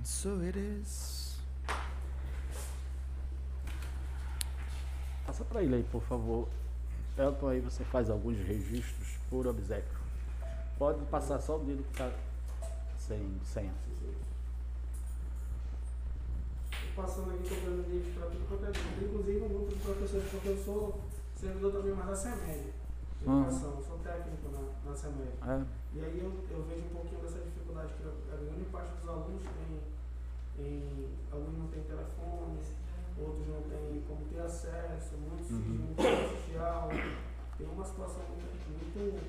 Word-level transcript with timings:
And 0.00 0.06
so 0.06 0.40
it 0.40 0.56
is. 0.56 1.36
Passa 5.26 5.44
para 5.44 5.62
ele 5.62 5.74
aí, 5.74 5.82
por 5.92 6.00
favor. 6.04 6.48
Elton, 7.18 7.48
aí 7.48 7.60
você 7.60 7.84
faz 7.84 8.08
alguns 8.08 8.38
registros 8.38 9.18
por 9.28 9.46
obséquio. 9.46 9.98
Pode 10.78 11.04
passar 11.06 11.38
só 11.38 11.56
o 11.56 11.64
dedo 11.64 11.82
que 11.82 11.90
está 11.90 12.10
sem 12.96 13.38
senha. 13.44 13.74
Passando 16.96 17.34
aqui 17.34 17.54
cobrando 17.54 17.90
livros 17.90 18.14
para 18.14 18.26
tudo 18.30 18.48
quanto 18.48 18.64
é. 18.64 19.04
Inclusive 19.04 19.40
um 19.42 19.48
grupo 19.48 19.68
de 19.68 19.80
professores, 19.80 20.30
porque 20.30 20.48
eu 20.48 20.64
sou 20.64 21.00
servidor 21.38 21.72
também 21.72 21.92
mais 21.92 22.08
da 22.08 22.16
CEMED. 22.16 22.72
De 23.20 23.28
Uhum. 23.28 23.42
Educação, 23.42 23.82
sou 23.86 23.98
técnico 23.98 24.48
na, 24.52 24.90
na 24.90 24.96
CEMED. 24.96 25.30
É, 25.46 25.62
E 25.94 26.04
aí 26.04 26.18
eu, 26.20 26.32
eu 26.56 26.64
vejo 26.64 26.84
um 26.86 26.94
pouquinho 26.94 27.20
dessa 27.20 27.38
dificuldade 27.40 27.92
que 27.94 28.08
a 28.32 28.36
grande 28.36 28.64
parte 28.72 28.92
dos 29.00 29.08
alunos 29.08 29.42
tem, 29.42 30.64
em, 30.64 31.08
alguns 31.30 31.58
não 31.58 31.66
tem 31.68 31.82
telefone, 31.82 32.58
outros 33.18 33.46
não 33.48 33.62
têm 33.62 34.02
como 34.08 34.24
ter 34.26 34.40
acesso, 34.40 35.14
muitos 35.18 35.50
Uhum. 35.50 35.56
uhum. 35.58 35.86
não 35.88 35.94
têm 35.94 36.06
rede 36.16 36.28
social. 36.46 36.88
Tem 37.58 37.66
uma 37.68 37.84
situação 37.84 38.22
muito, 38.30 38.96
muito 38.96 39.20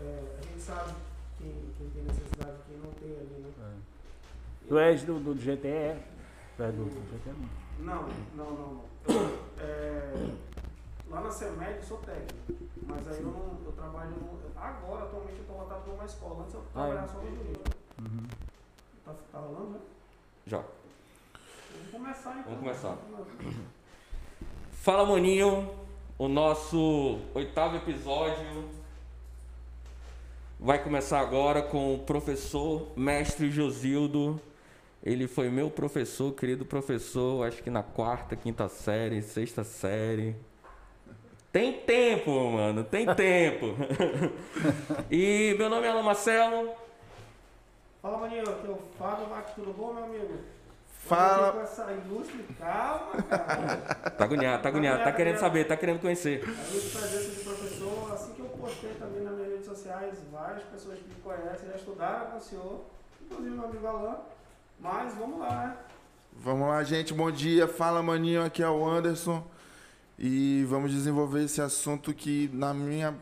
é, 0.00 0.38
a 0.38 0.42
gente 0.42 0.60
sabe 0.60 0.92
quem, 1.38 1.52
quem 1.78 1.90
tem 1.90 2.02
necessidade, 2.02 2.56
quem 2.66 2.76
não 2.78 2.90
tem 2.94 3.10
ali, 3.12 3.42
né? 3.44 3.50
é. 3.60 3.94
Tu 4.66 4.78
és 4.78 5.02
do, 5.04 5.20
do 5.20 5.34
GTE? 5.34 6.02
Tu 6.56 6.62
és 6.62 6.74
do, 6.74 6.84
do 6.84 7.16
GTE? 7.16 7.30
não? 7.78 7.94
Não, 7.94 8.08
não, 8.34 8.50
não. 8.50 8.72
não. 8.74 8.84
Eu, 9.06 9.38
é, 9.60 10.34
lá 11.14 11.20
na 11.20 11.30
CEMED 11.30 11.76
eu 11.76 11.82
sou 11.82 11.98
técnico, 11.98 12.64
mas 12.86 13.06
aí 13.08 13.18
eu, 13.22 13.30
não, 13.30 13.58
eu 13.64 13.72
trabalho 13.72 14.10
no, 14.10 14.40
agora, 14.60 15.04
atualmente 15.04 15.36
eu 15.36 15.40
estou 15.42 15.56
para 15.64 15.92
uma 15.92 16.04
escola, 16.04 16.42
antes 16.42 16.54
eu 16.54 16.60
Ah, 16.60 16.64
é? 16.64 16.72
trabalhava 16.90 17.08
só 17.08 17.18
no 17.18 17.36
jurídico. 17.36 17.64
Uhum. 18.00 18.26
Tá, 19.04 19.14
tá 19.32 19.38
rolando, 19.38 19.70
né? 19.70 19.78
Já. 20.46 20.58
Vamos 20.58 21.90
começar 21.92 22.30
então. 22.32 22.42
Vamos 22.44 22.58
começar. 22.60 22.98
Fala, 24.72 25.06
maninho. 25.06 25.70
O 26.18 26.28
nosso 26.28 27.18
oitavo 27.34 27.76
episódio 27.76 28.68
vai 30.60 30.82
começar 30.82 31.20
agora 31.20 31.60
com 31.62 31.94
o 31.94 31.98
professor 31.98 32.92
mestre 32.96 33.50
Josildo. 33.50 34.40
Ele 35.02 35.26
foi 35.26 35.50
meu 35.50 35.70
professor, 35.70 36.32
querido 36.32 36.64
professor, 36.64 37.46
acho 37.46 37.62
que 37.62 37.68
na 37.70 37.82
quarta, 37.82 38.36
quinta 38.36 38.68
série, 38.68 39.22
sexta 39.22 39.64
série. 39.64 40.36
Tem 41.54 41.72
tempo, 41.72 42.50
mano, 42.50 42.82
tem 42.82 43.06
tempo. 43.14 43.76
e 45.08 45.54
meu 45.56 45.70
nome 45.70 45.86
é 45.86 45.90
Alan 45.90 46.02
Marcelo. 46.02 46.74
Fala, 48.02 48.18
maninho, 48.18 48.42
aqui 48.42 48.66
é 48.66 48.70
o 48.70 48.78
Fábio 48.98 49.28
Max, 49.28 49.52
tudo 49.54 49.72
bom, 49.72 49.94
meu 49.94 50.02
amigo? 50.02 50.40
Fala. 50.88 51.52
Com 51.52 51.60
essa 51.60 51.92
ilustre 51.92 52.44
calma, 52.58 53.22
cara. 53.22 53.76
Tá 54.18 54.24
agoniado, 54.24 54.62
tá 54.64 54.68
agoniado, 54.68 55.04
tá 55.04 55.12
querendo 55.12 55.38
saber, 55.38 55.64
tá 55.64 55.76
querendo 55.76 56.00
conhecer. 56.00 56.42
A 56.42 56.72
ilustre 56.72 56.98
presença 56.98 57.30
de 57.30 57.44
professor, 57.44 58.12
assim 58.12 58.32
que 58.32 58.40
eu 58.40 58.46
postei 58.46 58.90
também 58.94 59.22
nas 59.22 59.34
minhas 59.34 59.50
redes 59.52 59.66
sociais, 59.66 60.18
várias 60.32 60.64
pessoas 60.64 60.98
que 60.98 61.06
me 61.06 61.14
conhecem 61.22 61.68
já 61.68 61.76
estudaram 61.76 62.32
com 62.32 62.38
o 62.38 62.40
senhor, 62.40 62.80
inclusive 63.22 63.54
meu 63.54 63.64
amigo 63.66 63.86
Alan. 63.86 64.16
Mas 64.80 65.14
vamos 65.14 65.38
lá, 65.38 65.66
né? 65.66 65.76
Vamos 66.32 66.66
lá, 66.66 66.82
gente. 66.82 67.14
Bom 67.14 67.30
dia. 67.30 67.68
Fala, 67.68 68.02
maninho. 68.02 68.44
Aqui 68.44 68.60
é 68.60 68.68
o 68.68 68.84
Anderson. 68.84 69.53
E 70.18 70.64
vamos 70.68 70.92
desenvolver 70.92 71.44
esse 71.44 71.60
assunto 71.60 72.14
que, 72.14 72.48
na 72.52 72.72
minha 72.72 73.14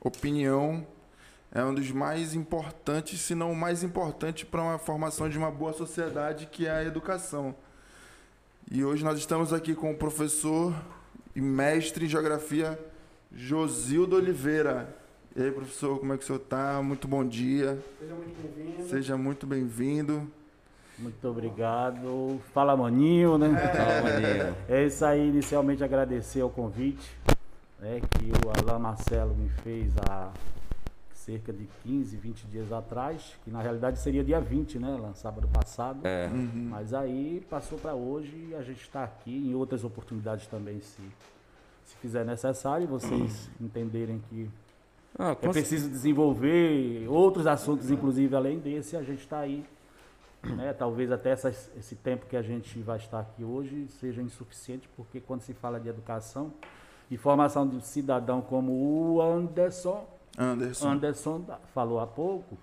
opinião, 0.00 0.86
é 1.52 1.64
um 1.64 1.74
dos 1.74 1.90
mais 1.90 2.34
importantes, 2.34 3.20
se 3.20 3.34
não 3.34 3.52
o 3.52 3.56
mais 3.56 3.82
importante, 3.82 4.44
para 4.44 4.62
uma 4.62 4.78
formação 4.78 5.28
de 5.28 5.38
uma 5.38 5.50
boa 5.50 5.72
sociedade, 5.72 6.46
que 6.46 6.66
é 6.66 6.70
a 6.70 6.84
educação. 6.84 7.54
E 8.70 8.84
hoje 8.84 9.02
nós 9.02 9.18
estamos 9.18 9.52
aqui 9.52 9.74
com 9.74 9.90
o 9.90 9.96
professor 9.96 10.74
e 11.34 11.40
mestre 11.40 12.04
em 12.04 12.08
geografia 12.08 12.78
Josildo 13.32 14.16
Oliveira. 14.16 14.96
E 15.34 15.42
aí, 15.42 15.50
professor, 15.50 15.98
como 15.98 16.12
é 16.12 16.18
que 16.18 16.24
o 16.24 16.26
senhor 16.26 16.40
está? 16.40 16.82
Muito 16.82 17.08
bom 17.08 17.24
dia. 17.26 17.82
Seja 17.98 18.14
muito 18.14 18.42
bem-vindo. 18.42 18.88
Seja 18.88 19.16
muito 19.16 19.46
bem-vindo. 19.46 20.39
Muito 21.00 21.28
obrigado. 21.28 22.40
Fala, 22.52 22.76
maninho, 22.76 23.38
né? 23.38 23.48
Fala, 23.48 24.02
maninho. 24.02 24.56
É 24.68 24.84
isso 24.84 25.04
aí, 25.04 25.28
inicialmente 25.28 25.82
agradecer 25.82 26.42
o 26.42 26.50
convite 26.50 27.10
né, 27.80 28.00
que 28.00 28.30
o 28.46 28.50
Alain 28.70 28.80
Marcelo 28.80 29.34
me 29.34 29.48
fez 29.48 29.92
há 29.98 30.30
cerca 31.14 31.52
de 31.52 31.68
15, 31.84 32.16
20 32.16 32.46
dias 32.46 32.72
atrás, 32.72 33.36
que 33.44 33.50
na 33.50 33.60
realidade 33.60 33.98
seria 33.98 34.24
dia 34.24 34.40
20, 34.40 34.78
né, 34.78 34.94
Alain, 34.94 35.14
sábado 35.14 35.48
passado. 35.48 36.00
É. 36.04 36.28
Mas 36.28 36.92
aí 36.92 37.44
passou 37.48 37.78
para 37.78 37.94
hoje 37.94 38.48
e 38.50 38.54
a 38.54 38.62
gente 38.62 38.82
está 38.82 39.04
aqui 39.04 39.48
em 39.48 39.54
outras 39.54 39.84
oportunidades 39.84 40.46
também, 40.46 40.80
se, 40.80 41.02
se 41.84 41.96
fizer 42.00 42.24
necessário, 42.24 42.86
vocês 42.86 43.50
entenderem 43.60 44.20
que 44.28 44.48
Ah, 45.18 45.36
é 45.40 45.48
preciso 45.48 45.88
desenvolver 45.88 47.06
outros 47.08 47.46
assuntos, 47.46 47.90
inclusive 47.90 48.34
além 48.34 48.58
desse, 48.58 48.96
a 48.96 49.02
gente 49.02 49.20
está 49.20 49.40
aí. 49.40 49.64
Né? 50.42 50.72
Talvez 50.72 51.12
até 51.12 51.30
essas- 51.30 51.70
esse 51.76 51.94
tempo 51.94 52.24
que 52.26 52.36
a 52.36 52.42
gente 52.42 52.78
vai 52.80 52.96
estar 52.96 53.20
aqui 53.20 53.44
hoje 53.44 53.86
seja 54.00 54.22
insuficiente, 54.22 54.88
porque 54.96 55.20
quando 55.20 55.42
se 55.42 55.52
fala 55.52 55.78
de 55.78 55.88
educação 55.88 56.50
e 57.10 57.16
formação 57.18 57.68
de 57.68 57.76
um 57.76 57.80
cidadão 57.80 58.40
como 58.40 58.72
o 58.72 59.20
Anderson, 59.20 60.06
Anderson. 60.38 60.88
Anderson 60.88 61.44
falou 61.74 62.00
há 62.00 62.06
pouco, 62.06 62.56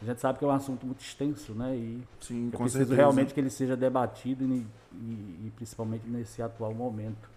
a 0.00 0.04
gente 0.04 0.20
sabe 0.20 0.38
que 0.38 0.44
é 0.44 0.48
um 0.48 0.52
assunto 0.52 0.86
muito 0.86 1.00
extenso, 1.00 1.52
né? 1.52 1.74
E 1.74 2.06
Sim, 2.20 2.48
é 2.48 2.50
com 2.52 2.58
preciso 2.64 2.78
certeza. 2.84 2.94
realmente 2.96 3.34
que 3.34 3.40
ele 3.40 3.50
seja 3.50 3.76
debatido 3.76 4.44
e, 4.44 4.64
e- 4.92 5.46
e 5.46 5.52
principalmente 5.56 6.06
nesse 6.06 6.40
atual 6.42 6.72
momento 6.74 7.28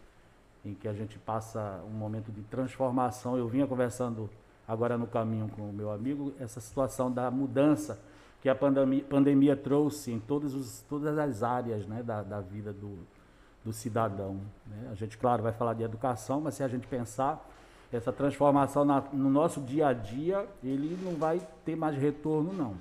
em 0.64 0.74
que 0.76 0.88
a 0.88 0.94
gente 0.94 1.18
passa 1.18 1.82
um 1.88 1.98
momento 1.98 2.32
de 2.32 2.42
transformação. 2.44 3.38
Eu 3.38 3.48
vinha 3.48 3.66
conversando 3.66 4.30
agora 4.68 4.98
no 5.00 5.08
caminho 5.08 5.48
com 5.50 5.64
o 5.64 5.74
meu 5.74 5.90
amigo 5.90 6.32
essa 6.40 6.60
situação 6.60 7.12
da 7.12 7.32
mudança 7.32 7.98
que 8.42 8.48
a 8.50 8.56
pandemia, 8.56 9.04
pandemia 9.04 9.56
trouxe 9.56 10.12
em 10.12 10.20
todos 10.20 10.54
os, 10.56 10.82
todas 10.90 11.18
as 11.18 11.44
áreas 11.44 11.86
né, 11.86 12.02
da, 12.04 12.22
da 12.24 12.40
vida 12.40 12.72
do, 12.72 12.98
do 13.66 13.74
cidadão. 13.74 14.40
né? 14.66 14.90
A 14.92 14.96
gente, 14.96 15.18
claro, 15.18 15.44
vai 15.44 15.52
falar 15.52 15.74
de 15.74 15.84
educação, 15.84 16.40
mas 16.42 16.54
se 16.56 16.64
a 16.64 16.68
gente 16.68 16.88
pensar 16.88 17.46
essa 17.92 18.12
transformação 18.14 18.86
na- 18.86 19.04
no 19.12 19.30
nosso 19.30 19.60
dia 19.62 19.88
a 19.88 19.94
dia, 19.94 20.48
ele 20.64 20.98
não 21.04 21.16
vai 21.16 21.42
ter 21.66 21.76
mais 21.76 21.98
retorno, 21.98 22.54
não. 22.54 22.76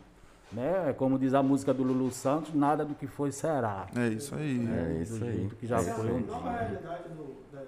Né? 0.52 0.91
É 0.91 0.92
Como 0.92 1.19
diz 1.19 1.34
a 1.34 1.42
música 1.42 1.75
do 1.75 1.82
Lulu 1.82 2.10
Santos, 2.10 2.54
nada 2.54 2.84
do 2.84 2.94
que 2.94 3.06
foi 3.06 3.32
será. 3.32 3.86
É 3.96 4.08
isso 4.08 4.34
aí. 4.34 4.66
É 4.66 4.94
Do 4.94 5.02
isso 5.02 5.14
aí. 5.25 5.32
jeito 5.34 5.56
que 5.56 5.66
já 5.66 5.76
Essa 5.78 5.94
foi 5.94 6.08
é 6.08 6.12
um 6.12 6.16
a 6.19 6.20
nova 6.20 6.50
realidade 6.52 7.08
do, 7.10 7.36
da, 7.52 7.62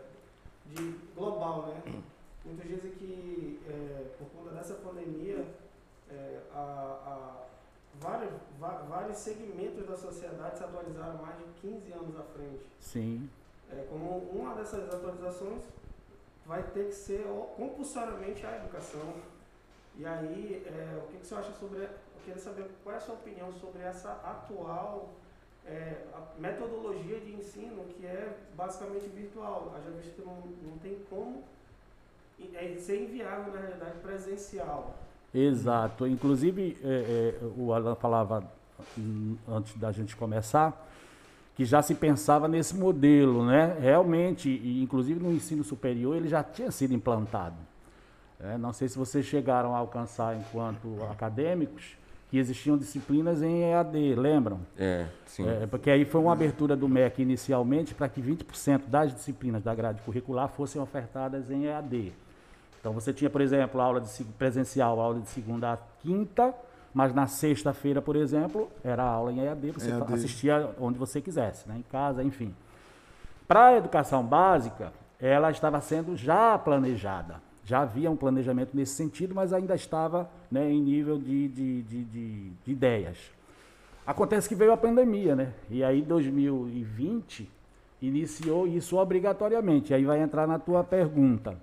de 0.74 0.94
global, 1.16 1.74
né? 1.86 1.92
Muitas 2.44 2.66
dizem 2.68 2.90
que 2.92 3.60
é, 3.68 4.04
por 4.18 4.28
conta 4.28 4.54
dessa 4.54 4.74
pandemia, 4.74 5.44
é, 6.10 6.38
a, 6.54 6.58
a, 6.58 7.32
vários, 8.00 8.32
vários 8.58 9.18
segmentos 9.18 9.86
da 9.86 9.96
sociedade 9.96 10.58
se 10.58 10.64
atualizaram 10.64 11.22
mais 11.22 11.38
de 11.38 11.44
15 11.60 11.92
anos 11.92 12.16
à 12.18 12.22
frente. 12.22 12.64
Sim. 12.80 13.28
É, 13.70 13.86
como 13.88 14.18
uma 14.32 14.54
dessas 14.54 14.92
atualizações 14.92 15.62
vai 16.44 16.62
ter 16.62 16.86
que 16.86 16.94
ser 16.94 17.24
compulsoriamente 17.56 18.44
a 18.44 18.56
educação. 18.56 19.14
E 19.96 20.04
aí, 20.04 20.66
é, 20.66 20.98
o 20.98 21.06
que, 21.08 21.18
que 21.18 21.26
você 21.26 21.34
acha 21.34 21.52
sobre. 21.52 21.82
Eu 21.82 22.24
queria 22.24 22.40
saber 22.40 22.70
qual 22.82 22.94
é 22.94 22.98
a 22.98 23.00
sua 23.00 23.14
opinião 23.14 23.52
sobre 23.52 23.82
essa 23.82 24.12
atual 24.12 25.10
é, 25.66 26.04
a 26.12 26.40
metodologia 26.40 27.20
de 27.20 27.32
ensino 27.32 27.84
que 27.84 28.04
é 28.06 28.36
basicamente 28.56 29.06
virtual. 29.08 29.74
Visto 29.96 30.16
que 30.16 30.22
não, 30.22 30.36
não 30.70 30.78
tem 30.78 30.98
como 31.08 31.44
é, 32.54 32.76
ser 32.76 33.04
inviável, 33.04 33.52
na 33.52 33.60
realidade, 33.60 33.98
presencial. 34.00 34.96
Exato. 35.34 36.06
Inclusive, 36.06 36.76
é, 36.82 36.88
é, 36.88 37.44
o 37.56 37.72
Alan 37.72 37.94
falava 37.94 38.44
antes 39.48 39.76
da 39.76 39.92
gente 39.92 40.16
começar 40.16 40.88
que 41.54 41.64
já 41.64 41.82
se 41.82 41.94
pensava 41.94 42.48
nesse 42.48 42.74
modelo, 42.74 43.44
né? 43.44 43.76
Realmente, 43.78 44.48
e 44.48 44.82
inclusive 44.82 45.20
no 45.20 45.30
ensino 45.30 45.62
superior 45.62 46.16
ele 46.16 46.26
já 46.28 46.42
tinha 46.42 46.70
sido 46.70 46.94
implantado. 46.94 47.56
É, 48.42 48.56
não 48.56 48.72
sei 48.72 48.88
se 48.88 48.96
vocês 48.96 49.26
chegaram 49.26 49.74
a 49.74 49.78
alcançar 49.78 50.34
enquanto 50.34 50.96
acadêmicos 51.10 51.98
que 52.30 52.38
existiam 52.38 52.78
disciplinas 52.78 53.42
em 53.42 53.64
EAD, 53.64 54.14
lembram? 54.14 54.60
É, 54.78 55.06
sim. 55.26 55.46
É, 55.46 55.66
porque 55.66 55.90
aí 55.90 56.04
foi 56.04 56.20
uma 56.20 56.32
abertura 56.32 56.74
do 56.74 56.88
MEC 56.88 57.20
inicialmente 57.20 57.92
para 57.92 58.08
que 58.08 58.22
20% 58.22 58.82
das 58.86 59.12
disciplinas 59.12 59.62
da 59.62 59.74
grade 59.74 60.00
curricular 60.02 60.48
fossem 60.48 60.80
ofertadas 60.80 61.50
em 61.50 61.66
EAD. 61.66 62.14
Então 62.80 62.92
você 62.92 63.12
tinha, 63.12 63.28
por 63.30 63.40
exemplo, 63.40 63.80
aula 63.80 64.00
de 64.00 64.08
se- 64.08 64.24
presencial, 64.24 64.98
aula 65.00 65.20
de 65.20 65.28
segunda 65.28 65.72
a 65.74 65.78
quinta, 66.00 66.54
mas 66.94 67.14
na 67.14 67.26
sexta-feira, 67.26 68.00
por 68.02 68.16
exemplo, 68.16 68.68
era 68.82 69.02
aula 69.04 69.30
em 69.32 69.40
EAD, 69.40 69.70
você 69.72 69.90
EAD. 69.90 70.14
assistia 70.14 70.70
onde 70.80 70.98
você 70.98 71.20
quisesse, 71.20 71.68
né? 71.68 71.76
em 71.78 71.82
casa, 71.82 72.22
enfim. 72.24 72.54
Para 73.46 73.66
a 73.66 73.76
educação 73.76 74.24
básica, 74.24 74.92
ela 75.20 75.50
estava 75.50 75.80
sendo 75.80 76.16
já 76.16 76.58
planejada. 76.58 77.36
Já 77.64 77.80
havia 77.82 78.10
um 78.10 78.16
planejamento 78.16 78.76
nesse 78.76 78.94
sentido, 78.94 79.34
mas 79.34 79.52
ainda 79.52 79.74
estava 79.74 80.28
né, 80.50 80.68
em 80.70 80.80
nível 80.80 81.18
de, 81.18 81.48
de, 81.48 81.82
de, 81.82 82.04
de- 82.04 82.50
de 82.64 82.72
ideias. 82.72 83.18
Acontece 84.06 84.48
que 84.48 84.54
veio 84.56 84.72
a 84.72 84.76
pandemia, 84.76 85.36
né? 85.36 85.52
E 85.68 85.84
aí 85.84 86.02
2020 86.02 87.48
iniciou 88.02 88.66
isso 88.66 88.96
obrigatoriamente. 88.96 89.92
Aí 89.94 90.04
vai 90.04 90.20
entrar 90.20 90.48
na 90.48 90.58
tua 90.58 90.82
pergunta. 90.82 91.56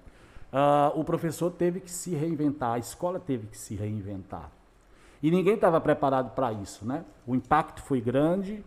Ah, 0.51 0.91
o 0.95 1.03
professor 1.03 1.51
teve 1.51 1.79
que 1.79 1.91
se 1.91 2.15
reinventar, 2.15 2.73
a 2.73 2.79
escola 2.79 3.19
teve 3.19 3.47
que 3.47 3.57
se 3.57 3.75
reinventar. 3.75 4.49
E 5.21 5.31
ninguém 5.31 5.55
estava 5.55 5.81
preparado 5.81 6.33
para 6.35 6.53
isso, 6.53 6.85
né? 6.85 7.03
O 7.25 7.35
impacto 7.35 7.81
foi 7.81 7.99
grande, 7.99 8.63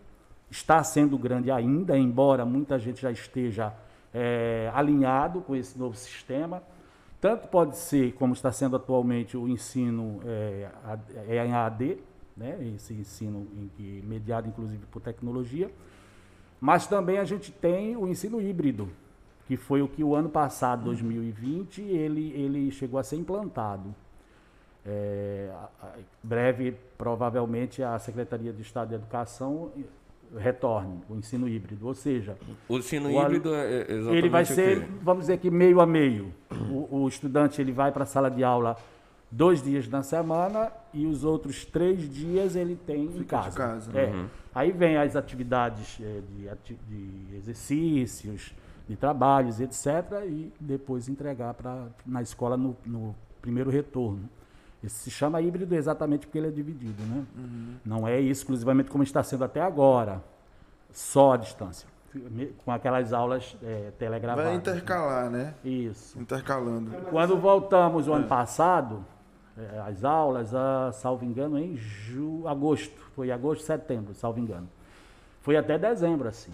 está 0.50 0.82
sendo 0.82 1.16
grande 1.16 1.50
ainda, 1.50 1.96
embora 1.96 2.44
muita 2.44 2.78
gente 2.78 3.00
já 3.00 3.10
esteja 3.10 3.72
é, 4.12 4.70
alinhado 4.74 5.40
com 5.40 5.54
esse 5.54 5.78
novo 5.78 5.96
sistema. 5.96 6.62
Tanto 7.20 7.48
pode 7.48 7.76
ser, 7.76 8.12
como 8.14 8.32
está 8.32 8.50
sendo 8.50 8.76
atualmente, 8.76 9.36
o 9.36 9.46
ensino 9.46 10.20
é, 10.24 10.70
é 11.28 11.46
em 11.46 11.52
AD, 11.52 11.98
né? 12.36 12.58
esse 12.74 12.94
ensino 12.94 13.46
mediado 14.04 14.48
inclusive 14.48 14.86
por 14.86 15.00
tecnologia, 15.00 15.70
mas 16.60 16.86
também 16.86 17.18
a 17.18 17.24
gente 17.24 17.52
tem 17.52 17.96
o 17.96 18.08
ensino 18.08 18.40
híbrido, 18.40 18.88
que 19.50 19.56
foi 19.56 19.82
o 19.82 19.88
que 19.88 20.04
o 20.04 20.14
ano 20.14 20.28
passado, 20.28 20.84
2020, 20.84 21.82
ele, 21.82 22.30
ele 22.36 22.70
chegou 22.70 23.00
a 23.00 23.02
ser 23.02 23.16
implantado. 23.16 23.92
É, 24.86 25.50
breve, 26.22 26.76
provavelmente, 26.96 27.82
a 27.82 27.98
Secretaria 27.98 28.52
de 28.52 28.62
Estado 28.62 28.90
de 28.90 28.94
Educação 28.94 29.72
retorne, 30.38 31.00
o 31.08 31.16
ensino 31.16 31.48
híbrido. 31.48 31.84
Ou 31.84 31.94
seja, 31.94 32.38
o 32.68 32.78
ensino 32.78 33.08
o 33.08 33.20
híbrido 33.20 33.52
é 33.52 33.80
exatamente 33.80 34.18
ele 34.18 34.28
vai 34.28 34.44
ser, 34.44 34.86
vamos 35.02 35.22
dizer 35.22 35.38
que 35.38 35.50
meio 35.50 35.80
a 35.80 35.86
meio. 35.86 36.32
O, 36.70 36.98
o 36.98 37.08
estudante 37.08 37.60
ele 37.60 37.72
vai 37.72 37.90
para 37.90 38.04
a 38.04 38.06
sala 38.06 38.30
de 38.30 38.44
aula 38.44 38.76
dois 39.28 39.60
dias 39.60 39.88
na 39.88 40.04
semana 40.04 40.70
e 40.94 41.06
os 41.06 41.24
outros 41.24 41.64
três 41.64 42.08
dias 42.08 42.54
ele 42.54 42.76
tem 42.76 43.08
Fica 43.08 43.18
em 43.18 43.24
casa. 43.24 43.56
casa 43.56 43.98
é. 43.98 44.06
Uhum. 44.06 44.26
Aí 44.54 44.70
vem 44.70 44.96
as 44.96 45.16
atividades 45.16 45.98
é, 46.00 46.20
de, 46.64 46.76
de, 46.88 47.36
exercícios, 47.36 48.54
de 48.90 48.96
trabalhos, 48.96 49.60
etc. 49.60 50.24
E 50.26 50.52
depois 50.58 51.08
entregar 51.08 51.54
pra, 51.54 51.86
na 52.04 52.20
escola 52.22 52.56
no, 52.56 52.76
no 52.84 53.14
primeiro 53.40 53.70
retorno. 53.70 54.28
Esse 54.82 54.96
se 54.96 55.10
chama 55.12 55.40
híbrido 55.40 55.76
exatamente 55.76 56.26
porque 56.26 56.38
ele 56.38 56.48
é 56.48 56.50
dividido, 56.50 57.00
né? 57.04 57.24
Uhum. 57.36 57.74
Não 57.84 58.08
é 58.08 58.20
exclusivamente 58.20 58.90
como 58.90 59.04
está 59.04 59.22
sendo 59.22 59.44
até 59.44 59.60
agora, 59.60 60.20
só 60.92 61.34
a 61.34 61.36
distância. 61.36 61.88
Com 62.64 62.72
aquelas 62.72 63.12
aulas 63.12 63.56
é, 63.62 63.92
telegravadas. 63.96 64.50
Vai 64.50 64.56
intercalar, 64.56 65.30
né? 65.30 65.54
Isso. 65.64 66.18
Intercalando. 66.18 66.90
Quando 67.10 67.36
voltamos 67.36 68.08
o 68.08 68.12
é. 68.12 68.16
ano 68.16 68.26
passado, 68.26 69.04
é, 69.56 69.78
as 69.86 70.02
aulas, 70.02 70.52
a, 70.52 70.90
salvo 70.90 71.24
engano, 71.24 71.56
em 71.56 71.76
ju, 71.76 72.48
agosto. 72.48 73.00
Foi 73.14 73.30
agosto, 73.30 73.62
setembro, 73.62 74.12
salvo 74.14 74.40
engano. 74.40 74.68
Foi 75.42 75.56
até 75.56 75.78
dezembro, 75.78 76.26
assim. 76.26 76.50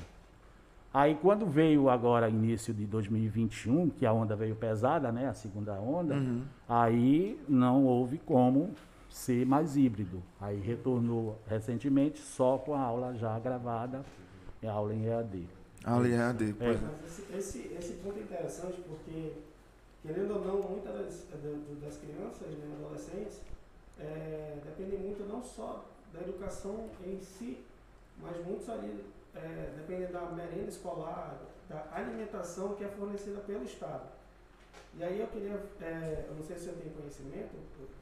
Aí 0.96 1.14
quando 1.14 1.44
veio 1.44 1.90
agora 1.90 2.26
início 2.26 2.72
de 2.72 2.86
2021, 2.86 3.90
que 3.90 4.06
a 4.06 4.12
onda 4.14 4.34
veio 4.34 4.56
pesada, 4.56 5.12
né, 5.12 5.28
a 5.28 5.34
segunda 5.34 5.74
onda, 5.74 6.14
uhum. 6.14 6.42
aí 6.66 7.38
não 7.46 7.84
houve 7.84 8.16
como 8.16 8.70
ser 9.10 9.44
mais 9.44 9.76
híbrido. 9.76 10.22
Aí 10.40 10.58
retornou 10.58 11.38
recentemente 11.46 12.18
só 12.18 12.56
com 12.56 12.74
a 12.74 12.80
aula 12.80 13.14
já 13.14 13.38
gravada, 13.38 14.06
a 14.64 14.72
aula 14.72 14.94
em 14.94 15.04
EAD. 15.04 15.46
Aula 15.84 16.08
em 16.08 16.12
EAD, 16.12 16.54
pois 16.58 16.82
é. 16.82 16.88
Esse, 17.04 17.36
esse, 17.36 17.58
esse, 17.78 17.92
ponto 18.02 18.18
é 18.18 18.22
interessante 18.22 18.80
porque, 18.88 19.34
querendo 20.00 20.30
ou 20.30 20.46
não, 20.46 20.62
muitas 20.70 20.94
das, 20.94 21.26
das 21.78 21.98
crianças, 21.98 22.48
né, 22.56 22.74
adolescentes, 22.80 23.42
é, 24.00 24.56
dependem 24.64 25.00
muito 25.00 25.28
não 25.30 25.44
só 25.44 25.84
da 26.14 26.22
educação 26.22 26.86
em 27.06 27.20
si, 27.20 27.58
mas 28.18 28.42
muitos 28.46 28.66
ali 28.70 29.04
é, 29.36 29.72
dependendo 29.76 30.12
da 30.12 30.20
merenda 30.22 30.68
escolar, 30.68 31.38
da 31.68 31.86
alimentação 31.92 32.74
que 32.74 32.84
é 32.84 32.88
fornecida 32.88 33.40
pelo 33.40 33.64
Estado. 33.64 34.08
E 34.98 35.04
aí 35.04 35.20
eu 35.20 35.26
queria, 35.28 35.62
é, 35.80 36.24
eu 36.28 36.34
não 36.34 36.42
sei 36.42 36.56
se 36.58 36.68
eu 36.68 36.76
tenho 36.76 36.94
conhecimento, 36.94 37.54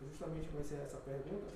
justamente 0.08 0.48
conhecer 0.48 0.80
essa 0.84 0.98
pergunta, 0.98 1.46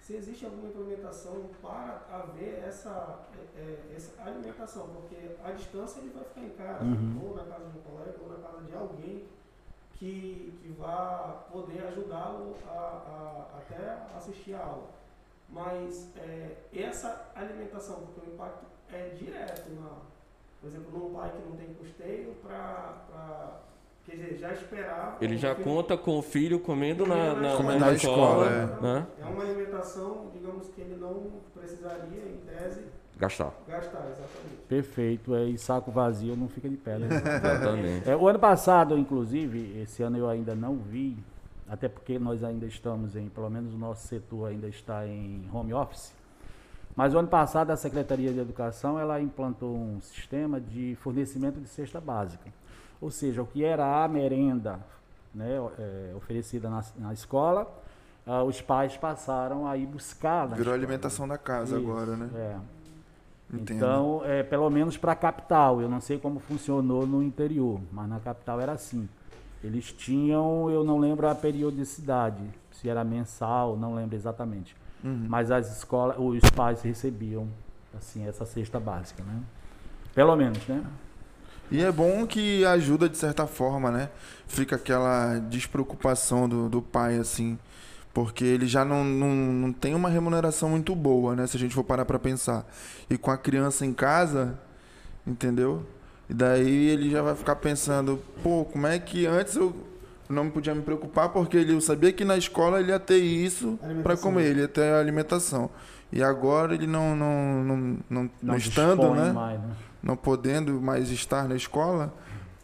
se 0.00 0.14
existe 0.14 0.44
alguma 0.44 0.68
implementação 0.68 1.50
para 1.60 2.06
haver 2.10 2.62
essa, 2.64 3.26
é, 3.56 3.60
é, 3.60 3.94
essa 3.96 4.22
alimentação, 4.22 4.88
porque 4.88 5.16
a 5.44 5.50
distância 5.50 5.98
ele 5.98 6.10
vai 6.10 6.24
ficar 6.24 6.40
em 6.42 6.50
casa, 6.50 6.84
uhum. 6.84 7.20
ou 7.24 7.34
na 7.34 7.44
casa 7.44 7.64
de 7.64 7.78
um 7.78 7.82
colega, 7.82 8.14
ou 8.22 8.28
na 8.28 8.48
casa 8.48 8.62
de 8.62 8.74
alguém 8.74 9.24
que, 9.94 10.56
que 10.62 10.68
vá 10.78 11.44
poder 11.50 11.82
ajudá-lo 11.88 12.54
a, 12.68 12.70
a, 12.70 13.58
até 13.58 14.16
assistir 14.16 14.54
a 14.54 14.64
aula. 14.64 14.88
Mas 15.48 16.16
é, 16.16 16.56
essa 16.72 17.30
alimentação, 17.34 18.06
porque 18.06 18.30
o 18.30 18.32
impacto 18.32 18.64
é 18.92 19.14
direto, 19.18 19.70
na, 19.80 19.90
por 20.60 20.68
exemplo, 20.68 20.98
num 20.98 21.14
pai 21.14 21.30
que 21.30 21.48
não 21.48 21.56
tem 21.56 21.74
custeio 21.74 22.34
para. 22.42 23.60
Quer 24.04 24.16
dizer, 24.16 24.38
já 24.38 24.52
esperar. 24.52 25.18
Ele 25.20 25.36
já 25.36 25.54
filho, 25.54 25.64
conta 25.64 25.96
com 25.96 26.16
o 26.16 26.22
filho 26.22 26.60
comendo 26.60 27.04
na, 27.04 27.34
na, 27.34 27.56
comendo 27.56 27.80
na, 27.80 27.86
na 27.86 27.92
escola. 27.92 28.46
escola 28.46 28.78
é. 28.78 28.82
Né? 28.82 29.06
é 29.20 29.24
uma 29.24 29.42
alimentação, 29.42 30.30
digamos, 30.32 30.68
que 30.68 30.80
ele 30.80 30.96
não 30.96 31.40
precisaria, 31.52 32.22
em 32.22 32.40
tese, 32.46 32.84
Gastar. 33.18 33.54
Gastar, 33.66 34.06
exatamente. 34.10 34.62
Perfeito. 34.68 35.34
É, 35.34 35.44
e 35.44 35.56
saco 35.56 35.90
vazio 35.90 36.36
não 36.36 36.48
fica 36.48 36.68
de 36.68 36.76
pé, 36.76 36.98
né? 36.98 37.08
exatamente. 37.16 38.10
É, 38.10 38.14
o 38.14 38.28
ano 38.28 38.38
passado, 38.38 38.96
inclusive, 38.98 39.80
esse 39.80 40.02
ano 40.02 40.18
eu 40.18 40.28
ainda 40.28 40.54
não 40.54 40.76
vi, 40.76 41.16
até 41.66 41.88
porque 41.88 42.18
nós 42.18 42.44
ainda 42.44 42.66
estamos 42.66 43.16
em, 43.16 43.28
pelo 43.28 43.48
menos 43.48 43.72
o 43.72 43.78
nosso 43.78 44.06
setor 44.06 44.50
ainda 44.50 44.68
está 44.68 45.06
em 45.06 45.48
home 45.52 45.72
office. 45.72 46.14
Mas 46.96 47.14
o 47.14 47.18
ano 47.18 47.28
passado 47.28 47.70
a 47.70 47.76
Secretaria 47.76 48.32
de 48.32 48.40
Educação 48.40 48.98
ela 48.98 49.20
implantou 49.20 49.76
um 49.76 50.00
sistema 50.00 50.58
de 50.58 50.96
fornecimento 51.02 51.60
de 51.60 51.68
cesta 51.68 52.00
básica. 52.00 52.50
Ou 53.00 53.10
seja, 53.10 53.42
o 53.42 53.46
que 53.46 53.62
era 53.62 54.02
a 54.02 54.08
merenda 54.08 54.80
né, 55.34 55.56
é, 55.78 56.14
oferecida 56.16 56.70
na, 56.70 56.82
na 56.96 57.12
escola, 57.12 57.70
uh, 58.26 58.42
os 58.44 58.62
pais 58.62 58.96
passaram 58.96 59.66
a 59.66 59.76
ir 59.76 59.84
buscar. 59.84 60.46
Virou 60.46 60.72
alimentação 60.72 61.28
da 61.28 61.36
casa 61.36 61.78
Isso, 61.78 61.86
agora, 61.86 62.16
né? 62.16 62.30
É. 62.34 62.56
Então, 63.52 64.22
é, 64.24 64.42
pelo 64.42 64.68
menos 64.70 64.96
para 64.96 65.12
a 65.12 65.16
capital, 65.16 65.80
eu 65.80 65.88
não 65.88 66.00
sei 66.00 66.18
como 66.18 66.40
funcionou 66.40 67.06
no 67.06 67.22
interior, 67.22 67.80
mas 67.92 68.08
na 68.08 68.18
capital 68.18 68.60
era 68.60 68.72
assim. 68.72 69.08
Eles 69.62 69.92
tinham, 69.92 70.68
eu 70.70 70.82
não 70.82 70.98
lembro 70.98 71.28
a 71.28 71.34
periodicidade, 71.34 72.42
se 72.72 72.88
era 72.88 73.04
mensal, 73.04 73.76
não 73.76 73.94
lembro 73.94 74.16
exatamente. 74.16 74.74
Uhum. 75.04 75.26
Mas 75.28 75.50
as 75.50 75.76
escolas, 75.76 76.16
os 76.18 76.50
pais 76.50 76.82
recebiam 76.82 77.48
assim 77.96 78.26
essa 78.26 78.44
cesta 78.44 78.78
básica, 78.78 79.22
né? 79.22 79.40
Pelo 80.14 80.34
menos, 80.36 80.66
né? 80.66 80.82
E 81.70 81.82
é 81.82 81.90
bom 81.90 82.26
que 82.26 82.64
ajuda 82.64 83.08
de 83.08 83.16
certa 83.16 83.46
forma, 83.46 83.90
né? 83.90 84.08
Fica 84.46 84.76
aquela 84.76 85.38
despreocupação 85.38 86.48
do, 86.48 86.68
do 86.68 86.80
pai, 86.80 87.18
assim, 87.18 87.58
porque 88.14 88.44
ele 88.44 88.66
já 88.66 88.84
não, 88.84 89.04
não, 89.04 89.28
não 89.34 89.72
tem 89.72 89.94
uma 89.94 90.08
remuneração 90.08 90.70
muito 90.70 90.94
boa, 90.94 91.34
né? 91.34 91.46
Se 91.46 91.56
a 91.56 91.60
gente 91.60 91.74
for 91.74 91.82
parar 91.82 92.04
para 92.04 92.18
pensar. 92.18 92.64
E 93.10 93.18
com 93.18 93.30
a 93.30 93.36
criança 93.36 93.84
em 93.84 93.92
casa, 93.92 94.58
entendeu? 95.26 95.84
E 96.30 96.34
daí 96.34 96.88
ele 96.88 97.10
já 97.10 97.20
vai 97.20 97.34
ficar 97.34 97.56
pensando, 97.56 98.22
pô, 98.42 98.64
como 98.64 98.86
é 98.86 98.98
que 98.98 99.26
antes 99.26 99.56
eu 99.56 99.74
não 100.28 100.50
podia 100.50 100.74
me 100.74 100.82
preocupar 100.82 101.28
porque 101.28 101.56
ele 101.56 101.72
eu 101.72 101.80
sabia 101.80 102.12
que 102.12 102.24
na 102.24 102.36
escola 102.36 102.80
ele 102.80 102.90
ia 102.90 102.98
ter 102.98 103.18
isso 103.18 103.78
para 104.02 104.16
comer, 104.16 104.46
ele 104.46 104.60
ia 104.60 104.68
ter 104.68 104.92
a 104.92 104.98
alimentação. 104.98 105.70
E 106.12 106.22
agora 106.22 106.74
ele 106.74 106.86
não 106.86 107.16
não 107.16 107.64
não, 107.64 107.76
não, 107.76 107.96
não, 108.10 108.30
não 108.42 108.56
estando, 108.56 109.14
né? 109.14 109.32
Mais, 109.32 109.60
né? 109.60 109.70
Não 110.02 110.16
podendo 110.16 110.80
mais 110.80 111.10
estar 111.10 111.48
na 111.48 111.56
escola, 111.56 112.12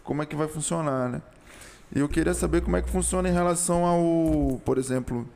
como 0.02 0.23
é 0.23 0.26
que 0.26 0.37
vai 0.37 0.49
funcionar, 0.49 1.09
né? 1.09 1.23
E 1.95 1.99
eu 2.00 2.09
queria 2.09 2.35
saber 2.35 2.62
como 2.62 2.76
é 2.76 2.83
que 2.83 2.88
funciona 2.88 3.28
em 3.28 3.33
relação 3.33 3.85
ao, 3.85 4.59
por 4.64 4.78
exemplo, 4.78 5.28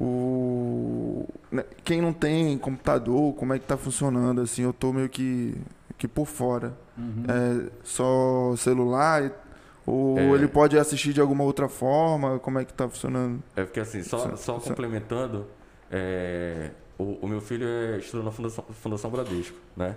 o 0.00 1.26
né, 1.52 1.64
quem 1.84 2.00
não 2.00 2.12
tem 2.12 2.56
computador, 2.56 3.34
como 3.34 3.52
é 3.52 3.58
que 3.58 3.64
está 3.64 3.76
funcionando 3.76 4.40
assim? 4.40 4.62
Eu 4.62 4.70
estou 4.70 4.92
meio 4.92 5.08
que 5.08 5.56
que 5.98 6.08
por 6.08 6.26
fora. 6.26 6.72
Uhum. 6.96 7.24
É, 7.28 7.70
só 7.84 8.54
celular 8.56 9.30
ou 9.90 10.18
é. 10.18 10.38
ele 10.38 10.46
pode 10.46 10.78
assistir 10.78 11.12
de 11.12 11.20
alguma 11.20 11.42
outra 11.42 11.68
forma? 11.68 12.38
Como 12.38 12.58
é 12.58 12.64
que 12.64 12.70
está 12.70 12.88
funcionando? 12.88 13.42
É 13.56 13.64
porque 13.64 13.80
assim, 13.80 14.02
só, 14.02 14.36
só 14.36 14.60
complementando, 14.60 15.46
é, 15.90 16.70
o, 16.96 17.18
o, 17.22 17.28
meu 17.28 17.40
filho 17.40 17.66
é, 17.66 17.98
estudou 17.98 18.24
na 18.24 18.30
Fundação, 18.30 18.64
Fundação 18.70 19.10
Bradesco, 19.10 19.56
né? 19.76 19.96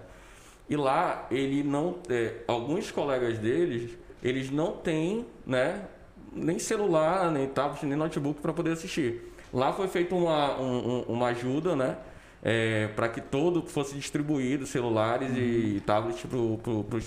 E 0.68 0.76
lá 0.76 1.28
ele 1.30 1.62
não, 1.64 1.98
é, 2.10 2.38
alguns 2.48 2.90
colegas 2.90 3.38
deles, 3.38 3.92
eles 4.24 4.50
não 4.50 4.72
têm, 4.72 5.28
né, 5.46 5.86
nem 6.32 6.58
celular, 6.58 7.30
nem 7.30 7.48
tablet, 7.48 7.86
nem 7.86 7.98
notebook 7.98 8.42
para 8.42 8.54
poder 8.54 8.72
assistir. 8.72 9.32
Lá 9.54 9.72
foi 9.74 9.88
feita 9.88 10.16
uma, 10.16 10.60
um, 10.60 11.02
uma 11.04 11.28
ajuda, 11.28 11.76
né? 11.76 11.98
É, 12.42 12.88
para 12.88 13.08
que 13.08 13.22
todo 13.22 13.62
fosse 13.68 13.96
distribuído, 13.96 14.66
celulares 14.66 15.30
uhum. 15.30 15.38
e 15.38 15.82
tablets 15.86 16.26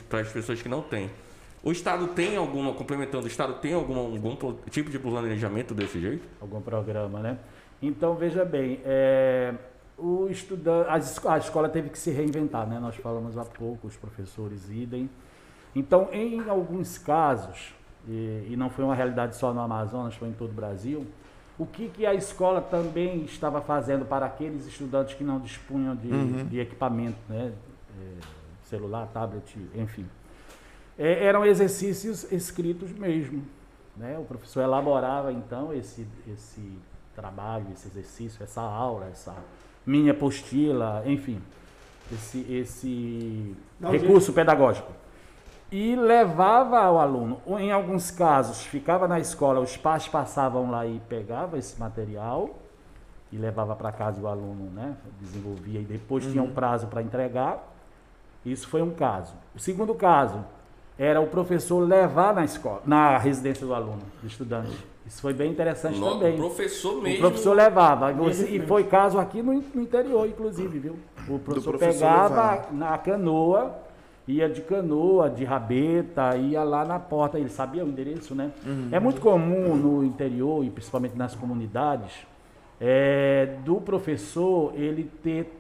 para 0.09 0.21
as 0.21 0.29
pessoas 0.29 0.63
que 0.63 0.69
não 0.69 0.81
têm. 0.81 1.11
O 1.67 1.73
Estado 1.73 2.07
tem 2.07 2.37
alguma, 2.37 2.73
complementando, 2.75 3.25
o 3.25 3.27
Estado 3.27 3.55
tem 3.55 3.73
algum, 3.75 3.97
algum 3.99 4.37
tipo 4.71 4.89
de 4.89 5.01
planejamento 5.01 5.75
desse 5.75 6.01
jeito? 6.01 6.25
Algum 6.41 6.61
programa, 6.61 7.19
né? 7.19 7.39
Então, 7.83 8.15
veja 8.15 8.45
bem, 8.45 8.81
é, 8.85 9.53
o 9.99 10.29
estudante, 10.31 10.89
a, 10.89 10.97
es- 10.97 11.27
a 11.27 11.39
escola 11.39 11.69
teve 11.69 11.89
que 11.91 11.99
se 11.99 12.13
reinventar, 12.13 12.69
né? 12.69 12.79
Nós 12.79 12.95
falamos 12.95 13.37
há 13.37 13.45
pouco, 13.45 13.89
os 13.89 13.97
professores 13.97 14.71
idem. 14.71 15.11
Então, 15.75 16.09
em 16.13 16.49
alguns 16.49 16.99
casos, 16.99 17.75
e, 18.07 18.47
e 18.51 18.55
não 18.57 18.71
foi 18.71 18.85
uma 18.85 18.95
realidade 18.95 19.35
só 19.35 19.53
no 19.53 19.59
Amazonas, 19.61 20.15
foi 20.15 20.29
em 20.29 20.33
todo 20.35 20.51
o 20.51 20.55
Brasil, 20.55 21.05
o 21.59 21.67
que, 21.67 21.89
que 21.89 22.07
a 22.07 22.15
escola 22.15 22.61
também 22.63 23.25
estava 23.25 23.61
fazendo 23.61 24.05
para 24.05 24.25
aqueles 24.25 24.69
estudantes 24.69 25.15
que 25.17 25.25
não 25.25 25.41
dispunham 25.41 25.97
de, 25.97 26.13
Uhum. 26.13 26.47
de 26.47 26.61
equipamento, 26.61 27.19
né? 27.29 27.53
É, 28.01 28.05
celular, 28.63 29.09
tablet, 29.13 29.59
enfim. 29.75 30.07
É, 30.99 31.25
eram 31.25 31.45
exercícios 31.45 32.31
escritos 32.33 32.91
mesmo. 32.93 33.45
Né? 33.97 34.19
O 34.19 34.25
professor 34.25 34.63
elaborava, 34.63 35.33
então, 35.33 35.73
esse, 35.73 36.07
esse 36.33 36.79
trabalho, 37.15 37.67
esse 37.73 37.89
exercício, 37.89 38.43
essa 38.43 38.61
aula, 38.61 39.09
essa 39.11 39.35
minha 39.85 40.13
apostila, 40.13 41.03
enfim, 41.07 41.41
esse, 42.13 42.41
esse 42.53 43.57
um 43.81 43.91
recurso 43.91 44.33
pedagógico. 44.33 44.93
E 45.71 45.97
levava 45.97 46.79
ao 46.79 47.01
aluno, 47.01 47.41
ou 47.45 47.59
em 47.59 47.73
alguns 47.73 48.11
casos, 48.11 48.63
ficava 48.63 49.09
na 49.09 49.19
escola, 49.19 49.61
os 49.61 49.77
pais 49.77 50.07
passavam 50.07 50.71
lá 50.71 50.87
e 50.87 51.01
pegavam 51.09 51.59
esse 51.59 51.79
material 51.79 52.51
e 53.33 53.37
levava 53.37 53.75
para 53.75 53.91
casa 53.91 54.21
o 54.21 54.29
aluno 54.29 54.71
né, 54.71 54.97
desenvolvia 55.21 55.81
e 55.81 55.85
depois 55.85 56.25
tinha 56.25 56.43
um 56.43 56.53
prazo 56.53 56.87
para 56.87 57.03
entregar. 57.03 57.73
Isso 58.45 58.69
foi 58.69 58.81
um 58.81 58.93
caso. 58.93 59.35
O 59.55 59.59
segundo 59.59 59.93
caso 59.95 60.45
era 60.99 61.21
o 61.21 61.27
professor 61.27 61.81
levar 61.81 62.35
na 62.35 62.45
escola, 62.45 62.83
na 62.87 63.19
residência 63.19 63.67
do 63.67 63.75
aluno, 63.75 64.01
do 64.23 64.27
estudante. 64.27 64.77
Isso 65.07 65.21
foi 65.21 65.33
bem 65.33 65.51
interessante 65.53 65.99
No- 66.01 66.13
também. 66.15 66.35
O 66.35 66.39
professor 66.39 66.99
O 66.99 67.03
mesmo. 67.03 67.21
professor 67.21 67.55
levava. 67.55 68.11
E 68.13 68.57
e 68.57 68.61
foi 68.67 68.85
caso 68.85 69.19
aqui 69.19 69.41
no, 69.43 69.53
no 69.75 69.83
interior, 69.83 70.27
inclusive, 70.27 70.79
viu? 70.79 70.97
O 71.29 71.39
professor, 71.39 71.71
professor 71.77 72.01
pegava 72.01 72.51
levar. 72.51 72.69
na 72.73 72.99
canoa, 72.99 73.75
ia 74.27 74.49
de 74.49 74.63
canoa, 74.63 75.31
de 75.31 75.45
rabeta, 75.45 76.37
ia 76.37 76.65
lá 76.65 76.85
na 76.85 76.99
porta. 76.99 77.39
Ele 77.39 77.49
sabia 77.51 77.85
o 77.85 77.89
endereço, 77.89 78.35
né? 78.35 78.51
É 78.91 78.99
muito 78.99 79.21
comum 79.21 79.77
no 79.77 80.03
interior 80.05 80.65
e 80.65 80.71
principalmente 80.71 81.17
nas 81.17 81.35
comunidades 81.37 82.13
é, 82.81 83.55
do 83.65 83.77
professor 83.81 84.73
ele 84.75 85.11
ter 85.23 85.53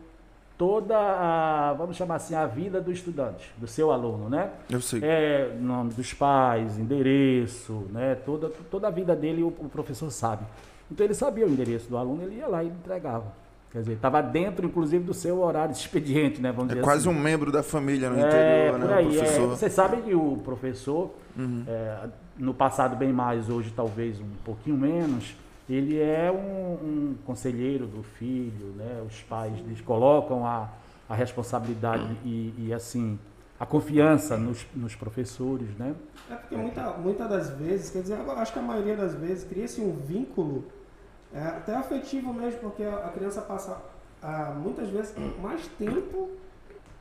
toda 0.58 0.96
a, 0.96 1.74
vamos 1.74 1.96
chamar 1.96 2.16
assim, 2.16 2.34
a 2.34 2.46
vida 2.46 2.80
do 2.80 2.90
estudante, 2.90 3.52
do 3.58 3.66
seu 3.66 3.90
aluno, 3.92 4.28
né? 4.28 4.50
Eu 4.70 4.80
sei. 4.80 5.00
É, 5.02 5.54
nome 5.60 5.92
dos 5.92 6.14
pais, 6.14 6.78
endereço, 6.78 7.86
né? 7.90 8.14
Toda, 8.14 8.48
toda 8.70 8.88
a 8.88 8.90
vida 8.90 9.14
dele 9.14 9.42
o, 9.42 9.48
o 9.48 9.68
professor 9.68 10.10
sabe. 10.10 10.44
Então 10.90 11.04
ele 11.04 11.14
sabia 11.14 11.46
o 11.46 11.50
endereço 11.50 11.88
do 11.88 11.96
aluno, 11.96 12.22
ele 12.22 12.36
ia 12.36 12.46
lá 12.48 12.62
e 12.64 12.68
entregava. 12.68 13.32
Quer 13.72 13.80
dizer, 13.80 13.92
estava 13.94 14.22
dentro, 14.22 14.64
inclusive, 14.64 15.04
do 15.04 15.12
seu 15.12 15.40
horário 15.40 15.74
de 15.74 15.80
expediente, 15.80 16.40
né? 16.40 16.50
Vamos 16.52 16.70
É 16.70 16.74
dizer 16.76 16.84
quase 16.84 17.06
assim. 17.08 17.18
um 17.18 17.20
membro 17.20 17.52
da 17.52 17.62
família 17.62 18.08
no 18.08 18.16
É, 18.18 18.68
interior, 18.68 18.78
né? 18.78 18.94
aí. 18.94 19.06
o 19.06 19.10
é. 19.10 19.14
professor. 19.18 19.42
Uhum. 19.42 19.56
Você 19.56 19.68
sabe 19.70 19.96
que 19.98 20.14
o 20.14 20.36
professor, 20.44 21.10
é, 21.66 22.08
no 22.38 22.54
passado 22.54 22.96
bem 22.96 23.12
mais, 23.12 23.50
hoje 23.50 23.72
talvez 23.76 24.18
um 24.20 24.30
pouquinho 24.44 24.76
menos, 24.78 25.34
ele 25.68 25.98
é 26.00 26.30
um, 26.30 26.74
um 26.74 27.16
conselheiro 27.24 27.86
do 27.86 28.02
filho, 28.02 28.72
né? 28.76 29.02
Os 29.06 29.22
pais 29.22 29.58
eles 29.58 29.80
colocam 29.80 30.46
a, 30.46 30.68
a 31.08 31.14
responsabilidade 31.14 32.16
e, 32.24 32.54
e, 32.58 32.72
assim, 32.72 33.18
a 33.58 33.66
confiança 33.66 34.36
nos, 34.36 34.66
nos 34.74 34.94
professores, 34.94 35.68
né? 35.76 35.94
É 36.30 36.34
porque 36.34 36.56
muita, 36.56 36.92
muitas 36.92 37.28
das 37.28 37.50
vezes, 37.50 37.90
quer 37.90 38.02
dizer, 38.02 38.18
acho 38.36 38.52
que 38.52 38.58
a 38.58 38.62
maioria 38.62 38.96
das 38.96 39.14
vezes 39.14 39.44
cria-se 39.44 39.80
um 39.80 39.92
vínculo 39.92 40.64
é, 41.34 41.40
até 41.40 41.74
afetivo 41.74 42.32
mesmo, 42.32 42.60
porque 42.60 42.84
a 42.84 43.08
criança 43.08 43.42
passa 43.42 43.80
ah, 44.22 44.54
muitas 44.56 44.88
vezes 44.88 45.14
mais 45.40 45.66
tempo 45.78 46.30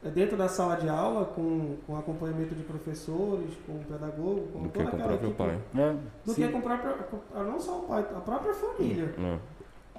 dentro 0.09 0.37
da 0.37 0.47
sala 0.47 0.75
de 0.75 0.87
aula 0.89 1.25
com, 1.25 1.77
com 1.85 1.97
acompanhamento 1.97 2.53
de 2.55 2.63
professores, 2.63 3.49
com 3.65 3.79
pedagogo, 3.83 4.47
com 4.53 4.63
Do 4.63 4.69
que 4.69 4.77
toda 4.79 4.91
com 4.91 4.97
o 4.97 4.99
aquela 4.99 5.17
próprio 5.17 5.29
equipe, 5.29 5.37
pai. 5.73 5.83
É, 5.83 5.95
do 6.25 6.33
sim. 6.33 6.41
que 6.43 6.47
com 6.51 6.57
o 6.59 6.61
próprio, 6.61 6.93
com- 7.05 7.43
não 7.43 7.59
só 7.59 7.79
o 7.79 7.83
pai, 7.83 8.01
a 8.01 8.19
própria 8.21 8.53
família. 8.53 9.13
Não. 9.17 9.39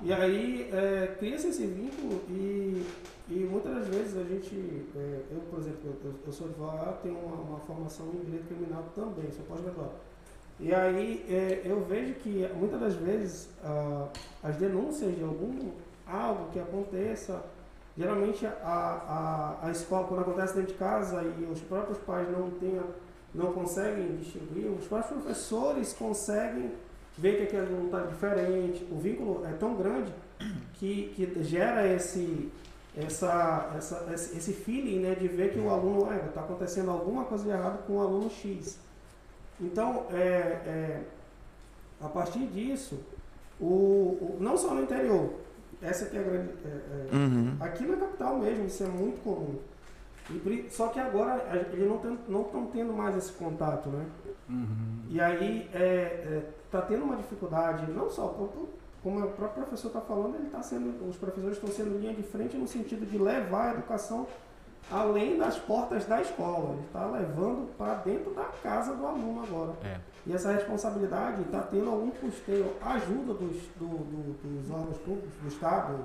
E 0.03 0.13
aí 0.13 0.69
é, 0.73 1.15
cria-se 1.19 1.49
esse 1.49 1.67
vínculo 1.67 2.21
e, 2.29 2.85
e 3.31 3.49
muitas 3.51 3.75
das 3.75 3.89
vezes 3.89 4.17
a 4.17 4.25
gente, 4.25 4.55
é, 4.95 5.21
eu 5.31 5.41
por 5.51 5.59
exemplo, 5.59 5.97
eu, 6.05 6.15
eu 6.27 6.33
sou 6.33 6.47
advogado, 6.49 7.01
tenho 7.03 7.17
uma, 7.19 7.35
uma 7.37 7.59
formação 7.61 8.07
em 8.15 8.25
direito 8.25 8.47
criminal 8.47 8.85
também, 8.95 9.31
sou 9.33 9.45
pós-graduado. 9.47 9.93
E 10.61 10.73
aí 10.75 11.25
é, 11.29 11.63
eu 11.65 11.83
vejo 11.85 12.15
que 12.15 12.49
muitas 12.57 12.81
das 12.81 12.95
vezes 12.95 13.49
ah, 13.63 14.07
as 14.43 14.57
denúncias 14.57 15.15
de 15.15 15.23
algum 15.23 15.71
algo 16.07 16.51
que 16.53 16.59
aconteça, 16.59 17.43
geralmente 17.97 18.47
a, 18.47 19.57
a, 19.63 19.67
a 19.67 19.71
escola, 19.71 20.07
quando 20.07 20.21
acontece 20.21 20.55
dentro 20.55 20.73
de 20.73 20.79
casa 20.79 21.23
e 21.23 21.45
os 21.51 21.61
próprios 21.61 21.99
pais 21.99 22.31
não, 22.31 22.51
tenham, 22.51 22.85
não 23.35 23.53
conseguem 23.53 24.17
distinguir, 24.17 24.67
os 24.71 24.87
próprios 24.87 25.23
professores 25.23 25.93
conseguem 25.95 26.73
ver 27.19 27.37
que 27.39 27.43
aquele 27.45 27.67
aluno 27.67 27.87
está 27.87 28.01
diferente, 28.03 28.87
o 28.91 28.99
vínculo 28.99 29.47
é 29.47 29.53
tão 29.55 29.75
grande 29.77 30.13
que, 30.75 31.13
que 31.17 31.43
gera 31.43 31.87
esse, 31.87 32.53
essa, 32.95 33.73
essa, 33.77 34.07
esse 34.13 34.53
feeling 34.53 34.99
né, 35.01 35.15
de 35.15 35.27
ver 35.27 35.53
que 35.55 35.59
o 35.59 35.71
aluno 35.71 36.13
está 36.27 36.43
acontecendo 36.43 36.91
alguma 36.91 37.25
coisa 37.25 37.45
de 37.45 37.51
errado 37.51 37.87
com 37.87 37.95
o 37.95 38.01
aluno 38.01 38.29
X. 38.31 38.79
Então, 39.59 40.05
é, 40.13 40.19
é, 40.19 41.01
a 42.03 42.09
partir 42.09 42.47
disso, 42.49 42.99
o, 43.59 43.65
o- 43.65 44.37
não 44.39 44.55
só 44.59 44.75
no 44.75 44.83
interior, 44.83 45.33
essa 45.89 46.05
aqui 46.07 46.17
é 46.17 46.21
a 46.21 46.23
grande. 46.23 46.51
é, 46.65 46.69
é, 46.69 47.17
Uhum. 47.17 47.57
Aqui 47.61 47.85
na 47.87 47.97
capital 47.97 48.39
mesmo, 48.39 48.67
isso 48.67 48.83
é 48.85 48.87
muito 48.89 49.23
comum. 49.23 49.59
E 50.31 50.67
só 50.71 50.89
que 50.89 50.99
agora 50.99 51.35
a- 51.35 51.57
eles 51.73 51.89
não 52.29 52.43
estão 52.43 52.67
tendo 52.67 52.93
mais 52.93 53.17
esse 53.17 53.33
contato, 53.33 53.89
né? 53.89 54.05
Uhum. 54.49 55.03
E 55.09 55.21
aí 55.21 55.71
está 56.65 56.83
tendo 56.83 57.05
uma 57.05 57.17
dificuldade, 57.17 57.91
não 57.93 58.11
só, 58.11 58.29
por- 58.29 58.69
como 59.03 59.25
o 59.25 59.31
próprio 59.31 59.63
professor 59.63 59.87
está 59.89 60.01
falando, 60.01 60.35
ele 60.35 60.51
tá 60.51 60.61
sendo, 60.63 61.09
os 61.09 61.17
professores 61.17 61.57
estão 61.59 61.71
sendo 61.71 61.97
linha 61.99 62.13
de 62.13 62.25
frente 62.25 62.57
no 62.57 62.67
sentido 62.67 63.07
de 63.07 63.17
levar 63.19 63.71
a 63.71 63.75
educação 63.75 64.27
além 64.91 65.37
das 65.39 65.59
portas 65.59 66.05
da 66.07 66.21
escola. 66.21 66.73
Ele 66.75 66.83
está 66.87 67.07
levando 67.07 67.69
para 67.77 67.95
dentro 67.97 68.33
da 68.35 68.45
casa 68.63 68.95
do 68.95 69.07
aluno 69.07 69.43
agora. 69.43 69.73
É. 69.85 69.99
E 70.27 70.33
essa 70.33 70.53
responsabilidade 70.53 71.43
está 71.43 71.61
tendo 71.61 71.89
algum 71.89 72.11
custeio, 72.11 72.73
ajuda 72.83 73.35
dos, 73.35 73.57
do, 73.79 73.87
do- 73.87 74.61
dos 74.63 74.71
órgãos 74.71 74.97
públicos, 74.99 75.31
do 75.43 75.49
Estado, 75.49 75.99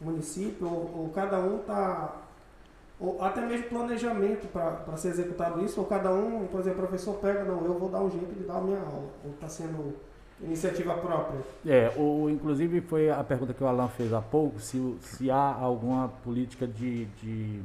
município, 0.00 0.66
ou, 0.66 1.02
ou 1.02 1.10
cada 1.14 1.38
um 1.38 1.58
está. 1.60 2.16
Ou 2.98 3.22
até 3.24 3.40
mesmo 3.46 3.66
planejamento 3.70 4.46
para 4.48 4.94
ser 4.98 5.08
executado 5.08 5.64
isso, 5.64 5.80
ou 5.80 5.86
cada 5.86 6.12
um, 6.12 6.46
por 6.48 6.60
exemplo, 6.60 6.84
o 6.84 6.86
professor 6.86 7.14
pega, 7.14 7.44
não, 7.44 7.64
eu 7.64 7.78
vou 7.78 7.88
dar 7.88 8.02
um 8.02 8.10
jeito 8.10 8.34
de 8.34 8.44
dar 8.44 8.58
a 8.58 8.60
minha 8.60 8.78
aula, 8.78 9.08
ou 9.24 9.30
está 9.30 9.48
sendo 9.48 9.96
iniciativa 10.42 10.92
própria. 10.98 11.40
É, 11.66 11.90
o, 11.96 12.28
inclusive 12.28 12.82
foi 12.82 13.08
a 13.10 13.24
pergunta 13.24 13.54
que 13.54 13.64
o 13.64 13.66
Alan 13.66 13.88
fez 13.88 14.12
há 14.12 14.20
pouco, 14.20 14.60
se, 14.60 14.98
se 15.00 15.30
há 15.30 15.54
alguma 15.54 16.08
política 16.22 16.66
de, 16.66 17.06
de, 17.06 17.62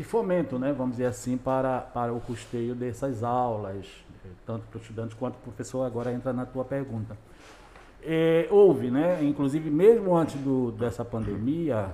de 0.00 0.04
fomento, 0.04 0.58
né, 0.58 0.72
vamos 0.72 0.92
dizer 0.92 1.04
assim, 1.04 1.36
para, 1.36 1.78
para 1.78 2.10
o 2.10 2.20
custeio 2.22 2.74
dessas 2.74 3.22
aulas, 3.22 3.86
eh, 4.24 4.28
tanto 4.46 4.66
para 4.68 4.78
o 4.78 4.80
estudante 4.80 5.14
quanto 5.14 5.34
para 5.34 5.40
o 5.40 5.52
professor, 5.52 5.84
agora 5.84 6.10
entra 6.10 6.32
na 6.32 6.46
tua 6.46 6.64
pergunta. 6.64 7.18
É, 8.02 8.48
houve, 8.50 8.90
né, 8.90 9.22
inclusive 9.22 9.70
mesmo 9.70 10.16
antes 10.16 10.40
do, 10.40 10.72
dessa 10.72 11.04
pandemia, 11.04 11.90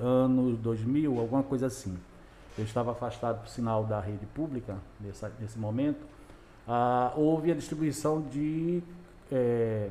anos 0.00 0.56
2000, 0.58 1.18
alguma 1.18 1.42
coisa 1.42 1.66
assim, 1.66 1.98
eu 2.56 2.64
estava 2.64 2.92
afastado, 2.92 3.40
por 3.40 3.48
sinal, 3.48 3.82
da 3.82 3.98
rede 3.98 4.24
pública 4.26 4.76
nessa, 5.00 5.32
nesse 5.40 5.58
momento, 5.58 6.06
ah, 6.68 7.12
houve 7.16 7.50
a 7.50 7.56
distribuição 7.56 8.20
de 8.20 8.84
eh, 9.32 9.90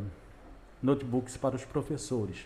notebooks 0.82 1.36
para 1.36 1.58
os 1.58 1.66
professores. 1.66 2.46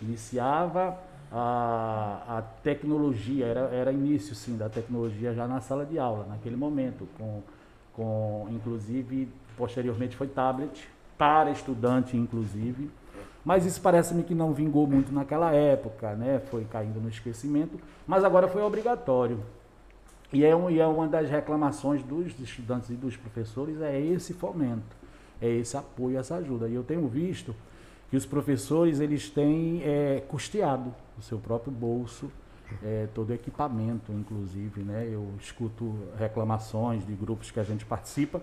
Iniciava 0.00 0.98
a, 1.30 2.38
a 2.38 2.42
tecnologia, 2.62 3.46
era, 3.46 3.60
era 3.72 3.92
início 3.92 4.34
sim 4.34 4.56
da 4.56 4.68
tecnologia 4.68 5.34
já 5.34 5.46
na 5.46 5.60
sala 5.60 5.84
de 5.84 5.98
aula, 5.98 6.26
naquele 6.26 6.56
momento, 6.56 7.06
com, 7.18 7.42
com 7.92 8.46
inclusive, 8.50 9.28
posteriormente 9.56 10.16
foi 10.16 10.26
tablet, 10.26 10.88
para 11.16 11.50
estudante 11.50 12.16
inclusive, 12.16 12.90
mas 13.44 13.64
isso 13.66 13.80
parece-me 13.80 14.22
que 14.22 14.34
não 14.34 14.52
vingou 14.52 14.86
muito 14.86 15.12
naquela 15.12 15.52
época, 15.52 16.14
né? 16.14 16.40
foi 16.50 16.64
caindo 16.64 17.00
no 17.00 17.08
esquecimento, 17.08 17.78
mas 18.06 18.24
agora 18.24 18.48
foi 18.48 18.62
obrigatório. 18.62 19.40
E 20.32 20.44
é, 20.44 20.54
um, 20.54 20.68
e 20.68 20.78
é 20.78 20.86
uma 20.86 21.08
das 21.08 21.30
reclamações 21.30 22.02
dos 22.02 22.38
estudantes 22.38 22.90
e 22.90 22.94
dos 22.94 23.16
professores, 23.16 23.80
é 23.80 23.98
esse 23.98 24.34
fomento, 24.34 24.96
é 25.40 25.48
esse 25.48 25.76
apoio, 25.76 26.18
essa 26.18 26.36
ajuda. 26.36 26.68
E 26.68 26.74
eu 26.74 26.82
tenho 26.82 27.08
visto 27.08 27.54
que 28.10 28.16
os 28.16 28.26
professores 28.26 29.00
eles 29.00 29.28
têm 29.30 29.82
é, 29.84 30.22
custeado 30.28 30.94
o 31.18 31.22
seu 31.22 31.38
próprio 31.38 31.72
bolso, 31.72 32.30
é, 32.82 33.06
todo 33.14 33.30
o 33.30 33.34
equipamento, 33.34 34.12
inclusive. 34.12 34.82
Né? 34.82 35.08
Eu 35.10 35.28
escuto 35.40 35.94
reclamações 36.18 37.06
de 37.06 37.14
grupos 37.14 37.50
que 37.50 37.60
a 37.60 37.64
gente 37.64 37.84
participa, 37.84 38.40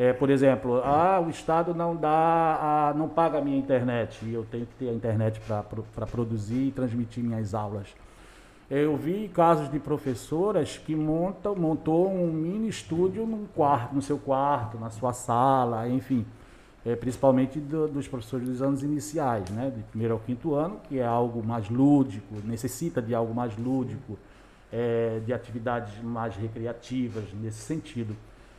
É, 0.00 0.12
por 0.12 0.30
exemplo, 0.30 0.80
ah, 0.84 1.20
o 1.20 1.28
Estado 1.28 1.74
não 1.74 1.96
dá, 1.96 2.10
a, 2.10 2.94
não 2.94 3.08
paga 3.08 3.38
a 3.38 3.40
minha 3.40 3.58
internet 3.58 4.24
e 4.24 4.32
eu 4.32 4.44
tenho 4.44 4.64
que 4.64 4.74
ter 4.74 4.90
a 4.90 4.92
internet 4.92 5.40
para 5.40 6.06
produzir 6.06 6.68
e 6.68 6.70
transmitir 6.70 7.24
minhas 7.24 7.52
aulas. 7.52 7.88
Eu 8.70 8.96
vi 8.96 9.28
casos 9.28 9.68
de 9.68 9.80
professoras 9.80 10.78
que 10.78 10.94
montam, 10.94 11.56
montou 11.56 12.08
um 12.08 12.30
mini 12.30 12.68
estúdio 12.68 13.26
num 13.26 13.44
quarto, 13.46 13.92
no 13.92 14.00
seu 14.00 14.18
quarto, 14.18 14.78
na 14.78 14.88
sua 14.88 15.12
sala, 15.12 15.88
enfim, 15.88 16.24
é, 16.84 16.94
principalmente 16.96 17.58
do, 17.58 17.88
dos 17.88 18.08
professores 18.08 18.48
dos 18.48 18.62
anos 18.62 18.82
iniciais, 18.82 19.48
né, 19.50 19.72
de 19.74 19.82
primeiro 19.84 20.14
ao 20.14 20.20
quinto 20.20 20.54
ano, 20.54 20.80
que 20.88 20.98
é 20.98 21.04
algo 21.04 21.44
mais 21.44 21.68
lúdico, 21.68 22.36
necessita 22.44 23.02
de 23.02 23.14
algo 23.14 23.34
mais 23.34 23.56
lúdico, 23.56 24.18
é, 24.72 25.20
de 25.24 25.32
atividades 25.32 26.02
mais 26.02 26.36
recreativas 26.36 27.24
nesse 27.34 27.58
sentido. 27.58 28.16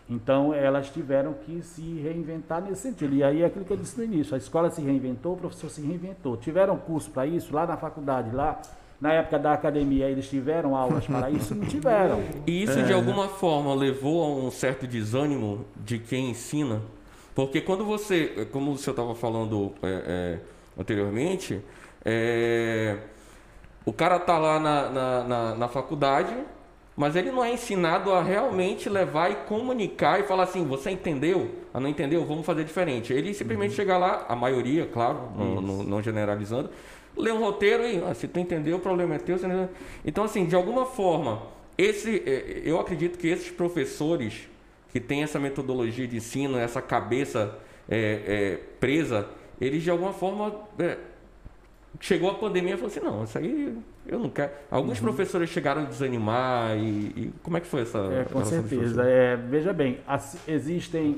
Então, 0.10 0.54
elas 0.54 0.90
tiveram 0.90 1.34
que 1.34 1.62
se 1.62 2.00
reinventar 2.02 2.64
nesse 2.64 2.82
sentido. 2.82 3.14
E 3.14 3.24
aí 3.24 3.44
é 3.44 3.46
aquilo 3.46 3.64
que 3.64 3.72
eu 3.72 3.78
disse 3.78 3.96
no 3.96 4.04
início: 4.04 4.34
a 4.34 4.38
escola 4.40 4.72
se 4.72 4.82
reinventou, 4.82 5.34
o 5.34 5.38
professor 5.38 5.70
se 5.70 5.82
reinventou. 5.82 6.36
Tiveram 6.36 6.78
curso 6.78 7.12
para 7.12 7.28
isso 7.28 7.54
lá 7.54 7.68
na 7.68 7.78
faculdade, 7.78 8.36
lá 8.36 8.60
na 9.00 9.14
época 9.14 9.40
da 9.40 9.54
academia, 9.54 10.10
eles 10.10 10.28
tiveram 10.28 10.76
aulas 10.76 11.06
para 11.08 11.30
isso? 11.30 11.56
Não 11.56 11.66
tiveram. 11.66 12.22
E 12.46 12.64
isso, 12.64 12.80
é. 12.80 12.84
de 12.84 12.92
alguma 12.92 13.30
forma, 13.30 13.74
levou 13.74 14.24
a 14.24 14.46
um 14.46 14.52
certo 14.52 14.86
desânimo 14.86 15.66
de 15.78 16.00
quem 16.00 16.32
ensina? 16.32 16.82
Porque 17.46 17.62
quando 17.62 17.86
você, 17.86 18.48
como 18.52 18.72
o 18.72 18.78
senhor 18.78 18.94
estava 18.94 19.16
falando 19.16 19.74
é, 19.82 19.88
é, 19.88 20.40
anteriormente, 20.78 21.62
é, 22.04 22.98
o 23.86 23.94
cara 23.94 24.18
está 24.18 24.38
lá 24.38 24.60
na, 24.60 24.90
na, 24.90 25.24
na, 25.24 25.56
na 25.56 25.68
faculdade 25.68 26.36
mas 26.98 27.16
ele 27.16 27.32
não 27.32 27.42
é 27.42 27.54
ensinado 27.54 28.12
a 28.12 28.22
realmente 28.22 28.90
levar 28.90 29.32
e 29.32 29.36
comunicar 29.48 30.20
e 30.20 30.24
falar 30.24 30.44
assim, 30.44 30.66
você 30.66 30.92
entendeu? 30.92 31.50
Ah, 31.74 31.80
não 31.80 31.88
entendeu? 31.88 32.26
Vamos 32.26 32.46
fazer 32.46 32.66
diferente. 32.66 33.14
Ele 33.14 33.34
simplesmente 33.34 33.70
uhum. 33.70 33.76
chega 33.78 33.98
lá, 33.98 34.26
a 34.28 34.36
maioria, 34.36 34.86
claro, 34.86 35.30
não, 35.34 35.62
não, 35.62 35.84
não, 35.84 36.04
generalizando, 36.04 36.70
lê 37.16 37.32
um 37.32 37.40
roteiro 37.40 37.88
e, 37.88 38.04
ah, 38.04 38.14
se 38.14 38.28
tu 38.28 38.38
entendeu, 38.38 38.76
o 38.76 38.80
problema 38.82 39.16
é 39.16 39.18
teu. 39.18 39.38
Então, 40.04 40.26
assim, 40.26 40.46
de 40.46 40.58
alguma 40.58 40.86
forma, 40.86 41.42
esse, 41.78 42.22
eu 42.66 42.78
acredito 42.78 43.18
que 43.18 43.30
esses 43.30 43.50
professores 43.50 44.50
que 44.92 45.00
têm 45.00 45.24
essa 45.24 45.40
metodologia 45.40 46.08
de 46.08 46.18
ensino, 46.18 46.58
essa 46.58 46.82
cabeça 46.82 47.56
é, 47.88 48.24
é, 48.26 48.60
presa, 48.80 49.28
eles 49.60 49.84
de 49.84 49.90
alguma 49.90 50.14
forma 50.14 50.54
é, 50.78 50.98
chegou 52.00 52.30
a 52.30 52.36
pandemia 52.36 52.74
e 52.74 52.78
falou 52.78 52.92
assim, 52.92 53.00
não, 53.00 53.24
isso 53.24 53.38
aí 53.38 53.78
eu 54.06 54.20
não 54.20 54.30
quero. 54.30 54.52
Alguns 54.70 54.98
uhum. 54.98 55.06
professores 55.06 55.50
chegaram 55.50 55.84
a 55.84 55.86
desanimar 55.86 56.78
e, 56.78 56.82
e, 57.16 57.34
como 57.44 57.58
é 57.58 57.60
que 57.60 57.68
foi 57.68 57.82
essa? 57.82 58.00
É, 58.00 58.24
com 58.26 58.44
certeza. 58.44 59.04
É, 59.04 59.36
veja 59.36 59.74
bem, 59.74 60.00
as, 60.08 60.38
existem 60.48 61.18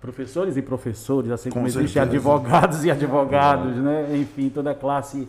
professores 0.00 0.56
e 0.56 0.62
professores, 0.62 1.30
assim 1.30 1.48
com 1.48 1.60
como 1.60 1.66
certeza. 1.66 1.84
existem 1.84 2.02
advogados 2.02 2.84
e 2.84 2.90
advogados, 2.90 3.76
né? 3.76 4.16
Enfim, 4.16 4.48
toda 4.48 4.74
classe, 4.74 5.28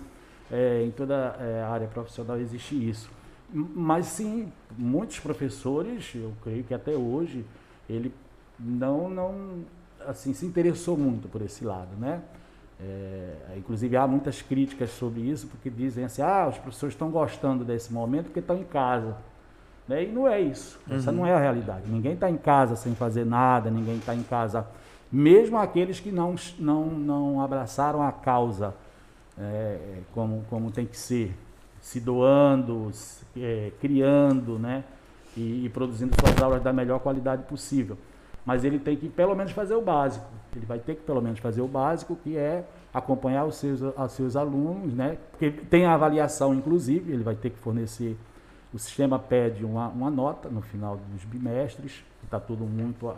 é, 0.52 0.84
em 0.84 0.92
toda 0.92 1.36
é, 1.40 1.63
área 1.63 1.88
profissional 1.88 2.40
existe 2.40 2.90
isso. 2.90 3.10
Mas 3.54 4.08
sim, 4.08 4.52
muitos 4.75 5.20
professores, 5.20 6.12
eu 6.16 6.34
creio 6.44 6.63
que 6.63 6.74
até 6.74 6.94
hoje, 6.94 7.46
ele 7.90 8.13
não, 8.60 9.10
não 9.10 9.63
assim, 10.06 10.34
se 10.34 10.46
interessou 10.46 10.98
muito 10.98 11.28
por 11.28 11.42
esse 11.42 11.63
lado, 11.63 11.96
né? 11.98 12.22
É, 12.80 13.56
inclusive 13.58 13.96
há 13.96 14.06
muitas 14.06 14.42
críticas 14.42 14.90
sobre 14.92 15.22
isso, 15.22 15.48
porque 15.48 15.70
dizem 15.70 16.04
assim, 16.04 16.22
ah, 16.22 16.48
os 16.50 16.58
professores 16.58 16.94
estão 16.94 17.10
gostando 17.10 17.63
desse 17.63 17.94
momento 17.94 18.25
porque 18.25 18.40
estão 18.40 18.58
em 18.58 18.63
casa. 18.63 19.16
Né? 19.88 20.04
E 20.04 20.12
não 20.12 20.28
é 20.28 20.42
isso. 20.42 20.80
Uhum. 20.88 20.96
Essa 20.96 21.12
não 21.12 21.25
é 21.25 21.34
a 21.34 21.40
realidade. 21.40 21.90
Ninguém 21.90 22.13
está 22.13 22.30
em 22.30 22.38
casa 22.38 22.75
sem 22.75 22.96
fazer 22.96 23.25
nada, 23.25 23.70
ninguém 23.70 23.98
está 23.98 24.13
em 24.16 24.24
casa, 24.24 24.68
mesmo 25.12 25.58
aqueles 25.58 26.00
que 26.00 26.12
não, 26.12 26.36
não, 26.60 26.86
não 26.88 27.42
abraçaram 27.42 28.02
a 28.02 28.12
causa 28.12 28.74
é, 29.38 30.00
como, 30.13 30.44
como 30.50 30.72
tem 30.72 30.86
que 30.86 30.98
ser, 30.98 31.36
se 31.80 32.00
doando, 32.00 32.92
é, 33.38 33.72
criando, 33.80 34.58
né? 34.58 34.84
E, 35.36 35.65
e 35.65 35.69
produzindo 35.69 36.13
suas 36.19 36.41
aulas 36.41 36.62
da 36.62 36.72
melhor 36.72 37.00
qualidade 37.00 37.43
possível. 37.43 37.98
Mas 38.46 38.63
ele 38.63 38.78
tem 38.78 38.96
que 38.96 39.10
pelo 39.10 39.36
menos 39.36 39.52
fazer 39.52 39.76
o 39.76 39.82
básico. 39.82 40.26
Ele 40.56 40.65
vai 40.65 40.80
ter 40.80 40.96
que 40.96 41.02
pelo 41.02 41.22
menos 41.22 41.39
fazer 41.39 41.62
o 41.62 41.67
básico, 41.67 42.15
que 42.15 42.38
é 42.38 42.65
acompanhar 42.93 43.46
os 43.46 43.56
seus, 43.56 43.82
os 43.82 44.12
seus 44.12 44.36
alunos, 44.36 44.93
né? 44.93 45.17
Porque 45.32 45.50
tem 45.50 45.86
a 45.86 45.93
avaliação, 45.93 46.54
inclusive, 46.54 47.12
ele 47.12 47.24
vai 47.24 47.36
ter 47.36 47.50
que 47.50 47.58
fornecer. 47.58 48.17
O 48.74 48.78
sistema 48.78 49.17
pede 49.17 49.63
uma, 49.63 49.88
uma 49.88 50.10
nota 50.10 50.50
no 50.50 50.62
final 50.62 51.00
dos 51.12 51.24
bimestres, 51.24 52.04
está 52.24 52.39
tudo 52.39 52.65
muito 52.65 53.13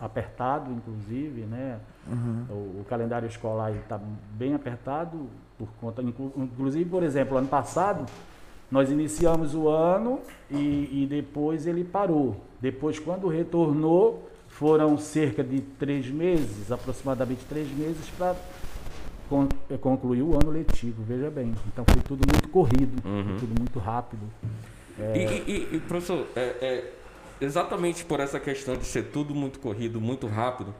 apertado, 0.00 0.70
inclusive, 0.70 1.42
né? 1.42 1.78
Uhum. 2.06 2.44
O, 2.50 2.80
o, 2.80 2.86
calendário 2.88 3.26
escolar 3.26 3.72
está 3.72 3.98
bem 4.32 4.54
apertado 4.54 5.28
por 5.58 5.68
conta, 5.80 6.02
inclusive, 6.02 6.88
por 6.88 7.02
exemplo, 7.02 7.36
ano 7.38 7.48
passado 7.48 8.04
nós 8.70 8.90
iniciamos 8.90 9.54
o 9.54 9.68
ano 9.68 10.20
e, 10.50 11.02
e 11.02 11.06
depois 11.08 11.66
ele 11.66 11.84
parou. 11.84 12.36
Depois, 12.60 12.98
quando 12.98 13.28
retornou, 13.28 14.28
foram 14.48 14.98
cerca 14.98 15.42
de 15.42 15.60
três 15.60 16.08
meses, 16.10 16.70
aproximadamente 16.70 17.44
três 17.48 17.70
meses, 17.70 18.08
para 18.18 18.34
concluir 19.80 20.22
o 20.22 20.34
ano 20.34 20.50
letivo, 20.50 21.02
veja 21.02 21.30
bem. 21.30 21.54
Então 21.72 21.84
foi 21.88 22.02
tudo 22.02 22.22
muito 22.30 22.48
corrido, 22.48 23.02
uhum. 23.06 23.36
tudo 23.38 23.54
muito 23.58 23.78
rápido. 23.78 24.22
É... 24.98 25.16
E, 25.16 25.50
e, 25.50 25.76
e, 25.76 25.80
professor, 25.80 26.26
é, 26.34 26.40
é, 26.40 26.92
exatamente 27.40 28.04
por 28.04 28.20
essa 28.20 28.40
questão 28.40 28.76
de 28.76 28.84
ser 28.84 29.04
tudo 29.04 29.34
muito 29.34 29.60
corrido, 29.60 30.00
muito 30.00 30.26
rápido, 30.26 30.74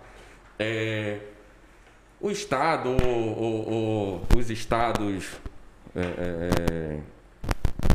é, 0.58 1.20
o 2.20 2.30
Estado, 2.30 2.88
os 4.36 4.50
estados, 4.50 5.36
é, 5.94 6.00
é, 6.00 7.00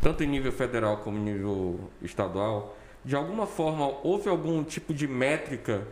tanto 0.01 0.23
em 0.23 0.27
nível 0.27 0.51
federal 0.51 0.97
como 0.97 1.17
em 1.17 1.21
nível 1.21 1.79
estadual, 2.01 2.75
de 3.03 3.15
alguma 3.15 3.45
forma 3.45 3.85
houve 4.03 4.29
algum 4.29 4.63
tipo 4.63 4.93
de 4.93 5.07
métrica 5.07 5.85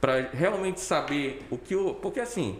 para 0.00 0.30
realmente 0.32 0.80
saber 0.80 1.42
o 1.50 1.58
que 1.58 1.74
o 1.74 1.94
porque 1.94 2.20
assim 2.20 2.58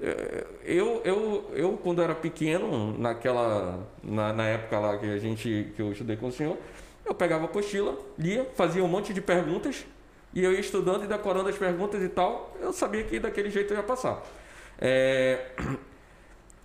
eh, 0.00 0.46
eu, 0.64 1.00
eu, 1.04 1.50
eu 1.54 1.72
quando 1.82 2.02
era 2.02 2.14
pequeno 2.14 2.96
naquela 2.98 3.86
na, 4.02 4.32
na 4.32 4.46
época 4.46 4.78
lá 4.78 4.98
que 4.98 5.06
a 5.06 5.18
gente 5.18 5.72
que 5.74 5.82
eu 5.82 5.92
estudei 5.92 6.16
com 6.16 6.28
o 6.28 6.32
senhor 6.32 6.56
eu 7.04 7.14
pegava 7.14 7.44
a 7.44 7.46
apostila 7.46 7.96
lia 8.18 8.46
fazia 8.54 8.82
um 8.82 8.88
monte 8.88 9.12
de 9.12 9.20
perguntas 9.20 9.84
e 10.32 10.44
eu 10.44 10.52
ia 10.52 10.60
estudando 10.60 11.04
e 11.04 11.06
decorando 11.06 11.48
as 11.48 11.56
perguntas 11.56 12.02
e 12.02 12.08
tal 12.08 12.56
eu 12.60 12.72
sabia 12.72 13.04
que 13.04 13.18
daquele 13.18 13.50
jeito 13.50 13.72
eu 13.72 13.78
ia 13.78 13.82
passar. 13.82 14.22
É, 14.80 15.50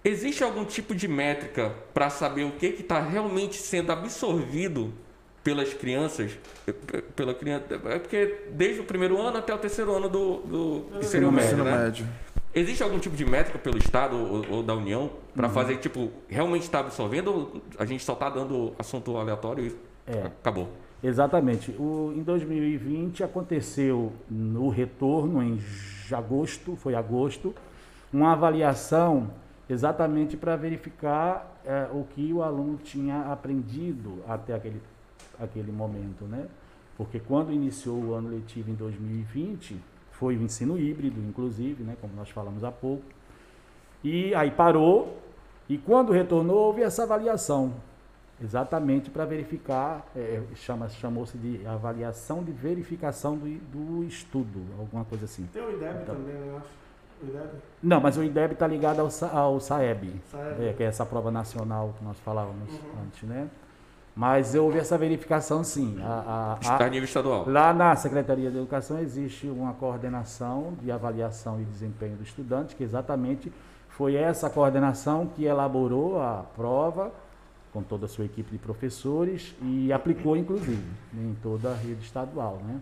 existe 0.05 0.43
algum 0.43 0.63
tipo 0.63 0.93
de 0.93 1.07
métrica 1.07 1.73
para 1.93 2.11
saber 2.11 2.43
o 2.43 2.51
que 2.51 2.67
está 2.67 3.01
realmente 3.01 3.55
sendo 3.57 3.91
absorvido 3.91 4.93
pelas 5.43 5.73
crianças, 5.73 6.37
pela 7.15 7.33
criança, 7.33 7.65
é 7.85 7.99
porque 7.99 8.45
desde 8.51 8.81
o 8.81 8.83
primeiro 8.83 9.19
ano 9.19 9.37
até 9.37 9.53
o 9.53 9.57
terceiro 9.57 9.93
ano 9.95 10.09
do, 10.09 10.37
do 10.37 10.85
ensino 10.99 11.31
médio, 11.31 11.63
né? 11.63 11.77
médio. 11.83 12.07
Existe 12.53 12.81
algum 12.81 12.97
tipo 12.97 13.15
de 13.15 13.25
métrica 13.25 13.59
pelo 13.59 13.77
Estado 13.77 14.15
ou, 14.15 14.45
ou 14.49 14.63
da 14.63 14.73
União 14.73 15.11
para 15.35 15.47
uhum. 15.47 15.53
fazer, 15.53 15.77
tipo, 15.77 16.09
realmente 16.27 16.63
está 16.63 16.79
absorvendo 16.79 17.31
ou 17.31 17.61
a 17.77 17.85
gente 17.85 18.03
só 18.03 18.13
está 18.13 18.29
dando 18.29 18.73
assunto 18.79 19.17
aleatório 19.17 19.65
e 19.65 19.75
é. 20.11 20.27
acabou? 20.27 20.69
Exatamente. 21.03 21.71
O, 21.71 22.13
em 22.15 22.23
2020 22.23 23.23
aconteceu 23.23 24.13
no 24.29 24.69
retorno, 24.69 25.43
em 25.43 25.59
agosto, 26.11 26.75
foi 26.75 26.95
agosto, 26.95 27.53
uma 28.11 28.31
avaliação 28.31 29.29
exatamente 29.69 30.38
para 30.38 30.56
verificar 30.56 31.60
é, 31.65 31.88
o 31.91 32.04
que 32.04 32.32
o 32.32 32.43
aluno 32.43 32.78
tinha 32.78 33.32
aprendido 33.32 34.21
até 34.28 34.54
aquele 34.54 34.82
aquele 35.39 35.71
momento, 35.71 36.25
né? 36.25 36.47
Porque 36.97 37.19
quando 37.19 37.51
iniciou 37.51 37.97
o 37.97 38.13
ano 38.13 38.30
letivo 38.30 38.71
em 38.71 38.73
2020, 38.73 39.75
foi 40.12 40.38
o 40.38 40.41
ensino 40.41 40.80
híbrido, 40.80 41.19
inclusive, 41.21 41.84
né, 41.84 41.97
como 41.99 42.13
nós 42.15 42.30
falamos 42.30 42.63
há 42.63 42.71
pouco. 42.71 43.04
E 44.04 44.34
aí 44.34 44.49
parou, 44.49 45.19
e 45.67 45.78
quando 45.78 46.13
retornou, 46.13 46.58
houve 46.58 46.84
essa 46.84 47.04
avaliação, 47.04 47.73
exatamente 48.41 49.10
para 49.10 49.25
verificar, 49.25 50.06
é, 50.15 50.41
chama, 50.56 50.88
chamou-se 50.88 51.38
de 51.38 51.65
avaliação 51.67 52.43
de 52.43 52.51
verificação 52.51 53.36
do, 53.36 53.45
do 53.47 54.04
estudo, 54.06 54.62
alguma 54.80 55.04
coisa 55.04 55.25
assim. 55.25 55.47
Tem 55.51 55.62
o 55.62 55.71
IDEB 55.71 56.04
então, 56.04 56.15
também, 56.15 56.36
eu 56.36 56.58
acho. 56.58 56.85
O 57.25 57.29
IDEB? 57.29 57.49
Não, 57.81 57.99
mas 57.99 58.17
o 58.17 58.23
IDEB 58.23 58.53
está 58.53 58.67
ligado 58.67 58.99
ao, 58.99 59.09
ao 59.38 59.59
SAEB, 59.59 60.21
SAEB. 60.31 60.65
É, 60.65 60.73
que 60.73 60.83
é 60.83 60.85
essa 60.85 61.05
prova 61.05 61.31
nacional 61.31 61.93
que 61.97 62.03
nós 62.03 62.19
falávamos 62.19 62.69
uhum. 62.69 63.03
antes, 63.05 63.23
né? 63.23 63.47
Mas 64.15 64.55
houve 64.55 64.79
essa 64.79 64.97
verificação 64.97 65.61
sim. 65.61 65.97
A, 66.01 66.57
a, 66.63 66.85
a, 66.85 66.89
nível 66.89 67.03
estadual. 67.03 67.49
Lá 67.49 67.73
na 67.73 67.95
Secretaria 67.97 68.49
de 68.49 68.57
Educação 68.57 68.97
existe 68.99 69.45
uma 69.47 69.73
coordenação 69.73 70.73
de 70.81 70.89
avaliação 70.89 71.59
e 71.59 71.65
desempenho 71.65 72.15
do 72.15 72.23
estudante, 72.23 72.75
que 72.75 72.83
exatamente 72.83 73.51
foi 73.89 74.15
essa 74.15 74.49
coordenação 74.49 75.27
que 75.27 75.43
elaborou 75.43 76.21
a 76.21 76.45
prova 76.55 77.11
com 77.73 77.83
toda 77.83 78.05
a 78.05 78.09
sua 78.09 78.23
equipe 78.23 78.51
de 78.51 78.57
professores 78.57 79.53
e 79.61 79.91
aplicou 79.91 80.38
inclusive 80.38 80.81
em 81.13 81.35
toda 81.43 81.71
a 81.71 81.75
rede 81.75 82.05
estadual, 82.05 82.61
né? 82.65 82.79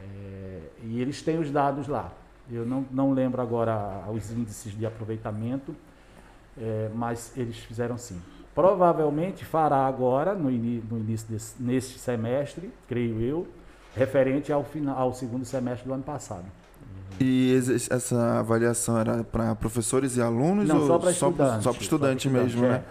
É, 0.00 0.60
e 0.84 1.00
eles 1.00 1.22
têm 1.22 1.38
os 1.38 1.50
dados 1.52 1.86
lá. 1.86 2.12
Eu 2.50 2.64
não, 2.64 2.84
não 2.90 3.12
lembro 3.12 3.42
agora 3.42 4.04
os 4.12 4.30
índices 4.30 4.72
de 4.76 4.86
aproveitamento, 4.86 5.74
é, 6.56 6.90
mas 6.94 7.32
eles 7.36 7.56
fizeram 7.58 7.98
sim. 7.98 8.20
Provavelmente 8.54 9.44
fará 9.44 9.86
agora, 9.86 10.34
no, 10.34 10.50
no 10.50 10.98
início 10.98 11.28
desse, 11.28 11.54
neste 11.60 11.98
semestre, 11.98 12.72
creio 12.88 13.20
eu, 13.20 13.46
referente 13.94 14.52
ao, 14.52 14.64
final, 14.64 14.98
ao 14.98 15.14
segundo 15.14 15.44
semestre 15.44 15.86
do 15.86 15.94
ano 15.94 16.02
passado. 16.02 16.44
E 17.20 17.58
essa 17.90 18.38
avaliação 18.38 18.98
era 18.98 19.24
para 19.24 19.54
professores 19.54 20.16
e 20.16 20.22
alunos 20.22 20.68
Não, 20.68 20.80
ou 20.80 20.86
só 20.86 20.98
para 20.98 21.10
estudante, 21.10 21.64
só 21.64 21.72
para 21.72 21.82
estudante 21.82 22.28
mesmo, 22.28 22.64
é. 22.64 22.68
né? 22.68 22.84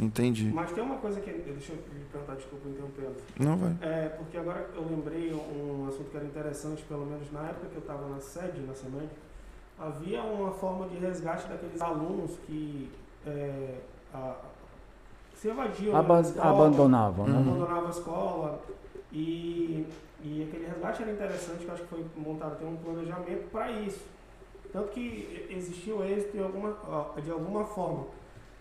Entendi. 0.00 0.50
Mas 0.52 0.72
tem 0.72 0.82
uma 0.82 0.96
coisa 0.96 1.20
que. 1.20 1.30
Deixa 1.30 1.72
eu 1.72 1.76
lhe 1.76 2.04
perguntar, 2.10 2.34
desculpa 2.34 2.68
interrompendo. 2.68 3.16
Não 3.38 3.56
vai. 3.56 3.76
É, 3.82 4.08
porque 4.08 4.36
agora 4.36 4.68
eu 4.74 4.84
lembrei 4.88 5.32
um 5.32 5.86
assunto 5.88 6.10
que 6.10 6.16
era 6.16 6.26
interessante, 6.26 6.82
pelo 6.84 7.06
menos 7.06 7.30
na 7.30 7.48
época 7.48 7.66
que 7.66 7.76
eu 7.76 7.80
estava 7.80 8.08
na 8.08 8.20
sede, 8.20 8.60
na 8.60 8.74
SEMED, 8.74 9.10
havia 9.78 10.22
uma 10.22 10.50
forma 10.52 10.88
de 10.88 10.96
resgate 10.96 11.46
daqueles 11.46 11.80
alunos 11.80 12.32
que 12.46 12.90
é, 13.26 13.80
a, 14.14 14.36
se 15.34 15.48
evadiam. 15.48 15.96
Aban 15.96 16.20
escola, 16.20 16.50
abandonavam, 16.50 17.26
né? 17.26 17.38
Abandonavam 17.38 17.86
a 17.86 17.90
escola. 17.90 18.62
E, 19.12 19.86
e 20.22 20.48
aquele 20.48 20.66
resgate 20.66 21.02
era 21.02 21.12
interessante, 21.12 21.58
que 21.58 21.66
eu 21.66 21.74
acho 21.74 21.82
que 21.82 21.88
foi 21.88 22.04
montado 22.16 22.58
tem 22.58 22.66
um 22.66 22.76
planejamento 22.76 23.50
para 23.50 23.70
isso. 23.70 24.00
Tanto 24.72 24.88
que 24.88 25.46
existiu 25.50 26.02
êxito 26.02 26.32
de 26.32 26.42
alguma, 26.42 26.74
de 27.22 27.30
alguma 27.30 27.64
forma. 27.64 28.06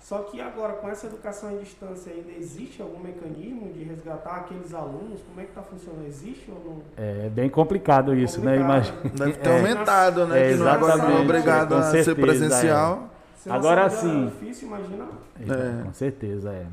Só 0.02 0.18
que 0.24 0.42
agora, 0.42 0.74
com 0.74 0.90
essa 0.90 1.06
educação 1.06 1.50
à 1.50 1.54
distância, 1.54 2.12
ainda 2.12 2.32
existe 2.32 2.82
algum 2.82 3.00
mecanismo 3.00 3.72
de 3.72 3.84
resgatar 3.84 4.38
aqueles 4.38 4.74
alunos? 4.74 5.22
Como 5.22 5.40
é 5.40 5.44
que 5.44 5.52
está 5.52 5.62
funcionando? 5.62 6.08
Existe 6.08 6.52
ou 6.52 6.60
não? 6.66 6.82
É 6.98 7.30
bem 7.30 7.50
complicado 7.50 8.14
isso, 8.16 8.42
né? 8.42 8.58
Complicado. 8.58 8.98
Imagina. 8.98 9.26
Deve 9.26 9.34
ter 9.34 9.50
É. 9.50 9.58
aumentado, 9.58 10.26
né? 10.28 10.42
É, 10.48 10.52
que 10.54 10.58
não 10.60 10.68
agora 10.68 10.98
não 10.98 11.04
é 11.04 11.08
exatamente, 11.08 11.24
obrigado 11.30 11.76
a 11.76 11.84
ser 11.84 12.04
certeza, 12.04 12.28
presencial. 12.28 13.10
Se 13.38 13.48
na 13.50 13.56
Agora 13.56 13.82
era 13.82 13.90
sim. 13.92 14.26
difícil, 14.26 14.68
imagina. 14.68 15.08
É. 15.40 15.84
Com 15.84 15.94
certeza, 15.94 16.52
é. 16.52 16.66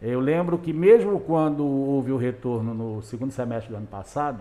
Eu 0.00 0.20
lembro 0.20 0.58
que 0.58 0.72
mesmo 0.72 1.18
quando 1.18 1.64
houve 1.64 2.12
o 2.12 2.16
retorno 2.18 2.74
no 2.74 3.02
segundo 3.02 3.32
semestre 3.32 3.70
do 3.72 3.76
ano 3.78 3.86
passado, 3.86 4.40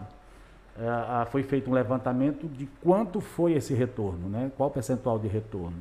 foi 1.31 1.41
feito 1.43 1.69
um 1.69 1.73
levantamento 1.73 2.47
de 2.47 2.65
quanto 2.83 3.21
foi 3.21 3.53
esse 3.53 3.73
retorno, 3.73 4.27
né? 4.29 4.51
Qual 4.57 4.69
o 4.69 4.71
percentual 4.71 5.17
de 5.17 5.27
retorno. 5.29 5.77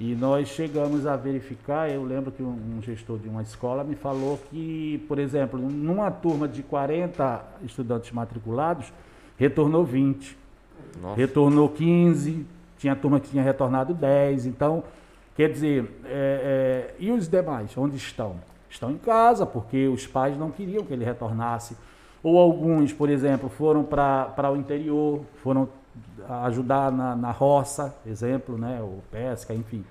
E 0.00 0.14
nós 0.14 0.48
chegamos 0.48 1.06
a 1.06 1.16
verificar, 1.16 1.90
eu 1.90 2.04
lembro 2.04 2.30
que 2.30 2.40
um, 2.40 2.80
gestor 2.82 3.18
de 3.18 3.28
uma 3.28 3.42
escola 3.42 3.82
me 3.82 3.96
falou 3.96 4.38
que, 4.48 5.04
por 5.08 5.18
exemplo, 5.18 5.58
numa 5.58 6.08
turma 6.08 6.46
de 6.46 6.62
40 6.62 7.44
estudantes 7.64 8.12
matriculados, 8.12 8.92
retornou 9.36 9.84
20 9.84 10.36
Nossa. 11.02 11.16
retornou 11.16 11.68
15, 11.68 12.46
tinha 12.78 12.94
turma 12.94 13.18
que 13.18 13.30
tinha 13.30 13.42
retornado 13.42 13.92
10. 13.92 14.46
Então, 14.46 14.84
quer 15.36 15.50
dizer, 15.50 15.90
é, 16.04 16.90
é, 16.90 16.94
e 16.98 17.10
os 17.10 17.28
demais, 17.28 17.76
onde 17.76 17.96
estão? 17.96 18.36
Estão 18.70 18.90
em 18.90 18.98
casa, 18.98 19.44
porque 19.44 19.88
os 19.88 20.06
pais 20.06 20.38
não 20.38 20.50
queriam 20.50 20.84
que 20.84 20.92
ele 20.92 21.04
retornasse. 21.04 21.76
Ou 22.22 22.38
alguns, 22.38 22.92
por 22.92 23.08
exemplo, 23.08 23.48
foram 23.48 23.82
para 23.82 24.50
o 24.52 24.56
interior, 24.56 25.22
foram 25.42 25.68
ajudar 26.28 26.92
na, 26.92 27.16
na 27.16 27.30
roça, 27.30 27.94
exemplo, 28.06 28.58
né, 28.58 28.80
ou 28.82 29.02
pesca, 29.10 29.54
enfim. 29.54 29.84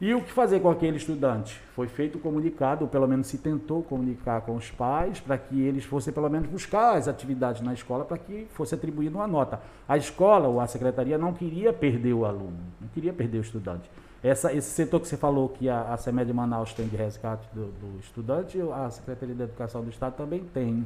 E 0.00 0.12
o 0.14 0.20
que 0.20 0.32
fazer 0.32 0.58
com 0.58 0.68
aquele 0.68 0.96
estudante? 0.96 1.60
Foi 1.76 1.86
feito 1.86 2.18
comunicado, 2.18 2.82
ou 2.82 2.90
pelo 2.90 3.06
menos 3.06 3.28
se 3.28 3.38
tentou 3.38 3.84
comunicar 3.84 4.40
com 4.40 4.56
os 4.56 4.68
pais, 4.68 5.20
para 5.20 5.38
que 5.38 5.60
eles 5.62 5.84
fossem 5.84 6.12
pelo 6.12 6.28
menos 6.28 6.48
buscar 6.48 6.96
as 6.96 7.06
atividades 7.06 7.62
na 7.62 7.72
escola, 7.72 8.04
para 8.04 8.18
que 8.18 8.48
fosse 8.52 8.74
atribuída 8.74 9.16
uma 9.16 9.28
nota. 9.28 9.60
A 9.88 9.96
escola 9.96 10.48
ou 10.48 10.60
a 10.60 10.66
secretaria 10.66 11.16
não 11.16 11.32
queria 11.32 11.72
perder 11.72 12.14
o 12.14 12.24
aluno, 12.24 12.58
não 12.80 12.88
queria 12.88 13.12
perder 13.12 13.38
o 13.38 13.42
estudante. 13.42 13.88
Essa, 14.24 14.52
esse 14.52 14.70
setor 14.70 15.00
que 15.00 15.06
você 15.06 15.16
falou 15.16 15.48
que 15.48 15.68
a, 15.68 15.92
a 15.92 15.96
CEMED 15.96 16.32
Manaus 16.32 16.72
tem 16.72 16.88
de 16.88 16.96
resgate 16.96 17.46
do, 17.52 17.66
do 17.66 18.00
estudante, 18.00 18.60
a 18.60 18.90
Secretaria 18.90 19.36
de 19.36 19.42
Educação 19.42 19.82
do 19.82 19.90
Estado 19.90 20.14
também 20.16 20.40
tem. 20.52 20.84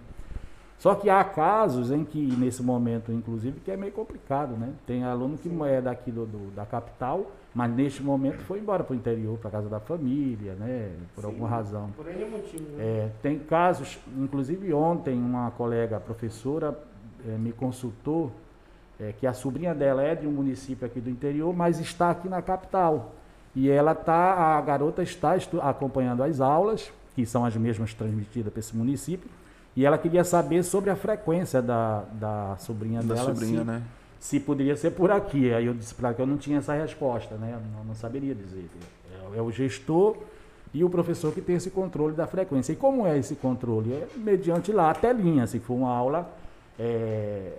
Só 0.79 0.95
que 0.95 1.09
há 1.09 1.25
casos 1.25 1.91
em 1.91 2.05
que, 2.05 2.19
nesse 2.37 2.62
momento, 2.62 3.11
inclusive, 3.11 3.61
que 3.61 3.71
é 3.71 3.77
meio 3.77 3.93
complicado, 3.93 4.57
né? 4.57 4.73
Tem 4.87 5.05
aluno 5.05 5.39
que 5.39 5.49
é 5.65 5.81
daqui 5.81 6.11
do, 6.11 6.27
do- 6.27 6.51
da 6.55 6.67
capital, 6.67 7.31
mas 7.55 7.73
neste 7.75 8.03
momento 8.03 8.39
foi 8.43 8.59
embora 8.59 8.85
para 8.85 8.93
o 8.93 8.97
interior, 8.97 9.39
para 9.39 9.51
casa 9.51 9.69
da 9.71 9.81
família, 9.81 10.53
né? 10.55 10.91
Por 11.15 11.23
Sim. 11.23 11.27
alguma 11.29 11.49
razão. 11.49 11.91
Por 11.97 12.07
N 12.07 12.25
motivo, 12.27 12.65
né? 12.77 12.85
É, 12.85 13.11
tem 13.23 13.39
casos, 13.39 13.99
inclusive 14.19 14.73
ontem, 14.75 15.15
uma 15.19 15.51
colega 15.53 15.99
professora 15.99 16.79
eh, 17.27 17.39
me 17.39 17.53
consultou 17.53 18.31
eh, 19.01 19.15
que 19.19 19.27
a 19.27 19.33
sobrinha 19.33 19.75
dela 19.75 20.03
é 20.03 20.15
de 20.15 20.27
um 20.27 20.31
município 20.31 20.87
aqui 20.87 21.01
do 21.01 21.09
interior, 21.09 21.57
mas 21.57 21.81
está 21.81 22.11
aqui 22.11 22.29
na 22.29 22.43
capital. 22.43 23.12
E 23.55 23.71
ela 23.71 23.95
tá, 23.95 24.35
a 24.59 24.61
garota 24.61 25.03
está 25.03 25.35
acompanhando 25.62 26.23
as 26.23 26.39
aulas, 26.43 26.93
que 27.15 27.25
são 27.25 27.47
as 27.47 27.57
mesmas 27.57 27.95
transmitidas 27.95 28.53
para 28.53 28.61
esse 28.61 28.77
município, 28.77 29.31
e 29.77 29.85
ela 29.85 29.99
queria 29.99 30.25
saber 30.25 30.62
sobre 30.62 30.89
a 30.91 30.97
frequência 30.97 31.61
da, 31.61 32.05
da 32.12 32.57
sobrinha 32.59 33.03
Da 33.03 33.15
dela, 33.15 33.35
sobrinha, 33.35 33.59
se, 33.61 33.65
né? 33.67 33.83
se 34.19 34.41
poderia 34.41 34.75
ser 34.77 34.93
por 34.93 35.11
aqui. 35.11 35.53
Aí 35.53 35.67
eu 35.67 35.75
disse 35.75 35.95
para 35.95 36.09
ela 36.09 36.15
que 36.17 36.23
eu 36.23 36.27
não 36.27 36.39
tinha 36.39 36.59
essa 36.59 36.73
resposta, 36.75 37.35
né? 37.37 37.53
Eu 37.55 37.85
não, 37.87 37.95
saberia 37.95 38.35
dizer. 38.35 38.65
É, 39.35 39.39
é 39.39 39.43
o 39.43 39.51
gestor 39.53 40.17
e 40.73 40.83
o 40.83 40.89
professor 40.91 41.33
que 41.33 41.41
tem 41.43 41.57
esse 41.57 41.71
controle 41.71 42.15
da 42.15 42.27
frequência. 42.27 42.73
E 42.73 42.77
como 42.77 43.07
é 43.07 43.19
esse 43.19 43.35
controle? 43.37 43.93
É 43.93 44.09
mediante 44.17 44.73
lá 44.73 44.91
a 44.91 44.95
telinha, 44.95 45.47
se 45.47 45.59
for 45.59 45.75
uma 45.75 45.91
aula 45.95 46.31
é, 46.79 47.53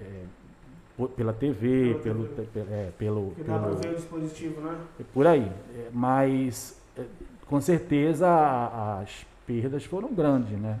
é, 0.00 1.06
pela 1.16 1.32
TV, 1.32 1.98
pelo, 2.02 2.26
TV. 2.28 2.48
pe- 2.52 2.60
é, 2.60 2.90
pelo, 2.96 3.32
Que 3.32 3.42
dá 3.42 3.58
para 3.58 3.68
pelo- 3.68 3.76
ver 3.82 3.88
o 3.90 3.94
dispositivo, 3.96 4.60
né? 4.60 4.76
por 5.12 5.26
aí. 5.26 5.50
É, 5.74 5.88
Mas 5.92 6.76
é, 6.96 7.02
com 7.46 7.60
certeza 7.60 8.26
a- 8.28 9.00
as 9.00 9.26
perdas 9.46 9.84
foram 9.84 10.12
grandes, 10.14 10.58
né? 10.58 10.78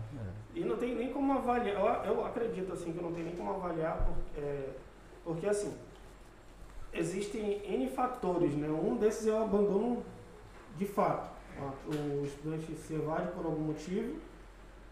E 0.56 0.64
não 0.64 0.78
tem 0.78 0.94
nem 0.94 1.12
como 1.12 1.34
avaliar, 1.34 2.06
eu, 2.06 2.24
acredito 2.24 2.72
assim 2.72 2.90
que 2.90 3.02
não 3.02 3.12
tem 3.12 3.24
nem 3.24 3.36
como 3.36 3.50
avaliar, 3.50 3.98
porque, 4.06 4.40
é, 4.40 4.70
porque 5.22 5.46
assim, 5.46 5.76
existem 6.94 7.60
N 7.74 7.90
fatores, 7.90 8.54
né? 8.54 8.66
Um 8.66 8.96
desses 8.96 9.26
é 9.26 9.32
o 9.32 9.42
abandono 9.42 10.02
de 10.78 10.86
fato. 10.86 11.30
O 11.86 12.24
estudante 12.24 12.74
se 12.74 12.94
evade 12.94 13.32
por 13.32 13.44
algum 13.44 13.64
motivo. 13.64 14.16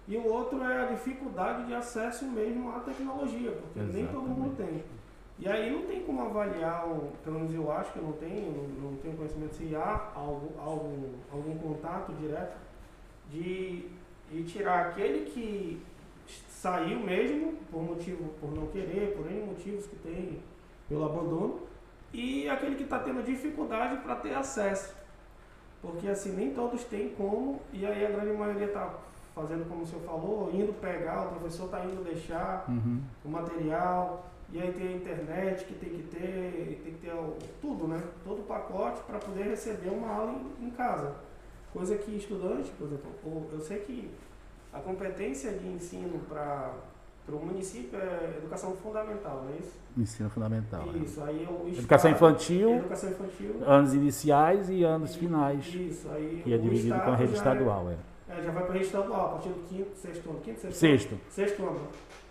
E 0.06 0.18
o 0.18 0.26
outro 0.26 0.62
é 0.62 0.82
a 0.82 0.86
dificuldade 0.86 1.66
de 1.66 1.74
acesso 1.74 2.26
mesmo 2.26 2.70
à 2.76 2.80
tecnologia, 2.80 3.52
porque 3.52 3.80
nem 3.80 4.06
todo 4.06 4.28
mundo 4.28 4.54
tem. 4.58 4.84
E 5.38 5.48
aí 5.48 5.70
não 5.70 5.86
tem 5.86 6.02
como 6.04 6.26
avaliar, 6.26 6.86
pelo 7.24 7.36
menos 7.36 7.54
eu 7.54 7.72
acho 7.72 7.90
que 7.90 7.98
eu 8.00 8.04
não 8.04 8.12
tenho, 8.12 8.52
não, 8.52 8.90
não 8.90 8.98
tenho 8.98 9.16
conhecimento 9.16 9.54
se 9.54 9.74
há 9.74 10.12
algum, 10.14 10.60
algum, 10.60 11.08
algum 11.32 11.56
contato 11.56 12.12
direto 12.20 12.54
de, 13.30 13.88
de 14.30 14.42
tirar 14.44 14.86
aquele 14.88 15.30
que 15.30 15.80
saiu 16.48 16.98
mesmo 17.00 17.54
por 17.70 17.82
motivo, 17.82 18.30
por 18.40 18.52
não 18.54 18.66
querer, 18.68 19.14
por 19.16 19.30
N 19.30 19.46
motivos 19.46 19.86
que 19.86 19.96
tem 19.96 20.40
pelo 20.88 21.04
abandono, 21.04 21.60
e 22.12 22.48
aquele 22.48 22.76
que 22.76 22.84
está 22.84 22.98
tendo 22.98 23.22
dificuldade 23.22 23.98
para 24.02 24.16
ter 24.16 24.34
acesso. 24.34 24.94
Porque 25.82 26.08
assim, 26.08 26.32
nem 26.32 26.54
todos 26.54 26.84
têm 26.84 27.10
como, 27.10 27.60
e 27.72 27.84
aí 27.84 28.06
a 28.06 28.10
grande 28.10 28.36
maioria 28.36 28.66
está 28.66 28.94
fazendo 29.34 29.68
como 29.68 29.82
o 29.82 29.86
senhor 29.86 30.02
falou, 30.02 30.50
indo 30.52 30.72
pegar, 30.80 31.26
o 31.26 31.28
professor 31.34 31.64
está 31.66 31.84
indo 31.84 32.02
deixar 32.04 32.64
Uhum. 32.68 33.00
o 33.24 33.28
material, 33.28 34.24
e 34.52 34.60
aí 34.62 34.72
tem 34.72 34.88
a 34.88 34.92
internet 34.92 35.64
que 35.64 35.74
tem 35.74 35.90
que 35.90 36.02
ter, 36.04 36.80
tem 36.84 36.92
que 36.94 37.00
ter 37.06 37.12
o- 37.12 37.36
tudo, 37.60 37.88
né? 37.88 38.00
Todo 38.24 38.40
o 38.40 38.44
pacote 38.44 39.02
para 39.02 39.18
poder 39.18 39.42
receber 39.44 39.88
uma 39.90 40.08
aula 40.08 40.32
em, 40.60 40.66
em 40.66 40.70
casa. 40.70 41.14
Coisa 41.74 41.96
que 41.96 42.16
estudante, 42.16 42.70
por 42.78 42.86
exemplo, 42.86 43.10
ou- 43.26 43.48
eu 43.52 43.60
sei 43.60 43.78
que 43.80 44.08
a 44.72 44.78
competência 44.78 45.50
de 45.52 45.66
ensino 45.66 46.20
para 46.28 46.70
o 47.28 47.36
município 47.44 47.98
é 47.98 48.34
educação 48.38 48.72
fundamental, 48.76 49.42
não 49.44 49.52
é 49.52 49.58
isso? 49.58 49.72
Ensino 49.98 50.30
fundamental. 50.30 50.86
né? 50.86 51.00
Isso, 51.04 51.20
aí 51.22 51.44
o 51.50 51.68
Educação 51.68 52.10
Estado- 52.12 52.30
infantil, 52.32 52.70
Educação 52.76 53.10
infantil. 53.10 53.56
anos 53.66 53.92
iniciais 53.94 54.70
e 54.70 54.84
anos 54.84 55.16
finais, 55.16 55.66
Isso, 55.66 56.08
aí 56.12 56.40
que 56.44 56.52
é 56.52 56.56
o 56.56 56.60
dividido 56.60 56.94
com 57.00 57.10
a 57.10 57.16
rede 57.16 57.34
estadual. 57.34 57.90
É. 57.90 57.96
É, 58.32 58.38
é, 58.38 58.42
já 58.42 58.50
vai 58.52 58.62
para 58.62 58.70
a 58.70 58.74
rede 58.74 58.86
estadual, 58.86 59.26
a 59.26 59.28
partir 59.30 59.48
do 59.48 59.68
quinto, 59.68 59.96
sexto 59.96 60.30
ano. 60.30 60.40
Quinto, 60.40 60.60
sexto, 60.60 60.76
Sexto. 60.78 61.12
ano. 61.12 61.20
Sexto 61.30 61.62
ano. 61.62 61.80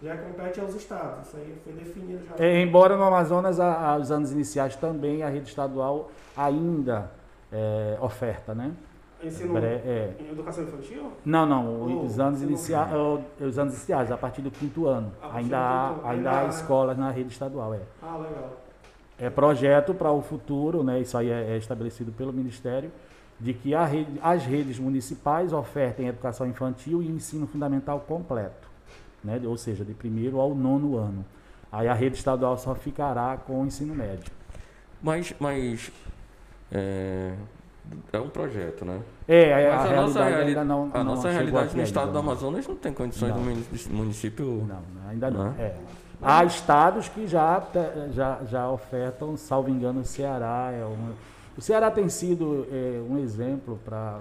Já 0.01 0.17
compete 0.17 0.59
aos 0.61 0.73
estados. 0.75 1.27
Isso 1.27 1.37
aí 1.37 1.55
foi 1.63 1.73
definido 1.73 2.25
já. 2.25 2.43
É, 2.45 2.61
embora 2.61 2.95
no 2.97 3.03
Amazonas, 3.03 3.59
a, 3.59 3.91
a- 3.91 3.97
os 3.97 4.09
anos 4.11 4.31
iniciais 4.31 4.75
também, 4.77 5.21
a 5.23 5.29
rede 5.29 5.49
estadual 5.49 6.09
ainda 6.35 7.11
é, 7.51 7.97
oferta, 8.01 8.53
né? 8.55 8.71
Ensino 9.23 9.57
é. 9.57 10.13
em 10.19 10.31
educação 10.31 10.63
infantil? 10.63 11.11
Não, 11.25 11.45
não, 11.45 11.81
Oh, 11.81 12.05
os 12.05 12.19
anos 12.19 12.39
ensino 12.39 12.51
iniciais, 12.51 12.91
os 13.39 13.57
anos 13.59 13.73
iniciais, 13.73 14.11
a 14.11 14.17
partir 14.17 14.41
do 14.41 14.51
quinto 14.51 14.87
ano. 14.87 15.11
Ainda 15.33 15.57
há, 15.57 15.93
quinto- 15.93 16.07
ainda 16.07 16.31
há 16.31 16.43
né? 16.43 16.49
escolas 16.49 16.97
na 16.97 17.09
rede 17.11 17.29
estadual, 17.31 17.73
é. 17.73 17.79
Ah, 18.01 18.17
legal. 18.17 18.57
É 19.17 19.29
projeto 19.29 19.93
para 19.93 20.11
o 20.11 20.21
futuro, 20.21 20.83
né? 20.83 20.99
Isso 20.99 21.17
aí 21.17 21.29
é, 21.29 21.51
é 21.53 21.57
estabelecido 21.57 22.11
pelo 22.11 22.33
Ministério, 22.33 22.91
de 23.39 23.53
que 23.53 23.73
a 23.73 23.85
rede- 23.85 24.19
as 24.21 24.43
redes 24.45 24.77
municipais 24.79 25.53
ofertem 25.53 26.07
educação 26.07 26.47
infantil 26.47 27.01
e 27.01 27.07
ensino 27.07 27.47
fundamental 27.47 27.99
completo, 28.01 28.67
né? 29.23 29.39
Ou 29.45 29.55
seja, 29.57 29.85
de 29.85 29.93
primeiro 29.93 30.39
ao 30.39 30.53
nono 30.53 30.97
ano. 30.97 31.23
Aí 31.71 31.87
a 31.87 31.93
rede 31.93 32.17
estadual 32.17 32.57
só 32.57 32.75
ficará 32.75 33.37
com 33.37 33.61
o 33.61 33.65
ensino 33.65 33.95
médio. 33.95 34.31
Mas, 35.01 35.33
mas 35.39 35.91
é, 36.71 37.33
é 38.11 38.19
um 38.19 38.29
projeto, 38.29 38.85
né? 38.85 38.99
É, 39.27 39.53
a, 39.71 39.77
Mas 39.77 39.85
a 39.85 39.93
a 39.93 39.95
nossa, 39.95 40.19
realidade 40.23 40.29
reali- 40.35 40.47
ainda 40.49 40.63
não. 40.65 40.91
a 40.93 40.97
não 41.03 41.15
nossa 41.15 41.29
realidade 41.29 41.75
no 41.77 41.83
estado 41.83 42.11
do. 42.11 42.17
Amazonas 42.17 42.67
não 42.67 42.75
tem 42.75 42.91
condições 42.93 43.29
Não. 43.29 43.37
do 43.39 43.43
muni- 43.45 43.65
município. 43.91 44.65
Não, 44.67 44.79
ainda 45.09 45.31
não. 45.31 45.43
Não 45.45 45.55
é? 45.57 45.61
É. 45.63 45.75
Há 46.21 46.43
estados 46.45 47.09
que 47.09 47.27
já, 47.27 47.61
já, 48.13 48.39
já 48.49 48.69
ofertam, 48.69 49.35
salvo 49.37 49.69
engano, 49.69 50.01
o 50.01 50.05
Ceará. 50.05 50.71
É 50.73 50.83
uma, 50.85 51.11
o 51.57 51.61
Ceará 51.61 51.91
tem 51.91 52.07
sido 52.09 52.65
é, 52.71 53.01
um 53.09 53.17
exemplo 53.19 53.79
para 53.85 54.19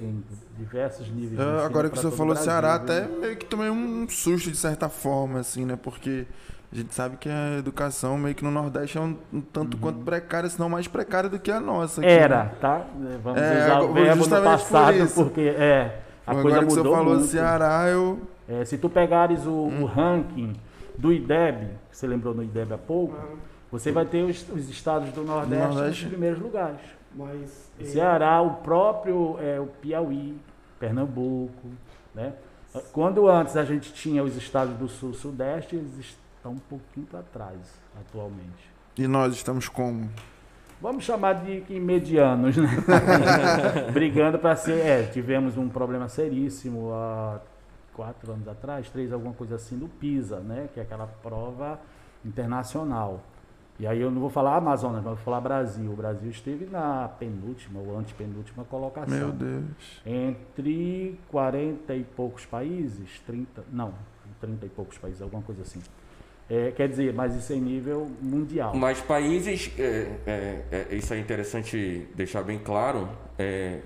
em 0.00 0.22
diversos 0.58 1.08
níveis. 1.08 1.38
de 1.38 1.42
É, 1.42 1.64
agora 1.64 1.88
que 1.90 1.98
o 1.98 2.10
falou 2.10 2.34
Brasil, 2.34 2.44
Ceará, 2.44 2.78
viu? 2.78 2.82
até 2.84 3.06
meio 3.08 3.36
que 3.36 3.44
tomei 3.46 3.70
um 3.70 4.08
susto 4.08 4.50
de 4.50 4.56
certa 4.56 4.88
forma, 4.88 5.40
assim, 5.40 5.64
né? 5.66 5.78
Porque 5.80 6.26
a 6.72 6.76
gente 6.76 6.94
sabe 6.94 7.16
que 7.18 7.28
a 7.28 7.58
educação 7.58 8.16
meio 8.16 8.34
que 8.34 8.42
no 8.42 8.50
Nordeste 8.50 8.96
é 8.96 9.00
um, 9.00 9.16
um 9.32 9.40
tanto 9.40 9.76
quanto 9.76 9.98
precária, 10.04 10.48
se 10.48 10.58
não 10.58 10.68
mais 10.68 10.88
precária 10.88 11.28
do 11.28 11.38
que 11.38 11.50
a 11.50 11.60
nossa. 11.60 12.00
aqui, 12.00 12.08
Uhum. 12.10 12.16
Era, 12.16 12.44
né? 12.44 12.52
tá? 12.60 12.86
Vamos 13.22 13.40
É, 13.42 13.64
usar 13.64 13.80
o 13.82 13.92
verbo 13.92 14.22
no 14.24 14.28
por 14.28 14.42
passado, 14.42 14.96
isso. 14.98 15.22
porque 15.24 15.40
é, 15.42 16.00
a 16.26 16.30
Agora 16.30 16.42
coisa 16.42 16.58
que 16.60 16.64
você 16.66 16.76
mudou 16.78 16.94
falou 16.94 17.14
muito. 17.14 17.26
Ceará, 17.28 17.88
eu. 17.88 18.20
É, 18.48 18.64
se 18.64 18.78
tu 18.78 18.88
pegares 18.88 19.44
o, 19.46 19.50
Hum. 19.50 19.82
o 19.82 19.86
ranking 19.86 20.54
do 20.96 21.12
IDEB, 21.12 21.68
que 21.90 21.96
você 21.96 22.06
lembrou 22.06 22.34
no 22.34 22.42
IDEB 22.42 22.72
há 22.74 22.78
pouco, 22.78 23.14
Ah, 23.18 23.36
você 23.70 23.90
vai 23.92 24.04
ter 24.04 24.22
os, 24.22 24.46
os 24.50 24.68
estados 24.68 25.10
do 25.12 25.22
Nordeste, 25.22 25.74
Nordeste. 25.74 26.02
nos 26.04 26.10
primeiros 26.12 26.38
lugares. 26.40 26.80
Mas. 27.14 27.70
Eh, 27.80 27.84
Ceará, 27.84 28.40
o 28.40 28.54
próprio 28.56 29.36
é, 29.40 29.60
o 29.60 29.66
Piauí, 29.66 30.36
Pernambuco, 30.80 31.68
né? 32.14 32.32
Quando 32.92 33.28
antes 33.28 33.56
a 33.56 33.64
gente 33.64 33.92
tinha 33.92 34.22
os 34.24 34.34
estados 34.36 34.74
do 34.76 34.88
Sul, 34.88 35.12
Sudeste, 35.12 35.76
estão 36.42 36.52
um 36.52 36.58
pouquinho 36.58 37.06
para 37.06 37.22
trás 37.22 37.56
atualmente. 38.00 38.72
E 38.98 39.06
nós 39.06 39.32
estamos 39.32 39.68
como? 39.68 40.10
Vamos 40.80 41.04
chamar 41.04 41.34
de 41.34 41.78
medianos, 41.78 42.56
né? 42.56 42.68
Brigando 43.94 44.40
para 44.40 44.56
ser. 44.56 44.84
É, 44.84 45.04
tivemos 45.04 45.56
um 45.56 45.68
problema 45.68 46.08
seríssimo 46.08 46.92
há 46.92 47.40
quatro 47.94 48.32
anos 48.32 48.48
atrás, 48.48 48.90
três, 48.90 49.12
alguma 49.12 49.32
coisa 49.32 49.54
assim, 49.54 49.78
do 49.78 49.86
PISA, 49.86 50.40
né? 50.40 50.68
Que 50.74 50.80
é 50.80 50.82
aquela 50.82 51.06
prova 51.06 51.78
internacional. 52.24 53.20
E 53.78 53.86
aí 53.86 54.00
eu 54.00 54.10
não 54.10 54.20
vou 54.20 54.30
falar 54.30 54.56
Amazonas, 54.56 55.02
mas 55.02 55.14
vou 55.14 55.24
falar 55.24 55.40
Brasil. 55.40 55.90
O 55.90 55.96
Brasil 55.96 56.28
esteve 56.28 56.66
na 56.66 57.08
penúltima 57.08 57.78
ou 57.78 57.96
antepenúltima 57.96 58.64
colocação. 58.64 59.16
Meu 59.16 59.32
Deus. 59.32 60.02
Entre 60.04 61.18
40 61.28 61.94
e 61.94 62.02
poucos 62.02 62.44
países, 62.44 63.20
30, 63.24 63.64
não, 63.72 63.94
30 64.40 64.66
e 64.66 64.68
poucos 64.68 64.98
países, 64.98 65.22
alguma 65.22 65.42
coisa 65.42 65.62
assim. 65.62 65.80
É, 66.54 66.70
quer 66.70 66.86
dizer, 66.86 67.14
mas 67.14 67.34
isso 67.34 67.50
é 67.50 67.56
em 67.56 67.60
nível 67.62 68.10
mundial. 68.20 68.74
Mas 68.76 69.00
países, 69.00 69.70
é, 69.78 70.06
é, 70.26 70.62
é, 70.90 70.94
isso 70.94 71.14
é 71.14 71.18
interessante 71.18 72.06
deixar 72.14 72.42
bem 72.42 72.58
claro, 72.58 73.08
é, 73.38 73.78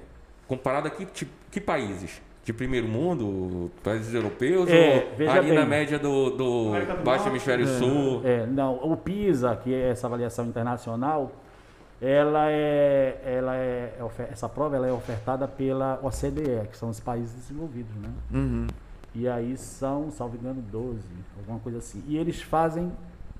comparado 0.49 0.89
a 0.89 0.91
que, 0.91 1.05
tipo- 1.05 1.31
que 1.49 1.61
países? 1.61 2.21
De 2.45 2.53
primeiro 2.53 2.89
mundo, 2.89 3.71
países 3.85 4.13
europeus, 4.13 4.69
É, 4.69 5.07
ou 5.11 5.17
veja 5.17 5.33
ali 5.33 5.51
bem. 5.51 5.59
na 5.59 5.65
média 5.65 5.97
do, 5.97 6.31
do 6.31 6.73
Baixo. 7.05 7.29
Hemisfério 7.29 7.67
Sul? 7.69 8.23
É, 8.25 8.47
não, 8.47 8.75
o 8.83 8.97
PISA, 8.97 9.55
que 9.57 9.73
é 9.73 9.91
essa 9.91 10.09
avaliação 10.09 10.47
internacional, 10.47 11.31
ela 12.03 12.51
é, 12.51 13.21
ela 13.25 13.57
é, 13.57 13.95
essa 14.31 14.49
prova 14.49 14.75
ela 14.77 14.89
é 14.89 14.93
ofertada 14.93 15.47
pela 15.47 16.01
OCDE, 16.03 16.67
que 16.71 16.77
são 16.77 16.89
os 16.89 16.99
países 17.01 17.33
desenvolvidos, 17.33 17.95
né? 17.97 18.09
Uhum. 18.33 18.67
E 19.19 19.27
aí 19.27 19.57
são, 19.57 20.11
salvo 20.11 20.37
engano, 20.37 20.61
12, 20.61 21.01
alguma 21.39 21.59
coisa 21.59 21.79
assim. 21.79 22.03
E 22.07 22.19
eles 22.19 22.43
fazem, 22.43 22.93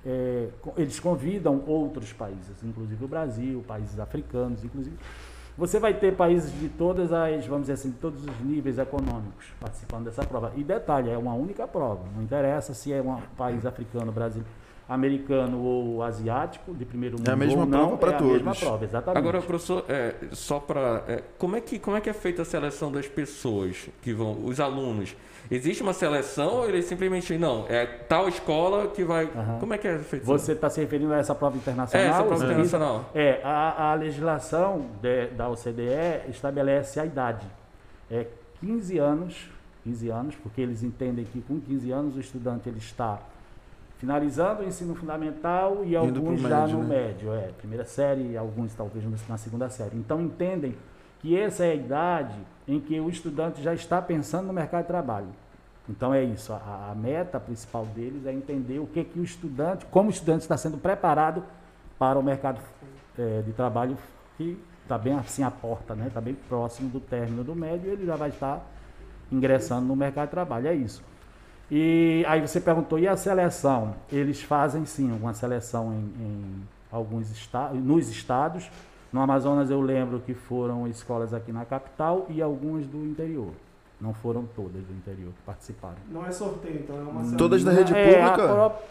é, 0.03 0.49
eles 0.75 0.99
convidam 0.99 1.63
outros 1.67 2.11
países, 2.11 2.63
inclusive 2.63 3.05
o 3.05 3.07
Brasil, 3.07 3.63
países 3.67 3.99
africanos, 3.99 4.63
inclusive. 4.63 4.97
Você 5.55 5.79
vai 5.79 5.93
ter 5.93 6.15
países 6.15 6.51
de 6.51 6.67
todas 6.67 7.13
as, 7.13 7.45
vamos 7.45 7.63
dizer 7.63 7.73
assim, 7.73 7.91
todos 7.91 8.23
os 8.23 8.39
níveis 8.41 8.79
econômicos 8.79 9.45
participando 9.59 10.05
dessa 10.05 10.25
prova. 10.25 10.51
E 10.55 10.63
detalhe, 10.63 11.11
é 11.11 11.17
uma 11.17 11.33
única 11.35 11.67
prova. 11.67 12.03
Não 12.15 12.23
interessa 12.23 12.73
se 12.73 12.91
é 12.91 12.99
um 12.99 13.21
país 13.37 13.63
africano, 13.63 14.11
brasileiro, 14.11 14.49
americano 14.87 15.59
ou 15.61 16.01
asiático, 16.03 16.73
de 16.73 16.85
primeiro 16.85 17.17
mundo 17.17 17.27
É 17.27 17.33
a 17.33 17.35
mesma 17.35 17.61
ou 17.61 17.65
não, 17.65 17.97
prova 17.97 17.97
pra 17.97 18.11
é 18.11 18.15
a 18.15 18.21
mesma 18.21 18.43
todos. 18.51 18.59
prova, 18.59 18.85
exatamente. 18.85 19.17
Agora, 19.17 19.41
professor, 19.41 19.85
é, 19.89 20.15
só 20.31 20.59
para. 20.59 21.23
como, 21.37 21.55
é 21.55 21.61
que, 21.61 21.77
como 21.79 21.97
é 21.97 22.01
que 22.01 22.09
é 22.09 22.13
feita 22.13 22.41
a 22.41 22.45
seleção 22.45 22.91
das 22.91 23.07
pessoas 23.07 23.89
que 24.01 24.13
vão, 24.13 24.37
os 24.45 24.59
alunos? 24.59 25.15
Existe 25.49 25.81
uma 25.81 25.93
seleção 25.93 26.55
ou 26.55 26.67
eles 26.67 26.83
simplesmente 26.85 27.37
não? 27.37 27.65
É 27.69 27.85
tal 27.85 28.27
escola 28.27 28.87
que 28.87 29.03
vai. 29.05 29.29
Aham. 29.33 29.59
Como 29.61 29.73
é 29.73 29.77
que 29.77 29.87
é 29.87 29.97
feito? 29.99 30.25
Você 30.25 30.51
está 30.51 30.69
se 30.69 30.81
referindo 30.81 31.13
a 31.13 31.17
essa 31.17 31.33
prova 31.33 31.55
é, 31.55 31.59
internacional? 31.59 32.09
essa 32.09 32.23
prova 32.23 32.43
internacional. 32.45 33.09
É, 33.15 33.39
a, 33.43 33.91
a 33.91 33.93
legislação 33.95 34.87
de- 35.01 35.27
da 35.27 35.47
OCDE 35.49 36.29
estabelece 36.29 36.99
a 36.99 37.05
idade. 37.05 37.45
É 38.11 38.27
15 38.59 38.97
anos, 38.97 39.49
15 39.85 40.09
anos, 40.09 40.35
porque 40.35 40.59
eles 40.59 40.83
entendem 40.83 41.23
que 41.23 41.39
com 41.41 41.61
15 41.61 41.91
anos 41.91 42.15
o 42.17 42.19
estudante 42.19 42.67
ele 42.67 42.79
está 42.79 43.17
finalizando 43.97 44.61
o 44.61 44.65
ensino 44.65 44.95
fundamental 44.95 45.83
e 45.83 45.95
Indo 45.95 46.19
alguns 46.19 46.41
já 46.41 46.61
médio, 46.61 46.77
no 46.77 46.83
né? 46.83 46.95
médio, 46.95 47.33
é, 47.33 47.49
primeira 47.57 47.85
série 47.85 48.31
e 48.31 48.37
alguns 48.37 48.73
talvez 48.73 49.03
na 49.27 49.37
segunda 49.37 49.69
série. 49.69 49.97
Então 49.97 50.21
entendem 50.21 50.75
que 51.19 51.37
essa 51.37 51.65
é 51.65 51.71
a 51.71 51.75
idade 51.75 52.37
em 52.67 52.79
que 52.79 52.99
o 52.99 53.09
estudante 53.09 53.61
já 53.61 53.73
está 53.73 54.01
pensando 54.01 54.47
no 54.47 54.53
mercado 54.53 54.83
de 54.83 54.87
trabalho. 54.87 55.27
Então 55.89 56.13
é 56.13 56.23
isso, 56.23 56.51
a, 56.51 56.89
a 56.91 56.95
meta 56.95 57.39
principal 57.39 57.85
deles 57.85 58.25
é 58.25 58.33
entender 58.33 58.77
o 58.79 58.85
que, 58.85 59.03
que 59.03 59.19
o 59.19 59.23
estudante, 59.23 59.85
como 59.85 60.09
o 60.09 60.11
estudante 60.11 60.41
está 60.41 60.57
sendo 60.57 60.77
preparado 60.77 61.43
para 61.97 62.19
o 62.19 62.23
mercado 62.23 62.59
eh, 63.17 63.41
de 63.45 63.53
trabalho 63.53 63.97
que 64.35 64.61
está 64.83 64.97
bem 64.97 65.13
assim 65.13 65.43
à 65.43 65.49
porta, 65.49 65.95
né? 65.95 66.07
Está 66.07 66.21
bem 66.21 66.33
próximo 66.33 66.89
do 66.89 66.99
término 66.99 67.43
do 67.43 67.55
médio, 67.55 67.89
ele 67.89 68.05
já 68.05 68.15
vai 68.15 68.29
estar 68.29 68.61
ingressando 69.31 69.87
no 69.87 69.95
mercado 69.95 70.25
de 70.25 70.31
trabalho, 70.31 70.67
é 70.67 70.75
isso. 70.75 71.01
E 71.69 72.23
aí 72.27 72.39
você 72.45 72.61
perguntou, 72.61 72.97
e 72.97 73.07
a 73.07 73.17
seleção? 73.17 73.95
Eles 74.11 74.41
fazem 74.41 74.85
sim 74.85 75.11
uma 75.11 75.33
seleção 75.33 75.91
em, 75.93 76.23
em 76.23 76.67
alguns 76.91 77.29
estados, 77.31 77.77
nos 77.83 78.09
estados. 78.09 78.69
No 79.11 79.21
Amazonas 79.21 79.69
eu 79.69 79.81
lembro 79.81 80.19
que 80.19 80.33
foram 80.33 80.87
escolas 80.87 81.33
aqui 81.33 81.51
na 81.51 81.65
capital 81.65 82.25
e 82.29 82.41
algumas 82.41 82.85
do 82.85 82.97
interior. 83.05 83.51
Não 83.99 84.13
foram 84.13 84.47
todas 84.55 84.83
do 84.83 84.93
interior 84.93 85.31
que 85.33 85.41
participaram. 85.45 85.95
Não 86.09 86.25
é 86.25 86.31
sorteio, 86.31 86.79
então 86.79 86.95
é 86.97 87.01
uma 87.01 87.13
seleção. 87.21 87.37
Todas 87.37 87.63
da 87.63 87.71
rede 87.71 87.93
É, 87.95 88.21
a 88.23 88.29
pública? 88.31 88.53
pró- 88.53 88.81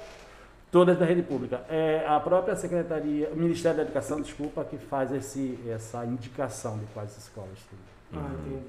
Todas 0.73 0.99
da 0.99 1.07
rede 1.07 1.23
pública. 1.23 1.61
É 1.71 2.05
a 2.07 2.19
própria 2.21 2.57
Secretaria, 2.57 3.31
o 3.33 3.37
Ministério 3.37 3.77
da 3.79 3.83
Educação, 3.85 4.21
desculpa, 4.21 4.65
que 4.65 4.77
faz 4.77 5.13
esse, 5.13 5.59
essa 5.69 6.05
indicação 6.05 6.77
de 6.79 6.85
quais 6.87 7.17
escolas 7.17 7.57
tem. 7.71 7.79
Ah, 8.21 8.31
entendi. 8.35 8.63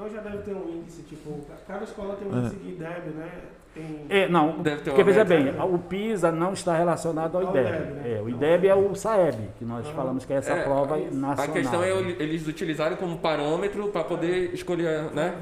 Então 0.00 0.10
já 0.10 0.22
deve 0.22 0.38
ter 0.38 0.54
um 0.54 0.66
índice, 0.78 1.02
tipo, 1.02 1.38
cada 1.68 1.84
escola 1.84 2.16
tem 2.16 2.26
um 2.26 2.34
É. 2.34 2.38
índice 2.38 2.56
de 2.56 2.68
IDEB, 2.70 3.10
né? 3.16 3.30
Tem. 3.74 4.06
É, 4.08 4.28
não, 4.30 4.62
Deve 4.62 4.80
ter 4.80 4.90
porque 4.90 5.04
veja 5.04 5.24
bem, 5.26 5.50
o 5.60 5.78
PISA 5.78 6.32
não 6.32 6.54
está 6.54 6.74
relacionado 6.74 7.36
ao 7.36 7.46
Ao 7.46 7.50
IDEB. 7.50 7.68
IDEB, 7.68 7.90
né? 7.92 8.16
É, 8.18 8.22
o 8.22 8.28
IDEB 8.30 8.66
é 8.68 8.74
o 8.74 8.94
SAEB, 8.94 9.50
que 9.58 9.64
nós 9.66 9.86
Ah. 9.86 9.92
falamos 9.92 10.24
que 10.24 10.32
é 10.32 10.36
essa 10.36 10.54
É, 10.54 10.62
prova 10.64 10.94
a 10.94 10.98
nacional. 10.98 11.32
A 11.44 11.48
questão 11.48 11.84
é 11.84 11.90
eles 11.90 12.48
utilizarem 12.48 12.96
como 12.96 13.18
parâmetro 13.18 13.88
para 13.88 14.02
poder 14.02 14.54
escolher, 14.54 15.12
né? 15.12 15.36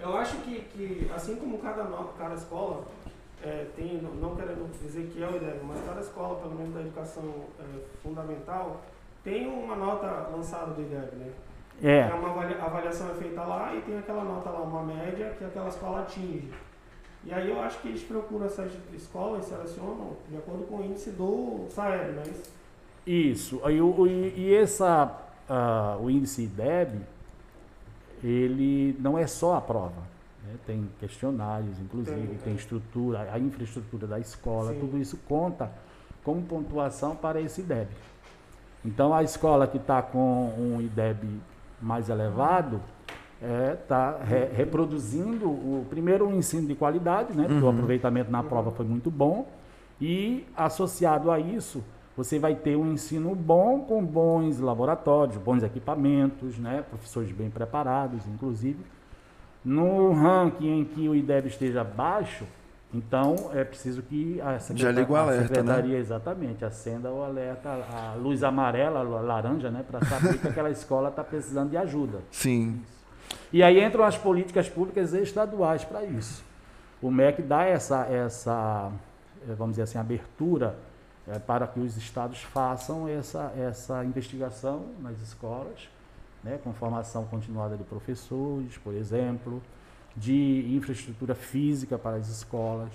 Eu 0.00 0.16
acho 0.16 0.34
que, 0.38 0.60
que 0.72 1.10
assim 1.14 1.36
como 1.36 1.58
cada, 1.58 1.84
no- 1.84 2.08
cada 2.18 2.34
escola 2.36 2.80
é, 3.44 3.66
tem, 3.76 4.00
não- 4.02 4.14
não 4.30 4.34
querendo 4.34 4.66
dizer 4.82 5.10
que 5.12 5.22
é 5.22 5.26
o 5.26 5.36
IDEB, 5.36 5.60
mas 5.68 5.78
cada 5.86 6.00
escola, 6.00 6.36
pelo 6.36 6.54
menos 6.54 6.72
da 6.74 6.80
educação 6.80 7.22
é, 7.60 7.62
fundamental, 8.02 8.80
tem 9.22 9.46
uma 9.46 9.76
nota 9.76 10.06
lançada 10.34 10.72
do 10.72 10.80
IDEB, 10.80 11.16
né? 11.16 11.26
É, 11.82 12.00
É 12.00 12.14
uma 12.14 12.30
avalia- 12.30 12.62
avaliação 12.62 13.10
é 13.10 13.14
feita 13.14 13.42
lá 13.42 13.74
e 13.74 13.80
tem 13.82 13.98
aquela 13.98 14.22
nota 14.22 14.50
lá, 14.50 14.60
uma 14.60 14.82
média 14.82 15.34
que 15.38 15.44
aquela 15.44 15.68
escola 15.68 16.00
atinge. 16.02 16.50
E 17.24 17.32
aí 17.32 17.50
eu 17.50 17.60
acho 17.60 17.80
que 17.80 17.88
eles 17.88 18.02
procuram 18.02 18.46
essas 18.46 18.72
escolas 18.94 19.46
e 19.46 19.48
selecionam 19.50 20.12
de 20.28 20.36
acordo 20.36 20.64
com 20.64 20.76
o 20.76 20.84
índice 20.84 21.10
do 21.10 21.66
SAEB, 21.70 22.12
não 22.12 22.22
é 22.22 22.26
isso? 22.28 22.52
Isso. 23.06 23.60
O- 23.64 24.06
e 24.06 24.34
e 24.36 24.54
essa, 24.54 25.16
ah, 25.48 25.96
o 26.00 26.10
índice 26.10 26.42
IDEB, 26.44 27.00
ele 28.22 28.96
não 29.00 29.18
é 29.18 29.26
só 29.26 29.56
a 29.56 29.60
prova. 29.60 30.10
né? 30.46 30.54
Tem 30.66 30.88
questionários, 30.98 31.78
inclusive, 31.78 32.16
Tem, 32.26 32.36
tem, 32.38 32.52
é. 32.54 32.56
estrutura, 32.56 33.28
a 33.32 33.38
infraestrutura 33.38 34.06
da 34.06 34.18
escola, 34.18 34.72
Sim. 34.72 34.80
tudo 34.80 34.98
isso 34.98 35.18
conta 35.28 35.70
como 36.24 36.42
pontuação 36.42 37.14
para 37.14 37.40
esse 37.40 37.60
IDEB. 37.60 37.88
Então, 38.84 39.12
a 39.12 39.22
escola 39.22 39.66
que 39.66 39.76
está 39.76 40.00
com 40.00 40.54
um 40.58 40.80
IDEB 40.80 41.40
mais 41.80 42.08
elevado 42.08 42.80
está 43.40 44.18
reproduzindo 44.54 45.46
o 45.48 45.86
primeiro 45.88 46.28
o 46.28 46.34
ensino 46.34 46.66
de 46.68 46.74
qualidade, 46.74 47.34
né? 47.36 47.44
Porque 47.44 47.60
o 47.62 47.64
Uhum. 47.64 47.70
aproveitamento 47.70 48.30
na 48.30 48.42
prova 48.42 48.70
foi 48.70 48.84
muito 48.84 49.10
bom 49.10 49.46
e 50.00 50.46
associado 50.56 51.30
a 51.30 51.38
isso 51.40 51.82
você 52.16 52.38
vai 52.38 52.54
ter 52.54 52.76
um 52.76 52.92
ensino 52.92 53.34
bom 53.34 53.80
com 53.80 54.04
bons 54.04 54.58
laboratórios, 54.60 55.38
bons 55.38 55.62
equipamentos, 55.62 56.58
né? 56.58 56.84
Professores 56.90 57.30
bem 57.32 57.48
preparados, 57.48 58.26
inclusive. 58.26 58.78
No 59.64 60.12
ranking 60.12 60.80
em 60.80 60.84
que 60.84 61.08
o 61.08 61.14
IDEB 61.14 61.46
esteja 61.48 61.82
baixo, 61.82 62.44
Então, 62.92 63.50
é 63.54 63.62
preciso 63.62 64.02
que 64.02 64.40
a 64.40 64.58
Já 64.58 64.90
liga 64.90 65.12
o 65.12 65.16
a 65.16 65.20
alerta, 65.20 65.42
né? 65.42 65.48
secretaria, 65.48 65.98
exatamente, 65.98 66.64
acenda 66.64 67.08
o 67.10 67.22
alerta, 67.22 67.68
a 67.68 68.14
luz 68.14 68.42
amarela, 68.42 68.98
a 68.98 69.20
laranja, 69.20 69.70
né, 69.70 69.84
para 69.88 70.04
saber 70.04 70.38
que 70.38 70.48
aquela 70.48 70.70
escola 70.70 71.08
está 71.08 71.22
precisando 71.22 71.70
de 71.70 71.76
ajuda. 71.76 72.18
Sim. 72.32 72.82
E 73.52 73.62
aí 73.62 73.82
entram 73.82 74.02
as 74.02 74.18
políticas 74.18 74.68
públicas 74.68 75.12
estaduais 75.12 75.84
para 75.84 76.04
isso. 76.04 76.42
O 77.00 77.12
MEC 77.12 77.42
dá 77.42 77.62
essa, 77.62 78.06
essa 78.06 78.90
eh, 79.48 79.54
vamos 79.54 79.74
dizer 79.74 79.82
assim, 79.82 79.98
abertura 79.98 80.76
eh, 81.28 81.38
para 81.38 81.68
que 81.68 81.78
os 81.78 81.96
estados 81.96 82.42
façam 82.42 83.08
essa, 83.08 83.52
essa 83.56 84.04
investigação 84.04 84.86
nas 85.00 85.20
escolas, 85.20 85.88
né, 86.42 86.58
com 86.62 86.72
formação 86.72 87.24
continuada 87.26 87.76
de 87.76 87.84
professores, 87.84 88.76
por 88.78 88.94
exemplo, 88.94 89.62
de 90.16 90.74
infraestrutura 90.76 91.34
física 91.34 91.98
para 91.98 92.16
as 92.16 92.28
escolas, 92.28 92.90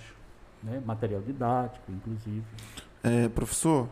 né, 0.63 0.81
material 0.85 1.21
didático, 1.21 1.83
inclusive. 1.91 2.43
É, 3.03 3.27
professor, 3.29 3.87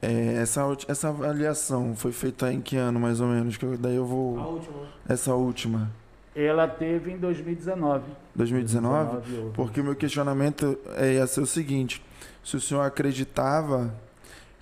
é, 0.00 0.34
essa, 0.34 0.62
essa 0.88 1.08
avaliação 1.08 1.94
foi 1.96 2.12
feita 2.12 2.52
em 2.52 2.60
que 2.60 2.76
ano, 2.76 2.98
mais 3.00 3.20
ou 3.20 3.26
menos? 3.28 3.56
Que 3.56 3.64
eu- 3.64 3.76
daí 3.78 3.96
eu 3.96 4.04
A 4.04 4.06
vou. 4.06 4.36
última. 4.38 4.76
Essa 5.08 5.34
última. 5.34 5.90
Ela 6.34 6.66
teve 6.66 7.12
em 7.12 7.18
2019. 7.18 8.04
2019? 8.34 9.12
2019 9.12 9.36
houve. 9.42 9.54
Porque 9.54 9.80
o 9.80 9.84
meu 9.84 9.94
questionamento 9.94 10.78
é, 10.96 11.14
ia 11.14 11.26
ser 11.26 11.40
o 11.42 11.46
seguinte: 11.46 12.02
se 12.42 12.56
o 12.56 12.60
senhor 12.60 12.80
acreditava 12.82 13.94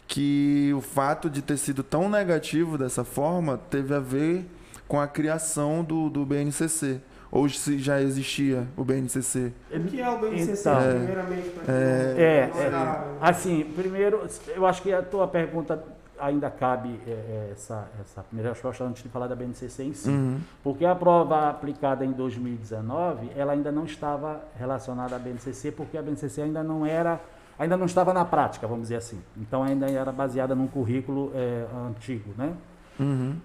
que 0.08 0.72
o 0.76 0.80
fato 0.80 1.30
de 1.30 1.40
ter 1.40 1.56
sido 1.56 1.82
tão 1.84 2.08
negativo 2.08 2.76
dessa 2.76 3.04
forma 3.04 3.56
teve 3.56 3.94
a 3.94 4.00
ver 4.00 4.44
com 4.88 4.98
a 5.00 5.06
criação 5.06 5.84
do, 5.84 6.10
do 6.10 6.26
BNCC, 6.26 7.00
ou 7.32 7.48
se 7.48 7.78
já 7.78 8.00
existia 8.00 8.66
o 8.76 8.84
BNCC. 8.84 9.52
O 9.72 9.80
que 9.84 10.00
é 10.00 10.08
o 10.10 10.18
BNCC, 10.18 10.60
Então, 10.68 10.80
primeiramente? 10.80 11.52
é, 11.68 11.70
não- 11.70 12.20
É, 12.22 12.38
é, 12.40 12.50
sabe, 12.70 12.70
né? 12.70 13.16
assim, 13.20 13.64
primeiro, 13.76 14.26
eu 14.48 14.66
acho 14.66 14.82
que 14.82 14.92
a 14.92 15.02
tua 15.02 15.28
pergunta 15.28 15.82
ainda 16.18 16.50
cabe 16.50 17.00
é, 17.06 17.10
é, 17.10 17.50
essa, 17.52 17.88
essa 18.00 18.22
primeira 18.22 18.50
resposta 18.52 18.84
antes 18.84 19.02
de 19.02 19.08
falar 19.08 19.26
da 19.26 19.34
BNCC 19.34 19.82
em 19.84 19.94
si. 19.94 20.10
Uhum. 20.10 20.38
Porque 20.62 20.84
a 20.84 20.94
prova 20.94 21.48
aplicada 21.48 22.04
em 22.04 22.12
2019, 22.12 23.30
ela 23.34 23.52
ainda 23.52 23.72
não 23.72 23.84
estava 23.84 24.40
relacionada 24.58 25.16
à 25.16 25.18
BNCC, 25.18 25.72
porque 25.72 25.96
a 25.96 26.02
BNCC 26.02 26.42
ainda 26.42 26.62
não 26.62 26.84
era, 26.84 27.18
ainda 27.58 27.74
não 27.76 27.86
estava 27.86 28.12
na 28.12 28.24
prática, 28.24 28.66
vamos 28.66 28.82
dizer 28.82 28.96
assim. 28.96 29.18
Então 29.36 29.62
ainda 29.62 29.86
era 29.90 30.12
baseada 30.12 30.54
num 30.54 30.66
currículo 30.66 31.32
é, 31.34 31.64
antigo, 31.88 32.34
né? 32.36 32.52
Uhum. 32.98 33.36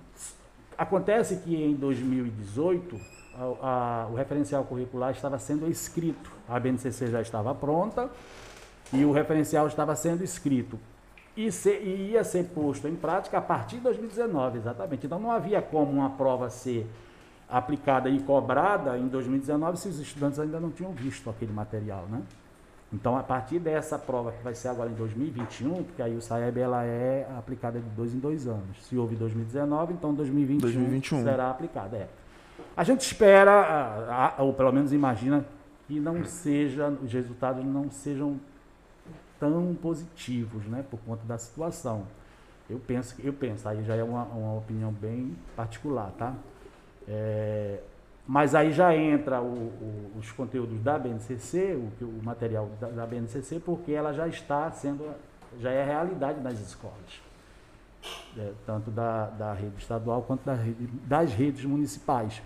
Acontece 0.78 1.38
que 1.38 1.56
em 1.56 1.74
2018 1.76 3.00
a- 3.38 4.06
a- 4.06 4.08
o 4.12 4.16
referencial 4.16 4.64
curricular 4.64 5.12
estava 5.12 5.38
sendo 5.40 5.70
escrito. 5.70 6.32
A 6.48 6.60
BNCC 6.60 7.08
já 7.08 7.22
estava 7.22 7.54
pronta 7.54 8.10
e 8.94 9.04
o 9.06 9.12
referencial 9.12 9.68
estava 9.68 9.96
sendo 9.96 10.24
escrito. 10.24 10.80
E, 11.36 11.52
se- 11.52 11.70
e 11.78 12.12
ia 12.12 12.24
ser 12.24 12.46
posto 12.46 12.88
em 12.88 12.96
prática 12.96 13.38
a 13.38 13.42
partir 13.42 13.78
de 13.78 13.82
2019, 13.84 14.58
exatamente. 14.60 15.06
Então 15.06 15.20
não 15.20 15.32
havia 15.32 15.62
como 15.62 15.92
uma 15.92 16.10
prova 16.12 16.50
ser 16.50 16.88
aplicada 17.50 18.10
e 18.10 18.20
cobrada 18.22 18.98
em 18.98 19.08
2019 19.08 19.78
se 19.78 19.88
os 19.90 20.00
estudantes 20.00 20.40
ainda 20.40 20.60
não 20.60 20.72
tinham 20.72 20.92
visto 20.94 21.30
aquele 21.30 21.52
material, 21.54 22.06
né? 22.10 22.22
Então, 22.94 23.18
a 23.18 23.24
partir 23.24 23.60
dessa 23.60 24.00
prova 24.00 24.32
que 24.32 24.42
vai 24.44 24.54
ser 24.56 24.70
agora 24.70 24.90
em 24.90 24.94
2021, 24.94 25.84
porque 25.84 26.02
aí 26.02 26.16
o 26.16 26.22
SAEB 26.22 26.60
ela 26.60 26.84
é 26.86 27.28
aplicada 27.38 27.80
de 27.80 27.86
dois 27.90 28.14
em 28.14 28.20
dois 28.20 28.48
anos. 28.48 28.78
Se 28.88 28.96
houve 28.96 29.16
2019, 29.16 29.94
então 29.94 30.14
2021, 30.14 30.60
2021. 30.62 31.24
será 31.24 31.50
aplicada. 31.50 31.98
É. 31.98 32.08
A 32.76 32.84
gente 32.84 33.02
espera, 33.02 34.34
ou 34.40 34.54
pelo 34.54 34.72
menos 34.72 34.92
imagina, 34.94 35.46
que 35.88 36.00
não 36.00 36.24
seja, 36.26 36.90
os 36.90 37.12
resultados 37.12 37.64
não 37.64 37.90
sejam 37.92 38.40
tão 39.40 39.76
positivos, 39.76 40.66
né, 40.66 40.84
por 40.90 41.00
conta 41.02 41.24
da 41.26 41.38
situação. 41.38 42.04
Eu 42.70 42.80
penso, 42.80 43.16
eu 43.24 43.32
penso, 43.34 43.68
aí 43.70 43.84
já 43.84 43.96
é 43.96 44.04
uma, 44.04 44.24
uma 44.24 44.58
opinião 44.58 44.92
bem 44.92 45.36
particular, 45.56 46.12
tá? 46.18 46.34
É, 47.08 47.80
mas 48.28 48.56
aí 48.56 48.72
já 48.72 48.96
entra 48.96 49.40
o- 49.42 49.46
o- 49.46 50.12
os 50.18 50.32
conteúdos 50.32 50.80
da 50.82 50.98
BNCC, 50.98 51.76
o, 52.02 52.06
o 52.06 52.24
material 52.24 52.68
da, 52.82 52.88
da 52.88 53.06
BNCC, 53.06 53.60
porque 53.60 53.92
ela 53.92 54.12
já 54.14 54.28
está 54.28 54.72
sendo, 54.72 55.14
já 55.60 55.70
é 55.70 55.86
realidade 55.86 56.42
nas 56.42 56.60
escolas, 56.60 57.22
É, 58.38 58.52
tanto 58.66 58.92
da, 58.92 59.28
da 59.28 59.54
rede 59.54 59.76
estadual 59.78 60.22
quanto 60.24 60.44
da 60.46 60.54
rede- 60.54 60.90
das 61.06 61.32
redes 61.34 61.64
municipais. 61.64 62.42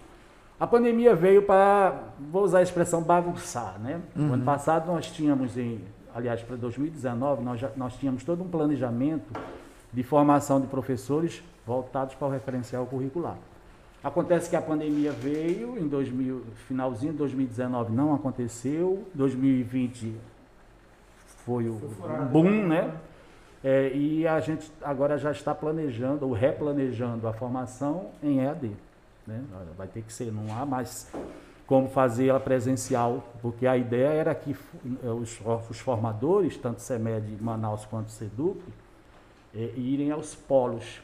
A 0.60 0.68
pandemia 0.68 1.16
veio 1.16 1.42
para, 1.44 1.96
vou 2.32 2.44
usar 2.44 2.60
a 2.60 2.62
expressão 2.62 3.02
bagunçar, 3.02 3.80
né? 3.80 4.02
O 4.16 4.34
ano 4.34 4.44
passado 4.44 4.88
nós 4.92 5.10
tínhamos, 5.10 5.58
em, 5.58 5.82
aliás, 6.14 6.42
para 6.44 6.56
2019, 6.58 7.44
nós, 7.44 7.60
já, 7.60 7.72
nós 7.76 7.94
tínhamos 7.96 8.24
todo 8.24 8.44
um 8.44 8.48
planejamento 8.48 9.34
de 9.92 10.04
formação 10.04 10.60
de 10.62 10.68
professores 10.68 11.42
voltados 11.66 12.14
para 12.14 12.28
o 12.28 12.32
referencial 12.32 12.86
curricular. 12.86 13.38
Acontece 14.04 14.50
que 14.50 14.56
a 14.56 14.62
pandemia 14.62 15.12
veio 15.12 15.78
em 15.78 15.88
2000, 15.88 16.44
finalzinho 16.68 17.14
de 17.14 17.18
2019 17.18 17.92
não 17.94 18.14
aconteceu, 18.14 19.06
2020 19.14 20.16
foi 21.46 21.68
o 21.68 21.80
Foi 21.80 22.10
boom, 22.32 22.68
né? 22.68 22.94
É, 23.64 23.92
e 23.94 24.26
a 24.26 24.40
gente 24.40 24.72
agora 24.82 25.18
já 25.18 25.32
está 25.32 25.54
planejando 25.54 26.26
ou 26.26 26.32
replanejando 26.32 27.28
a 27.28 27.34
formação 27.34 28.12
em 28.24 28.40
EAD. 28.40 28.72
Né? 29.28 29.44
Vai 29.78 29.88
ter 29.88 30.02
que 30.02 30.14
ser, 30.14 30.32
não 30.32 30.56
há 30.58 30.66
mais 30.66 31.12
como 31.68 31.88
fazer 31.88 32.28
ela 32.28 32.40
presencial, 32.40 33.24
porque 33.44 33.68
a 33.68 33.78
ideia 33.78 34.08
era 34.08 34.34
que 34.34 34.56
eh, 35.04 35.08
os, 35.08 35.40
os 35.70 35.80
formadores, 35.80 36.58
tanto 36.58 36.82
CEMED, 36.82 37.38
Manaus 37.40 37.86
quanto 37.86 38.10
SEDUC, 38.10 38.60
eh, 39.54 39.74
irem 39.76 40.10
aos 40.10 40.34
polos. 40.34 41.00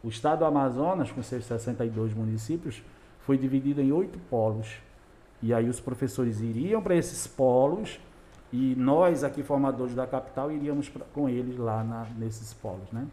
O 0.00 0.08
estado 0.08 0.38
do 0.38 0.44
Amazonas, 0.44 1.10
com 1.10 1.20
seus 1.20 1.44
62 1.46 2.14
municípios, 2.14 2.80
foi 3.26 3.36
dividido 3.36 3.80
em 3.80 3.90
oito 3.90 4.20
polos. 4.30 4.76
E 5.42 5.52
aí 5.52 5.68
os 5.68 5.80
professores 5.80 6.40
iriam 6.40 6.80
para 6.80 6.94
esses 6.94 7.26
polos 7.26 7.98
e 8.52 8.74
nós, 8.76 9.22
aqui 9.24 9.42
formadores 9.42 9.94
da 9.94 10.06
capital, 10.06 10.50
iríamos 10.50 10.88
pra, 10.88 11.04
com 11.12 11.28
eles 11.28 11.56
lá 11.58 11.84
na, 11.84 12.06
nesses 12.16 12.54
polos. 12.54 12.90
Né? 12.92 13.06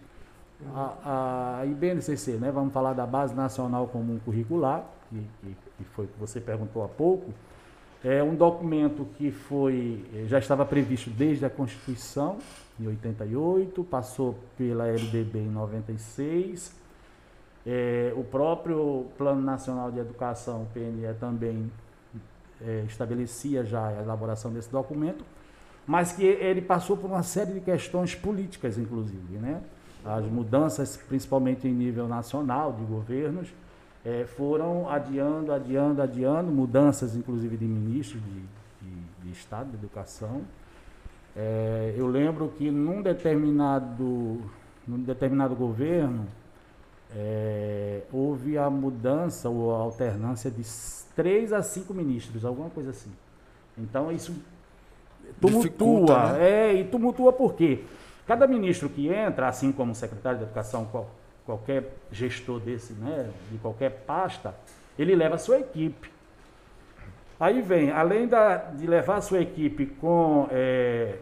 A, 0.73 1.59
a 1.59 1.65
IBNCC, 1.65 2.33
né? 2.33 2.51
vamos 2.51 2.73
falar 2.73 2.93
da 2.93 3.05
Base 3.05 3.33
Nacional 3.33 3.87
Comum 3.87 4.19
Curricular, 4.23 4.85
que, 5.09 5.21
que, 5.41 5.55
que 5.77 5.83
foi 5.91 6.07
que 6.07 6.19
você 6.19 6.39
perguntou 6.39 6.83
há 6.83 6.87
pouco, 6.87 7.33
é 8.03 8.23
um 8.23 8.35
documento 8.35 9.05
que 9.17 9.31
foi 9.31 10.05
eh, 10.13 10.25
já 10.27 10.37
estava 10.37 10.63
previsto 10.65 11.09
desde 11.09 11.43
a 11.43 11.49
Constituição, 11.49 12.37
em 12.79 12.87
88, 12.87 13.83
passou 13.85 14.37
pela 14.57 14.87
LDB 14.87 15.39
em 15.39 15.49
96, 15.49 16.71
é, 17.65 18.13
o 18.15 18.23
próprio 18.23 19.07
Plano 19.17 19.41
Nacional 19.41 19.91
de 19.91 19.99
Educação, 19.99 20.63
o 20.63 20.65
PNE, 20.67 21.13
também 21.19 21.71
é, 22.61 22.83
estabelecia 22.87 23.63
já 23.63 23.87
a 23.87 24.01
elaboração 24.01 24.51
desse 24.51 24.71
documento, 24.71 25.23
mas 25.85 26.11
que 26.11 26.23
ele 26.23 26.61
passou 26.61 26.97
por 26.97 27.07
uma 27.07 27.23
série 27.23 27.53
de 27.53 27.59
questões 27.59 28.15
políticas, 28.15 28.77
inclusive, 28.77 29.37
né? 29.37 29.61
As 30.03 30.25
mudanças, 30.25 30.97
principalmente 30.97 31.67
em 31.67 31.73
nível 31.73 32.07
nacional, 32.07 32.73
de 32.73 32.83
governos, 32.83 33.47
eh, 34.05 34.25
foram 34.37 34.87
adiando, 34.87 35.51
adiando, 35.51 36.01
adiando, 36.01 36.51
mudanças, 36.51 37.15
inclusive, 37.15 37.57
de 37.57 37.65
ministros 37.65 38.21
de, 38.21 38.87
de, 38.87 39.23
de 39.23 39.31
Estado 39.31 39.69
de 39.71 39.77
Educação. 39.77 40.43
Eh, 41.35 41.95
eu 41.97 42.07
lembro 42.07 42.49
que 42.55 42.69
num 42.69 43.01
determinado, 43.01 44.41
num 44.87 44.99
determinado 44.99 45.55
governo, 45.55 46.27
eh, 47.15 48.01
houve 48.11 48.57
a 48.57 48.69
mudança 48.69 49.49
ou 49.49 49.73
a 49.73 49.79
alternância 49.79 50.51
de 50.51 50.63
três 51.15 51.53
a 51.53 51.61
cinco 51.63 51.93
ministros, 51.93 52.43
alguma 52.43 52.69
coisa 52.69 52.89
assim. 52.91 53.11
Então, 53.77 54.11
isso 54.11 54.33
tumultua. 55.39 56.33
Né? 56.33 56.49
É, 56.49 56.73
e 56.73 56.83
tumultua 56.85 57.31
por 57.31 57.53
quê? 57.53 57.83
Cada 58.27 58.47
ministro 58.47 58.89
que 58.89 59.07
entra, 59.07 59.47
assim 59.47 59.71
como 59.71 59.91
o 59.91 59.95
secretário 59.95 60.39
de 60.39 60.43
Educação, 60.45 60.85
qual- 60.91 61.09
qualquer 61.45 61.95
gestor 62.11 62.59
desse, 62.59 62.93
né, 62.93 63.29
de 63.51 63.57
qualquer 63.59 63.91
pasta, 64.07 64.55
ele 64.97 65.15
leva 65.15 65.35
a 65.35 65.37
sua 65.37 65.59
equipe. 65.59 66.09
Aí 67.39 67.61
vem, 67.61 67.91
além 67.91 68.27
da- 68.27 68.57
de 68.57 68.87
levar 68.87 69.17
a 69.17 69.21
sua 69.21 69.41
equipe 69.41 69.85
com 69.85 70.47
é, 70.51 71.17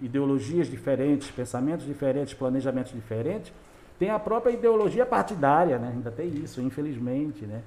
ideologias 0.00 0.68
diferentes, 0.68 1.30
pensamentos 1.30 1.86
diferentes, 1.86 2.34
planejamentos 2.34 2.92
diferentes, 2.92 3.52
tem 3.98 4.10
a 4.10 4.18
própria 4.18 4.52
ideologia 4.52 5.06
partidária, 5.06 5.78
né? 5.78 5.92
ainda 5.94 6.10
tem 6.10 6.28
isso, 6.28 6.60
infelizmente. 6.60 7.44
Né? 7.44 7.60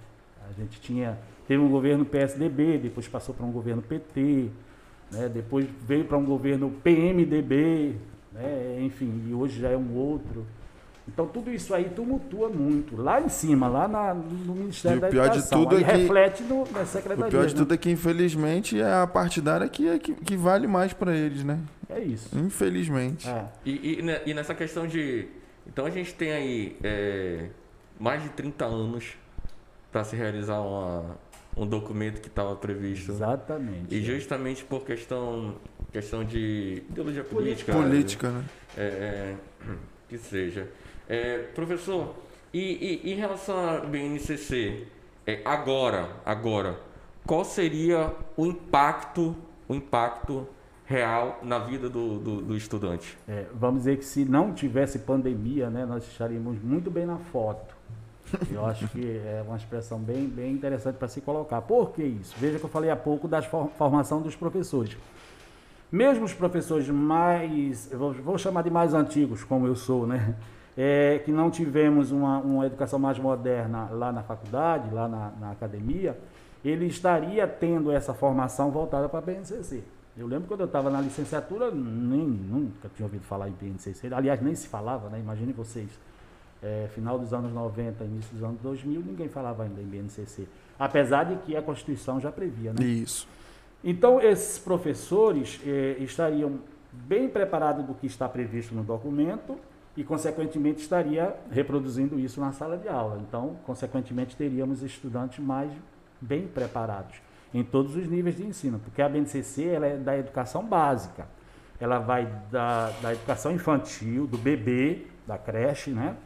A 0.50 0.54
gente 0.60 0.80
tinha, 0.82 1.18
teve 1.48 1.62
um 1.62 1.70
governo 1.70 2.06
PSDB, 2.06 2.78
depois 2.78 3.08
passou 3.08 3.34
para 3.34 3.46
um 3.46 3.52
governo 3.52 3.82
PT, 3.82 4.50
né? 5.12 5.30
depois 5.30 5.68
veio 5.88 6.06
para 6.06 6.18
um 6.18 6.26
governo 6.26 6.72
PMDB, 6.84 7.96
né? 8.34 8.80
enfim, 8.82 9.24
e 9.28 9.34
hoje 9.34 9.60
já 9.60 9.70
é 9.70 9.78
um 9.78 9.96
outro. 9.96 10.46
Então 11.08 11.28
tudo 11.28 11.52
isso 11.52 11.74
aí 11.74 11.86
tumultua 11.90 12.50
muito. 12.50 13.00
Lá 13.00 13.22
em 13.22 13.30
cima, 13.30 13.68
lá 13.68 13.88
na, 13.88 14.14
no 14.14 14.56
Ministério 14.56 14.98
E 14.98 15.02
da 15.02 15.08
pior 15.08 15.30
de 15.30 15.38
Educação. 15.38 15.64
tudo 15.64 15.76
aí 15.76 15.84
é 15.84 15.86
que- 15.86 15.98
reflete 15.98 16.44
no, 16.44 16.64
na 16.72 16.86
Secretaria. 16.86 17.26
O 17.28 17.30
pior 17.30 17.46
de 17.46 17.54
né? 17.54 17.60
tudo 17.60 17.74
é 17.74 17.78
que, 17.78 17.92
infelizmente, 17.92 18.82
é 18.82 18.92
a 18.92 19.06
partidária 19.06 19.68
que, 19.70 19.88
é, 19.88 20.00
que, 20.00 20.14
que 20.16 20.36
vale 20.36 20.66
mais 20.66 20.94
pra 20.94 21.16
eles, 21.16 21.44
né? 21.44 21.60
É 21.88 22.00
isso. 22.00 22.36
Infelizmente. 22.38 23.30
É. 23.30 23.46
E, 23.64 24.00
e, 24.02 24.30
e 24.32 24.34
nessa 24.34 24.56
questão 24.56 24.88
de. 24.88 25.28
Então 25.76 25.86
a 25.86 25.90
gente 25.90 26.14
tem 26.14 26.32
aí 26.32 26.78
é, 26.82 27.50
mais 28.00 28.24
de 28.24 28.30
30 28.30 28.64
anos 28.64 29.18
para 29.92 30.06
se 30.06 30.16
realizar 30.16 30.62
uma, 30.62 31.18
um 31.58 31.68
documento 31.68 32.22
que 32.22 32.30
estava 32.30 32.56
previsto. 32.56 33.12
Exatamente. 33.12 33.94
E 33.94 34.02
justamente 34.02 34.64
por 34.64 34.86
questão, 34.86 35.58
questão 35.92 36.24
de 36.24 36.82
ideologia 36.90 37.26
política. 37.26 37.74
Política, 37.74 38.30
né? 38.30 38.46
É, 38.78 38.84
é, 38.84 39.36
que 40.08 40.18
seja. 40.18 40.70
É, 41.10 41.40
professor, 41.40 42.16
e, 42.54 43.02
e 43.04 43.12
em 43.12 43.16
relação 43.16 43.60
à 43.70 43.80
BNCC, 43.80 44.88
é, 45.28 45.42
agora, 45.44 46.22
agora, 46.26 46.80
qual 47.28 47.44
seria 47.44 48.16
o 48.38 48.46
impacto, 48.46 49.36
o 49.68 49.76
impacto 49.76 50.48
real 50.86 51.40
na 51.44 51.60
vida 51.60 51.90
do, 51.90 52.20
do, 52.20 52.42
do 52.42 52.56
estudante? 52.58 53.18
É, 53.28 53.46
vamos 53.54 53.80
dizer 53.82 53.98
que 53.98 54.06
se 54.06 54.24
não 54.26 54.54
tivesse 54.54 55.00
pandemia, 55.00 55.70
né, 55.70 55.86
nós 55.86 56.08
estaríamos 56.08 56.62
muito 56.62 56.92
bem 56.92 57.06
na 57.06 57.18
foto. 57.18 57.74
Eu 58.52 58.66
acho 58.66 58.88
que 58.90 59.22
é 59.24 59.44
uma 59.46 59.56
expressão 59.56 60.00
bem, 60.00 60.28
bem 60.28 60.52
interessante 60.52 60.96
para 60.96 61.08
se 61.08 61.22
colocar. 61.22 61.62
Por 61.62 61.92
que 61.92 62.04
isso? 62.04 62.36
Veja 62.38 62.58
que 62.58 62.66
eu 62.66 62.70
falei 62.70 62.90
há 62.90 62.96
pouco 62.96 63.28
da 63.28 63.42
for- 63.42 63.70
formação 63.78 64.22
dos 64.22 64.36
professores. 64.36 64.98
Mesmo 65.92 66.26
os 66.26 66.34
professores 66.34 66.90
mais, 66.90 67.90
vou 67.94 68.38
chamar 68.38 68.64
de 68.64 68.70
mais 68.72 68.94
antigos, 68.94 69.44
como 69.44 69.68
eu 69.68 69.76
sou, 69.76 70.06
né? 70.08 70.36
É, 70.78 71.22
que 71.24 71.32
não 71.32 71.50
tivemos 71.50 72.12
uma, 72.12 72.40
uma 72.40 72.66
educação 72.66 73.00
mais 73.00 73.18
moderna 73.18 73.88
lá 73.92 74.12
na 74.12 74.22
faculdade, 74.24 74.94
lá 74.94 75.08
na, 75.08 75.32
na 75.40 75.52
academia, 75.52 76.18
ele 76.66 76.88
estaria 76.88 77.48
tendo 77.48 77.92
essa 77.92 78.14
formação 78.14 78.72
voltada 78.72 79.08
para 79.08 79.20
a 79.20 79.22
BNCC. 79.22 79.84
Eu 80.18 80.28
lembro 80.28 80.48
quando 80.48 80.62
eu 80.62 80.66
estava 80.66 80.90
na 80.90 81.02
licenciatura, 81.02 81.70
nem, 81.70 82.26
nunca 82.26 82.90
tinha 82.96 83.06
ouvido 83.06 83.24
falar 83.26 83.50
em 83.50 83.52
BNCC. 83.52 84.14
Aliás, 84.14 84.42
nem 84.42 84.56
se 84.56 84.68
falava, 84.68 85.10
né? 85.10 85.20
Imagine 85.20 85.52
vocês. 85.52 85.90
É, 86.64 86.88
final 86.96 87.20
dos 87.20 87.34
anos 87.34 87.52
90, 87.52 88.04
início 88.06 88.34
dos 88.34 88.44
anos 88.44 88.62
2000, 88.62 89.02
ninguém 89.02 89.28
falava 89.28 89.64
ainda 89.64 89.82
em 89.82 89.86
BNCC. 89.86 90.48
Apesar 90.80 91.26
de 91.26 91.36
que 91.44 91.56
a 91.56 91.62
Constituição 91.62 92.20
já 92.20 92.32
previa, 92.32 92.72
né? 92.72 92.84
Isso. 92.84 93.28
Então, 93.84 94.22
esses 94.22 94.58
professores 94.58 95.60
eh, 95.66 95.98
estariam 96.00 96.60
bem 96.92 97.28
preparados 97.28 97.86
do 97.86 97.94
que 97.94 98.08
está 98.08 98.28
previsto 98.28 98.74
no 98.74 98.84
documento 98.84 99.60
e, 99.96 100.04
consequentemente, 100.04 100.82
estaria 100.82 101.36
reproduzindo 101.52 102.18
isso 102.18 102.40
na 102.40 102.52
sala 102.52 102.78
de 102.78 102.88
aula. 102.88 103.22
Então, 103.28 103.58
consequentemente, 103.66 104.36
teríamos 104.36 104.82
estudantes 104.82 105.40
mais 105.40 105.72
bem 106.20 106.48
preparados 106.48 107.18
em 107.56 107.64
todos 107.64 107.96
os 107.96 108.06
níveis 108.10 108.36
de 108.36 108.46
ensino, 108.46 108.80
porque 108.80 109.02
a 109.02 109.08
BNCC 109.08 109.64
ela 109.64 109.88
é 109.88 109.96
da 109.96 110.18
educação 110.18 110.62
básica. 110.66 111.26
Ela 111.80 112.00
vai 112.00 112.28
da, 112.52 112.90
da 113.02 113.14
educação 113.14 113.50
infantil, 113.54 114.28
do 114.28 114.38
bebê, 114.38 115.08
da 115.26 115.38
creche, 115.38 115.90
né? 115.92 116.18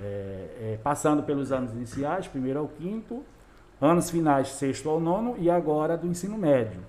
É, 0.00 0.04
é, 0.04 0.78
passando 0.82 1.22
pelos 1.22 1.52
anos 1.52 1.72
iniciais, 1.72 2.26
primeiro 2.26 2.60
ao 2.60 2.68
quinto, 2.68 3.22
anos 3.78 4.08
finais, 4.08 4.48
sexto 4.48 4.88
ao 4.88 4.98
nono 4.98 5.36
e 5.38 5.50
agora 5.50 5.98
do 5.98 6.06
ensino 6.06 6.38
médio. 6.38 6.80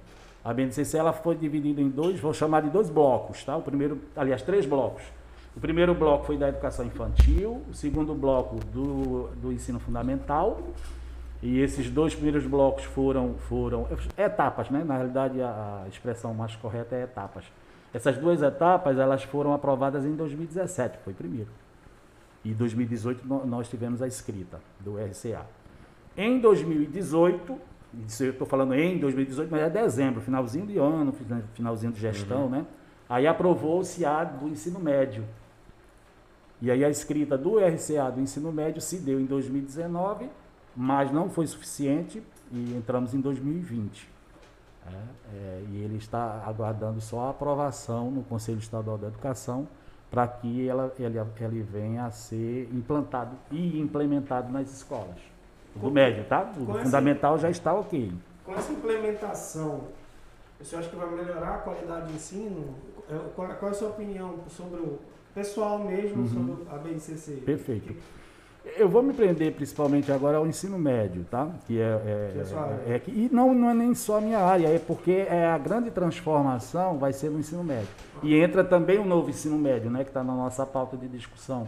A 0.42 0.54
BNCC 0.54 0.98
ela 0.98 1.12
foi 1.12 1.36
dividida 1.36 1.82
em 1.82 1.90
dois, 1.90 2.18
vou 2.18 2.34
chamar 2.34 2.62
de 2.62 2.70
dois 2.70 2.90
blocos, 2.90 3.44
tá? 3.44 3.58
O 3.58 3.62
primeiro, 3.62 4.00
aliás, 4.16 4.42
três 4.42 4.66
blocos. 4.66 5.04
O 5.54 5.60
primeiro 5.60 5.94
bloco 5.94 6.26
foi 6.26 6.38
da 6.38 6.48
educação 6.48 6.86
infantil, 6.86 7.62
o 7.70 7.74
segundo 7.74 8.16
bloco 8.16 8.56
do, 8.72 9.28
do 9.42 9.52
ensino 9.52 9.82
fundamental, 9.82 10.62
e 11.48 11.60
esses 11.60 11.90
dois 11.90 12.14
primeiros 12.16 12.46
blocos 12.48 12.84
foram, 12.86 13.36
foram 13.48 13.88
etapas, 14.18 14.70
né? 14.72 14.84
Na 14.84 14.96
realidade, 14.96 15.40
a, 15.42 15.84
a 15.86 15.88
expressão 15.88 16.34
mais 16.34 16.56
correta 16.56 16.96
é 16.96 17.04
etapas. 17.04 17.46
Essas 17.94 18.18
duas 18.18 18.42
etapas, 18.42 18.98
elas 18.98 19.24
foram 19.24 19.54
aprovadas 19.54 20.06
em 20.06 20.16
2017, 20.16 20.98
foi 21.04 21.14
primeiro. 21.14 21.50
E 22.44 22.50
em 22.50 22.54
2018 22.54 23.28
no- 23.28 23.46
nós 23.46 23.70
tivemos 23.70 24.02
a 24.02 24.08
escrita 24.08 24.60
do 24.80 24.98
RCA. 24.98 25.46
Em 26.18 26.40
2018, 26.40 27.58
isso 28.08 28.24
eu 28.24 28.32
estou 28.32 28.48
falando 28.48 28.74
em 28.74 28.98
2018, 28.98 29.50
mas 29.52 29.62
é 29.62 29.70
dezembro, 29.70 30.22
finalzinho 30.22 30.66
de 30.66 30.78
ano, 30.78 31.12
fina- 31.14 31.44
finalzinho 31.54 31.92
de 31.94 32.00
gestão, 32.00 32.50
né? 32.50 32.66
Aí 33.08 33.28
aprovou-se 33.28 34.04
a 34.04 34.24
do 34.24 34.48
ensino 34.48 34.80
médio. 34.80 35.24
E 36.62 36.72
aí 36.72 36.84
a 36.84 36.90
escrita 36.90 37.38
do 37.38 37.60
RCA 37.60 38.10
do 38.12 38.20
ensino 38.20 38.52
médio 38.52 38.82
se 38.82 38.98
deu 38.98 39.20
em 39.20 39.26
2019, 39.26 40.28
mas 40.76 41.12
não 41.12 41.30
foi 41.30 41.48
suficiente 41.48 42.22
e 42.52 42.76
entramos 42.76 43.14
em 43.14 43.20
2020. 43.22 44.10
É, 44.88 44.92
é, 45.34 45.64
e 45.72 45.82
ele 45.84 45.98
está 45.98 46.44
aguardando 46.46 47.02
só 47.02 47.22
a 47.22 47.30
aprovação 47.32 48.12
no 48.12 48.24
Conselho 48.24 48.60
Estadual 48.60 48.98
da 48.98 49.08
Educação 49.08 49.68
para 50.12 50.28
que 50.28 50.68
ela, 50.68 50.94
ele, 51.00 51.18
ele 51.40 51.62
venha 51.64 52.06
a 52.06 52.12
ser 52.12 52.70
implantado 52.72 53.36
e 53.52 53.80
implementado 53.80 54.52
nas 54.54 54.72
escolas. 54.72 55.18
Do 55.76 55.90
médio, 55.92 56.24
tá? 56.26 56.54
O 56.58 56.72
essa- 56.72 56.84
fundamental 56.84 57.38
já 57.40 57.50
está 57.50 57.74
ok. 57.74 58.14
Com 58.46 58.54
essa 58.54 58.72
implementação, 58.72 59.86
você 60.60 60.76
acha 60.76 60.88
que 60.90 60.96
vai 60.96 61.10
melhorar 61.10 61.56
a 61.56 61.58
qualidade 61.58 62.08
de 62.08 62.14
ensino? 62.14 62.76
É, 63.10 63.18
Qual, 63.36 63.48
qual 63.56 63.70
é 63.70 63.74
a 63.74 63.78
sua 63.78 63.90
opinião 63.90 64.36
sobre 64.48 64.80
o 64.80 65.00
pessoal 65.34 65.80
mesmo, 65.80 66.22
Uhum. 66.22 66.28
sobre 66.58 66.70
a 66.74 66.78
BNCC? 66.78 67.32
Perfeito. 67.46 67.96
Eu 68.78 68.90
vou 68.90 69.04
me 69.04 69.14
prender 69.14 69.54
principalmente 69.54 70.12
agora 70.12 70.38
ao 70.38 70.48
ensino 70.48 70.78
médio, 70.78 71.24
tá? 71.30 71.50
Que 71.68 71.80
é, 71.80 71.84
é- 71.84 72.32
é 72.90 72.96
é 72.96 73.02
e 73.08 73.30
não, 73.32 73.54
não 73.54 73.70
é 73.70 73.74
nem 73.74 73.94
só 73.94 74.18
a 74.18 74.22
minha 74.22 74.40
área, 74.40 74.68
é 74.68 74.80
porque 74.80 75.12
é 75.30 75.46
a 75.46 75.58
grande 75.58 75.92
transformação 75.92 76.98
vai 76.98 77.14
ser 77.14 77.30
no 77.30 77.40
ensino 77.40 77.64
médio. 77.64 77.88
E 78.24 78.36
entra 78.36 78.64
também 78.64 78.98
o 78.98 79.06
novo 79.06 79.30
ensino 79.30 79.58
médio, 79.58 79.90
né? 79.92 80.04
Que 80.04 80.10
está 80.10 80.24
na 80.24 80.34
nossa 80.34 80.66
pauta 80.66 80.98
de 80.98 81.08
discussão. 81.08 81.68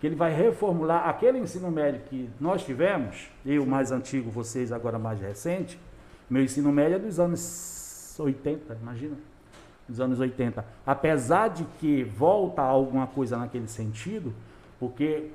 Que 0.00 0.06
ele 0.06 0.16
vai 0.16 0.34
reformular 0.34 1.06
aquele 1.08 1.38
ensino 1.38 1.70
médio 1.70 2.00
que 2.08 2.30
nós 2.40 2.64
tivemos, 2.64 3.28
eu 3.44 3.66
mais 3.66 3.92
antigo, 3.92 4.30
vocês 4.30 4.72
agora 4.72 4.98
mais 4.98 5.20
recente. 5.20 5.78
Meu 6.28 6.42
ensino 6.42 6.72
médio 6.72 6.96
é 6.96 6.98
dos 6.98 7.20
anos 7.20 8.16
80, 8.18 8.78
imagina? 8.80 9.16
Dos 9.86 10.00
anos 10.00 10.18
80. 10.18 10.64
Apesar 10.86 11.48
de 11.48 11.64
que 11.78 12.02
volta 12.02 12.62
alguma 12.62 13.06
coisa 13.06 13.36
naquele 13.36 13.68
sentido, 13.68 14.32
porque 14.78 15.30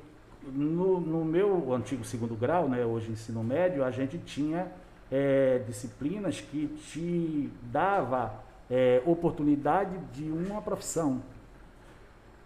no, 0.54 1.00
no 1.00 1.26
meu 1.26 1.74
antigo 1.74 2.04
segundo 2.04 2.36
grau, 2.36 2.70
né, 2.70 2.86
hoje 2.86 3.12
ensino 3.12 3.44
médio, 3.44 3.84
a 3.84 3.92
gente 3.92 4.18
tinha 4.18 4.72
eh, 5.12 5.62
disciplinas 5.68 6.42
que 6.42 6.68
te 6.68 7.50
dava 7.64 8.34
eh, 8.70 9.02
oportunidade 9.06 9.98
de 10.14 10.24
uma 10.24 10.62
profissão. 10.62 11.22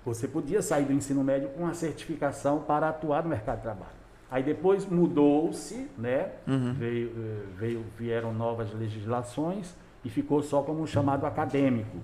Você 0.05 0.27
podia 0.27 0.61
sair 0.61 0.85
do 0.85 0.93
ensino 0.93 1.23
médio 1.23 1.49
com 1.49 1.63
uma 1.63 1.73
certificação 1.73 2.59
para 2.59 2.89
atuar 2.89 3.23
no 3.23 3.29
mercado 3.29 3.57
de 3.57 3.63
trabalho. 3.63 3.99
Aí 4.31 4.43
depois 4.43 4.85
mudou-se, 4.85 5.89
né? 5.97 6.31
Uhum. 6.47 6.73
Veio, 6.73 7.11
eh, 7.17 7.43
veio, 7.57 7.85
vieram 7.97 8.33
novas 8.33 8.73
legislações 8.73 9.75
e 10.03 10.09
ficou 10.09 10.41
só 10.41 10.61
como 10.61 10.81
um 10.81 10.87
chamado 10.87 11.25
acadêmico. 11.25 11.97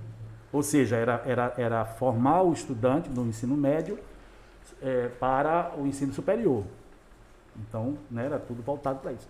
Ou 0.52 0.64
seja, 0.64 0.96
era, 0.96 1.22
era, 1.26 1.54
era 1.58 1.86
formar 1.86 2.41
o 2.41 2.54
estudante 2.54 3.10
no 3.10 3.26
ensino 3.28 3.56
médio 3.56 4.00
eh, 4.82 5.09
para 5.19 5.73
o 5.78 5.86
ensino 5.86 6.13
superior. 6.13 6.63
Então, 7.57 7.97
né, 8.11 8.26
era 8.26 8.39
tudo 8.39 8.61
voltado 8.61 8.99
para 8.99 9.13
isso. 9.13 9.28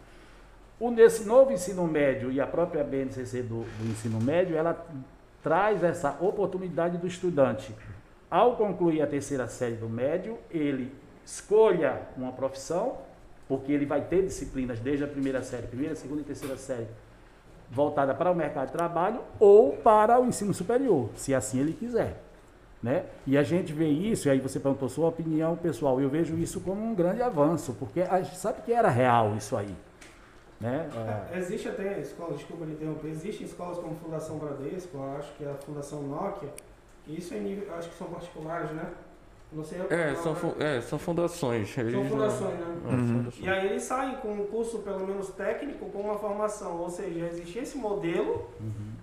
O, 0.80 0.92
nesse 0.92 1.26
novo 1.26 1.52
ensino 1.52 1.88
médio 1.88 2.32
e 2.32 2.42
a 2.42 2.48
própria 2.48 2.84
BNCC 2.84 3.44
do, 3.44 3.64
do 3.64 3.90
ensino 3.90 4.20
médio, 4.20 4.58
ela 4.58 4.86
traz 5.42 5.84
essa 5.84 6.18
oportunidade 6.20 6.98
do 6.98 7.08
estudante. 7.08 7.74
Ao 8.30 8.56
concluir 8.56 9.02
a 9.02 9.08
terceira 9.08 9.48
série 9.48 9.76
do 9.76 9.88
médio, 9.88 10.38
ele 10.50 10.92
escolha 11.24 12.02
uma 12.18 12.32
profissão, 12.32 12.98
porque 13.48 13.72
ele 13.72 13.86
vai 13.86 14.02
ter 14.02 14.24
disciplinas 14.24 14.80
desde 14.80 15.04
a 15.04 15.08
primeira 15.08 15.42
série, 15.44 15.68
primeira, 15.68 15.96
segunda 15.96 16.22
e 16.22 16.26
terceira 16.26 16.58
série, 16.58 16.88
voltada 17.70 18.14
para 18.14 18.32
o 18.32 18.36
mercado 18.36 18.68
de 18.68 18.74
trabalho 18.74 19.22
ou 19.40 19.74
para 19.74 20.20
o 20.20 20.26
ensino 20.26 20.54
superior, 20.54 21.10
se 21.16 21.34
assim 21.34 21.60
ele 21.60 21.74
quiser. 21.74 22.25
Né? 22.86 23.04
E 23.26 23.36
a 23.36 23.42
gente 23.42 23.74
vê 23.74 23.88
isso, 23.88 24.28
e 24.28 24.32
aí 24.32 24.40
você 24.40 24.60
perguntou 24.60 24.88
sua 24.88 25.08
opinião 25.10 25.56
pessoal, 25.56 26.00
eu 26.00 26.08
vejo 26.08 26.38
isso 26.38 26.60
como 26.62 26.80
um 26.86 26.94
grande 26.94 27.20
avanço, 27.20 27.76
porque 27.80 28.02
a 28.02 28.22
gente 28.22 28.38
sabe 28.38 28.62
que 28.62 28.72
era 28.72 28.90
real 28.90 29.36
isso 29.36 29.58
aí. 29.58 29.76
Né? 30.62 30.88
É, 31.34 31.40
Existe 31.40 31.68
até 31.68 32.00
escolas, 32.00 32.38
desculpa 32.38 32.64
me 32.64 32.74
interromper, 32.74 33.08
existem 33.08 33.48
escolas 33.48 33.80
como 33.80 33.96
Fundação 33.96 34.38
Bradesco, 34.38 35.00
acho 35.18 35.34
que 35.34 35.44
é 35.44 35.50
a 35.50 35.56
Fundação 35.56 36.04
Nokia, 36.04 36.50
e 37.08 37.18
isso 37.18 37.34
é 37.34 37.40
nível, 37.40 37.74
acho 37.74 37.90
que 37.90 37.98
são 37.98 38.06
particulares, 38.06 38.70
né? 38.70 38.88
Não 39.52 39.64
sei 39.64 39.82
É, 39.90 40.12
não, 40.12 40.16
são, 40.22 40.34
né? 40.34 40.40
fu- 40.40 40.56
é, 40.60 40.82
são 40.82 41.00
fundações. 41.00 41.74
São 41.74 42.06
fundações, 42.06 42.60
né? 42.60 42.78
É, 42.86 42.94
Uhum. 42.94 43.08
fundações. 43.08 43.46
E 43.46 43.50
aí 43.50 43.66
eles 43.68 43.82
saem 43.84 44.16
com 44.18 44.32
um 44.32 44.46
curso 44.46 44.80
pelo 44.80 45.08
menos 45.08 45.30
técnico 45.30 45.86
com 45.90 46.02
uma 46.02 46.20
formação, 46.20 46.78
ou 46.78 46.90
seja, 46.90 47.26
existia 47.32 47.64
esse 47.64 47.78
modelo, 47.80 48.48
uhum. 48.60 48.95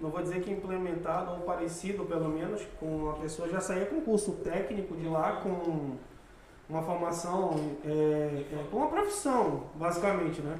Não 0.00 0.10
vou 0.10 0.22
dizer 0.22 0.40
que 0.40 0.50
implementado 0.50 1.32
ou 1.32 1.38
parecido 1.40 2.04
pelo 2.04 2.28
menos, 2.28 2.62
com 2.78 3.10
a 3.10 3.14
pessoa 3.14 3.48
já 3.48 3.60
saía 3.60 3.86
com 3.86 4.00
curso 4.00 4.32
técnico 4.32 4.96
de 4.96 5.08
lá, 5.08 5.40
com 5.42 5.96
uma 6.68 6.82
formação 6.82 7.54
é, 7.84 7.88
é, 8.52 8.64
com 8.70 8.78
uma 8.78 8.88
profissão, 8.88 9.64
basicamente, 9.74 10.40
né? 10.40 10.56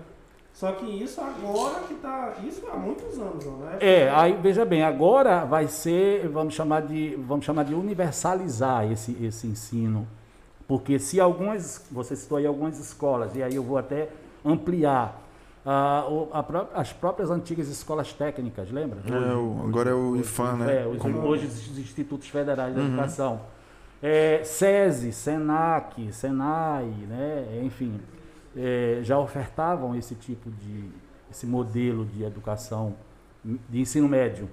Só 0.52 0.72
que 0.72 0.84
isso 0.84 1.20
agora 1.20 1.80
que 1.84 1.94
tá. 1.94 2.34
Isso 2.44 2.66
há 2.70 2.76
muitos 2.76 3.18
anos, 3.18 3.46
não 3.46 3.70
é? 3.70 3.78
É, 3.80 4.10
aí 4.10 4.36
veja 4.42 4.64
bem, 4.64 4.82
agora 4.82 5.44
vai 5.44 5.68
ser, 5.68 6.28
vamos 6.28 6.54
chamar 6.54 6.82
de, 6.82 7.14
vamos 7.16 7.44
chamar 7.44 7.64
de 7.64 7.74
universalizar 7.74 8.90
esse, 8.90 9.16
esse 9.24 9.46
ensino. 9.46 10.06
Porque 10.66 10.98
se 10.98 11.20
algumas, 11.20 11.86
você 11.90 12.14
citou 12.14 12.38
aí 12.38 12.46
algumas 12.46 12.78
escolas, 12.78 13.34
e 13.34 13.42
aí 13.42 13.54
eu 13.54 13.62
vou 13.62 13.78
até 13.78 14.08
ampliar. 14.44 15.19
Pró- 15.62 16.68
as 16.74 16.92
próprias 16.92 17.30
antigas 17.30 17.68
escolas 17.68 18.12
técnicas, 18.12 18.70
lembra? 18.70 19.00
É, 19.06 19.34
o- 19.34 19.62
agora 19.66 19.90
é 19.90 19.94
o 19.94 20.16
IFAM, 20.16 20.56
né? 20.56 20.82
É, 20.82 20.86
os, 20.86 20.98
Como- 20.98 21.20
hoje 21.20 21.46
os 21.46 21.78
institutos 21.78 22.28
federais 22.28 22.74
da 22.74 22.82
educação. 22.82 23.40
É, 24.02 24.42
SESI, 24.42 25.12
SENAC, 25.12 26.10
SENAI, 26.12 26.86
né? 27.06 27.60
enfim, 27.62 28.00
é, 28.56 29.00
já 29.02 29.18
ofertavam 29.18 29.94
esse 29.94 30.14
tipo 30.14 30.50
de, 30.50 30.88
esse 31.30 31.46
modelo 31.46 32.06
de 32.06 32.24
educação 32.24 32.94
de 33.44 33.80
ensino 33.80 34.08
médio. 34.08 34.48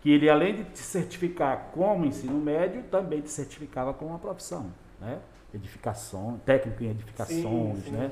Que 0.00 0.10
ele, 0.12 0.30
além 0.30 0.54
de 0.54 0.64
te 0.64 0.78
certificar 0.78 1.70
como 1.74 2.06
ensino 2.06 2.38
médio, 2.40 2.82
também 2.84 3.20
te 3.20 3.30
certificava 3.30 3.92
como 3.92 4.10
uma 4.12 4.18
profissão, 4.18 4.66
né? 5.00 5.18
Edificação, 5.52 6.40
técnico 6.46 6.82
em 6.84 6.90
edificações, 6.90 7.42
Sim, 7.42 7.82
sim. 7.84 7.90
né? 7.90 8.10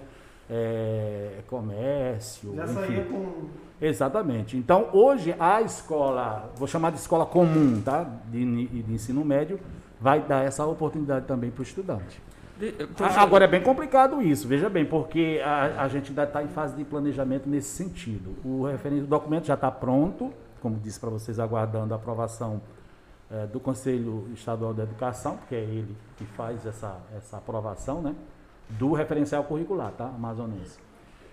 É, 0.51 1.41
comércio, 1.47 2.55
Já 2.57 2.65
enfim. 2.65 2.75
saía 2.75 3.05
com. 3.05 3.49
Exatamente. 3.81 4.57
Então, 4.57 4.89
hoje, 4.93 5.35
a 5.39 5.61
escola, 5.63 6.51
vou 6.57 6.67
chamar 6.67 6.91
de 6.91 6.99
escola 6.99 7.25
comum, 7.27 7.81
tá? 7.83 8.05
De, 8.27 8.67
de 8.83 8.93
ensino 8.93 9.25
médio, 9.25 9.61
vai 10.01 10.21
dar 10.21 10.45
essa 10.45 10.65
oportunidade 10.67 11.27
também 11.27 11.51
para 11.51 11.61
o 11.61 11.63
estudante. 11.63 12.21
De- 12.59 12.69
A- 12.83 12.87
professor, 12.89 13.21
Agora, 13.21 13.45
é 13.45 13.49
bem 13.49 13.63
complicado 13.63 14.21
isso, 14.23 14.49
veja 14.49 14.69
bem, 14.69 14.85
porque 14.85 15.41
a, 15.45 15.83
a 15.83 15.89
gente 15.89 16.09
ainda 16.09 16.25
está 16.25 16.43
em 16.43 16.49
fase 16.49 16.75
de 16.77 16.85
planejamento 16.85 17.49
nesse 17.49 17.69
sentido. 17.69 18.35
O, 18.45 18.65
referendo, 18.65 19.05
o 19.05 19.07
documento 19.07 19.45
já 19.47 19.55
está 19.55 19.71
pronto, 19.71 20.33
como 20.61 20.77
disse 20.79 20.99
para 20.99 21.11
vocês, 21.11 21.39
aguardando 21.39 21.95
a 21.95 21.97
aprovação 21.99 22.61
eh, 23.31 23.47
do 23.47 23.61
Conselho 23.61 24.27
Estadual 24.35 24.75
da 24.75 24.83
Educação, 24.83 25.37
porque 25.37 25.55
é 25.55 25.61
ele 25.61 25.95
que 26.17 26.25
faz 26.25 26.67
essa, 26.67 26.97
essa 27.17 27.37
aprovação, 27.37 28.03
né? 28.03 28.13
Do 28.71 28.93
referencial 28.93 29.45
curricular, 29.45 29.93
tá? 29.93 30.05
Amazonense. 30.05 30.79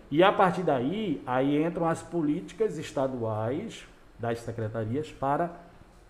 E 0.09 0.23
a 0.23 0.31
partir 0.31 0.63
daí, 0.63 1.21
aí 1.25 1.63
entram 1.63 1.87
as 1.87 2.01
políticas 2.01 2.77
estaduais 2.77 3.85
das 4.19 4.39
secretarias 4.39 5.11
para 5.11 5.51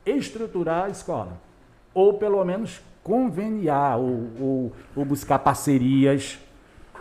estruturar 0.06 0.86
a 0.86 0.90
escola. 0.90 1.34
Ou 1.94 2.14
pelo 2.16 2.44
menos 2.44 2.82
conveniar, 3.04 3.98
ou, 3.98 4.30
ou, 4.40 4.74
ou 4.96 5.06
buscar 5.06 5.40
parcerias. 5.40 6.38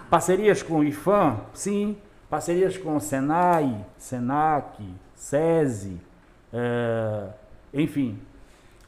Parcerias 0.08 0.62
com 0.62 0.78
o 0.78 0.84
IFAM? 0.84 1.40
Sim. 1.52 1.96
Parcerias 2.30 2.76
com 2.76 2.96
o 2.96 3.00
Senai, 3.00 3.84
Senac, 3.96 4.82
SESI, 5.14 6.00
eh, 6.52 7.28
enfim, 7.72 8.18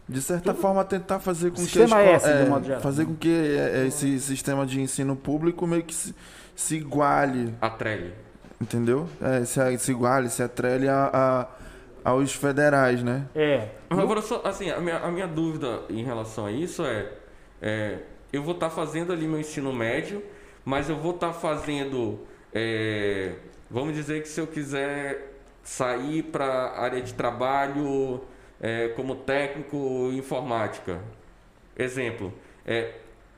De 0.08 0.22
certa 0.22 0.54
forma, 0.54 0.84
tentar 0.84 1.18
fazer 1.18 1.50
com 1.50 1.56
Sistema 1.56 1.96
que 1.96 2.08
S, 2.10 2.28
é, 2.28 2.44
modo 2.44 2.64
geral. 2.64 2.80
fazer 2.80 3.06
com 3.06 3.14
que 3.16 3.28
é, 3.28 3.82
é, 3.82 3.86
esse 3.88 4.20
sistema 4.20 4.64
de 4.64 4.80
ensino 4.80 5.16
público 5.16 5.66
meio 5.66 5.82
que 5.82 5.94
se, 5.94 6.14
se 6.54 6.76
iguale, 6.76 7.52
A 7.60 7.68
Trelli. 7.70 8.14
entendeu? 8.60 9.08
É, 9.20 9.44
se, 9.44 9.78
se 9.78 9.90
iguale, 9.90 10.30
se 10.30 10.42
atrele 10.42 10.88
a, 10.88 11.10
a- 11.12 11.46
aos 12.10 12.32
federais, 12.34 13.02
né? 13.02 13.26
é. 13.34 13.68
Agora, 13.90 14.22
só, 14.22 14.40
assim, 14.44 14.70
a 14.70 14.80
minha, 14.80 14.98
a 14.98 15.10
minha 15.10 15.26
dúvida 15.26 15.80
em 15.90 16.04
relação 16.04 16.46
a 16.46 16.52
isso 16.52 16.84
é, 16.84 17.12
é, 17.60 17.98
eu 18.32 18.42
vou 18.42 18.54
estar 18.54 18.70
fazendo 18.70 19.12
ali 19.12 19.26
meu 19.26 19.40
ensino 19.40 19.72
médio, 19.72 20.22
mas 20.64 20.88
eu 20.88 20.96
vou 20.96 21.14
estar 21.14 21.32
fazendo, 21.32 22.20
é, 22.54 23.32
vamos 23.70 23.94
dizer 23.94 24.22
que 24.22 24.28
se 24.28 24.40
eu 24.40 24.46
quiser 24.46 25.32
sair 25.64 26.22
para 26.22 26.44
a 26.46 26.80
área 26.82 27.00
de 27.02 27.12
trabalho 27.14 28.20
é, 28.60 28.88
como 28.88 29.14
técnico 29.16 29.76
em 30.12 30.18
informática, 30.18 31.00
exemplo, 31.76 32.32
é, 32.66 32.92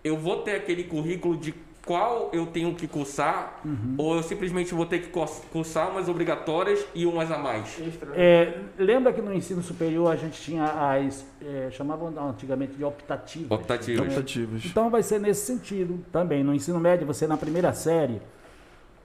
eu 0.05 0.17
vou 0.17 0.43
ter 0.43 0.53
aquele 0.57 0.85
currículo 0.85 1.37
de 1.37 1.55
qual 1.85 2.29
eu 2.35 2.45
tenho 2.47 2.75
que 2.75 2.87
cursar, 2.87 3.63
ou 3.97 4.17
eu 4.17 4.23
simplesmente 4.23 4.75
vou 4.75 4.85
ter 4.85 4.99
que 4.99 5.09
curs- 5.09 5.41
cursar 5.51 5.91
umas 5.91 6.07
obrigatórias 6.07 6.87
e 6.95 7.07
umas 7.07 7.31
a 7.33 7.39
mais? 7.39 7.79
É, 8.15 8.59
lembra 8.79 9.11
que 9.11 9.23
no 9.23 9.33
ensino 9.33 9.63
superior 9.63 10.13
a 10.13 10.17
gente 10.17 10.39
tinha 10.41 10.65
as. 10.65 11.25
é, 11.41 11.71
chamavam 11.71 12.13
antigamente 12.29 12.75
de 12.75 12.85
optativas. 12.85 13.51
Optativas. 13.51 14.01
né? 14.07 14.09
Optativas. 14.09 14.65
Então 14.67 14.91
vai 14.91 15.03
ser 15.03 15.19
nesse 15.19 15.47
sentido 15.47 16.05
também. 16.13 16.45
No 16.45 16.55
ensino 16.55 16.79
médio, 16.79 17.07
você 17.07 17.27
na 17.27 17.39
primeira 17.39 17.73
série, 17.73 18.21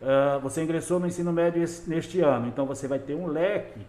ah, 0.01 0.39
você 0.43 0.61
ingressou 0.61 0.99
no 0.99 1.07
ensino 1.07 1.31
médio 1.31 1.63
esse- 1.63 1.89
neste 1.89 2.19
ano, 2.19 2.47
então 2.49 2.65
você 2.65 2.85
vai 2.85 2.99
ter 2.99 3.15
um 3.15 3.27
leque 3.27 3.79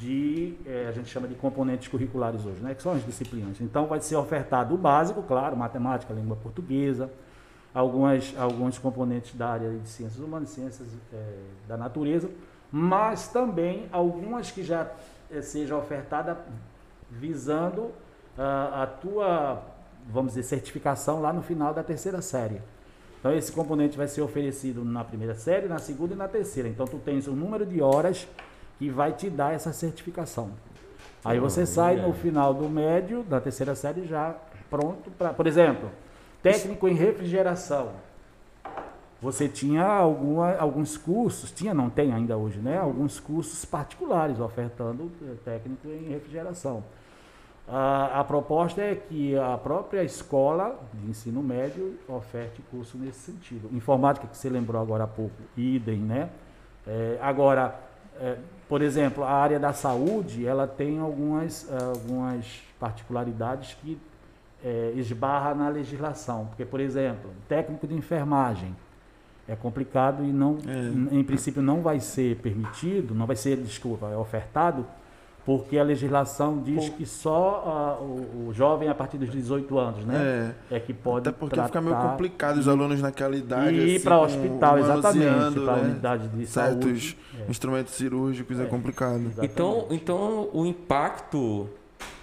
de, 0.00 0.54
eh, 0.64 0.86
a 0.88 0.92
gente 0.92 1.10
chama 1.10 1.28
de 1.28 1.34
componentes 1.34 1.86
curriculares 1.86 2.46
hoje, 2.46 2.60
né? 2.62 2.74
que 2.74 2.82
são 2.82 2.92
as 2.92 3.04
disciplinas. 3.04 3.60
Então 3.60 3.86
vai 3.86 4.00
ser 4.00 4.16
ofertado 4.16 4.74
o 4.74 4.78
básico, 4.78 5.22
claro, 5.22 5.54
matemática, 5.54 6.14
língua 6.14 6.36
portuguesa, 6.36 7.10
algumas, 7.74 8.34
alguns 8.38 8.78
componentes 8.78 9.34
da 9.34 9.50
área 9.50 9.70
de 9.70 9.86
ciências 9.86 10.18
humanas, 10.18 10.48
ciências 10.48 10.88
eh, 11.12 11.42
da 11.68 11.76
natureza, 11.76 12.30
mas 12.72 13.28
também 13.28 13.88
algumas 13.92 14.50
que 14.50 14.64
já 14.64 14.90
eh, 15.30 15.42
seja 15.42 15.76
ofertada 15.76 16.38
visando 17.10 17.90
ah, 18.38 18.84
a 18.84 18.86
tua, 18.86 19.62
vamos 20.08 20.32
dizer, 20.32 20.44
certificação 20.44 21.20
lá 21.20 21.30
no 21.30 21.42
final 21.42 21.74
da 21.74 21.82
terceira 21.82 22.22
série. 22.22 22.62
Então 23.18 23.34
esse 23.34 23.52
componente 23.52 23.98
vai 23.98 24.08
ser 24.08 24.22
oferecido 24.22 24.82
na 24.82 25.04
primeira 25.04 25.34
série, 25.34 25.68
na 25.68 25.78
segunda 25.78 26.14
e 26.14 26.16
na 26.16 26.26
terceira. 26.26 26.68
Então 26.68 26.86
tu 26.86 26.98
tens 26.98 27.28
um 27.28 27.34
número 27.34 27.66
de 27.66 27.82
horas 27.82 28.26
que 28.80 28.88
vai 28.88 29.12
te 29.12 29.28
dar 29.28 29.52
essa 29.52 29.74
certificação. 29.74 30.52
Aí 31.22 31.38
você 31.38 31.66
sai 31.66 31.96
no 31.96 32.14
final 32.14 32.54
do 32.54 32.66
médio, 32.66 33.22
da 33.22 33.38
terceira 33.38 33.74
série, 33.74 34.06
já 34.06 34.34
pronto 34.70 35.10
para, 35.10 35.34
por 35.34 35.46
exemplo, 35.46 35.90
técnico 36.42 36.88
em 36.88 36.94
refrigeração. 36.94 37.90
Você 39.20 39.50
tinha 39.50 39.84
alguma, 39.84 40.56
alguns 40.56 40.96
cursos, 40.96 41.52
tinha, 41.52 41.74
não 41.74 41.90
tem 41.90 42.10
ainda 42.10 42.38
hoje, 42.38 42.58
né? 42.58 42.78
Alguns 42.78 43.20
cursos 43.20 43.66
particulares 43.66 44.40
ofertando 44.40 45.12
eh, 45.22 45.34
técnico 45.44 45.86
em 45.88 46.08
refrigeração. 46.08 46.82
A, 47.68 48.20
a 48.20 48.24
proposta 48.24 48.80
é 48.80 48.94
que 48.94 49.36
a 49.36 49.58
própria 49.58 50.02
escola 50.02 50.80
de 50.94 51.10
ensino 51.10 51.42
médio 51.42 51.98
oferte 52.08 52.62
curso 52.70 52.96
nesse 52.96 53.30
sentido. 53.30 53.68
Informática, 53.76 54.26
que 54.26 54.38
você 54.38 54.48
lembrou 54.48 54.80
agora 54.80 55.04
há 55.04 55.06
pouco, 55.06 55.36
idem, 55.54 55.98
né? 55.98 56.30
É, 56.86 57.18
agora, 57.20 57.89
é, 58.20 58.36
por 58.68 58.82
exemplo, 58.82 59.24
a 59.24 59.30
área 59.30 59.58
da 59.58 59.72
saúde, 59.72 60.46
ela 60.46 60.66
tem 60.66 60.98
algumas, 61.00 61.68
eh, 61.70 61.78
algumas 61.82 62.62
particularidades 62.78 63.76
que 63.80 63.98
é, 64.62 64.92
esbarra 64.94 65.54
na 65.54 65.68
legislação. 65.68 66.46
Porque, 66.46 66.64
por 66.64 66.78
exemplo, 66.80 67.30
técnico 67.48 67.86
de 67.86 67.94
enfermagem 67.94 68.76
é 69.48 69.56
complicado 69.56 70.22
e 70.22 70.30
não, 70.30 70.58
É. 70.66 71.14
em 71.16 71.24
princípio 71.24 71.62
não 71.62 71.80
vai 71.80 71.98
ser 71.98 72.36
permitido, 72.36 73.14
não 73.14 73.26
vai 73.26 73.36
ser, 73.36 73.56
desculpa, 73.56 74.06
é 74.08 74.16
ofertado, 74.16 74.86
porque 75.44 75.78
a 75.78 75.82
legislação 75.82 76.58
diz 76.62 76.88
que 76.90 77.04
só 77.06 77.64
ah, 77.66 78.02
o, 78.02 78.48
o 78.48 78.52
jovem 78.52 78.88
a 78.88 78.94
partir 78.94 79.16
dos 79.18 79.30
18 79.30 79.78
anos, 79.78 80.04
né? 80.04 80.54
É. 80.70 80.76
É, 80.76 80.80
que 80.80 80.92
pode 80.92 81.28
Até 81.28 81.36
porque 81.38 81.60
fica 81.62 81.80
meio 81.80 81.94
tratar 81.94 82.10
complicado 82.10 82.58
os 82.58 82.68
alunos 82.68 83.00
naquela 83.00 83.34
idade. 83.36 83.74
e 83.74 83.80
ir 83.92 83.96
assim, 83.96 84.04
para 84.04 84.18
o 84.18 84.22
hospital, 84.24 84.78
exatamente, 84.78 85.60
para 85.60 85.72
a 85.72 85.76
né, 85.76 85.82
unidade 85.90 86.28
de 86.28 86.46
Certos 86.46 86.82
saúde. 86.84 87.18
É, 87.46 87.50
instrumentos 87.50 87.94
cirúrgicos 87.94 88.60
é, 88.60 88.64
É. 88.64 88.66
complicado. 88.66 89.20
Então, 89.42 89.70
exatamente. 89.78 89.94
então 90.02 90.48
o 90.52 90.66
impacto 90.66 91.68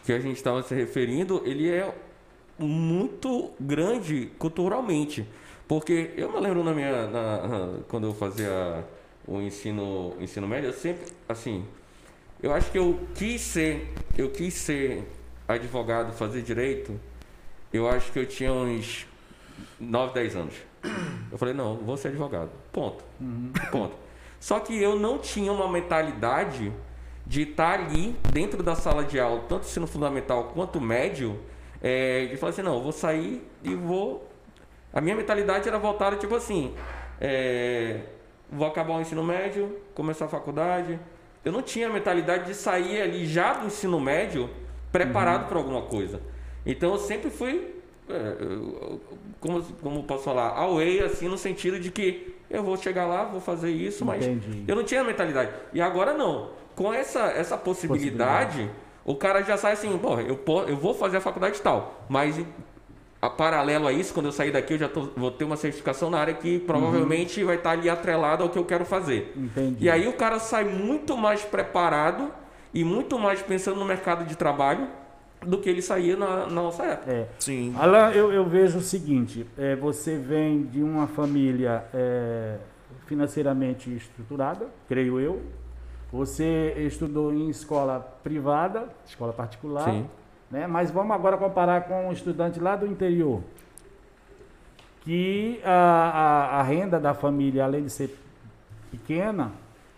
que 0.06 0.14
a 0.14 0.20
gente 0.20 0.38
estava 0.38 0.62
se 0.64 0.74
referindo, 0.74 1.42
ele 1.44 1.70
é 1.70 1.94
muito 2.60 3.50
grande 3.60 4.32
culturalmente. 4.38 5.28
Porque 5.68 6.12
eu 6.16 6.32
me 6.32 6.40
lembro 6.40 6.64
na 6.64 6.74
minha. 6.74 7.08
na- 7.08 7.70
quando 7.90 8.08
eu 8.08 8.14
fazia 8.14 8.86
o 9.28 9.42
ensino, 9.42 10.14
ensino 10.20 10.48
médio, 10.48 10.70
eu 10.70 10.74
sempre. 10.74 11.12
Assim. 11.28 11.66
Eu 12.42 12.54
acho 12.54 12.72
que 12.72 12.78
eu 12.78 13.00
quis 13.16 13.42
ser. 13.42 13.94
Eu 14.18 14.30
quis 14.30 14.54
ser 14.54 15.08
advogado, 15.48 16.14
fazer 16.14 16.42
direito. 16.42 17.00
Eu 17.74 17.90
acho 17.90 18.12
que 18.12 18.20
eu 18.20 18.26
tinha 18.26 18.52
uns 18.52 19.08
9, 19.80 20.14
10 20.14 20.36
anos. 20.36 20.54
Eu 21.32 21.38
falei, 21.38 21.54
não, 21.54 21.78
vou 21.78 21.98
ser 21.98 22.10
advogado. 22.10 22.50
Ponto. 22.72 23.04
Ponto. 23.72 23.96
Só 24.40 24.60
que 24.60 24.82
eu 24.82 24.98
não 24.98 25.18
tinha 25.18 25.52
uma 25.52 25.70
mentalidade 25.70 26.72
de 27.26 27.42
estar 27.42 27.80
ali 27.80 28.16
dentro 28.32 28.64
da 28.64 28.76
sala 28.76 29.04
de 29.04 29.20
aula, 29.20 29.44
tanto 29.50 29.66
ensino 29.66 29.86
fundamental 29.86 30.46
quanto 30.54 30.80
médio, 30.80 31.38
é, 31.82 32.28
de 32.28 32.38
falar 32.38 32.52
assim, 32.52 32.62
não, 32.62 32.76
eu 32.76 32.82
vou 32.82 32.92
sair 32.92 33.46
e 33.64 33.76
vou. 33.76 34.30
A 34.94 35.02
minha 35.02 35.16
mentalidade 35.16 35.68
era 35.68 35.78
voltada 35.78 36.16
tipo 36.16 36.36
assim, 36.36 36.74
é, 37.20 38.02
vou 38.50 38.66
acabar 38.66 38.96
o 38.96 39.02
ensino 39.02 39.24
médio, 39.24 39.78
começar 39.94 40.26
a 40.26 40.30
faculdade. 40.30 40.98
Eu 41.48 41.54
não 41.54 41.62
tinha 41.62 41.88
a 41.88 41.90
mentalidade 41.90 42.46
de 42.48 42.54
sair 42.54 43.02
ali 43.02 43.26
já 43.26 43.54
do 43.54 43.68
ensino 43.68 44.02
médio 44.02 44.50
preparado 44.92 45.48
para 45.48 45.58
alguma 45.58 45.84
coisa. 45.84 46.20
Então 46.66 46.92
eu 46.92 46.98
sempre 46.98 47.30
fui 47.30 47.74
é, 48.10 48.36
como, 49.40 49.64
como 49.82 50.04
posso 50.04 50.26
falar, 50.26 50.50
away, 50.58 51.00
assim, 51.00 51.30
no 51.30 51.38
sentido 51.38 51.80
de 51.80 51.90
que 51.90 52.36
eu 52.50 52.62
vou 52.62 52.76
chegar 52.76 53.06
lá, 53.06 53.24
vou 53.24 53.40
fazer 53.40 53.72
isso, 53.72 54.04
mas 54.04 54.26
Entendi. 54.26 54.66
eu 54.68 54.76
não 54.76 54.84
tinha 54.84 55.02
mentalidade. 55.06 55.52
E 55.72 55.80
agora 55.80 56.12
não. 56.14 56.50
Com 56.76 56.94
essa, 56.94 57.22
essa 57.28 57.58
possibilidade, 57.58 58.48
Possibilidade. 58.48 58.80
o 59.06 59.16
cara 59.16 59.42
já 59.42 59.56
sai 59.56 59.72
assim, 59.72 59.98
pô, 59.98 60.20
eu, 60.20 60.38
eu 60.68 60.76
vou 60.76 60.94
fazer 60.94 61.16
a 61.16 61.22
faculdade 61.22 61.62
tal, 61.62 62.04
mas 62.10 62.38
a 63.22 63.30
paralelo 63.30 63.88
a 63.88 63.92
isso, 63.92 64.14
quando 64.14 64.28
eu 64.28 64.32
sair 64.32 64.52
daqui, 64.52 64.74
eu 64.74 64.78
já 64.78 64.88
tô- 64.90 65.10
vou 65.16 65.32
ter 65.32 65.44
uma 65.44 65.56
certificação 65.58 66.10
na 66.10 66.20
área 66.20 66.34
que 66.34 66.60
provavelmente 66.60 67.44
vai 67.44 67.56
estar 67.56 67.72
ali 67.72 67.90
atrelada 67.90 68.44
ao 68.44 68.50
que 68.50 68.58
eu 68.60 68.66
quero 68.66 68.86
fazer. 68.86 69.34
Entendi. 69.36 69.86
E 69.86 69.90
aí 69.90 70.08
o 70.08 70.14
cara 70.14 70.38
sai 70.40 70.64
muito 70.66 71.18
mais 71.18 71.44
preparado 71.44 72.32
e 72.74 72.84
muito 72.84 73.18
mais 73.18 73.42
pensando 73.42 73.80
no 73.80 73.86
mercado 73.86 74.26
de 74.26 74.36
trabalho 74.36 74.88
do 75.42 75.58
que 75.60 75.70
ele 75.70 75.82
saía 75.82 76.16
na, 76.16 76.46
na 76.46 76.62
nossa 76.62 76.84
época. 76.84 77.12
É. 77.12 77.28
Sim. 77.40 77.74
Alan, 77.78 78.12
eu, 78.12 78.32
eu 78.32 78.46
vejo 78.46 78.78
o 78.80 78.82
seguinte: 78.82 79.46
é, 79.58 79.76
você 79.76 80.16
vem 80.18 80.64
de 80.64 80.82
uma 80.84 81.08
família 81.08 81.86
é, 81.94 82.58
financeiramente 83.08 83.90
estruturada, 83.96 84.68
creio 84.88 85.20
eu. 85.20 85.42
Você 86.12 86.74
estudou 86.78 87.34
em 87.34 87.50
escola 87.50 88.00
privada, 88.24 88.88
escola 89.06 89.34
particular, 89.34 89.84
Sim. 89.84 90.06
Né? 90.52 90.68
Mas 90.68 90.92
vamos 90.92 91.12
agora 91.16 91.38
comparar 91.38 91.82
com 91.82 92.08
um 92.08 92.12
estudante 92.12 92.60
lá 92.60 92.76
do 92.76 92.86
interior, 92.88 93.42
que 95.02 95.60
a, 95.64 95.72
a, 95.72 96.60
a 96.60 96.64
renda 96.64 97.00
da 97.00 97.14
família, 97.14 97.64
além 97.64 97.84
de 97.84 97.90
ser 97.90 98.18
pequena, 98.92 99.52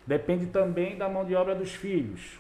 depende 0.05 0.45
também 0.47 0.97
da 0.97 1.09
mão 1.09 1.25
de 1.25 1.35
obra 1.35 1.55
dos 1.55 1.71
filhos. 1.71 2.37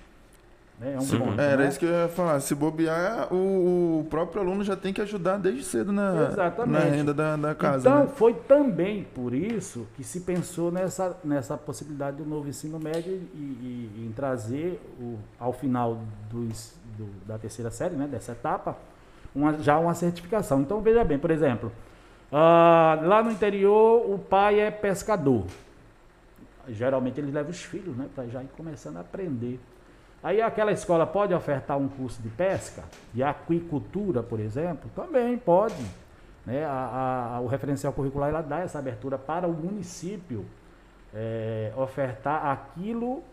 Né? 0.79 0.93
É 0.93 0.97
um 0.97 1.01
Sim. 1.01 1.19
ponto, 1.19 1.41
Era 1.41 1.63
né? 1.63 1.67
isso 1.69 1.77
que 1.79 1.85
eu 1.85 1.89
ia 1.91 2.07
falar. 2.07 2.39
Se 2.39 2.55
bobear, 2.55 3.33
o, 3.33 3.99
o 3.99 4.07
próprio 4.09 4.41
aluno 4.41 4.63
já 4.63 4.75
tem 4.77 4.93
que 4.93 5.01
ajudar 5.01 5.37
desde 5.37 5.63
cedo 5.63 5.91
na, 5.91 6.29
na 6.65 6.79
renda 6.79 7.13
da, 7.13 7.35
da 7.35 7.53
casa. 7.53 7.89
Então, 7.89 8.03
né? 8.05 8.11
foi 8.15 8.33
também 8.33 9.03
por 9.13 9.33
isso 9.33 9.85
que 9.95 10.03
se 10.03 10.21
pensou 10.21 10.71
nessa, 10.71 11.17
nessa 11.23 11.57
possibilidade 11.57 12.17
do 12.17 12.25
novo 12.25 12.47
ensino 12.47 12.79
médio 12.79 13.11
e, 13.11 13.37
e- 13.37 14.05
em 14.07 14.11
trazer, 14.13 14.79
o, 14.99 15.17
ao 15.39 15.51
final 15.51 15.99
dos- 16.31 16.78
do- 16.99 17.25
da 17.25 17.37
terceira 17.37 17.71
série, 17.71 17.95
né, 17.95 18.05
dessa 18.07 18.33
etapa, 18.33 18.77
uma- 19.33 19.57
já 19.59 19.77
uma 19.79 19.93
certificação. 19.93 20.61
Então, 20.61 20.81
veja 20.81 21.03
bem, 21.03 21.17
por 21.17 21.31
exemplo, 21.31 21.71
ah, 22.31 22.99
lá 23.03 23.23
no 23.23 23.31
interior, 23.31 24.09
o 24.11 24.19
pai 24.19 24.59
é 24.59 24.69
pescador. 24.69 25.45
Geralmente 26.67 27.19
eles 27.19 27.33
levam 27.33 27.49
os 27.51 27.63
filhos, 27.63 27.95
né, 27.97 28.07
para 28.13 28.27
já 28.27 28.43
ir 28.43 28.49
começando 28.55 28.97
a 28.97 28.99
aprender. 29.01 29.59
Aí 30.21 30.41
aquela 30.41 30.71
escola 30.71 31.07
pode 31.07 31.33
ofertar 31.33 31.77
um 31.77 31.87
curso 31.87 32.21
de 32.21 32.29
pesca, 32.29 32.83
de 33.13 33.23
aquicultura, 33.23 34.21
por 34.21 34.39
exemplo? 34.39 34.89
Também 34.95 35.37
pode. 35.37 35.83
Né? 36.45 36.65
A- 36.65 37.35
a- 37.37 37.39
o 37.39 37.47
referencial 37.47 37.93
curricular 37.93 38.29
ela 38.29 38.41
dá 38.41 38.59
essa 38.59 38.79
abertura 38.79 39.17
para 39.17 39.47
o 39.47 39.53
município 39.53 40.45
eh, 41.13 41.71
ofertar 41.75 42.45
aquilo 42.45 43.23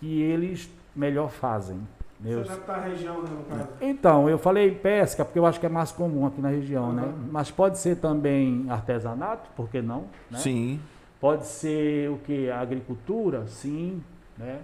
que 0.00 0.20
eles 0.22 0.68
melhor 0.96 1.28
fazem. 1.30 1.80
Você 2.22 2.28
Meus- 2.28 2.50
adaptar 2.50 2.74
a 2.74 2.82
região, 2.82 3.22
né, 3.22 3.28
no 3.30 3.44
caso. 3.44 3.68
Então, 3.80 4.28
eu 4.28 4.38
falei 4.38 4.74
pesca 4.74 5.24
porque 5.24 5.38
eu 5.38 5.46
acho 5.46 5.58
que 5.58 5.64
é 5.66 5.70
mais 5.70 5.90
comum 5.90 6.26
aqui 6.26 6.40
na 6.40 6.50
região, 6.50 6.92
né? 6.92 7.02
Uhum. 7.04 7.28
Mas 7.32 7.50
pode 7.50 7.78
ser 7.78 7.96
também 7.96 8.66
artesanato, 8.68 9.48
por 9.56 9.68
que 9.70 9.80
não? 9.80 10.04
Né? 10.30 10.38
Sim. 10.38 10.80
Pode 11.18 11.46
ser 11.46 12.10
o 12.10 12.18
que? 12.18 12.50
Agricultura, 12.50 13.46
sim, 13.46 14.02
né? 14.36 14.58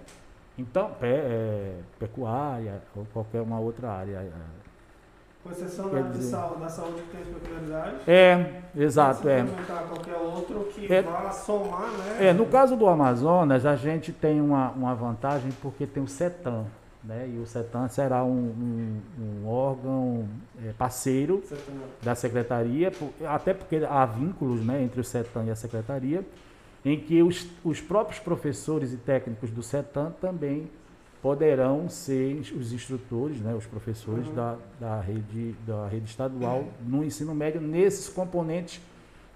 Então, 0.59 0.91
pe- 1.01 1.07
é, 1.07 1.75
pecuária 1.99 2.83
ou 2.95 3.07
qualquer 3.13 3.41
uma 3.41 3.59
outra 3.59 3.91
área. 3.91 4.17
é. 4.19 4.31
Com 5.43 5.51
exceção 5.53 5.89
da, 5.91 6.01
dizer- 6.01 6.31
saúde, 6.31 6.61
da 6.61 6.69
saúde 6.69 7.03
que 7.03 7.11
tem 7.17 7.21
as 7.23 7.29
peculiaridades. 7.29 8.09
É, 8.09 8.63
exato, 8.77 9.29
é. 9.29 9.45
qualquer 9.89 10.17
outro 10.17 10.69
que 10.75 10.93
É. 10.93 11.03
vá 11.03 11.31
somar, 11.31 11.89
né? 11.91 12.29
É, 12.29 12.33
no 12.33 12.47
caso 12.47 12.75
do 12.77 12.87
Amazonas, 12.87 13.65
a 13.65 13.77
gente 13.77 14.13
tem 14.13 14.41
uma, 14.41 14.71
uma 14.73 14.95
vantagem 14.95 15.53
porque 15.63 15.87
tem 15.87 16.03
o 16.03 16.09
CETAM, 16.09 16.65
né? 17.07 17.31
E 17.35 17.39
o 17.39 17.47
CETAM 17.47 17.89
será 17.89 18.25
um, 18.25 18.31
um- 18.31 19.01
um 19.45 19.49
órgão 19.49 20.27
é, 20.65 20.73
parceiro 20.73 21.43
da 22.03 22.15
secretaria, 22.15 22.93
até 23.29 23.55
porque 23.55 23.77
há 23.89 24.05
vínculos 24.07 24.65
né, 24.65 24.83
entre 24.83 25.01
o 25.01 25.05
CETAM 25.05 25.45
e 25.45 25.51
a 25.51 25.57
secretaria, 25.57 26.25
em 26.85 26.99
que 27.01 27.23
os, 27.23 27.47
os 27.65 27.81
próprios 27.81 28.19
professores 28.21 28.93
e 28.93 28.97
técnicos 28.97 29.51
do 29.51 29.63
CETAM 29.63 30.13
também 30.21 30.69
poderão 31.23 31.89
ser 31.89 32.41
os 32.57 32.73
instrutores, 32.73 33.41
né, 33.41 33.55
os 33.55 33.67
professores 33.67 34.27
Uhum. 34.29 34.35
da, 34.35 34.57
da, 34.79 35.01
rede, 35.01 35.55
da 35.67 35.89
rede 35.89 36.05
estadual 36.11 36.65
no 36.87 37.03
ensino 37.05 37.35
médio, 37.35 37.61
nesses 37.61 38.09
componentes 38.09 38.81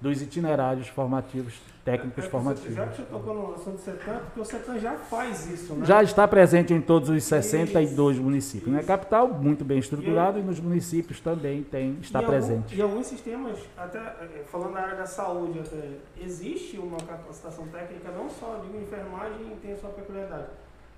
dos 0.01 0.23
itinerários 0.23 0.89
formativos, 0.89 1.61
técnicos 1.85 2.25
É 2.25 2.27
que 2.27 2.31
formativos. 2.31 2.75
Já 2.75 2.87
que 2.87 2.97
você 2.97 3.03
tocou 3.03 3.35
no 3.35 3.55
assunto 3.55 3.77
do 3.77 3.81
CETAM, 3.81 4.19
porque 4.21 4.41
o 4.41 4.45
CETAM 4.45 4.79
já 4.79 4.95
faz 4.97 5.47
isso, 5.51 5.75
né? 5.75 5.85
Já 5.87 6.03
está 6.03 6.27
presente 6.27 6.73
em 6.73 6.81
todos 6.81 7.09
os 7.11 7.23
62 7.25 8.19
municípios. 8.19 8.73
Na 8.73 8.83
capital, 8.83 9.29
muito 9.29 9.65
bem 9.65 9.79
estruturado, 9.79 10.39
e 10.39 10.43
nos 10.43 10.59
municípios 10.61 11.21
também 11.21 11.63
tem, 11.63 11.99
está 12.01 12.19
algum- 12.21 12.31
presente. 12.31 12.79
Em 12.79 12.81
alguns 12.83 13.07
sistemas, 13.07 13.59
até 13.77 13.99
eh, 13.99 14.45
falando 14.47 14.73
da 14.75 14.81
área 14.81 14.97
da 14.97 15.07
saúde, 15.07 15.59
até, 15.61 15.89
existe 16.19 16.79
uma 16.79 16.99
capacitação 16.99 17.67
técnica, 17.69 18.11
não 18.11 18.29
só 18.31 18.63
de 18.65 18.77
enfermagem 18.79 19.57
tem 19.63 19.73
a 19.73 19.77
sua 19.77 19.91
peculiaridade, 19.91 20.47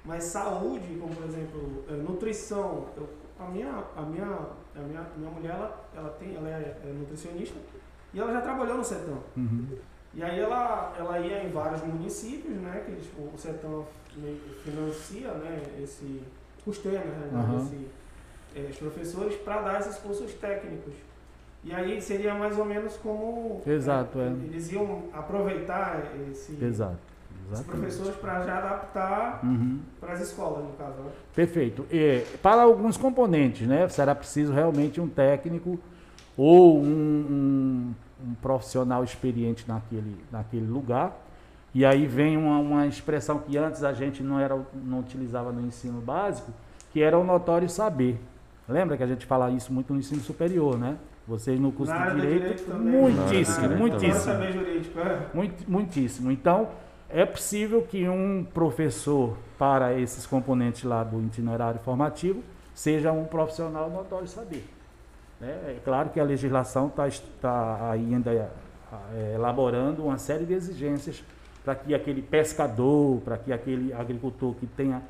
mas 0.04 0.24
saúde, 0.24 0.96
como 1.00 1.14
por 1.14 1.24
exemplo, 1.26 1.84
nutrição. 2.08 2.86
Eu- 2.96 3.08
a 3.40 3.46
minha, 3.50 3.82
a 3.96 4.02
minha, 4.02 4.24
a 4.76 4.80
minha, 4.80 5.06
minha 5.16 5.30
mulher, 5.30 5.50
ela, 5.54 5.84
ela, 5.96 6.08
tem, 6.10 6.36
ela 6.36 6.48
é, 6.48 6.76
é 6.84 6.92
nutricionista 6.92 7.56
e 8.14 8.20
ela 8.20 8.32
já 8.32 8.40
trabalhou 8.40 8.76
no 8.78 8.84
CETAM. 8.84 9.18
Uhum. 9.36 9.66
E 10.14 10.22
aí 10.22 10.38
ela, 10.40 10.94
ela 10.98 11.18
ia 11.18 11.42
em 11.44 11.50
vários 11.50 11.82
municípios, 11.82 12.54
né? 12.56 12.82
Que 12.84 12.92
eles, 12.92 13.06
o 13.18 13.86
que 14.08 14.60
financia, 14.64 15.28
né? 15.32 15.62
Esse 15.82 16.22
custeia, 16.64 16.98
né? 17.00 17.30
Aham. 17.34 17.56
Esse, 17.58 17.86
eh, 18.54 18.68
os 18.70 18.76
professores 18.76 19.36
para 19.36 19.62
dar 19.62 19.80
esses 19.80 19.96
cursos 19.96 20.32
técnicos. 20.34 20.92
E 21.64 21.72
aí 21.72 22.00
seria 22.02 22.34
mais 22.34 22.58
ou 22.58 22.64
menos 22.64 22.96
como 22.96 23.62
Exato, 23.66 24.18
eh, 24.18 24.24
é. 24.24 24.44
eles 24.46 24.70
iam 24.72 25.04
aproveitar 25.12 26.02
esse, 26.30 26.62
Exato. 26.62 26.98
Exatamente. 27.50 27.70
professores 27.80 28.16
para 28.16 28.42
já 28.44 28.58
adaptar 28.58 29.40
Uhum. 29.44 29.80
para 30.00 30.12
as 30.12 30.20
escolas, 30.20 30.64
no 30.64 30.72
caso. 30.72 30.98
Né? 31.02 31.10
Perfeito. 31.34 31.86
E, 31.90 32.22
para 32.42 32.62
alguns 32.62 32.96
componentes, 32.96 33.66
né, 33.66 33.88
será 33.88 34.14
preciso 34.14 34.52
realmente 34.52 35.00
um 35.00 35.08
técnico 35.08 35.78
ou 36.36 36.78
um, 36.78 36.84
um- 36.84 37.94
um 38.24 38.34
profissional 38.34 39.02
experiente 39.02 39.64
naquele, 39.66 40.16
naquele 40.30 40.66
lugar. 40.66 41.12
E 41.74 41.84
aí 41.84 42.06
vem 42.06 42.36
uma, 42.36 42.58
uma 42.58 42.86
expressão 42.86 43.38
que 43.38 43.56
antes 43.58 43.82
a 43.82 43.92
gente 43.92 44.22
não, 44.22 44.38
era, 44.38 44.58
não 44.84 45.00
utilizava 45.00 45.50
no 45.50 45.60
ensino 45.66 46.00
básico, 46.00 46.52
que 46.92 47.02
era 47.02 47.18
o 47.18 47.24
notório 47.24 47.68
saber. 47.68 48.20
Lembra 48.68 48.96
que 48.96 49.02
a 49.02 49.06
gente 49.06 49.26
fala 49.26 49.50
isso 49.50 49.72
muito 49.72 49.92
no 49.92 49.98
ensino 49.98 50.20
superior, 50.20 50.78
né? 50.78 50.96
Vocês 51.26 51.58
no 51.58 51.72
curso 51.72 51.92
de 51.92 51.98
área 51.98 52.14
direito, 52.14 52.40
direito 52.42 52.64
também. 52.66 52.92
muitíssimo, 53.00 53.64
área 53.64 53.76
muitíssimo. 53.76 54.20
Saber 54.20 54.52
jurídico, 54.52 54.98
é. 55.00 55.26
Muito- 55.34 55.70
muitíssimo. 55.70 56.30
Então, 56.30 56.68
é 57.08 57.24
possível 57.24 57.82
que 57.82 58.08
um 58.08 58.44
professor 58.54 59.36
para 59.58 59.98
esses 59.98 60.26
componentes 60.26 60.84
lá 60.84 61.02
do 61.02 61.20
itinerário 61.22 61.80
formativo 61.80 62.42
seja 62.74 63.12
um 63.12 63.24
profissional 63.24 63.88
notório 63.90 64.26
saber. 64.28 64.64
Né? 65.42 65.76
É 65.76 65.80
claro 65.84 66.10
que 66.10 66.20
a 66.20 66.24
legislação 66.24 66.90
está 67.08 67.90
ainda 67.90 68.32
é, 68.32 69.34
elaborando 69.34 70.04
uma 70.04 70.16
série 70.16 70.44
de 70.44 70.54
exigências 70.54 71.22
para 71.64 71.74
que 71.74 71.92
aquele 71.92 72.22
pescador, 72.22 73.20
para 73.22 73.36
que 73.36 73.52
aquele 73.52 73.92
agricultor 73.92 74.54
que 74.54 74.66
tenha 74.66 75.02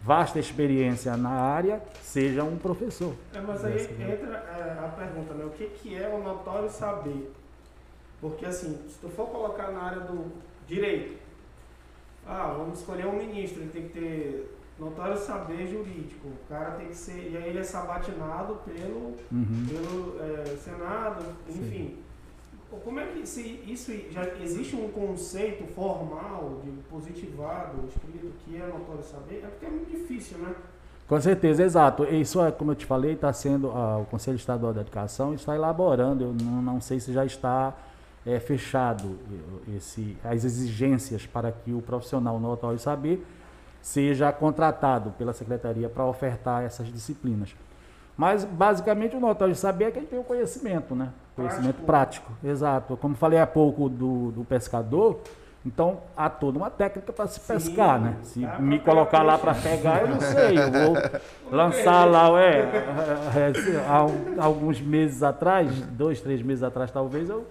vasta 0.00 0.38
experiência 0.38 1.16
na 1.16 1.30
área 1.30 1.82
seja 2.00 2.44
um 2.44 2.56
professor. 2.56 3.14
É, 3.34 3.40
mas 3.40 3.64
aí 3.64 3.88
né? 3.94 4.14
entra 4.14 4.36
é, 4.36 4.84
a 4.84 4.88
pergunta, 4.88 5.34
né? 5.34 5.44
O 5.44 5.50
que, 5.50 5.66
que 5.66 6.00
é 6.00 6.08
o 6.08 6.22
notório 6.22 6.70
saber? 6.70 7.32
Porque 8.20 8.46
assim, 8.46 8.78
se 8.88 8.98
tu 9.00 9.08
for 9.08 9.26
colocar 9.30 9.72
na 9.72 9.82
área 9.82 10.00
do 10.00 10.30
direito, 10.68 11.20
ah, 12.24 12.54
vamos 12.56 12.78
escolher 12.78 13.06
um 13.06 13.16
ministro, 13.16 13.62
ele 13.62 13.70
tem 13.70 13.88
que 13.88 14.00
ter 14.00 14.58
notório 14.78 15.16
saber 15.16 15.66
jurídico. 15.66 16.28
O 16.28 16.48
cara 16.48 16.72
tem 16.72 16.88
que 16.88 16.96
ser. 16.96 17.30
E 17.30 17.36
aí 17.36 17.48
ele 17.50 17.58
é 17.58 17.64
sabatinado 17.64 18.56
pelo, 18.64 19.14
Uhum. 19.30 19.66
pelo 19.68 20.16
é, 20.22 20.56
Senado, 20.56 21.24
enfim. 21.48 21.98
Como 22.84 22.98
é 22.98 23.06
que 23.06 23.26
se 23.26 23.62
isso 23.66 23.92
já 24.10 24.26
existe 24.42 24.74
um 24.74 24.88
conceito 24.88 25.66
formal 25.74 26.62
de 26.64 26.70
positivado, 26.88 27.86
escrito, 27.86 28.32
que 28.44 28.56
é 28.56 28.66
notório 28.66 29.02
saber? 29.02 29.42
É 29.44 29.48
porque 29.48 29.66
é 29.66 29.68
muito 29.68 29.90
difícil, 29.90 30.38
né? 30.38 30.54
Com 31.06 31.20
certeza, 31.20 31.62
exato. 31.62 32.04
Isso 32.04 32.42
é, 32.42 32.50
como 32.50 32.70
eu 32.70 32.74
te 32.74 32.86
falei, 32.86 33.12
está 33.12 33.30
sendo 33.30 33.70
ah, 33.72 33.98
o 33.98 34.06
Conselho 34.06 34.36
Estadual 34.36 34.72
da 34.72 34.80
Educação 34.80 35.34
está 35.34 35.54
elaborando. 35.54 36.24
Eu 36.24 36.32
não, 36.32 36.62
não 36.62 36.80
sei 36.80 36.98
se 36.98 37.12
já 37.12 37.26
está 37.26 37.74
eh, 38.24 38.40
fechado 38.40 39.18
esse, 39.76 40.16
as 40.24 40.42
exigências 40.42 41.26
para 41.26 41.52
que 41.52 41.74
o 41.74 41.82
profissional 41.82 42.40
notório 42.40 42.78
saber 42.78 43.22
seja 43.82 44.32
contratado 44.32 45.10
pela 45.18 45.32
secretaria 45.32 45.88
para 45.88 46.04
ofertar 46.06 46.62
essas 46.62 46.86
disciplinas. 46.86 47.54
Mas, 48.16 48.44
basicamente, 48.44 49.16
o 49.16 49.20
notório 49.20 49.52
de 49.52 49.58
saber 49.60 49.86
é 49.86 49.90
que 49.90 49.98
ele 49.98 50.06
tem 50.06 50.18
o 50.18 50.24
conhecimento, 50.24 50.94
né? 50.94 51.08
Conhecimento 51.34 51.82
prático, 51.82 52.30
exato. 52.44 52.96
Como 52.96 53.14
falei 53.14 53.38
há 53.40 53.46
pouco 53.46 53.88
do, 53.88 54.30
do 54.32 54.44
pescador, 54.44 55.18
então 55.64 56.00
há 56.16 56.28
toda 56.28 56.58
uma 56.58 56.68
técnica 56.70 57.12
para 57.12 57.26
se 57.26 57.40
Sim, 57.40 57.46
pescar, 57.54 57.98
né? 58.00 58.16
Se 58.22 58.40
dá 58.40 58.58
me 58.58 58.78
colocar 58.80 59.22
lá 59.22 59.38
para 59.38 59.54
pegar, 59.54 60.02
eu 60.02 60.08
não 60.08 60.20
sei. 60.20 60.58
Eu 60.58 60.70
vou 60.70 60.96
lançar 61.50 62.04
lá, 62.04 62.30
ué, 62.30 62.60
é, 62.60 63.52
há 63.88 64.44
alguns 64.44 64.80
meses 64.80 65.22
atrás, 65.22 65.70
dois, 65.92 66.20
três 66.20 66.42
meses 66.42 66.62
atrás 66.62 66.90
talvez, 66.90 67.30
eu, 67.30 67.46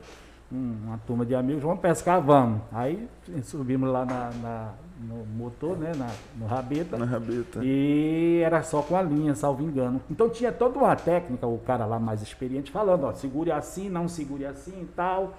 um- 0.52 0.76
uma 0.86 1.00
turma 1.08 1.26
de 1.26 1.34
amigos, 1.34 1.64
vamos 1.64 1.80
pescar, 1.80 2.22
vamos. 2.22 2.62
Aí 2.72 3.10
subimos 3.44 3.90
lá 3.90 4.06
na, 4.06 4.30
na- 4.44 4.70
no 5.08 5.26
motor, 5.26 5.78
né? 5.78 5.92
Na, 5.98 6.08
no 6.38 6.46
rabeta. 6.46 6.98
Na 6.98 7.06
rabeta. 7.06 7.60
E 7.64 8.42
era 8.44 8.62
só 8.64 8.82
com 8.82 8.96
a 8.96 9.02
linha, 9.02 9.34
salvo 9.36 9.64
engano. 9.64 10.02
Então 10.10 10.30
tinha 10.30 10.52
toda 10.52 10.78
uma 10.80 10.96
técnica, 10.96 11.48
o 11.48 11.58
cara 11.60 11.86
lá 11.86 12.00
mais 12.00 12.22
experiente 12.22 12.72
falando, 12.72 13.06
ó, 13.06 13.14
segure 13.14 13.52
assim, 13.52 13.90
não 13.90 14.08
segure 14.08 14.46
assim 14.46 14.82
e 14.82 14.86
tal. 14.96 15.34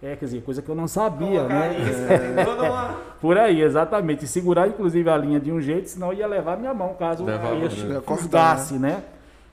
É, 0.00 0.14
quer 0.14 0.26
dizer, 0.26 0.42
coisa 0.42 0.62
que 0.62 0.68
eu 0.68 0.76
não 0.76 0.86
sabia, 0.86 1.40
Colocar 1.40 1.48
né? 1.48 1.76
isso, 1.80 2.00
É, 2.12 2.94
por 3.20 3.36
aí, 3.36 3.60
exatamente. 3.60 4.24
E 4.24 4.28
segurar, 4.28 4.68
inclusive, 4.68 5.10
a 5.10 5.16
linha 5.16 5.40
de 5.40 5.50
um 5.50 5.60
jeito, 5.60 5.88
senão 5.90 6.12
ia 6.12 6.26
levar 6.26 6.56
minha 6.56 6.72
mão, 6.72 6.94
caso 6.94 7.24
Levava, 7.24 7.54
o 7.56 7.62
eixo 7.62 7.84
né? 7.84 8.00
Fusgasse, 8.06 8.74
né? 8.74 9.02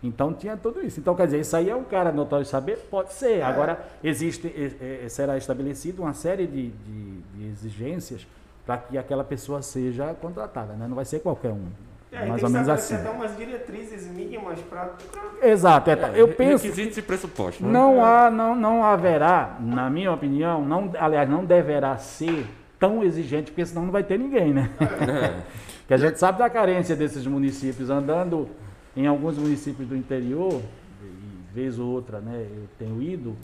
Então 0.04 0.32
tinha 0.34 0.56
tudo 0.56 0.86
isso. 0.86 1.00
Então, 1.00 1.16
quer 1.16 1.26
dizer, 1.26 1.40
isso 1.40 1.56
aí 1.56 1.68
é 1.68 1.76
um 1.76 1.84
cara 1.84 2.12
notório 2.12 2.46
de 2.46 2.52
saber? 2.52 2.78
Pode 2.92 3.12
ser. 3.14 3.42
Agora, 3.42 3.84
existe, 4.04 4.46
é, 4.48 5.06
é, 5.06 5.10
será 5.10 5.36
estabelecido 5.36 6.04
uma 6.04 6.14
série 6.14 6.46
de, 6.46 6.68
de- 6.70 7.22
de 7.34 7.48
exigências 7.52 8.28
para 8.66 8.78
que 8.78 8.98
aquela 8.98 9.24
pessoa 9.24 9.62
seja 9.62 10.14
contratada, 10.16 10.74
né? 10.74 10.88
Não 10.88 10.96
vai 10.96 11.06
ser 11.06 11.20
qualquer 11.20 11.52
um. 11.52 11.68
É, 12.12 12.26
e 12.26 12.30
mais 12.30 12.42
tem 12.42 12.48
ou 12.48 12.50
menos 12.50 12.70
assim. 12.70 12.96
até 12.96 13.10
umas 13.10 13.36
diretrizes 13.36 14.08
mínimas 14.08 14.60
para 14.62 14.94
Exato. 15.44 15.90
é, 15.90 16.12
eu 16.16 16.30
penso 16.30 16.64
Requisitos 16.64 16.98
e 16.98 17.02
pressupostos. 17.02 17.66
né? 17.66 17.72
não 17.72 18.04
há, 18.04 18.32
não, 18.32 18.56
não 18.56 18.84
haverá, 18.84 19.58
na 19.60 19.90
minha 19.90 20.12
opinião, 20.12 20.64
não, 20.64 20.92
aliás, 20.98 21.30
não 21.30 21.44
deverá 21.44 21.98
ser 21.98 22.48
tão 22.80 23.04
exigente, 23.04 23.52
porque 23.52 23.66
senão 23.66 23.84
não 23.86 23.92
vai 23.92 24.04
ter 24.04 24.18
ninguém, 24.18 24.54
né? 24.54 24.70
É. 24.80 25.66
Que 25.88 25.94
a 25.94 25.98
gente 25.98 26.18
sabe 26.18 26.40
da 26.40 26.50
carência 26.50 26.96
desses 26.96 27.28
municípios, 27.28 27.92
andando 27.92 28.50
em 28.98 29.06
alguns 29.06 29.38
municípios 29.38 29.88
do 29.88 29.96
interior, 29.96 30.60
e 31.04 31.54
vez 31.54 31.78
ou 31.78 31.88
outra, 31.88 32.20
né, 32.20 32.48
eu 32.50 32.68
tenho 32.80 33.02
ido, 33.02 33.36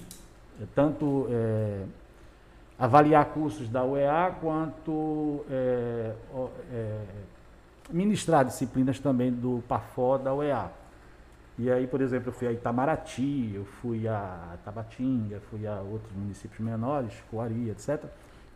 é, 0.60 0.66
tanto 0.74 1.28
é, 1.30 1.84
avaliar 2.82 3.26
cursos 3.26 3.70
da 3.70 3.86
UEA, 3.86 4.36
quanto 4.42 5.46
é, 5.52 6.16
é, 6.74 7.00
ministrar 7.92 8.44
disciplinas 8.44 9.00
também 9.00 9.32
do 9.32 9.64
PAFO 9.68 10.18
da 10.18 10.34
UEA. 10.34 10.72
E 11.60 11.70
aí, 11.70 11.86
por 11.86 12.02
exemplo, 12.02 12.30
eu 12.30 12.34
fui 12.34 12.48
a 12.48 12.52
Itamaraty, 12.52 13.52
eu 13.54 13.66
fui 13.66 14.08
a 14.08 14.58
Tabatinga, 14.66 15.40
fui 15.52 15.68
a 15.68 15.76
outros 15.76 16.12
municípios 16.12 16.60
menores, 16.60 17.14
Coari, 17.30 17.70
etc. 17.70 18.04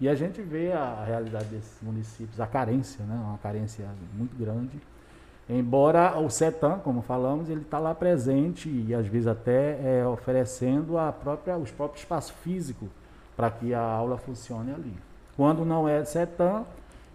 E 0.02 0.10
a 0.10 0.16
gente 0.16 0.42
vê 0.42 0.72
a 0.72 1.04
realidade 1.06 1.46
desses 1.46 1.80
municípios, 1.84 2.42
a 2.42 2.48
carência, 2.48 3.06
né? 3.06 3.14
uma 3.28 3.38
carência 3.38 3.86
muito 4.12 4.36
grande. 4.36 4.82
Embora 5.48 6.18
o 6.18 6.32
CETAM, 6.32 6.80
como 6.80 7.04
falamos, 7.04 7.48
ele 7.48 7.62
está 7.62 7.78
lá 7.78 7.94
presente 7.94 8.68
e 8.70 8.96
às 8.96 9.06
vezes 9.06 9.28
até 9.28 10.00
é, 10.00 10.08
oferecendo 10.08 10.98
a 10.98 11.12
própria, 11.12 11.56
os 11.60 11.70
próprios 11.70 12.02
espaço 12.02 12.34
físico 12.34 12.90
para 13.36 13.50
que 13.50 13.74
a 13.74 13.82
aula 13.82 14.18
funcione 14.18 14.72
ali. 14.74 14.94
Quando 15.36 15.66
não 15.66 15.88
é 15.88 16.04
CETAM, 16.06 16.64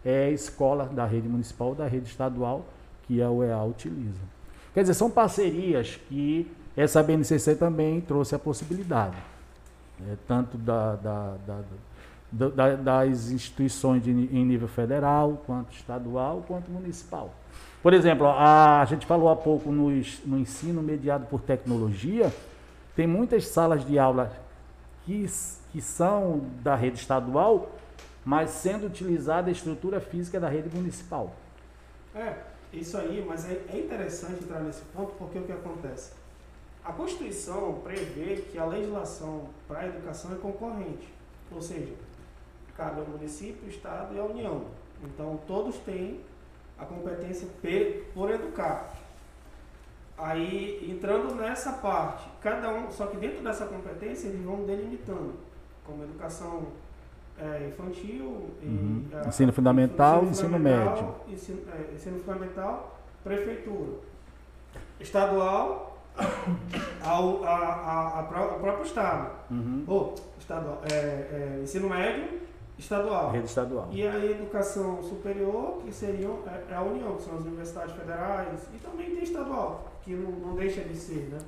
é 0.05 0.31
escola 0.31 0.87
da 0.87 1.05
rede 1.07 1.29
municipal 1.29 1.68
ou 1.68 1.75
da 1.75 1.87
rede 1.87 2.09
estadual 2.09 2.64
que 3.05 3.21
a 3.23 3.31
UEA 3.31 3.62
utiliza. 3.64 4.21
Quer 4.75 4.83
dizer, 4.83 4.95
são 4.95 5.11
parcerias 5.11 5.99
que 6.09 6.51
essa 6.77 7.03
BNCC 7.03 7.57
também 7.57 8.01
trouxe 8.01 8.35
a 8.35 8.39
possibilidade, 8.39 9.16
né, 9.99 10.16
tanto 10.29 10.57
da, 10.57 10.95
da- 10.97 11.35
da- 11.47 11.61
da- 12.33 12.49
da- 12.49 12.77
das 12.77 13.31
instituições 13.31 14.05
de, 14.05 14.11
em 14.11 14.45
nível 14.45 14.68
federal, 14.68 15.43
quanto 15.47 15.73
estadual, 15.75 16.45
quanto 16.47 16.71
municipal. 16.71 17.35
Por 17.83 17.93
exemplo, 17.93 18.27
a, 18.27 18.81
a 18.81 18.85
gente 18.85 19.05
falou 19.05 19.29
há 19.31 19.35
pouco 19.37 19.73
no, 19.73 19.91
no 20.25 20.39
ensino 20.39 20.81
mediado 20.83 21.27
por 21.27 21.41
tecnologia, 21.41 22.33
tem 22.95 23.07
muitas 23.07 23.47
salas 23.49 23.85
de 23.85 23.99
aula 23.99 24.31
que, 25.05 25.26
que 25.72 25.80
são 25.80 26.40
da 26.62 26.74
rede 26.74 26.98
estadual, 26.98 27.70
mas 28.24 28.51
sendo 28.51 28.86
utilizada 28.86 29.48
a 29.48 29.53
estrutura 29.53 30.01
física 30.01 30.38
da 30.38 30.48
rede 30.48 30.74
municipal. 30.74 31.34
É, 32.14 32.34
isso 32.72 32.96
aí, 32.96 33.24
mas 33.26 33.48
é, 33.48 33.62
é 33.72 33.78
interessante 33.78 34.44
entrar 34.44 34.61
nesse 34.61 34.82
ponto 34.94 35.12
porque 35.18 35.38
o 35.38 35.42
que 35.42 35.53
acontece? 35.53 36.12
A 36.84 36.92
Constituição 36.92 37.80
prevê 37.84 38.36
que 38.51 38.59
a 38.59 38.64
legislação 38.64 39.46
para 39.68 39.80
a 39.80 39.86
educação 39.86 40.32
é 40.32 40.36
concorrente, 40.36 41.12
ou 41.53 41.61
seja, 41.61 41.92
cabe 42.76 43.01
ao 43.01 43.07
município, 43.07 43.68
Estado 43.68 44.14
e 44.14 44.18
à 44.18 44.24
União. 44.24 44.64
Então, 45.05 45.38
todos 45.46 45.76
têm 45.78 46.20
a 46.78 46.84
competência 46.84 47.46
pe- 47.61 48.05
por 48.14 48.30
educar. 48.30 48.94
Aí, 50.23 50.89
entrando 50.91 51.35
nessa 51.35 51.73
parte, 51.75 52.29
cada 52.43 52.68
um, 52.73 52.91
só 52.91 53.07
que 53.07 53.16
dentro 53.16 53.43
dessa 53.43 53.66
competência 53.66 54.29
eles 54.29 54.43
vão 54.45 54.64
delimitando, 54.64 55.35
como 55.87 56.03
educação 56.05 56.64
é, 57.39 57.68
infantil, 57.68 58.51
e, 58.62 58.66
Uhum. 58.66 59.05
a- 59.14 59.29
Ensino 59.29 59.51
fundamental 59.53 60.25
ensino 60.25 60.51
fundamental, 60.51 60.95
médio. 60.95 61.14
Ensino, 61.29 61.62
é, 61.73 61.95
ensino 61.95 62.18
fundamental, 62.21 62.99
prefeitura. 63.25 63.93
Estadual, 65.01 65.97
ao, 67.03 67.45
a, 67.45 67.57
a, 67.57 68.21
a 68.21 68.23
próprio 68.25 68.85
Estado. 68.85 69.31
Uhum. 69.51 69.85
Ou, 69.87 70.14
estadual, 70.39 70.83
é, 70.93 70.95
é, 70.97 71.61
ensino 71.62 71.89
médio, 71.89 72.41
estadual. 72.79 73.31
Rede 73.31 73.47
estadual. 73.47 73.89
E 73.91 74.07
a 74.07 74.23
educação 74.25 75.03
superior, 75.03 75.79
que 75.85 75.93
seriam 75.93 76.41
é, 76.47 76.73
é 76.73 76.77
a 76.77 76.83
União, 76.83 77.16
que 77.16 77.23
são 77.23 77.37
as 77.39 77.45
universidades 77.45 77.95
federais, 77.95 78.61
e 78.75 78.79
também 78.79 79.14
tem 79.14 79.23
estadual, 79.25 79.89
que 80.05 80.12
não, 80.14 80.30
não 80.30 80.55
deixa 80.55 80.80
de 80.82 80.96
ser, 80.96 81.28
né? 81.30 81.38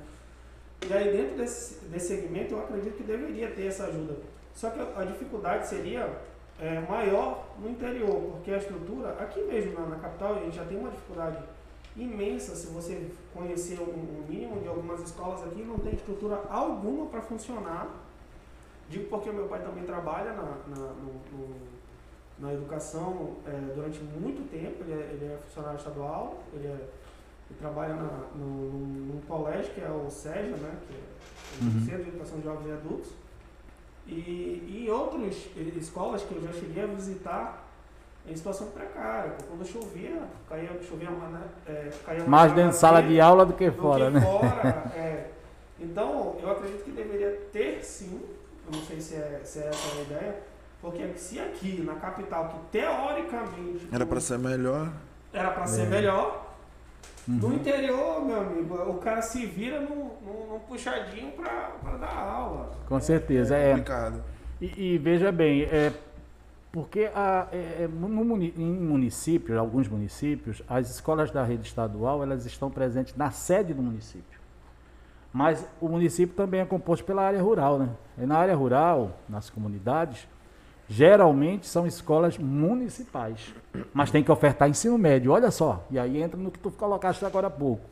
E 0.87 0.93
aí 0.93 1.11
dentro 1.15 1.37
desse, 1.37 1.85
desse 1.85 2.07
segmento 2.07 2.53
eu 2.55 2.59
acredito 2.59 2.97
que 2.97 3.03
deveria 3.03 3.49
ter 3.51 3.67
essa 3.67 3.85
ajuda. 3.85 4.17
Só 4.53 4.69
que 4.69 4.79
a, 4.79 4.99
a 5.01 5.05
dificuldade 5.05 5.67
seria 5.67 6.09
é, 6.59 6.79
maior 6.81 7.47
no 7.59 7.69
interior, 7.69 8.31
porque 8.31 8.51
a 8.51 8.57
estrutura, 8.57 9.09
aqui 9.19 9.41
mesmo 9.43 9.73
na, 9.73 9.85
na 9.87 9.95
capital, 9.97 10.35
a 10.35 10.39
gente 10.39 10.55
já 10.55 10.65
tem 10.65 10.77
uma 10.77 10.91
dificuldade 10.91 11.37
imensa 11.95 12.55
se 12.55 12.67
você 12.67 13.09
conhecer 13.33 13.79
o 13.79 14.25
mínimo 14.27 14.59
de 14.61 14.67
algumas 14.67 14.99
escolas 15.01 15.43
aqui, 15.43 15.61
não 15.63 15.77
tem 15.79 15.93
estrutura 15.93 16.41
alguma 16.49 17.05
para 17.07 17.21
funcionar. 17.21 17.87
Digo 18.89 19.05
porque 19.09 19.31
meu 19.31 19.47
pai 19.47 19.61
também 19.63 19.83
trabalha 19.83 20.33
na, 20.33 20.43
na, 20.67 20.75
no- 20.93 21.21
no- 21.31 21.73
na 22.39 22.51
educação 22.51 23.35
é, 23.47 23.73
durante 23.73 23.99
muito 23.99 24.49
tempo, 24.51 24.83
ele 24.83 24.91
é, 24.93 25.09
ele 25.13 25.25
é 25.33 25.37
funcionário 25.45 25.77
estadual, 25.77 26.43
ele, 26.53 26.67
é- 26.67 26.87
ele 27.49 27.59
trabalha 27.59 27.93
na, 27.93 28.03
no, 28.35 28.45
num, 28.45 29.13
num 29.13 29.21
colégio 29.27 29.73
que 29.73 29.81
é 29.81 29.89
o 29.89 30.09
SEJA, 30.09 30.57
né, 30.57 30.75
que 30.87 30.93
é 30.95 30.97
o 30.97 31.65
Uhum. 31.65 31.85
Centro 31.85 32.03
de 32.03 32.09
Educação 32.09 32.39
de 32.39 32.43
Jovens 32.45 32.67
e 32.67 32.71
Adultos, 32.71 33.11
e, 34.07 34.83
e 34.85 34.89
outras 34.89 35.35
escolas 35.77 36.23
que 36.23 36.35
eu 36.35 36.41
já 36.41 36.51
cheguei 36.51 36.83
a 36.83 36.87
visitar 36.87 37.63
em 38.27 38.35
situação 38.35 38.67
precária, 38.71 39.31
porque 39.31 39.43
quando 39.45 39.65
chovia, 39.65 40.23
caía, 40.49 40.69
chovia 40.81 41.09
uma, 41.09 41.27
né, 41.27 41.41
é, 41.67 41.89
caía 42.05 42.21
uma 42.21 42.27
Mais 42.29 42.51
dentro 42.53 42.71
de 42.71 42.77
sala 42.77 43.01
de 43.03 43.19
aula 43.21 43.45
do 43.45 43.53
que 43.53 43.69
do 43.69 43.81
fora, 43.81 44.05
que 44.07 44.11
né? 44.11 44.21
fora, 44.21 44.91
é. 44.95 45.29
Então, 45.79 46.37
eu 46.41 46.51
acredito 46.51 46.83
que 46.85 46.91
deveria 46.91 47.31
ter 47.51 47.83
sim, 47.83 48.19
eu 48.65 48.71
não 48.77 48.81
sei 48.85 48.99
se 49.01 49.15
é, 49.15 49.41
se 49.43 49.59
é 49.59 49.67
essa 49.67 49.97
a 49.97 50.01
ideia, 50.01 50.39
porque 50.81 51.07
se 51.15 51.39
aqui 51.39 51.81
na 51.83 51.95
capital, 51.95 52.47
que 52.49 52.77
teoricamente 52.77 53.87
Era 53.91 54.05
pra 54.05 54.19
ser 54.19 54.39
melhor. 54.39 54.91
era 55.31 55.51
pra 55.51 55.65
ser 55.67 55.81
É. 55.83 55.85
melhor, 57.27 57.41
no 57.41 57.47
Uhum. 57.47 57.53
interior, 57.55 58.25
meu 58.25 58.39
amigo, 58.41 58.75
o 58.75 58.97
cara 58.99 59.21
se 59.21 59.45
vira 59.45 59.79
num, 59.81 60.09
num, 60.25 60.53
num 60.53 60.59
puxadinho 60.67 61.31
pra, 61.31 61.71
pra 61.81 61.97
dar 61.97 62.13
aula. 62.17 62.71
Com 62.87 62.99
certeza. 62.99 63.55
É, 63.55 63.69
Complicado. 63.71 64.23
E, 64.61 64.93
e 64.93 64.97
veja 64.97 65.31
bem, 65.31 65.63
é, 65.63 65.91
porque 66.71 67.09
a- 67.13 67.47
é, 67.51 67.83
é, 67.83 67.87
no 67.87 68.07
muni- 68.25 68.53
em 68.57 68.65
municípios, 68.73 69.57
alguns 69.57 69.87
municípios, 69.87 70.61
as 70.67 70.89
escolas 70.89 71.31
da 71.31 71.43
rede 71.43 71.67
estadual 71.67 72.23
elas 72.23 72.45
estão 72.45 72.69
presentes 72.71 73.15
na 73.15 73.29
sede 73.31 73.73
do 73.73 73.81
município. 73.81 74.39
Mas 75.31 75.65
o 75.81 75.87
município 75.89 76.35
também 76.35 76.59
é 76.61 76.65
composto 76.65 77.03
pela 77.05 77.23
área 77.23 77.41
rural, 77.41 77.79
né? 77.79 77.89
E 78.17 78.25
na 78.25 78.37
área 78.37 78.55
rural, 78.55 79.17
nas 79.27 79.49
comunidades, 79.49 80.27
geralmente 80.93 81.65
são 81.65 81.87
escolas 81.87 82.37
municipais, 82.37 83.53
mas 83.91 84.11
tem 84.11 84.23
que 84.23 84.31
ofertar 84.31 84.69
ensino 84.69 84.97
médio. 84.97 85.31
Olha 85.31 85.49
só, 85.49 85.83
e 85.89 85.97
aí 85.97 86.21
entra 86.21 86.39
no 86.39 86.51
que 86.51 86.59
tu 86.59 86.69
colocaste 86.69 87.25
agora 87.25 87.47
há 87.47 87.49
pouco. 87.49 87.83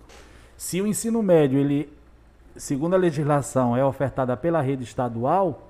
Se 0.55 0.79
o 0.79 0.85
ensino 0.85 1.23
médio, 1.23 1.59
ele, 1.59 1.91
segundo 2.55 2.93
a 2.93 2.97
legislação, 2.97 3.75
é 3.75 3.83
ofertada 3.83 4.37
pela 4.37 4.61
rede 4.61 4.83
estadual, 4.83 5.67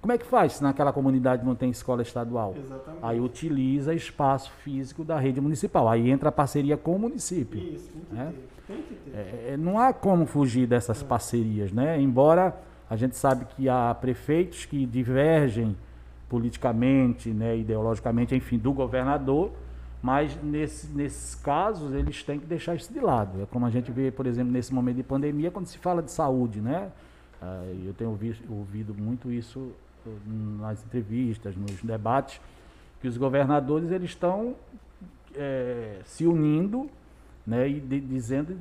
Como 0.00 0.12
é 0.12 0.18
que 0.18 0.26
faz 0.26 0.52
se 0.52 0.62
naquela 0.62 0.92
comunidade 0.92 1.44
não 1.44 1.56
tem 1.56 1.68
escola 1.68 2.00
estadual? 2.00 2.54
Exatamente. 2.56 3.02
Aí 3.02 3.18
utiliza 3.18 3.92
espaço 3.92 4.52
físico 4.62 5.02
da 5.02 5.18
rede 5.18 5.40
municipal. 5.40 5.88
Aí 5.88 6.08
entra 6.08 6.28
a 6.28 6.32
parceria 6.32 6.76
com 6.76 6.94
o 6.94 6.98
município. 6.98 7.58
Isso, 7.58 7.90
tem 7.90 8.02
que 8.04 8.14
né? 8.14 8.32
ter. 8.32 8.72
Tem 8.72 8.82
que 8.82 8.94
ter. 8.94 9.16
É, 9.16 9.52
é, 9.52 9.56
não 9.56 9.80
há 9.80 9.92
como 9.92 10.24
fugir 10.24 10.64
dessas 10.64 11.02
parcerias, 11.02 11.72
né? 11.72 12.00
Embora 12.00 12.56
a 12.88 12.94
gente 12.94 13.16
sabe 13.16 13.46
que 13.46 13.68
há 13.68 13.96
prefeitos 14.00 14.64
que 14.64 14.86
divergem 14.86 15.76
politicamente, 16.28 17.30
né, 17.30 17.56
ideologicamente, 17.56 18.34
enfim, 18.34 18.58
do 18.58 18.72
governador, 18.72 19.52
mas 20.02 20.36
nesse, 20.42 20.88
nesses 20.88 21.34
casos 21.34 21.92
eles 21.92 22.22
têm 22.22 22.38
que 22.38 22.46
deixar 22.46 22.74
isso 22.74 22.92
de 22.92 23.00
lado. 23.00 23.42
É 23.42 23.46
como 23.46 23.66
a 23.66 23.70
gente 23.70 23.90
vê, 23.90 24.10
por 24.10 24.26
exemplo, 24.26 24.52
nesse 24.52 24.72
momento 24.74 24.96
de 24.96 25.02
pandemia, 25.02 25.50
quando 25.50 25.66
se 25.66 25.78
fala 25.78 26.02
de 26.02 26.10
saúde, 26.10 26.60
né? 26.60 26.90
Ah, 27.40 27.64
eu 27.84 27.92
tenho 27.94 28.10
ouvi- 28.10 28.40
ouvido 28.48 28.94
muito 28.94 29.30
isso 29.30 29.72
eh, 30.06 30.10
nas 30.60 30.84
entrevistas, 30.84 31.56
nos 31.56 31.82
debates, 31.82 32.40
que 33.00 33.08
os 33.08 33.16
governadores 33.16 33.90
eles 33.90 34.10
estão 34.10 34.54
eh, 35.34 36.00
se 36.04 36.26
unindo 36.26 36.88
né, 37.46 37.68
e 37.68 37.80
de- 37.80 38.00
dizendo 38.00 38.56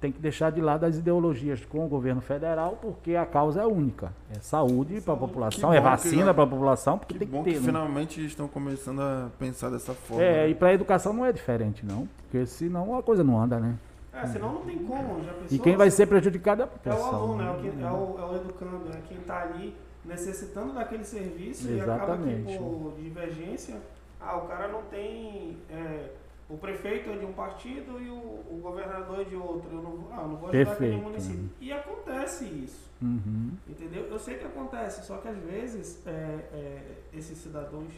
tem 0.00 0.10
que 0.10 0.18
deixar 0.18 0.50
de 0.50 0.60
lado 0.62 0.84
as 0.86 0.96
ideologias 0.96 1.64
com 1.66 1.84
o 1.84 1.88
governo 1.88 2.20
federal, 2.22 2.78
porque 2.80 3.14
a 3.16 3.26
causa 3.26 3.60
é 3.62 3.66
única. 3.66 4.12
É 4.34 4.40
saúde 4.40 5.00
para 5.00 5.12
a 5.12 5.16
população, 5.16 5.72
é 5.72 5.80
vacina 5.80 6.32
para 6.32 6.44
a 6.44 6.46
população, 6.46 6.98
porque 6.98 7.12
Que 7.14 7.18
tem 7.20 7.28
que 7.28 7.34
bom 7.34 7.42
ter. 7.42 7.50
que 7.52 7.58
né? 7.58 7.66
finalmente 7.66 8.24
estão 8.24 8.48
começando 8.48 9.00
a 9.02 9.28
pensar 9.38 9.68
dessa 9.70 9.92
forma. 9.92 10.22
É, 10.22 10.44
né? 10.44 10.48
e 10.48 10.54
para 10.54 10.68
a 10.68 10.72
educação 10.72 11.12
não 11.12 11.26
é 11.26 11.32
diferente, 11.32 11.84
não. 11.84 12.08
Porque 12.22 12.46
senão 12.46 12.96
a 12.98 13.02
coisa 13.02 13.22
não 13.22 13.38
anda, 13.40 13.60
né? 13.60 13.74
É, 14.12 14.26
senão 14.26 14.54
não 14.54 14.60
tem 14.62 14.78
como. 14.78 15.22
Já 15.22 15.32
E 15.32 15.34
pensou? 15.42 15.58
quem 15.60 15.76
vai 15.76 15.90
ser 15.90 16.06
prejudicado 16.06 16.62
é 16.62 16.64
a 16.64 16.66
É 16.66 16.68
o 16.68 16.96
população. 16.96 17.14
aluno, 17.14 17.42
é 17.42 17.44
né? 17.44 17.50
o, 17.52 17.60
que- 17.60 17.68
é 17.68 17.90
o, 17.90 18.18
é 18.18 18.24
o 18.32 18.36
educando, 18.36 18.82
é 18.92 19.00
quem 19.06 19.18
está 19.18 19.42
ali 19.42 19.76
necessitando 20.04 20.72
daquele 20.72 21.04
serviço 21.04 21.70
e 21.70 21.80
acaba 21.80 22.16
que 22.16 22.28
Exatamente. 22.30 22.58
por 22.58 22.94
divergência, 22.98 23.76
ah, 24.20 24.36
o 24.38 24.48
cara 24.48 24.66
não 24.68 24.82
tem. 24.90 25.58
é, 25.70 26.06
o 26.50 26.58
prefeito 26.58 27.10
é 27.10 27.16
de 27.16 27.24
um 27.24 27.32
partido 27.32 28.00
e 28.00 28.08
o, 28.10 28.14
o 28.16 28.60
governador 28.62 29.20
é 29.20 29.24
de 29.24 29.36
outro. 29.36 29.68
Eu 29.70 29.82
não, 29.82 29.90
vou- 29.92 30.12
ah, 30.12 30.22
não 30.26 30.36
vou 30.36 30.48
ajudar 30.48 30.62
aquele 30.62 30.64
Perfeito. 30.64 31.02
município. 31.02 31.50
E 31.60 31.72
acontece 31.72 32.44
isso. 32.46 32.90
Uhum. 33.00 33.52
Entendeu? 33.68 34.04
Eu 34.06 34.18
sei 34.18 34.36
que 34.38 34.44
acontece, 34.46 35.06
só 35.06 35.16
que 35.18 35.28
às 35.28 35.38
vezes 35.38 36.06
é, 36.06 36.10
é, 36.10 36.82
esses 37.14 37.38
cidadãos, 37.38 37.92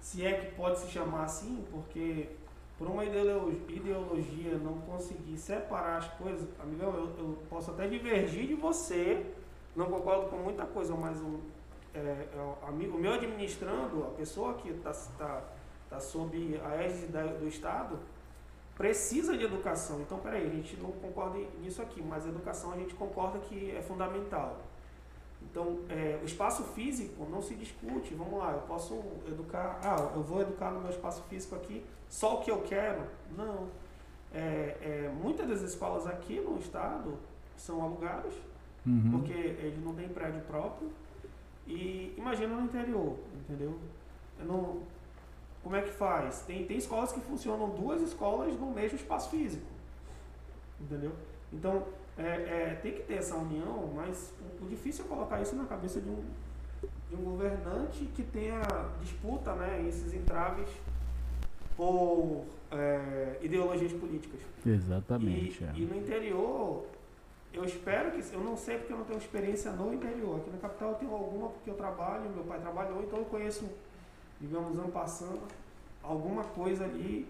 se 0.00 0.24
é 0.24 0.32
que 0.34 0.54
pode 0.54 0.78
se 0.78 0.88
chamar 0.88 1.24
assim, 1.24 1.64
porque 1.70 2.28
por 2.78 2.86
uma 2.86 3.04
ideolo- 3.04 3.50
ideologia 3.68 4.56
não 4.58 4.74
conseguir 4.82 5.36
separar 5.38 5.96
as 5.96 6.08
coisas, 6.10 6.46
amigão, 6.60 6.94
eu, 6.94 7.04
eu 7.18 7.38
posso 7.48 7.70
até 7.70 7.88
divergir 7.88 8.46
de 8.46 8.54
você, 8.54 9.24
não 9.74 9.86
concordo 9.86 10.28
com 10.28 10.36
muita 10.36 10.64
coisa, 10.66 10.94
mas 10.94 11.18
o, 11.20 11.40
é, 11.94 11.98
é 11.98 12.38
o, 12.38 12.68
ami- 12.68 12.88
o 12.88 12.98
meu 12.98 13.14
administrando, 13.14 14.04
a 14.04 14.10
pessoa 14.10 14.54
que 14.54 14.68
está 14.68 14.92
tá, 15.18 15.42
tá 15.96 16.00
sob 16.00 16.60
a 16.64 16.74
égide 16.82 17.06
do 17.40 17.48
Estado, 17.48 17.98
precisa 18.76 19.36
de 19.36 19.44
educação. 19.44 20.00
Então, 20.00 20.18
peraí, 20.18 20.46
a 20.46 20.50
gente 20.50 20.76
não 20.76 20.92
concorda 20.92 21.38
nisso 21.60 21.80
aqui, 21.82 22.02
mas 22.02 22.26
a 22.26 22.28
educação 22.28 22.72
a 22.72 22.76
gente 22.76 22.94
concorda 22.94 23.38
que 23.38 23.70
é 23.70 23.82
fundamental. 23.82 24.60
Então, 25.42 25.78
é, 25.88 26.18
o 26.22 26.24
espaço 26.26 26.62
físico 26.64 27.26
não 27.30 27.40
se 27.40 27.54
discute. 27.54 28.14
Vamos 28.14 28.38
lá, 28.38 28.52
eu 28.52 28.60
posso 28.62 28.94
educar. 29.26 29.80
Ah, 29.82 30.10
eu 30.14 30.22
vou 30.22 30.40
educar 30.42 30.70
no 30.70 30.80
meu 30.80 30.90
espaço 30.90 31.22
físico 31.24 31.54
aqui 31.54 31.84
só 32.08 32.36
o 32.36 32.40
que 32.42 32.50
eu 32.50 32.62
quero? 32.62 33.02
Não. 33.36 33.68
É, 34.34 34.76
é, 34.80 35.12
muitas 35.22 35.48
das 35.48 35.62
escolas 35.62 36.06
aqui 36.06 36.40
no 36.40 36.58
estado 36.58 37.16
são 37.56 37.82
alugadas, 37.82 38.34
Uhum. 38.84 39.10
porque 39.12 39.32
eles 39.32 39.82
não 39.82 39.94
têm 39.94 40.08
prédio 40.08 40.40
próprio. 40.42 40.90
E 41.66 42.14
imagina 42.16 42.54
no 42.54 42.64
interior, 42.64 43.16
entendeu? 43.40 43.76
Eu 44.38 44.46
não, 44.46 44.82
como 45.66 45.74
é 45.74 45.82
que 45.82 45.90
faz? 45.90 46.42
Tem, 46.42 46.64
tem 46.64 46.76
escolas 46.76 47.10
que 47.10 47.18
funcionam 47.18 47.70
duas 47.70 48.00
escolas 48.00 48.54
no 48.54 48.70
mesmo 48.70 48.96
espaço 48.96 49.30
físico. 49.30 49.66
Entendeu? 50.80 51.10
Então, 51.52 51.84
é, 52.16 52.22
é, 52.22 52.78
tem 52.80 52.92
que 52.92 53.02
ter 53.02 53.14
essa 53.14 53.34
união, 53.34 53.90
mas 53.92 54.32
o, 54.60 54.64
o 54.64 54.68
difícil 54.68 55.04
é 55.04 55.08
colocar 55.08 55.42
isso 55.42 55.56
na 55.56 55.64
cabeça 55.64 56.00
de 56.00 56.08
um, 56.08 56.22
de 57.10 57.16
um 57.16 57.24
governante 57.24 58.04
que 58.14 58.22
tenha 58.22 58.60
disputa, 59.00 59.56
né, 59.56 59.84
esses 59.88 60.14
entraves 60.14 60.68
por 61.76 62.44
é, 62.70 63.36
ideologias 63.42 63.92
políticas. 63.92 64.38
Exatamente. 64.64 65.64
E, 65.64 65.66
é. 65.66 65.72
e 65.78 65.84
no 65.84 65.96
interior, 65.96 66.86
eu 67.52 67.64
espero 67.64 68.12
que. 68.12 68.22
Eu 68.32 68.40
não 68.40 68.56
sei 68.56 68.78
porque 68.78 68.92
eu 68.92 68.98
não 68.98 69.04
tenho 69.04 69.18
experiência 69.18 69.72
no 69.72 69.92
interior. 69.92 70.36
Aqui 70.36 70.50
na 70.50 70.58
capital 70.58 70.90
eu 70.90 70.94
tenho 70.94 71.12
alguma 71.12 71.48
porque 71.48 71.70
eu 71.70 71.74
trabalho, 71.74 72.30
meu 72.30 72.44
pai 72.44 72.60
trabalhou, 72.60 73.02
então 73.02 73.18
eu 73.18 73.24
conheço, 73.24 73.68
digamos, 74.40 74.78
passando, 74.92 75.40
alguma 76.02 76.44
coisa 76.44 76.84
ali 76.84 77.26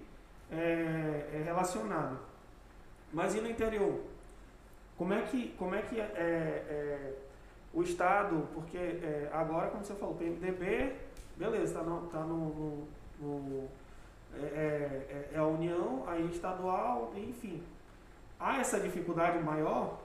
é, 0.50 1.30
é 1.34 1.42
relacionada. 1.44 2.16
Mas 3.12 3.34
e 3.34 3.40
no 3.40 3.48
interior? 3.48 4.00
Como 4.96 5.12
é 5.12 5.22
que, 5.22 5.48
como 5.59 5.74
é, 5.74 5.82
que 5.82 6.00
é, 6.00 6.04
é, 6.04 7.14
o 7.72 7.82
Estado, 7.82 8.48
porque 8.54 8.76
é, 8.78 9.28
agora, 9.32 9.68
como 9.70 9.84
você 9.84 9.94
falou, 9.94 10.14
o 10.14 10.18
PMDB, 10.18 10.94
beleza, 11.36 11.64
está 11.64 11.82
no, 11.82 12.07
tá 12.09 12.20
no, 12.20 12.86
no- 13.20 13.38
no- 13.38 13.68
é, 14.34 14.46
é- 14.46 15.30
é 15.34 15.38
a 15.38 15.44
União, 15.44 16.04
aí 16.07 16.26
estadual, 16.30 17.12
enfim. 17.16 17.62
Há 18.38 18.59
essa 18.59 18.80
dificuldade 18.80 19.38
maior, 19.42 19.98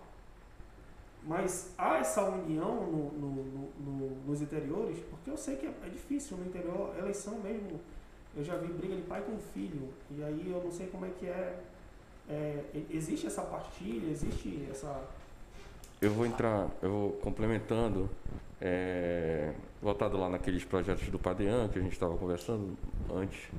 mas 1.24 1.74
há 1.78 1.97
essa 1.99 2.24
união 2.24 2.76
no- 2.88 3.11
no- 3.11 3.43
no- 3.43 3.69
no- 3.80 4.15
nos 4.28 4.41
interiores, 4.41 4.97
porque 5.09 5.30
eu 5.30 5.38
sei 5.38 5.55
que 5.55 5.65
é, 5.67 5.74
é 5.86 5.89
difícil 5.89 6.38
no 6.38 6.45
interior, 6.45 6.93
eleição 6.97 7.39
mesmo, 7.39 7.80
eu 8.36 8.43
já 8.43 8.55
vi 8.57 8.72
briga 8.74 8.95
de 8.95 9.01
pai 9.03 9.22
com 9.22 9.38
filho, 9.53 9.89
e 10.09 10.24
aí 10.24 10.49
eu 10.49 10.63
não 10.63 10.72
sei 10.72 10.88
como 10.88 11.05
é 11.05 11.09
que 11.09 11.28
é, 11.28 11.59
é, 12.30 12.63
existe 12.89 13.28
essa 13.28 13.41
partilha, 13.43 14.09
existe 14.09 14.67
essa... 14.72 15.03
Eu 16.01 16.11
vou 16.11 16.26
entrar, 16.26 16.69
eu 16.82 16.89
vou 16.89 17.11
complementando, 17.13 18.09
é, 18.59 19.53
voltado 19.82 20.17
lá 20.17 20.30
naqueles 20.30 20.63
projetos 20.63 21.07
do 21.09 21.19
Padean 21.19 21.67
que 21.67 21.78
a 21.78 21.82
gente 21.82 21.93
estava 21.93 22.17
conversando 22.17 22.76
antes. 23.13 23.49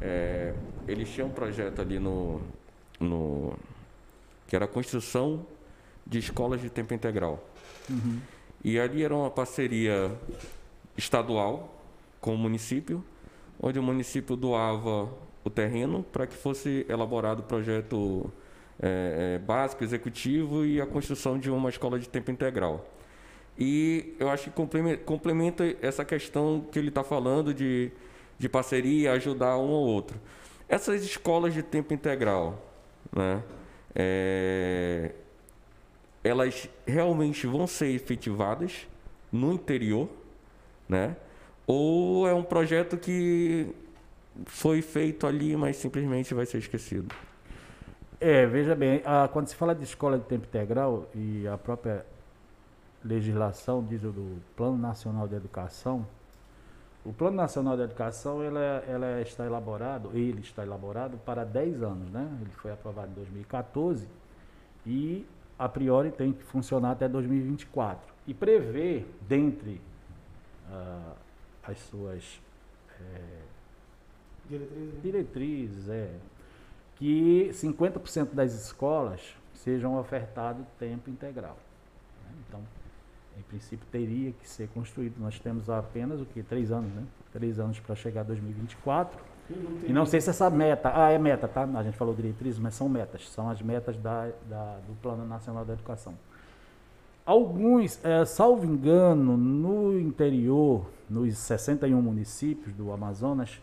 É, 0.00 0.52
eles 0.88 1.08
tinham 1.08 1.28
um 1.28 1.32
projeto 1.32 1.80
ali 1.80 1.98
no, 1.98 2.40
no 2.98 3.54
que 4.48 4.56
era 4.56 4.64
a 4.64 4.68
construção 4.68 5.46
de 6.06 6.18
escolas 6.18 6.60
de 6.60 6.70
tempo 6.70 6.94
integral. 6.94 7.42
Uhum. 7.90 8.20
E 8.64 8.78
ali 8.78 9.02
era 9.02 9.14
uma 9.14 9.30
parceria 9.30 10.12
estadual 10.96 11.74
com 12.20 12.34
o 12.34 12.38
município, 12.38 13.04
onde 13.60 13.78
o 13.78 13.82
município 13.82 14.36
doava 14.36 15.08
o 15.44 15.50
terreno 15.50 16.04
para 16.12 16.26
que 16.26 16.34
fosse 16.34 16.84
elaborado 16.88 17.40
o 17.40 17.42
projeto 17.42 18.30
eh, 18.80 19.36
eh, 19.36 19.38
básico, 19.38 19.84
executivo 19.84 20.64
e 20.64 20.80
a 20.80 20.86
construção 20.86 21.38
de 21.38 21.50
uma 21.50 21.68
escola 21.68 21.98
de 21.98 22.08
tempo 22.08 22.30
integral. 22.30 22.84
E 23.58 24.14
eu 24.18 24.28
acho 24.28 24.50
que 24.50 24.96
complementa, 25.04 25.64
essa 25.80 26.04
questão 26.04 26.66
que 26.70 26.78
ele 26.78 26.88
está 26.88 27.02
falando 27.02 27.54
de, 27.54 27.90
de 28.38 28.48
parceria, 28.48 29.12
ajudar 29.12 29.56
um 29.56 29.72
ao 29.72 29.82
outro. 29.82 30.20
Essas 30.68 31.02
escolas 31.02 31.54
de 31.54 31.62
tempo 31.62 31.94
integral, 31.94 32.60
né, 33.14 33.42
eh, 33.94 35.12
elas 36.26 36.68
realmente 36.86 37.46
vão 37.46 37.66
ser 37.66 37.88
efetivadas 37.94 38.86
no 39.32 39.52
interior, 39.52 40.08
né? 40.88 41.16
Ou 41.66 42.28
é 42.28 42.34
um 42.34 42.42
projeto 42.44 42.96
que 42.98 43.74
foi 44.46 44.82
feito 44.82 45.26
ali, 45.26 45.56
mas 45.56 45.76
simplesmente 45.76 46.34
vai 46.34 46.46
ser 46.46 46.58
esquecido? 46.58 47.14
É, 48.20 48.46
veja 48.46 48.74
bem, 48.74 49.02
a- 49.04 49.28
quando 49.28 49.48
se 49.48 49.54
fala 49.56 49.74
de 49.74 49.84
escola 49.84 50.18
de 50.18 50.24
tempo 50.24 50.46
integral 50.46 51.08
e 51.14 51.46
a 51.46 51.58
própria 51.58 52.06
legislação 53.04 53.84
diz 53.84 54.02
do 54.02 54.42
Plano 54.56 54.78
Nacional 54.78 55.28
de 55.28 55.34
Educação, 55.36 56.06
o 57.04 57.12
Plano 57.12 57.36
Nacional 57.36 57.76
de 57.76 57.82
Educação 57.84 58.42
ela, 58.42 58.84
ela 58.88 59.20
está 59.22 59.46
elaborado, 59.46 60.10
ele 60.14 60.40
está 60.40 60.64
elaborado 60.64 61.18
para 61.18 61.44
10 61.44 61.82
anos, 61.82 62.10
né? 62.10 62.28
Ele 62.40 62.50
foi 62.52 62.72
aprovado 62.72 63.10
em 63.12 63.14
2014 63.14 64.08
e 64.86 65.24
a 65.58 65.68
priori 65.68 66.10
tem 66.10 66.32
que 66.32 66.42
funcionar 66.44 66.92
até 66.92 67.08
2024 67.08 68.14
e 68.26 68.34
prevê 68.34 69.04
dentre 69.28 69.80
ah, 70.70 71.14
as 71.62 71.78
suas 71.78 72.40
eh, 73.00 73.42
Diretriz, 74.48 74.76
né? 74.76 75.00
diretrizes 75.02 75.88
é 75.88 76.10
que 76.96 77.50
50% 77.52 78.32
das 78.32 78.54
escolas 78.54 79.20
sejam 79.54 79.98
ofertado 79.98 80.64
tempo 80.78 81.10
integral. 81.10 81.56
né? 82.24 82.30
Então, 82.46 82.60
em 83.36 83.42
princípio, 83.42 83.86
teria 83.90 84.32
que 84.32 84.48
ser 84.48 84.68
construído. 84.68 85.18
Nós 85.18 85.38
temos 85.38 85.68
apenas 85.68 86.20
o 86.20 86.24
que? 86.24 86.42
Três 86.42 86.70
anos, 86.70 86.90
né? 86.92 87.04
Três 87.32 87.58
anos 87.58 87.78
para 87.80 87.94
chegar 87.94 88.22
a 88.22 88.24
2024. 88.24 89.18
E 89.86 89.92
não 89.92 90.04
sei 90.06 90.20
se 90.20 90.30
essa 90.30 90.50
meta, 90.50 90.90
ah, 90.94 91.10
é 91.10 91.18
meta, 91.18 91.46
tá? 91.46 91.62
A 91.74 91.82
gente 91.82 91.96
falou 91.96 92.14
diretrizes, 92.14 92.58
mas 92.58 92.74
são 92.74 92.88
metas, 92.88 93.28
são 93.30 93.48
as 93.48 93.62
metas 93.62 93.96
da, 93.96 94.28
da- 94.48 94.78
do 94.86 94.94
Plano 95.00 95.24
Nacional 95.26 95.64
da 95.64 95.72
Educação. 95.74 96.14
Alguns, 97.24 98.04
é, 98.04 98.24
salvo 98.24 98.64
engano, 98.64 99.36
no 99.36 99.98
interior, 99.98 100.86
nos 101.10 101.36
61 101.38 102.00
municípios 102.00 102.72
do 102.74 102.92
Amazonas, 102.92 103.60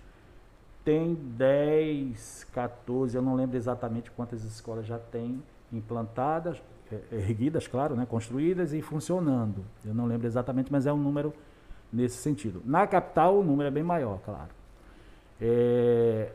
tem 0.84 1.14
10, 1.16 2.46
14, 2.54 3.16
eu 3.16 3.22
não 3.22 3.36
lembro 3.36 3.56
exatamente 3.56 4.12
quantas 4.12 4.44
escolas 4.44 4.86
já 4.86 5.00
tem 5.00 5.42
implantadas, 5.72 6.62
é, 6.92 7.00
erguidas, 7.16 7.66
claro, 7.68 7.96
né, 7.96 8.06
construídas 8.06 8.74
e 8.74 8.82
funcionando. 8.82 9.64
Eu 9.86 9.94
não 9.94 10.06
lembro 10.06 10.28
exatamente, 10.28 10.70
mas 10.70 10.86
é 10.86 10.92
um 10.92 10.98
número 10.98 11.34
nesse 11.92 12.18
sentido. 12.18 12.62
Na 12.66 12.86
capital, 12.86 13.40
o 13.40 13.44
número 13.44 13.68
é 13.70 13.72
bem 13.72 13.84
maior, 13.84 14.20
claro. 14.26 14.50
É, 15.46 16.32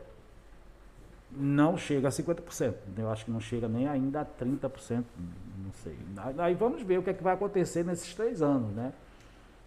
não 1.31 1.75
chega 1.75 2.07
a 2.07 2.11
50%. 2.11 2.73
Eu 2.95 3.09
acho 3.09 3.25
que 3.25 3.31
não 3.31 3.39
chega 3.39 3.67
nem 3.67 3.87
ainda 3.87 4.21
a 4.21 4.25
30%, 4.25 5.03
não 5.17 5.73
sei. 5.83 5.97
Aí 6.37 6.53
vamos 6.53 6.83
ver 6.83 6.99
o 6.99 7.03
que, 7.03 7.09
é 7.09 7.13
que 7.13 7.23
vai 7.23 7.33
acontecer 7.33 7.83
nesses 7.83 8.13
três 8.13 8.41
anos, 8.41 8.71
né? 8.75 8.93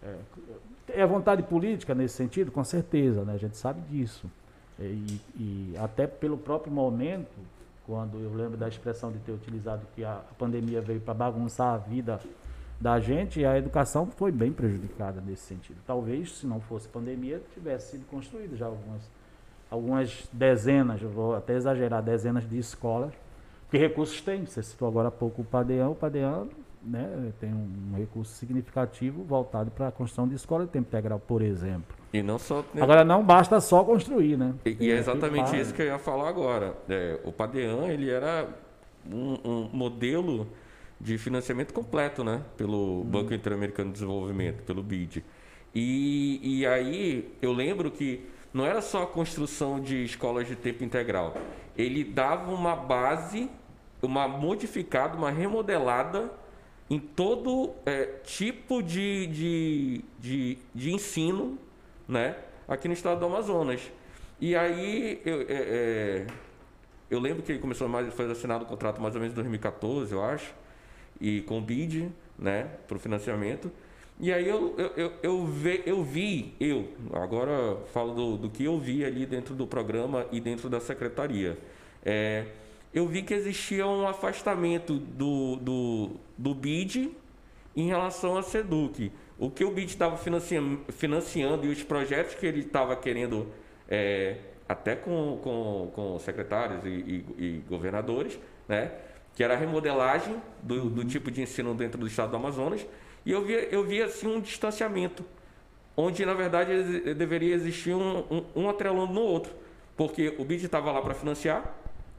É, 0.01 1.01
é 1.01 1.05
vontade 1.05 1.43
política 1.43 1.93
nesse 1.93 2.15
sentido? 2.15 2.51
Com 2.51 2.63
certeza, 2.63 3.23
né? 3.25 3.33
A 3.33 3.37
gente 3.37 3.57
sabe 3.57 3.81
disso. 3.89 4.31
E, 4.79 5.19
e 5.35 5.73
até 5.77 6.07
pelo 6.07 6.37
próprio 6.37 6.71
momento, 6.71 7.31
quando 7.85 8.19
eu 8.19 8.33
lembro 8.33 8.57
da 8.57 8.67
expressão 8.67 9.11
de 9.11 9.19
ter 9.19 9.33
utilizado 9.33 9.85
que 9.93 10.03
a 10.05 10.21
pandemia 10.37 10.79
veio 10.81 11.01
para 11.01 11.13
bagunçar 11.13 11.73
a 11.73 11.77
vida 11.77 12.19
da 12.79 12.99
gente, 12.99 13.45
a 13.45 13.57
educação 13.57 14.07
foi 14.07 14.31
bem 14.31 14.51
prejudicada 14.51 15.21
nesse 15.21 15.43
sentido. 15.43 15.77
Talvez, 15.85 16.37
se 16.37 16.47
não 16.47 16.59
fosse 16.59 16.87
pandemia, 16.87 17.41
tivesse 17.53 17.91
sido 17.91 18.05
construída 18.07 18.55
já 18.55 18.65
algumas 18.65 19.01
algumas 19.73 20.29
dezenas, 20.31 21.01
eu 21.01 21.09
vou 21.09 21.35
até 21.35 21.55
exagerar, 21.55 22.03
dezenas 22.03 22.47
de 22.47 22.59
escolas. 22.59 23.11
Que 23.71 23.77
recursos 23.77 24.21
tem? 24.21 24.45
Você 24.45 24.61
citou 24.61 24.87
agora 24.87 25.07
há 25.07 25.11
pouco 25.11 25.41
o 25.41 25.45
Padeão. 25.45 25.93
O 25.93 25.95
Padeão 25.95 26.47
né, 26.83 27.33
tem 27.39 27.51
um 27.51 27.97
recurso 27.97 28.31
significativo 28.33 29.23
voltado 29.23 29.71
para 29.71 29.87
a 29.87 29.91
construção 29.91 30.27
de 30.27 30.35
escola 30.35 30.65
de 30.65 30.71
tempo 30.71 30.87
integral, 30.89 31.19
por 31.19 31.41
exemplo. 31.41 31.97
E 32.13 32.21
não 32.21 32.37
só. 32.37 32.63
Né? 32.71 32.83
Agora 32.83 33.03
não 33.03 33.23
basta 33.23 33.59
só 33.59 33.83
construir, 33.83 34.37
né? 34.37 34.53
E, 34.63 34.77
e 34.79 34.91
é 34.91 34.97
exatamente 34.97 35.59
isso 35.59 35.73
que 35.73 35.81
eu 35.81 35.87
ia 35.87 35.97
falar 35.97 36.29
agora. 36.29 36.75
É, 36.87 37.19
o 37.23 37.31
Padean 37.31 37.87
ele 37.87 38.11
era 38.11 38.47
um, 39.11 39.39
um, 39.43 39.69
modelo 39.73 40.47
de 41.01 41.17
financiamento 41.17 41.73
completo, 41.73 42.23
né? 42.23 42.43
Pelo 42.55 43.01
hum. 43.01 43.05
Banco 43.05 43.33
Interamericano 43.33 43.89
de 43.89 43.93
Desenvolvimento, 43.93 44.61
pelo 44.61 44.83
BID. 44.83 45.23
E, 45.73 46.59
e 46.59 46.67
aí 46.67 47.33
eu 47.41 47.51
lembro 47.51 47.89
que 47.89 48.31
não 48.53 48.65
era 48.65 48.81
só 48.81 49.03
a 49.03 49.07
construção 49.07 49.79
de 49.79 50.03
escolas 50.03 50.47
de 50.47 50.55
tempo 50.55 50.83
integral. 50.83 51.35
Ele 51.75 52.03
dava 52.03 52.51
uma 52.51 52.75
base, 52.75 53.49
uma 54.01 54.27
modificada, 54.27 55.17
uma 55.17 55.31
remodelada 55.31 56.31
em 56.89 56.99
todo 56.99 57.73
é, 57.85 58.05
tipo 58.23 58.83
de, 58.83 59.25
de, 59.27 60.01
de, 60.19 60.57
de, 60.75 60.93
ensino 60.93 61.57
né, 62.07 62.35
aqui 62.67 62.87
no 62.87 62.93
estado 62.93 63.19
do 63.19 63.25
Amazonas. 63.25 63.81
E 64.39 64.55
aí 64.55 65.19
eu, 65.25 65.41
é, 65.41 65.45
é, 65.49 66.27
eu 67.09 67.19
lembro 67.19 67.41
que 67.41 67.51
ele 67.51 67.59
começou 67.59 67.87
mais, 67.87 68.13
foi 68.13 68.29
assinado 68.29 68.65
o 68.65 68.67
contrato 68.67 69.01
mais 69.01 69.15
ou 69.15 69.21
menos 69.21 69.33
em 69.33 69.35
2014, 69.35 70.11
eu 70.13 70.23
acho, 70.23 70.53
e 71.19 71.41
com 71.41 71.57
o 71.57 71.61
BID, 71.61 72.11
né, 72.37 72.69
para 72.87 72.97
o 72.97 72.99
financiamento. 72.99 73.71
E 74.19 74.31
aí 74.31 74.47
eu, 74.47 74.75
eu, 74.77 74.91
eu, 74.95 75.13
eu, 75.23 75.45
vi, 75.45 75.83
eu 75.85 76.03
vi, 76.03 76.53
eu, 76.59 76.87
agora 77.13 77.77
falo 77.93 78.13
do, 78.13 78.37
do 78.37 78.49
que 78.49 78.63
eu 78.63 78.79
vi 78.79 79.03
ali 79.03 79.25
dentro 79.25 79.55
do 79.55 79.65
programa 79.65 80.27
e 80.31 80.39
dentro 80.39 80.69
da 80.69 80.79
secretaria. 80.79 81.57
É, 82.05 82.45
eu 82.93 83.07
vi 83.07 83.23
que 83.23 83.33
existia 83.33 83.87
um 83.87 84.07
afastamento 84.07 84.93
do, 84.97 85.55
do, 85.55 86.11
do 86.37 86.53
BID 86.53 87.11
em 87.75 87.87
relação 87.87 88.37
à 88.37 88.43
SEDUC. 88.43 89.11
O 89.37 89.49
que 89.49 89.65
o 89.65 89.71
BID 89.71 89.89
estava 89.89 90.15
financiando, 90.15 90.81
financiando 90.89 91.65
e 91.65 91.69
os 91.69 91.83
projetos 91.83 92.35
que 92.35 92.45
ele 92.45 92.59
estava 92.59 92.95
querendo, 92.95 93.47
é, 93.89 94.37
até 94.69 94.95
com, 94.95 95.39
com, 95.43 95.91
com 95.93 96.19
secretários 96.19 96.85
e, 96.85 96.89
e, 96.89 97.25
e, 97.37 97.63
governadores, 97.67 98.39
né, 98.67 98.91
que 99.35 99.43
era 99.43 99.55
a 99.55 99.57
remodelagem 99.57 100.35
do, 100.61 100.87
do 100.87 101.03
tipo 101.03 101.31
de 101.31 101.41
ensino 101.41 101.73
dentro 101.73 101.99
do 101.99 102.05
estado 102.05 102.29
do 102.29 102.35
Amazonas, 102.35 102.85
e 103.25 103.31
eu 103.31 103.43
via, 103.43 103.67
eu 103.69 103.83
via 103.83 104.05
assim 104.05 104.27
um 104.27 104.39
distanciamento, 104.39 105.25
onde 105.95 106.25
na 106.25 106.33
verdade 106.33 107.13
deveria 107.13 107.53
existir 107.53 107.93
um, 107.93 108.19
um, 108.29 108.45
um 108.55 108.69
atrelando 108.69 109.13
no 109.13 109.21
outro, 109.21 109.53
porque 109.95 110.33
o 110.37 110.43
BID 110.43 110.65
estava 110.65 110.91
lá 110.91 111.01
para 111.01 111.13
financiar, 111.13 111.75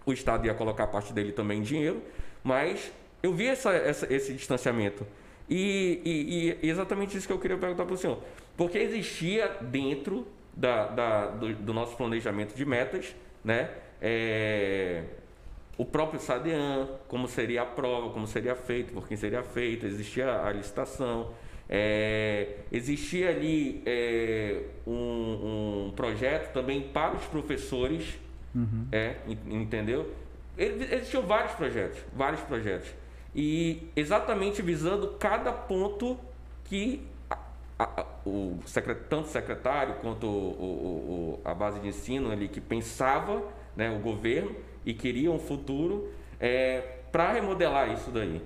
o 0.07 0.13
Estado 0.13 0.47
ia 0.47 0.55
colocar 0.55 0.87
parte 0.87 1.13
dele 1.13 1.33
também 1.33 1.59
em 1.59 1.63
dinheiro, 1.63 2.03
mas 2.43 2.93
eu 3.23 3.33
vi 3.33 3.47
essa, 3.47 3.73
essa, 3.73 4.13
esse 4.13 4.35
distanciamento. 4.35 5.07
E, 5.49 6.01
e, 6.05 6.67
e, 6.67 6.71
exatamente 6.71 7.17
isso 7.17 7.27
que 7.27 7.33
eu 7.33 7.39
queria 7.39 7.57
perguntar 7.57 7.85
para 7.85 7.95
o 7.95 7.97
senhor. 7.97 8.19
Porque 8.57 8.79
existia 8.79 9.49
dentro 9.61 10.27
da, 10.55 10.87
da 10.87 11.27
do, 11.27 11.55
do, 11.55 11.73
nosso 11.73 11.97
planejamento 11.97 12.55
de 12.55 12.65
metas, 12.65 13.15
né? 13.43 13.71
É, 14.01 15.05
o 15.77 15.85
próprio 15.85 16.21
SADEAN, 16.21 16.89
como 17.09 17.27
seria 17.27 17.63
a 17.63 17.67
prova, 17.67 18.11
como 18.11 18.27
seria 18.27 18.55
feito, 18.55 18.93
por 18.93 19.09
quem 19.09 19.17
seria 19.17 19.43
feito, 19.43 19.87
existia 19.87 20.43
a 20.43 20.53
licitação, 20.53 21.33
é, 21.69 22.59
existia 22.71 23.31
ali 23.31 23.83
é, 23.87 24.63
um, 24.87 25.87
um, 25.87 25.93
projeto 25.97 26.53
também 26.53 26.81
para 26.81 27.17
os 27.17 27.25
professores, 27.25 28.19
uhum. 28.55 28.87
é, 28.93 29.17
entendeu? 29.47 30.13
Existiam 30.57 31.23
vários 31.23 31.53
projetos, 31.53 31.99
vários 32.15 32.41
projetos. 32.43 32.95
E 33.35 33.89
exatamente 33.97 34.63
visando 34.63 35.17
cada 35.19 35.53
ponto 35.53 36.17
que 36.65 37.03
a, 37.29 37.39
a, 37.79 38.07
o 38.25 38.61
secretário, 38.65 39.09
tanto 39.09 39.25
o 39.27 39.31
secretário 39.31 39.95
quanto 39.95 40.27
o, 40.27 40.31
o, 40.31 41.41
o, 41.45 41.49
a 41.49 41.53
base 41.53 41.81
de 41.81 41.89
ensino 41.89 42.31
ali 42.31 42.47
que 42.47 42.61
pensava, 42.61 43.43
né, 43.75 43.91
o 43.91 43.99
governo, 43.99 44.55
e 44.85 44.93
queria 44.95 45.31
um 45.31 45.39
futuro 45.39 46.09
é, 46.41 46.99
para 47.11 47.33
remodelar 47.33 47.93
isso 47.93 48.11
daí. 48.11 48.41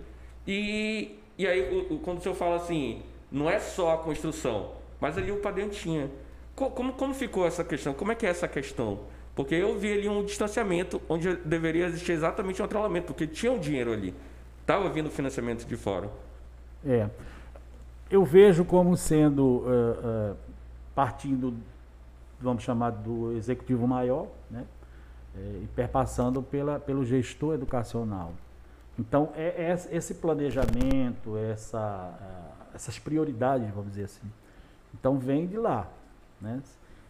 E, 0.46 1.18
e 1.36 1.46
aí, 1.46 1.86
o, 1.90 1.98
quando 1.98 2.18
o 2.18 2.20
senhor 2.20 2.34
fala 2.34 2.56
assim, 2.56 3.02
não 3.30 3.48
é 3.48 3.58
só 3.58 3.94
a 3.94 3.98
construção, 3.98 4.72
mas 5.00 5.16
ali 5.18 5.30
o 5.30 5.36
padrão 5.36 5.68
tinha. 5.68 6.10
Como, 6.54 6.92
como 6.92 7.14
ficou 7.14 7.46
essa 7.46 7.62
questão? 7.62 7.94
Como 7.94 8.10
é 8.10 8.14
que 8.14 8.26
é 8.26 8.30
essa 8.30 8.48
questão? 8.48 9.00
Porque 9.34 9.54
eu 9.54 9.78
vi 9.78 9.92
ali 9.92 10.08
um 10.08 10.24
distanciamento 10.24 11.00
onde 11.08 11.36
deveria 11.36 11.86
existir 11.86 12.12
exatamente 12.12 12.60
um 12.60 12.64
atrelamento, 12.64 13.06
porque 13.06 13.26
tinha 13.26 13.52
um 13.52 13.58
dinheiro 13.58 13.92
ali. 13.92 14.12
Estava 14.60 14.88
vindo 14.88 15.08
financiamento 15.10 15.64
de 15.64 15.76
fora. 15.76 16.10
É. 16.84 17.08
Eu 18.10 18.24
vejo 18.24 18.64
como 18.64 18.96
sendo, 18.96 19.44
uh, 19.44 20.32
uh, 20.32 20.36
partindo, 20.94 21.54
vamos 22.40 22.64
chamar 22.64 22.90
do 22.90 23.36
executivo 23.36 23.86
maior, 23.86 24.26
né? 24.50 24.64
É, 25.38 25.60
e 25.62 25.68
perpassando 25.74 26.42
pela, 26.42 26.80
pelo 26.80 27.04
gestor 27.04 27.54
educacional. 27.54 28.32
Então, 28.98 29.30
é, 29.36 29.70
é 29.70 29.96
esse 29.96 30.14
planejamento, 30.14 31.36
essa, 31.36 32.12
essas 32.74 32.98
prioridades, 32.98 33.70
vamos 33.70 33.90
dizer 33.90 34.04
assim, 34.04 34.28
então 34.92 35.18
vem 35.18 35.46
de 35.46 35.56
lá. 35.56 35.86
Né? 36.40 36.60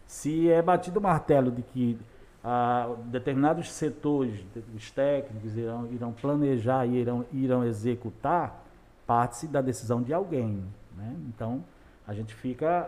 Se 0.05 0.49
é 0.49 0.61
batido 0.61 0.99
o 0.99 1.01
martelo 1.01 1.51
de 1.51 1.63
que 1.63 1.99
uh, 2.43 2.95
determinados 3.05 3.71
setores, 3.71 4.45
os 4.75 4.91
técnicos 4.91 5.57
irão, 5.57 5.91
irão 5.91 6.11
planejar 6.13 6.85
e 6.85 6.97
irão, 6.97 7.25
irão 7.31 7.63
executar, 7.63 8.63
parte-se 9.07 9.47
da 9.47 9.61
decisão 9.61 10.03
de 10.03 10.13
alguém. 10.13 10.63
Né? 10.95 11.15
Então, 11.27 11.63
a 12.07 12.13
gente 12.13 12.33
fica 12.35 12.87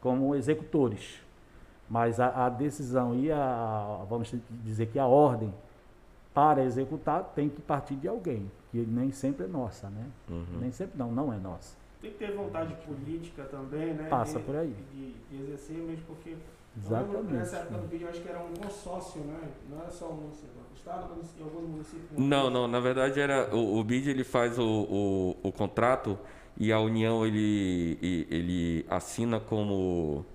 como 0.00 0.34
executores. 0.34 1.23
Mas 1.88 2.18
a, 2.18 2.46
a 2.46 2.48
decisão 2.48 3.14
e 3.14 3.30
a, 3.30 4.04
vamos 4.08 4.34
dizer 4.64 4.86
que 4.86 4.98
a 4.98 5.06
ordem 5.06 5.52
para 6.32 6.64
executar 6.64 7.32
tem 7.34 7.48
que 7.48 7.60
partir 7.60 7.94
de 7.94 8.08
alguém, 8.08 8.50
que 8.70 8.78
nem 8.78 9.12
sempre 9.12 9.44
é 9.44 9.48
nossa, 9.48 9.88
né? 9.88 10.06
Uhum. 10.28 10.58
Nem 10.60 10.72
sempre 10.72 10.98
não, 10.98 11.12
não 11.12 11.32
é 11.32 11.36
nossa. 11.36 11.76
Tem 12.00 12.10
que 12.10 12.18
ter 12.18 12.32
vontade 12.32 12.74
política 12.86 13.44
também, 13.44 13.94
né? 13.94 14.08
Passa 14.08 14.40
por 14.40 14.56
aí. 14.56 14.74
De, 14.92 15.12
de 15.12 15.42
exercer 15.42 15.76
mesmo, 15.76 16.04
porque 16.06 16.36
Exatamente. 16.76 17.32
Nessa 17.32 17.56
época 17.58 17.78
do 17.78 17.86
vídeo, 17.86 18.06
eu 18.06 18.10
acho 18.10 18.20
que 18.20 18.28
era 18.28 18.40
um 18.40 18.52
consórcio, 18.54 19.20
né? 19.22 19.48
Não 19.70 19.80
era 19.80 19.90
só 19.90 20.06
o 20.06 20.14
município. 20.14 20.50
O 20.72 20.76
Estado 20.76 21.08
e 21.38 21.42
alguns 21.42 21.68
municípios. 21.68 22.18
Não, 22.18 22.50
não. 22.50 22.66
Na 22.66 22.80
verdade, 22.80 23.20
era 23.20 23.54
o, 23.54 23.78
o 23.78 23.84
BID 23.84 24.10
ele 24.10 24.24
faz 24.24 24.58
o, 24.58 24.64
o, 24.64 25.36
o 25.42 25.52
contrato 25.52 26.18
e 26.58 26.72
a 26.72 26.80
União 26.80 27.24
ele, 27.24 27.98
ele 28.02 28.86
assina 28.88 29.38
como 29.38 30.26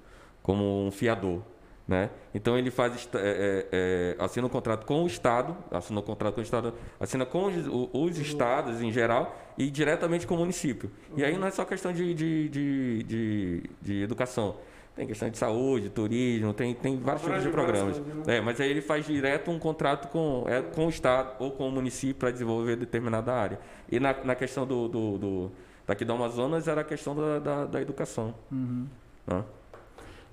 como 0.49 0.87
um 0.87 0.89
fiador. 0.89 1.43
Né? 1.87 2.09
Então 2.33 2.57
ele 2.57 2.71
faz 2.71 3.07
é, 3.13 3.19
é, 3.19 3.67
é, 3.71 4.15
assina 4.17 4.47
um 4.47 4.49
contrato 4.49 4.83
com 4.83 5.03
o 5.03 5.05
Estado, 5.05 5.55
assina 5.69 5.99
um 5.99 6.03
contrato 6.03 6.33
com 6.33 6.41
o 6.41 6.43
Estado, 6.43 6.73
assina 6.99 7.23
com 7.23 7.45
os, 7.45 7.53
os 7.93 8.17
estados 8.17 8.81
em 8.81 8.91
geral 8.91 9.35
e 9.55 9.69
diretamente 9.69 10.25
com 10.25 10.33
o 10.33 10.37
município. 10.39 10.89
E 11.15 11.23
aí 11.23 11.37
não 11.37 11.45
é 11.45 11.51
só 11.51 11.63
questão 11.65 11.93
de, 11.93 12.15
de, 12.15 12.49
de, 12.49 13.03
de, 13.03 13.63
de 13.79 14.01
educação. 14.01 14.55
Tem 14.95 15.05
questão 15.05 15.29
de 15.29 15.37
saúde, 15.37 15.91
turismo, 15.91 16.51
tem, 16.51 16.73
tem 16.73 16.97
vários 16.97 17.23
tipos 17.23 17.43
de 17.43 17.49
programas. 17.49 17.99
Né? 17.99 18.37
É, 18.37 18.41
mas 18.41 18.59
aí 18.59 18.71
ele 18.71 18.81
faz 18.81 19.05
direto 19.05 19.51
um 19.51 19.59
contrato 19.59 20.07
com, 20.07 20.45
é, 20.47 20.63
com 20.63 20.87
o 20.87 20.89
Estado 20.89 21.35
ou 21.37 21.51
com 21.51 21.67
o 21.67 21.71
município 21.71 22.15
para 22.15 22.31
desenvolver 22.31 22.75
determinada 22.75 23.31
área. 23.31 23.59
E 23.87 23.99
na, 23.99 24.15
na 24.23 24.33
questão 24.33 24.65
do, 24.65 24.87
do, 24.87 25.17
do 25.19 25.51
daqui 25.85 26.03
do 26.03 26.11
Amazonas 26.11 26.67
era 26.67 26.81
a 26.81 26.83
questão 26.83 27.15
da, 27.15 27.37
da, 27.37 27.65
da 27.65 27.81
educação. 27.81 28.33
Uhum. 28.51 28.87
Né? 29.27 29.43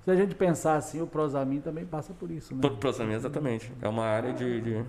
Se 0.07 0.11
a 0.11 0.15
gente 0.15 0.35
pensar 0.35 0.77
assim, 0.77 1.01
o 1.01 1.05
Prosamin 1.05 1.59
também 1.59 1.85
passa 1.85 2.13
por 2.13 2.31
isso, 2.31 2.55
né? 2.55 2.61
Pro- 2.61 2.77
Prosamin, 2.77 3.11
exatamente. 3.15 3.69
É 3.81 3.89
uma 3.89 4.05
área 4.05 4.31
de. 4.31 4.61
de- 4.61 4.85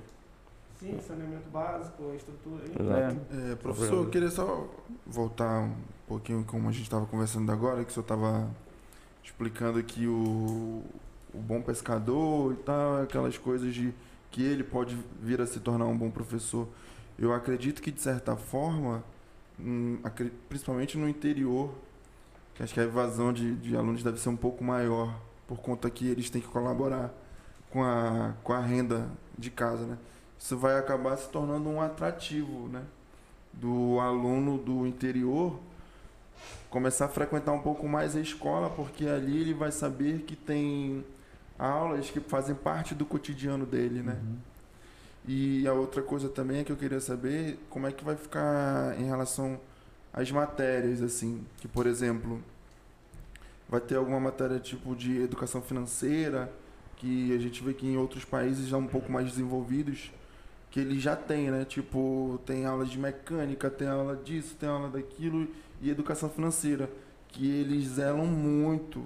Sim, 0.78 0.96
saneamento 1.00 1.50
básico, 1.50 2.12
estrutura. 2.14 2.62
Exato. 2.66 3.16
É. 3.32 3.50
É, 3.50 3.54
professor, 3.56 4.04
eu 4.04 4.10
queria 4.10 4.30
só 4.30 4.68
voltar 5.04 5.62
um 5.64 5.74
pouquinho 6.06 6.44
como 6.44 6.68
a 6.68 6.70
gente 6.70 6.84
estava 6.84 7.04
conversando 7.04 7.50
agora, 7.50 7.82
que 7.84 7.90
o 7.90 7.92
senhor 7.92 8.02
estava 8.04 8.48
explicando 9.24 9.80
aqui 9.80 10.06
o, 10.06 10.84
o 11.34 11.38
bom 11.38 11.60
pescador 11.62 12.52
e 12.52 12.56
tal, 12.58 13.02
aquelas 13.02 13.36
coisas 13.36 13.74
de 13.74 13.92
que 14.30 14.40
ele 14.44 14.62
pode 14.62 14.96
vir 15.20 15.40
a 15.40 15.46
se 15.48 15.58
tornar 15.58 15.86
um 15.86 15.98
bom 15.98 16.12
professor. 16.12 16.68
Eu 17.18 17.32
acredito 17.32 17.82
que, 17.82 17.90
de 17.90 18.00
certa 18.00 18.36
forma, 18.36 19.02
hum, 19.58 19.98
principalmente 20.48 20.96
no 20.96 21.08
interior, 21.08 21.74
que 22.58 22.64
acho 22.64 22.74
que 22.74 22.80
a 22.80 22.82
evasão 22.82 23.32
de, 23.32 23.54
de 23.54 23.76
alunos 23.76 24.02
deve 24.02 24.18
ser 24.18 24.30
um 24.30 24.36
pouco 24.36 24.64
maior, 24.64 25.14
por 25.46 25.60
conta 25.60 25.88
que 25.88 26.08
eles 26.08 26.28
têm 26.28 26.42
que 26.42 26.48
colaborar 26.48 27.14
com 27.70 27.84
a, 27.84 28.34
com 28.42 28.52
a 28.52 28.58
renda 28.58 29.08
de 29.38 29.48
casa, 29.48 29.86
né? 29.86 29.96
Isso 30.36 30.58
vai 30.58 30.76
acabar 30.76 31.16
se 31.16 31.28
tornando 31.28 31.68
um 31.68 31.80
atrativo, 31.80 32.68
né? 32.68 32.82
Do 33.52 34.00
aluno 34.00 34.58
do 34.58 34.84
interior 34.88 35.60
começar 36.68 37.04
a 37.04 37.08
frequentar 37.08 37.52
um 37.52 37.60
pouco 37.60 37.88
mais 37.88 38.16
a 38.16 38.20
escola, 38.20 38.68
porque 38.70 39.06
ali 39.06 39.40
ele 39.40 39.54
vai 39.54 39.70
saber 39.70 40.22
que 40.22 40.34
tem 40.34 41.04
aulas 41.56 42.10
que 42.10 42.18
fazem 42.18 42.56
parte 42.56 42.92
do 42.92 43.06
cotidiano 43.06 43.64
dele, 43.64 44.02
né? 44.02 44.18
Uhum. 44.20 44.36
E 45.28 45.68
a 45.68 45.72
outra 45.72 46.02
coisa 46.02 46.28
também 46.28 46.58
é 46.58 46.64
que 46.64 46.72
eu 46.72 46.76
queria 46.76 47.00
saber 47.00 47.56
como 47.70 47.86
é 47.86 47.92
que 47.92 48.02
vai 48.02 48.16
ficar 48.16 48.98
em 48.98 49.04
relação 49.04 49.60
às 50.12 50.30
matérias, 50.30 51.02
assim, 51.02 51.44
que 51.58 51.68
por 51.68 51.86
exemplo, 51.86 52.40
vai 53.68 53.80
ter 53.80 53.96
alguma 53.96 54.18
matéria 54.20 54.58
tipo 54.58 54.94
de 54.94 55.20
educação 55.22 55.60
financeira, 55.60 56.50
que 56.96 57.32
a 57.34 57.38
gente 57.38 57.62
vê 57.62 57.72
que 57.74 57.86
em 57.86 57.96
outros 57.96 58.24
países 58.24 58.66
já 58.68 58.76
um 58.76 58.86
pouco 58.86 59.10
mais 59.12 59.28
desenvolvidos, 59.28 60.10
que 60.70 60.80
eles 60.80 61.00
já 61.02 61.14
têm, 61.16 61.50
né? 61.50 61.64
Tipo, 61.64 62.40
tem 62.44 62.66
aula 62.66 62.84
de 62.84 62.98
mecânica, 62.98 63.70
tem 63.70 63.88
aula 63.88 64.16
disso, 64.16 64.54
tem 64.58 64.68
aula 64.68 64.88
daquilo, 64.88 65.48
e 65.80 65.88
educação 65.90 66.28
financeira, 66.28 66.90
que 67.28 67.48
eles 67.48 67.84
zelam 67.86 68.26
muito, 68.26 69.04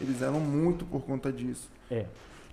eles 0.00 0.18
zelam 0.18 0.40
muito 0.40 0.84
por 0.84 1.02
conta 1.02 1.32
disso. 1.32 1.68
É. 1.90 2.06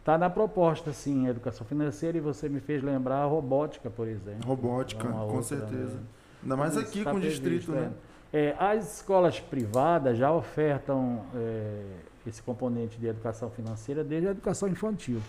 Tá 0.05 0.17
na 0.17 0.29
proposta, 0.29 0.93
sim, 0.93 1.27
a 1.27 1.31
educação 1.31 1.65
financeira, 1.67 2.17
e 2.17 2.21
você 2.21 2.47
me 2.47 2.59
fez 2.61 2.81
lembrar 2.81 3.23
a 3.23 3.25
robótica, 3.25 3.89
por 3.89 4.07
exemplo. 4.07 4.45
Robótica, 4.47 5.07
É 5.07 5.11
com 5.11 5.17
outra, 5.19 5.41
certeza. 5.43 5.95
né? 5.95 6.01
Ainda 6.47 6.55
mais 6.55 6.73
Isso 6.75 6.81
aqui 6.81 7.03
tá 7.03 7.11
com 7.11 7.17
o 7.17 7.19
distrito, 7.19 7.71
né? 7.73 7.91
é. 8.31 8.37
É, 8.49 8.55
as 8.57 8.95
escolas 8.97 9.37
privadas 9.39 10.17
já 10.17 10.31
ofertam 10.31 11.25
é, 11.35 11.81
esse 12.25 12.41
componente 12.41 12.97
de 12.97 13.05
educação 13.07 13.49
financeira 13.49 14.01
desde 14.01 14.29
a 14.29 14.31
educação 14.31 14.69
infantil. 14.69 15.19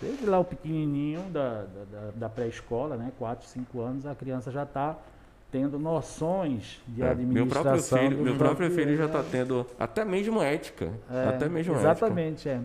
Desde 0.00 0.26
lá 0.26 0.40
o 0.40 0.44
pequenininho 0.44 1.20
da, 1.30 1.60
da- 1.62 1.64
da- 1.92 2.10
da 2.16 2.28
pré-escola, 2.28 2.96
né, 2.96 3.12
4, 3.20 3.46
5 3.48 3.80
anos, 3.80 4.04
a 4.04 4.16
criança 4.16 4.50
já 4.50 4.64
está 4.64 4.96
tendo 5.52 5.78
noções 5.78 6.80
de 6.88 7.02
É, 7.02 7.14
meu 7.14 7.46
próprio 7.46 7.70
administração. 7.72 7.98
filho, 7.98 8.24
meu 8.24 8.34
próprio 8.36 8.70
filho 8.72 8.96
já 8.96 9.06
está 9.06 9.22
tendo 9.22 9.64
até 9.78 10.04
mesmo 10.04 10.42
ética. 10.42 10.90
é, 11.08 11.28
até 11.28 11.48
mesmo 11.48 11.74
ética. 11.74 11.88
Exatamente, 11.90 12.48
é. 12.48 12.60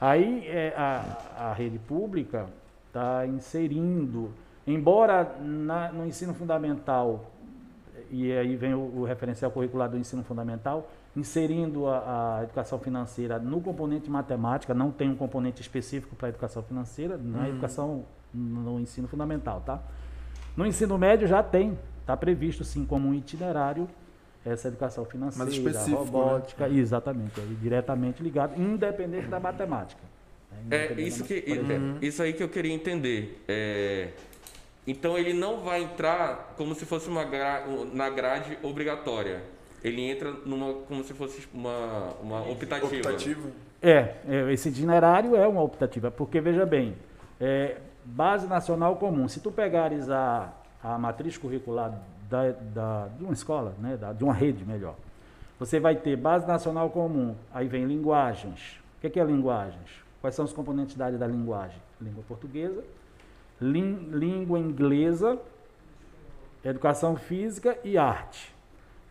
Aí 0.00 0.44
é, 0.48 0.72
a, 0.76 1.50
a 1.50 1.52
rede 1.52 1.78
pública 1.78 2.46
está 2.88 3.24
inserindo, 3.26 4.32
embora 4.70 5.36
na- 5.40 5.90
no 5.92 6.06
ensino 6.06 6.34
fundamental, 6.34 7.30
e 8.10 8.32
aí 8.32 8.56
vem 8.56 8.74
o, 8.74 8.78
o 9.00 9.04
referencial 9.04 9.50
curricular 9.50 9.88
do 9.88 9.96
ensino 9.96 10.22
fundamental, 10.24 10.90
inserindo 11.16 11.86
a, 11.86 12.38
a 12.38 12.42
educação 12.44 12.78
financeira 12.78 13.38
no 13.38 13.60
componente 13.60 14.08
matemática, 14.10 14.72
não 14.74 14.90
tem 14.90 15.08
um 15.10 15.16
componente 15.16 15.60
específico 15.60 16.14
para 16.16 16.28
a 16.28 16.30
educação 16.30 16.62
financeira, 16.62 17.16
na 17.16 17.40
Uhum. 17.40 17.46
educação 17.48 18.04
no 18.32 18.78
ensino 18.80 19.08
fundamental, 19.08 19.60
tá? 19.66 19.80
No 20.56 20.64
ensino 20.66 20.96
médio 20.98 21.26
já 21.26 21.42
tem, 21.42 21.76
está 22.00 22.16
previsto 22.16 22.62
sim 22.64 22.84
como 22.84 23.08
um 23.08 23.14
itinerário 23.14 23.88
essa 24.46 24.68
educação 24.68 25.04
financeira, 25.04 25.50
né? 25.52 25.94
robótica, 25.94 26.68
exatamente, 26.68 27.38
é 27.40 27.44
diretamente 27.60 28.22
ligado, 28.22 28.60
independente 28.60 29.26
da 29.26 29.38
matemática. 29.40 30.00
né? 30.68 30.76
É 30.86 31.00
isso, 31.00 31.20
da- 31.22 31.26
que, 31.26 31.34
é 31.34 32.06
isso 32.06 32.22
aí 32.22 32.32
que 32.32 32.42
eu 32.42 32.48
queria 32.48 32.72
entender. 32.72 33.44
É, 33.48 34.10
então 34.90 35.16
ele 35.16 35.32
não 35.32 35.60
vai 35.60 35.82
entrar 35.82 36.54
como 36.56 36.74
se 36.74 36.84
fosse 36.84 37.08
uma 37.08 37.24
gra- 37.24 37.64
na 37.92 38.08
grade 38.10 38.58
obrigatória. 38.62 39.42
Ele 39.82 40.02
entra 40.02 40.30
numa 40.44 40.74
como 40.88 41.02
se 41.04 41.14
fosse 41.14 41.46
uma, 41.54 42.10
uma 42.22 42.40
optativa. 42.50 42.86
Optativa? 42.86 43.48
É, 43.82 44.14
é, 44.28 44.52
esse 44.52 44.68
itinerário 44.68 45.34
é 45.36 45.46
uma 45.48 45.62
optativa, 45.62 46.10
porque 46.10 46.40
veja 46.40 46.66
bem, 46.66 46.94
é, 47.40 47.78
base 48.04 48.46
nacional 48.46 48.96
comum, 48.96 49.26
se 49.26 49.40
tu 49.40 49.50
pegares 49.50 50.10
a, 50.10 50.52
a 50.82 50.98
matriz 50.98 51.38
curricular 51.38 51.98
da, 52.28 52.50
da- 52.50 53.08
de 53.16 53.24
uma 53.24 53.32
escola, 53.32 53.74
né, 53.78 53.96
da- 53.96 54.12
de 54.12 54.22
uma 54.22 54.34
rede 54.34 54.64
melhor, 54.66 54.94
você 55.58 55.80
vai 55.80 55.96
ter 55.96 56.14
base 56.16 56.46
nacional 56.46 56.90
comum, 56.90 57.34
aí 57.52 57.66
vem 57.68 57.84
linguagens. 57.86 58.78
O 58.98 59.00
que 59.00 59.06
é, 59.06 59.10
que 59.10 59.20
é 59.20 59.24
linguagens? 59.24 59.88
Quais 60.20 60.34
são 60.34 60.44
os 60.44 60.52
componentes 60.52 60.94
da 60.96 61.06
área 61.06 61.16
da 61.18 61.26
linguagem? 61.26 61.78
Língua 62.00 62.22
portuguesa, 62.28 62.84
língua 63.60 64.58
inglesa, 64.58 65.38
educação 66.64 67.16
física 67.16 67.78
e 67.84 67.98
arte. 67.98 68.54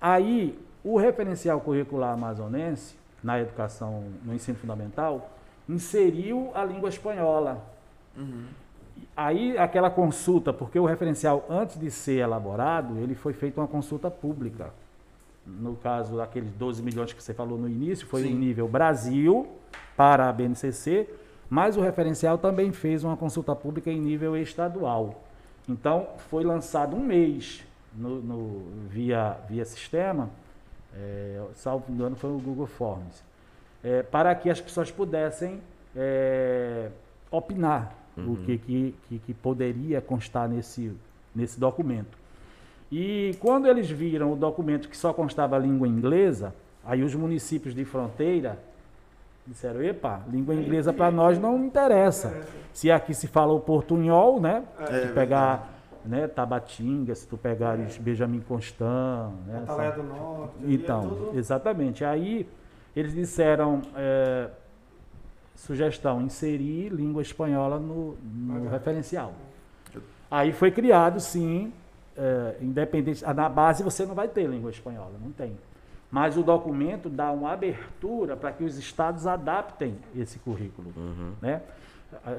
Aí, 0.01 0.57
o 0.83 0.97
referencial 0.97 1.59
curricular 1.61 2.13
amazonense, 2.13 2.95
na 3.23 3.39
educação, 3.39 4.05
no 4.23 4.33
ensino 4.33 4.57
fundamental, 4.57 5.29
inseriu 5.67 6.51
a 6.55 6.63
língua 6.63 6.89
espanhola. 6.89 7.63
Uhum. 8.17 8.45
Aí, 9.15 9.57
aquela 9.57 9.89
consulta, 9.89 10.53
porque 10.53 10.79
o 10.79 10.85
referencial, 10.85 11.45
antes 11.49 11.79
de 11.79 11.91
ser 11.91 12.19
elaborado, 12.19 12.97
ele 12.97 13.15
foi 13.15 13.33
feito 13.33 13.59
uma 13.59 13.67
consulta 13.67 14.09
pública. 14.09 14.71
No 15.45 15.75
caso, 15.75 16.21
aqueles 16.21 16.51
12 16.51 16.81
milhões 16.81 17.11
que 17.11 17.21
você 17.21 17.33
falou 17.33 17.57
no 17.57 17.67
início, 17.67 18.07
foi 18.07 18.23
Sim. 18.23 18.31
em 18.31 18.35
nível 18.35 18.67
Brasil, 18.67 19.47
para 19.97 20.29
a 20.29 20.33
BNCC, 20.33 21.09
mas 21.49 21.75
o 21.77 21.81
referencial 21.81 22.37
também 22.37 22.71
fez 22.71 23.03
uma 23.03 23.17
consulta 23.17 23.55
pública 23.55 23.89
em 23.91 23.99
nível 23.99 24.37
estadual. 24.37 25.23
Então, 25.67 26.07
foi 26.29 26.43
lançado 26.43 26.95
um 26.95 26.99
mês 27.03 27.63
no, 27.95 28.21
no- 28.21 28.63
via, 28.89 29.37
via 29.49 29.65
sistema, 29.65 30.29
é, 30.95 31.41
salvo 31.55 31.91
engano, 31.91 32.15
foi 32.15 32.29
o 32.31 32.39
Google 32.39 32.67
Forms, 32.67 33.23
é, 33.83 34.03
para 34.03 34.33
que 34.35 34.49
as 34.49 34.59
pessoas 34.59 34.91
pudessem 34.91 35.59
é, 35.95 36.89
opinar 37.31 37.95
o 38.17 38.35
que, 38.45 38.57
que, 38.57 38.95
que, 39.07 39.19
que 39.19 39.33
poderia 39.33 40.01
constar 40.01 40.47
nesse, 40.49 40.91
nesse 41.33 41.59
documento. 41.59 42.17
E 42.91 43.35
quando 43.39 43.67
eles 43.67 43.89
viram 43.89 44.33
o 44.33 44.35
documento 44.35 44.89
que 44.89 44.97
só 44.97 45.13
constava 45.13 45.55
a 45.55 45.59
língua 45.59 45.87
inglesa, 45.87 46.53
aí 46.83 47.03
os 47.03 47.13
municípios 47.15 47.73
de 47.75 47.85
fronteira 47.85 48.59
disseram, 49.49 49.81
epa, 49.81 50.21
língua 50.31 50.53
inglesa 50.53 50.93
para 50.93 51.09
nós 51.11 51.39
não 51.39 51.65
interessa. 51.65 52.33
Se 52.71 52.91
aqui 52.91 53.13
se 53.13 53.27
fala 53.27 53.51
o 53.51 53.59
portunhol, 53.59 54.39
né? 54.39 54.63
É, 54.79 55.07
Se 55.07 55.13
pegar 55.13 55.67
né, 56.05 56.27
Tabatinga, 56.27 57.13
se 57.15 57.27
tu 57.27 57.35
pegares 57.37 57.97
Benjamin 57.97 58.39
Constant, 58.41 59.31
né? 59.47 59.59
Atalaia 59.63 59.91
do 59.91 60.03
Norte. 60.03 60.53
é 60.63 60.71
então, 60.71 61.01
tudo- 61.01 61.37
exatamente. 61.37 62.05
Aí 62.05 62.47
eles 62.95 63.13
disseram, 63.13 63.81
é, 63.95 64.49
sugestão, 65.55 66.21
inserir 66.21 66.89
língua 66.89 67.21
espanhola 67.21 67.79
no, 67.79 68.15
no 68.23 68.69
referencial. 68.69 69.33
Aí 70.31 70.51
foi 70.53 70.71
criado, 70.71 71.19
sim, 71.19 71.73
é, 72.15 72.55
independente. 72.61 73.25
ah, 73.25 73.33
Na 73.33 73.49
base 73.49 73.83
você 73.83 74.05
não 74.05 74.13
vai 74.15 74.27
ter 74.27 74.45
língua 74.47 74.69
espanhola, 74.69 75.11
não 75.21 75.31
tem. 75.31 75.57
Mas 76.11 76.37
o 76.37 76.43
documento 76.43 77.07
dá 77.09 77.31
uma 77.31 77.51
abertura 77.51 78.35
para 78.35 78.51
que 78.51 78.63
os 78.63 78.77
estados 78.77 79.27
adaptem 79.27 79.95
esse 80.15 80.39
currículo. 80.39 80.91
Uhum. 80.97 81.33
Né? 81.41 81.61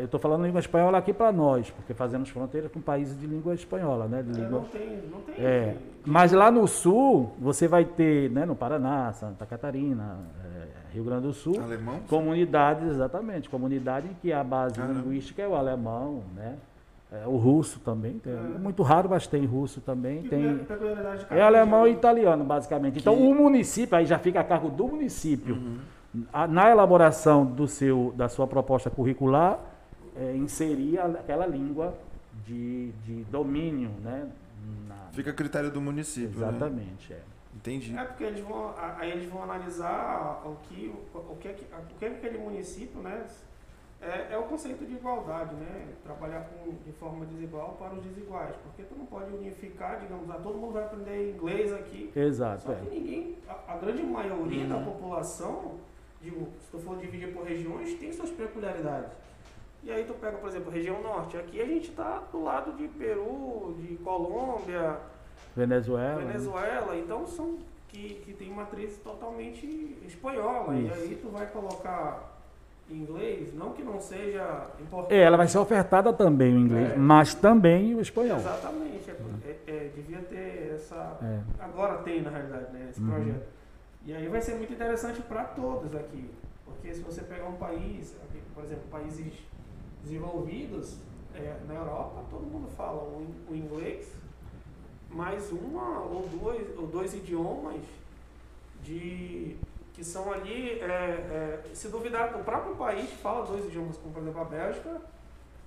Eu 0.00 0.06
estou 0.06 0.18
falando 0.18 0.44
língua 0.44 0.58
espanhola 0.58 0.98
aqui 0.98 1.12
para 1.12 1.30
nós, 1.30 1.70
porque 1.70 1.94
fazemos 1.94 2.28
fronteira 2.28 2.68
com 2.68 2.80
países 2.80 3.16
de 3.16 3.24
língua 3.28 3.54
espanhola, 3.54 4.08
né? 4.08 4.20
De 4.20 4.30
É, 4.32 4.42
língua 4.42 4.58
não 4.60 4.66
tem, 4.66 5.00
não 5.08 5.20
tem. 5.20 5.34
é, 5.36 5.76
mas 6.04 6.32
lá 6.32 6.50
no 6.50 6.66
sul, 6.66 7.30
você 7.38 7.68
vai 7.68 7.84
ter, 7.84 8.28
né, 8.32 8.44
no 8.44 8.56
Paraná, 8.56 9.12
Santa 9.12 9.46
Catarina, 9.46 10.18
é, 10.44 10.92
Rio 10.92 11.04
Grande 11.04 11.28
do 11.28 11.32
Sul, 11.32 11.60
Alemão? 11.62 12.00
comunidades, 12.08 12.88
exatamente, 12.88 13.48
comunidade 13.48 14.08
em 14.08 14.14
que 14.14 14.32
a 14.32 14.42
base 14.42 14.74
Caramba. 14.74 14.98
linguística 15.02 15.40
é 15.40 15.46
o 15.46 15.54
alemão, 15.54 16.24
né? 16.34 16.56
É, 17.12 17.26
o 17.26 17.36
russo 17.36 17.80
também, 17.80 18.20
tem, 18.20 18.32
é 18.32 18.36
muito 18.58 18.84
raro, 18.84 19.08
mas 19.10 19.26
tem 19.26 19.44
russo 19.44 19.80
também, 19.80 20.22
Que 20.22 20.28
tem... 20.28 20.46
É 20.60 20.64
cada 21.28 21.44
alemão 21.46 21.80
e 21.80 21.90
região. 21.90 21.98
italiano, 21.98 22.44
basicamente. 22.44 23.00
Então, 23.00 23.16
Que- 23.16 23.22
o 23.22 23.34
município, 23.34 23.96
aí 23.98 24.06
já 24.06 24.16
fica 24.18 24.38
a 24.40 24.44
cargo 24.44 24.70
do 24.70 24.86
município, 24.86 25.56
Uhum. 25.56 25.78
a- 26.32 26.46
na 26.46 26.70
elaboração 26.70 27.44
do 27.44 27.66
seu, 27.66 28.14
da 28.16 28.28
sua 28.28 28.46
proposta 28.46 28.88
curricular, 28.90 29.58
é, 30.16 30.36
inserir 30.36 30.98
aquela 31.00 31.46
língua 31.46 31.94
de, 32.46 32.92
de 33.04 33.24
domínio, 33.24 33.90
né, 34.04 34.28
Na- 34.86 34.94
Fica 35.12 35.30
a 35.30 35.34
critério 35.34 35.70
do 35.70 35.80
município, 35.80 36.38
né? 36.38 36.48
Exatamente, 36.48 37.12
é. 37.12 37.20
Entendi. 37.56 37.96
É 37.96 38.04
porque 38.04 38.22
eles 38.22 38.40
vão, 38.44 38.72
aí 38.98 39.10
eles 39.10 39.28
vão 39.28 39.42
analisar 39.42 40.42
o 40.44 40.54
que 40.68 40.94
o, 41.14 41.34
que, 41.40 41.48
é 41.48 41.52
que- 41.54 41.64
o 41.64 41.98
que 41.98 42.04
é 42.04 42.10
que 42.10 42.16
aquele 42.26 42.38
município, 42.38 43.00
né? 43.00 43.22
É, 44.02 44.32
é 44.34 44.38
o 44.38 44.44
conceito 44.44 44.84
de 44.86 44.94
igualdade, 44.94 45.54
né? 45.56 45.88
Trabalhar 46.02 46.48
com, 46.48 46.70
de 46.84 46.92
forma 46.92 47.26
desigual 47.26 47.76
para 47.78 47.94
os 47.94 48.02
desiguais. 48.02 48.54
Porque 48.62 48.82
tu 48.84 48.94
não 48.96 49.04
pode 49.04 49.30
unificar, 49.34 50.00
digamos, 50.00 50.30
ah, 50.30 50.40
todo 50.42 50.56
mundo 50.56 50.72
vai 50.72 50.84
aprender 50.84 51.32
inglês 51.34 51.70
aqui. 51.72 52.10
Exato, 52.16 52.62
Só 52.62 52.72
é. 52.72 52.76
que 52.76 52.88
ninguém, 52.88 53.36
a, 53.46 53.74
a 53.74 53.76
grande 53.76 54.02
maioria 54.02 54.66
da 54.66 54.76
Uhum. 54.78 54.84
população, 54.86 55.74
digo, 56.22 56.48
se 56.60 56.70
tu 56.70 56.78
for 56.78 56.96
dividir 56.96 57.32
por 57.34 57.44
regiões, 57.44 57.92
tem 57.98 58.10
suas 58.10 58.30
peculiaridades. 58.30 59.10
E 59.82 59.90
aí 59.90 60.04
tu 60.04 60.14
pega, 60.14 60.38
por 60.38 60.48
exemplo, 60.48 60.70
região 60.70 61.02
norte. 61.02 61.36
Aqui 61.36 61.60
a 61.60 61.66
gente 61.66 61.90
está 61.90 62.20
do 62.32 62.42
lado 62.42 62.72
de 62.72 62.88
Peru, 62.88 63.74
de 63.78 63.96
Colômbia, 63.96 64.98
Venezuela. 65.54 66.20
né? 66.22 66.26
Venezuela, 66.26 66.96
então 66.96 67.26
são 67.26 67.58
que, 67.88 68.14
que 68.24 68.32
tem 68.32 68.50
matriz 68.50 68.96
totalmente 68.98 69.66
espanhola. 70.06 70.74
E 70.74 70.86
Isso. 70.86 70.94
aí 70.94 71.18
tu 71.20 71.28
vai 71.28 71.46
colocar 71.48 72.39
inglês, 72.94 73.54
não 73.54 73.72
que 73.72 73.82
não 73.82 74.00
seja 74.00 74.66
importante. 74.80 75.14
É, 75.14 75.22
ela 75.22 75.36
vai 75.36 75.46
ser 75.48 75.58
ofertada 75.58 76.12
também 76.12 76.54
o 76.54 76.58
inglês, 76.58 76.92
É. 76.92 76.96
mas 76.96 77.34
também 77.34 77.94
o 77.94 78.00
espanhol. 78.00 78.38
Exatamente. 78.38 79.10
É, 79.10 79.14
é- 79.48 79.60
é, 79.66 79.90
devia 79.94 80.18
ter 80.22 80.72
essa. 80.74 81.18
É. 81.22 81.40
Agora 81.64 81.98
tem, 81.98 82.22
na 82.22 82.30
realidade, 82.30 82.72
né, 82.72 82.88
esse 82.90 83.00
Uhum. 83.00 83.10
projeto. 83.10 83.46
E 84.06 84.12
aí 84.14 84.28
vai 84.28 84.40
ser 84.40 84.54
muito 84.56 84.72
interessante 84.72 85.20
para 85.22 85.44
todos 85.44 85.94
aqui. 85.94 86.30
Porque 86.64 86.92
se 86.94 87.00
você 87.02 87.20
pegar 87.22 87.46
um 87.48 87.54
país, 87.56 88.14
por 88.54 88.64
exemplo, 88.64 88.84
países 88.90 89.32
desenvolvidos, 90.02 90.96
é, 91.34 91.56
na 91.68 91.74
Europa, 91.74 92.22
todo 92.30 92.42
mundo 92.42 92.68
fala 92.76 93.02
o, 93.02 93.22
in- 93.22 93.52
o 93.52 93.56
inglês, 93.56 94.10
mais 95.10 95.50
uma 95.52 96.00
ou 96.00 96.26
duas, 96.28 96.58
ou 96.78 96.86
dois 96.86 97.12
idiomas 97.14 97.80
de, 98.82 99.56
que 100.00 100.04
são 100.06 100.32
ali, 100.32 100.80
é, 100.80 101.60
é, 101.62 101.74
se 101.74 101.88
duvidar, 101.88 102.34
o 102.34 102.42
próprio 102.42 102.74
país 102.74 103.10
fala 103.20 103.44
dois 103.44 103.66
idiomas, 103.66 103.98
como 103.98 104.14
por 104.14 104.22
exemplo 104.22 104.40
a 104.40 104.44
Bélgica 104.46 104.98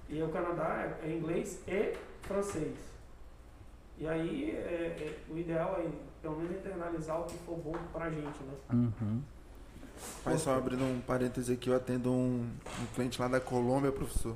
e 0.10 0.24
o 0.24 0.30
Canadá 0.30 0.98
é, 1.04 1.08
é 1.08 1.16
inglês 1.16 1.60
e 1.68 1.94
francês. 2.24 2.76
E 3.96 4.08
aí 4.08 4.50
é, 4.50 4.98
é, 5.00 5.20
o 5.30 5.38
ideal 5.38 5.80
é 5.80 5.88
pelo 6.20 6.38
menos 6.38 6.58
internalizar 6.58 7.22
o 7.22 7.26
que 7.26 7.38
for 7.46 7.58
bom 7.58 7.76
pra 7.94 8.10
gente, 8.10 8.24
né? 8.26 8.54
Uhum. 8.74 9.22
Pai, 10.24 10.36
só 10.40 10.56
abrindo 10.56 10.84
um 10.84 11.00
parêntese 11.02 11.54
aqui, 11.54 11.70
eu 11.70 11.76
atendo 11.76 12.12
um, 12.12 12.50
um 12.82 12.86
cliente 12.96 13.22
lá 13.22 13.28
da 13.28 13.40
Colômbia, 13.40 13.92
professor. 13.92 14.36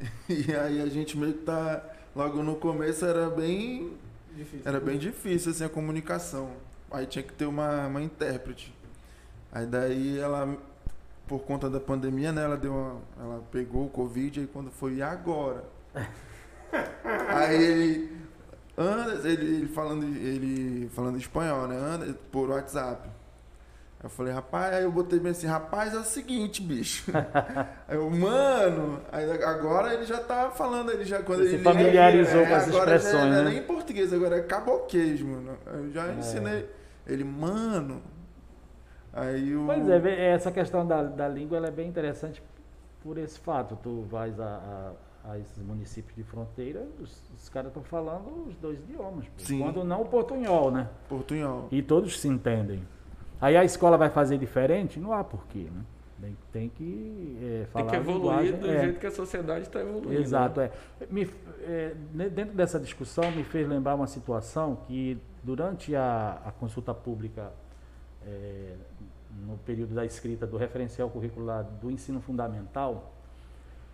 E 0.28 0.52
aí 0.56 0.82
a 0.82 0.86
gente 0.86 1.16
meio 1.16 1.34
que 1.34 1.44
tá. 1.44 1.84
Logo 2.16 2.42
no 2.42 2.56
começo 2.56 3.04
era 3.04 3.30
bem. 3.30 3.96
Difícil. 4.34 4.62
Era 4.64 4.80
bem 4.80 4.98
difícil 4.98 5.52
assim 5.52 5.64
a 5.64 5.68
comunicação. 5.68 6.50
Aí 6.92 7.06
tinha 7.06 7.22
que 7.22 7.32
ter 7.32 7.46
uma, 7.46 7.86
uma 7.86 8.02
intérprete. 8.02 8.74
Aí 9.50 9.66
daí 9.66 10.18
ela, 10.18 10.56
por 11.26 11.40
conta 11.40 11.68
da 11.68 11.80
pandemia, 11.80 12.32
né, 12.32 12.44
ela 12.44 12.56
deu 12.56 12.72
uma, 12.72 12.96
ela 13.20 13.42
pegou 13.50 13.86
o 13.86 13.90
Covid 13.90 14.40
aí 14.40 14.46
quando 14.46 14.70
foi 14.70 14.94
"E 14.96 15.02
agora. 15.02 15.64
aí 17.28 17.62
ele, 17.62 18.16
Anderson, 18.76 19.28
ele, 19.28 19.54
ele 19.56 19.68
falando 19.68 20.04
ele 20.04 20.88
falando 20.94 21.18
espanhol, 21.18 21.68
né? 21.68 21.76
Anderson, 21.76 22.14
por 22.30 22.48
WhatsApp. 22.50 23.08
Aí 24.00 24.06
eu 24.06 24.10
falei, 24.10 24.32
rapaz, 24.32 24.74
aí 24.74 24.82
eu 24.82 24.90
botei 24.90 25.20
bem 25.20 25.30
assim, 25.30 25.46
rapaz, 25.46 25.94
é 25.94 25.98
o 25.98 26.02
seguinte, 26.04 26.60
bicho. 26.62 27.04
aí 27.86 27.96
eu, 27.96 28.10
mano, 28.10 29.00
aí 29.12 29.30
agora 29.44 29.94
ele 29.94 30.04
já 30.04 30.18
tá 30.18 30.50
falando, 30.50 30.90
ele 30.90 31.04
já 31.04 31.22
quando 31.22 31.40
Ele 31.40 31.50
se 31.50 31.54
ele 31.56 31.64
familiarizou 31.64 32.44
com 32.46 32.54
as 32.54 32.68
agora 32.68 32.90
já 32.90 32.96
expressões, 32.96 33.30
não 33.30 33.40
é 33.40 33.44
né? 33.44 33.50
nem 33.50 33.58
em 33.58 33.62
português, 33.62 34.12
agora 34.12 34.38
é 34.38 34.42
caboquês, 34.42 35.20
mano. 35.20 35.56
Eu 35.66 35.92
já 35.92 36.06
É. 36.08 36.14
ensinei. 36.14 36.68
Ele, 37.06 37.24
mano. 37.24 38.00
Aí 39.12 39.54
o. 39.54 39.66
Pois 39.66 39.88
é, 39.88 40.30
essa 40.32 40.50
questão 40.50 40.86
da, 40.86 41.02
da 41.02 41.28
língua 41.28 41.56
ela 41.58 41.68
é 41.68 41.70
bem 41.70 41.88
interessante 41.88 42.42
por 43.02 43.18
esse 43.18 43.38
fato. 43.38 43.76
Tu 43.82 44.02
vais 44.02 44.38
a, 44.40 44.44
a- 45.24 45.30
a 45.32 45.38
esses 45.38 45.62
municípios 45.62 46.16
de 46.16 46.24
fronteira, 46.24 46.84
os, 47.00 47.22
os 47.36 47.48
caras 47.48 47.68
estão 47.68 47.82
falando 47.84 48.48
os 48.48 48.56
dois 48.56 48.78
idiomas. 48.80 49.24
Sim. 49.38 49.60
Quando 49.60 49.84
não 49.84 50.02
o 50.02 50.04
portunhol, 50.06 50.70
né? 50.72 50.88
Portunhol. 51.08 51.68
E 51.70 51.80
todos 51.80 52.18
se 52.20 52.26
entendem. 52.26 52.82
Aí 53.40 53.56
a 53.56 53.64
escola 53.64 53.96
vai 53.96 54.10
fazer 54.10 54.38
diferente? 54.38 54.98
Não 54.98 55.12
há 55.12 55.22
porquê, 55.22 55.68
né? 55.72 55.82
Tem, 56.20 56.36
tem 56.52 56.68
que 56.68 57.36
é, 57.42 57.66
falar 57.72 57.84
Tem 57.90 57.90
que 57.90 58.08
evoluir 58.08 58.56
do 58.56 58.70
é. 58.70 58.80
jeito 58.82 59.00
que 59.00 59.06
a 59.06 59.10
sociedade 59.10 59.62
está 59.62 59.80
evoluindo. 59.80 60.14
Exato, 60.14 60.60
né? 60.60 60.70
é. 61.00 61.06
Me, 61.10 61.28
é, 61.62 61.94
dentro 62.30 62.54
dessa 62.54 62.78
discussão 62.78 63.30
me 63.32 63.42
fez 63.44 63.68
lembrar 63.68 63.94
uma 63.96 64.06
situação 64.06 64.76
que 64.86 65.18
durante 65.42 65.94
a, 65.96 66.40
a 66.44 66.52
consulta 66.52 66.94
pública 66.94 67.52
é, 68.24 68.76
no 69.46 69.56
período 69.58 69.94
da 69.94 70.04
escrita 70.04 70.46
do 70.46 70.56
referencial 70.56 71.08
curricular 71.10 71.64
do 71.64 71.90
ensino 71.90 72.20
fundamental, 72.20 73.12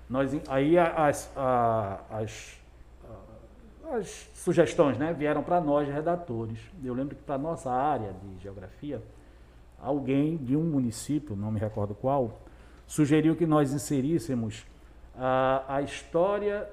nós 0.08 0.30
aí 0.48 0.78
a- 0.78 1.06
as, 1.06 1.30
a- 1.36 2.00
as, 2.10 2.58
a- 3.84 4.02
sugestões 4.34 4.98
né, 4.98 5.12
vieram 5.12 5.42
para 5.42 5.60
nós 5.60 5.88
redatores. 5.88 6.58
Eu 6.84 6.94
lembro 6.94 7.14
que 7.16 7.22
para 7.22 7.38
nossa 7.38 7.70
área 7.70 8.12
de 8.12 8.42
geografia, 8.42 9.02
alguém 9.80 10.36
de 10.36 10.56
um 10.56 10.62
município, 10.64 11.36
não 11.36 11.50
me 11.50 11.60
recordo 11.60 11.94
qual, 11.94 12.38
sugeriu 12.86 13.36
que 13.36 13.46
nós 13.46 13.72
inseríssemos 13.72 14.66
a, 15.16 15.64
a 15.76 15.82
história, 15.82 16.68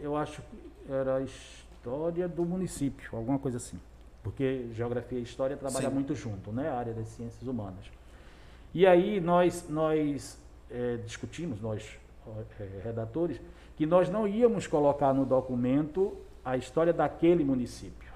eu 0.00 0.16
acho 0.16 0.42
que 0.42 0.92
era 0.92 1.16
a 1.16 1.20
história 1.22 2.28
do 2.28 2.44
município, 2.44 3.16
alguma 3.16 3.38
coisa 3.38 3.56
assim. 3.56 3.78
Porque 4.22 4.68
geografia 4.72 5.18
e 5.18 5.22
história 5.22 5.56
trabalham 5.56 5.90
Sim. 5.90 5.94
muito 5.94 6.14
junto, 6.14 6.52
né? 6.52 6.68
A 6.68 6.76
área 6.76 6.92
das 6.92 7.08
ciências 7.08 7.46
humanas. 7.46 7.90
E 8.72 8.86
aí 8.86 9.20
nós, 9.20 9.66
nós 9.68 10.38
eh, 10.70 10.98
discutimos, 11.04 11.60
nós 11.60 11.98
eh, 12.58 12.80
redatores, 12.84 13.40
que 13.76 13.84
nós 13.84 14.08
não 14.08 14.26
íamos 14.26 14.66
colocar 14.66 15.12
no 15.12 15.24
documento 15.24 16.16
a 16.44 16.56
história 16.56 16.92
daquele 16.92 17.44
município. 17.44 18.10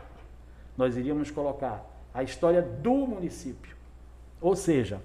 Nós 0.76 0.96
iríamos 0.96 1.30
colocar 1.30 1.84
a 2.14 2.22
história 2.22 2.62
do 2.62 2.94
município. 2.94 3.76
Ou 4.40 4.54
seja, 4.54 5.00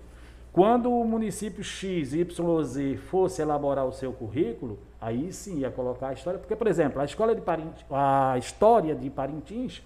quando 0.51 0.91
o 0.91 1.05
município 1.05 1.63
X, 1.63 2.13
Y 2.13 2.63
Z 2.63 2.97
fosse 2.97 3.41
elaborar 3.41 3.85
o 3.85 3.93
seu 3.93 4.11
currículo, 4.11 4.77
aí 4.99 5.31
sim 5.31 5.59
ia 5.59 5.71
colocar 5.71 6.09
a 6.09 6.13
história, 6.13 6.39
porque, 6.39 6.55
por 6.55 6.67
exemplo, 6.67 7.01
a, 7.01 7.05
escola 7.05 7.33
de 7.33 7.41
Parintins, 7.41 7.85
a 7.89 8.35
história 8.37 8.93
de 8.93 9.09
Parintins 9.09 9.81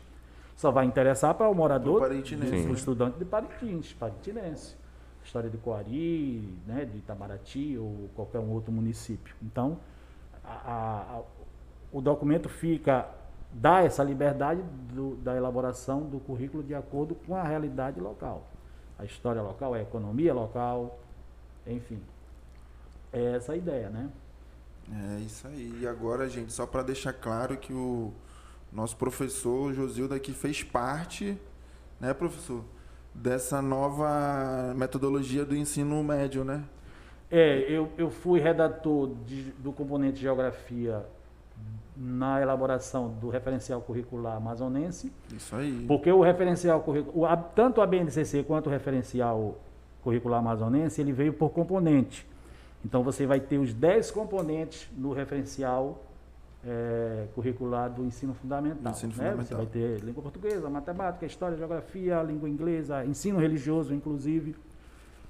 só 0.56 0.72
vai 0.72 0.86
interessar 0.86 1.34
para 1.36 1.50
o 1.50 1.54
morador, 1.54 1.96
Do 1.96 2.00
parintinense, 2.08 2.64
do 2.64 2.70
né? 2.70 2.72
estudante 2.74 3.18
de 3.20 3.26
Parintins, 3.26 3.94
parintinense. 3.94 4.76
História 5.24 5.50
de 5.50 5.58
Coari, 5.58 6.48
né, 6.68 6.86
de 6.86 7.00
Itamaraty 7.00 7.78
ou 7.80 8.10
qualquer 8.16 8.40
um 8.40 8.52
outro 8.52 8.72
município. 8.72 9.36
Então, 9.42 9.78
a- 10.44 11.18
a- 11.18 11.22
o 11.92 12.00
documento 12.02 12.48
fica 12.48 13.08
dá 13.52 13.82
essa 13.82 14.04
liberdade 14.04 14.62
do- 14.94 15.16
da 15.16 15.36
elaboração 15.36 16.02
do 16.02 16.20
currículo 16.20 16.62
de 16.62 16.76
acordo 16.76 17.16
com 17.16 17.36
a 17.36 17.42
realidade 17.44 18.00
local. 18.02 18.46
A 19.00 19.06
história 19.06 19.42
local, 19.42 19.74
a 19.74 19.82
economia 19.82 20.34
local, 20.34 21.00
enfim. 21.66 22.00
É 23.14 23.36
essa 23.36 23.54
a 23.54 23.58
ideia, 23.58 23.90
né? 23.90 24.10
É 24.92 25.20
isso 25.22 25.48
aí. 25.48 25.80
E 25.82 25.88
agora, 25.88 26.28
gente, 26.30 26.52
só 26.54 26.68
para 26.68 26.84
deixar 26.84 27.14
claro 27.14 27.58
que 27.58 27.74
o 27.74 28.12
nosso 28.76 28.96
professor 28.98 29.74
Josildo 29.74 30.14
aqui 30.14 30.34
fez 30.34 30.62
parte, 30.62 31.38
né, 32.00 32.14
professor, 32.14 32.62
dessa 33.14 33.62
nova 33.62 34.74
metodologia 34.76 35.46
do 35.46 35.56
ensino 35.56 36.04
médio, 36.04 36.44
né? 36.44 36.62
É, 37.32 37.60
eu, 37.72 37.90
eu 37.98 38.10
fui 38.10 38.40
redator 38.40 39.10
de- 39.26 39.52
do 39.54 39.72
componente 39.72 40.20
geografia 40.20 41.06
na 41.96 42.42
elaboração 42.42 43.08
do 43.22 43.30
referencial 43.30 43.80
curricular 43.82 44.36
amazonense, 44.36 45.12
Isso 45.34 45.56
aí. 45.56 45.86
porque 45.88 46.12
o 46.12 46.22
referencial 46.22 46.82
curricular, 46.82 47.52
tanto 47.56 47.80
a 47.82 47.88
BNCC 47.88 48.44
quanto 48.44 48.68
o 48.68 48.70
referencial 48.70 49.58
curricular 50.04 50.40
amazonense, 50.40 51.00
ele 51.00 51.14
veio 51.14 51.32
por 51.32 51.50
componente. 51.52 52.28
Então 52.84 53.02
você 53.02 53.26
vai 53.26 53.40
ter 53.40 53.58
os 53.58 53.74
10 53.74 54.12
componentes 54.12 54.88
no 54.98 55.14
referencial 55.14 56.04
eh, 56.66 57.28
curricular 57.36 57.92
do 57.92 58.04
ensino 58.04 58.34
fundamental. 58.34 58.92
Ensino 58.92 59.12
né? 59.12 59.36
Você 59.36 59.54
fundamental. 59.54 59.58
vai 59.58 59.66
ter 59.68 60.00
língua 60.04 60.24
portuguesa, 60.24 60.70
matemática, 60.70 61.26
história, 61.26 61.56
geografia, 61.56 62.22
língua 62.24 62.50
inglesa, 62.50 63.06
ensino 63.06 63.40
religioso, 63.40 63.94
inclusive. 63.94 64.56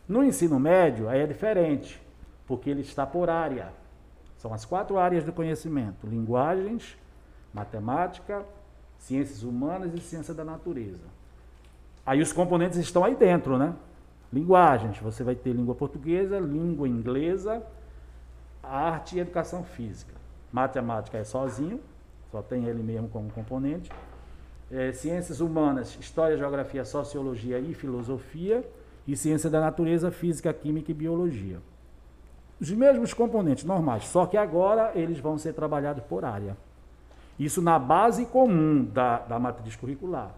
No 0.07 0.23
ensino 0.23 0.59
médio, 0.59 1.09
aí 1.09 1.19
é 1.19 1.27
diferente, 1.27 2.01
porque 2.47 2.69
ele 2.69 2.81
está 2.81 3.05
por 3.05 3.29
área. 3.29 3.73
São 4.37 4.53
as 4.53 4.63
quatro 4.63 4.97
áreas 4.97 5.23
do 5.23 5.33
conhecimento: 5.33 6.07
linguagens, 6.07 6.97
matemática, 7.53 8.45
ciências 8.97 9.43
humanas 9.43 9.93
e 9.93 9.99
ciência 9.99 10.33
da 10.33 10.45
natureza. 10.45 11.15
Aí 12.05 12.21
os 12.21 12.31
componentes 12.31 12.77
estão 12.77 13.03
aí 13.03 13.15
dentro, 13.15 13.57
né? 13.57 13.73
Linguagens, 14.31 14.99
você 14.99 15.23
vai 15.23 15.35
ter 15.35 15.53
língua 15.53 15.75
portuguesa, 15.75 16.39
língua 16.39 16.87
inglesa, 16.87 17.63
arte 18.61 19.17
e 19.17 19.19
educação 19.19 19.63
física. 19.63 20.14
Matemática 20.55 21.17
é 21.17 21.25
sozinho, 21.25 21.81
só 22.31 22.41
tem 22.41 22.63
ele 22.63 22.81
mesmo 22.81 23.09
como 23.09 23.29
componente. 23.29 23.91
É, 24.71 24.93
ciências 24.93 25.41
humanas, 25.41 25.97
história, 25.99 26.37
geografia, 26.37 26.85
sociologia 26.85 27.59
e 27.59 27.73
filosofia. 27.73 28.65
E 29.05 29.17
ciência 29.17 29.49
da 29.49 29.59
natureza, 29.59 30.09
física, 30.11 30.51
química 30.53 30.89
e 30.91 30.93
biologia. 30.93 31.59
Os 32.59 32.71
mesmos 32.71 33.13
componentes 33.13 33.65
normais, 33.65 34.07
só 34.07 34.25
que 34.25 34.37
agora 34.37 34.93
eles 34.95 35.19
vão 35.19 35.37
ser 35.37 35.53
trabalhados 35.53 36.03
por 36.05 36.23
área. 36.23 36.55
Isso 37.37 37.61
na 37.61 37.77
base 37.77 38.25
comum 38.25 38.83
da, 38.85 39.19
da 39.19 39.37
matriz 39.37 39.75
curricular. 39.75 40.31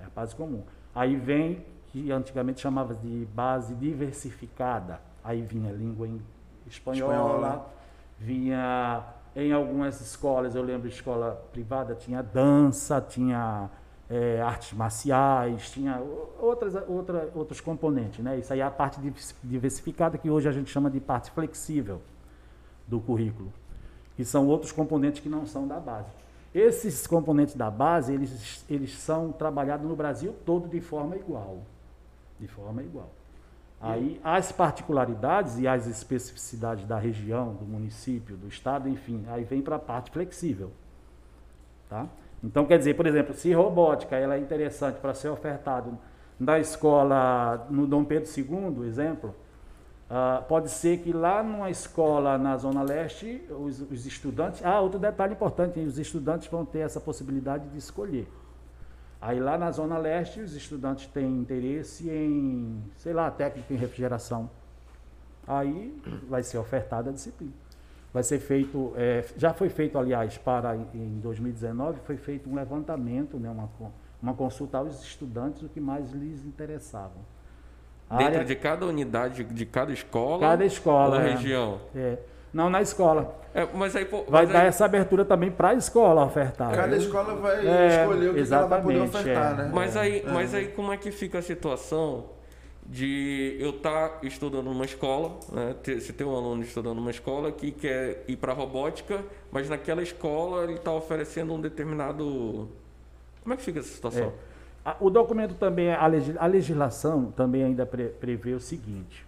É 0.00 0.04
a 0.04 0.08
base 0.14 0.36
comum. 0.36 0.62
Aí 0.94 1.16
vem, 1.16 1.66
que 1.88 2.12
antigamente 2.12 2.60
chamava 2.60 2.94
de 2.94 3.26
base 3.34 3.74
diversificada. 3.74 5.00
Aí 5.22 5.42
vinha 5.42 5.72
língua 5.72 6.08
espanhola, 6.66 7.12
espanhola. 7.12 7.66
vinha 8.18 9.04
em 9.34 9.52
algumas 9.52 10.00
escolas, 10.00 10.54
eu 10.54 10.62
lembro 10.62 10.88
de 10.88 10.94
escola 10.94 11.42
privada, 11.52 11.94
tinha 11.94 12.22
dança, 12.22 13.00
tinha 13.00 13.70
é, 14.08 14.42
artes 14.42 14.74
marciais, 14.74 15.70
tinha 15.70 16.02
outras, 16.38 16.74
outra, 16.86 17.30
outros 17.34 17.60
componentes. 17.60 18.22
Né? 18.22 18.38
Isso 18.38 18.52
aí 18.52 18.60
é 18.60 18.62
a 18.62 18.70
parte 18.70 19.00
diversificada 19.42 20.18
que 20.18 20.28
hoje 20.28 20.48
a 20.48 20.52
gente 20.52 20.70
chama 20.70 20.90
de 20.90 21.00
parte 21.00 21.30
flexível 21.30 22.02
do 22.86 23.00
currículo, 23.00 23.50
que 24.16 24.24
são 24.24 24.46
outros 24.46 24.70
componentes 24.70 25.20
que 25.20 25.28
não 25.28 25.46
são 25.46 25.66
da 25.66 25.80
base. 25.80 26.10
Esses 26.54 27.06
componentes 27.06 27.54
da 27.54 27.70
base, 27.70 28.12
eles, 28.12 28.62
eles 28.68 28.98
são 28.98 29.32
trabalhados 29.32 29.88
no 29.88 29.96
Brasil 29.96 30.34
todo 30.44 30.68
de 30.68 30.82
forma 30.82 31.16
igual. 31.16 31.62
De 32.38 32.46
forma 32.46 32.82
igual. 32.82 33.08
Aí 33.82 34.20
as 34.22 34.52
particularidades 34.52 35.58
e 35.58 35.66
as 35.66 35.88
especificidades 35.88 36.84
da 36.84 36.96
região, 36.96 37.52
do 37.54 37.64
município, 37.64 38.36
do 38.36 38.46
estado, 38.46 38.88
enfim, 38.88 39.24
aí 39.26 39.42
vem 39.42 39.60
para 39.60 39.74
a 39.74 39.78
parte 39.78 40.12
flexível. 40.12 40.70
Tá? 41.90 42.06
Então, 42.44 42.64
quer 42.64 42.78
dizer, 42.78 42.94
por 42.94 43.08
exemplo, 43.08 43.34
se 43.34 43.52
robótica 43.52 44.14
ela 44.14 44.36
é 44.36 44.38
interessante 44.38 45.00
para 45.00 45.12
ser 45.14 45.30
ofertado 45.30 45.98
na 46.38 46.60
escola 46.60 47.66
no 47.68 47.84
Dom 47.84 48.04
Pedro 48.04 48.30
II, 48.30 48.86
exemplo, 48.86 49.34
uh, 50.08 50.42
pode 50.44 50.70
ser 50.70 50.98
que 50.98 51.12
lá 51.12 51.42
numa 51.42 51.68
escola 51.68 52.38
na 52.38 52.56
Zona 52.56 52.84
Leste, 52.84 53.44
os, 53.50 53.80
os 53.80 54.06
estudantes. 54.06 54.64
Ah, 54.64 54.80
outro 54.80 55.00
detalhe 55.00 55.32
importante, 55.32 55.80
os 55.80 55.98
estudantes 55.98 56.46
vão 56.46 56.64
ter 56.64 56.80
essa 56.80 57.00
possibilidade 57.00 57.68
de 57.68 57.78
escolher. 57.78 58.28
Aí 59.22 59.38
lá 59.38 59.56
na 59.56 59.70
Zona 59.70 59.96
Leste, 59.98 60.40
os 60.40 60.56
estudantes 60.56 61.06
têm 61.06 61.38
interesse 61.38 62.10
em, 62.10 62.82
sei 62.96 63.12
lá, 63.12 63.30
técnica 63.30 63.72
em 63.72 63.76
refrigeração. 63.76 64.50
Aí 65.46 65.96
vai 66.28 66.42
ser 66.42 66.58
ofertada 66.58 67.10
a 67.10 67.12
disciplina. 67.12 67.52
Vai 68.12 68.24
ser 68.24 68.40
feito, 68.40 68.92
é, 68.96 69.24
já 69.36 69.54
foi 69.54 69.68
feito, 69.68 69.96
aliás, 69.96 70.36
para 70.38 70.76
em 70.76 71.20
2019, 71.20 72.00
foi 72.04 72.16
feito 72.16 72.50
um 72.50 72.54
levantamento, 72.56 73.38
né, 73.38 73.48
uma, 73.48 73.70
uma 74.20 74.34
consulta 74.34 74.78
aos 74.78 75.00
estudantes, 75.04 75.62
o 75.62 75.68
que 75.68 75.80
mais 75.80 76.10
lhes 76.10 76.44
interessava. 76.44 77.14
Dentro 78.10 78.24
área, 78.24 78.44
de 78.44 78.56
cada 78.56 78.84
unidade, 78.86 79.44
de 79.44 79.64
cada 79.64 79.92
escola? 79.92 80.40
Cada 80.40 80.64
escola. 80.64 81.16
Ou 81.16 81.22
é, 81.22 81.32
região? 81.32 81.80
É. 81.94 82.18
Não, 82.52 82.68
na 82.68 82.82
escola. 82.82 83.40
É, 83.54 83.66
mas 83.74 83.94
aí, 83.96 84.04
pô, 84.04 84.24
vai 84.28 84.44
mas 84.44 84.52
dar 84.52 84.62
aí... 84.62 84.66
essa 84.68 84.84
abertura 84.84 85.24
também 85.24 85.50
para 85.50 85.70
a 85.70 85.74
escola 85.74 86.24
ofertar. 86.24 86.74
Cada 86.74 86.96
escola 86.96 87.34
vai 87.34 87.66
é, 87.66 88.02
escolher 88.02 88.30
o 88.30 88.34
que 88.34 88.52
ela 88.52 88.66
vai 88.66 88.82
poder 88.82 89.00
ofertar, 89.00 89.52
é. 89.52 89.56
né? 89.56 89.70
Mas 89.72 89.96
aí, 89.96 90.20
é. 90.20 90.30
mas 90.30 90.54
aí 90.54 90.68
como 90.68 90.92
é 90.92 90.96
que 90.96 91.10
fica 91.10 91.38
a 91.38 91.42
situação 91.42 92.26
de 92.84 93.56
eu 93.60 93.70
estar 93.70 94.08
tá 94.08 94.26
estudando 94.26 94.64
numa 94.64 94.84
escola, 94.84 95.38
né? 95.52 95.76
se 96.00 96.12
tem 96.12 96.26
um 96.26 96.34
aluno 96.34 96.62
estudando 96.62 96.96
numa 96.96 97.10
escola 97.10 97.52
que 97.52 97.70
quer 97.70 98.24
ir 98.26 98.36
para 98.36 98.52
robótica, 98.52 99.22
mas 99.50 99.68
naquela 99.68 100.02
escola 100.02 100.64
ele 100.64 100.74
está 100.74 100.92
oferecendo 100.92 101.54
um 101.54 101.60
determinado. 101.60 102.68
Como 103.42 103.54
é 103.54 103.56
que 103.56 103.62
fica 103.62 103.80
essa 103.80 103.88
situação? 103.88 104.32
É. 104.84 104.96
O 104.98 105.10
documento 105.10 105.54
também, 105.54 105.92
a 105.92 106.46
legislação 106.46 107.26
também 107.36 107.62
ainda 107.62 107.86
prevê 107.86 108.52
o 108.52 108.60
seguinte: 108.60 109.24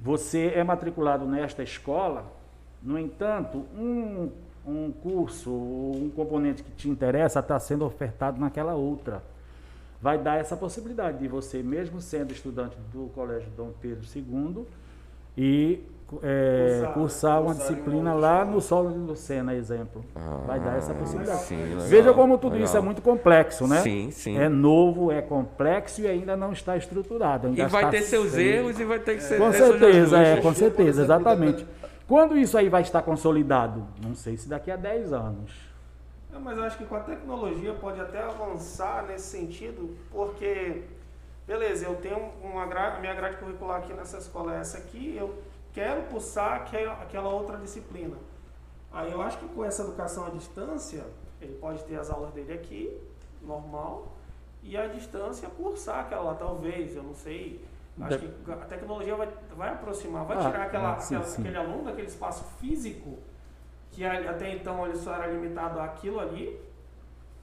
você 0.00 0.52
é 0.54 0.62
matriculado 0.62 1.26
nesta 1.26 1.62
escola, 1.62 2.30
no 2.82 2.98
entanto, 2.98 3.64
um, 3.76 4.30
um 4.66 4.92
curso, 4.92 5.50
um 5.50 6.10
componente 6.14 6.62
que 6.62 6.70
te 6.72 6.88
interessa 6.88 7.40
está 7.40 7.58
sendo 7.58 7.84
ofertado 7.84 8.40
naquela 8.40 8.74
outra 8.74 9.22
vai 10.02 10.18
dar 10.18 10.40
essa 10.40 10.56
possibilidade 10.56 11.18
de 11.18 11.28
você, 11.28 11.62
mesmo 11.62 12.00
sendo 12.00 12.32
estudante 12.32 12.76
do 12.92 13.08
Colégio 13.14 13.48
Dom 13.56 13.70
Pedro 13.80 14.04
II, 14.14 14.66
e 15.38 15.80
é, 16.22 16.80
cursar, 16.80 16.94
cursar, 16.94 17.40
uma 17.40 17.54
cursar 17.54 17.68
disciplina 17.68 18.12
lá 18.12 18.44
no 18.44 18.60
solo 18.60 18.90
de 18.90 18.98
Lucena, 18.98 19.54
exemplo. 19.54 20.04
Ah, 20.14 20.40
vai 20.44 20.58
dar 20.60 20.76
essa 20.76 20.92
possibilidade. 20.92 21.42
Sim, 21.42 21.56
legal, 21.56 21.86
Veja 21.86 22.12
como 22.12 22.36
tudo 22.36 22.54
legal. 22.54 22.66
isso 22.66 22.76
é 22.76 22.80
muito 22.80 23.00
complexo, 23.00 23.66
né? 23.66 23.80
Sim, 23.80 24.10
sim. 24.10 24.36
É 24.36 24.48
novo, 24.48 25.12
é 25.12 25.22
complexo 25.22 26.02
e 26.02 26.08
ainda 26.08 26.36
não 26.36 26.52
está 26.52 26.76
estruturado. 26.76 27.48
e 27.56 27.64
vai 27.66 27.88
ter 27.88 28.02
seus 28.02 28.36
erros 28.36 28.78
e 28.80 28.84
vai 28.84 28.98
ter 28.98 29.14
que 29.14 29.22
ser. 29.22 29.38
Com 29.38 29.52
certeza, 29.52 30.18
é, 30.18 30.40
com 30.40 30.52
certeza, 30.52 31.02
exatamente. 31.02 31.64
Quando 32.12 32.36
isso 32.36 32.58
aí 32.58 32.68
vai 32.68 32.82
estar 32.82 33.00
consolidado? 33.00 33.86
Não 34.02 34.14
sei 34.14 34.36
se 34.36 34.46
daqui 34.46 34.70
a 34.70 34.76
10 34.76 35.14
anos. 35.14 35.50
É, 36.30 36.38
mas 36.38 36.58
eu 36.58 36.64
acho 36.64 36.76
que 36.76 36.84
com 36.84 36.94
a 36.94 37.00
tecnologia 37.00 37.72
pode 37.72 37.98
até 37.98 38.22
avançar 38.22 39.06
nesse 39.06 39.28
sentido, 39.28 39.96
porque, 40.10 40.82
beleza, 41.46 41.86
eu 41.86 41.94
tenho 41.94 42.30
uma 42.42 42.66
grade, 42.66 43.00
minha 43.00 43.14
grade 43.14 43.38
curricular 43.38 43.78
aqui 43.78 43.94
nessa 43.94 44.18
escola 44.18 44.54
é 44.54 44.60
essa 44.60 44.76
aqui, 44.76 45.16
eu 45.16 45.42
quero 45.72 46.02
aquela, 46.36 46.92
aquela 47.00 47.30
outra 47.30 47.56
disciplina. 47.56 48.18
Aí 48.92 49.10
eu 49.10 49.22
acho 49.22 49.38
que 49.38 49.48
com 49.48 49.64
essa 49.64 49.82
educação 49.82 50.26
à 50.26 50.28
distância, 50.28 51.06
ele 51.40 51.54
pode 51.54 51.82
ter 51.84 51.98
as 51.98 52.10
aulas 52.10 52.30
dele 52.34 52.52
aqui, 52.52 52.94
normal, 53.40 54.12
e 54.62 54.76
à 54.76 54.86
distância 54.86 55.48
cursar 55.48 56.00
aquela 56.00 56.24
lá, 56.24 56.34
talvez, 56.34 56.94
eu 56.94 57.04
não 57.04 57.14
sei. 57.14 57.64
Acho 58.04 58.18
que 58.18 58.50
a 58.50 58.56
tecnologia 58.56 59.16
vai, 59.16 59.28
vai 59.56 59.70
aproximar, 59.70 60.24
vai 60.24 60.36
ah, 60.36 60.40
tirar 60.40 60.62
aquela, 60.64 60.98
sim, 60.98 61.14
aquela 61.14 61.30
sim. 61.30 61.42
aquele 61.42 61.56
aluno 61.56 61.84
daquele 61.84 62.08
espaço 62.08 62.44
físico 62.58 63.18
que 63.92 64.04
até 64.04 64.54
então 64.54 64.86
ele 64.86 64.96
só 64.96 65.14
era 65.14 65.26
limitado 65.26 65.78
àquilo 65.80 66.18
ali. 66.18 66.60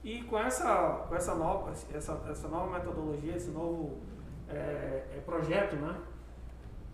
E 0.02 0.22
com 0.22 0.38
essa, 0.38 1.04
com 1.08 1.14
essa, 1.14 1.34
nova, 1.34 1.72
essa, 1.94 2.20
essa 2.28 2.48
nova 2.48 2.78
metodologia, 2.78 3.36
esse 3.36 3.50
novo 3.50 3.98
é, 4.48 5.04
é, 5.16 5.22
projeto, 5.24 5.76
né? 5.76 5.94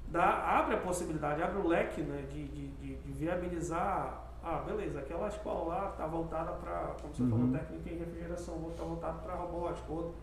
Dá, 0.08 0.58
abre 0.58 0.74
a 0.74 0.78
possibilidade, 0.78 1.42
abre 1.42 1.58
o 1.58 1.66
leque 1.66 2.00
né, 2.02 2.26
de, 2.30 2.48
de, 2.48 2.96
de, 2.96 3.12
viabilizar. 3.12 4.24
Ah, 4.42 4.62
beleza, 4.64 5.00
aquela 5.00 5.26
escola 5.28 5.74
lá 5.74 5.90
está 5.90 6.06
voltada 6.06 6.52
para, 6.52 6.94
como 7.00 7.14
você 7.14 7.22
uhum. 7.22 7.30
falou, 7.30 7.52
técnica 7.52 7.90
em 7.90 7.98
refrigeração, 7.98 8.54
outra 8.54 8.70
está 8.72 8.84
voltada 8.84 9.18
para 9.18 9.34
robótica, 9.34 9.92
outro. 9.92 10.14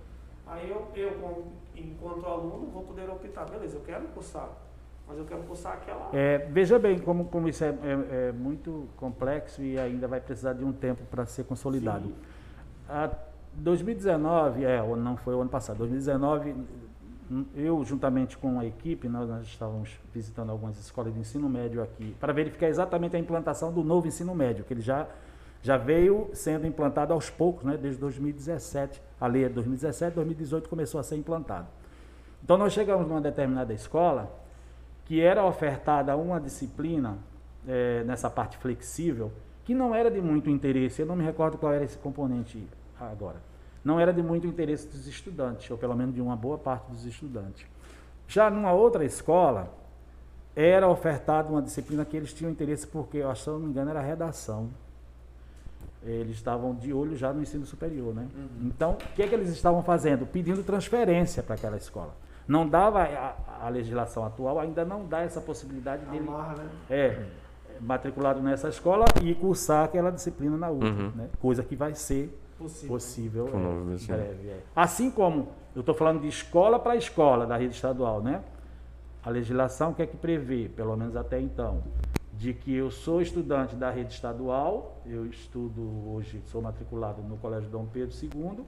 Aí 0.46 0.70
eu, 0.70 0.88
eu, 0.96 1.48
enquanto 1.76 2.26
aluno, 2.26 2.70
vou 2.72 2.84
poder 2.84 3.10
optar, 3.10 3.50
beleza, 3.50 3.78
eu 3.78 3.82
quero 3.82 4.06
cursar 4.08 4.50
mas 5.08 5.18
eu 5.18 5.26
quero 5.26 5.44
cursar 5.44 5.74
aquela. 5.74 6.10
É, 6.14 6.38
veja 6.38 6.80
bem 6.80 6.98
como, 6.98 7.26
como 7.26 7.48
isso 7.48 7.64
é, 7.64 7.70
é, 7.70 8.30
é, 8.30 8.32
muito 8.32 8.88
complexo 8.96 9.62
e 9.62 9.78
ainda 9.78 10.08
vai 10.08 10.22
precisar 10.22 10.54
de 10.54 10.64
um 10.64 10.72
tempo 10.72 11.04
para 11.06 11.26
ser 11.26 11.44
consolidado. 11.44 12.08
Sim. 12.08 12.16
A 12.88 13.10
2019, 13.56 14.64
é, 14.64 14.82
não 14.96 15.16
foi 15.18 15.36
o 15.36 15.42
ano 15.42 15.50
passado, 15.50 15.78
2019, 15.78 16.56
eu 17.56 17.84
juntamente 17.84 18.38
com 18.38 18.60
a 18.60 18.66
equipe, 18.66 19.08
nós, 19.08 19.30
nós 19.30 19.46
estávamos 19.46 20.00
visitando 20.12 20.50
algumas 20.50 20.80
escolas 20.80 21.14
de 21.14 21.20
ensino 21.20 21.48
médio 21.48 21.82
aqui, 21.84 22.16
para 22.20 22.34
verificar 22.34 22.68
exatamente 22.68 23.16
a 23.16 23.20
implantação 23.20 23.72
do 23.72 23.84
novo 23.84 24.08
ensino 24.08 24.34
médio, 24.34 24.64
que 24.64 24.74
ele 24.74 24.82
já, 24.82 25.08
já 25.64 25.78
veio 25.78 26.30
sendo 26.34 26.68
implantado 26.68 27.14
aos 27.14 27.30
poucos, 27.30 27.64
né, 27.64 27.78
desde 27.78 28.00
2017. 28.02 29.02
A 29.20 29.26
lei 29.26 29.46
é 29.46 29.50
2017, 29.50 30.14
2018 30.14 30.70
começou 30.70 31.00
a 31.00 31.04
ser 31.04 31.16
implantado. 31.16 31.68
Então 32.44 32.58
nós 32.58 32.74
chegamos 32.74 33.08
numa 33.08 33.22
determinada 33.22 33.74
escola 33.74 34.30
que 35.06 35.22
era 35.22 35.46
ofertada 35.46 36.16
uma 36.18 36.40
disciplina 36.40 37.18
é, 37.66 38.04
nessa 38.04 38.30
parte 38.30 38.58
flexível 38.58 39.32
que 39.64 39.74
não 39.74 39.96
era 39.96 40.12
de 40.12 40.22
muito 40.22 40.50
interesse. 40.50 41.02
Eu 41.02 41.06
não 41.06 41.16
me 41.16 41.24
recordo 41.24 41.58
qual 41.58 41.72
era 41.72 41.86
esse 41.86 41.98
componente 41.98 42.62
agora. 43.00 43.38
Não 43.86 43.98
era 43.98 44.12
de 44.12 44.22
muito 44.22 44.46
interesse 44.46 44.88
dos 44.88 45.08
estudantes, 45.08 45.72
ou 45.72 45.78
pelo 45.78 45.96
menos 45.96 46.14
de 46.14 46.22
uma 46.22 46.36
boa 46.36 46.58
parte 46.58 46.92
dos 46.92 47.06
estudantes. 47.06 47.66
Já 48.28 48.50
numa 48.50 48.74
outra 48.74 49.06
escola, 49.06 49.74
era 50.54 50.90
ofertada 50.90 51.50
uma 51.50 51.62
disciplina 51.62 52.04
que 52.04 52.18
eles 52.18 52.34
tinham 52.34 52.52
interesse, 52.52 52.86
porque, 52.86 53.18
eu 53.18 53.30
acho, 53.30 53.44
se 53.44 53.50
eu 53.50 53.54
não 53.54 53.62
me 53.62 53.68
engano, 53.68 53.90
era 53.90 54.02
redação. 54.02 54.70
Eles 56.06 56.36
estavam 56.36 56.76
de 56.76 56.94
olho 56.94 57.16
já 57.16 57.32
no 57.32 57.42
ensino 57.42 57.66
superior, 57.66 58.14
né? 58.14 58.28
Uhum. 58.36 58.68
Então, 58.68 58.92
o 58.92 59.16
que, 59.16 59.24
é 59.24 59.28
que 59.28 59.34
eles 59.34 59.50
estavam 59.50 59.82
fazendo? 59.82 60.26
Pedindo 60.26 60.62
transferência 60.64 61.42
para 61.42 61.56
aquela 61.56 61.78
escola. 61.78 62.14
Não 62.48 62.68
dava, 62.68 63.04
a, 63.04 63.66
a, 63.66 63.70
legislação 63.70 64.26
atual 64.26 64.60
ainda 64.60 64.84
não 64.84 65.06
dá 65.06 65.22
essa 65.22 65.40
possibilidade 65.40 66.06
dele 66.08 66.28
Amarra, 66.28 66.56
né? 66.56 66.70
é, 66.90 67.26
matriculado 67.80 68.42
nessa 68.42 68.68
escola 68.68 69.06
e 69.22 69.34
cursar 69.34 69.86
aquela 69.86 70.12
disciplina 70.12 70.58
na 70.58 70.70
outra, 70.70 70.90
uhum. 70.90 71.12
né? 71.16 71.30
coisa 71.40 71.64
que 71.64 71.76
vai 71.76 71.96
ser 71.96 72.38
possível, 72.58 72.88
possível 72.90 73.48
é, 73.48 74.18
breve. 74.18 74.50
É. 74.50 74.60
Assim 74.76 75.10
como 75.10 75.50
eu 75.76 75.80
estou 75.80 75.96
falando 75.96 76.22
de 76.22 76.28
escola 76.28 76.78
para 76.80 76.96
escola 76.96 77.46
da 77.46 77.58
rede 77.58 77.76
estadual, 77.76 78.22
né? 78.22 78.44
A 79.24 79.30
legislação 79.30 79.94
quer 79.94 80.08
que 80.08 80.18
prevê, 80.18 80.70
pelo 80.76 80.96
menos 80.98 81.16
até 81.16 81.40
então, 81.40 81.82
de 82.38 82.54
que 82.54 82.74
eu 82.74 82.90
sou 82.90 83.22
estudante 83.22 83.76
da 83.76 83.90
rede 83.90 84.14
estadual, 84.14 85.02
eu 85.06 85.26
estudo 85.26 85.82
hoje, 86.10 86.42
sou 86.48 86.62
matriculado 86.62 87.22
no 87.22 87.38
Colégio 87.38 87.70
Dom 87.70 87.86
Pedro 87.86 88.16
II, 88.22 88.66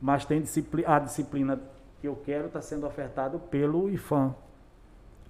mas 0.00 0.24
tem 0.24 0.40
disciplina, 0.40 0.96
a 0.96 0.98
disciplina 0.98 1.60
que 2.00 2.08
eu 2.08 2.16
quero 2.16 2.46
está 2.46 2.62
sendo 2.62 2.86
ofertado 2.86 3.38
pelo 3.38 3.90
IFAM. 3.90 4.34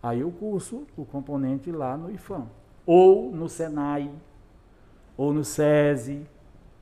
Aí 0.02 0.20
eu 0.20 0.30
curso 0.30 0.86
o 0.96 1.04
componente 1.04 1.70
lá 1.70 1.96
no 1.96 2.10
IFAM. 2.10 2.46
Ou 2.86 3.30
no 3.32 3.48
Senai, 3.48 4.10
ou 5.16 5.34
no 5.34 5.44
SESI, 5.44 6.26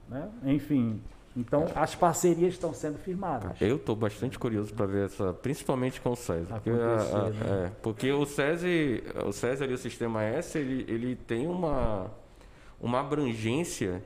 né? 0.08 0.30
enfim. 0.44 1.00
Então, 1.36 1.66
as 1.74 1.94
parcerias 1.94 2.54
estão 2.54 2.74
sendo 2.74 2.98
firmadas. 2.98 3.60
Eu 3.60 3.76
estou 3.76 3.94
bastante 3.94 4.38
curioso 4.38 4.74
para 4.74 4.86
ver 4.86 5.06
essa, 5.06 5.32
principalmente 5.32 6.00
com 6.00 6.10
o 6.10 6.16
SESI. 6.16 6.46
Porque, 6.46 6.70
a, 6.70 6.74
a, 6.74 7.30
né? 7.30 7.66
é, 7.66 7.70
porque 7.82 8.10
o 8.10 8.26
SESI, 8.26 9.04
o 9.24 9.32
SESI 9.32 9.64
ali, 9.64 9.74
o 9.74 9.78
sistema 9.78 10.22
S, 10.24 10.58
ele, 10.58 10.84
ele 10.88 11.14
tem 11.14 11.46
uma, 11.46 12.10
uma 12.80 13.00
abrangência 13.00 14.02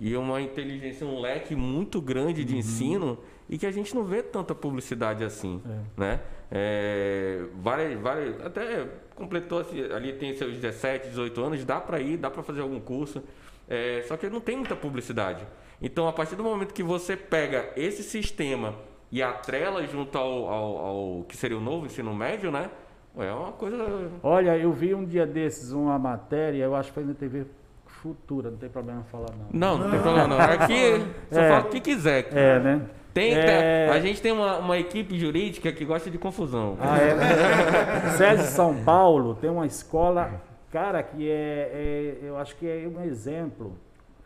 e 0.00 0.14
uma 0.16 0.40
inteligência, 0.42 1.06
um 1.06 1.20
leque 1.20 1.54
muito 1.54 2.00
grande 2.02 2.44
de 2.44 2.52
Uhum. 2.52 2.58
ensino 2.58 3.18
e 3.48 3.56
que 3.56 3.66
a 3.66 3.70
gente 3.70 3.94
não 3.94 4.04
vê 4.04 4.22
tanta 4.22 4.54
publicidade 4.54 5.22
assim, 5.22 5.62
né? 5.96 6.20
É, 6.50 7.44
várias, 7.62 8.00
várias, 8.00 8.44
até 8.44 8.86
completou 9.14 9.60
assim, 9.60 9.80
ali 9.92 10.12
tem 10.14 10.34
seus 10.36 10.54
17, 10.56 11.08
18 11.08 11.42
anos, 11.42 11.64
dá 11.64 11.80
para 11.80 12.00
ir, 12.00 12.16
dá 12.16 12.30
para 12.30 12.42
fazer 12.42 12.60
algum 12.60 12.80
curso, 12.80 13.22
é, 13.68 14.02
só 14.06 14.16
que 14.16 14.28
não 14.28 14.40
tem 14.40 14.56
muita 14.56 14.74
publicidade. 14.76 15.46
Então, 15.82 16.06
a 16.08 16.12
partir 16.12 16.36
do 16.36 16.44
momento 16.44 16.72
que 16.72 16.82
você 16.82 17.16
pega 17.16 17.70
esse 17.76 18.02
sistema 18.02 18.74
e 19.10 19.22
atrela 19.22 19.86
junto 19.86 20.16
ao, 20.16 20.48
ao, 20.48 20.76
ao 20.78 21.24
que 21.24 21.36
seria 21.36 21.56
o 21.56 21.60
novo 21.60 21.86
ensino 21.86 22.14
médio, 22.14 22.50
né? 22.50 22.70
É 23.16 23.32
uma 23.32 23.52
coisa. 23.52 24.10
Olha, 24.22 24.56
eu 24.58 24.72
vi 24.72 24.94
um 24.94 25.04
dia 25.04 25.24
desses 25.26 25.70
uma 25.72 25.98
matéria, 25.98 26.64
eu 26.64 26.74
acho 26.74 26.88
que 26.88 26.94
foi 26.94 27.04
na 27.04 27.14
TV 27.14 27.46
Futura, 27.86 28.50
não 28.50 28.58
tem 28.58 28.68
problema 28.68 29.02
falar 29.04 29.30
não. 29.30 29.46
Não, 29.52 29.78
não 29.84 29.90
tem 29.90 30.00
problema 30.00 30.26
não. 30.28 30.38
Aqui 30.40 31.04
só 31.30 31.40
É. 31.40 31.48
fala 31.48 31.64
o 31.66 31.68
que 31.70 31.80
quiser. 31.80 32.28
É, 32.36 32.58
né? 32.58 32.82
Tem, 33.14 33.32
É. 33.34 33.88
a 33.92 34.00
gente 34.00 34.20
tem 34.20 34.32
uma, 34.32 34.58
uma 34.58 34.76
equipe 34.76 35.16
jurídica 35.18 35.70
que 35.72 35.84
gosta 35.84 36.10
de 36.10 36.18
confusão. 36.18 36.76
Ah, 36.80 36.98
é. 36.98 38.10
SESI 38.18 38.48
São 38.50 38.82
Paulo 38.82 39.36
tem 39.36 39.48
uma 39.48 39.64
escola, 39.64 40.42
cara, 40.72 41.00
que 41.02 41.30
é, 41.30 41.70
é- 41.72 42.18
eu 42.28 42.36
acho 42.36 42.56
que 42.56 42.66
é 42.68 42.86
um 42.88 43.00
exemplo 43.04 43.78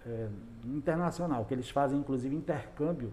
é, 0.07 0.27
internacional, 0.67 1.45
que 1.45 1.55
eles 1.55 1.71
fazem 1.71 1.99
inclusive 1.99 2.35
intercâmbio 2.35 3.13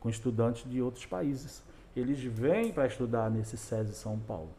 com 0.00 0.08
estudantes 0.08 0.68
de 0.70 0.82
outros 0.82 1.06
países. 1.06 1.62
Eles 1.94 2.22
vêm 2.22 2.72
para 2.72 2.86
estudar 2.86 3.30
nesse 3.30 3.56
SESI 3.56 3.94
São 3.94 4.18
Paulo. 4.18 4.50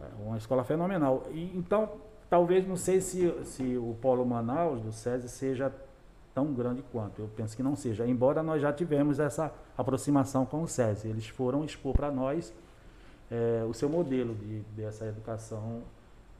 É 0.00 0.22
uma 0.22 0.36
escola 0.36 0.64
fenomenal. 0.64 1.26
E, 1.30 1.56
então, 1.56 1.92
talvez, 2.30 2.66
não 2.66 2.76
sei 2.76 3.00
se, 3.00 3.32
se 3.44 3.76
o 3.76 3.96
Polo 4.00 4.24
Manaus 4.24 4.80
do 4.80 4.92
SESI 4.92 5.28
seja 5.28 5.72
tão 6.34 6.52
grande 6.54 6.82
quanto. 6.92 7.20
Eu 7.20 7.28
penso 7.36 7.56
que 7.56 7.62
não 7.62 7.74
seja. 7.74 8.06
Embora 8.06 8.42
nós 8.42 8.62
já 8.62 8.72
tivemos 8.72 9.18
essa 9.18 9.52
aproximação 9.76 10.46
com 10.46 10.62
o 10.62 10.68
SESI. 10.68 11.08
Eles 11.08 11.26
foram 11.26 11.64
expor 11.64 11.94
para 11.94 12.10
nós 12.10 12.54
é, 13.30 13.64
o 13.68 13.74
seu 13.74 13.88
modelo 13.88 14.34
de, 14.34 14.60
dessa 14.76 15.04
educação 15.06 15.82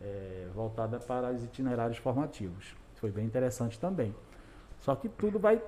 é, 0.01 0.47
voltada 0.55 0.99
para 1.01 1.33
os 1.33 1.43
itinerários 1.43 1.99
formativos. 1.99 2.75
Foi 2.95 3.11
bem 3.11 3.27
interessante 3.27 3.79
também. 3.79 4.15
Só 4.81 4.95
que 4.95 5.09
tudo 5.09 5.39
vai 5.39 5.61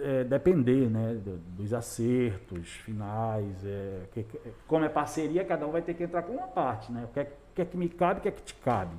é, 0.00 0.22
depender 0.22 0.88
né, 0.88 1.14
do- 1.14 1.38
dos 1.56 1.74
acertos 1.74 2.68
finais. 2.84 3.64
é, 3.64 4.02
que- 4.12 4.24
como 4.66 4.84
é 4.84 4.88
parceria, 4.88 5.44
cada 5.44 5.66
um 5.66 5.72
vai 5.72 5.82
ter 5.82 5.94
que 5.94 6.04
entrar 6.04 6.22
com 6.22 6.34
uma 6.34 6.46
parte. 6.46 6.92
Né? 6.92 7.04
O 7.04 7.08
que 7.12 7.18
é, 7.20 7.22
o 7.24 7.54
que 7.54 7.62
é 7.62 7.64
que 7.64 7.76
me 7.76 7.88
cabe, 7.88 8.20
o 8.20 8.22
que 8.22 8.28
é 8.28 8.30
que 8.30 8.42
te 8.42 8.54
cabe. 8.54 8.94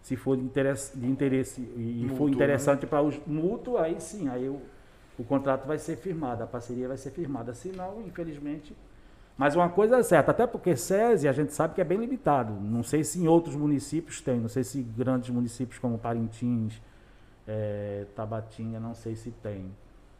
Se 0.00 0.14
for 0.16 0.36
de 0.36 0.44
interesse, 0.44 0.96
de 0.96 1.06
interesse 1.06 1.60
e 1.60 2.02
Mútuo, 2.02 2.16
for 2.16 2.24
né? 2.28 2.34
interessante 2.36 2.86
para 2.86 3.02
os 3.02 3.18
mútuos, 3.26 3.80
aí 3.80 4.00
sim, 4.00 4.28
aí 4.28 4.48
o, 4.48 4.60
o 5.18 5.24
contrato 5.24 5.66
vai 5.66 5.76
ser 5.76 5.96
firmado, 5.96 6.44
a 6.44 6.46
parceria 6.46 6.86
vai 6.86 6.96
ser 6.96 7.10
firmada. 7.10 7.52
Se 7.52 7.70
não, 7.70 8.00
infelizmente. 8.06 8.76
Mas 9.36 9.54
uma 9.56 9.68
coisa 9.68 9.98
é 9.98 10.02
certa, 10.04 10.30
até 10.30 10.46
porque 10.46 10.76
SESI 10.76 11.26
a 11.28 11.32
gente 11.32 11.52
sabe 11.52 11.74
que 11.74 11.80
é 11.80 11.84
bem 11.84 11.98
limitado. 11.98 12.52
Não 12.54 12.84
sei 12.84 13.02
se 13.02 13.20
em 13.20 13.26
outros 13.26 13.56
municípios 13.56 14.20
tem, 14.20 14.38
não 14.38 14.48
sei 14.48 14.62
se 14.62 14.82
grandes 14.82 15.30
municípios 15.30 15.78
como 15.80 15.98
Parintins, 15.98 16.80
eh, 17.48 18.04
Tabatinga, 18.14 18.78
não 18.78 18.94
sei 18.94 19.16
se 19.16 19.30
tem. 19.30 19.70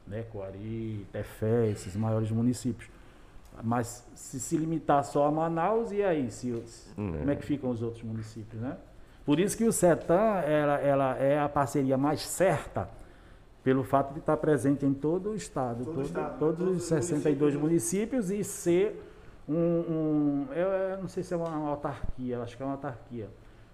Né? 0.06 0.22
Coari, 0.32 1.06
Tefé, 1.12 1.68
esses 1.68 1.94
maiores 1.94 2.30
municípios. 2.30 2.90
Mas 3.62 4.06
se 4.14 4.40
se 4.40 4.56
limitar 4.56 5.04
só 5.04 5.26
a 5.26 5.30
Manaus, 5.30 5.92
e 5.92 6.02
aí? 6.02 6.30
Se, 6.30 6.50
se- 6.66 6.90
Hum, 6.98 7.12
como 7.18 7.30
é 7.30 7.36
que 7.36 7.44
ficam 7.44 7.70
os 7.70 7.82
outros 7.82 8.02
municípios, 8.02 8.60
né? 8.62 8.76
Por 9.26 9.38
isso 9.38 9.56
que 9.58 9.64
o 9.64 9.72
CETAM 9.72 10.38
ela, 10.40 10.78
ela 10.80 11.16
é 11.18 11.38
a 11.38 11.48
parceria 11.48 11.98
mais 11.98 12.20
certa, 12.22 12.88
pelo 13.62 13.84
fato 13.84 14.14
de 14.14 14.20
estar 14.20 14.36
presente 14.38 14.86
em 14.86 14.94
todo 14.94 15.30
o 15.30 15.34
estado, 15.36 15.84
Todo 15.84 15.94
todo- 15.96 16.06
estado, 16.06 16.38
todos 16.38 16.58
todos 16.58 16.76
os 16.76 16.82
os 16.82 16.88
62 16.88 17.54
municípios. 17.56 18.24
municípios 18.26 18.30
e 18.30 18.44
ser 18.44 19.04
um, 19.46 19.54
um- 19.54 20.46
eu, 20.52 20.68
eu 20.68 20.98
não 21.02 21.08
sei 21.08 21.22
se 21.22 21.34
é 21.34 21.36
uma, 21.36 21.48
uma 21.48 21.68
autarquia, 21.70 22.40
acho 22.40 22.56
que 22.56 22.62
é 22.62 22.66
uma 22.66 22.72
autarquia, 22.76 23.28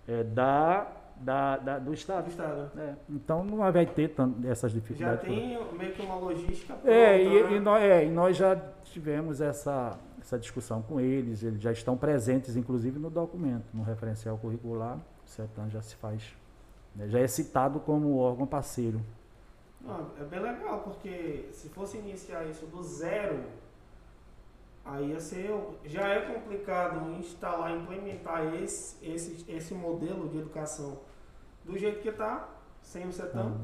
é, 0.09 0.25
da, 0.25 0.87
da, 1.17 1.57
da- 1.57 1.79
do 1.79 1.87
Do 1.87 1.95
estado. 1.95 2.29
estado. 2.29 2.71
É, 2.79 2.95
então 3.09 3.45
não 3.45 3.59
vai 3.73 3.87
ter 3.87 4.09
tan- 4.09 4.35
essas 4.45 4.73
Já 4.73 4.79
dificuldades. 4.79 5.21
todas. 5.21 5.37
tem 5.37 5.79
meio 5.79 5.93
que 5.95 6.03
uma 6.03 6.17
logística 6.17 6.75
É, 6.85 7.19
pronta, 7.19 7.39
e, 7.39 7.43
né? 7.45 7.57
e 7.57 7.61
nós, 7.61 7.83
é, 7.83 8.05
e 8.05 8.11
nós 8.11 8.37
já 8.37 8.57
tivemos 8.85 9.41
essa, 9.41 9.99
essa 10.21 10.39
discussão 10.39 10.83
com 10.83 11.01
eles, 11.01 11.43
eles 11.43 11.61
já 11.61 11.73
estão 11.73 11.97
presentes, 11.97 12.57
inclusive, 12.57 12.99
no 12.99 13.11
documento, 13.11 13.65
no 13.73 13.83
referencial 13.83 14.37
curricular, 14.39 14.97
o 14.97 15.29
CETAM 15.29 15.71
já 15.71 15.81
se 15.83 15.95
faz, 15.97 16.35
né, 16.95 17.09
já 17.09 17.19
é 17.21 17.27
citado 17.27 17.81
como 17.81 18.17
órgão 18.19 18.47
parceiro. 18.47 19.01
Não, 19.81 20.07
é 20.19 20.25
bem 20.25 20.41
legal, 20.41 20.81
porque 20.81 21.49
se 21.53 21.69
fosse 21.69 21.99
iniciar 21.99 22.45
isso 22.45 22.65
do 22.67 22.83
zero, 22.83 23.41
aí 24.85 25.19
ser. 25.21 25.51
Já 25.85 26.09
é 26.09 26.21
complicado 26.21 27.11
instalar, 27.13 27.77
implementar 27.77 28.55
esse, 28.55 29.05
esse, 29.05 29.51
esse 29.51 29.75
modelo 29.75 30.29
de 30.29 30.39
educação 30.39 30.99
do 31.65 31.79
jeito 31.79 32.01
que 32.01 32.09
está, 32.09 32.49
sem 32.83 33.07
o 33.09 33.13
CETAM. 33.13 33.61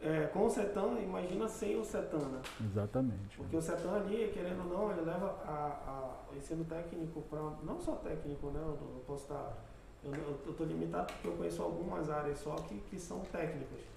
É, 0.00 0.26
com 0.26 0.44
o 0.44 0.50
CETAM, 0.50 0.98
imagina 1.00 1.48
sem 1.48 1.78
o 1.78 1.84
CETAM, 1.84 2.18
né? 2.18 2.42
Exatamente. 2.64 3.36
Porque 3.36 3.56
o 3.56 3.62
CETAM 3.62 3.96
ali, 3.96 4.30
querendo 4.32 4.60
ou 4.64 4.78
não, 4.78 4.90
ele 4.92 5.02
leva 5.02 5.36
a, 5.44 5.52
a, 5.86 6.32
o 6.32 6.36
ensino 6.36 6.64
técnico 6.64 7.22
para. 7.22 7.40
Não 7.62 7.80
só 7.80 7.96
técnico, 7.96 8.50
né? 8.50 8.60
Eu, 8.60 8.78
eu 8.94 9.04
posso 9.06 9.24
estar. 9.24 9.54
Eu 10.04 10.50
estou 10.50 10.66
limitado 10.66 11.12
porque 11.14 11.28
eu 11.28 11.36
conheço 11.36 11.62
algumas 11.62 12.08
áreas 12.08 12.38
só 12.38 12.54
que, 12.54 12.78
que 12.82 12.98
são 12.98 13.20
técnicas. 13.20 13.95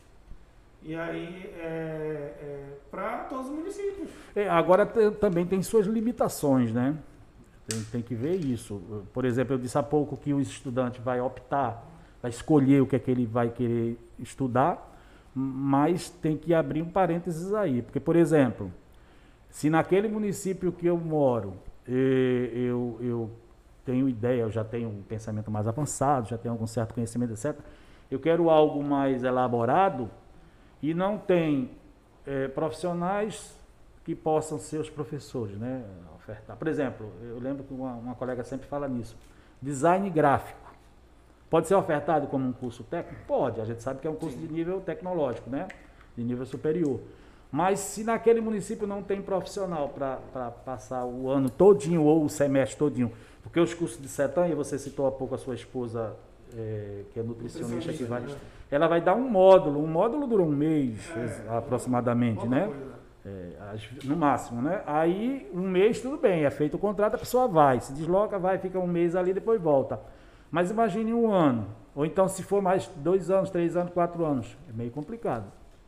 E 0.81 0.95
aí, 0.95 1.51
é, 1.57 2.34
é, 2.41 2.77
para 2.89 3.19
todos 3.26 3.47
os 3.47 3.51
municípios. 3.51 4.10
É, 4.35 4.47
agora 4.49 4.85
também 4.85 5.45
tem 5.45 5.61
suas 5.61 5.85
limitações, 5.85 6.72
né? 6.72 6.97
Tem, 7.68 7.84
tem 7.84 8.01
que 8.01 8.15
ver 8.15 8.35
isso. 8.35 8.81
Por 9.14 9.26
exemplo, 9.26 9.56
eu 9.56 9.60
disse 9.60 9.77
há 9.77 9.84
pouco 9.84 10.15
que 10.15 10.34
o 10.34 10.39
estudante 10.39 11.01
vai 11.01 11.19
optar, 11.19 11.85
vai 12.22 12.31
escolher 12.31 12.81
o 12.81 12.88
que 12.88 12.95
é 12.95 12.99
que 12.99 13.11
ele 13.11 13.26
vai 13.26 13.49
querer 13.49 13.99
estudar, 14.18 14.85
mas 15.35 16.10
tem 16.10 16.38
que 16.38 16.53
abrir 16.53 16.81
um 16.81 16.89
parênteses 16.89 17.53
aí. 17.53 17.81
Porque, 17.81 17.99
por 17.99 18.15
exemplo, 18.15 18.72
se 19.49 19.69
naquele 19.69 20.07
município 20.07 20.72
que 20.72 20.88
eu 20.88 20.97
moro, 20.97 21.56
eh, 21.88 22.51
eu, 22.53 22.97
eu 23.01 23.30
tenho 23.85 24.07
ideia, 24.07 24.41
eu 24.41 24.51
já 24.51 24.64
tenho 24.64 24.89
um 24.89 25.01
pensamento 25.01 25.51
mais 25.51 25.68
avançado, 25.68 26.30
já 26.30 26.38
tenho 26.38 26.53
algum 26.53 26.68
certo 26.68 26.93
conhecimento, 26.93 27.34
etc. 27.34 27.56
Eu 28.10 28.19
quero 28.19 28.49
algo 28.49 28.84
mais 28.84 29.23
elaborado 29.23 30.10
e 30.81 30.93
não 30.93 31.18
tem 31.18 31.72
eh, 32.26 32.47
profissionais 32.47 33.57
que 34.03 34.15
possam 34.15 34.57
ser 34.57 34.80
os 34.80 34.89
professores, 34.89 35.57
né? 35.57 35.84
Ofertar. 36.15 36.57
Por 36.57 36.68
exemplo, 36.68 37.11
eu 37.22 37.39
lembro 37.39 37.64
que 37.64 37.73
uma, 37.73 37.93
uma 37.93 38.15
colega 38.15 38.43
sempre 38.43 38.68
fala 38.68 38.88
nisso. 38.88 39.15
Design 39.61 40.10
gráfico. 40.10 40.69
Pode 41.49 41.68
ser 41.68 41.76
ofertado 41.76 42.27
como 42.27 42.47
um 42.47 42.53
curso 42.53 42.84
técnico? 42.84 43.23
Pode. 43.27 43.60
A 43.60 43.65
gente 43.65 43.81
sabe 43.81 43.99
que 43.99 44.07
é 44.07 44.10
um 44.10 44.15
curso 44.15 44.38
de 44.38 44.47
nível 44.47 44.80
tecnológico, 44.81 45.49
né? 45.49 45.68
De 46.15 46.23
nível 46.23 46.45
superior. 46.45 46.99
Mas 47.51 47.80
se 47.80 48.03
naquele 48.03 48.39
município 48.39 48.85
não 48.85 49.01
tem 49.01 49.22
profissional 49.22 49.89
para 49.89 50.51
passar 50.64 51.06
o 51.06 51.30
ano 51.30 51.49
todinho 51.49 52.03
ou 52.03 52.23
o 52.23 52.30
semestre 52.30 52.77
todinho, 52.77 53.11
porque 53.41 53.60
os 53.60 53.73
cursos 53.73 53.99
de 53.99 54.07
CETAM, 54.07 54.47
e 54.47 54.53
você 54.53 54.77
citou 54.77 55.07
há 55.07 55.11
pouco 55.11 55.34
a 55.34 55.38
sua 55.38 55.56
esposa, 55.56 56.15
eh, 56.56 57.06
que 57.11 57.19
é 57.19 57.23
nutricionista, 57.23 57.91
que 57.91 58.03
vai, 58.03 58.22
né? 58.22 58.35
Ela 58.72 58.88
vai 58.88 59.02
dar 59.02 59.16
um 59.16 59.28
módulo. 59.30 59.84
Um 59.84 59.88
módulo 59.88 60.28
dura 60.28 60.44
um 60.44 60.50
mês 60.52 61.10
É, 61.16 61.58
aproximadamente, 61.58 62.48
né? 62.48 62.66
coisa. 62.68 62.90
É, 63.26 63.78
no 64.06 64.16
máximo, 64.16 64.62
né? 64.62 64.82
Aí 64.88 65.50
um 65.54 65.68
mês 65.70 66.02
tudo 66.02 66.18
bem, 66.18 66.46
é 66.46 66.50
feito 66.50 66.76
o 66.76 66.80
contrato, 66.80 67.16
a 67.16 67.18
pessoa 67.18 67.48
vai, 67.48 67.80
se 67.82 67.91
desloca, 67.94 68.40
vai, 68.40 68.58
fica 68.58 68.80
um 68.80 68.88
mês 68.88 69.16
ali, 69.16 69.34
depois 69.34 69.62
volta. 69.62 70.00
Mas 70.50 70.72
imagine 70.72 71.14
um 71.14 71.30
ano, 71.32 71.68
ou 71.94 72.06
então 72.06 72.28
se 72.28 72.41
for 72.44 72.62
mais 72.62 72.88
dois 72.96 73.30
anos, 73.30 73.50
três 73.50 73.76
anos, 73.76 73.91
quatro 73.91 74.24
anos, 74.26 74.58
é 74.70 74.74
meio 74.74 74.90
complicado. 74.90 75.44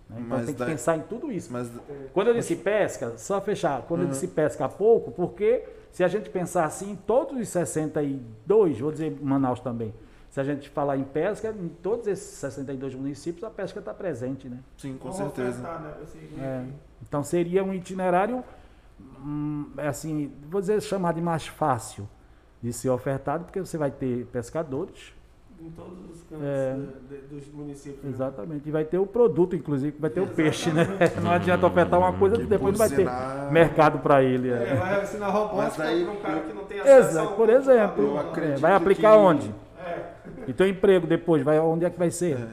né? 0.10 0.18
Então 0.20 0.38
Mas 0.38 0.45
tem 0.45 0.53
que 0.53 0.60
daí- 0.60 0.70
pensar 0.72 0.98
em 0.98 1.02
tudo 1.02 1.32
isso. 1.32 1.52
Mas 1.53 1.72
Quando 2.14 2.28
eu 2.28 2.34
disse 2.34 2.56
pesca, 2.58 3.14
só 3.18 3.40
fechar, 3.40 3.82
quando 3.88 4.02
eu 4.02 4.08
disse 4.08 4.28
pesca 4.28 4.68
pouco, 4.68 5.10
porque 5.10 5.64
se 5.90 6.03
a 6.03 6.08
gente 6.10 6.30
pensar 6.30 6.66
assim, 6.66 6.98
todos 7.08 7.40
os 7.40 7.48
62, 7.48 8.80
vou 8.80 8.91
dizer 8.91 9.18
Manaus 9.22 9.60
também, 9.62 9.94
se 10.32 10.40
a 10.40 10.44
gente 10.44 10.68
falar 10.70 10.98
em 10.98 11.03
pesca, 11.03 11.49
em 11.49 11.68
todos 11.68 12.08
esses 12.08 12.26
62 12.38 12.95
municípios 12.95 13.44
a 13.44 13.49
pesca 13.52 13.78
está 13.80 13.94
presente, 13.94 14.48
né? 14.49 14.58
Sim, 14.78 14.98
com 14.98 15.12
certeza. 15.12 15.60
ofertar, 15.62 15.82
né, 15.82 15.91
É. 16.40 16.64
Então 17.08 17.22
seria 17.24 17.64
um 17.64 17.74
itinerário, 17.74 18.44
hum, 19.24 19.70
assim, 19.78 20.32
vou 20.49 20.62
dizer, 20.62 20.82
chamar 20.82 21.14
de 21.14 21.22
mais 21.22 21.45
fácil 21.48 22.08
de 22.64 22.72
ser 22.72 22.90
ofertado, 22.90 23.44
porque 23.44 23.60
você 23.60 23.78
vai 23.78 23.91
ter 23.91 24.26
pescadores, 24.28 25.14
Em 25.64 25.70
todos 25.72 25.99
os 26.10 26.24
cantos 26.24 26.44
É. 26.44 26.74
de- 26.76 27.18
de- 27.18 27.28
dos 27.36 27.48
municípios. 27.53 28.03
né? 28.03 28.10
exatamente, 28.10 28.68
e 28.68 28.72
vai 28.72 28.84
ter 28.84 28.98
o 28.98 29.06
produto, 29.06 29.56
inclusive, 29.56 29.95
vai 29.99 30.10
ter 30.10 30.20
o 30.22 30.26
peixe, 30.28 30.72
né? 30.72 30.88
Não 31.22 31.30
adianta 31.30 31.68
ofertar 31.68 31.99
uma 31.99 32.14
coisa 32.14 32.36
que 32.38 32.45
depois 32.45 32.72
não 32.80 32.88
vai 32.88 32.90
ter 32.90 33.08
mercado 33.52 33.99
para 33.99 34.24
ele. 34.24 34.49
é. 34.49 34.70
É, 34.70 34.76
vai 34.76 35.03
ensinar 35.03 35.28
robótica 35.30 35.84
para 35.84 35.91
um 36.12 36.16
cara 36.16 36.40
que 36.40 36.53
não 36.53 36.64
tem 36.66 36.80
acesso 36.80 37.10
Exato, 37.12 37.36
por 37.36 37.48
exemplo, 37.49 38.18
é, 38.18 38.20
acredito 38.22 38.60
vai 38.60 38.74
aplicar 38.74 39.12
que- 39.12 39.18
onde? 39.18 39.56
É. 39.86 40.03
E 40.47 40.53
teu 40.53 40.68
emprego 40.68 41.07
depois, 41.07 41.43
vai, 41.43 41.59
onde 41.59 41.85
é 41.85 41.89
que 41.89 41.99
vai 41.99 42.11
ser? 42.11 42.38
É. 42.38 42.49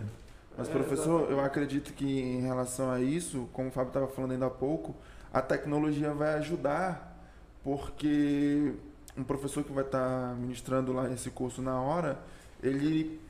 Mas, 0.56 0.68
professor, 0.68 1.30
eu 1.30 1.40
acredito 1.40 1.92
que 1.92 2.04
em 2.04 2.40
relação 2.40 2.90
a 2.90 3.00
isso, 3.00 3.48
como 3.52 3.68
o 3.68 3.70
Fábio 3.70 3.90
estava 3.90 4.08
falando 4.08 4.32
ainda 4.32 4.46
há 4.46 4.50
pouco, 4.50 4.94
a 5.32 5.40
tecnologia 5.40 6.12
vai 6.12 6.34
ajudar, 6.34 7.16
porque 7.62 8.72
um 9.16 9.22
professor 9.22 9.62
que 9.62 9.72
vai 9.72 9.84
estar 9.84 10.34
ministrando 10.34 10.92
lá 10.92 11.08
esse 11.12 11.30
curso 11.30 11.62
na 11.62 11.80
hora, 11.80 12.18
ele, 12.60 13.20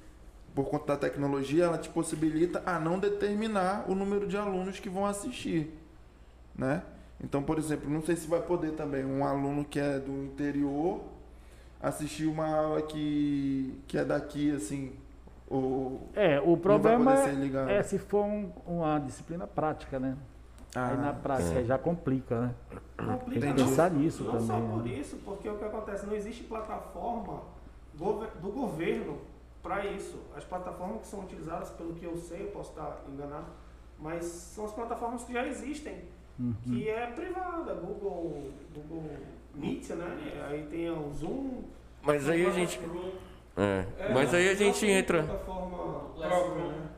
por 0.55 0.71
conta 0.71 0.87
da 0.87 0.97
tecnologia, 0.97 1.65
ela 1.65 1.77
te 1.77 1.91
possibilita 1.91 2.63
a 2.65 2.79
não 2.79 2.99
determinar 2.99 3.85
o 3.89 3.95
número 3.95 4.27
de 4.27 4.37
alunos 4.39 4.81
que 4.81 4.89
vão 4.89 5.05
assistir, 5.05 5.71
né? 6.57 6.83
Então, 7.23 7.43
por 7.43 7.59
exemplo, 7.59 7.91
não 7.91 8.01
sei 8.01 8.17
se 8.17 8.27
vai 8.27 8.41
poder 8.41 8.73
também 8.73 9.05
um 9.05 9.25
aluno 9.25 9.65
que 9.65 9.79
é 9.79 9.99
do 9.99 10.13
interior 10.13 11.03
assistir 11.81 12.27
uma 12.27 12.47
aula 12.49 12.83
que, 12.83 13.81
que 13.87 13.97
é 13.99 14.05
daqui, 14.05 14.51
assim, 14.55 14.93
ou 15.49 16.09
É, 16.15 16.39
o 16.41 16.47
não 16.47 16.53
vai 16.53 16.61
problema 16.63 17.13
poder 17.17 17.25
ser 17.25 17.35
ligado. 17.37 17.71
é 17.71 17.83
se 17.83 17.99
for 17.99 18.25
um- 18.25 18.51
uma 18.67 18.99
disciplina 18.99 19.47
prática, 19.47 19.99
né? 19.99 20.17
Ah, 20.75 20.89
Aí 20.91 20.97
na 20.99 21.13
prática 21.15 21.61
é. 21.61 21.65
já 21.65 21.79
complica, 21.79 22.41
né? 22.41 22.55
Complica 22.97 23.41
Tem 23.41 23.55
que 23.55 23.61
não- 23.61 23.69
pensar 23.69 23.91
nisso 23.91 24.23
não 24.25 24.33
também, 24.33 24.47
só 24.47 24.59
né? 24.59 24.71
por 24.75 24.87
isso, 24.87 25.17
porque 25.25 25.49
o 25.49 25.57
que 25.57 25.65
acontece, 25.65 26.05
não 26.07 26.15
existe 26.15 26.45
plataforma 26.45 27.43
do 27.95 28.51
governo 28.53 29.19
para 29.63 29.85
isso. 29.87 30.19
As 30.37 30.45
plataformas 30.45 31.01
que 31.01 31.07
são 31.09 31.21
utilizadas, 31.21 31.71
pelo 31.71 31.95
que 31.95 32.05
eu 32.05 32.17
sei, 32.19 32.43
eu 32.43 32.49
posso 32.51 32.71
estar 32.71 33.01
enganado, 33.13 33.47
mas 33.99 34.25
são 34.25 34.65
as 34.67 34.73
plataformas 34.73 35.25
que 35.25 35.33
já 35.33 35.47
existem, 35.47 36.05
Uhum. 36.39 36.55
que 36.63 36.89
é 36.89 37.07
privada, 37.09 37.75
Google, 37.75 38.51
Google 38.75 39.11
Meet, 39.59 39.91
né? 39.91 40.17
Aí 40.49 40.63
tem 40.71 40.91
o 40.91 41.13
Zoom. 41.13 41.63
Mas 42.03 42.29
aí 42.29 42.47
a 42.47 42.51
gente. 42.51 42.79
É, 43.57 43.85
É, 43.99 44.13
mas 44.13 44.33
aí 44.33 44.49
a 44.49 44.55
gente 44.55 44.87
entra. 44.87 45.23
Né? 45.23 45.39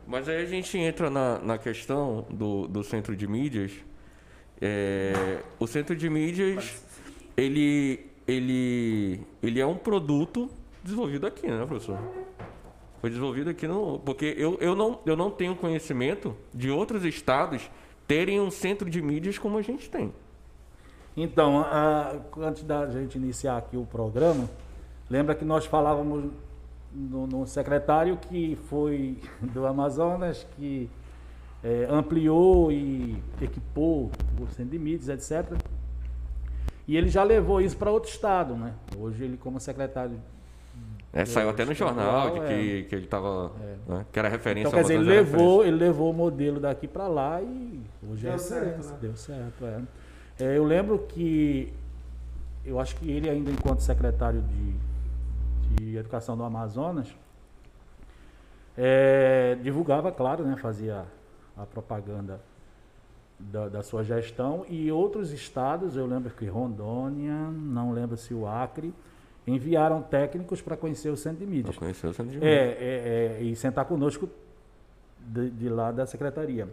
Mas 0.07 0.29
aí 0.29 0.43
a 0.43 0.47
gente 0.47 0.77
entra 0.77 1.09
na, 1.09 1.39
na 1.39 1.59
questão 1.59 2.27
do, 2.31 2.67
do 2.69 2.83
centro 2.85 3.17
de 3.17 3.27
mídias. 3.27 3.73
É, 4.61 5.41
o 5.59 5.67
centro 5.67 5.97
de 5.97 6.11
mídias, 6.11 6.85
ele, 7.37 8.07
ele, 8.29 9.21
ele 9.43 9.59
é 9.59 9.67
um 9.67 9.77
produto 9.77 10.51
desenvolvido 10.83 11.27
aqui, 11.27 11.47
né, 11.47 11.65
professor? 11.65 11.99
Foi 13.01 13.09
desenvolvido 13.09 13.49
aqui 13.49 13.67
no. 13.67 13.99
Porque 14.01 14.35
eu, 14.37 14.59
eu, 14.61 14.77
não, 14.77 15.01
eu 15.07 15.17
não 15.17 15.31
tenho 15.31 15.57
conhecimento 15.57 16.37
de 16.53 16.71
outros 16.71 17.05
estados 17.05 17.71
terem 18.07 18.39
um 18.39 18.51
centro 18.51 18.91
de 18.91 19.01
mídias 19.01 19.39
como 19.39 19.57
a 19.57 19.63
gente 19.63 19.89
tem. 19.89 20.13
Então, 21.17 21.61
a- 21.61 22.15
antes 22.39 22.63
da 22.63 22.87
gente 22.89 23.17
iniciar 23.17 23.57
aqui 23.59 23.77
o 23.77 23.85
programa, 23.85 24.49
lembra 25.09 25.35
que 25.35 25.45
nós 25.45 25.67
falávamos 25.67 26.31
no, 26.93 27.27
no 27.27 27.47
secretário 27.47 28.17
que 28.17 28.57
foi 28.69 29.19
do 29.41 29.67
Amazonas, 29.67 30.47
que 30.57 30.89
eh, 31.63 31.87
ampliou 31.91 32.71
e 32.73 33.23
equipou 33.41 34.11
o 34.41 34.47
centro 34.55 34.71
de 34.73 34.79
mídias, 34.79 35.09
etc. 35.09 35.53
E 36.89 36.97
ele 36.97 37.09
já 37.09 37.23
levou 37.23 37.61
isso 37.61 37.77
para 37.77 37.91
outro 37.91 38.11
estado, 38.11 38.55
né? 38.55 38.73
Hoje 38.97 39.25
ele 39.25 39.37
como 39.37 39.61
secretário. 39.61 40.17
É, 41.13 41.25
saiu 41.25 41.51
até 41.51 41.65
no 41.65 41.75
jornal 41.75 42.31
de 42.31 42.41
que, 42.41 42.83
que 42.89 42.95
ele 42.95 43.05
estava. 43.05 43.51
Né, 43.87 44.07
que 44.13 44.19
era 44.19 44.29
referência 44.29 44.69
Então, 44.69 44.79
quer 44.79 44.83
dizer, 44.83 44.95
ele 44.95 45.05
levou, 45.05 45.65
ele 45.65 45.77
levou 45.77 46.11
o 46.11 46.15
modelo 46.15 46.61
daqui 46.61 46.87
para 46.87 47.09
lá 47.09 47.43
e 47.43 47.81
hoje 48.09 48.27
é 48.29 48.31
Deu 48.31 48.39
certo, 48.39 48.65
referência. 48.65 48.93
né? 48.93 48.99
Deu 49.01 49.17
certo, 49.17 49.65
é. 49.67 49.81
É, 50.41 50.57
Eu 50.57 50.65
lembro 50.65 50.99
que 51.09 51.73
eu 52.65 52.79
acho 52.79 52.97
que 52.97 53.11
ele 53.11 53.29
ainda 53.29 53.51
enquanto 53.51 53.81
secretário 53.81 54.43
de, 54.43 54.75
de 55.77 55.97
Educação 55.97 56.37
do 56.37 56.45
Amazonas 56.45 57.09
é, 58.77 59.57
divulgava, 59.63 60.13
claro, 60.13 60.45
né, 60.45 60.57
fazia 60.57 61.05
a 61.57 61.67
propaganda 61.67 62.41
da, 63.39 63.69
da 63.69 63.83
sua 63.83 64.05
gestão 64.05 64.65
e 64.69 64.91
outros 64.93 65.33
estados, 65.33 65.97
eu 65.97 66.07
lembro 66.07 66.31
que 66.31 66.47
Rondônia, 66.47 67.35
não 67.51 67.93
lembro 67.93 68.17
se 68.17 68.35
o 68.35 68.47
Acre, 68.47 68.93
enviaram 69.47 70.03
técnicos 70.03 70.61
para 70.61 70.77
conhecer 70.77 71.09
o 71.09 71.17
centro 71.17 71.39
de 71.39 71.47
mídias. 71.47 71.75
Para 71.75 71.87
conhecer 71.87 72.07
o 72.07 72.13
centro 72.15 72.33
de 72.33 72.45
É, 72.45 72.67
mídias. 72.67 72.83
é, 72.83 73.39
é, 73.39 73.43
e 73.43 73.57
sentar 73.57 73.85
conosco 73.87 74.29
de, 75.19 75.51
de 75.51 75.69
lá 75.69 75.91
da 75.91 76.07
secretaria. 76.07 76.69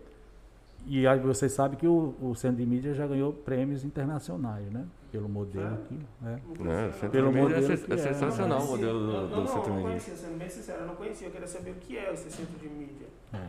E 0.85 1.05
aí 1.05 1.19
você 1.19 1.49
sabe 1.49 1.75
que 1.75 1.85
o, 1.87 2.13
o 2.21 2.33
Centro 2.35 2.57
de 2.57 2.65
Mídia 2.65 2.93
já 2.93 3.05
ganhou 3.05 3.33
prêmios 3.33 3.83
internacionais, 3.83 4.69
né? 4.71 4.85
Pelo 5.11 5.27
modelo 5.27 5.65
É? 5.65 5.73
aqui. 5.73 5.99
né? 6.21 6.41
Né, 6.59 6.87
o 6.87 6.93
centro 6.93 7.09
Pelo 7.09 7.29
é, 7.29 7.41
modelo 7.41 7.65
que 7.65 7.91
é 7.91 7.95
é. 7.95 7.97
sensacional 7.97 8.59
o 8.59 8.61
Não 8.63 8.67
modelo 8.71 8.99
conhecia. 8.99 9.17
do, 9.17 9.21
não, 9.21 9.29
do 9.29 9.35
não, 9.37 9.47
centro 9.47 9.69
não 9.69 9.77
de 9.79 9.83
mídias. 9.85 10.03
conhecia, 10.05 10.15
sendo 10.27 10.37
bem 10.39 10.49
sincero, 10.49 10.79
eu 10.81 10.87
não 10.87 10.95
conhecia. 10.95 11.27
Eu 11.27 11.31
queria 11.31 11.47
saber 11.47 11.71
o 11.71 11.75
que 11.75 11.97
é 11.97 12.13
esse 12.13 12.31
centro 12.31 12.57
de 12.59 12.69
mídia. 12.69 13.07
É. 13.33 13.47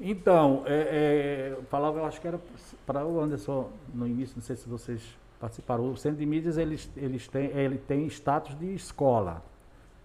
Então, 0.00 0.62
é, 0.66 0.72
é, 0.74 1.52
eu 1.56 1.62
falava, 1.64 1.98
eu 1.98 2.04
acho 2.06 2.20
que 2.20 2.26
era 2.26 2.40
para 2.86 3.04
o 3.06 3.20
Anderson 3.20 3.70
no 3.94 4.06
início, 4.06 4.34
não 4.36 4.42
sei 4.42 4.56
se 4.56 4.68
vocês 4.68 5.02
participaram. 5.38 5.90
O 5.90 5.96
Centro 5.96 6.18
de 6.18 6.26
Mídias 6.26 6.56
eles, 6.56 6.90
eles 6.96 7.28
têm, 7.28 7.46
ele 7.50 7.78
tem 7.78 8.06
status 8.06 8.58
de 8.58 8.74
escola. 8.74 9.42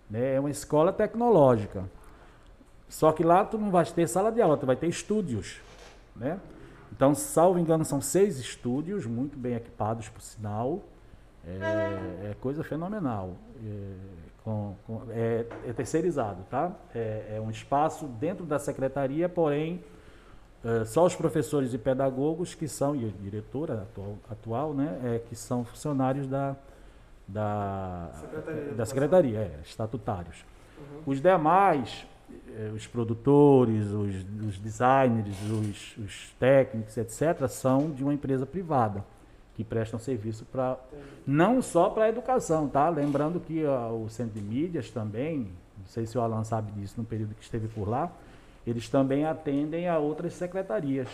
Né? 0.10 0.36
É 0.36 0.40
uma 0.40 0.50
escola 0.52 0.92
tecnológica. 0.94 1.84
Só 2.90 3.12
que 3.12 3.24
lá 3.24 3.44
tu 3.44 3.58
não 3.58 3.70
vai 3.72 3.86
ter 3.86 4.08
sala 4.08 4.32
de 4.32 4.42
aula, 4.42 4.56
tu 4.58 4.66
vai 4.66 4.76
ter 4.76 4.88
estúdios. 4.88 5.60
Né? 6.18 6.40
Então, 6.92 7.14
salvo 7.14 7.60
engano, 7.60 7.86
são 7.86 8.02
seis 8.02 8.40
estúdios, 8.40 9.06
muito 9.06 9.38
bem 9.38 9.56
equipados, 9.56 10.10
por 10.10 10.22
sinal. 10.22 10.84
É, 11.46 12.32
é 12.32 12.36
coisa 12.42 12.64
fenomenal. 12.64 13.36
É, 13.64 13.94
com- 14.44 14.76
com- 14.86 15.02
é- 15.12 15.46
é 15.66 15.74
terceirizado, 15.74 16.44
tá? 16.50 16.72
É, 16.96 17.36
é 17.38 17.42
um 17.42 17.50
espaço 17.50 18.06
dentro 18.06 18.46
da 18.46 18.58
secretaria, 18.58 19.30
porém, 19.30 19.84
é, 20.64 20.86
só 20.86 21.06
os 21.06 21.16
professores 21.16 21.74
e 21.74 21.78
pedagogos 21.78 22.56
que 22.56 22.68
são, 22.68 22.96
e 22.96 23.06
a 23.06 23.22
diretora 23.22 23.84
atual, 23.84 24.16
atual 24.30 24.74
né, 24.74 25.00
é, 25.04 25.20
que 25.20 25.36
são 25.36 25.64
funcionários 25.64 26.28
da, 26.28 26.56
da, 27.28 28.10
Secretaria 28.14 28.74
da 28.74 28.86
secretaria, 28.86 29.60
estatutários. 29.64 30.46
Uhum. 30.78 31.02
Os 31.08 31.22
demais, 31.22 32.08
os 32.76 32.88
produtores, 32.88 33.88
os, 33.88 34.16
os 34.48 34.58
designers, 34.58 35.38
os, 35.50 35.98
os 35.98 36.32
técnicos, 36.40 36.98
etc., 36.98 37.48
são 37.48 37.92
de 37.92 38.04
uma 38.04 38.14
empresa 38.14 38.46
privada 38.46 39.04
que 39.56 39.64
prestam 39.64 40.00
serviço 40.00 40.46
para 40.46 40.78
não 41.26 41.62
só 41.62 41.90
para 41.90 42.06
a 42.06 42.10
educação, 42.10 42.68
tá? 42.68 42.90
Lembrando 42.90 43.40
que 43.40 43.66
ó, 43.66 43.92
o 43.92 44.08
centro 44.08 44.40
de 44.40 44.46
mídias 44.46 44.92
também, 44.92 45.50
não 45.78 45.86
sei 45.88 46.06
se 46.06 46.16
o 46.18 46.22
Alan 46.22 46.44
sabe 46.44 46.72
disso 46.74 46.96
no 46.98 47.04
período 47.04 47.34
que 47.34 47.44
esteve 47.44 47.68
por 47.68 47.90
lá, 47.90 48.12
eles 48.66 48.88
também 48.88 49.26
atendem 49.26 49.88
a 49.90 49.98
outras 49.98 50.34
secretarias. 50.34 51.08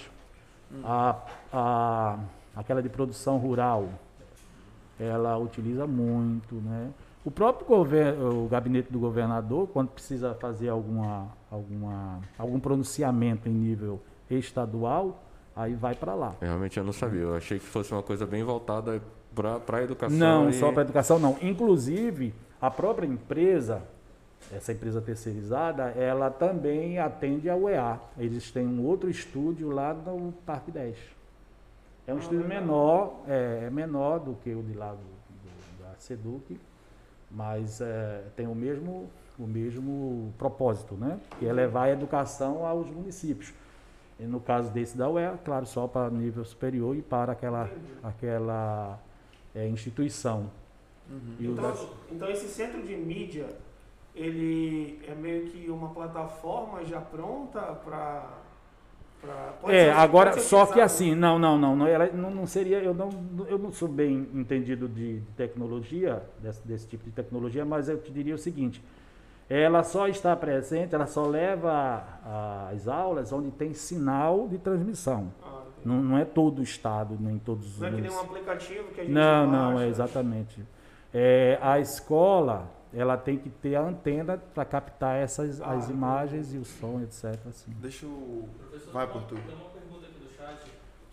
A, 0.84 1.16
a, 1.54 2.20
aquela 2.56 2.82
de 2.82 2.90
produção 2.90 3.38
rural, 3.38 3.88
ela 5.00 5.38
utiliza 5.38 5.88
muito, 5.88 6.56
né? 6.56 6.90
O 7.26 7.32
próprio 7.32 7.66
governo, 7.66 8.46
o 8.46 8.48
gabinete 8.50 8.92
do 8.92 9.00
governador, 9.00 9.68
quando 9.70 9.90
precisa 9.90 10.34
fazer 10.36 10.68
alguma, 10.70 11.30
alguma, 11.50 12.20
algum 12.38 12.60
pronunciamento 12.60 13.48
em 13.48 13.52
nível 13.54 14.02
estadual, 14.30 15.24
aí 15.56 15.74
vai 15.74 15.96
para 15.96 16.14
lá. 16.16 16.36
Realmente 16.42 16.78
eu 16.78 16.84
não 16.84 16.92
sabia. 16.94 17.22
Eu 17.22 17.36
achei 17.36 17.60
que 17.60 17.66
fosse 17.66 17.94
uma 17.94 18.04
coisa 18.04 18.26
bem 18.26 18.44
voltada 18.44 19.02
para 19.34 19.78
a 19.78 19.84
educação. 19.84 20.18
Não, 20.18 20.50
e- 20.50 20.54
só 20.54 20.72
para 20.74 20.82
educação 20.82 21.18
não. 21.18 21.38
Inclusive, 21.42 22.34
a 22.62 22.70
própria 22.70 23.08
empresa, 23.08 23.82
essa 24.52 24.74
empresa 24.74 25.02
terceirizada, 25.02 25.84
ela 25.92 26.30
também 26.30 27.00
atende 27.00 27.50
a 27.50 27.56
UEA. 27.56 28.00
Eles 28.18 28.52
têm 28.52 28.68
um 28.68 28.84
outro 28.86 29.10
estúdio 29.10 29.70
lá 29.70 29.94
no 29.94 30.34
Parque 30.46 30.72
10. 30.72 30.98
É 32.06 32.14
um 32.14 32.18
Ah, 32.18 32.20
estúdio 32.20 32.46
menor, 32.46 33.22
é, 33.30 33.64
é 33.68 33.70
menor 33.70 34.20
do 34.20 34.34
que 34.44 34.54
o 34.54 34.62
de 34.62 34.74
lá 34.74 34.92
do, 34.92 34.98
do- 34.98 35.84
da 35.84 35.96
Seduc, 35.98 36.60
mas 37.34 37.82
é, 37.82 38.24
tem 38.36 38.48
o 38.48 38.54
mesmo, 38.54 39.10
o 39.38 39.48
mesmo 39.48 40.34
propósito, 40.38 40.96
né? 40.96 41.20
Que 41.40 41.48
é 41.48 41.54
levar 41.54 41.86
a 41.86 41.92
educação 41.92 42.66
aos 42.66 42.90
municípios. 42.90 43.54
E 44.20 44.24
no 44.24 44.40
caso 44.40 44.72
desse 44.72 44.96
da 44.96 45.10
UEA, 45.10 45.40
claro, 45.44 45.66
só 45.66 45.88
para 45.88 46.10
nível 46.10 46.46
superior 46.46 46.96
e 46.96 47.02
para 47.02 47.32
aquela, 47.32 47.70
aquela 48.04 49.00
é, 49.56 49.68
instituição. 49.68 50.52
O 51.10 51.44
Então, 51.44 51.90
então 52.12 52.30
esse 52.30 52.48
centro 52.48 52.82
de 52.84 52.96
mídia 52.96 53.50
ele 54.16 55.02
é 55.08 55.16
meio 55.16 55.48
que 55.48 55.70
uma 55.70 55.90
plataforma 55.90 56.86
já 56.86 57.02
pronta 57.02 57.60
para 57.60 58.43
é, 59.68 59.92
agora, 59.92 60.40
só 60.40 60.66
que 60.66 60.80
assim, 60.80 61.16
não, 61.16 61.40
não, 61.40 61.58
não, 61.58 61.76
não, 61.76 61.88
ela, 61.88 62.08
não, 62.08 62.30
não, 62.30 62.46
seria, 62.46 62.80
eu 62.80 62.94
não, 62.94 63.10
eu 63.48 63.58
não 63.58 63.72
sou 63.72 63.88
bem 63.88 64.28
entendido 64.34 64.88
de 64.88 65.22
tecnologia, 65.38 66.22
desse, 66.40 66.68
desse 66.68 66.88
tipo 66.88 67.06
de 67.06 67.12
tecnologia, 67.12 67.64
mas 67.64 67.88
eu 67.88 67.98
te 67.98 68.12
diria 68.12 68.36
o 68.36 68.38
seguinte, 68.38 68.84
ela 69.50 69.84
só 69.84 70.08
está 70.08 70.36
presente, 70.36 70.96
ela 70.96 71.06
só 71.06 71.26
leva 71.26 72.04
as 72.72 72.88
aulas 72.88 73.32
onde 73.32 73.52
tem 73.52 73.74
sinal 73.74 74.48
de 74.48 74.58
transmissão. 74.58 75.32
Ah, 75.44 75.64
não, 75.86 76.02
não, 76.02 76.18
é 76.18 76.26
todo 76.26 76.60
o 76.60 76.64
estado, 76.64 77.18
nem 77.20 77.38
todos 77.38 77.76
os... 77.76 77.80
Não 77.80 77.88
é 77.88 77.92
que 77.92 78.02
nem 78.02 78.12
um 78.12 78.20
aplicativo 78.20 78.88
que 78.90 79.02
a 79.02 79.04
gente 79.04 79.14
Não, 79.14 79.48
não, 79.48 79.80
é 79.80 79.88
exatamente. 79.88 80.64
É, 81.14 81.60
a 81.62 81.80
escola, 81.80 82.72
ela 82.94 83.18
tem 83.18 83.38
que 83.38 83.50
ter 83.50 83.76
a 83.76 83.82
antena 83.82 84.38
para 84.38 84.64
captar 84.64 85.18
essas 85.18 85.60
ah, 85.62 85.72
as 85.72 85.90
imagens 85.90 86.54
e 86.54 86.58
o 86.58 86.66
som, 86.66 87.02
etc. 87.02 87.40
Assim. 87.48 87.72
Deixa 87.80 88.06
eu. 88.06 88.48
Vai, 88.92 89.08
por. 89.08 89.24
Tem 89.24 89.38
uma 89.38 89.70
pergunta 89.70 90.06
aqui 90.06 90.20
do 90.20 90.30
chat 90.30 90.64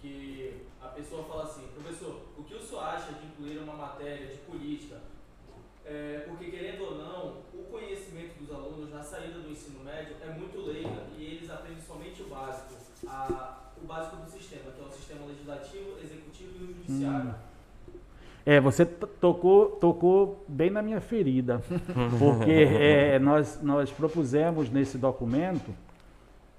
que 0.00 0.66
a 0.80 0.88
pessoa 0.88 1.24
fala 1.24 1.44
assim, 1.44 1.68
professor, 1.74 2.22
o 2.36 2.42
que 2.44 2.54
o 2.54 2.60
senhor 2.60 2.84
acha 2.84 3.12
de 3.14 3.26
incluir 3.26 3.58
uma 3.58 3.74
matéria 3.74 4.26
de 4.26 4.38
política? 4.38 5.00
É, 5.84 6.24
porque 6.28 6.50
querendo 6.50 6.84
ou 6.84 6.98
não, 6.98 7.42
o 7.52 7.64
conhecimento 7.70 8.38
dos 8.38 8.54
alunos 8.54 8.90
na 8.90 9.02
saída 9.02 9.40
do 9.40 9.50
ensino 9.50 9.82
médio 9.82 10.16
é 10.20 10.30
muito 10.30 10.60
leiga 10.60 11.06
e 11.16 11.24
eles 11.24 11.50
aprendem 11.50 11.80
somente 11.80 12.22
o 12.22 12.28
básico, 12.28 12.74
a, 13.08 13.72
o 13.82 13.86
básico 13.86 14.16
do 14.16 14.30
sistema, 14.30 14.70
que 14.70 14.80
é 14.80 14.84
o 14.84 14.90
sistema 14.90 15.26
legislativo, 15.26 15.98
executivo 15.98 16.58
e 16.60 16.64
o 16.64 16.66
judiciário. 16.68 17.30
Hum. 17.30 17.49
É, 18.50 18.60
você 18.60 18.84
tocou, 18.84 19.66
tocou 19.76 20.44
bem 20.48 20.70
na 20.70 20.82
minha 20.82 21.00
ferida, 21.00 21.62
porque 22.18 22.50
é, 22.50 23.16
nós, 23.16 23.60
nós 23.62 23.92
propusemos 23.92 24.68
nesse 24.68 24.98
documento, 24.98 25.70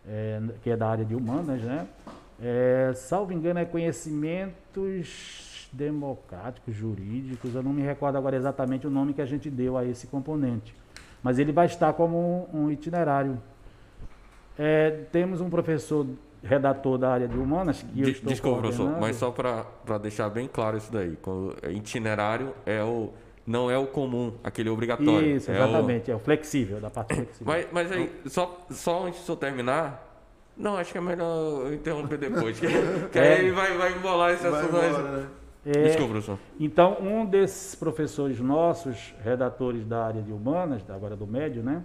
é, 0.07 0.41
que 0.63 0.69
é 0.69 0.77
da 0.77 0.87
área 0.87 1.03
de 1.03 1.13
humanas, 1.13 1.61
né? 1.61 1.85
É, 2.41 2.93
salvo 2.95 3.33
engano, 3.33 3.59
é 3.59 3.65
conhecimentos 3.65 5.67
democráticos, 5.73 6.73
jurídicos, 6.73 7.55
eu 7.55 7.61
não 7.61 7.73
me 7.73 7.81
recordo 7.81 8.17
agora 8.17 8.37
exatamente 8.37 8.87
o 8.87 8.89
nome 8.89 9.11
que 9.11 9.21
a 9.21 9.25
gente 9.25 9.49
deu 9.49 9.77
a 9.77 9.83
esse 9.83 10.07
componente, 10.07 10.73
mas 11.21 11.39
ele 11.39 11.51
vai 11.51 11.65
estar 11.65 11.91
como 11.91 12.47
um, 12.53 12.61
um 12.61 12.71
itinerário. 12.71 13.37
É, 14.57 14.91
temos 15.11 15.41
um 15.41 15.49
professor 15.49 16.07
redator 16.43 16.97
da 16.97 17.11
área 17.11 17.27
de 17.27 17.37
humanas, 17.37 17.83
que 17.83 18.01
eu 18.01 18.09
estou 18.09 18.29
Desculpa, 18.29 18.61
professor, 18.61 18.99
mas 18.99 19.15
só 19.15 19.31
para 19.31 19.97
deixar 19.99 20.29
bem 20.29 20.47
claro 20.47 20.77
isso 20.77 20.91
daí. 20.91 21.17
Quando 21.21 21.55
é 21.61 21.71
itinerário 21.71 22.53
é 22.65 22.83
o, 22.83 23.09
não 23.45 23.69
é 23.69 23.77
o 23.77 23.87
comum, 23.87 24.33
aquele 24.43 24.69
obrigatório. 24.69 25.35
Isso, 25.35 25.51
exatamente, 25.51 26.09
é 26.09 26.13
o, 26.13 26.15
é 26.15 26.17
o 26.17 26.19
flexível, 26.19 26.79
da 26.79 26.89
parte 26.89 27.15
flexível. 27.15 27.45
Mas, 27.45 27.67
mas 27.71 27.91
aí, 27.91 28.11
só, 28.25 28.65
só 28.71 29.05
antes 29.05 29.23
de 29.23 29.29
eu 29.29 29.35
terminar, 29.35 30.11
não, 30.57 30.77
acho 30.77 30.91
que 30.91 30.97
é 30.97 31.01
melhor 31.01 31.65
eu 31.65 31.73
interromper 31.73 32.17
depois, 32.17 32.59
que, 32.59 32.67
que 33.11 33.19
é. 33.19 33.39
aí 33.39 33.51
vai, 33.51 33.77
vai 33.77 33.93
embolar 33.93 34.31
esse 34.31 34.45
assunto. 34.45 34.73
Né? 34.73 35.27
É, 35.65 35.83
Desculpa, 35.83 36.11
professor. 36.11 36.39
Então, 36.59 36.97
um 36.99 37.25
desses 37.25 37.75
professores 37.75 38.39
nossos, 38.39 39.13
redatores 39.23 39.85
da 39.85 40.05
área 40.05 40.21
de 40.21 40.31
humanas, 40.31 40.81
agora 40.89 41.15
do 41.15 41.27
médio, 41.27 41.61
né? 41.61 41.83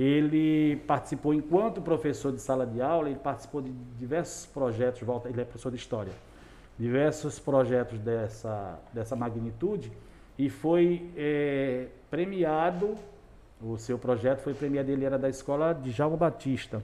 Ele 0.00 0.76
participou, 0.86 1.34
enquanto 1.34 1.82
professor 1.82 2.32
de 2.32 2.40
sala 2.40 2.66
de 2.66 2.80
aula, 2.80 3.10
ele 3.10 3.18
participou 3.18 3.60
de 3.60 3.70
diversos 3.98 4.46
projetos, 4.46 5.02
volta, 5.02 5.28
ele 5.28 5.38
é 5.38 5.44
professor 5.44 5.70
de 5.70 5.76
história, 5.76 6.12
diversos 6.78 7.38
projetos 7.38 7.98
dessa, 7.98 8.78
dessa 8.94 9.14
magnitude 9.14 9.92
e 10.38 10.48
foi 10.48 11.10
é, 11.18 11.88
premiado, 12.10 12.94
o 13.60 13.76
seu 13.76 13.98
projeto 13.98 14.40
foi 14.40 14.54
premiado, 14.54 14.90
ele 14.90 15.04
era 15.04 15.18
da 15.18 15.28
escola 15.28 15.74
de 15.74 15.90
Jalmo 15.90 16.16
Batista. 16.16 16.82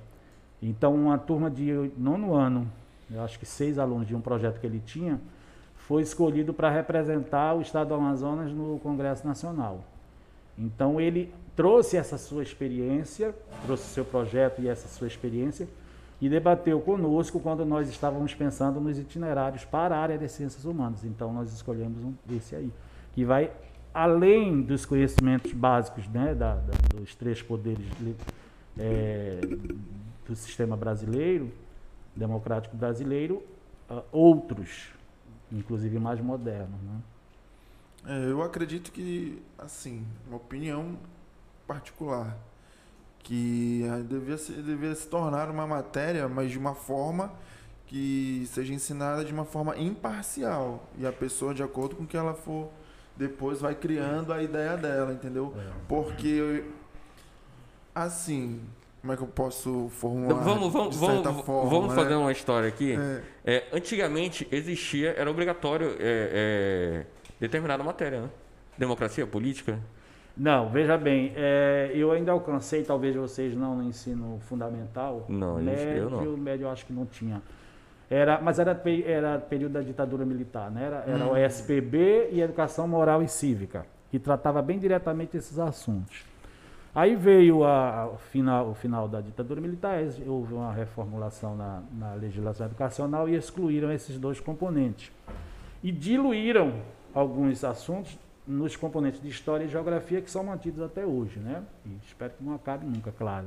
Então, 0.62 0.94
uma 0.94 1.16
turma 1.16 1.51
de 1.51 1.90
nono 1.97 2.34
ano, 2.34 2.70
eu 3.10 3.22
acho 3.22 3.38
que 3.38 3.47
seis 3.47 3.78
alunos 3.78 4.06
de 4.06 4.14
um 4.14 4.20
projeto 4.20 4.60
que 4.60 4.66
ele 4.66 4.82
tinha, 4.84 5.18
foi 5.74 6.02
escolhido 6.02 6.52
para 6.52 6.68
representar 6.68 7.55
o 7.55 7.62
estado 7.62 7.88
do 7.88 7.94
Amazonas 7.94 8.52
no 8.52 8.78
Congresso 8.80 9.26
Nacional. 9.26 9.84
Então, 10.59 11.01
ele 11.01 11.32
trouxe 11.57 11.97
essa 11.97 12.19
sua 12.19 12.43
experiência, 12.43 13.35
trouxe 13.65 13.85
seu 13.85 14.05
projeto 14.05 14.61
e 14.61 14.69
essa 14.69 14.87
sua 14.87 15.09
experiência 15.09 15.66
e 16.20 16.28
debateu 16.28 16.81
conosco 16.81 17.41
quando 17.41 17.65
nós 17.65 17.89
estávamos 17.89 18.35
pensando 18.35 18.81
nos 18.81 18.99
itinerários 18.99 19.65
para 19.65 19.97
a 19.97 19.99
área 19.99 20.19
de 20.19 20.28
ciências 20.28 20.65
humanas. 20.65 21.05
Então 21.05 21.33
nós 21.33 21.53
escolhemos 21.53 22.05
um 22.05 22.15
desse 22.24 22.55
aí, 22.55 22.70
que 23.12 23.24
vai 23.24 23.51
além 23.93 24.61
dos 24.61 24.85
conhecimentos 24.85 25.53
básicos 25.53 26.07
né, 26.09 26.35
da, 26.35 26.57
da, 26.57 26.73
dos 26.95 27.15
três 27.15 27.41
poderes 27.41 27.87
é, 28.78 29.41
do 30.27 30.37
sistema 30.37 30.77
brasileiro, 30.77 31.51
democrático 32.15 32.77
brasileiro, 32.77 33.43
uh, 33.91 34.03
outros, 34.12 34.91
inclusive 35.51 35.99
mais 35.99 36.20
modernos. 36.20 36.81
Né? 36.83 37.01
É, 38.07 38.31
eu 38.31 38.43
acredito 38.43 38.93
que, 38.93 39.43
assim, 39.59 40.05
uma 40.27 40.37
opinião 40.37 40.97
particular 41.66 42.36
que 43.26 43.82
devia 44.09 44.38
se, 44.38 44.52
devia 44.52 44.94
se 44.94 45.09
tornar 45.09 45.51
uma 45.51 45.66
matéria, 45.66 46.28
mas 46.28 46.51
de 46.51 46.59
uma 46.59 46.74
forma 46.74 47.32
que 47.86 48.48
seja 48.52 48.72
ensinada 48.72 49.24
de 49.24 49.32
uma 49.32 49.44
forma 49.44 49.76
imparcial 49.76 50.88
e 50.97 51.06
a 51.06 51.12
pessoa 51.12 51.52
de 51.52 51.62
acordo 51.62 51.97
com 51.97 52.05
o 52.05 52.06
que 52.06 52.16
ela 52.16 52.34
for 52.34 52.68
depois 53.16 53.60
vai 53.60 53.74
criando 53.74 54.32
a 54.32 54.43
ideia 54.43 54.76
dela, 54.76 55.12
entendeu? 55.12 55.52
É. 55.56 55.70
Porque 55.88 56.64
assim, 57.94 58.60
como 59.01 59.12
é 59.12 59.16
que 59.16 59.22
eu 59.22 59.28
posso 59.28 59.88
formular? 59.90 60.43
Vamos, 60.43 60.72
vamos, 60.72 60.97
vamos, 60.97 61.44
forma, 61.44 61.70
vamos 61.70 61.88
né? 61.90 61.94
fazer 61.94 62.14
uma 62.14 62.30
história 62.30 62.68
aqui. 62.68 62.97
É. 62.97 63.22
É, 63.44 63.68
antigamente 63.72 64.47
existia, 64.52 65.14
era 65.16 65.30
obrigatório 65.30 65.97
é, 65.98 67.05
é, 67.05 67.06
determinada 67.40 67.82
matéria, 67.82 68.22
né? 68.22 68.30
Democracia 68.76 69.26
política. 69.26 69.80
Não, 70.36 70.68
veja 70.68 70.98
bem, 70.98 71.32
é, 71.34 71.90
eu 71.94 72.12
ainda 72.12 72.30
alcancei, 72.30 72.82
talvez 72.82 73.16
vocês 73.16 73.56
não 73.56 73.76
no 73.76 73.82
ensino 73.82 74.38
fundamental. 74.40 75.24
Não, 75.28 75.56
médio, 75.56 76.02
eu 76.02 76.10
não. 76.10 76.36
Médio 76.36 76.64
eu 76.64 76.70
acho 76.70 76.84
que 76.84 76.92
não 76.92 77.06
tinha. 77.06 77.40
Era, 78.10 78.40
mas 78.40 78.58
era, 78.58 78.80
era 79.04 79.38
período 79.38 79.72
da 79.72 79.80
ditadura 79.80 80.26
militar, 80.26 80.70
né? 80.70 80.84
Era, 80.84 81.04
era 81.06 81.24
hum. 81.24 81.32
o 81.32 81.36
SPB 81.36 82.28
e 82.32 82.40
Educação 82.42 82.86
Moral 82.86 83.22
e 83.22 83.28
Cívica, 83.28 83.86
que 84.10 84.18
tratava 84.18 84.60
bem 84.60 84.78
diretamente 84.78 85.36
esses 85.36 85.58
assuntos. 85.58 86.24
Aí 86.94 87.14
veio 87.14 87.64
a, 87.64 88.06
o, 88.06 88.16
final, 88.16 88.70
o 88.70 88.74
final 88.74 89.08
da 89.08 89.20
ditadura 89.20 89.60
militar, 89.60 89.98
houve 90.26 90.54
uma 90.54 90.72
reformulação 90.72 91.56
na, 91.56 91.82
na 91.92 92.14
legislação 92.14 92.66
educacional 92.66 93.28
e 93.28 93.34
excluíram 93.34 93.90
esses 93.90 94.18
dois 94.18 94.38
componentes. 94.38 95.10
E 95.82 95.90
diluíram 95.90 96.74
alguns 97.14 97.64
assuntos 97.64 98.18
nos 98.47 98.77
componentes 98.77 99.20
de 99.20 99.28
história 99.28 99.64
e 99.64 99.68
geografia 99.68 100.20
que 100.20 100.31
são 100.31 100.44
mantidos 100.44 100.82
até 100.82 101.05
hoje, 101.05 101.39
né? 101.39 101.62
E 101.85 101.90
espero 102.06 102.32
que 102.39 102.44
não 102.44 102.55
acabe 102.55 102.86
nunca, 102.86 103.12
claro. 103.12 103.47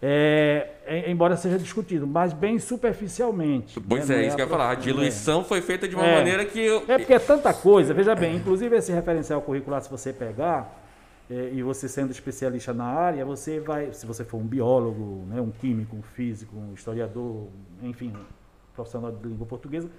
É, 0.00 0.68
é, 0.86 1.10
embora 1.10 1.36
seja 1.36 1.58
discutido, 1.58 2.06
mas 2.06 2.32
bem 2.32 2.58
superficialmente. 2.58 3.80
Pois 3.80 4.08
né? 4.08 4.16
é, 4.16 4.24
é, 4.24 4.26
isso 4.28 4.36
que 4.36 4.42
eu 4.42 4.46
ia 4.46 4.50
falar. 4.50 4.70
A 4.70 4.74
diluição 4.74 5.40
é. 5.40 5.44
foi 5.44 5.60
feita 5.60 5.88
de 5.88 5.96
uma 5.96 6.06
é. 6.06 6.14
maneira 6.14 6.44
que. 6.44 6.60
Eu... 6.60 6.84
É 6.86 6.98
porque 6.98 7.14
é 7.14 7.18
tanta 7.18 7.52
coisa, 7.52 7.92
veja 7.92 8.14
bem, 8.14 8.36
inclusive 8.36 8.76
esse 8.76 8.92
referencial 8.92 9.42
curricular, 9.42 9.82
se 9.82 9.90
você 9.90 10.12
pegar, 10.12 10.84
é, 11.28 11.50
e 11.52 11.62
você 11.62 11.88
sendo 11.88 12.12
especialista 12.12 12.72
na 12.72 12.84
área, 12.84 13.24
você 13.24 13.58
vai, 13.58 13.92
se 13.92 14.06
você 14.06 14.24
for 14.24 14.38
um 14.38 14.46
biólogo, 14.46 15.24
né, 15.28 15.40
um 15.40 15.50
químico, 15.50 15.96
um 15.96 16.02
físico, 16.02 16.56
um 16.56 16.74
historiador, 16.74 17.48
enfim, 17.82 18.12
um 18.14 18.24
profissional 18.74 19.10
de 19.10 19.26
língua 19.26 19.46
portuguesa, 19.46 19.90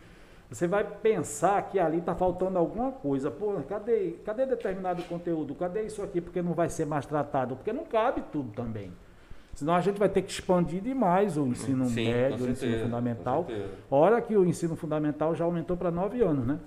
você 0.49 0.67
vai 0.67 0.84
pensar 0.84 1.61
que 1.69 1.77
ali 1.77 1.99
está 1.99 2.15
faltando 2.15 2.57
alguma 2.57 2.91
coisa. 2.91 3.30
Pô, 3.30 3.53
cadê, 3.67 4.15
cadê 4.26 4.47
determinado 4.47 5.03
conteúdo? 5.03 5.53
Cadê 5.53 5.84
isso 5.84 6.01
aqui? 6.01 6.19
Porque 6.19 6.41
não 6.41 6.53
vai 6.53 6.69
ser 6.69 6.85
mais 6.85 7.05
tratado? 7.05 7.55
Porque 7.55 7.71
não 7.71 7.85
cabe 7.85 8.23
tudo 8.31 8.51
também. 8.53 8.91
Senão 9.53 9.76
a 9.76 9.81
gente 9.81 9.99
vai 9.99 10.09
ter 10.09 10.23
que 10.23 10.31
expandir 10.31 10.81
demais 10.81 11.38
o 11.38 11.45
ensino 11.45 11.85
Sim, 11.85 12.07
médio, 12.07 12.47
o 12.47 12.49
ensino 12.49 12.80
fundamental. 12.80 13.45
Hora 13.91 14.21
que 14.21 14.35
o 14.35 14.43
ensino 14.43 14.76
fundamental 14.76 15.35
já 15.35 15.45
aumentou 15.45 15.77
para 15.77 15.91
nove 15.91 16.21
anos, 16.23 16.47
né? 16.47 16.59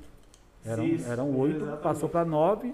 Eram, 0.64 0.84
Sim, 0.84 1.04
eram 1.10 1.36
oito, 1.38 1.56
exatamente. 1.56 1.82
passou 1.82 2.08
para 2.08 2.24
nove. 2.24 2.72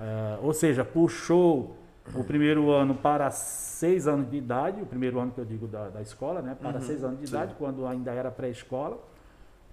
É, 0.00 0.38
ou 0.42 0.52
seja, 0.52 0.84
puxou 0.84 1.76
o 2.12 2.24
primeiro 2.24 2.70
ano 2.72 2.94
para 2.94 3.30
seis 3.30 4.08
anos 4.08 4.28
de 4.28 4.36
idade, 4.36 4.82
o 4.82 4.86
primeiro 4.86 5.20
ano 5.20 5.30
que 5.30 5.38
eu 5.38 5.44
digo 5.44 5.68
da, 5.68 5.90
da 5.90 6.02
escola, 6.02 6.42
né? 6.42 6.56
Para 6.60 6.78
uhum, 6.78 6.84
seis 6.84 7.04
anos 7.04 7.20
de 7.20 7.28
sim. 7.28 7.36
idade, 7.36 7.54
quando 7.56 7.86
ainda 7.86 8.10
era 8.10 8.30
pré-escola 8.32 8.98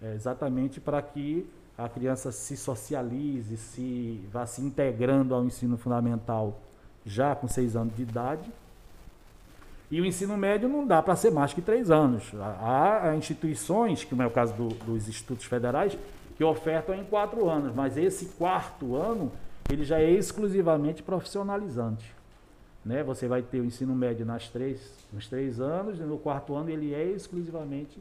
é, 0.01 0.13
exatamente 0.13 0.79
para 0.79 1.01
que 1.01 1.47
a 1.77 1.87
criança 1.87 2.31
se 2.31 2.57
socialize, 2.57 3.55
se 3.57 4.27
vá 4.31 4.45
se 4.45 4.61
integrando 4.61 5.35
ao 5.35 5.45
ensino 5.45 5.77
fundamental 5.77 6.59
já 7.05 7.35
com 7.35 7.47
seis 7.47 7.75
anos 7.75 7.95
de 7.95 8.01
idade. 8.01 8.51
E 9.89 10.01
o 10.01 10.05
ensino 10.05 10.35
médio 10.35 10.67
não 10.67 10.85
dá 10.85 11.01
para 11.01 11.15
ser 11.15 11.31
mais 11.31 11.53
que 11.53 11.61
três 11.61 11.89
anos. 11.89 12.33
Há, 12.59 13.13
instituições, 13.15 14.03
que 14.03 14.19
é 14.21 14.25
o 14.25 14.31
caso 14.31 14.53
do, 14.53 14.67
dos 14.69 15.07
institutos 15.07 15.45
federais, 15.45 15.97
que 16.35 16.43
ofertam 16.43 16.93
em 16.93 17.05
quatro 17.05 17.49
anos, 17.49 17.73
mas 17.73 17.95
esse 17.97 18.25
quarto 18.25 18.95
ano 18.95 19.31
ele 19.69 19.83
já 19.83 19.99
é 19.99 20.09
exclusivamente 20.09 21.01
profissionalizante. 21.01 22.13
né? 22.85 23.03
Você 23.03 23.27
vai 23.27 23.41
ter 23.41 23.59
o 23.59 23.65
ensino 23.65 23.95
médio 23.95 24.25
nas 24.25 24.49
três, 24.49 24.79
nos 25.11 25.27
três 25.27 25.59
anos, 25.59 25.99
e 25.99 26.03
no 26.03 26.17
quarto 26.17 26.55
ano 26.55 26.69
ele 26.69 26.93
é 26.93 27.05
exclusivamente 27.05 27.97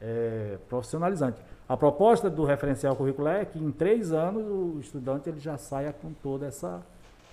é, 0.00 0.58
profissionalizante. 0.68 1.40
A 1.68 1.76
proposta 1.76 2.30
do 2.30 2.44
referencial 2.44 2.94
curricular 2.94 3.36
é 3.36 3.44
que 3.44 3.58
em 3.58 3.70
três 3.72 4.12
anos 4.12 4.44
o 4.46 4.78
estudante 4.80 5.28
ele 5.28 5.40
já 5.40 5.58
saia 5.58 5.92
com 5.92 6.12
toda 6.12 6.46
essa, 6.46 6.80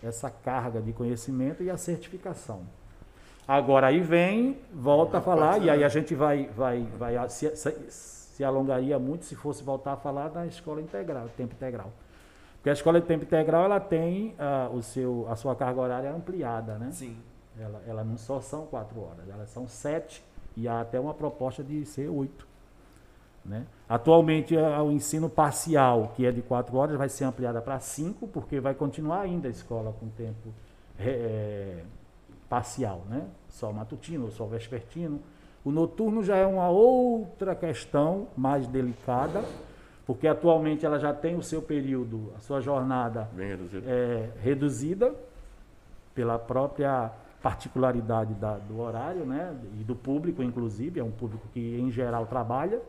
essa 0.01 0.29
carga 0.29 0.81
de 0.81 0.91
conhecimento 0.91 1.61
e 1.61 1.69
a 1.69 1.77
certificação. 1.77 2.61
Agora 3.47 3.87
aí 3.87 3.99
vem, 3.99 4.57
volta 4.73 5.17
a 5.17 5.21
falar, 5.21 5.61
e 5.61 5.69
aí 5.69 5.83
a 5.83 5.89
gente 5.89 6.15
vai, 6.15 6.49
vai, 6.55 6.87
vai 6.97 7.29
se, 7.29 7.55
se, 7.55 7.71
se 7.89 8.43
alongaria 8.43 8.97
muito 8.97 9.25
se 9.25 9.35
fosse 9.35 9.63
voltar 9.63 9.93
a 9.93 9.97
falar 9.97 10.29
da 10.29 10.47
escola 10.47 10.81
integral, 10.81 11.27
tempo 11.35 11.53
integral. 11.53 11.91
Porque 12.55 12.69
a 12.69 12.73
escola 12.73 13.01
de 13.01 13.05
tempo 13.05 13.25
integral 13.25 13.65
ela 13.65 13.79
tem 13.79 14.33
uh, 14.39 14.73
o 14.73 14.81
seu, 14.81 15.27
a 15.29 15.35
sua 15.35 15.53
carga 15.53 15.81
horária 15.81 16.11
ampliada, 16.11 16.77
né? 16.77 16.89
Sim. 16.91 17.17
Ela, 17.59 17.81
ela 17.85 18.03
não 18.03 18.17
só 18.17 18.39
são 18.39 18.65
quatro 18.65 18.99
horas, 19.01 19.29
elas 19.29 19.49
são 19.49 19.67
sete 19.67 20.23
e 20.55 20.67
há 20.67 20.79
até 20.79 20.97
uma 20.97 21.13
proposta 21.13 21.61
de 21.61 21.85
ser 21.85 22.07
oito. 22.07 22.47
Né? 23.45 23.65
Atualmente 23.89 24.55
o 24.55 24.91
ensino 24.91 25.29
parcial, 25.29 26.13
que 26.15 26.25
é 26.25 26.31
de 26.31 26.41
quatro 26.41 26.77
horas, 26.77 26.97
vai 26.97 27.09
ser 27.09 27.25
ampliada 27.25 27.61
para 27.61 27.79
cinco, 27.79 28.27
porque 28.27 28.59
vai 28.59 28.73
continuar 28.73 29.21
ainda 29.21 29.47
a 29.47 29.51
escola 29.51 29.93
com 29.99 30.07
tempo 30.09 30.53
é, 30.97 31.83
parcial, 32.47 33.03
né? 33.09 33.27
só 33.49 33.71
matutino, 33.71 34.31
só 34.31 34.45
vespertino. 34.45 35.19
O 35.65 35.71
noturno 35.71 36.23
já 36.23 36.35
é 36.35 36.45
uma 36.45 36.69
outra 36.69 37.55
questão 37.55 38.27
mais 38.35 38.67
delicada, 38.67 39.43
porque 40.05 40.27
atualmente 40.27 40.85
ela 40.85 40.99
já 40.99 41.13
tem 41.13 41.35
o 41.35 41.43
seu 41.43 41.61
período, 41.61 42.33
a 42.37 42.39
sua 42.39 42.59
jornada 42.59 43.29
é, 43.85 44.29
reduzida 44.41 45.13
pela 46.13 46.37
própria 46.37 47.11
particularidade 47.41 48.33
da, 48.35 48.57
do 48.57 48.79
horário, 48.79 49.25
né, 49.25 49.53
e 49.79 49.83
do 49.83 49.95
público, 49.95 50.41
inclusive, 50.41 50.99
é 50.99 51.03
um 51.03 51.11
público 51.11 51.45
que 51.53 51.77
em 51.77 51.91
geral 51.91 52.25
trabalha. 52.25 52.81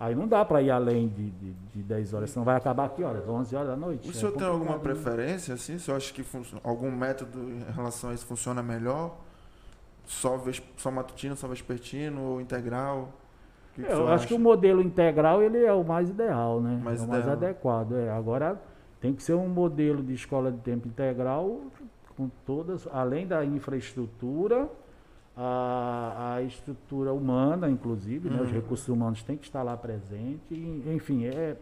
Aí 0.00 0.14
não 0.14 0.28
dá 0.28 0.44
para 0.44 0.62
ir 0.62 0.70
além 0.70 1.08
de, 1.08 1.30
de, 1.30 1.52
de 1.52 1.82
10 1.82 2.14
horas, 2.14 2.30
senão 2.30 2.44
vai 2.44 2.54
acabar 2.56 2.84
aqui 2.84 3.02
horas, 3.02 3.28
11 3.28 3.56
horas 3.56 3.68
da 3.68 3.76
noite. 3.76 4.08
O 4.08 4.14
senhor 4.14 4.32
é 4.32 4.38
tem 4.38 4.46
alguma 4.46 4.78
preferência, 4.78 5.54
assim? 5.54 5.74
O 5.74 5.80
senhor 5.80 5.96
acha 5.96 6.12
que 6.12 6.24
algum 6.62 6.90
método 6.90 7.40
em 7.40 7.72
relação 7.72 8.10
a 8.10 8.14
isso 8.14 8.24
funciona 8.24 8.62
melhor? 8.62 9.16
Só, 10.04 10.40
só 10.76 10.90
matutino, 10.90 11.34
só 11.34 11.48
vespertino 11.48 12.22
ou 12.22 12.40
integral? 12.40 13.12
Que 13.74 13.82
que 13.82 13.90
eu 13.90 14.04
acho 14.04 14.14
acha? 14.14 14.26
que 14.28 14.34
o 14.34 14.38
modelo 14.38 14.80
integral 14.80 15.42
ele 15.42 15.64
é 15.64 15.72
o 15.72 15.82
mais 15.82 16.08
ideal, 16.08 16.60
né? 16.60 16.80
Mais 16.82 17.00
é 17.00 17.02
o 17.02 17.04
ideal. 17.04 17.20
mais 17.20 17.32
adequado. 17.32 17.96
É. 17.96 18.10
Agora 18.10 18.60
tem 19.00 19.12
que 19.12 19.22
ser 19.22 19.34
um 19.34 19.48
modelo 19.48 20.02
de 20.02 20.14
escola 20.14 20.52
de 20.52 20.58
tempo 20.58 20.86
integral 20.86 21.60
com 22.16 22.28
todas, 22.46 22.86
além 22.92 23.26
da 23.26 23.44
infraestrutura, 23.44 24.68
a, 25.40 26.34
a 26.34 26.42
estrutura 26.42 27.12
humana, 27.12 27.70
inclusive, 27.70 28.28
uhum. 28.28 28.34
né? 28.34 28.42
os 28.42 28.48
uhum. 28.48 28.54
recursos 28.54 28.88
humanos 28.88 29.22
têm 29.22 29.36
que 29.36 29.46
estar 29.46 29.62
lá 29.62 29.76
presente, 29.76 30.52
enfim, 30.86 31.26
é. 31.26 31.56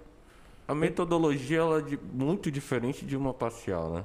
A 0.67 0.75
metodologia 0.75 1.59
ela 1.59 1.79
é 1.79 1.83
de, 1.83 1.99
muito 2.13 2.51
diferente 2.51 3.05
de 3.05 3.17
uma 3.17 3.35
parcial, 3.35 3.91
né? 3.91 4.05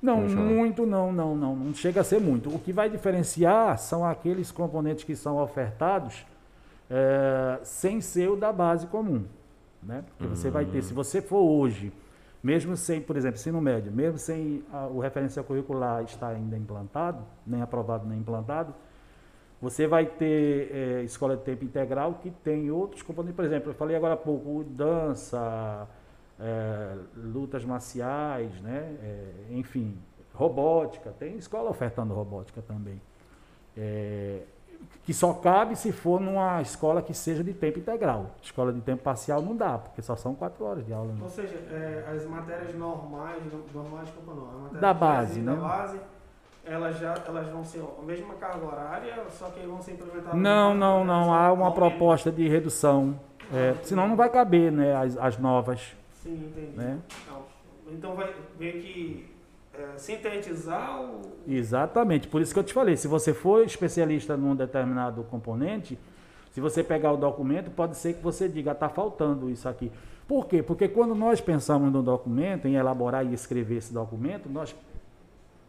Não, 0.00 0.20
muito 0.20 0.86
não, 0.86 1.12
não, 1.12 1.34
não, 1.34 1.56
não 1.56 1.74
chega 1.74 2.02
a 2.02 2.04
ser 2.04 2.20
muito. 2.20 2.54
O 2.54 2.58
que 2.60 2.72
vai 2.72 2.88
diferenciar 2.88 3.76
são 3.78 4.04
aqueles 4.04 4.52
componentes 4.52 5.02
que 5.02 5.16
são 5.16 5.42
ofertados 5.42 6.24
é, 6.88 7.58
sem 7.64 8.00
ser 8.00 8.30
o 8.30 8.36
da 8.36 8.52
base 8.52 8.86
comum, 8.86 9.24
né? 9.82 10.04
Porque 10.06 10.24
uhum. 10.24 10.36
você 10.36 10.50
vai 10.50 10.66
ter, 10.66 10.82
se 10.82 10.92
você 10.92 11.20
for 11.20 11.40
hoje, 11.40 11.92
mesmo 12.42 12.76
sem, 12.76 13.00
por 13.00 13.16
exemplo, 13.16 13.40
ensino 13.40 13.60
médio, 13.60 13.90
mesmo 13.90 14.18
sem 14.18 14.62
a, 14.72 14.86
o 14.86 15.00
referencial 15.00 15.44
curricular 15.44 16.04
estar 16.04 16.28
ainda 16.28 16.56
implantado, 16.56 17.24
nem 17.44 17.60
aprovado 17.60 18.06
nem 18.06 18.18
implantado, 18.18 18.72
você 19.60 19.86
vai 19.86 20.06
ter 20.06 20.70
é, 20.72 21.02
escola 21.02 21.36
de 21.36 21.42
tempo 21.42 21.64
integral 21.64 22.14
que 22.14 22.30
tem 22.30 22.70
outros 22.70 23.02
componentes. 23.02 23.34
Por 23.34 23.44
exemplo, 23.44 23.70
eu 23.70 23.74
falei 23.74 23.96
agora 23.96 24.14
há 24.14 24.16
pouco, 24.16 24.62
dança, 24.64 25.88
é, 26.38 26.96
lutas 27.16 27.64
marciais, 27.64 28.60
né? 28.60 28.96
É, 29.02 29.32
enfim, 29.50 29.98
robótica. 30.32 31.12
Tem 31.18 31.36
escola 31.36 31.70
ofertando 31.70 32.14
robótica 32.14 32.62
também. 32.62 33.00
É, 33.76 34.42
que 35.02 35.12
só 35.12 35.34
cabe 35.34 35.74
se 35.74 35.90
for 35.90 36.20
numa 36.20 36.62
escola 36.62 37.02
que 37.02 37.12
seja 37.12 37.42
de 37.42 37.52
tempo 37.52 37.80
integral. 37.80 38.36
Escola 38.40 38.72
de 38.72 38.80
tempo 38.80 39.02
parcial 39.02 39.42
não 39.42 39.56
dá, 39.56 39.76
porque 39.76 40.00
só 40.02 40.14
são 40.14 40.36
quatro 40.36 40.64
horas 40.64 40.86
de 40.86 40.92
aula. 40.92 41.12
Né? 41.12 41.18
Ou 41.20 41.28
seja, 41.28 41.56
é, 41.56 42.04
as 42.14 42.24
matérias 42.26 42.72
normais, 42.76 43.42
normais, 43.74 44.08
não, 44.24 44.80
da 44.80 44.94
base, 44.94 45.40
né? 45.40 45.52
Da 45.52 45.60
base 45.60 45.98
elas 46.68 46.98
já 46.98 47.14
elas 47.26 47.48
vão 47.48 47.64
ser 47.64 47.80
a 47.80 48.02
mesma 48.02 48.34
carga 48.34 48.64
horária, 48.64 49.14
só 49.30 49.50
que 49.50 49.66
vão 49.66 49.80
ser 49.80 49.92
implementadas. 49.92 50.38
Não, 50.38 50.74
não, 50.74 51.04
não. 51.04 51.32
Há 51.32 51.52
uma 51.52 51.72
proposta 51.72 52.30
de 52.30 52.46
redução. 52.48 53.18
É, 53.52 53.74
senão 53.82 54.06
não 54.06 54.16
vai 54.16 54.28
caber, 54.28 54.70
né, 54.70 54.94
as, 54.94 55.16
as 55.16 55.38
novas. 55.38 55.96
Sim, 56.22 56.34
entendi. 56.34 56.76
Né? 56.76 56.98
Então, 57.24 57.42
então 57.90 58.14
vai 58.14 58.34
ver 58.58 58.72
que 58.82 59.26
é, 59.72 59.96
sintetizar 59.96 61.00
o. 61.00 61.22
Exatamente. 61.46 62.28
Por 62.28 62.42
isso 62.42 62.52
que 62.52 62.58
eu 62.60 62.64
te 62.64 62.74
falei, 62.74 62.96
se 62.96 63.08
você 63.08 63.32
for 63.32 63.64
especialista 63.64 64.36
num 64.36 64.54
determinado 64.54 65.22
componente, 65.24 65.98
se 66.52 66.60
você 66.60 66.84
pegar 66.84 67.12
o 67.12 67.16
documento, 67.16 67.70
pode 67.70 67.96
ser 67.96 68.14
que 68.14 68.22
você 68.22 68.48
diga, 68.48 68.72
está 68.72 68.88
faltando 68.88 69.48
isso 69.48 69.68
aqui. 69.68 69.90
Por 70.26 70.46
quê? 70.46 70.62
Porque 70.62 70.88
quando 70.88 71.14
nós 71.14 71.40
pensamos 71.40 71.90
no 71.90 72.02
documento, 72.02 72.68
em 72.68 72.74
elaborar 72.74 73.24
e 73.24 73.32
escrever 73.32 73.76
esse 73.76 73.94
documento, 73.94 74.48
nós 74.48 74.76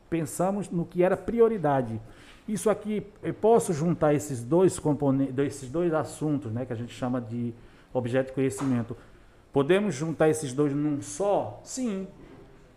pensamos 0.09 0.69
no 0.69 0.85
que 0.85 1.03
era 1.03 1.15
prioridade. 1.15 1.99
Isso 2.47 2.69
aqui, 2.69 3.05
eu 3.21 3.33
posso 3.33 3.73
juntar 3.73 4.13
esses 4.13 4.43
dois 4.43 4.79
componentes, 4.79 5.37
esses 5.37 5.69
dois 5.69 5.93
assuntos, 5.93 6.51
né, 6.51 6.65
que 6.65 6.73
a 6.73 6.75
gente 6.75 6.93
chama 6.93 7.21
de 7.21 7.53
objeto 7.93 8.27
de 8.27 8.33
conhecimento. 8.33 8.97
Podemos 9.53 9.93
juntar 9.93 10.29
esses 10.29 10.51
dois 10.53 10.73
num 10.73 11.01
só? 11.01 11.61
Sim. 11.63 12.07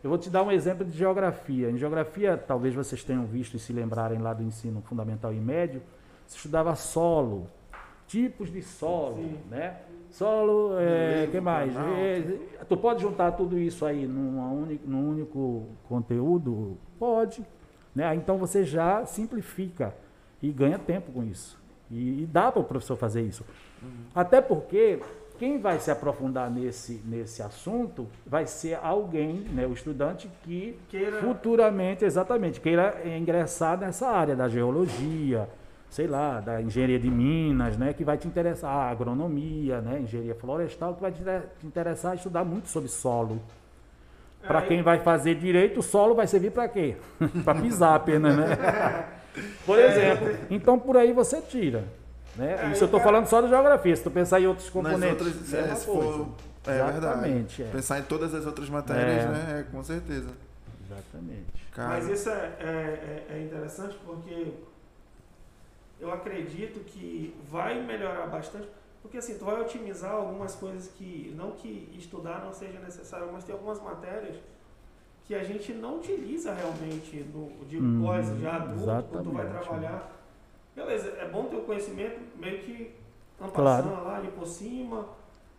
Eu 0.02 0.10
vou 0.10 0.18
te 0.18 0.28
dar 0.28 0.42
um 0.42 0.50
exemplo 0.50 0.84
de 0.84 0.96
geografia. 0.96 1.70
Em 1.70 1.78
geografia, 1.78 2.36
talvez 2.36 2.74
vocês 2.74 3.04
tenham 3.04 3.24
visto 3.24 3.56
e 3.56 3.58
se 3.58 3.72
lembrarem 3.72 4.18
lá 4.18 4.34
do 4.34 4.42
ensino 4.42 4.82
fundamental 4.82 5.32
e 5.32 5.38
médio, 5.38 5.80
se 6.26 6.36
estudava 6.36 6.74
solo, 6.74 7.46
tipos 8.06 8.50
de 8.50 8.62
solo, 8.62 9.16
Sim. 9.16 9.38
né? 9.48 9.76
Solo, 10.12 10.78
é, 10.78 11.26
que 11.30 11.40
mais? 11.40 11.74
É, 11.74 12.22
tu 12.68 12.76
pode 12.76 13.00
juntar 13.00 13.32
tudo 13.32 13.58
isso 13.58 13.86
aí 13.86 14.06
num 14.06 14.62
único, 14.62 14.88
num 14.88 15.08
único 15.08 15.66
conteúdo? 15.88 16.76
Pode. 16.98 17.42
Né? 17.94 18.14
Então 18.14 18.36
você 18.36 18.62
já 18.62 19.06
simplifica 19.06 19.94
e 20.42 20.50
ganha 20.50 20.78
tempo 20.78 21.10
com 21.12 21.24
isso. 21.24 21.58
E, 21.90 22.22
e 22.22 22.26
dá 22.26 22.52
para 22.52 22.60
o 22.60 22.64
professor 22.64 22.96
fazer 22.96 23.22
isso. 23.22 23.44
Uhum. 23.82 23.88
Até 24.14 24.42
porque 24.42 25.00
quem 25.38 25.58
vai 25.58 25.78
se 25.78 25.90
aprofundar 25.90 26.50
nesse, 26.50 27.00
nesse 27.06 27.42
assunto 27.42 28.06
vai 28.26 28.46
ser 28.46 28.78
alguém, 28.82 29.40
né, 29.52 29.66
o 29.66 29.72
estudante 29.72 30.30
que 30.44 30.78
queira. 30.88 31.20
futuramente, 31.20 32.04
exatamente, 32.04 32.60
queira 32.60 33.00
ingressar 33.18 33.78
nessa 33.78 34.08
área 34.08 34.36
da 34.36 34.48
geologia, 34.48 35.48
sei 35.92 36.06
lá, 36.06 36.40
da 36.40 36.62
engenharia 36.62 36.98
de 36.98 37.10
minas, 37.10 37.76
né, 37.76 37.92
que 37.92 38.02
vai 38.02 38.16
te 38.16 38.26
interessar, 38.26 38.70
a 38.70 38.90
agronomia, 38.90 39.82
né, 39.82 40.00
engenharia 40.00 40.34
florestal, 40.34 40.94
que 40.94 41.02
vai 41.02 41.12
te, 41.12 41.22
interessar 41.62 42.16
estudar 42.16 42.44
muito 42.44 42.68
sobre 42.68 42.88
solo. 42.88 43.38
Para 44.42 44.60
é, 44.60 44.66
quem 44.66 44.82
vai 44.82 45.00
fazer 45.00 45.34
direito, 45.34 45.80
o 45.80 45.82
solo 45.82 46.14
vai 46.14 46.26
servir 46.26 46.50
para 46.50 46.66
quê? 46.66 46.96
para 47.44 47.60
pisar 47.60 47.94
apenas, 47.94 48.34
né? 48.34 48.46
por 49.66 49.78
é, 49.78 49.86
exemplo. 49.86 50.36
Então 50.50 50.78
por 50.78 50.96
aí 50.96 51.12
você 51.12 51.42
tira. 51.42 51.84
Né? 52.36 52.56
É, 52.58 52.72
Isso 52.72 52.84
eu 52.84 52.86
estou 52.86 52.98
falando 52.98 53.26
só 53.26 53.42
de 53.42 53.48
geografia. 53.50 53.94
Se 53.94 54.02
tu 54.02 54.10
pensar 54.10 54.40
em 54.40 54.46
outros 54.46 54.70
componentes. 54.70 55.26
Outras, 55.26 55.52
é, 55.52 55.74
se 55.74 55.84
for, 55.84 56.28
é 56.66 56.74
Exatamente, 56.74 57.58
verdade. 57.58 57.62
É. 57.64 57.64
Pensar 57.66 57.98
em 57.98 58.02
todas 58.04 58.34
as 58.34 58.46
outras 58.46 58.70
matérias, 58.70 59.26
né? 59.26 59.66
com 59.70 59.82
certeza. 59.84 60.30
Exatamente. 60.86 61.68
Cara. 61.74 61.88
Mas 61.90 62.08
isso 62.08 62.30
é, 62.30 63.24
é 63.28 63.42
interessante 63.42 63.94
porque 64.06 64.54
eu 66.02 66.12
acredito 66.12 66.80
que 66.80 67.32
vai 67.48 67.80
melhorar 67.80 68.26
bastante, 68.26 68.68
porque 69.00 69.18
assim, 69.18 69.38
tu 69.38 69.44
vai 69.44 69.60
otimizar 69.60 70.10
algumas 70.10 70.56
coisas 70.56 70.88
que, 70.88 71.32
não 71.36 71.52
que 71.52 71.88
estudar 71.96 72.44
não 72.44 72.52
seja 72.52 72.80
necessário, 72.80 73.30
mas 73.32 73.44
tem 73.44 73.54
algumas 73.54 73.80
matérias 73.80 74.36
que 75.24 75.32
a 75.32 75.44
gente 75.44 75.72
não 75.72 75.98
utiliza 75.98 76.52
realmente 76.52 77.24
no, 77.32 77.64
de 77.66 77.78
hum, 77.78 78.02
pós, 78.02 78.26
já 78.40 78.56
adulto, 78.56 79.08
quando 79.12 79.24
tu 79.24 79.30
vai 79.30 79.48
trabalhar. 79.48 80.10
Beleza, 80.74 81.08
é 81.20 81.28
bom 81.28 81.44
ter 81.44 81.56
o 81.56 81.62
conhecimento 81.62 82.20
meio 82.36 82.58
que 82.58 82.92
passando 83.38 83.54
claro. 83.54 84.04
lá 84.04 84.16
ali 84.16 84.28
por 84.32 84.46
cima, 84.46 85.06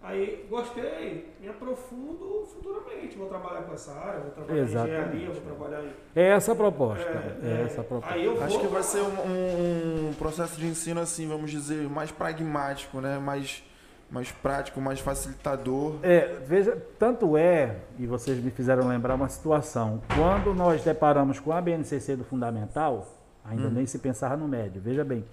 Aí 0.03 0.45
gostei, 0.49 1.33
me 1.39 1.47
aprofundo 1.47 2.45
futuramente. 2.53 3.17
Vou 3.17 3.29
trabalhar 3.29 3.61
com 3.61 3.73
essa 3.73 3.93
área, 3.93 4.19
vou 4.19 4.31
trabalhar 4.31 4.61
Exatamente. 4.61 4.91
em 4.91 4.99
engenharia, 4.99 5.31
vou 5.31 5.41
trabalhar 5.41 5.83
em. 5.83 5.89
É 6.13 6.27
essa 6.27 6.51
a 6.51 6.55
proposta. 6.55 7.03
É, 7.03 7.39
é, 7.41 7.61
é 7.61 7.63
essa 7.63 7.79
a 7.79 7.83
proposta. 7.85 8.45
Acho 8.45 8.59
que 8.59 8.67
vai 8.67 8.83
ser 8.83 8.99
um, 8.99 10.09
um, 10.09 10.13
processo 10.15 10.59
de 10.59 10.67
ensino, 10.67 10.99
assim, 10.99 11.25
vamos 11.25 11.49
dizer, 11.49 11.89
mais 11.89 12.11
pragmático, 12.11 12.99
né? 12.99 13.17
Mais 13.17 13.63
mais 14.11 14.31
prático, 14.31 14.79
mais 14.79 14.99
facilitador. 14.99 15.95
É, 16.03 16.37
veja, 16.45 16.77
tanto 16.99 17.35
é, 17.35 17.77
e 17.97 18.05
vocês 18.05 18.37
me 18.43 18.51
fizeram 18.51 18.87
lembrar 18.87 19.15
uma 19.15 19.27
situação, 19.27 20.03
quando 20.15 20.53
nós 20.53 20.83
deparamos 20.83 21.39
com 21.39 21.51
a 21.51 21.59
BNCC 21.59 22.15
do 22.15 22.23
Fundamental, 22.23 23.07
ainda 23.43 23.69
nem 23.69 23.87
se 23.87 23.97
pensava 23.97 24.37
no 24.37 24.47
médio, 24.47 24.79
veja 24.79 25.03
bem, 25.03 25.25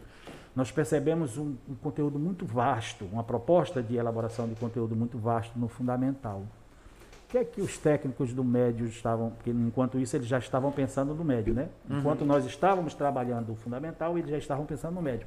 nós 0.55 0.71
percebemos 0.71 1.39
um, 1.39 1.55
um 1.69 1.75
conteúdo 1.75 2.19
muito 2.19 2.45
vasto, 2.45 3.05
uma 3.13 3.23
proposta 3.23 3.83
de 3.83 3.97
elaboração 3.97 4.49
de 4.49 4.55
conteúdo 4.55 4.97
muito 4.97 5.19
vasto 5.19 5.59
no 5.59 5.69
Fundamental. 5.69 6.39
O 6.39 7.31
que 7.31 7.39
é 7.39 7.45
que 7.45 7.61
os 7.61 7.79
técnicos 7.79 8.33
do 8.33 8.43
médio 8.43 8.87
estavam, 8.87 9.31
porque 9.31 9.51
enquanto 9.51 9.99
isso 9.99 10.17
eles 10.17 10.27
já 10.27 10.39
estavam 10.39 10.73
pensando 10.73 11.15
no 11.15 11.25
médio, 11.25 11.55
né? 11.55 11.69
Enquanto 11.89 12.25
nós 12.25 12.45
estávamos 12.45 12.93
trabalhando 12.93 13.53
o 13.53 13.55
Fundamental, 13.55 14.19
eles 14.19 14.31
já 14.31 14.39
estavam 14.39 14.67
pensando 14.67 14.95
no 14.95 15.03
médio. 15.03 15.27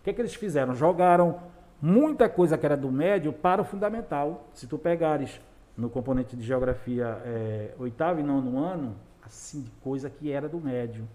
O 0.00 0.04
que 0.04 0.10
é 0.10 0.12
que 0.12 0.20
eles 0.22 0.34
fizeram? 0.34 0.74
Jogaram 0.74 1.38
muita 1.80 2.30
coisa 2.30 2.56
que 2.56 2.64
era 2.64 2.76
do 2.76 2.90
médio 2.90 3.30
para 3.30 3.60
o 3.60 3.64
fundamental. 3.64 4.48
Se 4.54 4.66
tu 4.66 4.78
pegares 4.78 5.38
no 5.76 5.90
componente 5.90 6.34
de 6.34 6.42
geografia 6.42 7.20
é, 7.24 7.74
oitavo 7.78 8.20
e 8.20 8.22
nono 8.22 8.58
ano, 8.58 8.94
assim, 9.22 9.62
de 9.62 9.70
coisa 9.82 10.08
que 10.08 10.30
era 10.30 10.48
do 10.48 10.58
médio. 10.58 11.06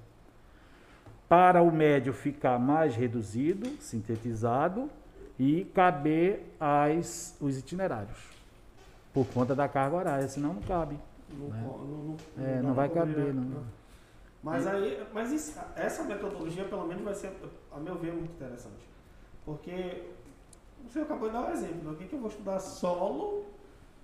Para 1.29 1.61
o 1.61 1.71
médio 1.71 2.11
ficar 2.11 2.57
mais 2.57 2.95
reduzido, 2.95 3.69
sintetizado 3.79 4.89
e 5.37 5.63
caber 5.75 6.43
as, 6.59 7.37
os 7.39 7.55
itinerários. 7.57 8.17
Por 9.13 9.27
conta 9.27 9.53
da 9.55 9.67
carga 9.67 9.95
horária, 9.95 10.27
senão 10.27 10.53
não 10.55 10.61
cabe. 10.63 10.97
Não, 11.31 11.47
Né? 11.49 11.61
não, 11.63 11.77
não, 11.77 12.17
É, 12.45 12.61
não 12.63 12.73
vai 12.73 12.89
caber, 12.89 13.31
né? 13.33 13.47
não. 13.53 13.63
Mas 14.41 14.65
aí, 14.65 15.03
mas 15.13 15.31
isso- 15.31 15.59
essa 15.75 16.03
metodologia, 16.03 16.63
pelo 16.65 16.87
menos, 16.87 17.03
vai 17.03 17.13
ser, 17.13 17.31
a 17.71 17.79
meu 17.79 17.95
ver, 17.95 18.11
muito 18.11 18.31
interessante. 18.31 18.89
Porque 19.45 20.05
você 20.89 20.99
acabou 21.01 21.27
de 21.29 21.33
dar 21.33 21.41
um 21.41 21.51
exemplo. 21.51 21.91
O 21.91 21.95
que, 21.95 22.05
que 22.07 22.13
eu 22.13 22.19
vou 22.19 22.29
estudar 22.29 22.57
solo 22.59 23.45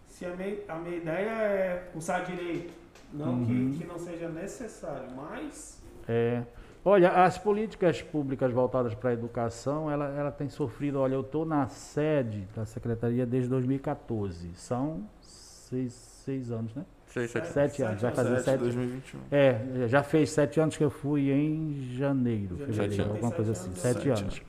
se 0.08 0.26
a 0.26 0.36
minha, 0.36 0.58
a 0.68 0.76
minha 0.76 0.98
ideia 0.98 1.30
é 1.32 1.90
cursar 1.92 2.24
direito? 2.26 2.72
Não 3.14 3.34
Uhum. 3.40 3.46
que, 3.72 3.78
que 3.80 3.86
não 3.86 3.98
seja 3.98 4.30
necessário, 4.30 5.08
mas 5.16 5.82
É. 6.08 6.44
Olha, 6.88 7.24
as 7.24 7.36
políticas 7.36 8.00
públicas 8.04 8.54
voltadas 8.54 8.94
para 8.94 9.10
a 9.10 9.14
educação, 9.14 9.90
ela, 9.90 10.06
ela 10.16 10.32
tem 10.32 10.48
sofrido. 10.48 11.00
Olha, 11.00 11.16
eu 11.16 11.22
estou 11.22 11.44
na 11.44 11.68
sede 11.68 12.48
da 12.56 12.64
secretaria 12.64 13.26
desde 13.26 13.50
2014. 13.50 14.52
São 14.54 15.04
seis, 15.20 15.94
seis 15.94 16.52
anos, 16.52 16.76
né? 16.76 16.86
Seis, 17.08 17.32
sete. 17.32 17.48
Sete 17.48 17.82
anos, 17.82 18.02
vai 18.04 18.12
fazer 18.12 18.36
7 18.36 18.44
sete. 18.44 18.60
2021. 18.60 19.20
É, 19.32 19.88
já 19.88 20.04
fez 20.04 20.30
sete 20.30 20.60
anos 20.60 20.78
que 20.78 20.84
eu 20.84 20.92
fui 20.92 21.32
em 21.32 21.96
janeiro, 21.96 22.56
Já 22.56 22.66
fevereiro, 22.68 23.04
tem 23.04 23.14
alguma 23.14 23.32
coisa 23.32 23.52
anos, 23.52 23.62
assim, 23.62 23.74
sete 23.74 24.04
Sete 24.04 24.10
anos. 24.10 24.42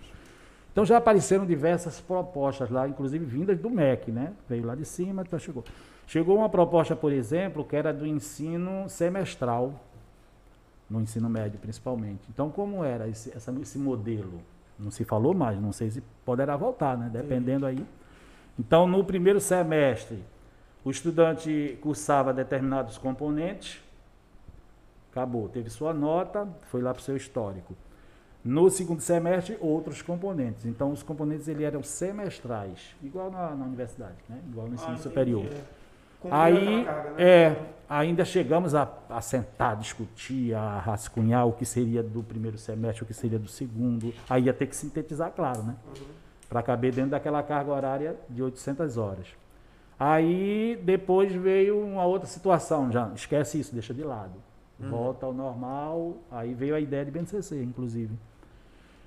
Então 0.73 0.85
já 0.85 0.99
apareceram 0.99 1.47
diversas 1.47 2.03
propostas 2.03 2.69
lá, 2.69 2.87
inclusive 2.87 3.25
vindas 3.25 3.59
do 3.59 3.71
MEC, 3.71 4.13
né? 4.13 4.35
Veio 4.47 4.67
lá 4.67 4.75
de 4.75 4.85
cima, 4.85 5.23
então 5.23 5.39
chegou. 5.39 5.65
Chegou 6.07 6.37
uma 6.37 6.51
proposta, 6.51 6.95
por 6.95 7.13
exemplo, 7.13 7.65
que 7.65 7.75
era 7.75 7.95
do 7.95 8.07
ensino 8.07 8.87
semestral, 8.91 9.81
no 10.89 11.01
ensino 11.01 11.29
médio 11.29 11.59
principalmente. 11.59 12.21
Então, 12.33 12.51
como 12.51 12.85
era 12.85 13.09
esse, 13.09 13.37
essa- 13.37 13.53
esse 13.61 13.79
modelo? 13.79 14.41
Não 14.79 14.91
se 14.91 15.05
falou 15.05 15.35
mais, 15.35 15.61
não 15.61 15.73
sei 15.73 15.91
se 15.91 16.03
poderá 16.25 16.57
voltar, 16.57 16.97
né? 16.99 17.09
Dependendo 17.13 17.65
aí. 17.67 17.85
Então, 18.59 18.87
no 18.87 19.03
primeiro 19.05 19.41
semestre, 19.41 20.23
o 20.85 20.91
estudante 20.91 21.79
cursava 21.83 22.33
determinados 22.33 22.99
componentes, 22.99 23.81
acabou, 25.11 25.49
teve 25.49 25.71
sua 25.71 25.93
nota, 25.95 26.47
foi 26.71 26.83
lá 26.83 26.93
para 26.93 27.01
o 27.01 27.03
seu 27.05 27.17
histórico. 27.17 27.75
No 28.45 28.71
segundo 28.71 29.01
semestre, 29.01 29.57
outros 29.61 30.03
componentes. 30.03 30.65
Então, 30.67 30.93
os 30.93 31.03
componentes 31.03 31.49
ele 31.49 31.65
eram 31.65 31.83
semestrais, 31.83 32.95
igual 33.03 33.31
na, 33.31 33.55
na 33.55 33.65
universidade, 33.65 34.15
né? 34.29 34.39
igual 34.49 34.69
no 34.69 34.75
ensino 34.75 34.93
Ah, 34.93 34.99
superior. 34.99 35.45
é. 35.47 35.63
Aí, 36.31 36.85
carga, 36.85 37.11
né? 37.13 37.23
é, 37.23 37.57
ainda 37.89 38.25
chegamos 38.25 38.75
a, 38.75 38.89
a 39.09 39.21
sentar, 39.21 39.77
discutir, 39.77 40.55
a 40.55 40.79
rascunhar 40.79 41.47
o 41.47 41.53
que 41.53 41.65
seria 41.65 42.03
do 42.03 42.23
primeiro 42.23 42.59
semestre, 42.59 43.05
o 43.05 43.07
que 43.07 43.15
seria 43.15 43.39
do 43.39 43.49
segundo. 43.49 44.13
Aí 44.29 44.45
ia 44.45 44.53
ter 44.53 44.67
que 44.67 44.77
sintetizar, 44.77 45.31
claro, 45.33 45.63
né? 45.63 45.77
Uhum. 45.87 46.07
Para 46.49 46.63
caber 46.63 46.93
dentro 46.93 47.11
daquela 47.11 47.43
carga 47.43 47.73
horária 47.73 48.17
de 48.29 48.43
800 48.43 48.97
horas. 48.97 49.27
Aí 49.99 50.79
depois 50.85 51.33
veio 51.33 51.81
uma 51.81 52.05
outra 52.05 52.29
situação, 52.29 52.93
já 52.93 53.11
esquece 53.15 53.59
isso, 53.59 53.73
deixa 53.73 53.95
de 53.95 54.03
lado. 54.03 54.35
Volta 54.79 55.25
ao 55.25 55.33
normal, 55.33 56.19
aí 56.31 56.53
veio 56.53 56.75
a 56.75 56.81
ideia 56.81 57.03
de 57.03 57.11
BNCC, 57.11 57.63
inclusive. 57.63 58.15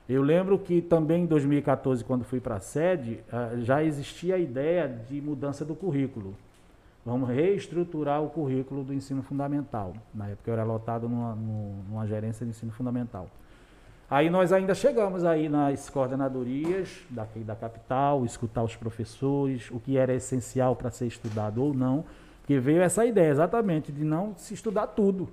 Eu 0.07 0.23
lembro 0.23 0.57
que 0.57 0.81
também 0.81 1.23
em 1.23 1.25
2014, 1.27 2.03
quando 2.03 2.23
fui 2.23 2.39
para 2.39 2.55
a 2.55 2.59
sede, 2.59 3.19
ah, 3.31 3.51
já 3.57 3.83
existia 3.83 4.33
a 4.33 4.39
ideia 4.39 4.87
de 4.87 5.21
mudança 5.21 5.63
do 5.63 5.75
currículo. 5.75 6.35
Vamos 7.05 7.29
reestruturar 7.29 8.21
o 8.21 8.29
currículo 8.29 8.83
do 8.83 8.93
ensino 8.93 9.23
fundamental. 9.23 9.93
Na 10.13 10.27
época 10.27 10.49
eu 10.51 10.53
era 10.53 10.63
lotado 10.63 11.07
numa, 11.07 11.33
nu- 11.35 11.83
numa 11.89 12.05
gerência 12.05 12.45
de 12.45 12.51
ensino 12.51 12.71
fundamental. 12.71 13.27
Aí 14.09 14.29
nós 14.29 14.51
ainda 14.51 14.73
chegamos 14.73 15.23
aí 15.23 15.47
nas 15.47 15.89
coordenadorias 15.89 16.99
daqui 17.09 17.39
da 17.39 17.55
capital, 17.55 18.25
escutar 18.25 18.63
os 18.63 18.75
professores, 18.75 19.69
o 19.71 19.79
que 19.79 19.97
era 19.97 20.13
essencial 20.13 20.75
para 20.75 20.89
ser 20.89 21.05
estudado 21.07 21.63
ou 21.63 21.73
não, 21.73 22.03
porque 22.41 22.59
veio 22.59 22.81
essa 22.81 23.05
ideia 23.05 23.29
exatamente 23.29 23.91
de 23.91 24.03
não 24.03 24.33
se 24.35 24.53
estudar 24.53 24.87
tudo. 24.87 25.29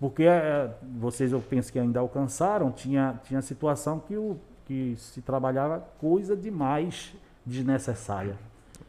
Porque 0.00 0.24
eh, 0.24 0.70
vocês, 0.98 1.32
eu 1.32 1.40
penso 1.40 1.72
que 1.72 1.78
ainda 1.78 2.00
alcançaram, 2.00 2.70
tinha, 2.70 3.20
tinha 3.24 3.40
situação 3.40 3.98
que, 4.00 4.16
o, 4.16 4.36
que 4.66 4.94
se 4.96 5.20
trabalhava 5.22 5.84
coisa 6.00 6.36
demais 6.36 7.14
desnecessária. 7.46 8.36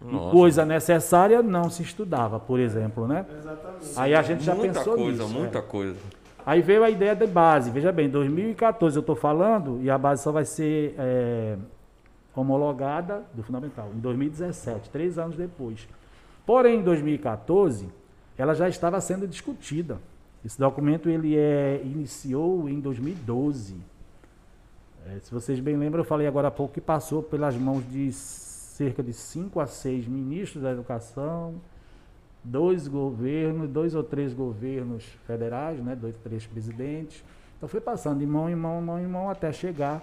E 0.01 0.13
Nossa. 0.13 0.31
coisa 0.31 0.65
necessária 0.65 1.43
não 1.43 1.69
se 1.69 1.83
estudava, 1.83 2.39
por 2.39 2.59
exemplo, 2.59 3.07
né? 3.07 3.25
Exatamente. 3.37 3.93
Aí 3.97 4.15
a 4.15 4.21
gente 4.21 4.43
já 4.43 4.55
muita 4.55 4.79
pensou 4.79 4.95
coisa, 4.95 5.23
nisso. 5.23 5.37
muita 5.37 5.59
é. 5.59 5.61
coisa. 5.61 5.99
Aí 6.45 6.61
veio 6.61 6.83
a 6.83 6.89
ideia 6.89 7.15
da 7.15 7.27
base. 7.27 7.69
Veja 7.69 7.91
bem, 7.91 8.09
2014 8.09 8.95
eu 8.95 9.01
estou 9.01 9.15
falando 9.15 9.79
e 9.81 9.89
a 9.89 9.97
base 9.97 10.23
só 10.23 10.31
vai 10.31 10.45
ser 10.45 10.95
é, 10.97 11.57
homologada 12.33 13.23
do 13.33 13.43
fundamental 13.43 13.91
em 13.93 13.99
2017, 13.99 14.89
três 14.89 15.17
anos 15.17 15.35
depois. 15.35 15.87
Porém, 16.45 16.79
em 16.79 16.83
2014, 16.83 17.89
ela 18.37 18.53
já 18.53 18.69
estava 18.69 18.99
sendo 19.01 19.27
discutida. 19.27 19.99
Esse 20.43 20.57
documento 20.57 21.09
ele 21.09 21.37
é, 21.37 21.81
iniciou 21.83 22.69
em 22.69 22.79
2012. 22.79 23.75
É, 25.05 25.19
se 25.19 25.31
vocês 25.31 25.59
bem 25.59 25.75
lembram, 25.75 26.01
eu 26.01 26.05
falei 26.05 26.25
agora 26.25 26.47
há 26.47 26.51
pouco 26.51 26.73
que 26.73 26.81
passou 26.81 27.21
pelas 27.21 27.55
mãos 27.55 27.83
de 27.89 28.11
cerca 28.79 29.03
de 29.03 29.11
cinco 29.11 29.59
a 29.59 29.67
seis 29.67 30.07
ministros 30.07 30.63
da 30.63 30.71
educação, 30.71 31.55
dois 32.41 32.87
governos, 32.87 33.69
dois 33.69 33.93
ou 33.93 34.01
três 34.01 34.33
governos 34.33 35.03
federais, 35.27 35.83
né, 35.83 35.97
dois, 35.97 36.15
três 36.15 36.47
presidentes. 36.47 37.21
Então 37.57 37.67
foi 37.67 37.81
passando 37.81 38.19
de 38.19 38.25
mão 38.25 38.49
em 38.49 38.55
mão, 38.55 38.81
mão 38.81 38.97
em 38.97 39.05
mão 39.05 39.29
até 39.29 39.51
chegar 39.51 40.01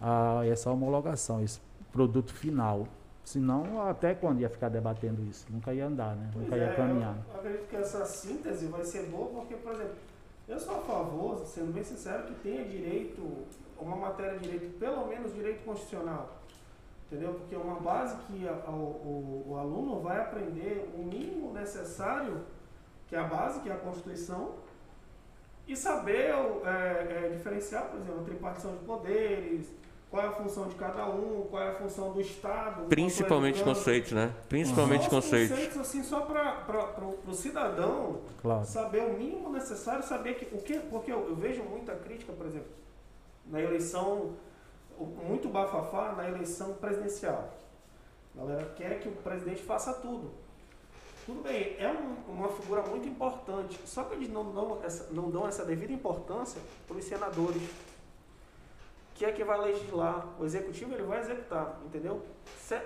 a 0.00 0.44
essa 0.44 0.68
homologação, 0.68 1.44
esse 1.44 1.60
produto 1.92 2.34
final. 2.34 2.88
Senão, 3.24 3.80
até 3.88 4.16
quando 4.16 4.40
ia 4.40 4.50
ficar 4.50 4.68
debatendo 4.68 5.22
isso? 5.22 5.46
Nunca 5.48 5.72
ia 5.72 5.86
andar, 5.86 6.16
né? 6.16 6.28
Pois 6.32 6.44
Nunca 6.44 6.56
ia 6.56 6.64
é, 6.64 6.74
caminhar. 6.74 7.16
Eu 7.32 7.38
acredito 7.38 7.68
que 7.68 7.76
essa 7.76 8.04
síntese 8.04 8.66
vai 8.66 8.82
ser 8.82 9.06
boa 9.06 9.28
porque, 9.28 9.54
por 9.54 9.74
exemplo, 9.74 9.94
eu 10.48 10.58
sou 10.58 10.74
a 10.74 10.80
favor, 10.80 11.38
sendo 11.46 11.72
bem 11.72 11.84
sincero, 11.84 12.24
que 12.24 12.34
tenha 12.42 12.64
direito, 12.64 13.22
uma 13.78 13.94
matéria 13.94 14.40
de 14.40 14.48
direito, 14.48 14.76
pelo 14.76 15.06
menos 15.06 15.32
direito 15.32 15.64
constitucional. 15.64 16.41
Entendeu? 17.12 17.34
Porque 17.34 17.54
é 17.54 17.58
uma 17.58 17.78
base 17.78 18.16
que 18.26 18.48
a- 18.48 18.70
o, 18.70 18.72
o- 18.72 19.44
o 19.50 19.58
aluno 19.58 20.00
vai 20.00 20.18
aprender 20.18 20.90
o 20.98 21.02
mínimo 21.02 21.52
necessário, 21.52 22.40
que 23.06 23.14
é 23.14 23.18
a 23.18 23.24
base, 23.24 23.60
que 23.60 23.68
é 23.68 23.72
a 23.74 23.76
Constituição, 23.76 24.54
e 25.68 25.76
saber 25.76 26.30
é, 26.64 27.26
é, 27.26 27.28
diferenciar, 27.36 27.84
por 27.90 28.00
exemplo, 28.00 28.20
a 28.22 28.24
tripartição 28.24 28.72
de 28.72 28.78
poderes, 28.86 29.68
qual 30.10 30.22
é 30.24 30.26
a 30.28 30.32
função 30.32 30.68
de 30.68 30.74
cada 30.74 31.06
um, 31.06 31.46
qual 31.50 31.62
é 31.62 31.68
a 31.68 31.74
função 31.74 32.12
do 32.14 32.20
Estado. 32.22 32.86
Principalmente 32.88 33.62
conceitos, 33.62 34.12
né? 34.12 34.32
Principalmente 34.48 35.08
conceitos. 35.10 35.50
conceitos, 35.50 35.78
assim, 35.80 36.02
só 36.02 36.22
para 36.22 37.04
o 37.26 37.34
cidadão 37.34 38.20
Claro. 38.40 38.64
saber 38.64 39.02
o 39.02 39.12
mínimo 39.18 39.50
necessário, 39.52 40.02
saber 40.02 40.34
que 40.36 40.54
o 40.54 40.62
que, 40.62 40.78
porque 40.78 41.12
eu, 41.12 41.28
eu 41.28 41.36
vejo 41.36 41.62
muita 41.62 41.94
crítica, 41.94 42.32
por 42.32 42.46
exemplo, 42.46 42.68
na 43.46 43.60
eleição, 43.60 44.30
muito 45.06 45.48
bafafá 45.48 46.12
na 46.12 46.28
eleição 46.28 46.74
presidencial. 46.74 47.50
A 48.34 48.38
galera 48.40 48.64
quer 48.76 49.00
que 49.00 49.08
o 49.08 49.12
presidente 49.12 49.62
faça 49.62 49.92
tudo. 49.94 50.30
Tudo 51.26 51.42
bem, 51.42 51.76
é 51.78 51.88
um- 51.88 52.32
uma 52.32 52.48
figura 52.48 52.82
muito 52.82 53.06
importante, 53.06 53.78
só 53.84 54.02
que 54.04 54.14
eles 54.14 54.28
não 54.28 54.50
dão 54.52 54.80
essa, 54.82 55.12
não 55.12 55.30
dão 55.30 55.46
essa 55.46 55.64
devida 55.64 55.92
importância 55.92 56.60
para 56.88 56.96
os 56.96 57.04
senadores, 57.04 57.62
que 59.14 59.24
é 59.24 59.30
que 59.32 59.44
vai 59.44 59.60
legislar. 59.60 60.26
O 60.40 60.44
executivo 60.44 60.92
ele 60.94 61.04
vai 61.04 61.20
executar, 61.20 61.78
entendeu? 61.84 62.24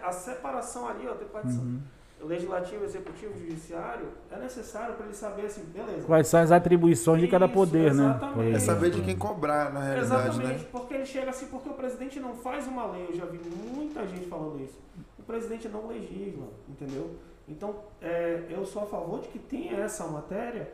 A 0.02 0.12
separação 0.12 0.86
ali, 0.88 1.06
ó, 1.08 1.14
tem 1.14 1.28
partição. 1.28 1.62
Uhum. 1.62 1.80
Legislativo, 2.20 2.82
executivo, 2.84 3.38
judiciário, 3.38 4.08
é 4.30 4.36
necessário 4.38 4.94
para 4.94 5.04
ele 5.06 5.14
saber 5.14 5.46
assim, 5.46 5.62
beleza. 5.64 6.06
Quais 6.06 6.26
são 6.26 6.40
as 6.40 6.50
atribuições 6.50 7.20
de 7.20 7.28
cada 7.28 7.44
Isso, 7.44 7.54
poder, 7.54 7.94
né? 7.94 8.04
exatamente. 8.04 8.34
Por 8.34 8.54
É 8.54 8.58
saber 8.58 8.90
de 8.90 9.02
quem 9.02 9.16
cobrar, 9.16 9.72
na 9.72 9.80
realidade, 9.82 10.26
Exatamente, 10.28 10.62
né? 10.62 10.68
porque 10.72 10.94
ele 10.94 11.06
chega 11.06 11.30
assim, 11.30 11.46
porque 11.46 11.68
o 11.68 11.74
presidente 11.74 12.18
não 12.18 12.34
faz 12.34 12.66
uma 12.66 12.86
lei, 12.86 13.06
eu 13.10 13.16
já 13.16 13.26
vi 13.26 13.38
muita 13.38 14.06
gente 14.06 14.26
falando 14.26 14.60
isso. 14.62 14.78
O 15.18 15.22
presidente 15.22 15.68
não 15.68 15.86
legisla, 15.86 16.48
entendeu? 16.68 17.16
Então, 17.46 17.76
é, 18.00 18.44
eu 18.48 18.64
sou 18.64 18.82
a 18.82 18.86
favor 18.86 19.20
de 19.20 19.28
que 19.28 19.38
tenha 19.38 19.76
essa 19.76 20.04
matéria, 20.06 20.72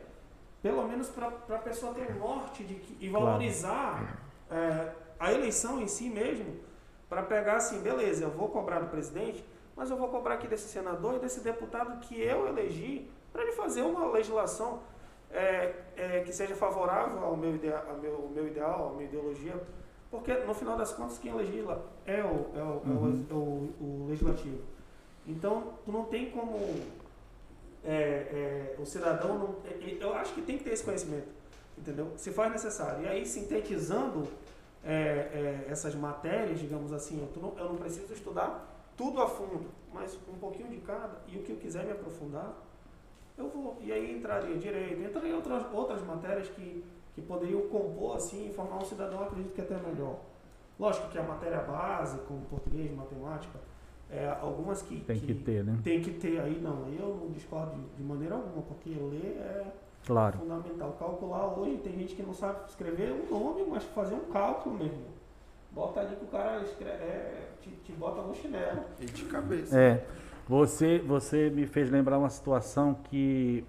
pelo 0.61 0.87
menos 0.87 1.09
para 1.09 1.27
a 1.27 1.59
pessoa 1.59 1.93
ter 1.93 2.09
um 2.15 2.19
norte 2.19 2.63
de 2.63 2.75
que, 2.75 3.05
e 3.05 3.09
valorizar 3.09 4.17
é, 4.49 4.89
a 5.19 5.31
eleição 5.31 5.81
em 5.81 5.87
si 5.87 6.09
mesmo, 6.09 6.55
para 7.09 7.21
pegar 7.21 7.57
assim, 7.57 7.81
beleza, 7.81 8.23
eu 8.23 8.31
vou 8.31 8.47
cobrar 8.47 8.79
do 8.79 8.87
presidente, 8.87 9.45
mas 9.75 9.89
eu 9.89 9.97
vou 9.97 10.07
cobrar 10.07 10.35
aqui 10.35 10.47
desse 10.47 10.67
senador 10.67 11.15
e 11.15 11.19
desse 11.19 11.41
deputado 11.41 11.99
que 11.99 12.21
eu 12.21 12.47
elegi 12.47 13.09
para 13.31 13.41
ele 13.43 13.51
fazer 13.53 13.81
uma 13.81 14.11
legislação 14.11 14.79
é, 15.31 15.73
é, 15.97 16.19
que 16.21 16.31
seja 16.31 16.55
favorável 16.55 17.23
ao 17.23 17.35
meu, 17.35 17.55
idea, 17.55 17.83
ao 17.89 17.97
meu, 17.97 18.29
meu 18.33 18.47
ideal, 18.47 18.89
à 18.89 18.93
minha 18.93 19.05
ideologia, 19.05 19.55
porque 20.11 20.31
no 20.33 20.53
final 20.53 20.77
das 20.77 20.93
contas 20.93 21.17
quem 21.17 21.33
legisla 21.33 21.83
é 22.05 22.23
o, 22.23 22.51
é 22.55 22.61
o, 22.61 22.81
uhum. 22.85 23.25
é 23.29 23.33
o, 23.33 23.37
o, 23.37 24.03
o 24.03 24.07
legislativo. 24.09 24.61
Então, 25.25 25.73
tu 25.83 25.91
não 25.91 26.05
tem 26.05 26.29
como 26.29 26.59
é, 27.83 27.95
é, 27.95 28.75
o 28.79 28.85
cidadão 28.85 29.37
não, 29.39 29.55
eu 29.99 30.13
acho 30.13 30.33
que 30.33 30.41
tem 30.41 30.57
que 30.57 30.63
ter 30.63 30.71
esse 30.71 30.83
conhecimento, 30.83 31.27
entendeu? 31.77 32.11
Se 32.15 32.31
faz 32.31 32.51
necessário. 32.51 33.03
E 33.03 33.07
aí, 33.07 33.25
sintetizando 33.25 34.27
é, 34.83 34.93
é 34.93 35.65
essas 35.69 35.95
matérias, 35.95 36.59
digamos 36.59 36.93
assim, 36.93 37.27
eu 37.35 37.41
não, 37.41 37.57
eu 37.57 37.69
não 37.69 37.77
preciso 37.77 38.13
estudar 38.13 38.72
tudo 38.95 39.21
a 39.21 39.27
fundo, 39.27 39.65
mas 39.93 40.17
um 40.27 40.37
pouquinho 40.37 40.69
de 40.69 40.77
cada, 40.77 41.21
e 41.27 41.37
o 41.37 41.43
que 41.43 41.51
eu 41.51 41.57
quiser 41.57 41.85
me 41.85 41.91
aprofundar, 41.91 42.53
eu 43.37 43.49
vou. 43.49 43.77
E 43.81 43.91
aí 43.91 44.17
entraria 44.17 44.57
direito, 44.57 45.01
entraria 45.01 45.35
outras, 45.35 45.65
outras 45.73 46.01
matérias 46.03 46.49
que, 46.49 46.83
que 47.15 47.21
poderiam 47.21 47.61
compor 47.67 48.15
assim 48.15 48.49
e 48.49 48.53
formar 48.53 48.77
um 48.77 48.85
cidadão, 48.85 49.23
acredito 49.23 49.53
que 49.53 49.61
até 49.61 49.77
melhor. 49.77 50.19
Lógico 50.79 51.09
que 51.09 51.17
a 51.17 51.23
matéria 51.23 51.59
base, 51.59 52.17
como 52.27 52.41
português, 52.45 52.91
matemática, 52.95 53.59
é, 54.09 54.27
algumas 54.41 54.81
que 54.81 54.99
tem 55.01 55.19
que, 55.19 55.27
que, 55.27 55.33
ter, 55.35 55.63
né? 55.63 55.79
Tem 55.83 56.01
que 56.01 56.11
ter 56.11 56.39
aí, 56.39 56.59
não. 56.59 56.87
Eu 56.89 57.15
não 57.15 57.31
discordo 57.31 57.75
de, 57.75 57.97
de 57.97 58.03
maneira 58.03 58.35
alguma, 58.35 58.61
porque 58.63 58.89
ler 58.89 59.37
é 59.39 59.65
claro. 60.05 60.37
fundamental. 60.39 60.95
Calcular 60.99 61.57
hoje, 61.57 61.77
tem 61.77 61.93
gente 61.93 62.15
que 62.15 62.23
não 62.23 62.33
sabe 62.33 62.69
escrever 62.69 63.11
o 63.11 63.33
nome, 63.33 63.65
mas 63.69 63.83
fazer 63.85 64.15
um 64.15 64.31
cálculo 64.31 64.75
mesmo. 64.75 65.05
Bota 65.73 66.01
ali 66.01 66.15
que 66.15 66.25
o 66.25 66.27
cara 66.27 66.61
escreve, 66.61 67.03
é, 67.03 67.49
te, 67.61 67.69
te 67.83 67.91
bota 67.93 68.21
no 68.21 68.35
chinelo. 68.35 68.83
E 68.99 69.05
de 69.05 69.25
cabeça. 69.25 69.79
É. 69.79 70.05
Você, 70.47 70.99
você 70.99 71.49
me 71.49 71.65
fez 71.65 71.89
lembrar 71.89 72.17
uma 72.19 72.29
situação 72.29 72.93
que, 73.05 73.63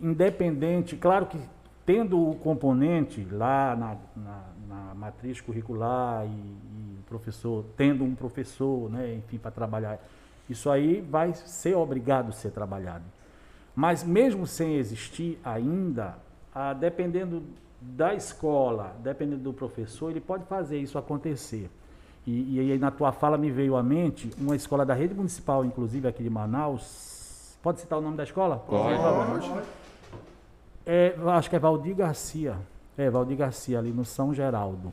independente, 0.00 0.96
claro 0.96 1.26
que 1.26 1.38
tendo 1.84 2.30
o 2.30 2.34
componente 2.34 3.24
lá 3.30 3.76
na, 3.76 3.96
na, 4.16 4.44
na 4.68 4.94
matriz 4.94 5.40
curricular 5.40 6.26
e, 6.26 6.28
e, 6.28 6.98
o 6.98 7.02
professor, 7.08 7.64
tendo 7.76 8.02
um 8.02 8.14
professor, 8.14 8.90
né, 8.90 9.14
enfim, 9.14 9.38
para 9.38 9.52
trabalhar, 9.52 10.00
isso 10.50 10.68
aí 10.68 11.00
vai 11.00 11.32
ser 11.34 11.76
obrigado 11.76 12.30
a 12.30 12.32
ser 12.32 12.50
trabalhado. 12.50 13.04
Mas 13.74 14.02
mesmo 14.02 14.46
sem 14.46 14.76
existir 14.76 15.38
ainda, 15.44 16.18
a, 16.52 16.72
dependendo 16.72 17.42
da 17.94 18.14
escola, 18.14 18.96
dependendo 19.02 19.42
do 19.42 19.52
professor, 19.52 20.10
ele 20.10 20.20
pode 20.20 20.44
fazer 20.44 20.78
isso 20.78 20.98
acontecer. 20.98 21.70
E, 22.26 22.56
e 22.56 22.60
aí 22.60 22.78
na 22.78 22.90
tua 22.90 23.12
fala 23.12 23.38
me 23.38 23.50
veio 23.50 23.76
à 23.76 23.82
mente 23.82 24.30
uma 24.38 24.56
escola 24.56 24.84
da 24.84 24.94
rede 24.94 25.14
municipal, 25.14 25.64
inclusive 25.64 26.08
aqui 26.08 26.22
de 26.22 26.30
Manaus. 26.30 27.56
Pode 27.62 27.80
citar 27.80 27.98
o 27.98 28.02
nome 28.02 28.16
da 28.16 28.24
escola? 28.24 28.56
Pode. 28.56 28.98
Pode. 29.48 29.66
É, 30.84 31.16
acho 31.34 31.48
que 31.48 31.56
é 31.56 31.58
Valdir 31.58 31.94
Garcia. 31.94 32.56
É, 32.98 33.08
Valdir 33.10 33.36
Garcia, 33.36 33.78
ali 33.78 33.90
no 33.90 34.04
São 34.04 34.34
Geraldo. 34.34 34.92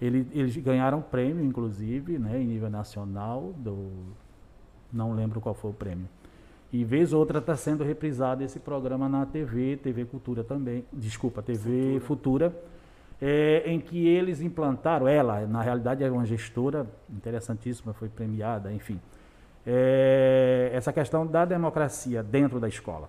Ele, 0.00 0.28
eles 0.32 0.56
ganharam 0.56 1.00
prêmio, 1.00 1.44
inclusive, 1.44 2.18
né, 2.18 2.40
em 2.40 2.46
nível 2.46 2.68
nacional, 2.68 3.52
do, 3.56 3.90
não 4.92 5.12
lembro 5.12 5.40
qual 5.40 5.54
foi 5.54 5.70
o 5.70 5.74
prêmio. 5.74 6.08
E 6.72 6.84
vez 6.84 7.12
ou 7.12 7.20
outra 7.20 7.38
está 7.38 7.56
sendo 7.56 7.84
reprisado 7.84 8.42
esse 8.42 8.58
programa 8.58 9.08
na 9.08 9.24
TV, 9.24 9.76
TV 9.76 10.04
Cultura 10.04 10.42
também, 10.42 10.84
desculpa, 10.92 11.42
TV 11.42 12.00
Futura, 12.00 12.50
Futura 12.50 12.76
é, 13.20 13.62
em 13.66 13.80
que 13.80 14.06
eles 14.06 14.40
implantaram, 14.40 15.08
ela, 15.08 15.46
na 15.46 15.62
realidade, 15.62 16.04
é 16.04 16.10
uma 16.10 16.26
gestora 16.26 16.86
interessantíssima, 17.10 17.92
foi 17.92 18.08
premiada, 18.08 18.72
enfim, 18.72 19.00
é, 19.66 20.70
essa 20.72 20.92
questão 20.92 21.26
da 21.26 21.44
democracia 21.44 22.22
dentro 22.22 22.60
da 22.60 22.68
escola. 22.68 23.08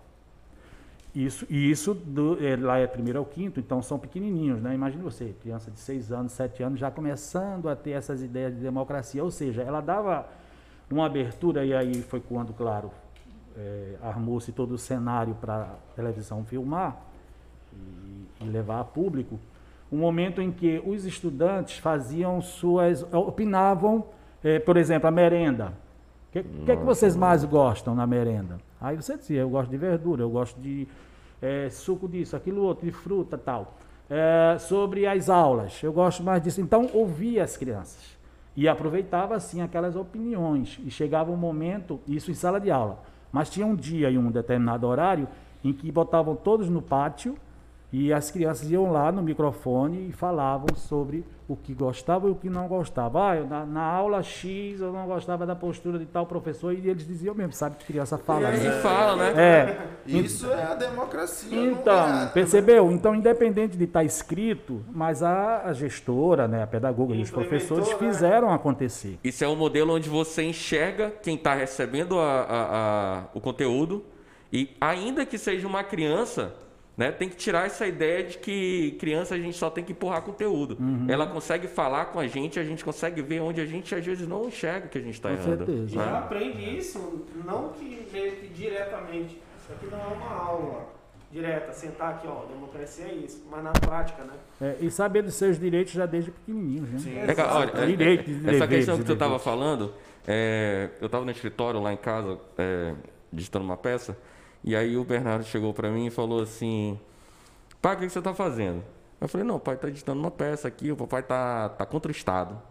Isso, 1.14 1.48
e 1.50 1.72
isso 1.72 1.94
do, 1.96 2.38
é, 2.46 2.56
lá 2.56 2.78
é 2.78 2.86
primeiro 2.86 3.18
ao 3.20 3.26
quinto, 3.26 3.60
então 3.60 3.82
são 3.82 3.98
pequenininhos, 3.98 4.62
né? 4.62 4.76
Imagine 4.76 5.02
você, 5.02 5.34
criança 5.42 5.72
de 5.72 5.80
seis 5.80 6.12
anos, 6.12 6.32
sete 6.32 6.62
anos, 6.62 6.80
já 6.80 6.92
começando 6.92 7.68
a 7.70 7.76
ter 7.76 7.92
essas 7.92 8.22
ideias 8.22 8.54
de 8.54 8.62
democracia, 8.62 9.24
ou 9.24 9.32
seja, 9.32 9.64
ela 9.64 9.82
dava 9.82 10.28
uma 10.92 11.06
abertura, 11.06 11.66
e 11.66 11.74
aí 11.74 12.02
foi 12.04 12.20
quando, 12.22 12.54
claro, 12.54 12.92
é, 13.58 13.96
armou-se 14.02 14.52
todo 14.52 14.74
o 14.74 14.78
cenário 14.78 15.36
para 15.36 15.64
a 15.64 15.96
televisão 15.96 16.46
filmar 16.46 17.02
e, 17.74 18.46
e 18.46 18.50
levar 18.50 18.80
a 18.80 18.84
público, 18.84 19.40
um 19.92 19.98
momento 19.98 20.42
em 20.42 20.52
que 20.52 20.82
os 20.86 21.06
estudantes 21.06 21.78
faziam 21.78 22.42
suas. 22.42 23.06
opinavam, 23.12 24.06
eh, 24.44 24.60
por 24.60 24.78
exemplo, 24.78 25.08
a 25.08 25.12
merenda. 25.12 25.74
O 26.28 26.32
que, 26.32 26.44
que, 26.44 26.72
é 26.72 26.76
que 26.76 26.84
vocês 26.84 27.16
mais 27.16 27.46
gostam 27.46 27.96
na 27.96 28.06
merenda? 28.06 28.58
Aí 28.82 28.96
você 28.96 29.18
dizia, 29.18 29.42
eu 29.42 29.50
gosto 29.50 29.72
de 29.72 29.78
verdura, 29.78 30.22
eu 30.22 30.30
gosto 30.30 30.60
de 30.60 30.88
eh, 31.42 31.70
suco 31.70 32.08
disso, 32.08 32.36
aquilo 32.36 32.62
outro, 32.64 32.86
de 32.86 32.92
fruta 32.92 33.38
tal. 33.38 33.76
Eh, 34.10 34.58
sobre 34.60 35.08
as 35.08 35.30
aulas, 35.30 35.82
eu 35.82 35.94
gosto 35.94 36.22
mais 36.22 36.42
disso. 36.42 36.60
Então, 36.60 36.90
ouvia 36.94 37.44
as 37.44 37.56
crianças. 37.56 38.18
E 38.58 38.68
aproveitava, 38.68 39.36
assim, 39.36 39.62
aquelas 39.62 39.96
opiniões. 39.96 40.80
E 40.86 40.92
chegava 40.92 41.32
um 41.32 41.38
momento, 41.38 42.00
isso 42.08 42.30
em 42.30 42.34
sala 42.34 42.60
de 42.60 42.70
aula, 42.70 43.00
mas 43.32 43.50
tinha 43.50 43.66
um 43.66 43.76
dia 43.76 44.10
e 44.10 44.18
um 44.18 44.32
determinado 44.32 44.88
horário 44.88 45.28
em 45.64 45.74
que 45.74 45.92
botavam 45.92 46.36
todos 46.36 46.70
no 46.70 46.82
pátio 46.82 47.38
e 47.92 48.12
as 48.12 48.30
crianças 48.30 48.70
iam 48.70 48.92
lá 48.92 49.12
no 49.12 49.22
microfone 49.22 50.10
e 50.10 50.12
falavam 50.12 50.76
sobre 50.76 51.24
o 51.48 51.56
que 51.56 51.74
gostavam 51.74 52.30
e 52.30 52.34
o 52.34 52.36
que 52.36 52.50
não 52.50 52.68
gostavam. 52.68 53.24
Ah, 53.24 53.36
eu, 53.38 53.48
na, 53.48 53.66
na, 53.66 53.82
aula 53.82 54.22
X 54.22 54.82
eu 54.82 54.92
não 54.92 55.08
gostava 55.08 55.46
da 55.46 55.56
postura 55.56 55.98
de 55.98 56.06
tal 56.06 56.26
professor 56.26 56.74
e 56.74 56.90
eles 56.90 57.08
diziam 57.08 57.34
mesmo, 57.34 57.54
sabe 57.54 57.78
que 57.78 57.86
criança 57.86 58.18
fala. 58.18 58.54
E 58.54 58.60
né? 58.60 58.72
fala, 58.82 59.16
né? 59.16 59.42
É. 59.42 59.88
Isso 60.06 60.52
é 60.52 60.64
a 60.64 60.76
democracia. 60.76 61.58
Então, 61.58 62.24
é... 62.24 62.26
percebeu? 62.28 62.92
Então, 62.92 63.16
independente 63.16 63.78
de 63.78 63.86
estar 63.86 64.04
escrito, 64.04 64.84
mas 64.92 65.24
a, 65.24 65.64
a 65.64 65.72
gestora, 65.72 66.46
né, 66.46 66.64
a 66.64 66.68
pedagoga 66.68 67.16
e 67.16 67.22
os 67.22 67.32
professores 67.32 67.88
né? 67.88 67.96
fizeram 67.96 68.54
acontecer. 68.54 69.18
Isso 69.24 69.46
é 69.46 69.48
um 69.48 69.56
modelo 69.56 69.96
onde 69.96 70.10
você 70.10 70.44
enxerga 70.44 71.14
quem 71.24 71.36
está 71.36 71.54
recebendo 71.54 72.20
a, 72.20 72.42
a, 72.42 73.20
a, 73.20 73.24
o 73.34 73.40
conteúdo 73.40 74.04
e 74.52 74.76
ainda 74.82 75.26
que 75.26 75.38
seja 75.38 75.66
uma 75.66 75.84
criança 75.84 76.54
né? 76.98 77.12
Tem 77.12 77.30
que 77.30 77.36
tirar 77.36 77.68
essa 77.68 77.86
ideia 77.86 78.24
de 78.24 78.40
que 78.40 78.98
criança 79.00 79.36
a 79.36 79.38
gente 79.38 79.56
só 79.56 79.70
tem 79.70 79.84
que 79.84 79.92
empurrar 79.92 80.24
conteúdo. 80.24 80.76
Uhum. 80.80 81.06
Ela 81.08 81.28
consegue 81.28 81.68
falar 81.68 82.06
com 82.06 82.20
a 82.20 82.28
gente, 82.28 82.60
a 82.60 82.64
gente 82.64 82.84
consegue 82.84 83.22
ver 83.22 83.40
onde 83.40 83.62
a 83.62 83.66
gente 83.66 83.94
às 83.94 84.04
vezes 84.04 84.28
não 84.28 84.48
enxerga 84.48 84.88
que 84.88 84.98
a 84.98 85.02
gente 85.02 85.14
está 85.14 85.32
errando. 85.32 85.66
Certeza. 85.66 85.86
E 85.86 85.90
já 85.90 86.18
aprende 86.18 86.78
isso, 86.78 87.26
não 87.46 87.70
que, 87.70 88.04
que 88.10 88.48
diretamente. 88.48 89.40
Isso 89.60 89.74
aqui 89.74 89.86
não 89.86 90.00
é 90.00 90.08
uma 90.08 90.34
aula 90.34 90.98
direta, 91.32 91.72
sentar 91.74 92.16
aqui, 92.16 92.28
ó, 92.28 92.46
democracia 92.46 93.06
é 93.06 93.14
isso, 93.14 93.44
mas 93.52 93.64
na 93.64 93.74
prática, 93.74 94.24
né? 94.24 94.34
É, 94.62 94.78
e 94.80 94.90
saber 94.90 95.22
dos 95.22 95.36
seus 95.36 95.60
direitos 95.60 95.92
já 95.94 96.06
desde 96.06 96.32
pequenininho, 96.32 96.84
né? 96.84 96.98
Sim, 96.98 97.18
é, 97.18 97.26
olha, 97.52 97.72
é, 97.76 97.86
Direito, 97.86 98.32
é, 98.48 98.56
essa 98.56 98.68
questão 98.68 98.98
que 98.98 99.04
tu 99.04 99.14
estava 99.14 99.38
falando, 99.38 99.94
é, 100.26 100.90
eu 101.02 101.08
estava 101.08 101.26
no 101.26 101.32
escritório 101.32 101.82
lá 101.82 101.92
em 101.92 101.98
casa, 101.98 102.40
é, 102.58 102.94
digitando 103.32 103.66
uma 103.66 103.76
peça, 103.76 104.18
e 104.68 104.76
aí 104.76 104.98
o 104.98 105.06
Bernardo 105.06 105.46
chegou 105.46 105.74
para 105.74 105.90
mim 105.90 106.08
e 106.08 106.10
falou 106.10 106.42
assim: 106.42 107.00
Pai, 107.82 107.96
o 107.96 108.00
que 108.00 108.10
você 108.10 108.20
está 108.20 108.34
fazendo? 108.34 108.84
Eu 109.22 109.30
falei: 109.30 109.48
Não, 109.48 109.58
pai 109.58 109.76
está 109.76 109.88
editando 109.88 110.20
uma 110.20 110.30
peça 110.30 110.68
aqui, 110.68 110.92
o 110.92 110.98
papai 110.98 111.22
está 111.22 111.70
tá 111.70 111.86
contra 111.86 112.10
o 112.10 112.12
Estado. 112.12 112.62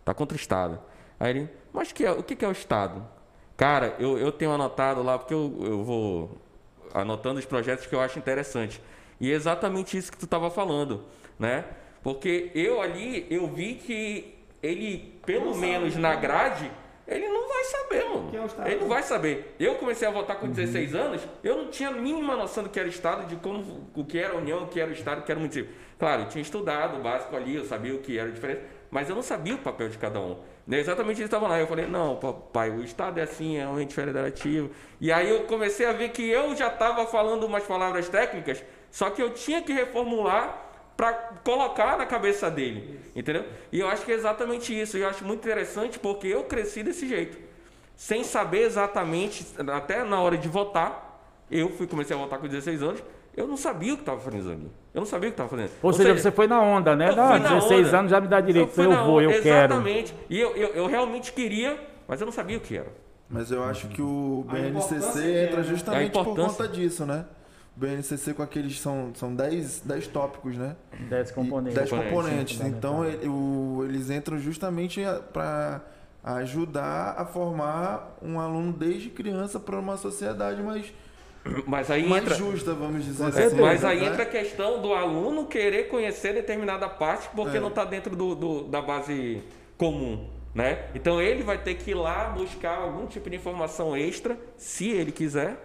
Está 0.00 0.14
contra 0.14 0.34
o 0.34 0.40
Estado. 0.40 0.80
Aí 1.20 1.28
ele: 1.28 1.50
Mas 1.70 1.92
que 1.92 2.06
é, 2.06 2.10
o 2.10 2.22
que 2.22 2.42
é 2.42 2.48
o 2.48 2.52
Estado? 2.52 3.06
Cara, 3.54 3.94
eu, 3.98 4.16
eu 4.16 4.32
tenho 4.32 4.50
anotado 4.50 5.02
lá, 5.02 5.18
porque 5.18 5.34
eu, 5.34 5.54
eu 5.60 5.84
vou 5.84 6.38
anotando 6.94 7.38
os 7.38 7.44
projetos 7.44 7.84
que 7.84 7.94
eu 7.94 8.00
acho 8.00 8.18
interessante. 8.18 8.82
E 9.20 9.30
é 9.30 9.34
exatamente 9.34 9.94
isso 9.94 10.10
que 10.10 10.16
tu 10.16 10.24
estava 10.24 10.50
falando, 10.50 11.04
né? 11.38 11.66
Porque 12.02 12.50
eu 12.54 12.80
ali, 12.80 13.26
eu 13.28 13.46
vi 13.46 13.74
que 13.74 14.38
ele, 14.62 15.20
pelo 15.26 15.54
menos 15.54 15.96
na 15.96 16.14
grade, 16.14 16.72
ele 17.12 17.28
não 17.28 17.48
vai 17.48 17.64
saber, 17.64 18.04
mano. 18.04 18.30
É 18.64 18.70
ele 18.70 18.80
não 18.80 18.88
vai 18.88 19.02
saber. 19.02 19.54
Eu 19.58 19.74
comecei 19.76 20.06
a 20.06 20.10
votar 20.10 20.38
com 20.38 20.48
16 20.48 20.94
uhum. 20.94 21.00
anos, 21.00 21.22
eu 21.42 21.56
não 21.56 21.70
tinha 21.70 21.88
a 21.88 21.92
mínima 21.92 22.36
noção 22.36 22.64
do 22.64 22.70
que 22.70 22.78
era 22.78 22.88
Estado, 22.88 23.26
de 23.26 23.36
como 23.36 23.88
o 23.94 24.04
que 24.04 24.18
era 24.18 24.34
a 24.34 24.36
União, 24.36 24.64
o 24.64 24.68
que 24.68 24.80
era 24.80 24.90
o 24.90 24.92
Estado, 24.92 25.20
o 25.20 25.22
que 25.24 25.30
era 25.30 25.38
o 25.38 25.40
município. 25.40 25.72
Claro, 25.98 26.22
eu 26.22 26.28
tinha 26.28 26.42
estudado 26.42 26.98
o 26.98 27.00
básico 27.00 27.36
ali, 27.36 27.54
eu 27.54 27.64
sabia 27.64 27.94
o 27.94 27.98
que 27.98 28.18
era 28.18 28.28
a 28.28 28.32
diferença, 28.32 28.62
mas 28.90 29.08
eu 29.08 29.14
não 29.14 29.22
sabia 29.22 29.54
o 29.54 29.58
papel 29.58 29.88
de 29.88 29.98
cada 29.98 30.20
um. 30.20 30.36
Né, 30.66 30.78
exatamente 30.78 31.18
eles 31.18 31.26
estavam 31.26 31.48
lá. 31.48 31.58
Eu 31.58 31.66
falei, 31.66 31.86
não, 31.86 32.16
papai, 32.16 32.70
o 32.70 32.82
Estado 32.84 33.18
é 33.18 33.22
assim, 33.22 33.58
é 33.58 33.66
um 33.66 33.80
ente 33.80 33.94
federativo. 33.94 34.70
E 35.00 35.12
aí 35.12 35.28
eu 35.28 35.44
comecei 35.44 35.86
a 35.86 35.92
ver 35.92 36.10
que 36.10 36.28
eu 36.28 36.54
já 36.54 36.68
estava 36.68 37.06
falando 37.06 37.44
umas 37.44 37.64
palavras 37.64 38.08
técnicas, 38.08 38.62
só 38.90 39.10
que 39.10 39.22
eu 39.22 39.30
tinha 39.30 39.62
que 39.62 39.72
reformular 39.72 40.71
para 40.96 41.12
colocar 41.44 41.96
na 41.98 42.06
cabeça 42.06 42.50
dele, 42.50 43.00
entendeu? 43.16 43.44
E 43.72 43.80
eu 43.80 43.88
acho 43.88 44.04
que 44.04 44.12
é 44.12 44.14
exatamente 44.14 44.78
isso. 44.78 44.96
Eu 44.96 45.08
acho 45.08 45.24
muito 45.24 45.40
interessante 45.40 45.98
porque 45.98 46.26
eu 46.28 46.44
cresci 46.44 46.82
desse 46.82 47.08
jeito. 47.08 47.38
sem 47.96 48.24
saber 48.24 48.62
exatamente, 48.62 49.46
até 49.72 50.02
na 50.02 50.20
hora 50.20 50.36
de 50.36 50.48
votar, 50.48 51.20
eu 51.50 51.68
fui 51.70 51.86
comecei 51.86 52.16
a 52.16 52.18
votar 52.18 52.38
com 52.38 52.48
16 52.48 52.82
anos, 52.82 53.02
eu 53.36 53.46
não 53.46 53.56
sabia 53.56 53.94
o 53.94 53.96
que 53.96 54.02
estava 54.02 54.20
fazendo 54.20 54.50
ali. 54.50 54.70
Eu 54.92 55.00
não 55.00 55.06
sabia 55.06 55.28
o 55.28 55.32
que 55.32 55.34
estava 55.34 55.48
fazendo. 55.48 55.70
Ou, 55.82 55.92
seja, 55.92 56.14
você 56.14 56.30
foi 56.30 56.46
na 56.46 56.60
onda, 56.60 56.94
né? 56.96 57.10
eu 57.10 57.16
Não, 57.16 57.28
fui 57.28 57.38
na 57.38 57.48
16 57.48 57.88
onda. 57.88 57.98
anos 57.98 58.10
já 58.10 58.20
me 58.20 58.28
dá 58.28 58.40
direito, 58.40 58.70
fui 58.70 58.84
eu, 58.86 58.90
na 58.90 59.02
vou, 59.04 59.22
eu 59.22 59.30
onda, 59.30 59.40
quero. 59.40 59.72
Exatamente. 59.74 60.14
E 60.28 60.38
eu, 60.40 60.50
eu, 60.56 60.68
eu 60.70 60.86
realmente 60.86 61.32
queria, 61.32 61.78
mas 62.06 62.20
eu 62.20 62.26
não 62.26 62.32
sabia 62.32 62.58
o 62.58 62.60
que 62.60 62.76
era. 62.76 62.92
Mas 63.30 63.50
eu 63.50 63.64
acho 63.64 63.88
que 63.88 64.02
o 64.02 64.44
BNCC 64.50 65.20
é, 65.20 65.44
entra 65.44 65.56
né? 65.58 65.62
justamente 65.62 66.12
por 66.12 66.34
conta 66.36 66.68
disso, 66.68 67.06
né? 67.06 67.24
O 67.76 67.80
BNCC 67.80 68.34
com 68.34 68.42
aqueles 68.42 68.78
são 68.80 69.12
são 69.14 69.34
10 69.34 69.80
10 69.80 70.06
tópicos, 70.08 70.56
né? 70.56 70.76
10 71.08 71.30
componentes. 71.30 71.74
10 71.78 71.90
Componentes, 71.90 72.60
Então 72.60 73.04
ele- 73.04 73.26
o- 73.28 73.82
eles 73.84 74.10
entram 74.10 74.38
justamente 74.38 75.00
para 75.32 75.80
ajudar 76.22 77.14
a 77.18 77.24
formar 77.24 78.16
um 78.22 78.38
aluno 78.38 78.72
desde 78.72 79.08
criança 79.10 79.58
para 79.58 79.78
uma 79.78 79.96
sociedade 79.96 80.62
mais, 80.62 80.92
Mas 81.66 81.90
aí 81.90 82.06
mais 82.08 82.22
entra. 82.22 82.36
justa, 82.36 82.72
vamos 82.74 83.04
dizer 83.04 83.24
assim. 83.24 83.32
certeza. 83.38 83.60
Mas 83.62 83.84
aí 83.84 84.00
né? 84.00 84.06
entra 84.06 84.22
a 84.22 84.26
questão 84.26 84.80
do 84.80 84.92
aluno 84.92 85.46
querer 85.46 85.88
conhecer 85.88 86.34
determinada 86.34 86.88
parte 86.88 87.28
porque 87.34 87.56
É. 87.56 87.60
não 87.60 87.68
está 87.68 87.84
dentro 87.84 88.14
do, 88.14 88.34
do- 88.34 88.62
da 88.64 88.80
base 88.82 89.42
comum. 89.76 90.28
Né? 90.54 90.84
Então 90.94 91.20
ele 91.22 91.42
vai 91.42 91.56
ter 91.56 91.74
que 91.76 91.92
ir 91.92 91.94
lá 91.94 92.26
buscar 92.28 92.76
algum 92.76 93.06
tipo 93.06 93.30
de 93.30 93.36
informação 93.36 93.96
extra, 93.96 94.38
se 94.58 94.90
ele 94.90 95.10
quiser, 95.10 95.56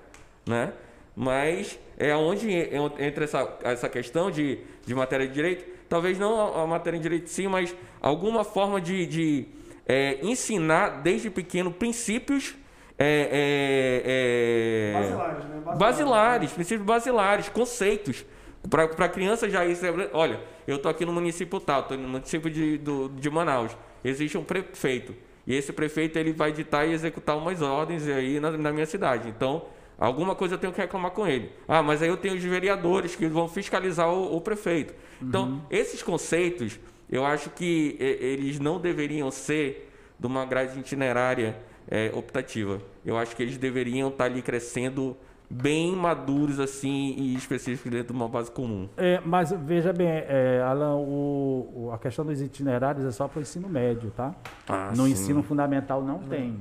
né? 0.47 0.71
Mas 1.13 1.77
é 1.97 2.15
onde 2.15 2.49
en- 2.51 2.91
entra 2.99 3.23
essa, 3.23 3.57
essa 3.63 3.89
questão 3.89 4.29
de, 4.31 4.59
de 4.85 4.93
matéria 4.95 5.27
de 5.27 5.33
direito. 5.33 5.65
Talvez 5.89 6.17
não 6.19 6.55
a, 6.63 6.67
matéria 6.67 6.99
de 6.99 7.03
direito 7.03 7.29
sim, 7.29 7.47
mas 7.47 7.75
alguma 8.01 8.43
forma 8.43 8.79
de, 8.81 9.05
de, 9.05 9.45
é, 9.87 10.19
ensinar 10.21 11.01
desde 11.01 11.29
pequeno 11.29 11.71
princípios 11.71 12.55
é, 12.99 14.03
é, 14.05 14.93
é, 14.95 15.01
Basilares, 15.01 15.45
né? 15.45 15.61
basilares, 15.77 16.51
princípios 16.51 16.85
basilares, 16.85 17.49
conceitos. 17.49 18.25
Para 18.69 18.83
a 19.05 19.09
criança 19.09 19.49
já 19.49 19.65
isso. 19.65 19.85
é- 19.85 20.09
Olha, 20.13 20.39
eu 20.67 20.77
tô 20.79 20.89
aqui 20.89 21.05
no 21.05 21.13
município 21.13 21.59
tal, 21.59 21.83
tô 21.83 21.95
no 21.95 22.07
município 22.07 22.49
de, 22.49 22.77
do, 22.77 23.09
de 23.09 23.29
Manaus. 23.29 23.71
Existe 24.03 24.37
um 24.37 24.43
prefeito. 24.43 25.15
E 25.45 25.55
esse 25.55 25.71
prefeito 25.71 26.17
ele 26.19 26.33
vai 26.33 26.51
ditar 26.51 26.85
e 26.87 26.91
executar 26.91 27.37
umas 27.37 27.61
ordens 27.61 28.05
aí 28.07 28.39
na, 28.39 28.51
na 28.51 28.71
minha 28.71 28.85
cidade. 28.85 29.29
Então, 29.29 29.65
alguma 29.97 30.35
coisa 30.35 30.55
eu 30.55 30.59
tenho 30.59 30.73
que 30.73 30.79
reclamar 30.81 31.11
com 31.11 31.27
ele. 31.27 31.51
Ah, 31.67 31.81
mas 31.83 32.01
aí 32.01 32.09
eu 32.09 32.17
tenho 32.17 32.35
os 32.35 32.43
vereadores 32.43 33.15
que 33.15 33.27
vão 33.27 33.47
fiscalizar 33.47 34.09
o, 34.09 34.35
o 34.35 34.41
prefeito. 34.41 34.93
Então, 35.21 35.61
esses 35.71 36.03
conceitos, 36.03 36.79
eu 37.09 37.25
acho 37.25 37.49
que 37.49 37.95
eles 37.99 38.59
não 38.59 38.79
deveriam 38.79 39.31
ser 39.31 39.89
de 40.19 40.27
uma 40.27 40.45
grade 40.45 40.79
itinerária 40.79 41.57
eh, 41.89 42.11
optativa. 42.13 42.81
Eu 43.05 43.17
acho 43.17 43.35
que 43.35 43.41
eles 43.43 43.57
deveriam 43.57 44.09
estar 44.09 44.25
ali 44.25 44.41
crescendo 44.41 45.15
bem 45.49 45.95
maduros 45.95 46.59
assim 46.59 47.15
e 47.17 47.33
específicos 47.35 47.89
dentro 47.89 48.07
de 48.07 48.19
uma 48.19 48.27
base 48.27 48.51
comum. 48.51 48.89
É, 48.97 49.21
mas 49.23 49.49
veja 49.63 49.93
bem, 49.93 50.07
é, 50.09 50.61
Alan, 50.65 50.95
o- 50.95 51.71
o- 51.87 51.91
a 51.93 51.97
questão 51.97 52.25
dos 52.25 52.41
itinerários 52.41 53.05
é 53.05 53.11
só 53.11 53.29
para 53.29 53.39
o 53.39 53.41
ensino 53.41 53.69
médio, 53.69 54.11
tá? 54.11 54.35
Ah, 54.67 54.91
no 54.93 55.05
sim. 55.05 55.11
ensino 55.11 55.41
fundamental 55.41 56.03
não 56.03 56.19
tem. 56.19 56.59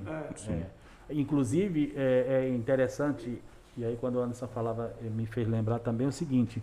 É. 0.48 0.66
Inclusive, 1.10 1.92
é, 1.96 2.44
é 2.46 2.48
interessante, 2.48 3.40
e 3.76 3.84
aí 3.84 3.96
quando 4.00 4.16
o 4.16 4.20
Anderson 4.20 4.48
falava, 4.48 4.92
eh, 5.00 5.08
me 5.08 5.26
fez 5.26 5.46
lembrar 5.46 5.78
também 5.78 6.06
o 6.06 6.12
seguinte, 6.12 6.62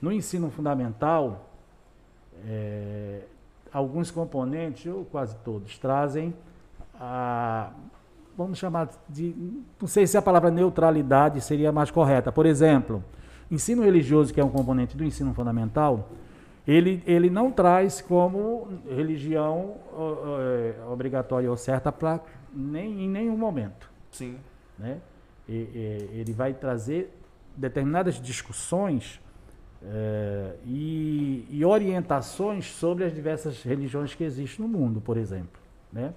no 0.00 0.12
ensino 0.12 0.50
fundamental, 0.50 1.48
é, 2.46 3.22
alguns 3.72 4.10
componentes, 4.10 4.92
ou 4.92 5.04
quase 5.04 5.36
todos, 5.44 5.78
trazem 5.78 6.34
a, 7.00 7.70
vamos 8.36 8.58
chamar 8.58 8.88
de, 9.08 9.34
não 9.80 9.88
sei 9.88 10.06
se 10.06 10.16
a 10.16 10.22
palavra 10.22 10.50
neutralidade 10.50 11.40
seria 11.40 11.72
mais 11.72 11.90
correta. 11.90 12.30
Por 12.30 12.46
exemplo, 12.46 13.02
ensino 13.50 13.82
religioso, 13.82 14.32
que 14.32 14.40
é 14.40 14.44
um 14.44 14.50
componente 14.50 14.96
do 14.96 15.04
ensino 15.04 15.34
fundamental, 15.34 16.08
ele, 16.66 17.02
ele 17.06 17.30
não 17.30 17.50
traz 17.50 18.00
como 18.00 18.68
religião 18.88 19.76
é, 20.40 20.74
obrigatória 20.90 21.50
ou 21.50 21.56
certa 21.56 21.90
pra, 21.90 22.20
nem, 22.58 23.04
em 23.04 23.08
nenhum 23.08 23.36
momento. 23.36 23.90
Sim. 24.10 24.36
Né? 24.78 24.98
E- 25.48 25.52
e- 25.52 26.08
ele 26.20 26.32
vai 26.32 26.52
trazer 26.54 27.10
determinadas 27.56 28.20
discussões 28.20 29.20
é, 29.82 30.54
e, 30.66 31.46
e 31.50 31.64
orientações 31.64 32.66
sobre 32.66 33.04
as 33.04 33.14
diversas 33.14 33.62
religiões 33.62 34.12
que 34.14 34.24
existem 34.24 34.66
no 34.66 34.68
mundo, 34.70 35.00
por 35.00 35.16
exemplo. 35.16 35.60
Né? 35.92 36.12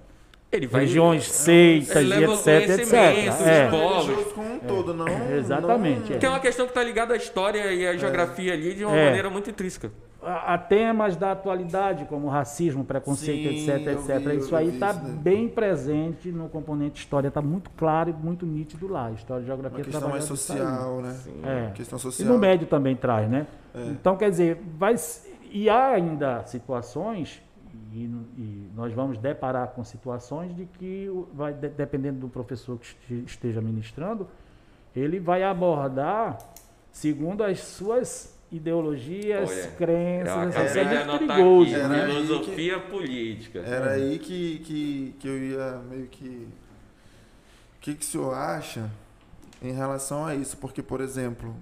Ele 0.50 0.66
vai 0.66 0.80
Religiões, 0.82 1.24
seitas, 1.30 1.96
ele 1.96 2.14
e 2.14 2.24
etc, 2.24 2.46
etc. 2.80 2.92
É, 2.92 3.64
os 3.66 3.70
povos. 3.70 4.32
Como 4.32 4.52
um 4.54 4.58
todo, 4.58 4.92
não. 4.92 5.06
exatamente, 5.34 6.10
não- 6.10 6.16
é. 6.16 6.18
Que 6.18 6.26
é 6.26 6.28
uma 6.28 6.40
questão 6.40 6.66
que 6.66 6.72
está 6.72 6.82
ligada 6.84 7.14
à 7.14 7.16
história 7.16 7.72
e 7.72 7.86
à 7.86 7.96
geografia 7.96 8.52
ali 8.52 8.74
de 8.74 8.84
uma 8.84 8.96
É. 8.96 9.04
maneira 9.06 9.30
muito 9.30 9.48
intrínseca. 9.48 9.90
A, 10.22 10.54
a 10.54 10.58
temas 10.58 11.16
da 11.16 11.32
atualidade, 11.32 12.04
como 12.04 12.28
racismo, 12.28 12.84
preconceito, 12.84 13.48
Sim, 13.50 13.70
etc, 13.70 13.86
etc. 13.88 14.18
vi, 14.30 14.36
isso 14.38 14.54
aí 14.56 14.68
está 14.68 14.92
né? 14.92 15.18
bem 15.20 15.48
presente 15.48 16.30
no 16.30 16.48
componente 16.48 17.00
história, 17.00 17.28
está 17.28 17.42
muito 17.42 17.70
claro 17.70 18.10
e 18.10 18.12
muito 18.12 18.46
nítido 18.46 18.86
lá. 18.88 19.10
História 19.10 19.42
e 19.42 19.46
geografia 19.46 19.78
Uma 19.78 19.84
questão 19.84 20.08
mais 20.08 20.24
social, 20.24 21.00
né? 21.00 21.16
É. 21.42 21.70
Questão 21.74 21.98
E 21.98 22.00
social. 22.00 22.28
no 22.32 22.38
médio 22.38 22.66
também 22.66 22.94
traz, 22.94 23.28
né? 23.28 23.46
É. 23.74 23.84
Então, 23.88 24.16
quer 24.16 24.30
dizer, 24.30 24.62
vai, 24.78 24.94
e 25.50 25.68
há 25.68 25.88
ainda 25.88 26.44
situações, 26.46 27.42
e, 27.92 28.04
e 28.38 28.70
nós 28.74 28.92
vamos 28.92 29.18
deparar 29.18 29.68
com 29.68 29.82
situações 29.84 30.54
de 30.54 30.66
que, 30.66 31.10
vai, 31.34 31.52
de- 31.52 31.68
dependendo 31.68 32.20
do 32.20 32.28
professor 32.28 32.78
que 32.78 32.86
este- 32.86 33.24
esteja 33.26 33.60
ministrando, 33.60 34.26
ele 34.94 35.18
vai 35.18 35.42
abordar 35.42 36.38
segundo 36.90 37.42
as 37.42 37.60
suas 37.60 38.31
ideologias, 38.52 39.50
Olha, 39.50 39.70
crenças, 39.78 40.56
acabei 40.56 40.82
é 40.82 41.04
muito 41.04 41.26
perigoso, 41.26 41.74
aqui, 41.74 41.88
né? 41.88 42.06
filosofia 42.06 42.80
política. 42.80 43.58
Era 43.60 43.92
aí 43.92 44.18
que, 44.18 44.58
que, 44.58 45.14
que 45.18 45.26
eu 45.26 45.38
ia 45.38 45.80
meio 45.90 46.06
que. 46.06 46.48
O 47.76 47.80
que, 47.80 47.94
que 47.94 48.04
o 48.04 48.06
senhor 48.06 48.34
acha 48.34 48.90
em 49.60 49.72
relação 49.72 50.26
a 50.26 50.34
isso? 50.34 50.56
Porque, 50.58 50.82
por 50.82 51.00
exemplo, 51.00 51.56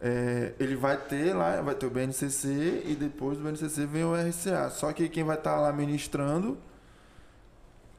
é, 0.00 0.52
ele 0.58 0.74
vai 0.74 0.96
ter 0.96 1.32
lá, 1.32 1.62
vai 1.62 1.74
ter 1.74 1.86
o 1.86 1.90
BNCC 1.90 2.82
e 2.84 2.94
depois 2.94 3.38
do 3.38 3.44
BNCC 3.44 3.86
vem 3.86 4.04
o 4.04 4.14
RCA. 4.14 4.68
Só 4.70 4.92
que 4.92 5.08
quem 5.08 5.24
vai 5.24 5.36
estar 5.36 5.58
lá 5.60 5.72
ministrando, 5.72 6.58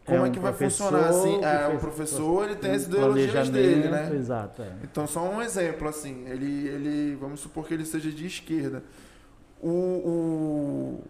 como 0.07 0.25
é, 0.25 0.29
um 0.29 0.31
que 0.31 0.39
vai 0.39 0.53
funcionar 0.53 1.09
assim? 1.09 1.43
É, 1.43 1.67
o 1.67 1.77
professor 1.77 2.45
ele 2.45 2.55
tem 2.55 2.71
as 2.71 2.83
ideologias 2.83 3.49
dele, 3.49 3.89
né? 3.89 4.09
Exato, 4.15 4.61
é. 4.61 4.71
Então, 4.81 5.05
só 5.05 5.21
um 5.29 5.41
exemplo, 5.41 5.85
assim, 5.85 6.25
ele, 6.27 6.67
ele 6.69 7.15
vamos 7.15 7.41
supor 7.41 7.67
que 7.67 7.73
ele 7.73 7.85
seja 7.85 8.09
de 8.09 8.25
esquerda. 8.25 8.81
O, 9.61 9.69
o, 9.69 11.03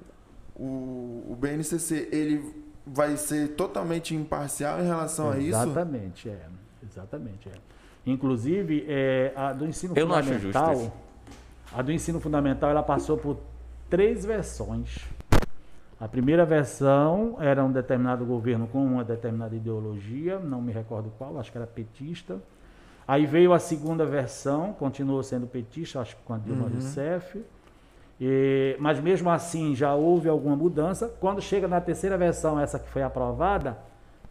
o, 0.55 1.31
o 1.31 1.37
BNCC, 1.39 2.09
ele 2.11 2.43
vai 2.85 3.15
ser 3.17 3.49
totalmente 3.49 4.15
imparcial 4.15 4.81
em 4.81 4.85
relação 4.87 5.29
a 5.29 5.37
isso? 5.37 5.49
Exatamente, 5.49 6.29
é. 6.29 6.45
Exatamente, 6.83 7.49
é. 7.49 7.53
Inclusive, 8.03 8.83
é, 8.87 9.31
a 9.35 9.53
do 9.53 9.67
ensino 9.67 9.93
Eu 9.95 10.07
não 10.07 10.15
acho 10.15 10.29
fundamental, 10.33 10.75
justo 10.75 10.91
a 11.71 11.81
do 11.83 11.91
ensino 11.91 12.19
fundamental, 12.19 12.71
ela 12.71 12.81
passou 12.81 13.15
por 13.15 13.37
três 13.89 14.25
versões. 14.25 14.97
A 15.99 16.07
primeira 16.07 16.45
versão 16.45 17.37
era 17.39 17.63
um 17.63 17.71
determinado 17.71 18.23
governo 18.23 18.67
com 18.67 18.85
uma 18.85 19.03
determinada 19.03 19.55
ideologia, 19.55 20.37
não 20.37 20.61
me 20.61 20.71
recordo 20.71 21.11
qual, 21.17 21.39
acho 21.39 21.51
que 21.51 21.57
era 21.57 21.65
petista. 21.65 22.37
Aí 23.07 23.25
veio 23.25 23.51
a 23.53 23.57
segunda 23.59 24.05
versão, 24.05 24.73
continuou 24.73 25.23
sendo 25.23 25.47
petista, 25.47 25.99
acho 25.99 26.15
que 26.15 26.21
com 26.23 26.33
a 26.33 26.37
Dilma 26.37 26.65
Uhum. 26.65 26.73
Rousseff. 26.73 27.43
E- 28.19 28.75
mas 28.79 28.99
mesmo 28.99 29.29
assim 29.29 29.73
já 29.75 29.93
houve 29.95 30.27
alguma 30.29 30.55
mudança. 30.55 31.07
Quando 31.19 31.41
chega 31.41 31.67
na 31.67 31.79
terceira 31.81 32.17
versão, 32.17 32.59
essa 32.59 32.77
que 32.77 32.89
foi 32.89 33.01
aprovada, 33.03 33.77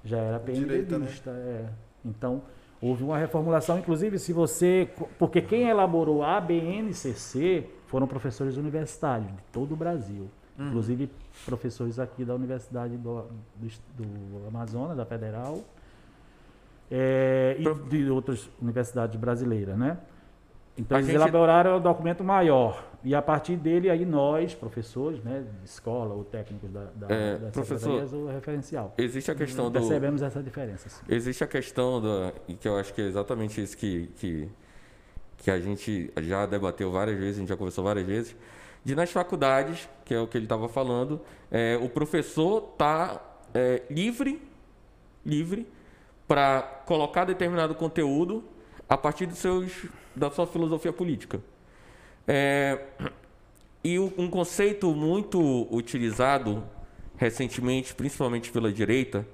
já 0.05 0.19
era 0.19 0.39
Direita, 0.39 0.99
né? 0.99 1.07
PMDBista. 1.07 1.31
é. 1.31 1.65
Então, 2.05 2.43
houve 2.81 3.03
uma 3.03 3.17
reformulação. 3.19 3.79
Inclusive, 3.79 4.19
se 4.19 4.33
você. 4.33 4.89
Porque 5.19 5.41
quem 5.41 5.69
elaborou 5.69 6.23
a 6.23 6.41
BNCC 6.41 7.65
foram 7.87 8.07
professores 8.07 8.57
universitários 8.57 9.29
de 9.29 9.43
todo 9.53 9.73
o 9.73 9.77
Brasil. 9.77 10.29
Uhum. 10.59 10.69
Inclusive, 10.69 11.11
professores 11.45 11.99
aqui 11.99 12.25
da 12.25 12.35
Universidade 12.35 12.97
do, 12.97 13.25
do, 13.57 13.69
do 13.99 14.49
Amazonas, 14.49 14.97
da 14.97 15.05
Federal, 15.05 15.61
é, 16.91 17.57
e 17.59 17.89
de 17.89 18.11
outras 18.11 18.49
universidades 18.61 19.17
brasileiras, 19.19 19.77
né? 19.77 19.99
Então, 20.79 20.97
A 20.97 21.01
eles 21.01 21.11
gente- 21.11 21.17
elaboraram 21.21 21.79
um 21.79 21.81
documento 21.81 22.23
maior. 22.23 22.85
E 23.03 23.15
a 23.15 23.23
partir 23.23 23.57
dele, 23.57 23.89
aí 23.89 24.05
nós, 24.05 24.55
professores, 24.55 25.23
né, 25.23 25.45
de 25.61 25.67
escola 25.67 26.15
ou 26.15 26.23
técnicos 26.25 26.71
da, 26.71 26.85
da, 26.95 27.07
É, 27.15 27.39
das 27.39 27.53
professor, 27.53 28.03
o 28.15 28.27
referencial. 28.29 28.93
Existe 28.99 29.31
a 29.31 29.35
questão 29.35 29.67
do. 29.71 29.79
Percebemos 29.79 30.23
essa 30.23 30.43
diferença. 30.43 30.89
sim. 30.89 31.03
Existe 31.09 31.43
a 31.43 31.47
questão 31.47 32.01
da. 32.01 32.33
E 32.49 32.55
que 32.55 32.69
eu 32.69 32.77
acho 32.77 32.93
que 32.93 33.01
é 33.01 33.07
exatamente 33.07 33.63
isso 33.63 33.77
que, 33.77 34.09
que, 34.17 34.49
que 35.39 35.51
a 35.51 35.59
gente 35.61 36.13
já 36.19 36.45
debateu 36.47 36.91
várias 36.91 37.17
vezes, 37.19 37.37
a 37.37 37.41
gente 37.41 37.49
já 37.49 37.57
conversou 37.57 37.85
várias 37.85 38.05
vezes, 38.07 38.37
de 38.87 38.95
nas 38.95 39.11
faculdades, 39.11 39.89
que 40.05 40.15
é 40.15 40.21
o 40.21 40.29
que 40.29 40.39
ele 40.39 40.45
estava 40.45 40.69
falando, 40.69 41.21
é, 41.51 41.77
o 41.83 41.89
professor 41.89 42.71
está 42.73 43.21
livre, 43.91 44.41
livre 45.25 45.67
para 46.29 46.63
colocar 46.87 47.25
determinado 47.25 47.75
conteúdo 47.75 48.45
a 48.89 48.97
partir 48.97 49.27
dos 49.27 49.39
seus, 49.39 49.87
da 50.15 50.31
sua 50.31 50.47
filosofia 50.47 50.93
política. 50.93 51.41
É, 52.29 52.79
e 53.83 53.99
um 53.99 54.31
conceito 54.31 54.95
muito 54.95 55.67
utilizado 55.75 56.63
recentemente, 57.17 57.93
principalmente 57.93 58.53
pela 58.53 58.73
direita, 58.73 59.27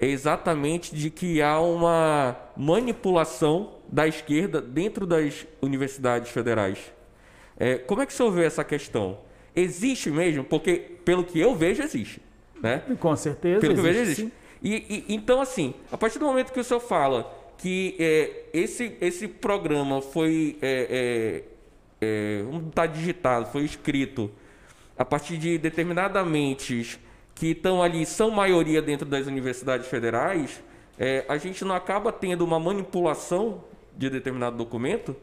é 0.00 0.06
exatamente 0.06 0.94
de 0.94 1.10
que 1.10 1.42
há 1.42 1.60
uma 1.60 2.34
manipulação 2.56 3.74
da 3.88 4.08
esquerda 4.08 4.62
dentro 4.62 5.06
das 5.06 5.46
universidades 5.60 6.30
federais. 6.30 6.95
É, 7.58 7.76
como 7.76 8.02
é 8.02 8.06
que 8.06 8.12
o 8.12 8.16
senhor 8.16 8.30
vê 8.30 8.44
essa 8.44 8.64
questão? 8.64 9.18
Existe 9.54 10.10
mesmo? 10.10 10.44
Porque, 10.44 10.76
pelo 11.04 11.24
que 11.24 11.40
eu 11.40 11.54
vejo, 11.54 11.82
existe. 11.82 12.20
Né? 12.62 12.82
Com 13.00 13.14
certeza. 13.16 13.60
Pelo 13.60 13.74
que 13.74 13.80
eu 13.80 13.84
vejo, 13.84 14.00
existe, 14.00 14.22
existe. 14.22 14.36
E, 14.62 15.04
e- 15.08 15.14
então, 15.14 15.40
assim, 15.40 15.74
a 15.90 15.96
partir 15.96 16.18
do 16.18 16.26
momento 16.26 16.52
que 16.52 16.60
o 16.60 16.64
senhor 16.64 16.80
fala 16.80 17.32
que 17.58 17.96
é, 17.98 18.44
esse, 18.52 18.96
esse 19.00 19.26
programa 19.28 20.00
foi. 20.02 20.58
É, 20.60 21.42
é, 21.42 21.56
é, 22.38 22.42
vamos 22.42 22.62
botar 22.64 22.86
digitado, 22.86 23.46
foi 23.46 23.64
escrito 23.64 24.30
a 24.98 25.04
partir 25.04 25.36
de 25.38 25.58
determinadas 25.58 26.26
mentes 26.26 26.98
que 27.34 27.48
estão 27.48 27.82
ali, 27.82 28.04
são 28.06 28.30
maioria 28.30 28.80
dentro 28.80 29.06
das 29.06 29.26
universidades 29.26 29.86
federais, 29.86 30.62
é, 30.98 31.24
a 31.28 31.36
gente 31.36 31.64
não 31.64 31.74
acaba 31.74 32.10
tendo 32.10 32.42
uma 32.44 32.58
manipulação 32.58 33.62
de 33.96 34.08
determinado 34.08 34.56
documento, 34.56 35.14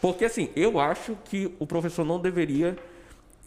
porque, 0.00 0.24
assim, 0.24 0.48
eu 0.56 0.78
acho 0.80 1.16
que 1.24 1.54
o 1.58 1.66
professor 1.66 2.04
não 2.04 2.18
deveria 2.18 2.76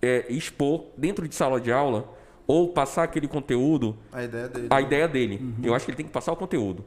é, 0.01 0.25
expor 0.29 0.85
dentro 0.97 1.27
de 1.27 1.35
sala 1.35 1.59
de 1.59 1.71
aula 1.71 2.07
ou 2.45 2.69
passar 2.69 3.03
aquele 3.03 3.27
conteúdo 3.27 3.95
A 4.11 4.23
ideia 4.23 4.47
dele. 4.49 4.67
a 4.69 4.81
ideia 4.81 5.07
dele. 5.07 5.55
Eu 5.63 5.73
acho 5.73 5.85
que 5.85 5.91
ele 5.91 5.97
tem 5.97 6.05
que 6.05 6.11
passar 6.11 6.31
o 6.33 6.35
conteúdo. 6.35 6.83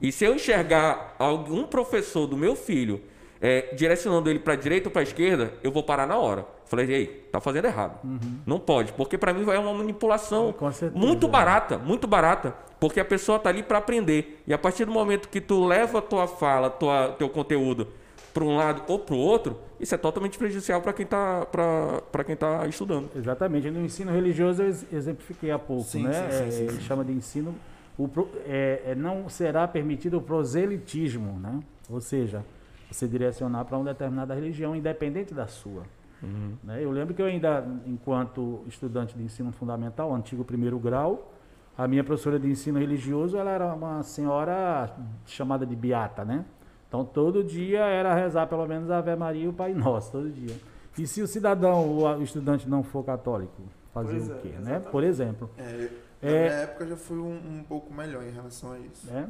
E 0.00 0.10
se 0.12 0.24
eu 0.24 0.34
enxergar 0.34 1.14
algum 1.18 1.64
professor 1.64 2.26
do 2.26 2.36
meu 2.36 2.54
filho 2.54 3.00
é, 3.40 3.72
direcionando 3.74 4.28
ele 4.28 4.40
para 4.40 4.56
direita 4.56 4.88
ou 4.88 4.92
para 4.92 5.02
esquerda, 5.02 5.54
eu 5.62 5.70
vou 5.70 5.82
parar 5.82 6.06
na 6.06 6.16
hora. 6.18 6.44
Falei, 6.66 6.92
ei, 6.92 7.06
tá 7.32 7.40
fazendo 7.40 7.64
errado. 7.66 7.98
Não 8.44 8.58
pode, 8.58 8.92
porque 8.92 9.16
para 9.16 9.32
mim 9.32 9.48
é 9.50 9.58
uma 9.58 9.72
manipulação 9.72 10.52
Com 10.52 10.70
certeza. 10.72 11.00
muito 11.06 11.26
barata, 11.28 11.78
muito 11.78 12.06
barata, 12.06 12.54
porque 12.80 13.00
a 13.00 13.04
pessoa 13.04 13.38
tá 13.38 13.48
ali 13.48 13.62
para 13.62 13.78
aprender. 13.78 14.42
E 14.46 14.52
a 14.52 14.58
partir 14.58 14.84
do 14.84 14.92
momento 14.92 15.28
que 15.28 15.40
tu 15.40 15.64
leva 15.64 16.00
a 16.00 16.02
tua 16.02 16.26
fala, 16.26 16.68
tua, 16.68 17.14
teu 17.18 17.28
conteúdo 17.28 17.86
para 18.38 18.44
um 18.44 18.56
lado 18.56 18.82
ou 18.86 19.00
para 19.00 19.14
o 19.16 19.18
outro, 19.18 19.58
isso 19.80 19.92
é 19.94 19.98
totalmente 19.98 20.38
prejudicial 20.38 20.80
para 20.80 20.92
quem 20.92 21.04
tá 21.04 21.44
para 21.50 22.22
quem 22.24 22.36
tá 22.36 22.64
estudando. 22.68 23.10
Exatamente. 23.16 23.68
No 23.70 23.84
ensino 23.84 24.12
religioso 24.12 24.62
eu 24.62 24.66
ex- 24.68 24.86
exemplifiquei 24.92 25.50
há 25.50 25.58
pouco, 25.58 25.82
Sim, 25.82 26.04
né? 26.04 26.12
sim, 26.12 26.30
sim, 26.30 26.46
É, 26.46 26.50
sim, 26.50 26.62
ele 26.64 26.80
chama 26.82 27.04
de 27.04 27.12
ensino. 27.12 27.52
O 27.96 28.06
pro- 28.06 28.28
é, 28.46 28.82
é, 28.86 28.94
não 28.94 29.28
será 29.28 29.66
permitido 29.66 30.18
o 30.18 30.22
proselitismo, 30.22 31.38
né? 31.40 31.58
Ou 31.90 32.00
seja, 32.00 32.44
você 32.88 33.08
direcionar 33.08 33.64
para 33.64 33.76
uma 33.76 33.86
determinada 33.86 34.34
religião, 34.34 34.76
independente 34.76 35.34
da 35.34 35.48
sua. 35.48 35.82
né? 36.62 36.78
Eu 36.82 36.92
lembro 36.92 37.12
que 37.14 37.20
eu 37.20 37.26
ainda, 37.26 37.64
enquanto 37.86 38.60
estudante 38.68 39.16
de 39.16 39.22
ensino 39.24 39.50
fundamental, 39.50 40.14
antigo 40.14 40.44
primeiro 40.44 40.78
grau, 40.78 41.32
a 41.76 41.88
minha 41.88 42.04
professora 42.04 42.38
de 42.38 42.48
ensino 42.48 42.78
religioso, 42.78 43.36
ela 43.36 43.50
era 43.50 43.74
uma 43.74 44.02
senhora 44.04 44.92
chamada 45.26 45.66
de 45.66 45.74
beata, 45.74 46.24
né? 46.24 46.44
Então 46.88 47.04
todo 47.04 47.44
dia 47.44 47.80
era 47.80 48.14
rezar 48.14 48.46
pelo 48.46 48.66
menos 48.66 48.90
a 48.90 48.98
Ave 48.98 49.14
Maria 49.14 49.44
e 49.44 49.48
o 49.48 49.52
Pai 49.52 49.74
Nosso, 49.74 50.10
todo 50.12 50.30
dia. 50.30 50.56
E 50.96 51.06
se 51.06 51.22
o 51.22 51.26
cidadão, 51.28 51.86
o 51.98 52.22
estudante 52.22 52.68
não 52.68 52.82
for 52.82 53.04
católico, 53.04 53.62
fazer 53.92 54.12
Pois 54.18 54.28
o 54.30 54.32
é, 54.32 54.38
quê, 54.38 54.48
né? 54.48 54.56
exatamente. 54.60 54.90
Por 54.90 55.04
exemplo, 55.04 55.50
É, 55.58 55.62
na 56.20 56.28
É. 56.28 56.40
minha 56.40 56.52
época 56.62 56.86
já 56.86 56.96
foi 56.96 57.18
um, 57.18 57.36
um 57.58 57.64
pouco 57.68 57.92
melhor 57.94 58.24
em 58.24 58.30
relação 58.32 58.72
a 58.72 58.78
isso. 58.78 59.06
né? 59.06 59.28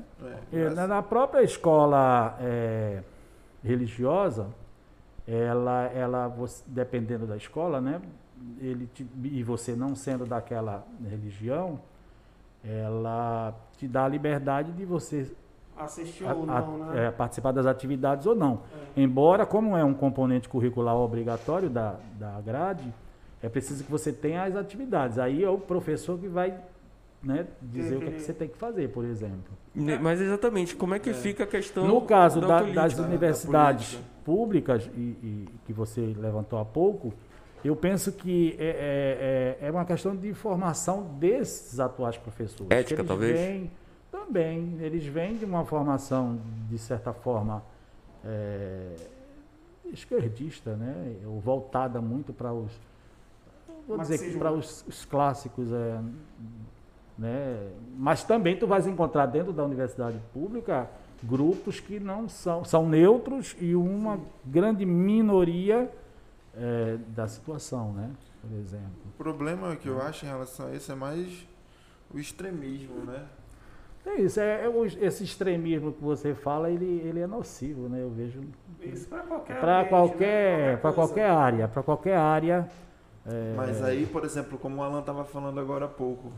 É, 0.53 0.59
É, 0.61 0.71
na, 0.71 1.03
própria 1.03 1.43
escola 1.43 2.37
é, 2.41 3.03
religiosa, 3.63 4.47
ela, 5.27 5.85
ela 5.95 6.35
dependendo 6.67 7.27
da 7.27 7.37
escola, 7.37 7.81
né, 7.83 8.01
ele 8.61 8.87
te- 8.95 9.07
e 9.25 9.43
você 9.43 9.77
não 9.77 9.95
sendo 9.95 10.25
daquela 10.25 10.87
religião, 11.07 11.79
ela 12.65 13.55
te 13.77 13.87
dá 13.87 14.05
a 14.05 14.09
liberdade 14.09 14.73
de 14.73 14.85
você 14.85 15.31
Assistir 15.79 16.25
a- 16.27 16.35
ou 16.35 16.45
não, 16.47 16.79
né? 16.79 17.07
é, 17.07 17.11
participar 17.11 17.53
das 17.53 17.67
atividades 17.67 18.27
ou 18.27 18.35
não. 18.35 18.61
Embora, 18.97 19.47
como 19.47 19.77
é 19.77 19.85
um 19.85 19.95
componente 19.95 20.49
curricular 20.49 20.97
obrigatório 20.97 21.71
da, 21.71 21.97
da 22.19 22.41
grade, 22.41 22.93
é 23.43 23.49
preciso 23.49 23.85
que 23.85 23.91
você 23.91 24.13
tenha 24.13 24.43
as 24.45 24.57
atividades. 24.57 25.19
Aí 25.19 25.43
é 25.45 25.49
o 25.49 25.59
professor 25.59 26.19
que 26.19 26.27
vai 26.29 26.55
né, 27.23 27.47
dizer 27.61 27.97
o 27.97 28.01
que, 28.01 28.07
é 28.09 28.11
que 28.13 28.21
você 28.21 28.33
tem 28.33 28.49
que 28.49 28.57
fazer, 28.57 28.89
por 28.91 29.05
exemplo. 29.05 29.53
Ne- 29.75 29.99
Mas 29.99 30.21
exatamente, 30.21 30.77
como 30.77 30.95
é 30.95 30.99
que 31.01 31.13
fica 31.13 31.45
a 31.45 31.47
questão 31.47 31.87
No 31.87 32.01
caso 32.03 32.41
da 32.41 32.47
da- 32.47 32.59
política? 32.59 32.81
das 32.83 32.95
da 32.95 33.03
universidades 33.03 33.89
política. 33.95 34.13
públicas, 34.25 34.91
e, 34.97 35.01
e 35.01 35.49
que 35.67 35.73
você 35.73 36.01
levantou 36.17 36.59
há 36.61 36.65
pouco, 36.65 37.13
eu 37.65 37.75
penso 37.75 38.13
que 38.13 38.55
é, 38.59 39.57
é- 39.61 39.65
é- 39.65 39.67
é 39.67 39.71
uma 39.71 39.85
questão 39.85 40.15
de 40.15 40.33
formação 40.33 41.03
desses 41.19 41.81
atuais 41.81 42.17
professores. 42.17 42.71
Ética, 42.71 43.03
talvez? 43.03 43.39
Vêm, 43.39 43.71
também, 44.11 44.79
eles 44.81 45.05
vêm 45.05 45.37
de 45.37 45.45
uma 45.45 45.65
formação, 45.65 46.39
de 46.69 46.79
certa 46.79 47.13
forma, 47.13 47.63
é, 48.25 48.97
esquerdista, 49.93 50.77
né? 50.77 51.17
ou 51.27 51.41
voltada 51.41 52.01
muito 52.01 52.33
para 52.33 52.53
os. 52.53 52.73
Vou 53.87 53.99
dizer 53.99 54.19
que 54.19 54.39
para 54.39 54.53
os, 54.53 54.85
os 54.87 55.05
clássicos. 55.05 55.73
É, 55.73 56.01
né? 57.19 57.73
Mas 57.97 58.23
também 58.23 58.57
tu 58.57 58.67
vais 58.67 58.87
encontrar 58.87 59.27
dentro 59.27 59.53
da 59.53 59.65
universidade 59.65 60.21
pública 60.33 60.89
grupos 61.23 61.81
que 61.81 61.99
não 61.99 62.29
são, 62.29 62.65
são 62.65 62.89
neutros 62.89 63.57
e 63.59 63.75
uma 63.75 64.21
grande 64.45 64.87
minoria 64.87 65.91
é, 66.55 66.97
da 67.09 67.27
situação, 67.27 67.93
né? 67.93 68.11
Por 68.41 68.53
exemplo. 68.57 68.93
O 69.07 69.19
problema 69.19 69.75
que 69.75 69.89
eu 69.89 70.01
acho 70.01 70.25
em 70.25 70.29
relação 70.29 70.69
a 70.69 70.75
isso 70.75 70.93
é 70.93 70.95
mais 70.95 71.47
o 72.13 72.19
extremismo, 72.19 73.05
né? 73.05 73.27
É 74.17 74.21
isso, 74.23 74.41
é, 74.41 74.65
é 74.65 74.69
o- 74.69 74.85
esse 74.87 75.23
extremismo 75.25 75.93
que 75.93 76.03
você 76.03 76.35
fala, 76.35 76.71
ele, 76.71 77.03
ele 77.05 77.21
é 77.21 77.27
nocivo, 77.27 77.89
né? 77.89 78.03
Eu 78.03 78.11
vejo 78.11 78.41
Isso 78.81 79.07
para 79.09 79.23
qualquer 79.23 79.61
para 79.61 79.85
qualquer, 79.85 80.59
né? 80.73 80.77
para 80.77 80.93
coisa. 80.93 80.95
qualquer 80.95 81.31
área, 81.31 81.69
para 81.69 81.83
qualquer 81.83 82.17
área. 82.17 82.69
é, 83.27 83.55
Mas 83.57 83.83
aí, 83.83 84.07
por 84.07 84.25
exemplo, 84.25 84.59
como 84.59 84.77
o 84.79 84.83
Alan 84.83 85.01
estava 85.01 85.25
falando 85.25 85.61
agora 85.61 85.85
há 85.85 85.89
pouco, 85.89 86.33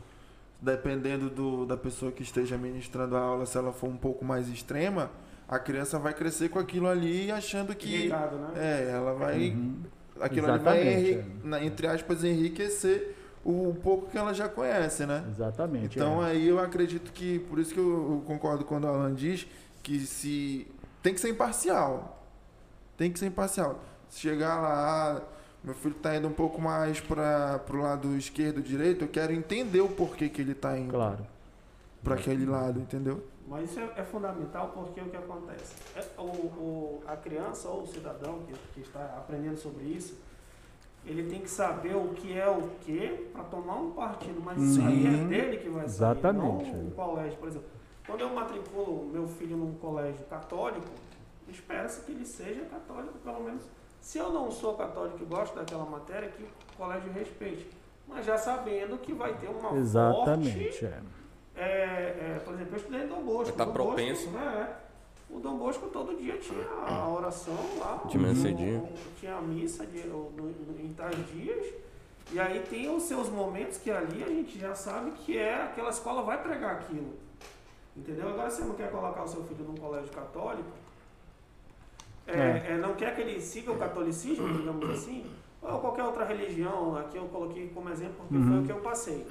dependendo 0.60 1.30
do, 1.30 1.64
da 1.66 1.76
pessoa 1.76 2.12
que 2.12 2.22
esteja 2.22 2.58
ministrando 2.58 3.16
a 3.16 3.20
aula, 3.20 3.46
se 3.46 3.56
ela 3.56 3.72
for 3.72 3.88
um 3.88 3.96
pouco 3.96 4.24
mais 4.24 4.48
extrema, 4.48 5.10
a 5.48 5.58
criança 5.58 5.98
vai 5.98 6.12
crescer 6.14 6.48
com 6.48 6.58
aquilo 6.58 6.88
ali 6.88 7.30
achando 7.30 7.74
que 7.74 8.02
Ligado, 8.04 8.36
né? 8.36 8.48
é, 8.56 8.90
ela 8.90 9.14
vai 9.14 9.50
uhum. 9.50 9.76
aquilo 10.20 10.46
ali 10.50 10.58
vai 10.64 10.80
Exatamente, 10.80 11.24
na- 11.44 11.64
entre 11.64 11.86
aspas 11.86 12.24
enriquecer 12.24 13.16
o 13.44 13.74
pouco 13.82 14.10
que 14.10 14.18
ela 14.18 14.34
já 14.34 14.48
conhece, 14.48 15.06
né? 15.06 15.24
Exatamente. 15.28 15.96
Então 15.98 16.22
é. 16.24 16.30
aí 16.32 16.48
eu 16.48 16.58
acredito 16.58 17.12
que, 17.12 17.38
por 17.40 17.58
isso 17.58 17.72
que 17.72 17.80
eu, 17.80 18.22
concordo 18.26 18.64
quando 18.64 18.84
o 18.84 18.88
Alan 18.88 19.14
diz 19.14 19.46
que 19.82 20.00
se 20.00 20.66
tem 21.02 21.14
que 21.14 21.20
ser 21.20 21.30
imparcial. 21.30 22.22
Tem 22.96 23.10
que 23.10 23.18
ser 23.18 23.26
imparcial. 23.26 23.80
Se 24.10 24.20
chegar 24.20 24.60
lá, 24.60 25.16
ah, 25.16 25.22
meu 25.64 25.74
filho 25.74 25.96
está 25.96 26.14
indo 26.16 26.28
um 26.28 26.32
pouco 26.32 26.60
mais 26.60 27.00
para 27.00 27.60
o 27.72 27.76
lado 27.76 28.14
esquerdo, 28.16 28.60
direito, 28.60 29.04
eu 29.04 29.08
quero 29.08 29.32
entender 29.32 29.80
o 29.80 29.88
porquê 29.88 30.28
que 30.28 30.42
ele 30.42 30.52
está 30.52 30.76
indo 30.78 30.90
Claro. 30.92 31.26
para 32.04 32.14
aquele 32.16 32.44
lado, 32.44 32.78
entendeu? 32.80 33.24
Mas 33.48 33.70
isso 33.70 33.80
é, 33.80 33.92
é 33.96 34.04
fundamental 34.04 34.70
porque 34.74 35.00
o 35.00 35.04
que 35.08 35.16
acontece? 35.16 35.74
É, 35.96 36.04
o, 36.18 36.22
o- 36.22 37.02
a 37.06 37.16
criança 37.16 37.68
ou 37.68 37.82
o 37.82 37.86
cidadão 37.86 38.40
que, 38.46 38.52
que 38.74 38.80
está 38.86 39.00
aprendendo 39.16 39.56
sobre 39.58 39.84
isso, 39.84 40.16
ele 41.04 41.28
tem 41.28 41.40
que 41.40 41.50
saber 41.50 41.96
o 41.96 42.08
que 42.08 42.38
é 42.38 42.48
o 42.48 42.62
que 42.80 43.28
para 43.32 43.44
tomar 43.44 43.76
um 43.76 43.90
partido, 43.92 44.40
mas 44.44 44.60
isso 44.60 44.80
aí 44.80 45.06
é 45.06 45.24
dele 45.24 45.56
que 45.56 45.68
vai 45.68 45.88
sair, 45.88 46.10
Exatamente. 46.12 46.70
não 46.72 46.88
o 46.88 46.90
colégio. 46.90 47.38
Por 47.38 47.48
exemplo, 47.48 47.68
quando 48.06 48.20
eu 48.20 48.30
matriculo 48.30 49.06
meu 49.06 49.26
filho 49.26 49.56
num 49.56 49.74
colégio 49.74 50.24
católico, 50.26 50.86
espera-se 51.48 52.02
que 52.02 52.12
ele 52.12 52.24
seja 52.24 52.62
católico, 52.66 53.18
pelo 53.18 53.40
menos. 53.40 53.64
Se 54.00 54.18
eu 54.18 54.30
não 54.30 54.50
sou 54.50 54.74
católico 54.74 55.18
e 55.22 55.26
gosto 55.26 55.54
daquela 55.54 55.84
matéria, 55.84 56.28
que 56.30 56.42
o 56.42 56.76
colégio 56.76 57.12
respeite. 57.12 57.68
Mas 58.06 58.24
já 58.26 58.36
sabendo 58.36 58.98
que 58.98 59.12
vai 59.12 59.34
ter 59.34 59.48
uma 59.48 59.60
forte 59.60 59.76
Exatamente. 59.78 60.84
é. 60.84 61.00
é, 61.54 61.62
é, 61.62 62.42
por 62.44 62.54
exemplo, 62.54 62.72
eu 62.72 62.76
estudei 62.78 63.06
Dom 63.06 63.22
Bosco. 63.22 63.56
Tá 63.56 63.64
Dom 63.64 63.72
propenso. 63.72 64.28
Bosco, 64.28 64.44
né, 64.44 64.76
é. 64.86 64.89
O 65.32 65.38
Dom 65.38 65.56
Bosco 65.58 65.88
todo 65.88 66.16
dia 66.16 66.36
tinha 66.38 66.66
a 66.68 67.08
oração 67.08 67.54
lá. 67.78 68.02
De 68.08 68.18
manhã 68.18 68.34
cedinho. 68.34 68.80
o- 68.80 68.92
Tinha 69.18 69.36
a 69.36 69.40
missa 69.40 69.86
de, 69.86 70.00
no- 70.08 70.30
no- 70.30 70.80
em 70.80 70.92
tais 70.92 71.16
dias. 71.32 71.66
E 72.32 72.38
aí 72.38 72.60
tem 72.68 72.94
os 72.94 73.04
seus 73.04 73.28
momentos 73.28 73.78
que 73.78 73.90
ali 73.90 74.22
a 74.22 74.28
gente 74.28 74.58
já 74.58 74.74
sabe 74.74 75.12
que 75.12 75.36
é 75.38 75.62
aquela 75.62 75.90
escola 75.90 76.22
vai 76.22 76.42
pregar 76.42 76.76
aquilo. 76.76 77.14
Entendeu? 77.96 78.28
Agora 78.28 78.50
você 78.50 78.62
não 78.64 78.74
quer 78.74 78.90
colocar 78.90 79.22
o 79.24 79.28
seu 79.28 79.42
filho 79.44 79.64
num 79.64 79.74
colégio 79.74 80.10
católico, 80.12 80.68
é, 82.26 82.72
é, 82.72 82.78
não 82.78 82.94
quer 82.94 83.14
que 83.14 83.20
ele 83.20 83.40
siga 83.40 83.72
o 83.72 83.76
catolicismo, 83.78 84.52
digamos 84.52 84.88
assim, 84.90 85.26
ou 85.60 85.78
qualquer 85.80 86.04
outra 86.04 86.24
religião, 86.24 86.96
aqui 86.96 87.16
eu 87.18 87.24
coloquei 87.26 87.68
como 87.74 87.88
exemplo 87.90 88.14
porque 88.28 88.34
foi 88.44 88.52
Uhum. 88.52 88.62
o 88.62 88.66
que 88.66 88.72
eu 88.72 88.80
passei. 88.80 89.26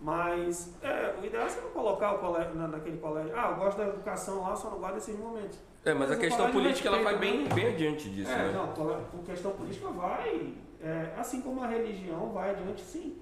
Mas 0.00 0.72
é, 0.82 1.14
o 1.20 1.24
ideal 1.24 1.44
é 1.44 1.48
você 1.48 1.60
não 1.60 1.70
colocar 1.70 2.12
o 2.14 2.18
colégio, 2.18 2.54
na, 2.54 2.68
naquele 2.68 2.98
colégio. 2.98 3.32
Ah, 3.36 3.50
eu 3.50 3.56
gosto 3.56 3.78
da 3.78 3.88
educação 3.88 4.42
lá, 4.42 4.54
só 4.54 4.70
não 4.70 4.78
gosto 4.78 4.94
desses 4.94 5.18
momentos. 5.18 5.58
É, 5.84 5.92
mas 5.92 6.04
a 6.04 6.08
Mas 6.10 6.18
o 6.18 6.20
questão 6.20 6.38
colégio 6.46 6.60
política 6.62 6.88
ela 6.88 7.02
vai 7.02 7.18
bem, 7.18 7.48
bem 7.48 7.66
adiante 7.68 8.08
disso, 8.10 8.30
é, 8.30 8.36
né? 8.36 8.52
não, 8.52 8.68
por 8.68 9.20
questão 9.26 9.50
política 9.52 9.88
vai, 9.88 10.52
é, 10.82 11.12
assim 11.16 11.40
como 11.42 11.62
a 11.62 11.66
religião 11.66 12.28
vai 12.30 12.50
adiante, 12.50 12.82
sim. 12.82 13.16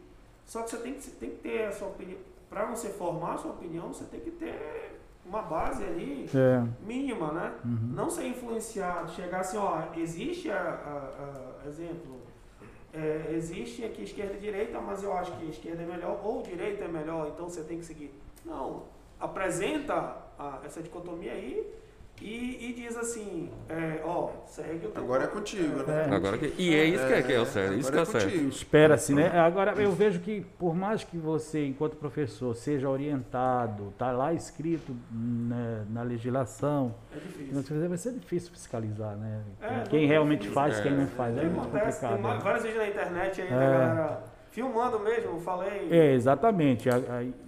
Só 0.45 0.63
que 0.63 0.71
você 0.71 0.77
tem 0.79 0.95
que, 0.95 1.03
você 1.03 1.11
tem 1.13 1.31
que 1.31 1.37
ter 1.37 1.65
a 1.65 1.73
sua 1.73 1.89
opinião. 1.89 2.19
Para 2.51 2.67
você 2.67 2.91
formar 2.91 3.35
a 3.35 3.39
sua 3.39 3.53
opinião, 3.53 3.89
você 3.89 4.05
tem 4.05 4.21
que 4.21 4.31
ter 4.31 5.01
uma 5.25 5.43
base 5.43 5.83
ali 5.83 6.29
É. 6.35 6.63
mínima, 6.87 7.33
né? 7.33 7.55
Uhum. 7.65 7.93
Não 7.95 8.09
ser 8.11 8.27
influenciado, 8.29 9.11
chegar 9.13 9.41
assim, 9.41 9.57
ó, 9.57 9.83
existe 9.97 10.51
a, 10.51 10.57
a- 10.61 11.63
a- 11.65 11.69
exemplo, 11.69 12.21
é, 12.97 13.33
existe 13.33 13.85
aqui 13.85 14.03
esquerda 14.03 14.35
e 14.35 14.39
direita, 14.39 14.81
mas 14.81 15.03
eu 15.03 15.13
acho 15.13 15.33
que 15.39 15.47
esquerda 15.51 15.83
é 15.83 15.87
melhor 15.87 16.21
ou 16.25 16.43
direita 16.43 16.85
é 16.85 16.89
melhor, 16.89 17.29
então 17.29 17.49
você 17.49 17.63
tem 17.63 17.79
que 17.79 17.85
seguir. 17.85 18.11
Não, 18.45 18.85
apresenta 19.21 20.17
a- 20.39 20.61
essa 20.65 20.83
dicotomia 20.83 21.33
aí 21.33 21.73
e, 22.21 22.71
e 22.71 22.73
diz 22.73 22.97
assim, 22.97 23.51
é, 23.69 24.01
ó, 24.05 24.31
segue 24.47 24.87
o 24.87 24.91
teu 24.91 25.03
Agora 25.03 25.25
é 25.25 25.27
contigo, 25.27 25.83
né? 25.83 26.07
É. 26.11 26.15
Agora 26.15 26.39
que, 26.39 26.55
e 26.57 26.75
é 26.75 26.85
isso 26.85 27.07
que 27.07 27.13
é, 27.13 27.23
que 27.23 27.33
é 27.33 27.41
o 27.41 27.45
certo. 27.47 27.75
Isso 27.75 27.91
que 27.93 27.99
é 27.99 28.01
o 28.01 28.03
agora 28.05 28.21
certo. 28.21 28.37
Espera-se, 28.49 29.15
né? 29.15 29.29
Agora, 29.39 29.73
eu 29.81 29.93
vejo 29.93 30.21
que, 30.21 30.41
por 30.59 30.75
mais 30.75 31.05
que 31.05 31.19
você, 31.19 31.67
enquanto 31.67 31.97
professor, 31.97 32.55
seja 32.55 32.89
orientado, 32.89 33.93
tá 33.99 34.13
lá 34.13 34.33
escrito 34.33 34.97
né, 35.11 35.85
na 35.91 36.03
legislação, 36.03 36.95
É 37.15 37.19
difícil. 37.19 37.89
vai 37.89 37.99
ser 37.99 38.13
difícil 38.15 38.51
fiscalizar, 38.53 39.15
né? 39.17 39.43
É, 39.61 39.85
quem 39.89 40.07
realmente 40.07 40.49
faz, 40.49 40.79
é. 40.79 40.83
quem 40.83 40.93
não 40.93 41.07
faz, 41.09 41.37
é 41.37 41.41
Tem, 41.41 41.51
muito 41.51 41.69
acontece, 41.69 42.01
tem 42.01 42.09
complicado. 42.09 42.23
ma- 42.23 42.35
né? 42.39 42.41
vários 42.43 42.63
vídeos 42.65 42.83
na 42.83 42.89
internet 42.89 43.43
aí 43.43 43.47
É. 43.49 43.51
galera 43.51 44.37
filmando 44.51 44.99
mesmo, 45.01 45.33
eu 45.33 45.41
falei. 45.41 45.89
É, 45.91 46.13
exatamente. 46.15 46.89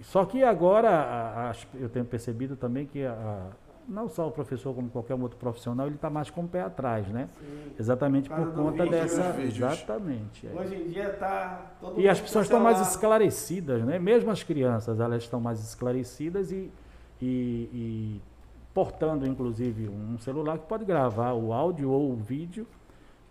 Só 0.01 0.25
que 0.25 0.43
agora, 0.43 1.51
eu 1.73 1.89
tenho 1.89 2.05
percebido 2.05 2.55
também 2.55 2.85
que 2.85 3.03
a- 3.03 3.47
não 3.89 4.07
só 4.07 4.27
o 4.27 4.31
professor, 4.31 4.73
como 4.73 4.89
qualquer 4.89 5.15
outro 5.15 5.37
profissional, 5.37 5.87
ele 5.87 5.95
está 5.95 6.09
mais 6.09 6.29
com 6.29 6.41
o 6.41 6.47
pé 6.47 6.61
atrás, 6.61 7.07
né? 7.07 7.27
Sim. 7.39 7.71
Exatamente 7.79 8.29
Por 8.29 8.37
por 8.37 8.53
conta 8.53 8.83
vídeo, 8.83 8.89
dessa. 8.91 9.31
vídeos. 9.31 9.55
Exatamente. 9.57 10.47
é. 10.47 10.51
Hoje 10.59 10.75
em 10.75 10.87
dia 10.89 11.09
tá 11.13 11.71
todo 11.81 11.99
E 11.99 12.07
as 12.07 12.19
pessoas 12.19 12.45
estão 12.45 12.59
mais 12.59 12.79
esclarecidas, 12.79 13.83
né? 13.83 13.97
Mesmo 13.99 14.29
as 14.31 14.43
crianças, 14.43 14.99
elas 14.99 15.23
estão 15.23 15.39
mais 15.41 15.59
esclarecidas 15.59 16.51
e, 16.51 16.71
e, 17.21 17.69
e 17.73 18.21
portando, 18.73 19.25
inclusive, 19.27 19.89
um 19.89 20.17
celular 20.19 20.57
que 20.59 20.67
pode 20.67 20.85
gravar 20.85 21.33
o 21.33 21.51
áudio 21.51 21.89
ou 21.89 22.11
o 22.11 22.15
vídeo 22.15 22.67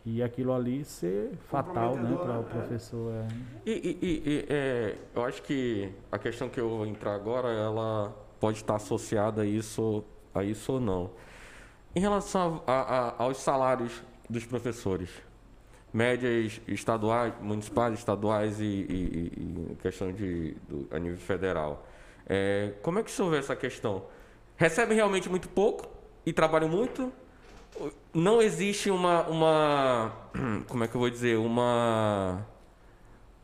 e 0.04 0.22
aquilo 0.22 0.52
ali 0.54 0.84
ser 0.84 1.32
fatal, 1.50 1.94
né, 1.96 2.16
para 2.16 2.32
o 2.38 2.42
né? 2.42 2.46
professor. 2.50 3.12
é. 3.12 3.26
E, 3.66 3.70
e- 3.72 3.98
e- 4.06 4.22
e, 4.30 4.46
é, 4.48 4.94
eu 5.14 5.24
acho 5.24 5.42
que 5.42 5.92
a 6.10 6.18
questão 6.18 6.48
que 6.48 6.58
eu 6.58 6.68
vou 6.68 6.86
entrar 6.86 7.14
agora, 7.14 7.48
ela 7.48 8.14
pode 8.40 8.58
estar 8.58 8.76
associada 8.76 9.42
a 9.42 9.44
isso, 9.44 10.02
a 10.34 10.42
isso 10.44 10.72
ou 10.74 10.80
não. 10.80 11.10
Em 11.94 12.00
relação 12.00 12.62
a- 12.66 12.72
a- 13.18 13.22
aos 13.24 13.38
salários 13.38 14.02
dos 14.28 14.44
professores, 14.44 15.10
médias 15.92 16.60
estaduais, 16.68 17.32
municipais, 17.40 17.98
estaduais 17.98 18.60
e, 18.60 18.64
e- 18.64 19.32
e- 19.72 19.76
questão 19.82 20.12
de 20.12 20.52
do, 20.68 20.86
a 20.94 20.98
nível 20.98 21.16
federal, 21.18 21.86
é, 22.28 22.74
como 22.82 22.98
é 22.98 23.02
que 23.02 23.10
se 23.10 23.20
houve 23.22 23.36
essa 23.38 23.56
questão? 23.56 24.04
Recebem 24.56 24.96
realmente 24.96 25.28
muito 25.28 25.48
pouco 25.48 25.86
e 26.26 26.32
trabalham 26.32 26.68
muito? 26.68 27.10
Não 28.12 28.42
existe 28.42 28.90
uma, 28.90 29.22
uma 29.28 30.12
como 30.68 30.84
é 30.84 30.88
que 30.88 30.94
eu 30.94 31.00
vou 31.00 31.08
dizer, 31.10 31.38
uma 31.38 32.44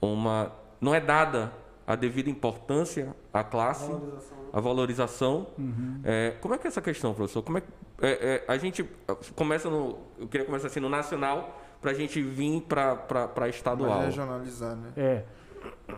uma 0.02 0.52
não 0.80 0.94
é 0.94 1.00
dada 1.00 1.50
a 1.86 1.94
devida 1.96 2.28
importância 2.28 3.14
à 3.32 3.42
classe, 3.42 3.86
Valorização, 3.90 4.36
à 4.54 4.60
valorização. 4.60 5.48
Uhum. 5.58 6.00
É, 6.04 6.34
como 6.40 6.54
é 6.54 6.58
que 6.58 6.66
é 6.66 6.68
essa 6.68 6.80
questão, 6.80 7.12
professor? 7.12 7.42
Como 7.42 7.58
é, 7.58 7.60
que- 7.60 7.66
é, 8.00 8.10
é, 8.36 8.44
a 8.46 8.56
gente 8.56 8.88
começa 9.34 9.68
no, 9.68 9.98
eu 10.18 10.28
queria 10.28 10.46
começar 10.46 10.68
assim 10.68 10.80
no 10.80 10.88
nacional 10.88 11.60
para 11.82 11.90
a 11.90 11.94
gente 11.94 12.22
vir 12.22 12.62
para 12.62 12.94
para 12.96 13.48
estadual. 13.48 13.98
Vai 13.98 14.06
regionalizar, 14.06 14.76
né? 14.76 14.90
É. 14.96 15.22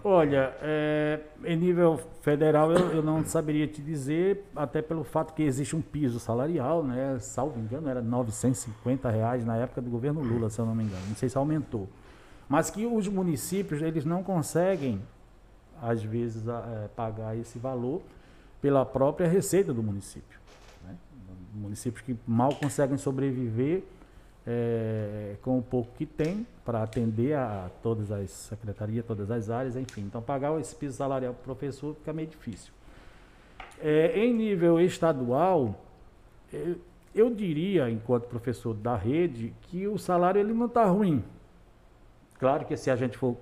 Olha, 0.05 0.57
é, 0.63 1.21
em 1.45 1.57
nível 1.57 2.01
federal 2.23 2.71
eu, 2.73 2.93
eu 2.93 3.03
não 3.03 3.25
saberia 3.25 3.67
te 3.67 3.83
dizer, 3.83 4.45
até 4.55 4.81
pelo 4.81 5.03
fato 5.05 5.35
que 5.35 5.43
existe 5.43 5.75
um 5.75 5.81
piso 5.83 6.19
salarial, 6.21 6.83
né? 6.85 7.19
Salvo 7.21 7.59
engano, 7.59 7.89
era 7.89 8.01
950 8.01 9.11
reais 9.11 9.45
na 9.45 9.57
época 9.57 9.81
do 9.83 9.91
governo 9.91 10.21
Lula, 10.23 10.49
se 10.51 10.59
eu 10.61 10.67
não 10.67 10.75
me 10.75 10.85
engano. 10.85 11.03
Não 11.09 11.17
sei 11.17 11.29
se 11.29 11.37
aumentou. 11.37 11.89
Mas 12.49 12.71
que 12.71 12.87
os 12.87 13.09
municípios 13.09 13.83
eles 13.83 14.05
não 14.05 14.23
conseguem, 14.23 15.03
às 15.83 16.01
vezes, 16.03 16.49
a- 16.49 16.85
é, 16.85 16.89
pagar 16.89 17.37
esse 17.37 17.59
valor 17.59 18.03
pela 18.67 18.85
própria 18.85 19.29
receita 19.29 19.73
do 19.73 19.81
município. 19.81 20.41
Né? 20.85 20.97
Municípios 21.55 22.05
que 22.05 22.17
mal 22.27 22.53
conseguem 22.53 22.99
sobreviver 22.99 23.85
é, 24.45 25.37
com 25.41 25.57
o 25.57 25.63
pouco 25.63 25.93
que 25.97 26.05
tem 26.05 26.45
para 26.65 26.83
atender 26.83 27.35
a 27.35 27.71
todas 27.81 28.11
as 28.11 28.29
secretarias, 28.29 29.07
todas 29.07 29.31
as 29.31 29.51
áreas, 29.51 29.77
enfim. 29.77 30.01
Então, 30.01 30.21
pagar 30.21 30.61
esse 30.61 30.75
piso 30.75 30.97
salarial 30.97 31.33
para 31.33 31.43
o 31.43 31.45
professor 31.45 31.95
fica 31.95 32.13
meio 32.13 32.27
difícil. 32.27 32.73
É, 33.81 34.19
em 34.19 34.35
nível 34.35 34.81
estadual, 34.81 35.81
eu, 36.53 36.77
eu 37.15 37.33
diria, 37.33 37.89
enquanto 37.89 38.25
professor 38.25 38.75
da 38.75 38.97
rede, 38.97 39.55
que 39.63 39.87
o 39.87 39.97
salário 39.97 40.41
ele 40.41 40.53
não 40.53 40.67
está 40.67 40.87
ruim. 40.87 41.23
Claro 42.37 42.65
que 42.65 42.77
se 42.77 42.91
a 42.91 42.97
gente 42.97 43.17
for 43.17 43.37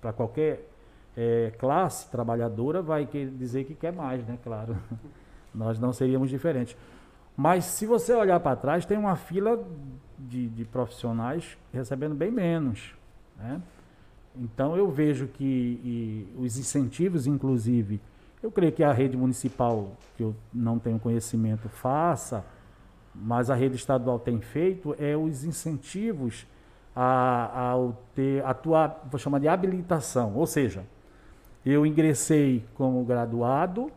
para 0.00 0.12
qualquer 0.12 0.68
é, 1.16 1.52
classe 1.58 2.10
trabalhadora, 2.10 2.82
vai 2.82 3.06
dizer 3.06 3.64
que 3.64 3.74
quer 3.74 3.92
mais, 3.92 4.24
né? 4.26 4.38
Claro. 4.42 4.76
Nós 5.54 5.78
não 5.78 5.92
seríamos 5.92 6.28
diferentes. 6.28 6.76
Mas 7.36 7.64
se 7.64 7.86
você 7.86 8.12
olhar 8.14 8.38
para 8.40 8.56
trás, 8.56 8.84
tem 8.84 8.98
uma 8.98 9.16
fila 9.16 9.62
de, 10.18 10.48
de 10.48 10.64
profissionais 10.64 11.56
recebendo 11.72 12.14
bem 12.14 12.30
menos. 12.30 12.94
Né? 13.36 13.60
Então 14.34 14.76
eu 14.76 14.90
vejo 14.90 15.26
que 15.28 16.28
os 16.38 16.58
incentivos, 16.58 17.26
inclusive, 17.26 18.00
eu 18.42 18.50
creio 18.50 18.72
que 18.72 18.84
a 18.84 18.92
rede 18.92 19.16
municipal, 19.16 19.92
que 20.16 20.22
eu 20.22 20.34
não 20.52 20.78
tenho 20.78 20.98
conhecimento, 20.98 21.68
faça, 21.68 22.44
mas 23.14 23.50
a 23.50 23.54
rede 23.54 23.76
estadual 23.76 24.18
tem 24.18 24.40
feito, 24.40 24.94
é 24.98 25.16
os 25.16 25.44
incentivos 25.44 26.46
a, 26.94 27.70
ao 27.70 27.96
ter, 28.14 28.44
a 28.44 28.52
tua, 28.52 28.88
vou 29.10 29.18
chamar 29.18 29.40
de 29.40 29.48
habilitação. 29.48 30.34
Ou 30.34 30.46
seja, 30.46 30.84
eu 31.72 31.84
ingressei 31.84 32.64
como 32.74 33.02
graduado, 33.04 33.90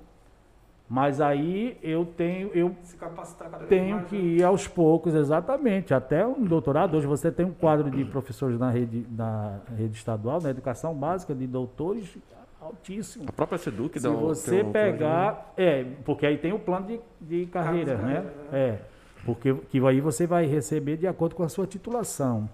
mas 0.90 1.22
aí 1.22 1.78
eu 1.84 2.04
tenho, 2.06 2.50
eu 2.54 2.76
Se 2.82 2.98
capacitar 2.98 3.48
cada 3.50 3.66
vez 3.66 3.70
tenho 3.70 3.98
mais, 3.98 4.08
que 4.10 4.16
né? 4.18 4.22
ir 4.24 4.44
aos 4.44 4.68
poucos, 4.68 5.14
exatamente. 5.14 5.94
Até 5.94 6.26
um 6.26 6.44
doutorado. 6.44 6.98
Hoje 6.98 7.06
você 7.06 7.32
tem 7.32 7.46
um 7.46 7.52
quadro 7.54 7.92
de 7.92 8.04
professores 8.06 8.58
na 8.60 8.72
rede, 8.72 9.06
na 9.16 9.60
rede 9.78 9.96
estadual, 9.98 10.42
na 10.42 10.50
educação 10.50 10.94
básica, 10.96 11.36
de 11.36 11.46
doutores 11.46 12.18
altíssimo. 12.60 13.26
A 13.28 13.32
própria 13.32 13.58
Seduc 13.60 13.98
Se 14.00 14.04
dá 14.04 14.12
um- 14.12 14.18
você 14.18 14.64
um- 14.64 14.72
pegar. 14.72 15.54
É, 15.56 15.86
porque 16.04 16.26
aí 16.26 16.38
tem 16.38 16.52
o 16.54 16.60
plano 16.60 16.88
de, 16.88 17.00
de 17.22 17.46
carreira, 17.46 17.96
né? 17.98 18.02
carreira, 18.16 18.34
É. 18.52 18.80
Porque 19.26 19.54
que 19.54 19.86
aí 19.86 20.02
você 20.02 20.26
vai 20.26 20.46
receber 20.46 20.98
de 20.98 21.06
acordo 21.06 21.36
com 21.36 21.44
a 21.44 21.50
sua 21.50 21.68
titulação. 21.68 22.50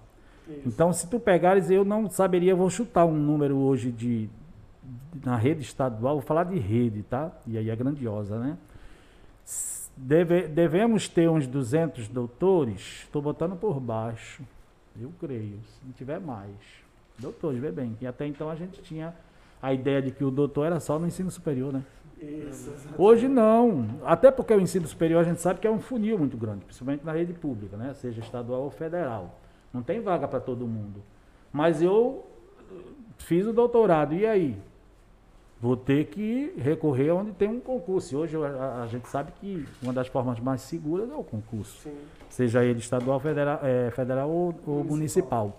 Isso. 0.48 0.62
Então, 0.66 0.92
se 0.92 1.08
tu 1.08 1.18
pegares, 1.18 1.70
eu 1.70 1.84
não 1.84 2.08
saberia, 2.10 2.54
vou 2.54 2.68
chutar 2.68 3.04
um 3.06 3.14
número 3.14 3.56
hoje 3.56 3.90
de- 3.90 4.28
na 5.24 5.36
rede 5.36 5.62
estadual, 5.62 6.14
vou 6.16 6.22
falar 6.22 6.44
de 6.44 6.58
rede, 6.58 7.02
tá? 7.02 7.32
E 7.46 7.56
aí 7.58 7.70
é 7.70 7.76
grandiosa, 7.76 8.38
né? 8.38 8.56
Deve- 9.96 10.46
devemos 10.48 11.08
ter 11.08 11.28
uns 11.30 11.46
200 11.46 12.06
doutores, 12.08 13.02
estou 13.04 13.22
botando 13.22 13.56
por 13.56 13.80
baixo, 13.80 14.42
eu 15.00 15.10
creio, 15.18 15.58
se 15.62 15.80
não 15.84 15.92
tiver 15.92 16.20
mais. 16.20 16.50
Doutores, 17.18 17.58
vê 17.58 17.70
bem, 17.72 17.94
que 17.98 18.06
até 18.06 18.26
então 18.26 18.50
a 18.50 18.54
gente 18.54 18.82
tinha 18.82 19.14
a 19.62 19.72
ideia 19.72 20.02
de 20.02 20.10
que 20.10 20.22
o 20.22 20.30
doutor 20.30 20.66
era 20.66 20.80
só 20.80 20.98
no 20.98 21.06
ensino 21.06 21.30
superior, 21.30 21.72
né? 21.72 21.82
Isso. 22.20 22.72
Hoje 22.98 23.26
não, 23.28 23.86
até 24.04 24.30
porque 24.30 24.52
o 24.52 24.60
ensino 24.60 24.86
superior 24.86 25.20
a 25.20 25.24
gente 25.24 25.40
sabe 25.40 25.60
que 25.60 25.66
é 25.66 25.70
um 25.70 25.78
funil 25.80 26.18
muito 26.18 26.36
grande, 26.36 26.64
principalmente 26.64 27.04
na 27.04 27.12
rede 27.12 27.32
pública, 27.32 27.76
né? 27.76 27.92
seja 27.94 28.20
estadual 28.20 28.62
ou 28.62 28.70
federal. 28.70 29.38
Não 29.72 29.82
tem 29.82 30.00
vaga 30.00 30.26
para 30.28 30.40
todo 30.40 30.66
mundo. 30.66 31.02
Mas 31.52 31.82
eu 31.82 32.24
fiz 33.18 33.46
o 33.46 33.52
doutorado, 33.52 34.14
e 34.14 34.26
aí? 34.26 34.56
Vou 35.66 35.76
ter 35.76 36.04
que 36.06 36.54
recorrer 36.58 37.10
onde 37.10 37.32
tem 37.32 37.48
um 37.48 37.58
concurso. 37.58 38.14
E 38.14 38.16
hoje 38.16 38.36
a, 38.36 38.82
a- 38.82 38.86
gente 38.86 39.08
sabe 39.08 39.32
que 39.40 39.66
uma 39.82 39.92
das 39.92 40.06
formas 40.06 40.38
mais 40.38 40.60
seguras 40.60 41.10
é 41.10 41.14
o 41.16 41.24
concurso, 41.24 41.82
Sim. 41.82 41.96
seja 42.28 42.64
ele 42.64 42.78
estadual, 42.78 43.18
federal, 43.18 43.58
eh, 43.64 43.90
federal 43.90 44.30
ou, 44.30 44.54
ou 44.64 44.84
Municipal. 44.84 45.46
municipal. 45.46 45.56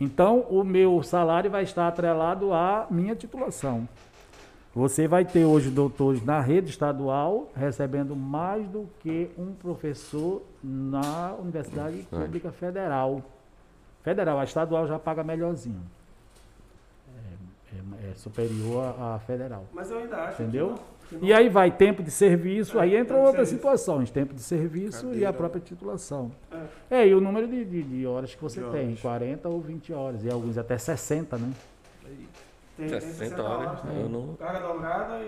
Então, 0.00 0.40
o 0.48 0.64
meu 0.64 1.02
salário 1.02 1.50
vai 1.50 1.64
estar 1.64 1.86
atrelado 1.86 2.50
à 2.54 2.86
minha 2.90 3.14
titulação. 3.14 3.86
Você 4.74 5.06
vai 5.06 5.22
ter 5.26 5.44
hoje 5.44 5.68
doutores 5.68 6.24
na 6.24 6.40
rede 6.40 6.70
estadual 6.70 7.50
recebendo 7.54 8.16
mais 8.16 8.66
do 8.68 8.88
que 9.00 9.30
um 9.36 9.52
professor 9.52 10.42
na 10.64 11.34
Universidade 11.38 12.06
Pública 12.10 12.50
Federal. 12.52 13.20
Federal, 14.02 14.38
a 14.38 14.44
estadual 14.44 14.86
já 14.86 14.98
paga 14.98 15.22
melhorzinho. 15.22 15.82
É, 18.10 18.14
superior 18.14 18.94
à, 18.98 19.18
federal. 19.20 19.64
Mas 19.72 19.90
eu 19.90 19.98
ainda 19.98 20.16
acho 20.16 20.42
Entendeu? 20.42 20.68
que 20.68 20.72
não. 20.72 20.96
que 21.08 21.16
não- 21.16 21.24
E 21.28 21.32
aí 21.32 21.48
vai 21.48 21.70
tempo 21.70 22.02
de 22.02 22.10
serviço, 22.10 22.78
É, 22.78 22.82
aí 22.82 22.96
entra 22.96 23.16
outras 23.16 23.48
serviço. 23.48 23.54
situações, 23.56 24.10
tempo 24.10 24.34
de 24.34 24.40
serviço 24.42 25.04
e 25.06 25.08
Cadeira. 25.08 25.28
a 25.28 25.32
própria 25.32 25.60
titulação. 25.60 26.30
É. 26.90 27.02
É, 27.02 27.08
e 27.08 27.14
o 27.14 27.20
número 27.20 27.46
de, 27.46 27.64
de- 27.64 27.82
de 27.82 28.06
horas 28.06 28.34
que 28.34 28.42
você 28.42 28.60
De 28.60 28.70
tem, 28.70 28.86
horas. 28.88 29.00
40 29.00 29.48
ou 29.48 29.60
20 29.60 29.92
horas, 29.92 30.24
e 30.24 30.30
alguns 30.30 30.58
até 30.58 30.76
60, 30.78 31.36
né? 31.38 31.52
Tem, 32.76 32.88
tem 32.88 33.00
60 33.00 33.42
horas. 33.42 33.82
né? 33.84 34.00
Eu 34.02 34.08
não. 34.08 34.34
Carga 34.34 34.60
dobrada 34.66 35.18
e. 35.20 35.26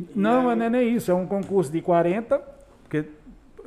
e- 0.00 0.08
Não, 0.16 0.48
e 0.48 0.50
aí- 0.52 0.56
não 0.56 0.64
é 0.66 0.70
nem 0.70 0.94
isso, 0.94 1.10
é 1.10 1.14
um 1.14 1.26
concurso 1.26 1.70
de 1.70 1.80
40, 1.80 2.38
porque 2.82 3.04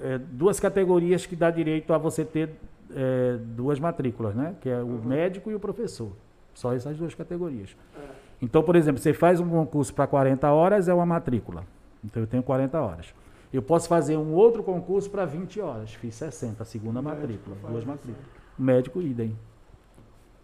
é, 0.01 0.17
duas 0.17 0.59
categorias 0.59 1.26
que 1.26 1.35
dá 1.35 1.49
direito 1.49 1.93
a 1.93 1.97
você 1.97 2.26
ter 2.26 2.49
é, 2.97 3.38
duas 3.39 3.80
matrículas, 3.80 4.35
né? 4.35 4.55
Que 4.61 4.69
é 4.69 4.77
o 4.77 4.85
Uhum. 4.85 5.01
médico 5.03 5.49
e 5.51 5.55
o 5.55 5.59
professor. 5.59 6.11
Só 6.53 6.73
essas 6.73 6.95
duas 6.97 7.13
categorias. 7.15 7.76
É. 7.97 7.99
Então, 8.41 8.62
por 8.64 8.76
exemplo, 8.76 9.02
você 9.02 9.14
faz 9.14 9.40
um 9.40 9.49
concurso 9.49 9.94
para 9.94 10.06
40 10.07 10.52
horas, 10.52 10.88
é 10.88 10.94
uma 10.94 11.06
matrícula. 11.06 11.64
Então 12.03 12.22
eu 12.22 12.28
tenho 12.28 12.44
40 12.44 12.80
horas. 12.80 13.14
Eu 13.52 13.62
posso 13.62 13.88
fazer 13.88 14.18
um 14.18 14.34
outro 14.34 14.62
concurso 14.64 15.10
para 15.10 15.26
20 15.26 15.62
horas. 15.62 15.94
Fiz 15.94 16.16
60, 16.16 16.62
a 16.64 16.66
segunda 16.66 16.99
O 16.99 17.03
matrícula, 17.03 17.56
duas 17.70 17.86
matrículas. 17.86 18.28
O 18.60 18.62
médico, 18.62 19.02
idem. 19.02 19.36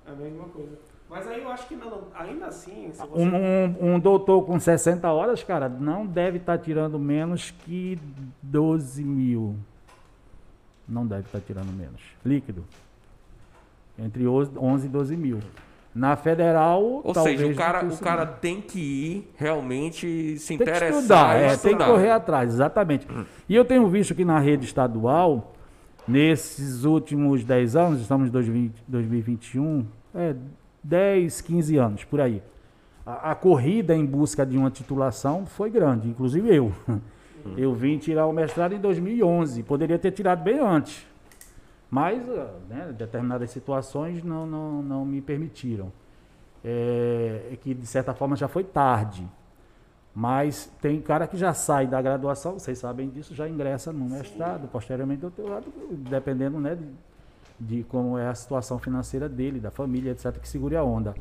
É 0.08 0.12
a 0.12 0.16
mesma 0.16 0.46
coisa. 0.46 0.78
Mas 1.10 1.28
aí 1.28 1.44
eu 1.44 1.50
acho 1.52 1.68
que 1.68 1.76
não, 1.76 2.04
ainda 2.16 2.46
assim, 2.48 2.90
você. 2.94 3.04
Um, 3.22 3.36
um- 3.36 3.96
um 3.96 4.00
doutor 4.00 4.46
com 4.46 4.58
60 4.58 5.12
horas, 5.12 5.44
cara, 5.44 5.68
não 5.68 6.06
deve 6.08 6.38
estar 6.38 6.58
tirando 6.58 6.98
menos 6.98 7.52
que 7.52 8.00
12 8.42 9.04
mil. 9.04 9.58
Não 10.88 11.06
deve 11.06 11.24
estar 11.24 11.42
tirando 11.42 11.72
menos. 11.74 12.02
Líquido. 12.26 12.64
Entre 14.00 14.26
os- 14.26 14.50
11 14.56 14.88
e 14.88 14.90
12 14.90 15.18
mil. 15.18 15.40
Na 15.94 16.16
federal, 16.16 17.02
Ou 17.04 17.14
seja, 17.14 17.46
o 17.46 17.54
cara, 17.54 17.86
o 17.86 17.98
cara 17.98 18.26
tem 18.26 18.62
que 18.62 18.80
ir 18.80 19.32
realmente 19.36 20.38
se 20.38 20.48
tem 20.48 20.58
que 20.58 20.64
interessar. 20.64 20.94
estudar, 20.94 21.36
e 21.36 21.44
é, 21.44 21.48
tem 21.50 21.58
que 21.58 21.68
estudar. 21.68 21.86
correr 21.86 22.12
atrás, 22.12 22.54
exatamente. 22.54 23.06
E 23.50 23.54
eu 23.54 23.66
tenho 23.66 23.86
visto 23.90 24.16
que 24.16 24.24
na 24.24 24.40
rede 24.40 24.66
estadual, 24.66 25.54
nesses 26.08 26.86
últimos 26.86 27.44
10 27.44 27.76
anos, 27.76 28.02
estamos 28.02 28.30
em 28.30 28.32
2020, 28.32 28.74
2021, 28.88 29.86
é, 30.16 30.36
10, 30.82 31.42
15 31.42 31.78
anos, 31.78 32.04
por 32.06 32.22
aí. 32.22 32.42
A, 33.06 33.32
a 33.32 33.36
corrida 33.36 33.94
em 33.94 34.06
busca 34.06 34.46
de 34.46 34.58
uma 34.58 34.72
titulação 34.72 35.46
foi 35.46 35.70
grande, 35.70 36.08
inclusive 36.08 36.56
eu. 36.56 36.72
Eu 37.58 37.74
vim 37.74 37.98
tirar 37.98 38.28
o 38.28 38.32
mestrado 38.32 38.74
em 38.74 38.80
2011, 38.80 39.64
poderia 39.64 39.98
ter 39.98 40.12
tirado 40.12 40.44
bem 40.44 40.60
antes. 40.60 41.06
Mas, 41.92 42.24
ah, 42.30 42.54
né, 42.70 42.96
determinadas 42.98 43.52
situações 43.52 44.24
não, 44.24 44.48
não, 44.48 44.82
não 44.82 45.06
me 45.06 45.20
permitiram. 45.20 45.92
É, 46.64 47.50
é 47.52 47.58
que, 47.58 47.74
de 47.74 47.86
certa 47.86 48.14
forma, 48.14 48.38
já 48.38 48.48
foi 48.48 48.64
tarde. 48.64 49.28
Mas 50.16 50.72
tem 50.82 51.02
cara 51.02 51.28
que 51.28 51.36
já 51.36 51.54
sai 51.54 51.88
da 51.88 52.02
graduação, 52.02 52.54
vocês 52.54 52.78
sabem 52.78 53.10
disso, 53.10 53.36
já 53.36 53.48
ingressa 53.48 53.92
no 53.92 54.06
mestrado, 54.06 54.70
posteriormente 54.70 55.20
doutorado, 55.20 55.66
dependendo 56.10 56.60
né, 56.60 56.76
de, 56.76 56.88
de 57.60 57.84
como 57.84 58.18
é 58.18 58.28
a 58.28 58.36
situação 58.36 58.80
financeira 58.80 59.28
dele, 59.28 59.60
da 59.60 59.72
família, 59.72 60.12
etc., 60.12 60.38
que 60.40 60.48
segure 60.48 60.78
a 60.78 60.84
onda. 60.84 61.14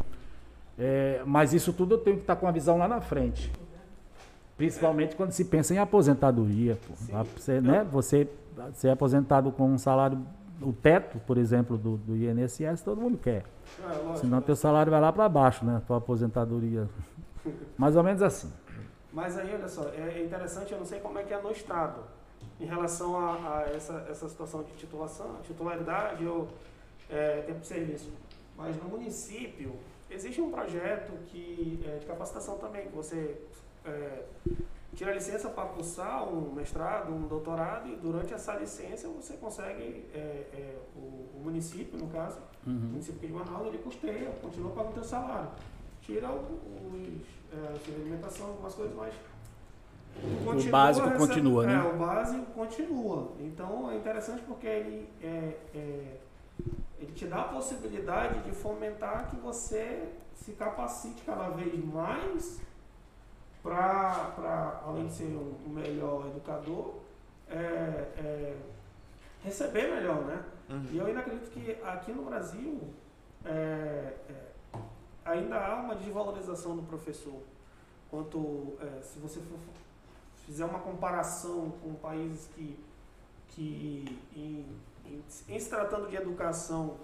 É, 0.79 1.23
mas 1.27 1.53
isso 1.53 1.73
tudo 1.73 1.97
eu 1.97 1.99
tenho 1.99 2.17
que 2.17 2.23
estar 2.23 2.37
com 2.37 2.47
a 2.47 2.51
visão 2.53 2.79
lá 2.79 2.87
na 2.87 3.01
frente. 3.01 3.51
Principalmente 4.57 5.17
quando 5.17 5.33
se 5.33 5.45
pensa 5.45 5.75
em 5.75 5.79
aposentadoria. 5.79 6.79
Você, 7.37 7.61
né, 7.61 7.85
você 7.91 8.29
ser 8.75 8.91
aposentado 8.91 9.51
com 9.53 9.73
um 9.73 9.79
salário, 9.79 10.19
o 10.63 10.73
teto, 10.73 11.19
por 11.27 11.39
exemplo, 11.39 11.77
do, 11.77 11.97
do 11.97 12.17
INSS, 12.17 12.83
todo 12.83 13.01
mundo 13.01 13.19
quer. 13.19 13.45
É, 13.83 14.17
Senão 14.17 14.41
teu 14.41 14.57
salário 14.57 14.91
vai 14.91 15.01
lá 15.01 15.13
para 15.13 15.29
baixo, 15.29 15.65
né? 15.65 15.83
Tua 15.87 15.99
aposentadoria. 15.99 16.89
Mais 17.77 17.97
ou 17.97 18.03
menos 18.03 18.23
assim. 18.23 18.53
Mas 19.13 19.37
aí, 19.39 19.53
olha 19.55 19.69
só, 19.69 19.89
é 19.89 20.19
é 20.19 20.25
interessante, 20.25 20.73
eu 20.73 20.79
não 20.79 20.87
sei 20.87 21.01
como 21.01 21.19
é 21.19 21.25
que 21.25 21.33
é 21.33 21.41
no 21.41 21.51
Estado, 21.51 22.01
em 22.61 22.67
relação 22.67 23.19
a, 23.19 23.59
a 23.59 23.63
essa, 23.75 24.07
essa 24.09 24.29
situação 24.29 24.63
de 24.63 24.73
titulação, 24.73 25.37
titularidade 25.43 26.25
ou 26.27 26.49
é, 27.09 27.41
tempo 27.43 27.61
de 27.61 27.67
serviço. 27.67 28.13
Mas 28.57 28.77
no 28.77 28.89
município, 28.89 29.75
existe 30.11 30.41
um 30.41 30.51
projeto 30.51 31.13
que, 31.27 31.81
é, 31.87 31.99
de 31.99 32.07
capacitação 32.07 32.59
também, 32.59 32.87
que 32.87 32.95
você 32.95 33.41
é, 33.85 34.25
tira 34.95 35.13
licença 35.15 35.49
para 35.49 35.69
cursar 35.69 36.29
um 36.29 36.53
mestrado, 36.53 37.13
um 37.13 37.27
doutorado, 37.27 37.89
e 37.89 37.97
durante 37.97 38.35
essa 38.35 38.55
licença 38.55 39.09
você 39.09 39.35
consegue, 39.35 40.07
é, 40.13 40.19
é, 40.53 40.77
o, 40.97 40.99
o 41.37 41.41
município, 41.45 41.99
no 41.99 42.09
caso, 42.09 42.39
o 42.67 42.71
município 42.71 43.27
de 43.27 43.33
Manaus, 43.33 43.67
ele 43.69 43.79
custeia, 43.79 44.31
continua 44.43 44.71
pagando 44.73 44.91
o 44.91 44.95
teu 44.95 45.05
salário. 45.05 45.49
Tira 46.03 46.29
o- 46.29 46.59
os, 46.93 47.57
é, 47.57 47.91
alimentação, 48.01 48.47
algumas 48.49 48.75
coisas, 48.75 48.95
mas 48.97 49.15
continua 50.45 50.71
básico 50.73 51.07
recebe- 51.09 51.27
continua, 51.29 51.67
né? 51.67 51.75
É, 51.75 51.95
o 51.95 51.97
básico 51.99 52.47
continua. 52.53 53.33
Então 53.41 53.91
é 53.91 53.97
interessante 53.97 54.43
porque 54.43 54.67
ele, 54.67 55.09
é, 55.23 55.57
é, 55.75 56.17
ele 56.99 57.13
te 57.15 57.27
dá 57.27 57.43
a 57.43 57.45
possibilidade 57.45 58.41
de 58.41 58.51
fomentar 58.51 59.31
que 59.31 59.37
você 59.37 60.09
se 60.35 60.53
capacite 60.53 61.23
cada 61.25 61.49
vez 61.51 61.83
mais 61.85 62.61
para, 63.63 64.81
além 64.87 65.07
de 65.07 65.13
ser 65.13 65.25
um 65.27 65.69
melhor 65.69 66.27
educador, 66.29 66.95
é, 67.49 67.55
é, 67.55 68.57
receber 69.43 69.93
melhor, 69.95 70.23
né? 70.25 70.43
E 70.93 70.97
eu 70.99 71.07
ainda 71.07 71.21
acredito 71.21 71.51
que 71.51 71.73
aqui 71.83 72.13
no 72.13 72.25
Brasil 72.25 72.81
é, 73.45 73.49
é, 74.29 74.35
ainda 75.25 75.57
há 75.59 75.75
uma 75.77 75.95
desvalorização 75.97 76.77
do 76.77 76.83
professor. 76.85 77.41
Quanto 78.11 78.75
é, 78.81 79.03
se 79.03 79.19
você 79.19 79.41
for, 79.41 79.59
fizer 80.47 80.65
uma 80.65 80.79
comparação 80.81 81.71
com 81.83 81.95
países 81.95 82.49
que, 82.55 82.79
que 83.49 84.05
em, 84.35 84.41
em- 84.41 85.23
em 85.49 85.59
se 85.59 85.69
tratando 85.71 86.09
de 86.09 86.17
educação 86.17 86.97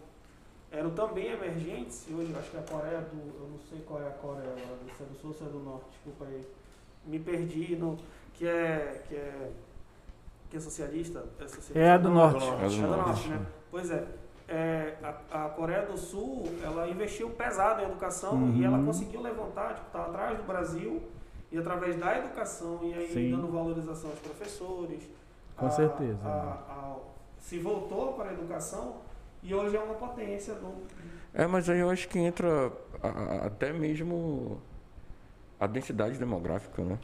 eram 0.76 0.90
também 0.90 1.26
emergentes, 1.32 2.06
e 2.08 2.14
hoje 2.14 2.30
eu 2.32 2.38
acho 2.38 2.50
que 2.50 2.56
a 2.58 2.62
Coreia 2.62 3.00
do. 3.00 3.42
Eu 3.42 3.48
não 3.50 3.58
sei 3.68 3.80
qual 3.86 4.02
é 4.02 4.06
a 4.06 4.10
Coreia 4.10 4.52
se 4.96 5.02
é 5.02 5.06
do 5.06 5.14
sul 5.20 5.30
ou 5.30 5.34
se 5.34 5.42
é 5.42 5.46
do 5.46 5.58
norte, 5.60 5.86
desculpa 5.90 6.24
aí. 6.26 6.46
Me 7.06 7.18
perdi 7.18 7.76
no. 7.76 7.96
Que 8.34 8.46
é. 8.46 9.02
Que 9.08 9.14
é, 9.16 9.50
que 10.50 10.56
é 10.56 10.60
socialista? 10.60 11.24
É, 11.40 11.42
socialista? 11.48 11.78
É 11.78 11.90
a 11.92 11.98
do 11.98 12.08
Não, 12.08 12.14
norte. 12.30 12.44
É 12.46 12.50
do 12.50 12.54
é 12.64 12.68
do 12.68 12.86
norte. 12.88 13.06
norte, 13.08 13.28
né? 13.28 13.46
Pois 13.70 13.90
é. 13.90 14.06
É, 14.48 14.94
a, 15.02 15.46
a 15.46 15.48
Coreia 15.48 15.82
do 15.86 15.98
Sul, 15.98 16.44
ela 16.62 16.88
investiu 16.88 17.30
pesado 17.30 17.82
em 17.82 17.86
educação 17.86 18.34
Uhum. 18.34 18.54
e 18.54 18.64
ela 18.64 18.78
conseguiu 18.84 19.20
levantar, 19.20 19.74
tipo, 19.74 19.90
tá 19.90 20.04
atrás 20.04 20.36
do 20.38 20.44
Brasil 20.44 21.02
e 21.50 21.58
através 21.58 21.96
da 21.96 22.16
educação 22.18 22.78
e 22.84 22.94
aí 22.94 23.12
Sim. 23.12 23.30
dando 23.32 23.48
valorização 23.50 24.08
aos 24.10 24.20
professores. 24.20 25.02
Com 25.56 25.66
a- 25.66 25.70
certeza, 25.70 26.28
a- 26.28 26.60
a- 26.68 26.96
se 27.40 27.58
voltou 27.58 28.12
para 28.12 28.30
a 28.30 28.32
educação 28.34 28.98
e 29.46 29.54
hoje 29.54 29.76
é 29.76 29.80
uma 29.80 29.94
potência 29.94 30.54
do. 30.54 30.72
É, 31.32 31.46
mas 31.46 31.68
aí 31.68 31.78
eu 31.78 31.90
acho 31.90 32.08
que 32.08 32.18
entra 32.18 32.72
a- 33.02 33.08
a- 33.08 33.46
até 33.46 33.72
mesmo 33.72 34.60
a 35.60 35.66
densidade 35.66 36.18
demográfica, 36.18 36.82
né? 36.82 36.98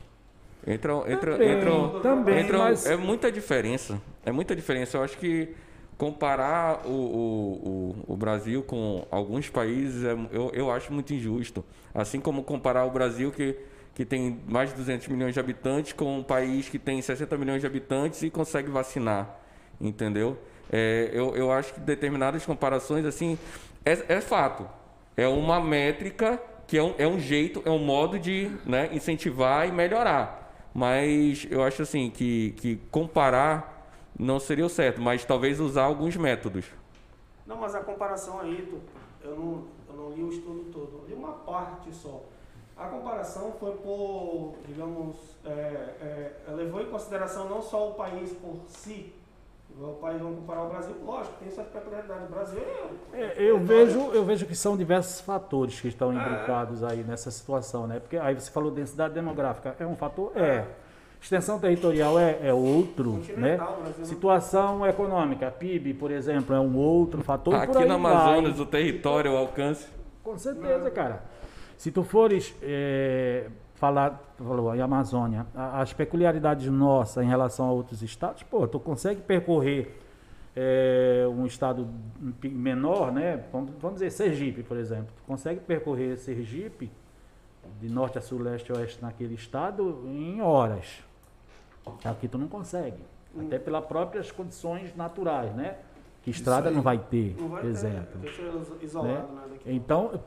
Entra, 0.66 0.93
entra, 1.12 1.32
Também, 1.32 1.51
entra, 1.51 2.01
também, 2.01 2.39
entra- 2.40 2.59
mas- 2.59 2.86
é 2.86 2.97
muita 2.97 3.31
diferença. 3.32 4.01
É 4.24 4.31
muita 4.31 4.55
diferença. 4.55 4.97
Eu 4.97 5.02
acho 5.02 5.19
que 5.19 5.55
comparar 5.98 6.86
o, 6.86 6.90
o, 6.90 8.05
o, 8.09 8.12
o 8.14 8.16
Brasil 8.16 8.62
com 8.62 9.06
alguns 9.10 9.48
países, 9.51 10.05
é, 10.05 10.12
eu, 10.31 10.51
eu 10.55 10.70
acho 10.70 10.93
muito 10.93 11.12
injusto. 11.12 11.64
Assim 11.94 12.20
como 12.20 12.43
comparar 12.44 12.85
o 12.85 12.90
Brasil, 12.90 13.31
que, 13.32 13.56
que 13.94 14.05
tem 14.05 14.40
mais 14.48 14.70
de 14.70 14.77
200 14.77 15.09
milhões 15.09 15.35
de 15.35 15.40
habitantes, 15.40 15.93
com 15.93 16.19
um 16.19 16.23
país 16.23 16.69
que 16.69 16.78
tem 16.78 17.02
60 17.02 17.36
milhões 17.36 17.60
de 17.60 17.66
habitantes 17.66 18.23
e 18.23 18.31
consegue 18.31 18.70
vacinar. 18.70 19.39
Entendeu? 19.81 20.39
É, 20.72 21.10
eu, 21.12 21.36
eu 21.36 21.52
acho 21.52 21.74
que 21.74 21.80
determinadas 21.80 22.46
comparações, 22.46 23.04
assim, 23.04 23.38
é, 23.84 24.16
é 24.16 24.20
fato. 24.20 24.66
É 25.14 25.28
uma 25.28 25.60
métrica 25.60 26.40
que 26.66 26.78
é 26.78 26.82
um, 26.82 26.94
é 26.96 27.06
um 27.06 27.20
jeito, 27.20 27.62
é 27.66 27.70
um 27.70 27.78
modo 27.78 28.18
de 28.18 28.50
né, 28.64 28.88
incentivar 28.92 29.68
e 29.68 29.70
melhorar. 29.70 30.50
Mas 30.72 31.46
eu 31.50 31.62
acho 31.62 31.82
assim 31.82 32.08
que, 32.08 32.52
que 32.52 32.76
comparar 32.90 33.90
não 34.18 34.40
seria 34.40 34.64
o 34.64 34.70
certo, 34.70 35.00
mas 35.00 35.24
talvez 35.24 35.60
usar 35.60 35.84
alguns 35.84 36.16
métodos. 36.16 36.64
Não, 37.46 37.56
mas 37.56 37.74
a 37.74 37.80
comparação 37.80 38.40
aí, 38.40 38.66
eu, 39.22 39.36
não, 39.36 39.64
eu 39.88 39.94
não 39.94 40.10
li 40.12 40.22
o 40.22 40.30
estudo 40.30 40.70
todo, 40.72 41.02
eu 41.02 41.08
li 41.08 41.14
uma 41.14 41.32
parte 41.32 41.92
só. 41.92 42.22
A 42.76 42.86
comparação 42.86 43.52
foi 43.60 43.72
por, 43.76 44.54
digamos, 44.66 45.16
é, 45.44 45.50
é, 45.50 46.52
levou 46.52 46.80
em 46.80 46.86
consideração 46.86 47.48
não 47.48 47.60
só 47.60 47.90
o 47.90 47.94
país 47.94 48.32
por 48.32 48.62
si, 48.66 49.12
o 49.80 49.94
país, 50.00 50.20
vamos 50.20 50.38
comparar 50.40 50.64
o 50.64 50.68
Brasil, 50.68 50.94
lógico, 51.04 51.34
tem 51.40 51.50
suas 51.50 51.66
peculiaridades. 51.68 52.24
O 52.28 52.30
Brasil 52.32 52.58
é. 53.12 53.20
É, 53.20 53.34
eu, 53.38 53.58
vejo, 53.58 53.98
eu 54.12 54.24
vejo 54.24 54.46
que 54.46 54.54
são 54.54 54.76
diversos 54.76 55.20
fatores 55.20 55.80
que 55.80 55.88
estão 55.88 56.12
É. 56.12 56.16
imbricados 56.16 56.82
aí 56.84 57.02
nessa 57.02 57.30
situação, 57.30 57.86
né? 57.86 57.98
Porque 58.00 58.16
aí 58.16 58.34
você 58.34 58.50
falou 58.50 58.70
densidade 58.70 59.14
demográfica, 59.14 59.74
é 59.78 59.86
um 59.86 59.96
fator? 59.96 60.32
É. 60.36 60.64
Extensão 61.20 61.58
territorial 61.60 62.18
é, 62.18 62.38
é 62.42 62.52
outro, 62.52 63.20
né? 63.36 63.56
Situação 64.02 64.84
econômica, 64.86 65.50
PIB, 65.50 65.94
por 65.94 66.10
exemplo, 66.10 66.54
é 66.54 66.58
um 66.60 66.76
outro 66.76 67.22
fator. 67.22 67.54
por 67.54 67.62
Aqui 67.62 67.78
aí 67.78 67.88
no 67.88 67.98
vai. 68.00 68.12
Amazonas, 68.12 68.58
o 68.60 68.66
território, 68.66 69.32
o 69.32 69.36
alcance. 69.36 69.86
Com 70.22 70.36
certeza, 70.36 70.90
cara. 70.90 71.22
Se 71.76 71.90
tu 71.92 72.02
fores 72.02 72.54
é, 72.62 73.46
falar, 73.86 74.22
falou, 74.38 74.72
em 74.76 74.80
Amazônia, 74.80 75.44
a- 75.56 75.80
as 75.80 75.92
peculiaridades 75.92 76.68
nossas 76.70 77.24
em 77.24 77.28
relação 77.28 77.66
a 77.68 77.72
outros 77.72 78.00
estados, 78.00 78.44
pô, 78.44 78.68
tu 78.68 78.78
consegue 78.78 79.20
percorrer 79.22 79.98
é, 80.54 81.26
um 81.28 81.44
estado 81.46 81.88
menor, 82.44 83.10
né? 83.10 83.42
Vamos, 83.50 83.70
vamos 83.80 83.94
dizer 83.94 84.10
Sergipe, 84.12 84.62
por 84.62 84.76
exemplo. 84.76 85.06
Tu 85.16 85.22
consegue 85.26 85.59
percorrer 85.60 86.16
Sergipe 86.16 86.92
de 87.80 87.88
norte 87.88 88.18
a 88.18 88.20
sul, 88.20 88.38
leste 88.40 88.70
a 88.70 88.76
oeste 88.76 89.00
naquele 89.02 89.34
estado 89.34 90.02
em 90.04 90.40
horas. 90.42 91.02
Aqui 92.04 92.28
tu 92.28 92.38
não 92.38 92.46
consegue. 92.48 92.98
Até 93.40 93.59
pelas 93.59 93.84
próprias 93.86 94.30
condições 94.30 94.94
naturais, 94.94 95.52
né? 95.56 95.76
Que 96.22 96.30
estrada 96.30 96.70
não 96.70 96.82
vai 96.82 96.98
ter, 96.98 97.34
Não 97.36 97.48
vai 97.48 97.66
exemplo. 97.66 98.20
ter, 98.20 98.84
isolado, 98.84 99.32
né? 99.32 99.42
daqui. 99.50 99.72
Então, 99.72 100.20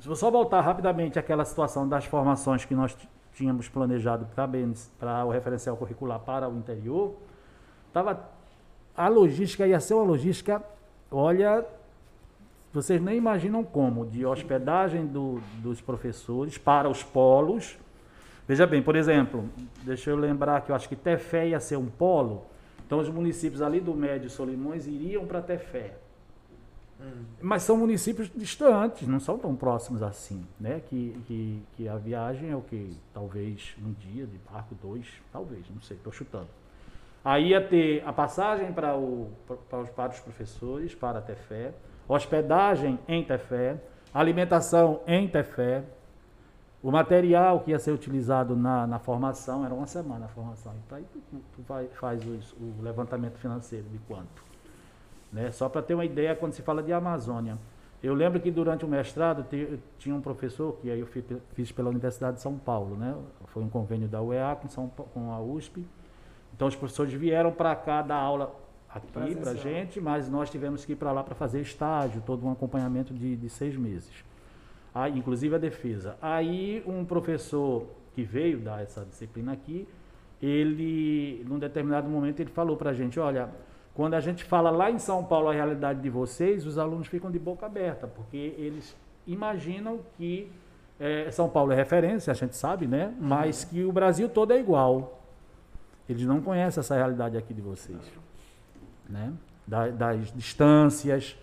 se 0.00 0.08
eu 0.08 0.14
só 0.16 0.30
voltar 0.30 0.60
rapidamente 0.60 1.18
àquela 1.18 1.44
situação 1.44 1.88
das 1.88 2.04
formações 2.04 2.64
que 2.64 2.74
nós 2.74 2.96
tínhamos 3.34 3.68
planejado 3.68 4.26
para 4.98 5.24
o 5.24 5.30
referencial 5.30 5.76
curricular 5.76 6.18
para 6.20 6.48
o 6.48 6.56
interior, 6.56 7.14
tava, 7.92 8.20
a 8.96 9.08
logística 9.08 9.66
ia 9.66 9.78
ser 9.80 9.94
uma 9.94 10.02
logística, 10.04 10.62
olha, 11.10 11.64
vocês 12.72 13.00
nem 13.00 13.16
imaginam 13.16 13.64
como, 13.64 14.06
de 14.06 14.26
hospedagem 14.26 15.06
do- 15.06 15.40
dos 15.62 15.80
professores 15.80 16.58
para 16.58 16.88
os 16.88 17.02
polos. 17.02 17.78
Veja 18.46 18.66
bem, 18.66 18.82
por 18.82 18.96
exemplo, 18.96 19.44
deixa 19.82 20.10
eu 20.10 20.16
lembrar 20.16 20.60
que 20.62 20.70
eu 20.72 20.76
acho 20.76 20.88
que 20.88 20.96
Tefé 20.96 21.48
ia 21.48 21.60
ser 21.60 21.76
um 21.76 21.86
polo, 21.86 22.44
então 22.86 22.98
os 22.98 23.08
municípios 23.08 23.60
ali 23.62 23.80
do 23.80 23.94
Médio 23.94 24.30
Solimões 24.30 24.86
iriam 24.86 25.26
para 25.26 25.42
Tefé. 25.42 25.94
Mas 27.40 27.62
são 27.62 27.76
municípios 27.76 28.30
distantes, 28.34 29.06
não 29.06 29.20
são 29.20 29.38
tão 29.38 29.54
próximos 29.54 30.02
assim, 30.02 30.44
né? 30.58 30.80
Que, 30.88 31.20
que, 31.26 31.62
que 31.76 31.88
a 31.88 31.96
viagem 31.96 32.50
é 32.50 32.56
o 32.56 32.60
que? 32.60 32.96
Talvez 33.14 33.76
um 33.80 33.92
dia 33.92 34.26
de 34.26 34.38
barco, 34.38 34.74
dois, 34.82 35.06
talvez, 35.32 35.64
não 35.70 35.80
sei, 35.80 35.96
estou 35.96 36.12
chutando. 36.12 36.48
Aí 37.24 37.48
ia 37.48 37.60
ter 37.60 38.02
a 38.06 38.12
passagem 38.12 38.72
para, 38.72 38.96
o, 38.96 39.30
para, 39.68 39.80
os, 39.80 39.90
para 39.90 40.12
os 40.12 40.20
professores, 40.20 40.94
para 40.94 41.20
Tefé, 41.20 41.72
hospedagem 42.08 42.98
em 43.06 43.22
Tefé, 43.22 43.80
alimentação 44.12 45.00
em 45.06 45.28
Tefé, 45.28 45.84
o 46.82 46.90
material 46.90 47.60
que 47.60 47.70
ia 47.70 47.78
ser 47.78 47.92
utilizado 47.92 48.56
na, 48.56 48.86
na 48.86 48.98
formação, 48.98 49.64
era 49.64 49.74
uma 49.74 49.86
semana 49.86 50.26
a 50.26 50.28
formação. 50.28 50.72
Então 50.86 50.98
aí 50.98 51.04
tu, 51.12 51.20
tu 51.30 51.62
vai, 51.62 51.86
faz 51.88 52.24
o 52.24 52.82
levantamento 52.82 53.36
financeiro 53.38 53.88
de 53.88 53.98
quanto 54.00 54.47
né? 55.32 55.50
Só 55.50 55.68
para 55.68 55.82
ter 55.82 55.94
uma 55.94 56.04
ideia, 56.04 56.34
quando 56.34 56.52
se 56.52 56.62
fala 56.62 56.82
de 56.82 56.92
Amazônia. 56.92 57.58
Eu 58.02 58.14
lembro 58.14 58.38
que 58.40 58.50
durante 58.50 58.84
o 58.84 58.88
mestrado 58.88 59.44
tinha 59.98 60.14
um 60.14 60.20
professor, 60.20 60.76
que 60.80 60.88
aí 60.90 61.00
eu 61.00 61.06
fi- 61.06 61.24
fiz 61.54 61.72
pela 61.72 61.90
Universidade 61.90 62.36
de 62.36 62.42
São 62.42 62.56
Paulo, 62.56 62.96
né? 62.96 63.14
foi 63.46 63.62
um 63.62 63.68
convênio 63.68 64.06
da 64.06 64.22
UEA 64.22 64.56
com, 64.60 64.68
São, 64.68 64.88
com 64.88 65.32
a 65.32 65.40
USP. 65.40 65.84
Então 66.54 66.68
os 66.68 66.76
professores 66.76 67.12
vieram 67.12 67.50
para 67.50 67.74
cá 67.74 68.00
dar 68.02 68.16
aula 68.16 68.54
aqui 68.88 69.08
para 69.34 69.52
gente, 69.62 70.00
mas 70.00 70.28
nós 70.28 70.48
tivemos 70.48 70.84
que 70.84 70.92
ir 70.92 70.96
para 70.96 71.10
lá 71.10 71.24
para 71.24 71.34
fazer 71.34 71.60
estágio, 71.60 72.22
todo 72.24 72.46
um 72.46 72.52
acompanhamento 72.52 73.12
de, 73.12 73.36
de 73.36 73.48
seis 73.48 73.76
meses. 73.76 74.24
Aí, 74.94 75.18
inclusive 75.18 75.54
a 75.56 75.58
defesa. 75.58 76.16
Aí 76.22 76.82
um 76.86 77.04
professor 77.04 77.84
que 78.14 78.22
veio 78.22 78.58
dar 78.60 78.80
essa 78.82 79.04
disciplina 79.04 79.52
aqui, 79.52 79.86
ele, 80.40 81.44
num 81.48 81.58
determinado 81.58 82.08
momento, 82.08 82.40
ele 82.40 82.50
falou 82.50 82.76
para 82.76 82.90
a 82.90 82.94
gente, 82.94 83.18
olha, 83.18 83.48
quando 83.98 84.14
a 84.14 84.20
gente 84.20 84.44
fala 84.44 84.70
lá 84.70 84.88
em 84.92 84.98
São 85.00 85.24
Paulo 85.24 85.48
a 85.48 85.52
realidade 85.52 86.00
de 86.00 86.08
vocês, 86.08 86.64
os 86.64 86.78
alunos 86.78 87.08
ficam 87.08 87.32
de 87.32 87.38
boca 87.38 87.66
aberta, 87.66 88.06
porque 88.06 88.54
eles 88.56 88.94
imaginam 89.26 89.98
que 90.16 90.48
eh, 91.00 91.28
São 91.32 91.48
Paulo 91.48 91.72
é 91.72 91.74
referência, 91.74 92.30
a 92.30 92.34
gente 92.34 92.54
sabe, 92.56 92.86
né? 92.86 93.12
Mas 93.18 93.64
que 93.64 93.82
o 93.82 93.90
Brasil 93.90 94.28
todo 94.28 94.52
é 94.52 94.60
igual. 94.60 95.20
Eles 96.08 96.24
não 96.24 96.40
conhecem 96.40 96.80
essa 96.80 96.94
realidade 96.94 97.36
aqui 97.36 97.52
de 97.52 97.60
vocês, 97.60 97.98
né? 99.10 99.32
Da- 99.66 99.88
das 99.88 100.32
distâncias, 100.32 101.36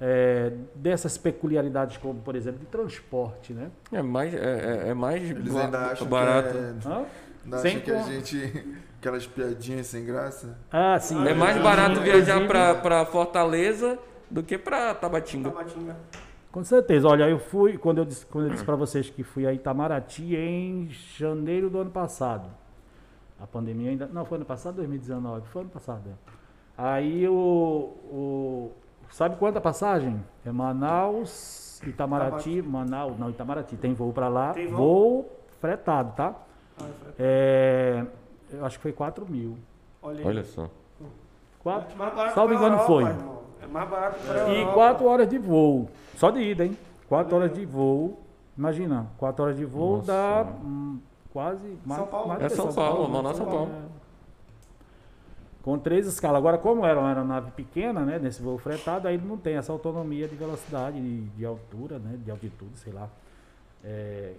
eh, 0.00 0.52
dessas 0.74 1.16
peculiaridades, 1.16 1.96
como 1.96 2.20
por 2.20 2.34
exemplo 2.34 2.58
de 2.58 2.66
transporte, 2.66 3.52
né? 3.52 3.70
É 3.92 4.02
mais, 4.02 4.34
é, 4.34 4.38
é- 4.38 4.88
é 4.88 4.94
mais 4.94 5.30
Eles 5.30 5.54
ainda 5.54 5.78
acham 5.92 6.08
barato. 6.08 6.48
que, 6.50 6.88
é, 7.54 7.58
Sem 7.58 7.80
que 7.80 7.92
a 7.92 8.02
gente. 8.02 8.64
Aquelas 9.00 9.26
piadinhas 9.26 9.86
sem 9.86 10.04
graça. 10.04 10.58
Ah, 10.70 10.98
sim. 11.00 11.26
É 11.26 11.32
mais 11.32 11.56
barato 11.62 12.00
viajar 12.00 12.46
pra, 12.46 12.74
pra 12.74 13.06
Fortaleza 13.06 13.98
do 14.30 14.42
que 14.42 14.58
pra 14.58 14.94
Tabatinga. 14.94 15.50
Tabatinga. 15.50 15.96
Com 16.52 16.62
certeza. 16.62 17.08
Olha, 17.08 17.26
eu 17.26 17.38
fui, 17.38 17.78
quando 17.78 17.96
eu 17.96 18.04
disse, 18.04 18.26
quando 18.26 18.48
eu 18.48 18.50
disse 18.50 18.64
para 18.64 18.76
vocês 18.76 19.08
que 19.08 19.22
fui 19.22 19.46
a 19.46 19.54
Itamaraty 19.54 20.36
em 20.36 20.86
janeiro 21.16 21.70
do 21.70 21.78
ano 21.78 21.90
passado. 21.90 22.46
A 23.40 23.46
pandemia 23.46 23.88
ainda. 23.90 24.06
Não, 24.06 24.26
foi 24.26 24.36
ano 24.36 24.44
passado, 24.44 24.76
2019. 24.76 25.48
Foi 25.48 25.62
ano 25.62 25.70
passado. 25.70 26.02
é. 26.06 26.30
Aí 26.76 27.26
o. 27.26 27.32
o 27.32 28.72
sabe 29.10 29.36
quanta 29.36 29.62
passagem? 29.62 30.22
É 30.44 30.52
Manaus, 30.52 31.80
Itamaraty, 31.86 32.60
Manaus. 32.60 33.18
Não, 33.18 33.30
Itamaraty. 33.30 33.76
Tem 33.76 33.94
voo 33.94 34.12
para 34.12 34.28
lá. 34.28 34.52
Tem 34.52 34.66
voo? 34.66 34.76
voo 34.76 35.38
fretado, 35.58 36.12
tá? 36.14 36.34
Ah, 36.78 36.84
Fred. 37.00 37.14
É, 37.18 38.04
eu 38.52 38.64
acho 38.64 38.76
que 38.78 38.82
foi 38.82 38.92
4 38.92 39.26
mil. 39.30 39.56
Olha, 40.02 40.18
aí. 40.20 40.26
Olha 40.26 40.44
só. 40.44 40.68
Quatro, 41.62 41.94
É 42.02 42.30
salvo 42.30 42.54
engano, 42.54 42.66
Europa, 42.76 42.86
foi. 42.86 43.04
irmão. 43.04 43.40
É 43.62 43.66
mais 43.66 43.90
barato 43.90 44.18
para 44.26 44.48
E 44.54 44.72
quatro 44.72 45.06
horas 45.06 45.28
de 45.28 45.38
voo. 45.38 45.90
Só 46.16 46.30
de 46.30 46.40
ida, 46.40 46.64
hein? 46.64 46.76
Quatro 47.08 47.36
horas 47.36 47.52
de 47.52 47.66
voo. 47.66 48.18
Imagina, 48.56 49.06
quatro 49.18 49.44
horas 49.44 49.56
de 49.56 49.64
voo 49.66 49.96
Nossa. 49.98 50.06
dá 50.12 50.46
hum, 50.64 50.98
quase 51.32 51.78
mais, 51.84 52.00
São 52.00 52.08
Paulo. 52.08 52.28
mais 52.28 52.42
É 52.42 52.48
São 52.48 52.72
Paulo, 52.72 53.06
né? 53.08 53.12
Manaus, 53.14 53.36
São 53.36 53.46
Paulo. 53.46 53.70
É. 53.72 54.00
Com 55.62 55.78
três 55.78 56.06
escalas. 56.06 56.38
Agora, 56.38 56.56
como 56.56 56.86
era 56.86 56.98
uma 56.98 57.08
aeronave 57.08 57.50
pequena, 57.50 58.00
né? 58.00 58.18
Nesse 58.18 58.40
voo 58.40 58.56
fretado, 58.56 59.06
aí 59.06 59.14
ele 59.16 59.26
não 59.26 59.36
tem 59.36 59.56
essa 59.56 59.70
autonomia 59.72 60.26
de 60.26 60.34
velocidade, 60.34 60.98
de, 60.98 61.20
de 61.26 61.44
altura, 61.44 61.98
né? 61.98 62.16
De 62.24 62.30
altitude, 62.30 62.78
sei 62.78 62.92
lá. 62.94 63.08
É, 63.84 64.32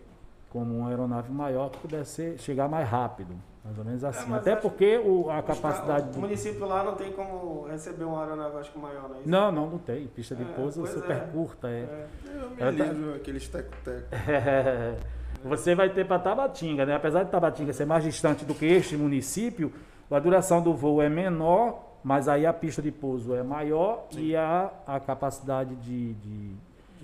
como 0.50 0.76
uma 0.80 0.90
aeronave 0.90 1.32
maior 1.32 1.70
que 1.70 1.78
pudesse 1.78 2.12
ser- 2.16 2.40
chegar 2.40 2.68
mais 2.68 2.88
rápido. 2.90 3.36
Mais 3.64 3.78
ou 3.78 3.86
menos 3.86 4.04
assim. 4.04 4.28
mas 4.28 4.40
Até 4.42 4.56
porque 4.56 4.98
o, 4.98 5.30
a 5.30 5.42
capacidade. 5.44 6.04
ca- 6.04 6.08
O 6.10 6.12
de- 6.14 6.20
município 6.20 6.66
lá 6.66 6.84
não 6.84 6.96
tem 6.96 7.12
como 7.12 7.68
receber 7.68 8.06
uma 8.06 8.22
aeronave, 8.24 8.70
maior, 8.76 9.08
não 9.10 9.16
é 9.16 9.20
isso? 9.20 9.30
Não, 9.30 9.52
não, 9.52 9.70
não 9.70 9.78
tem. 9.78 10.08
Pista 10.08 10.36
de 10.36 10.42
É, 10.42 10.46
pouso 10.46 10.86
super 10.88 11.16
é. 11.16 11.20
curta. 11.32 11.68
É. 11.70 11.72
É. 11.82 12.08
Eu 12.26 12.50
me 12.50 12.62
Ela 12.62 12.74
tá- 12.74 12.84
alívio, 12.86 13.16
aqueles 13.16 13.48
teco-teco. 13.48 14.08
Você 15.46 15.74
vai 15.74 15.90
ter 15.90 16.06
para 16.06 16.20
Tabatinga, 16.20 16.86
né? 16.86 16.96
Apesar 16.96 17.24
de 17.24 17.32
Tabatinga 17.32 17.74
ser 17.74 17.86
mais 17.86 18.04
distante 18.04 18.46
do 18.46 18.54
que 18.54 18.66
este 18.66 18.96
município, 18.96 19.72
a 20.10 20.20
duração 20.20 20.62
do 20.62 20.74
voo 20.74 21.02
é 21.02 21.10
menor, 21.10 21.98
mas 22.04 22.28
aí 22.28 22.46
a 22.46 22.54
pista 22.54 22.82
de 22.82 22.92
pouso 22.92 23.34
é 23.36 23.42
maior 23.44 24.06
e 24.12 24.36
a, 24.36 24.72
a 24.86 25.00
capacidade 25.00 25.76
de, 25.78 26.14
de, 26.16 26.56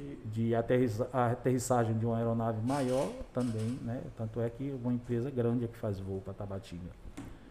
De- 0.07 0.15
de 0.47 0.55
aterrissa- 0.55 1.09
a 1.11 1.31
aterrissagem 1.31 1.97
de 1.97 2.05
uma 2.05 2.17
aeronave 2.17 2.65
maior 2.65 3.09
também, 3.33 3.77
né? 3.83 4.01
Tanto 4.15 4.39
é 4.39 4.49
que 4.49 4.71
uma 4.83 4.93
empresa 4.93 5.29
grande 5.29 5.65
é 5.65 5.67
que 5.67 5.77
faz 5.77 5.99
voo 5.99 6.21
para 6.21 6.33
Tabatinga. 6.33 6.89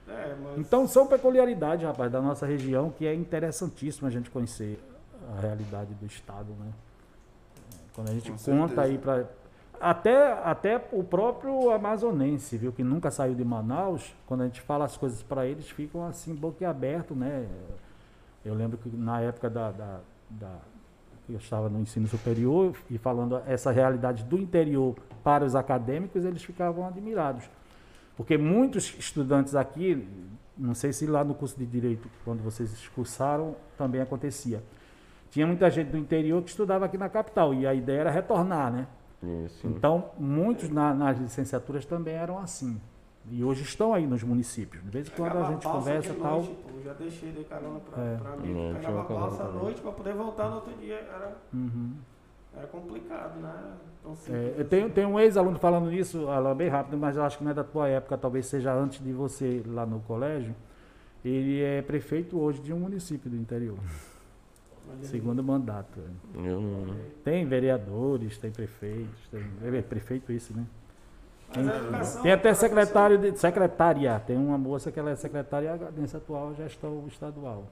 É, 0.08 0.34
mas 0.42 0.58
Então 0.58 0.86
são 0.86 1.06
peculiaridades, 1.06 1.84
rapaz, 1.84 2.10
da 2.10 2.22
nossa 2.22 2.46
região 2.46 2.90
que 2.90 3.06
é 3.06 3.14
interessantíssimo 3.14 4.06
a 4.06 4.10
gente 4.10 4.30
conhecer 4.30 4.78
a 5.36 5.40
realidade 5.40 5.92
do 5.94 6.06
estado, 6.06 6.52
né? 6.60 6.72
Quando 7.94 8.08
a 8.10 8.12
gente 8.12 8.30
Com 8.30 8.36
conta 8.38 8.68
certeza. 8.74 8.82
aí 8.82 8.98
para 8.98 9.26
até 9.78 10.32
até 10.42 10.88
o 10.92 11.04
próprio 11.04 11.70
amazonense, 11.70 12.56
viu, 12.56 12.72
que 12.72 12.82
nunca 12.82 13.10
saiu 13.10 13.34
de 13.34 13.44
Manaus, 13.44 14.14
quando 14.26 14.42
a 14.42 14.44
gente 14.44 14.60
fala 14.62 14.84
as 14.86 14.96
coisas 14.96 15.22
para 15.22 15.46
eles, 15.46 15.68
ficam 15.68 16.06
assim 16.06 16.34
boquiaberto, 16.34 17.14
né? 17.14 17.46
Eu 18.44 18.54
lembro 18.54 18.78
que 18.78 18.88
na 18.88 19.20
época 19.20 19.50
da, 19.50 19.70
da, 19.72 20.00
da 20.30 20.58
eu 21.28 21.36
estava 21.38 21.68
no 21.68 21.80
ensino 21.80 22.06
superior 22.06 22.74
e 22.90 22.98
falando 22.98 23.40
essa 23.46 23.70
realidade 23.70 24.24
do 24.24 24.38
interior 24.38 24.94
para 25.24 25.44
os 25.44 25.54
acadêmicos, 25.54 26.24
eles 26.24 26.42
ficavam 26.42 26.86
admirados. 26.86 27.44
Porque 28.16 28.38
muitos 28.38 28.94
estudantes 28.98 29.54
aqui, 29.54 30.08
não 30.56 30.74
sei 30.74 30.92
se 30.92 31.06
lá 31.06 31.22
no 31.24 31.34
curso 31.34 31.58
de 31.58 31.66
Direito, 31.66 32.08
quando 32.24 32.42
vocês 32.42 32.88
cursaram, 32.94 33.56
também 33.76 34.00
acontecia. 34.00 34.62
Tinha 35.30 35.46
muita 35.46 35.68
gente 35.68 35.88
do 35.90 35.98
interior 35.98 36.42
que 36.42 36.48
estudava 36.50 36.84
aqui 36.86 36.96
na 36.96 37.08
capital 37.08 37.52
e 37.52 37.66
a 37.66 37.74
ideia 37.74 38.00
era 38.00 38.10
retornar, 38.10 38.72
né? 38.72 38.86
Isso. 39.44 39.66
Então, 39.66 40.10
muitos 40.18 40.68
na- 40.70 40.94
nas 40.94 41.18
licenciaturas 41.18 41.84
também 41.84 42.14
eram 42.14 42.38
assim. 42.38 42.80
E 43.30 43.42
hoje 43.42 43.62
estão 43.62 43.92
aí 43.92 44.06
nos 44.06 44.22
municípios. 44.22 44.82
De 44.84 44.90
vez 44.90 45.08
em 45.08 45.10
quando 45.10 45.36
a 45.38 45.50
gente 45.50 45.62
conversa 45.66 46.12
e 46.12 46.16
tal. 46.16 46.42
noite, 46.42 46.54
pô, 46.62 46.80
já 46.84 46.92
deixei 46.92 47.32
de 47.32 47.44
carona 47.44 47.80
pra, 47.80 48.02
É. 48.02 48.16
pra 48.16 48.36
mim. 48.36 48.52
Não, 48.54 48.74
pegava 48.74 48.94
uma 48.96 49.04
carona 49.04 49.26
balsa 49.26 49.42
à 49.44 49.48
noite 49.52 49.80
pra 49.80 49.92
poder 49.92 50.14
voltar 50.14 50.48
no 50.48 50.54
outro 50.56 50.72
dia. 50.74 50.94
Era, 50.94 51.36
Uhum. 51.52 51.92
era 52.56 52.66
complicado, 52.68 53.40
né? 53.40 53.72
Tão 54.02 54.12
É, 54.12 54.14
simples 54.16 54.58
eu 54.58 54.64
tenho, 54.68 54.90
tenho 54.90 55.08
um 55.08 55.18
ex-aluno 55.18 55.58
falando 55.58 55.92
isso, 55.92 56.28
Alan, 56.28 56.54
bem 56.54 56.68
rápido, 56.68 56.96
mas 56.96 57.16
eu 57.16 57.24
acho 57.24 57.38
que 57.38 57.42
não 57.44 57.50
é 57.50 57.54
da 57.54 57.64
tua 57.64 57.88
época, 57.88 58.16
talvez 58.16 58.46
seja 58.46 58.72
antes 58.72 59.02
de 59.04 59.12
você 59.12 59.62
lá 59.66 59.84
no 59.84 59.98
colégio. 60.00 60.54
Ele 61.24 61.60
é 61.60 61.82
prefeito 61.82 62.38
hoje 62.38 62.60
de 62.60 62.72
um 62.72 62.78
município 62.78 63.28
do 63.28 63.36
interior. 63.36 63.76
Segundo 65.02 65.42
mandato. 65.42 65.98
é. 65.98 66.48
Eu 66.48 66.60
não... 66.60 66.94
Tem 67.24 67.44
vereadores, 67.44 68.38
tem 68.38 68.52
prefeitos, 68.52 69.28
tem 69.32 69.42
é 69.64 69.82
prefeito 69.82 70.30
isso, 70.32 70.54
né? 70.56 70.64
Educação- 71.54 72.22
Tem 72.22 72.32
até 72.32 72.54
secretário 72.54 73.18
de 73.18 73.36
secretária. 73.38 74.20
Tem 74.26 74.36
uma 74.36 74.58
moça 74.58 74.90
que 74.92 74.98
ela 74.98 75.10
é 75.10 75.16
secretária 75.16 75.78
nessa 75.96 76.18
atual 76.18 76.54
gestão 76.54 77.04
estadual. 77.08 77.64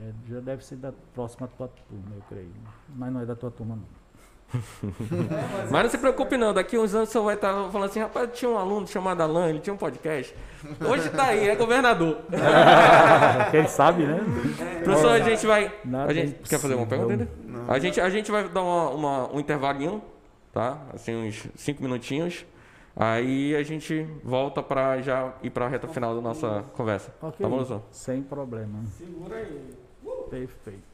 É, 0.00 0.10
já 0.32 0.40
deve 0.40 0.64
ser 0.64 0.76
da 0.76 0.92
próxima 1.14 1.48
tua 1.48 1.68
turma, 1.68 2.04
eu 2.16 2.22
creio. 2.28 2.52
Mas 2.94 3.12
não 3.12 3.20
é 3.20 3.26
da 3.26 3.34
tua 3.34 3.50
turma, 3.50 3.74
não. 3.76 3.98
Mas 5.70 5.82
não 5.82 5.90
se 5.90 5.98
preocupe 5.98 6.36
não, 6.38 6.54
daqui 6.54 6.78
uns 6.78 6.94
anos 6.94 7.10
você 7.10 7.18
vai 7.20 7.34
estar 7.34 7.52
falando 7.70 7.90
assim, 7.90 8.00
rapaz, 8.00 8.30
tinha 8.32 8.50
um 8.50 8.56
aluno 8.56 8.86
chamado 8.86 9.20
Alan, 9.22 9.50
ele 9.50 9.58
tinha 9.60 9.74
um 9.74 9.76
podcast. 9.76 10.34
Hoje 10.88 11.10
tá 11.10 11.24
aí, 11.26 11.48
é 11.48 11.54
governador. 11.56 12.18
Quem 13.50 13.66
sabe, 13.66 14.06
né? 14.06 14.20
Professor, 14.84 15.10
a 15.10 15.20
gente 15.20 15.46
vai. 15.46 15.70
A 16.06 16.12
gente 16.14 16.48
quer 16.48 16.58
fazer 16.58 16.74
uma 16.74 16.86
pergunta 16.86 17.12
ainda? 17.12 17.28
A 17.68 17.78
gente, 17.78 18.00
a 18.00 18.08
gente 18.08 18.30
vai 18.30 18.48
dar 18.48 18.62
uma, 18.62 18.90
uma- 18.90 19.34
um 19.34 19.40
intervalinho, 19.40 20.00
tá? 20.52 20.78
Assim, 20.94 21.14
uns 21.14 21.46
cinco 21.56 21.82
minutinhos. 21.82 22.46
Aí 23.00 23.54
a 23.54 23.62
gente 23.62 24.02
volta 24.24 24.60
pra 24.60 25.00
já 25.00 25.32
ir 25.40 25.50
pra 25.50 25.68
reta 25.68 25.86
final 25.86 26.16
da 26.16 26.20
nossa 26.20 26.64
conversa. 26.74 27.14
Ok, 27.22 27.36
Tá 27.38 27.48
bom, 27.48 27.56
professor? 27.56 27.82
Sem 27.92 28.22
problema. 28.24 28.84
Segura 28.86 29.36
aí. 29.36 29.70
Perfeito. 30.28 30.87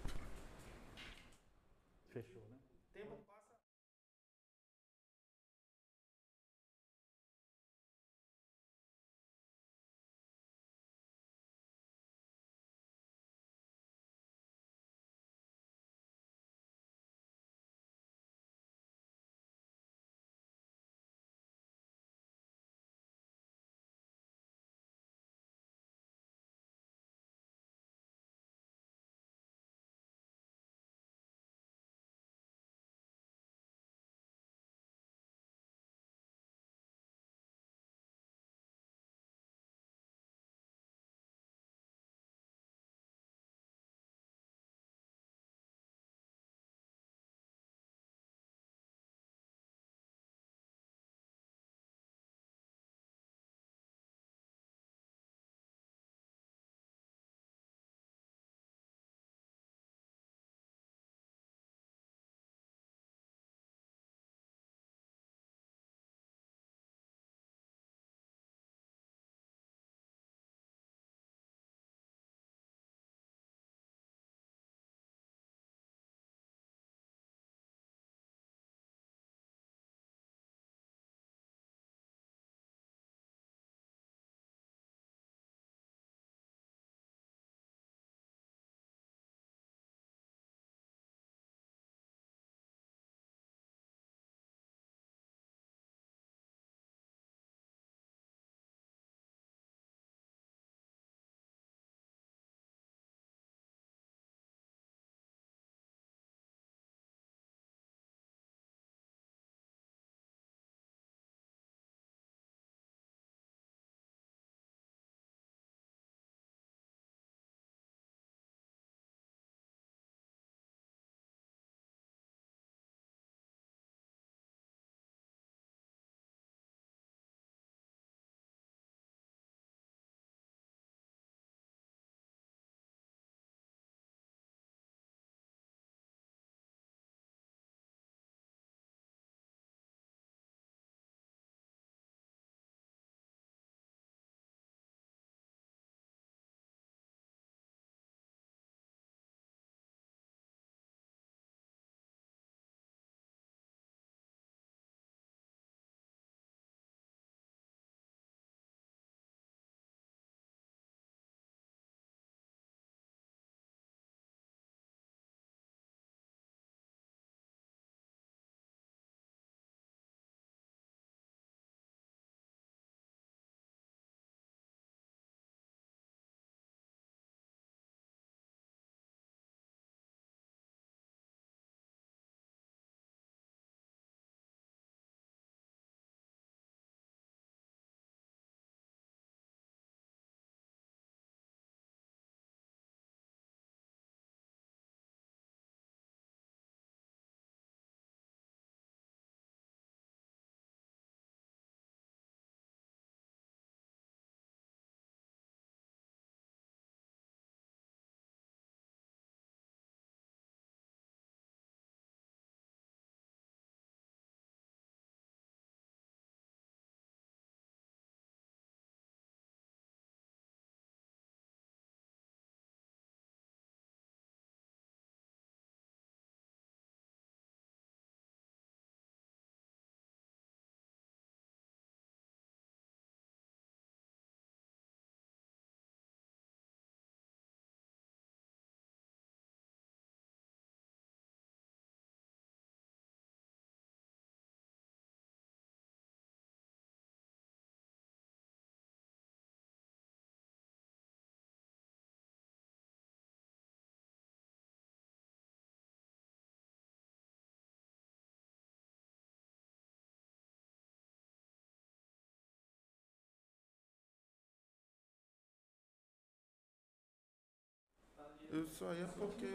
Eu 268.55 268.69
só 268.69 268.95
ia 268.95 269.05
porque. 269.19 269.49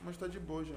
Mas 0.00 0.16
tá 0.16 0.26
de 0.26 0.40
boa 0.40 0.64
já. 0.64 0.72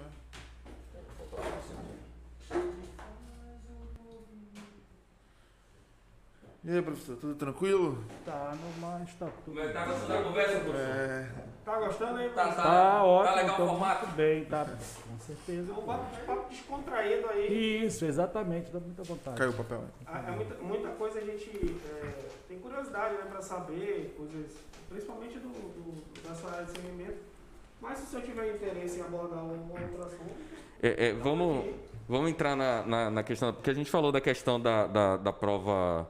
E 6.63 6.71
aí, 6.71 6.81
professor, 6.81 7.15
tudo 7.15 7.35
tranquilo? 7.35 8.03
Tá, 8.25 8.53
no 8.55 8.81
mais 8.81 9.13
tá 9.13 9.27
tudo. 9.45 9.55
Como 9.55 9.59
é 9.61 9.67
que 9.67 9.73
tá 9.73 9.85
gostando 9.85 10.07
da 10.13 10.21
conversa, 10.23 10.59
professor? 10.59 10.75
É. 10.81 11.29
Tá 11.63 11.79
gostando 11.79 12.17
aí? 12.19 12.29
Tá, 12.29 12.41
professor? 12.43 12.63
Tá 12.63 13.03
ótimo, 13.03 13.27
Tá 13.35 13.35
legal 13.41 13.53
o 13.53 13.57
tô 13.57 13.67
formato? 13.67 14.05
muito 14.05 14.17
bem, 14.17 14.45
tá. 14.45 14.65
Com 14.65 15.19
certeza. 15.19 15.71
É 15.71 15.75
um 15.75 15.81
papo, 15.83 16.49
descontraído 16.49 17.29
aí. 17.29 17.85
Isso, 17.85 18.05
exatamente, 18.05 18.71
dá 18.71 18.79
muita 18.79 19.03
vontade. 19.03 19.37
Caiu 19.37 19.51
o 19.51 19.53
papel 19.53 19.77
aí. 19.77 20.05
Ah, 20.07 20.23
é 20.27 20.31
muita, 20.31 20.55
muita 20.55 20.89
coisa 20.89 21.19
a 21.19 21.23
gente 21.23 21.75
é, 21.89 22.13
tem 22.49 22.59
curiosidade 22.59 23.13
né, 23.15 23.25
para 23.29 23.41
saber, 23.41 24.13
coisas, 24.17 24.51
principalmente 24.89 25.39
do, 25.39 25.47
do, 25.49 26.27
da 26.27 26.35
sua 26.35 26.51
área 26.51 26.65
de 26.65 26.71
segmento. 26.71 27.17
Mas 27.79 27.99
se 27.99 28.05
o 28.05 28.07
senhor 28.09 28.23
tiver 28.25 28.55
interesse 28.55 28.99
em 28.99 29.03
abordar 29.03 29.39
um 29.43 29.69
outro 29.71 30.01
assunto, 30.03 30.33
É, 30.81 30.87
é, 30.89 31.11
estamos 31.11 31.23
vamos, 31.23 31.59
aqui. 31.59 31.75
vamos 32.09 32.29
entrar 32.29 32.55
na, 32.57 32.83
na, 32.85 33.09
na 33.11 33.23
questão, 33.23 33.53
porque 33.53 33.69
a 33.69 33.73
gente 33.73 33.89
falou 33.89 34.11
da 34.11 34.19
questão 34.19 34.59
da, 34.59 34.87
da, 34.87 35.17
da 35.17 35.31
prova 35.31 36.07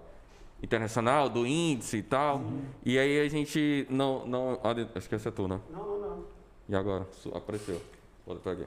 internacional, 0.61 1.29
do 1.29 1.45
índice 1.45 1.97
e 1.97 2.03
tal, 2.03 2.41
e 2.83 2.97
aí 2.97 3.19
a 3.19 3.29
gente 3.29 3.85
não, 3.89 4.25
não, 4.25 4.59
olha, 4.63 4.89
acho 4.95 5.07
que 5.07 5.15
essa 5.15 5.29
é 5.29 5.31
tu, 5.31 5.47
né? 5.47 5.59
Não, 5.69 5.85
não, 5.85 5.99
não. 5.99 6.23
E 6.67 6.75
agora? 6.75 7.05
Apareceu. 7.33 7.81
Pra 8.43 8.51
aqui. 8.51 8.65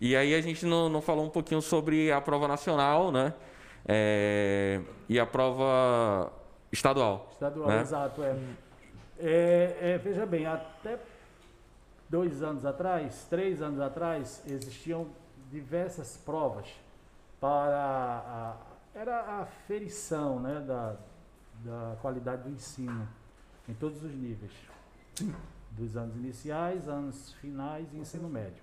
E 0.00 0.14
aí 0.14 0.34
a 0.34 0.40
gente 0.40 0.64
não, 0.64 0.88
não 0.88 1.02
falou 1.02 1.24
um 1.24 1.30
pouquinho 1.30 1.60
sobre 1.60 2.12
a 2.12 2.20
prova 2.20 2.46
nacional, 2.46 3.10
né? 3.10 3.34
É, 3.86 4.80
e 5.08 5.18
a 5.18 5.26
prova 5.26 6.32
estadual. 6.70 7.28
Estadual, 7.32 7.68
né? 7.68 7.80
exato, 7.80 8.22
é. 8.22 8.36
É, 9.18 9.76
é, 9.80 9.98
Veja 9.98 10.24
bem, 10.24 10.46
até 10.46 10.98
dois 12.08 12.42
anos 12.42 12.64
atrás, 12.64 13.26
três 13.28 13.60
anos 13.60 13.80
atrás, 13.80 14.42
existiam 14.46 15.08
diversas 15.50 16.16
provas 16.16 16.66
para 17.40 18.24
a, 18.26 18.56
era 18.98 19.20
a 19.20 19.46
ferição 19.66 20.40
né, 20.40 20.60
da, 20.60 20.96
da 21.64 21.96
qualidade 22.00 22.42
do 22.42 22.50
ensino 22.50 23.06
em 23.68 23.74
todos 23.74 24.02
os 24.02 24.12
níveis. 24.12 24.52
Dos 25.70 25.96
anos 25.96 26.16
iniciais, 26.16 26.88
anos 26.88 27.32
finais 27.34 27.86
e 27.92 27.98
ensino 27.98 28.28
médio. 28.28 28.62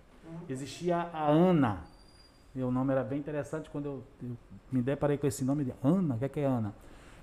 Existia 0.50 0.98
a 0.98 1.30
ANA. 1.30 1.82
O 2.56 2.72
nome 2.72 2.92
era 2.92 3.04
bem 3.04 3.20
interessante 3.20 3.70
quando 3.70 3.86
eu, 3.86 4.04
eu 4.24 4.38
me 4.72 4.82
deparei 4.82 5.18
com 5.18 5.28
esse 5.28 5.46
nome 5.46 5.64
de 5.64 5.74
ANA. 5.84 6.16
O 6.16 6.18
que 6.18 6.26
é, 6.26 6.30
que 6.30 6.40
é 6.40 6.46
ANA? 6.46 6.74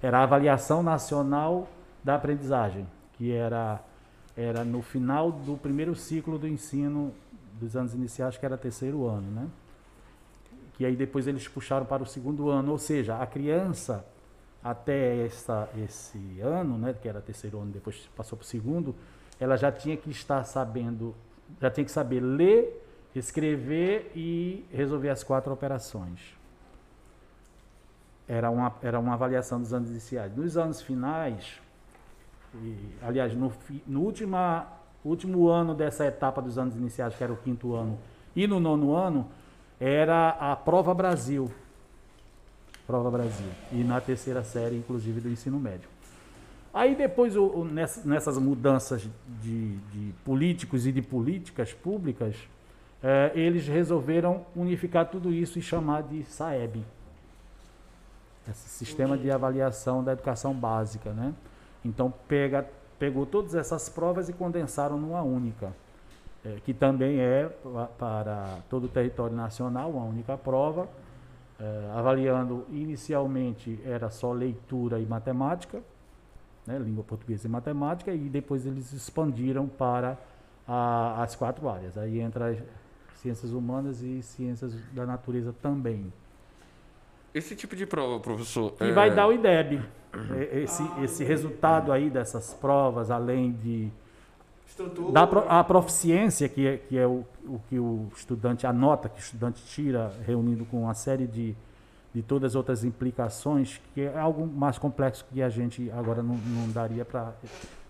Era 0.00 0.18
a 0.18 0.22
Avaliação 0.22 0.82
Nacional 0.82 1.68
da 2.02 2.14
Aprendizagem, 2.14 2.86
que 3.14 3.32
era, 3.32 3.82
era 4.36 4.64
no 4.64 4.80
final 4.80 5.32
do 5.32 5.56
primeiro 5.56 5.94
ciclo 5.96 6.38
do 6.38 6.46
ensino 6.46 7.12
dos 7.60 7.76
anos 7.76 7.94
iniciais, 7.94 8.36
que 8.36 8.46
era 8.46 8.56
terceiro 8.56 9.06
ano, 9.06 9.30
né? 9.30 9.48
Que 10.74 10.84
aí 10.84 10.94
depois 10.94 11.26
eles 11.26 11.48
puxaram 11.48 11.86
para 11.86 12.02
o 12.02 12.06
segundo 12.06 12.48
ano, 12.48 12.72
ou 12.72 12.78
seja, 12.78 13.18
a 13.18 13.26
criança 13.26 14.04
até 14.64 15.26
essa, 15.26 15.68
esse 15.76 16.40
ano, 16.40 16.78
né, 16.78 16.94
que 16.94 17.06
era 17.06 17.20
terceiro 17.20 17.60
ano, 17.60 17.70
depois 17.70 18.08
passou 18.16 18.38
para 18.38 18.44
o 18.44 18.46
segundo, 18.46 18.96
ela 19.38 19.58
já 19.58 19.70
tinha 19.70 19.94
que 19.94 20.10
estar 20.10 20.42
sabendo, 20.44 21.14
já 21.60 21.70
tinha 21.70 21.84
que 21.84 21.90
saber 21.90 22.20
ler, 22.20 22.82
escrever 23.14 24.10
e 24.16 24.64
resolver 24.72 25.10
as 25.10 25.22
quatro 25.22 25.52
operações. 25.52 26.34
Era 28.26 28.50
uma, 28.50 28.74
era 28.82 28.98
uma 28.98 29.12
avaliação 29.12 29.60
dos 29.60 29.74
anos 29.74 29.90
iniciais. 29.90 30.34
Nos 30.34 30.56
anos 30.56 30.80
finais, 30.80 31.60
e, 32.54 32.88
aliás, 33.02 33.34
no, 33.34 33.52
no 33.86 34.00
última, 34.00 34.66
último 35.04 35.48
ano 35.48 35.74
dessa 35.74 36.06
etapa 36.06 36.40
dos 36.40 36.56
anos 36.56 36.74
iniciais, 36.74 37.14
que 37.14 37.22
era 37.22 37.32
o 37.32 37.36
quinto 37.36 37.74
ano, 37.74 37.98
e 38.34 38.46
no 38.46 38.58
nono 38.58 38.94
ano, 38.96 39.28
era 39.78 40.30
a 40.30 40.56
Prova 40.56 40.94
Brasil. 40.94 41.52
Prova 42.86 43.10
Brasil. 43.10 43.46
E 43.72 43.82
na 43.82 44.00
terceira 44.00 44.42
série, 44.44 44.76
inclusive, 44.76 45.20
do 45.20 45.28
ensino 45.30 45.58
médio. 45.58 45.88
Aí 46.72 46.94
depois, 46.94 47.36
o- 47.36 47.46
o- 47.46 47.64
ness- 47.64 48.04
nessas 48.04 48.36
mudanças 48.36 49.08
de, 49.40 49.76
de 49.76 50.12
políticos 50.24 50.86
e 50.86 50.92
de 50.92 51.00
políticas 51.00 51.72
públicas, 51.72 52.36
eh, 53.02 53.30
eles 53.34 53.66
resolveram 53.66 54.44
unificar 54.56 55.06
tudo 55.08 55.32
isso 55.32 55.58
e 55.58 55.62
chamar 55.62 56.02
de 56.02 56.24
SAEB. 56.24 56.82
Esse 58.50 58.68
sistema 58.68 59.16
de 59.16 59.30
avaliação 59.30 60.04
da 60.04 60.12
educação 60.12 60.52
básica, 60.52 61.10
né? 61.12 61.32
Então 61.84 62.12
pega, 62.28 62.68
pegou 62.98 63.24
todas 63.24 63.54
essas 63.54 63.88
provas 63.88 64.28
e 64.28 64.32
condensaram 64.34 64.98
numa 64.98 65.22
única, 65.22 65.72
eh, 66.44 66.58
que 66.64 66.74
também 66.74 67.20
é 67.20 67.46
pa- 67.46 67.88
para 67.98 68.58
todo 68.68 68.84
o 68.84 68.88
território 68.88 69.34
nacional 69.34 69.90
uma 69.92 70.04
única 70.04 70.36
prova, 70.36 70.86
eh, 71.60 71.90
avaliando 71.94 72.66
inicialmente 72.70 73.78
era 73.84 74.10
só 74.10 74.32
leitura 74.32 74.98
e 74.98 75.06
matemática, 75.06 75.82
né, 76.66 76.78
língua 76.78 77.04
portuguesa 77.04 77.46
e 77.46 77.50
matemática, 77.50 78.12
e 78.12 78.28
depois 78.28 78.66
eles 78.66 78.92
expandiram 78.92 79.66
para 79.68 80.18
a- 80.66 81.22
as 81.22 81.34
quatro 81.36 81.68
áreas. 81.68 81.96
Aí 81.98 82.20
entra 82.20 82.50
as 82.50 82.58
ciências 83.20 83.52
humanas 83.52 84.02
e 84.02 84.22
ciências 84.22 84.74
da 84.92 85.04
natureza 85.06 85.54
também. 85.62 86.12
Esse 87.32 87.54
tipo 87.56 87.74
de 87.74 87.84
prova, 87.86 88.20
professor. 88.20 88.74
E 88.80 88.84
é, 88.84 88.92
vai 88.92 89.12
dar 89.14 89.26
o 89.26 89.32
IDEB. 89.32 89.80
E- 90.14 90.58
Esse, 90.62 90.82
esse 91.02 91.24
resultado 91.24 91.90
aí 91.92 92.08
dessas 92.08 92.54
provas, 92.54 93.10
além 93.10 93.52
de 93.52 93.90
Estrutura. 94.66 95.12
da 95.12 95.26
pro- 95.26 95.44
a 95.48 95.62
proficiência, 95.62 96.48
que 96.48 96.66
é, 96.66 96.76
que 96.78 96.98
é 96.98 97.06
o, 97.06 97.24
o 97.46 97.60
que 97.68 97.78
o 97.78 98.08
estudante 98.16 98.66
anota, 98.66 99.08
que 99.08 99.18
o 99.18 99.20
estudante 99.22 99.62
tira, 99.64 100.12
reunindo 100.26 100.64
com 100.64 100.82
uma 100.84 100.94
série 100.94 101.26
de, 101.26 101.54
de 102.14 102.22
todas 102.22 102.52
as 102.52 102.56
outras 102.56 102.82
implicações, 102.84 103.80
que 103.94 104.00
é 104.02 104.18
algo 104.18 104.46
mais 104.46 104.78
complexo 104.78 105.24
que 105.32 105.42
a 105.42 105.48
gente 105.48 105.90
agora 105.92 106.22
não, 106.22 106.36
não 106.36 106.70
daria 106.72 107.04
para 107.04 107.32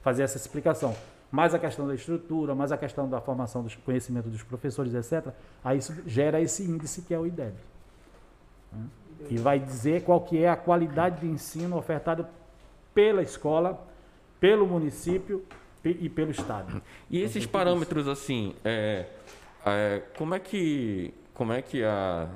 fazer 0.02 0.22
essa 0.24 0.36
explicação. 0.36 0.94
Mais 1.32 1.52
a 1.54 1.58
questão 1.58 1.86
da 1.86 1.94
estrutura, 1.94 2.54
mais 2.54 2.70
a 2.70 2.76
questão 2.76 3.08
da 3.08 3.20
formação 3.20 3.62
dos 3.62 3.74
conhecimentos 3.76 4.30
dos 4.30 4.42
professores, 4.42 4.94
etc. 4.94 5.32
Aí 5.64 5.78
isso 5.78 5.92
gera 6.06 6.40
esse 6.40 6.62
índice 6.62 7.02
que 7.02 7.12
é 7.14 7.18
o 7.18 7.26
IDEB. 7.26 7.54
né? 8.72 8.84
Que 9.28 9.36
vai 9.38 9.58
dizer 9.58 10.02
qual 10.04 10.20
que 10.20 10.42
é 10.42 10.48
a 10.48 10.56
qualidade 10.56 11.20
de 11.20 11.26
ensino 11.26 11.76
ofertada 11.78 12.28
pela 12.94 13.22
escola, 13.22 13.84
pelo 14.38 14.66
município 14.66 15.42
e 15.90 16.08
pelo 16.08 16.30
Estado. 16.30 16.80
E 17.10 17.20
esses 17.20 17.44
parâmetros 17.46 18.08
assim, 18.08 18.54
é, 18.64 19.06
é, 19.66 20.02
como 20.16 20.34
é 20.34 20.38
que 20.38 21.12
como 21.34 21.52
é 21.52 21.60
que 21.62 21.82
a 21.84 22.28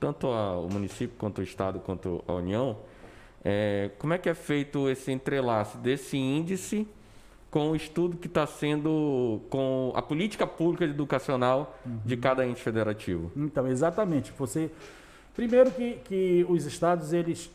tanto 0.00 0.26
a- 0.28 0.58
o 0.58 0.68
município 0.68 1.14
quanto 1.18 1.38
o 1.38 1.42
estado 1.42 1.78
quanto 1.80 2.22
a 2.26 2.32
União, 2.32 2.76
é, 3.44 3.90
como 3.98 4.12
é 4.12 4.18
que 4.18 4.28
é 4.28 4.34
feito 4.34 4.88
esse 4.88 5.10
entrelace 5.12 5.76
desse 5.78 6.16
índice 6.16 6.86
com 7.50 7.70
o 7.70 7.76
estudo 7.76 8.16
que 8.16 8.26
está 8.26 8.46
sendo 8.46 9.40
com 9.48 9.92
a 9.94 10.02
política 10.02 10.46
pública 10.46 10.84
educacional 10.84 11.78
de 12.04 12.16
cada 12.16 12.46
ente 12.46 12.60
federativo? 12.60 13.30
Então, 13.36 13.66
exatamente. 13.68 14.32
Você 14.38 14.70
primeiro 15.34 15.70
que, 15.70 15.98
que 16.04 16.46
os 16.48 16.64
estados 16.66 17.12
eles 17.12 17.50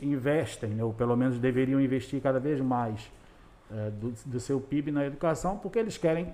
investem, 0.00 0.70
né, 0.70 0.84
ou 0.84 0.92
pelo 0.92 1.16
menos 1.16 1.38
deveriam 1.38 1.80
investir 1.80 2.20
cada 2.20 2.38
vez 2.38 2.60
mais 2.60 3.00
eh, 3.72 3.90
do, 3.90 4.12
do 4.24 4.40
seu 4.40 4.60
PIB 4.60 4.90
na 4.90 5.04
educação, 5.06 5.56
porque 5.58 5.78
eles 5.78 5.96
querem, 5.96 6.32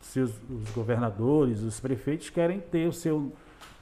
seus, 0.00 0.30
os 0.50 0.70
governadores, 0.70 1.62
os 1.62 1.78
prefeitos 1.80 2.30
querem 2.30 2.60
ter 2.60 2.88
o 2.88 2.92
seu 2.92 3.32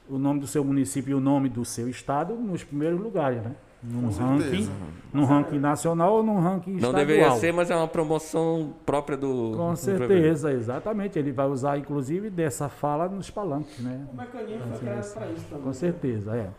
o 0.09 0.17
nome 0.17 0.39
do 0.39 0.47
seu 0.47 0.63
município 0.63 1.11
e 1.11 1.13
o 1.13 1.19
nome 1.19 1.49
do 1.49 1.65
seu 1.65 1.89
estado 1.89 2.33
nos 2.35 2.63
primeiros 2.63 2.99
lugares, 2.99 3.43
né? 3.43 3.55
Num 3.83 4.03
Com 4.03 4.07
ranking, 4.09 4.41
certeza. 4.41 4.71
num 5.13 5.25
ranking 5.25 5.59
nacional 5.59 6.13
ou 6.13 6.23
num 6.23 6.39
ranking 6.39 6.71
Não 6.71 6.77
estadual. 6.77 7.05
deveria 7.05 7.31
ser, 7.31 7.53
mas 7.53 7.69
é 7.69 7.75
uma 7.75 7.87
promoção 7.87 8.73
própria 8.85 9.15
do 9.15 9.53
Com 9.55 9.71
do 9.71 9.75
certeza, 9.75 10.51
exatamente. 10.51 11.19
Ele 11.19 11.31
vai 11.31 11.47
usar, 11.47 11.77
inclusive, 11.77 12.29
dessa 12.29 12.69
fala 12.69 13.07
nos 13.07 13.29
palanques, 13.29 13.77
né? 13.79 14.07
O 14.11 14.15
mecanismo 14.15 14.61
foi 14.69 14.77
criado 14.79 15.13
para 15.13 15.27
isso 15.27 15.45
também. 15.49 15.63
Com 15.63 15.73
certeza, 15.73 16.35
é. 16.35 16.49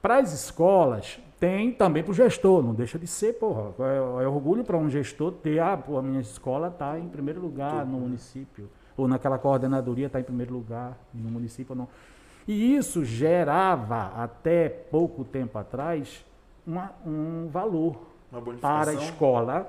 Para 0.00 0.18
as 0.18 0.32
escolas, 0.32 1.18
tem 1.42 1.72
também 1.72 2.04
para 2.04 2.12
o 2.12 2.14
gestor, 2.14 2.62
não 2.62 2.72
deixa 2.72 2.96
de 3.00 3.06
ser, 3.08 3.32
porra. 3.32 3.74
É, 3.80 4.22
é 4.22 4.28
orgulho 4.28 4.62
para 4.62 4.76
um 4.76 4.88
gestor 4.88 5.32
ter, 5.32 5.58
ah, 5.58 5.76
pô, 5.76 5.98
a 5.98 6.02
minha 6.02 6.20
escola 6.20 6.68
está 6.68 6.96
em 6.96 7.08
primeiro 7.08 7.40
lugar 7.40 7.84
no 7.84 7.98
município, 7.98 8.70
ou 8.96 9.08
naquela 9.08 9.36
coordenadoria 9.38 10.06
está 10.06 10.20
em 10.20 10.22
primeiro 10.22 10.52
lugar 10.54 10.96
no 11.12 11.28
município 11.28 11.72
ou 11.72 11.76
não. 11.76 11.88
E 12.46 12.76
isso 12.76 13.04
gerava, 13.04 14.12
até 14.22 14.68
pouco 14.68 15.24
tempo 15.24 15.58
atrás, 15.58 16.24
uma- 16.64 16.92
um 17.04 17.48
valor 17.48 17.96
para 18.60 18.92
a 18.92 18.94
escola, 19.02 19.66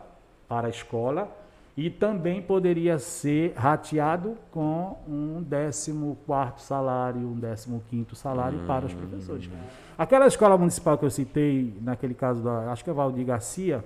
para 0.48 0.68
a 0.68 0.70
escola, 0.70 1.28
e 1.76 1.90
também 1.90 2.42
poderia 2.42 3.00
ser 3.00 3.54
rateado 3.56 4.38
com 4.52 4.98
um 5.08 5.44
14º 5.44 6.58
salário, 6.60 7.20
um 7.22 7.40
15º 7.40 8.14
salário 8.16 8.60
para 8.68 8.86
os 8.86 8.94
professores. 8.94 9.50
Aquela 9.98 10.28
escola 10.28 10.58
municipal 10.58 10.98
que 10.98 11.06
eu 11.06 11.10
citei, 11.10 11.76
naquele 11.82 12.14
caso 12.14 12.44
da, 12.44 12.72
acho 12.72 12.84
que 12.84 12.90
é 12.90 12.94
Valdir 12.94 13.26
Garcia, 13.26 13.84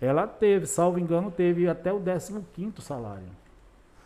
ela 0.00 0.26
teve, 0.26 0.66
salvo 0.66 0.98
engano, 0.98 1.30
teve 1.30 1.68
até 1.68 1.92
o 1.92 2.00
15º 2.00 2.80
salário. 2.80 3.28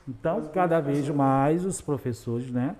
Então, 0.06 0.40
Mas 0.40 0.48
cada 0.48 0.80
como 0.82 0.92
vez 0.92 1.08
mais 1.08 1.64
os 1.64 1.80
professores, 1.80 2.50
né, 2.50 2.76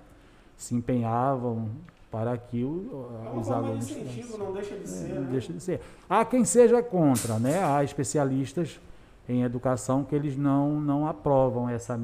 se 0.55 0.75
empenhavam 0.75 1.69
para 2.11 2.37
que 2.37 2.63
o- 2.63 3.09
É 3.25 3.29
uma 3.29 3.41
os 3.41 3.47
de 3.47 3.53
alunos 3.53 3.89
incentivo, 3.89 4.37
não 4.37 4.53
deixa 4.53 4.75
de 4.75 4.83
É, 4.83 4.85
ser, 4.85 5.13
não 5.15 5.21
né? 5.23 5.27
deixa 5.31 5.53
de 5.53 5.59
ser. 5.59 5.81
Há 6.07 6.23
quem 6.23 6.45
seja 6.45 6.83
contra, 6.83 7.39
né? 7.39 7.63
Há 7.63 7.83
especialistas 7.83 8.79
em 9.27 9.43
educação 9.43 10.03
que 10.03 10.15
eles 10.15 10.37
não, 10.37 10.79
não 10.79 11.07
aprovam 11.07 11.69
essa, 11.69 11.99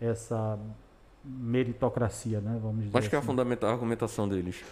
essa 0.00 0.58
meritocracia, 1.24 2.40
né? 2.40 2.58
Vamos 2.62 2.84
dizer 2.84 2.98
Acho 2.98 3.08
que 3.08 3.14
é 3.14 3.18
a 3.18 3.20
assim. 3.20 3.26
a 3.66 3.70
argumentação 3.70 4.28
deles. 4.28 4.62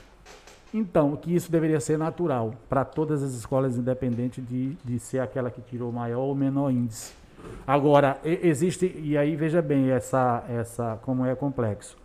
Então, 0.73 1.17
que 1.17 1.35
isso 1.35 1.51
deveria 1.51 1.81
ser 1.81 1.99
natural 1.99 2.55
para 2.69 2.85
todas 2.85 3.23
as 3.23 3.33
escolas 3.33 3.79
independentes 3.79 4.47
de, 4.47 4.75
de 4.85 4.99
ser 4.99 5.21
aquela 5.21 5.51
que 5.51 5.63
tirou 5.63 5.91
maior 5.91 6.21
ou 6.21 6.35
menor 6.35 6.71
índice. 6.71 7.13
Agora, 7.67 8.19
existe, 8.25 8.87
e 9.03 9.17
aí 9.17 9.35
veja 9.37 9.63
bem 9.63 9.91
essa, 9.91 10.45
essa, 10.49 10.99
como 11.03 11.25
é 11.25 11.35
complexo. 11.35 11.97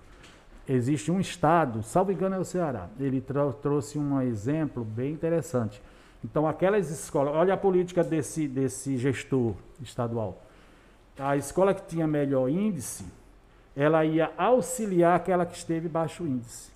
Existe 0.68 1.12
um 1.12 1.20
estado, 1.20 1.84
salvo 1.84 2.12
engano 2.14 2.36
é 2.36 2.40
o 2.40 2.46
Ceará, 2.46 2.88
ele 2.98 3.20
trou- 3.20 3.52
trouxe 3.52 4.00
um 4.00 4.22
exemplo 4.22 4.84
bem 4.86 5.12
interessante. 5.12 5.82
Então, 6.24 6.48
aquelas 6.48 6.90
escolas, 6.90 7.34
olha 7.36 7.54
a 7.54 7.58
política 7.58 8.04
desse, 8.04 8.48
desse 8.48 8.98
gestor 8.98 9.54
estadual. 9.82 10.42
A 11.20 11.36
escola 11.38 11.74
que 11.74 11.86
tinha 11.86 12.08
melhor 12.08 12.50
índice, 12.50 13.06
ela 13.76 14.06
ia 14.06 14.32
auxiliar 14.38 15.16
aquela 15.16 15.46
que 15.46 15.56
esteve 15.58 15.88
baixo 15.90 16.24
índice. 16.26 16.72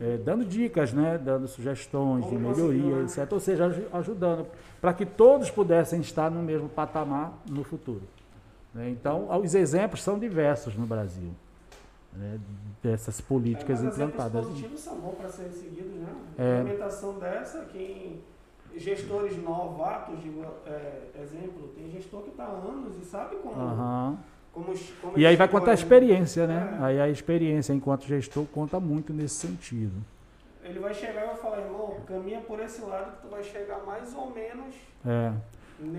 É, 0.00 0.16
dando 0.16 0.44
dicas, 0.44 0.92
né, 0.92 1.16
dando 1.22 1.46
sugestões 1.46 2.24
de 2.24 2.30
Como 2.30 2.48
melhoria, 2.48 2.80
conseguiu, 2.82 2.96
né? 2.96 3.04
etc. 3.04 3.32
Ou 3.32 3.40
seja, 3.40 3.66
aju- 3.66 3.86
ajudando 3.92 4.46
para 4.80 4.92
que 4.92 5.06
todos 5.06 5.50
pudessem 5.50 6.00
estar 6.00 6.30
no 6.30 6.42
mesmo 6.42 6.68
patamar 6.68 7.38
no 7.48 7.62
futuro. 7.62 8.02
né. 8.74 8.88
Então, 8.90 9.28
os 9.40 9.54
exemplos 9.54 10.02
são 10.02 10.18
diversos 10.18 10.74
no 10.74 10.86
Brasil, 10.86 11.30
né, 12.12 12.40
dessas 12.82 13.20
políticas 13.20 13.80
É, 13.80 13.84
mas 13.84 13.94
implantadas. 13.94 14.46
positivos 14.46 14.80
são 14.80 14.96
bons 14.98 15.14
para 15.16 15.28
serem 15.28 15.52
seguidos, 15.52 15.92
né? 15.94 16.08
É. 16.38 16.42
A 16.42 16.60
implementação 16.60 17.18
dessa, 17.18 17.64
quem 17.66 18.20
gestores 18.76 19.36
novatos, 19.42 20.20
digo, 20.22 20.44
é, 20.66 21.02
exemplo, 21.22 21.68
tem 21.76 21.90
gestor 21.90 22.22
que 22.22 22.30
está 22.30 22.44
há 22.44 22.48
anos 22.48 22.96
e 23.00 23.04
sabe 23.04 23.36
como, 23.36 23.60
Aham. 23.60 24.18
como, 24.52 24.66
como 25.00 25.18
E 25.18 25.26
aí 25.26 25.36
vai 25.36 25.48
contar 25.48 25.72
a 25.72 25.74
experiência, 25.74 26.46
né? 26.46 26.78
É. 26.80 26.84
Aí 26.84 27.00
a 27.00 27.08
experiência 27.08 27.72
enquanto 27.72 28.06
gestor 28.06 28.44
conta 28.46 28.78
muito 28.78 29.12
nesse 29.12 29.34
sentido. 29.34 29.94
Ele 30.62 30.78
vai 30.80 30.92
chegar 30.92 31.24
e 31.24 31.26
vai 31.28 31.36
falar, 31.36 31.60
irmão, 31.60 31.96
caminha 32.06 32.40
por 32.40 32.60
esse 32.60 32.82
lado 32.82 33.16
que 33.16 33.22
tu 33.22 33.28
vai 33.28 33.42
chegar 33.42 33.84
mais 33.86 34.14
ou 34.14 34.30
menos 34.30 34.74
É. 35.06 35.32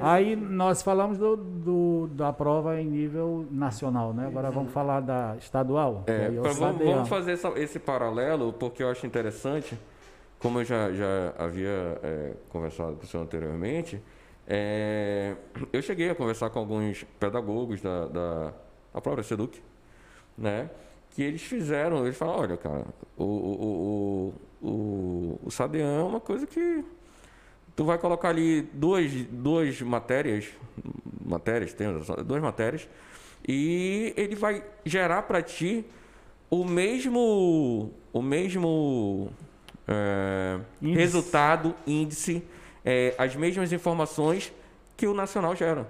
Aí 0.01 0.35
nós 0.35 0.81
falamos 0.81 1.17
do, 1.17 1.38
do- 1.38 2.07
da 2.11 2.33
prova 2.33 2.80
em 2.81 2.85
nível 2.85 3.48
nacional, 3.49 4.14
né? 4.14 4.27
Agora 4.27 4.51
vamos 4.51 4.73
falar 4.73 4.99
da 4.99 5.38
estadual. 5.38 6.03
É, 6.07 6.25
é 6.25 6.30
vamos, 6.31 6.77
vamos 6.83 7.07
fazer 7.07 7.31
essa- 7.31 7.57
esse 7.57 7.80
paralelo, 7.80 8.51
porque 8.51 8.83
eu 8.83 8.89
acho 8.89 9.07
interessante, 9.07 9.80
como 10.40 10.59
eu 10.59 10.66
já, 10.66 10.92
já 10.92 11.34
havia 11.38 12.00
é, 12.01 12.34
conversado 12.50 12.95
com 12.95 13.03
o 13.03 13.08
senhor 13.08 13.24
anteriormente, 13.24 14.01
é, 14.48 15.35
eu 15.72 15.82
cheguei 15.82 16.09
a 16.09 16.16
conversar 16.16 16.50
com 16.50 16.59
alguns 16.59 17.06
pedagogos 17.19 17.82
da, 17.82 18.06
da, 18.08 18.53
própria 19.01 19.24
SEDUC, 19.24 19.61
né? 20.38 20.69
Que 21.11 21.22
eles 21.22 21.42
fizeram, 21.42 22.06
eles 22.06 22.18
falaram, 22.18 22.42
olha, 22.42 22.58
cara, 22.58 22.85
o, 23.18 23.24
o, 23.24 24.34
o, 24.61 24.68
o, 24.68 25.40
o 25.43 25.51
SADEAN 25.51 26.00
é 26.00 26.03
uma 26.03 26.19
coisa 26.19 26.48
que 26.48 26.84
tu 27.76 27.84
vai 27.84 27.98
colocar 27.98 28.30
ali 28.30 28.61
duas, 28.74 29.11
duas 29.30 29.82
matérias, 29.82 30.50
matérias, 31.24 31.74
tem 31.74 31.88
duas 32.26 32.42
matérias, 32.42 32.90
e 33.48 34.14
ele 34.18 34.35
vai 34.35 34.64
gerar 34.84 35.24
para 35.24 35.42
ti 35.42 35.85
o 36.50 36.66
mesmo, 36.66 37.92
o 38.11 38.22
mesmo 38.22 39.32
é, 39.90 40.59
Índice. 40.82 41.00
resultado, 41.00 41.76
índice, 41.88 42.43
é, 42.85 43.16
as 43.18 43.35
mesmas 43.35 43.74
informações 43.74 44.53
que 44.95 45.08
o 45.08 45.14
nacional 45.14 45.56
gera. 45.56 45.88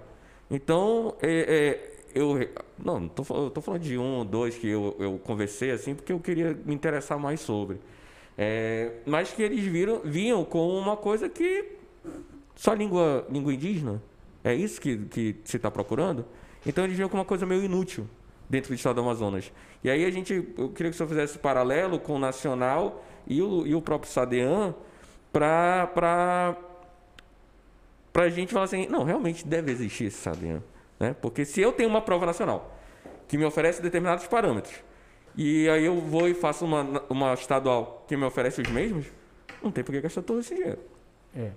Então, 0.50 1.16
é, 1.22 1.92
é, 2.14 2.20
eu 2.20 2.40
não, 2.78 3.04
eu 3.04 3.50
tô 3.50 3.62
falando 3.62 3.82
de 3.82 3.98
um, 3.98 4.26
dois 4.26 4.56
que 4.56 4.68
eu, 4.68 4.96
eu 5.00 5.20
conversei 5.20 5.72
assim, 5.72 5.94
porque 5.94 6.14
eu 6.14 6.20
queria 6.20 6.58
me 6.66 6.74
interessar 6.74 7.20
mais 7.20 7.42
sobre. 7.42 7.78
É, 8.38 8.94
mas 9.06 9.32
que 9.34 9.44
eles 9.44 9.64
viram, 9.66 10.00
viam 10.00 10.46
como 10.46 10.78
uma 10.78 10.96
coisa 10.96 11.28
que 11.28 11.66
só 12.56 12.74
língua, 12.74 13.28
língua 13.30 13.54
indígena? 13.54 14.02
É 14.44 14.56
isso 14.56 14.80
que, 14.80 14.98
que 14.98 15.36
se 15.44 15.58
está 15.58 15.70
procurando? 15.70 16.26
Então 16.66 16.86
eles 16.86 16.96
viam 16.96 17.10
como 17.10 17.20
uma 17.20 17.28
coisa 17.28 17.46
meio 17.46 17.64
inútil 17.64 18.08
dentro 18.50 18.70
do 18.70 18.76
estado 18.76 18.96
do 18.96 19.02
Amazonas. 19.02 19.52
E 19.84 19.90
aí 19.90 20.06
a 20.06 20.10
gente, 20.10 20.34
eu 20.34 20.70
queria 20.70 20.90
que 20.90 20.96
o 20.96 20.98
senhor 20.98 21.10
fizesse 21.10 21.34
esse 21.34 21.40
paralelo 21.40 22.00
com 22.00 22.14
o 22.14 22.20
nacional 22.20 23.04
e 23.28 23.42
o, 23.42 23.66
e 23.66 23.76
o 23.76 23.82
próprio 23.82 24.12
SADEAN 24.12 24.74
para 25.32 26.56
a 28.16 28.30
gente 28.30 28.52
falar 28.54 28.66
assim, 28.66 28.88
não, 28.88 29.04
realmente 29.04 29.46
deve 29.46 29.72
existir 29.72 30.06
esse 30.06 30.18
SADEAN. 30.18 30.62
Né? 31.00 31.16
Porque 31.22 31.46
se 31.46 31.62
eu 31.62 31.72
tenho 31.72 31.90
uma 31.90 32.02
prova 32.02 32.26
nacional 32.26 32.76
que 33.28 33.38
me 33.38 33.46
oferece 33.46 33.82
determinados 33.82 34.28
parâmetros 34.28 34.76
e 35.38 35.70
aí 35.70 35.86
eu 35.86 36.00
vou 36.02 36.28
e 36.28 36.34
faço 36.34 36.66
uma, 36.66 37.04
uma 37.10 37.34
estadual 37.34 38.04
que 38.08 38.18
me 38.18 38.26
oferece 38.26 38.62
os 38.62 38.70
mesmos, 38.70 39.06
não 39.64 39.72
tem 39.72 39.84
por 39.84 39.92
que 39.92 40.02
gastar 40.02 40.22
todo 40.22 40.40
esse 40.40 40.56
dinheiro. 40.56 40.80
É. 41.36 41.52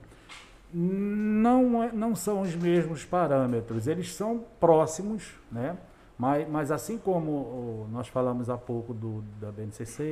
Não, 0.72 1.82
é- 1.82 1.92
não 1.92 2.14
são 2.14 2.40
os 2.42 2.54
mesmos 2.54 3.04
parâmetros, 3.04 3.86
eles 3.86 4.14
são 4.14 4.44
próximos, 4.60 5.34
né? 5.50 5.76
Mas, 6.18 6.48
mas 6.48 6.70
assim 6.70 6.98
como 6.98 7.88
nós 7.90 8.06
falamos 8.08 8.48
há 8.48 8.56
pouco 8.56 8.94
do, 8.94 9.22
da 9.40 9.50
BNCC 9.50 10.02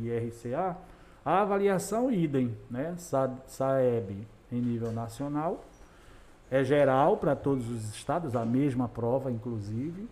e 0.00 0.10
RCA, 0.16 0.76
a 1.26 1.42
avaliação 1.42 2.08
idem, 2.10 2.56
né? 2.70 2.94
Sa- 2.96 3.34
SAEB 3.48 4.26
em 4.52 4.60
nível 4.60 4.92
nacional, 4.92 5.64
é 6.48 6.62
geral 6.62 7.16
para 7.16 7.34
todos 7.34 7.68
os 7.68 7.92
estados, 7.92 8.36
a 8.36 8.44
mesma 8.44 8.88
prova, 8.88 9.32
inclusive, 9.32 10.08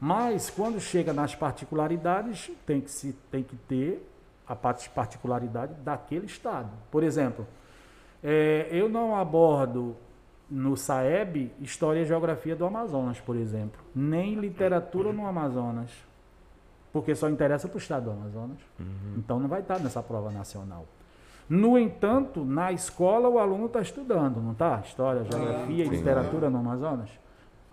mas 0.00 0.48
quando 0.48 0.80
chega 0.80 1.12
nas 1.12 1.34
particularidades, 1.34 2.50
tem 2.66 2.80
que, 2.80 2.90
se, 2.90 3.12
tem 3.30 3.42
que 3.42 3.56
ter 3.56 4.10
a 4.48 4.56
particularidade 4.56 5.74
daquele 5.74 6.24
estado. 6.24 6.70
Por 6.90 7.02
exemplo, 7.02 7.46
é, 8.22 8.66
eu 8.70 8.88
não 8.88 9.14
abordo 9.14 9.94
no 10.50 10.76
SAEB 10.76 11.52
História 11.60 12.00
e 12.00 12.04
Geografia 12.06 12.56
do 12.56 12.64
Amazonas, 12.64 13.20
por 13.20 13.36
exemplo, 13.36 13.80
nem 13.94 14.34
literatura 14.34 15.12
no 15.12 15.26
Amazonas, 15.26 15.90
porque 16.94 17.12
só 17.16 17.28
interessa 17.28 17.66
para 17.66 17.74
o 17.74 17.78
estado 17.78 18.04
do 18.04 18.12
Amazonas. 18.12 18.58
Então 19.16 19.40
não 19.40 19.48
vai 19.48 19.62
estar 19.62 19.80
nessa 19.80 20.00
prova 20.00 20.30
nacional. 20.30 20.86
No 21.48 21.76
entanto, 21.76 22.44
na 22.44 22.70
escola 22.70 23.28
o 23.28 23.40
aluno 23.40 23.66
está 23.66 23.80
estudando, 23.80 24.40
não 24.40 24.52
está? 24.52 24.80
História, 24.86 25.24
Geografia 25.24 25.84
e 25.84 25.88
sim. 25.88 25.96
Literatura 25.96 26.48
no 26.48 26.58
Amazonas. 26.58 27.10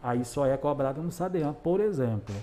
Aí 0.01 0.25
só 0.25 0.47
é 0.47 0.57
cobrado 0.57 1.03
no 1.03 1.11
SADEAN, 1.11 1.53
por 1.53 1.79
exemplo. 1.79 2.33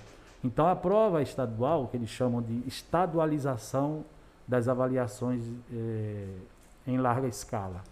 Então 0.42 0.68
a 0.68 0.76
prova 0.76 1.20
estadual, 1.20 1.88
que 1.88 1.96
eles 1.96 2.10
chamam 2.10 2.40
de 2.40 2.62
estadualização 2.64 4.04
das 4.46 4.68
avaliações 4.68 5.42
eh, 5.72 6.28
em 6.86 6.96
larga 6.96 7.26
escala, 7.26 7.82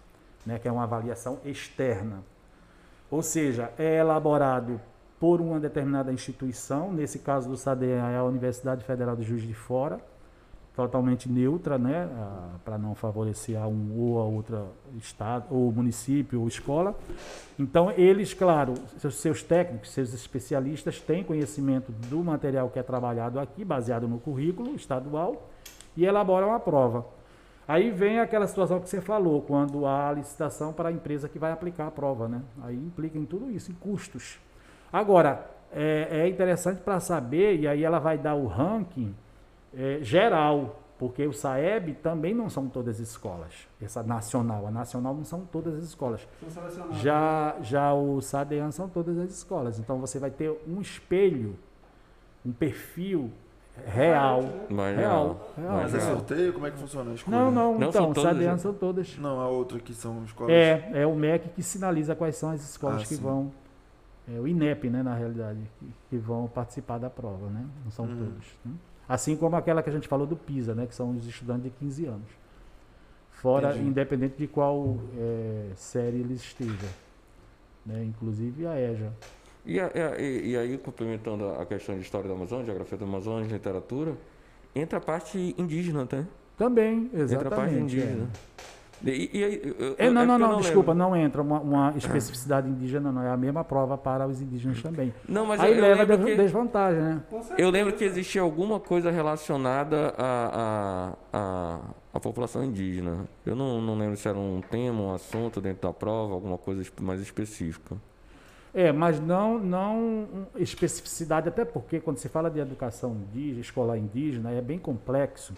né, 0.45 0.59
que 0.59 0.67
é 0.67 0.71
uma 0.71 0.83
avaliação 0.83 1.39
externa. 1.43 2.23
Ou 3.11 3.21
seja, 3.21 3.69
é 3.77 3.97
elaborado 3.97 4.79
por 5.19 5.41
uma 5.41 5.59
determinada 5.59 6.13
instituição, 6.13 6.91
nesse 6.91 7.19
caso 7.19 7.49
do 7.49 7.57
SADEAN 7.57 8.09
é 8.09 8.17
a 8.17 8.23
Universidade 8.23 8.83
Federal 8.83 9.15
de 9.15 9.23
Juiz 9.23 9.41
de 9.41 9.53
Fora, 9.53 9.99
totalmente 10.75 11.27
neutra, 11.27 11.79
né, 11.79 12.07
para 12.63 12.77
não 12.77 12.93
favorecer 12.93 13.59
a 13.59 13.67
um 13.67 13.99
ou 13.99 14.19
a 14.19 14.23
outra 14.25 14.63
estado, 14.95 15.45
ou 15.49 15.71
município 15.71 16.39
ou 16.39 16.47
escola. 16.47 16.95
Então, 17.57 17.91
eles, 17.97 18.31
claro, 18.35 18.75
seus, 18.99 19.15
seus 19.15 19.41
técnicos, 19.41 19.89
seus 19.89 20.13
especialistas 20.13 21.01
têm 21.01 21.23
conhecimento 21.23 21.91
do 21.91 22.23
material 22.23 22.69
que 22.69 22.77
é 22.77 22.83
trabalhado 22.83 23.39
aqui, 23.39 23.65
baseado 23.65 24.07
no 24.07 24.19
currículo 24.19 24.75
estadual, 24.75 25.49
e 25.95 26.05
elaboram 26.05 26.53
a 26.53 26.59
prova. 26.59 27.07
Aí 27.67 27.89
vem 27.89 28.19
aquela 28.19 28.45
situação 28.45 28.79
que 28.79 28.87
você 28.87 29.01
falou, 29.01 29.41
quando 29.41 29.87
há 29.87 30.13
licitação 30.13 30.71
para 30.71 30.89
a 30.89 30.91
empresa 30.91 31.27
que 31.27 31.39
vai 31.39 31.51
aplicar 31.51 31.87
a 31.87 31.91
prova, 31.91 32.27
né? 32.27 32.43
Aí 32.61 32.75
implica 32.75 33.17
em 33.17 33.25
tudo 33.25 33.49
isso, 33.49 33.71
em 33.71 33.75
custos. 33.75 34.39
Agora, 34.91 35.45
é, 35.73 36.07
é 36.21 36.27
interessante 36.27 36.81
para 36.81 36.99
saber, 36.99 37.59
e 37.59 37.67
aí 37.67 37.83
ela 37.83 37.99
vai 37.99 38.17
dar 38.17 38.35
o 38.35 38.47
ranking 38.47 39.13
é, 39.75 39.99
geral, 40.01 40.79
porque 40.97 41.25
o 41.27 41.33
SAEB 41.33 41.93
também 42.01 42.33
não 42.33 42.49
são 42.49 42.67
todas 42.67 42.95
as 42.99 43.09
escolas. 43.09 43.67
Essa 43.81 44.01
nacional, 44.01 44.65
a 44.65 44.71
nacional 44.71 45.13
não 45.13 45.23
são 45.23 45.41
todas 45.41 45.75
as 45.75 45.83
escolas. 45.83 46.27
São. 46.49 46.93
Já, 46.93 47.55
já 47.61 47.93
o 47.93 48.19
SADEAN 48.21 48.71
são 48.71 48.89
todas 48.89 49.17
as 49.19 49.29
escolas. 49.29 49.77
Então 49.77 49.99
você 49.99 50.17
vai 50.17 50.31
ter 50.31 50.51
um 50.67 50.81
espelho, 50.81 51.55
um 52.43 52.51
perfil 52.51 53.29
real. 53.85 54.41
Mas 54.69 54.97
Real. 54.97 55.37
não, 55.55 55.63
real. 55.63 55.77
Mas 55.83 55.93
é 55.93 55.99
real. 55.99 56.15
sorteio? 56.15 56.53
Como 56.53 56.65
é 56.65 56.71
que 56.71 56.77
funciona 56.79 57.11
a 57.11 57.13
escolha? 57.13 57.37
Não, 57.37 57.51
não, 57.51 57.71
Não 57.77 57.89
então, 57.89 57.91
são 57.91 58.13
todas, 58.13 58.31
SADEAN 58.31 58.51
né? 58.53 58.57
são 58.57 58.73
todas. 58.73 59.17
Não, 59.19 59.39
a 59.39 59.47
outra 59.47 59.79
que 59.79 59.93
são 59.93 60.23
escolas. 60.23 60.51
É, 60.51 60.89
é 60.93 61.05
o 61.05 61.13
MEC 61.13 61.49
que 61.49 61.61
sinaliza 61.61 62.15
quais 62.15 62.35
são 62.37 62.49
as 62.49 62.67
escolas 62.67 63.03
Ah, 63.03 63.05
que 63.05 63.15
sim. 63.15 63.21
vão. 63.21 63.51
É, 64.27 64.39
o 64.39 64.47
INEP, 64.47 64.89
né, 64.89 65.01
na 65.03 65.15
realidade, 65.15 65.59
que, 65.79 65.85
que 66.09 66.17
vão 66.17 66.47
participar 66.47 66.97
da 66.97 67.09
prova, 67.09 67.49
né? 67.49 67.65
Não 67.85 67.91
são 67.91 68.05
Uhum. 68.05 68.17
todos. 68.17 68.47
né? 68.65 68.71
Assim 69.07 69.37
como 69.37 69.55
aquela 69.55 69.81
que 69.81 69.89
a 69.89 69.93
gente 69.93 70.07
falou 70.07 70.27
do 70.27 70.35
PISA, 70.35 70.75
né, 70.75 70.85
que 70.85 70.93
são 70.95 71.11
os 71.11 71.25
estudantes 71.25 71.63
de 71.63 71.69
15 71.71 72.05
anos. 72.05 72.27
Fora, 73.31 73.69
Entendi. 73.71 73.87
independente 73.89 74.35
de 74.37 74.47
qual 74.47 74.97
é, 75.17 75.69
série 75.75 76.17
eles 76.17 76.41
estejam. 76.41 76.89
Né? 77.85 78.03
Inclusive 78.03 78.65
a 78.67 78.79
EJA. 78.79 79.13
E, 79.65 79.77
e 79.77 80.49
e- 80.51 80.57
aí, 80.57 80.77
complementando 80.77 81.47
a 81.49 81.65
questão 81.65 81.95
de 81.95 82.01
história 82.01 82.27
da 82.27 82.33
Amazônia, 82.35 82.65
geografia 82.65 82.97
da 82.97 83.05
Amazônia, 83.05 83.47
literatura, 83.47 84.15
entra 84.75 84.97
a 84.97 85.01
parte 85.01 85.53
indígena, 85.57 86.05
tá? 86.05 86.23
Também, 86.57 87.09
Entra 87.13 87.47
a 87.47 87.51
parte 87.51 87.75
exatamente. 87.75 87.99
é. 88.01 88.27
E, 89.05 89.29
e 89.31 89.41
eu- 89.41 89.95
É, 89.97 90.07
eu- 90.07 90.11
não, 90.13 90.21
é 90.21 90.25
não, 90.25 90.33
eu 90.33 90.39
não, 90.39 90.57
desculpa, 90.57 90.91
lembro. 90.91 91.07
não 91.09 91.15
entra 91.15 91.41
uma, 91.41 91.59
uma 91.59 91.93
especificidade 91.95 92.67
indígena, 92.67 93.11
não. 93.11 93.21
É 93.21 93.29
a 93.29 93.37
mesma 93.37 93.63
prova 93.63 93.97
para 93.97 94.25
os 94.27 94.41
indígenas 94.41 94.81
também. 94.81 95.13
Não, 95.29 95.45
mas 95.45 95.59
Aí 95.61 95.71
eu, 95.71 95.75
eu 95.75 95.81
leva 95.81 96.01
lembro 96.01 96.17
des- 96.17 96.25
que, 96.25 96.35
desvantagem, 96.41 97.01
né? 97.01 97.21
Eu 97.57 97.69
lembro 97.69 97.93
que 97.93 98.03
existia 98.03 98.41
alguma 98.41 98.79
coisa 98.79 99.11
relacionada 99.11 100.13
à, 100.17 101.13
à, 101.33 101.39
à, 101.39 101.79
à 102.13 102.19
população 102.19 102.63
indígena. 102.63 103.25
Eu 103.45 103.55
não, 103.55 103.79
não 103.81 103.97
lembro 103.97 104.17
se 104.17 104.27
era 104.27 104.37
um 104.37 104.61
tema, 104.61 104.99
um 105.01 105.13
assunto 105.13 105.61
dentro 105.61 105.87
da 105.87 105.93
prova, 105.93 106.33
alguma 106.33 106.57
coisa 106.57 106.83
mais 106.99 107.21
específica. 107.21 107.95
É, 108.73 108.91
mas 108.91 109.19
não, 109.19 109.57
não 109.57 110.27
especificidade, 110.55 111.47
até 111.49 111.65
porque 111.65 111.99
quando 111.99 112.17
se 112.17 112.29
fala 112.29 112.49
de 112.49 112.59
educação 112.59 113.11
indígena, 113.15 113.61
escolar 113.61 113.97
indígena, 113.97 114.51
é 114.51 114.61
bem 114.61 114.77
complexo, 114.77 115.53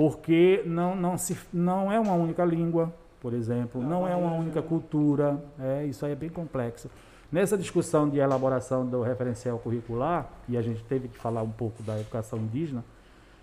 porque 0.00 0.62
não, 0.64 0.96
não, 0.96 1.18
se, 1.18 1.36
não 1.52 1.92
é 1.92 2.00
uma 2.00 2.14
única 2.14 2.42
língua, 2.42 2.90
por 3.20 3.34
exemplo, 3.34 3.82
não 3.82 4.08
é 4.08 4.16
uma 4.16 4.32
única 4.32 4.62
cultura, 4.62 5.38
é, 5.58 5.84
isso 5.84 6.06
aí 6.06 6.12
é 6.12 6.14
bem 6.14 6.30
complexo. 6.30 6.90
Nessa 7.30 7.54
discussão 7.54 8.08
de 8.08 8.16
elaboração 8.16 8.86
do 8.86 9.02
referencial 9.02 9.58
curricular, 9.58 10.26
e 10.48 10.56
a 10.56 10.62
gente 10.62 10.82
teve 10.84 11.08
que 11.08 11.18
falar 11.18 11.42
um 11.42 11.50
pouco 11.50 11.82
da 11.82 12.00
educação 12.00 12.38
indígena, 12.38 12.82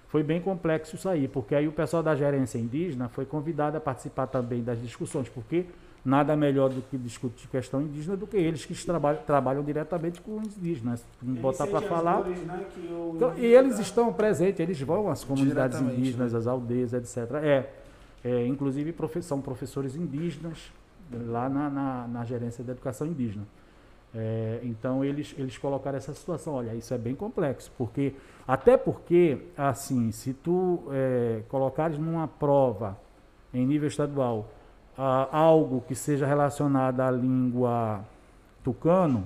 foi 0.07 0.23
bem 0.23 0.41
complexo 0.41 0.95
isso 0.95 1.07
aí, 1.07 1.27
porque 1.27 1.53
aí 1.53 1.67
o 1.67 1.71
pessoal 1.71 2.01
da 2.01 2.15
gerência 2.15 2.57
indígena 2.57 3.07
foi 3.07 3.27
convidado 3.27 3.77
a 3.77 3.79
participar 3.79 4.25
também 4.25 4.63
das 4.63 4.81
discussões, 4.81 5.29
porque 5.29 5.67
nada 6.05 6.35
melhor 6.35 6.69
do 6.69 6.81
que 6.81 6.97
discutir 6.97 7.47
questão 7.49 7.81
indígena 7.81 8.15
do 8.15 8.25
que 8.25 8.37
eles 8.37 8.65
que 8.65 8.73
trabalham, 8.85 9.21
trabalham 9.23 9.63
diretamente 9.63 10.21
com 10.21 10.37
os 10.37 10.57
indígenas. 10.57 11.03
Eles 11.21 11.39
Botar 11.39 11.67
para 11.67 11.81
falar. 11.81 12.21
dores, 12.21 12.39
né, 12.43 12.65
o 12.89 13.13
Então, 13.15 13.37
e 13.37 13.45
eles 13.45 13.77
estão 13.79 14.11
presentes, 14.13 14.59
eles 14.59 14.79
vão 14.81 15.09
às 15.09 15.23
comunidades 15.23 15.81
indígenas, 15.81 16.31
né? 16.33 16.39
às 16.39 16.47
aldeias, 16.47 16.93
etc. 16.93 17.17
É, 17.43 17.69
é, 18.23 18.45
inclusive 18.47 18.91
profe- 18.93 19.21
são 19.21 19.41
professores 19.41 19.95
indígenas 19.95 20.71
lá 21.11 21.49
na, 21.49 21.69
na, 21.69 22.07
na 22.07 22.25
gerência 22.25 22.63
da 22.63 22.71
educação 22.71 23.05
indígena. 23.07 23.45
É, 24.15 24.61
então 24.63 25.03
eles, 25.03 25.35
eles 25.37 25.57
colocaram 25.57 25.97
essa 25.97 26.13
situação, 26.13 26.53
olha, 26.53 26.73
isso 26.73 26.93
é 26.93 26.97
bem 26.97 27.13
complexo, 27.13 27.69
porque 27.77 28.13
até 28.47 28.77
porque, 28.77 29.37
assim, 29.57 30.11
se 30.11 30.33
tu 30.33 30.83
é, 30.91 31.41
colocares 31.49 31.97
numa 31.97 32.27
prova 32.27 32.97
em 33.53 33.65
nível 33.65 33.87
estadual 33.87 34.49
ah, 34.97 35.27
algo 35.31 35.81
que 35.87 35.93
seja 35.95 36.25
relacionado 36.25 36.99
à 37.01 37.11
língua 37.11 38.01
tucano, 38.63 39.23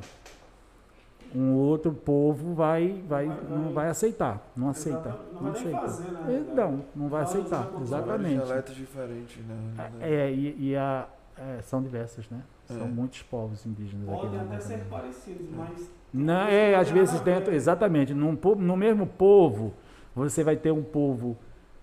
um 1.33 1.53
outro 1.53 1.93
povo 1.93 2.53
vai, 2.53 3.01
vai, 3.07 3.27
Vai- 3.27 3.37
não 3.49 3.71
vai- 3.71 3.89
aceitar, 3.89 4.45
não 4.55 4.69
aceita. 4.69 5.17
Não 5.33 5.41
não 5.43 5.51
aceita. 5.51 5.79
fazer, 5.79 6.11
né? 6.11 6.45
Então, 6.51 6.81
não 6.95 7.07
vai 7.07 7.25
Fala 7.25 7.37
aceitar, 7.39 7.69
exatamente. 7.81 8.43
dialetos 8.43 8.75
diferentes, 8.75 9.37
né? 9.45 9.91
É, 10.01 10.29
e, 10.31 10.55
e 10.59 10.75
a, 10.75 11.07
é, 11.37 11.61
são 11.61 11.81
diversas, 11.81 12.29
né? 12.29 12.41
É. 12.69 12.73
São 12.73 12.87
muitos 12.87 13.21
povos 13.23 13.65
indígenas 13.65 14.07
aqui 14.09 14.21
Podem 14.21 14.39
até 14.41 14.59
ser 14.59 14.79
parecidos, 14.89 15.47
mas. 15.55 15.89
Não, 16.13 16.41
é, 16.47 16.75
às 16.75 16.89
vezes 16.89 17.21
dentro, 17.21 17.53
exatamente, 17.53 18.13
num, 18.13 18.37
no 18.57 18.75
mesmo 18.75 19.07
povo, 19.07 19.73
você 20.13 20.43
vai 20.43 20.57
ter 20.57 20.71
um 20.71 20.83
povo 20.83 21.37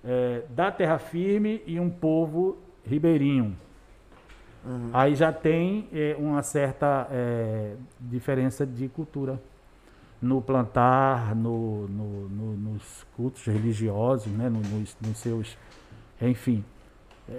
é, 0.05 0.42
da 0.50 0.70
terra 0.70 0.99
firme 0.99 1.62
e 1.67 1.81
um 1.81 1.89
povo 1.89 2.58
ribeirinho. 2.84 3.57
Uhum. 4.68 4.90
Aí 4.92 5.14
já 5.14 5.32
tem 5.32 5.88
é, 5.92 6.14
uma 6.18 6.42
certa 6.42 7.08
é, 7.10 7.74
diferença 8.00 8.66
de 8.66 8.86
cultura 8.88 9.40
no 10.20 10.42
plantar, 10.42 11.34
no, 11.34 11.88
no- 11.88 12.28
no- 12.28 12.56
nos 12.56 13.06
cultos 13.16 13.44
religiosos, 13.47 14.30
né, 14.32 14.48
no- 14.50 14.60
nos, 14.60 14.97
nos 15.00 15.16
seus, 15.18 15.56
enfim. 16.20 16.62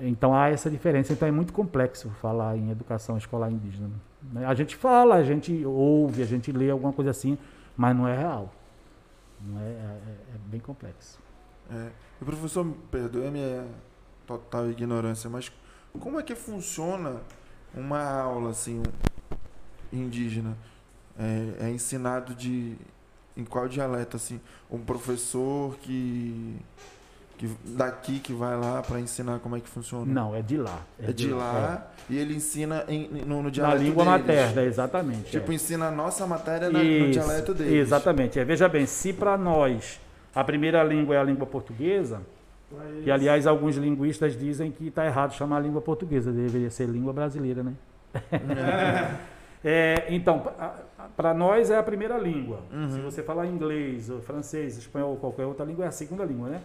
Então 0.04 0.34
há 0.36 0.50
essa 0.50 0.70
diferença. 0.70 1.14
Então 1.14 1.28
é 1.28 1.32
muito 1.32 1.52
complexo 1.54 2.10
falar 2.22 2.56
em 2.58 2.70
educação 2.72 3.18
escolar 3.18 3.52
indígena. 3.52 3.90
né? 4.34 4.46
A 4.46 4.54
gente 4.54 4.76
fala, 4.76 5.16
a 5.16 5.24
gente 5.24 5.66
ouve, 5.66 6.22
a 6.22 6.26
gente 6.26 6.52
lê 6.52 6.70
alguma 6.70 6.94
coisa 6.94 7.12
assim, 7.12 7.38
mas 7.76 7.96
não 7.96 8.08
é 8.08 8.16
real. 8.18 8.54
Não 9.42 9.60
é, 9.60 9.64
é- 9.64 10.00
é- 10.08 10.36
é 10.36 10.38
bem 10.50 10.60
complexo. 10.60 11.20
É. 11.72 11.90
Professor, 12.24 12.66
perdoe 12.92 13.28
a 13.28 13.32
minha 13.32 13.66
total 14.28 14.70
ignorância, 14.70 15.30
mas 15.30 15.52
como 15.98 16.20
é 16.20 16.24
que 16.24 16.36
funciona 16.36 17.18
uma 17.74 18.02
aula 18.04 18.52
assim 18.52 18.82
indígena? 19.92 20.56
É, 21.18 21.66
é 21.68 21.70
ensinado 21.70 22.34
de 22.34 22.76
em 23.36 23.44
qual 23.46 23.68
dialeto 23.68 24.18
assim? 24.18 24.40
Um 24.70 24.80
professor 24.80 25.76
que 25.78 26.56
que 27.38 27.50
daqui 27.64 28.20
que 28.20 28.34
vai 28.34 28.58
lá 28.60 28.82
para 28.82 29.00
ensinar 29.00 29.40
como 29.40 29.56
é 29.56 29.62
que 29.62 29.70
funciona? 29.70 30.06
Não, 30.12 30.36
é 30.36 30.42
de 30.42 30.58
lá. 30.58 30.82
É 31.02 31.14
de 31.14 31.30
lá 31.30 31.88
e 32.10 32.18
ele 32.18 32.36
ensina 32.36 32.84
em, 32.90 33.08
no, 33.08 33.38
no 33.38 33.44
Na 33.44 33.50
dialeto 33.50 33.82
língua 33.84 34.04
deles. 34.04 34.20
materna, 34.28 34.62
exatamente. 34.64 35.32
Tipo, 35.32 35.50
é. 35.52 35.56
ensina 35.56 35.88
a 35.88 35.92
nossa 35.92 36.28
matéria 36.28 36.70
na- 36.70 36.80
no 36.80 36.86
Isso, 36.86 37.12
dialeto 37.12 37.54
deles. 37.54 37.74
Exatamente. 37.74 38.38
É, 38.40 38.44
veja 38.44 38.68
bem, 38.68 38.86
se 38.86 39.14
para 39.14 39.38
nós 39.38 40.02
a 40.36 40.44
primeira 40.44 40.84
língua 40.84 41.16
é 41.16 41.18
a 41.18 41.24
língua 41.24 41.46
portuguesa, 41.48 42.22
mas- 42.72 43.04
que 43.04 43.12
aliás 43.12 43.46
alguns 43.48 43.76
linguistas 43.78 44.38
dizem 44.38 44.72
que 44.72 44.88
está 44.88 45.06
errado 45.06 45.34
chamar 45.34 45.58
a 45.58 45.60
língua 45.60 45.82
portuguesa, 45.82 46.32
deveria 46.32 46.70
ser 46.70 46.88
língua 46.88 47.14
brasileira, 47.14 47.64
né? 47.64 47.74
É, 49.62 50.06
então, 50.10 50.42
para 51.18 51.34
nós 51.34 51.70
é 51.70 51.78
a 51.78 51.84
primeira 51.84 52.18
língua. 52.18 52.62
Uhum. 52.72 52.90
Se 52.92 53.02
você 53.02 53.22
falar 53.22 53.46
inglês, 53.46 54.10
ou 54.10 54.22
francês, 54.22 54.78
espanhol 54.78 55.12
ou 55.12 55.18
qualquer 55.18 55.46
outra 55.46 55.66
língua, 55.66 55.84
é 55.84 55.90
a 55.90 55.92
segunda 55.92 56.24
língua, 56.24 56.48
né? 56.48 56.62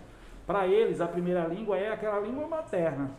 Para 0.47 0.69
eles, 0.69 1.01
a 1.01 1.09
primeira 1.09 1.45
língua 1.47 1.77
é 1.77 1.93
aquela 1.93 2.21
língua 2.21 2.47
materna. 2.47 3.11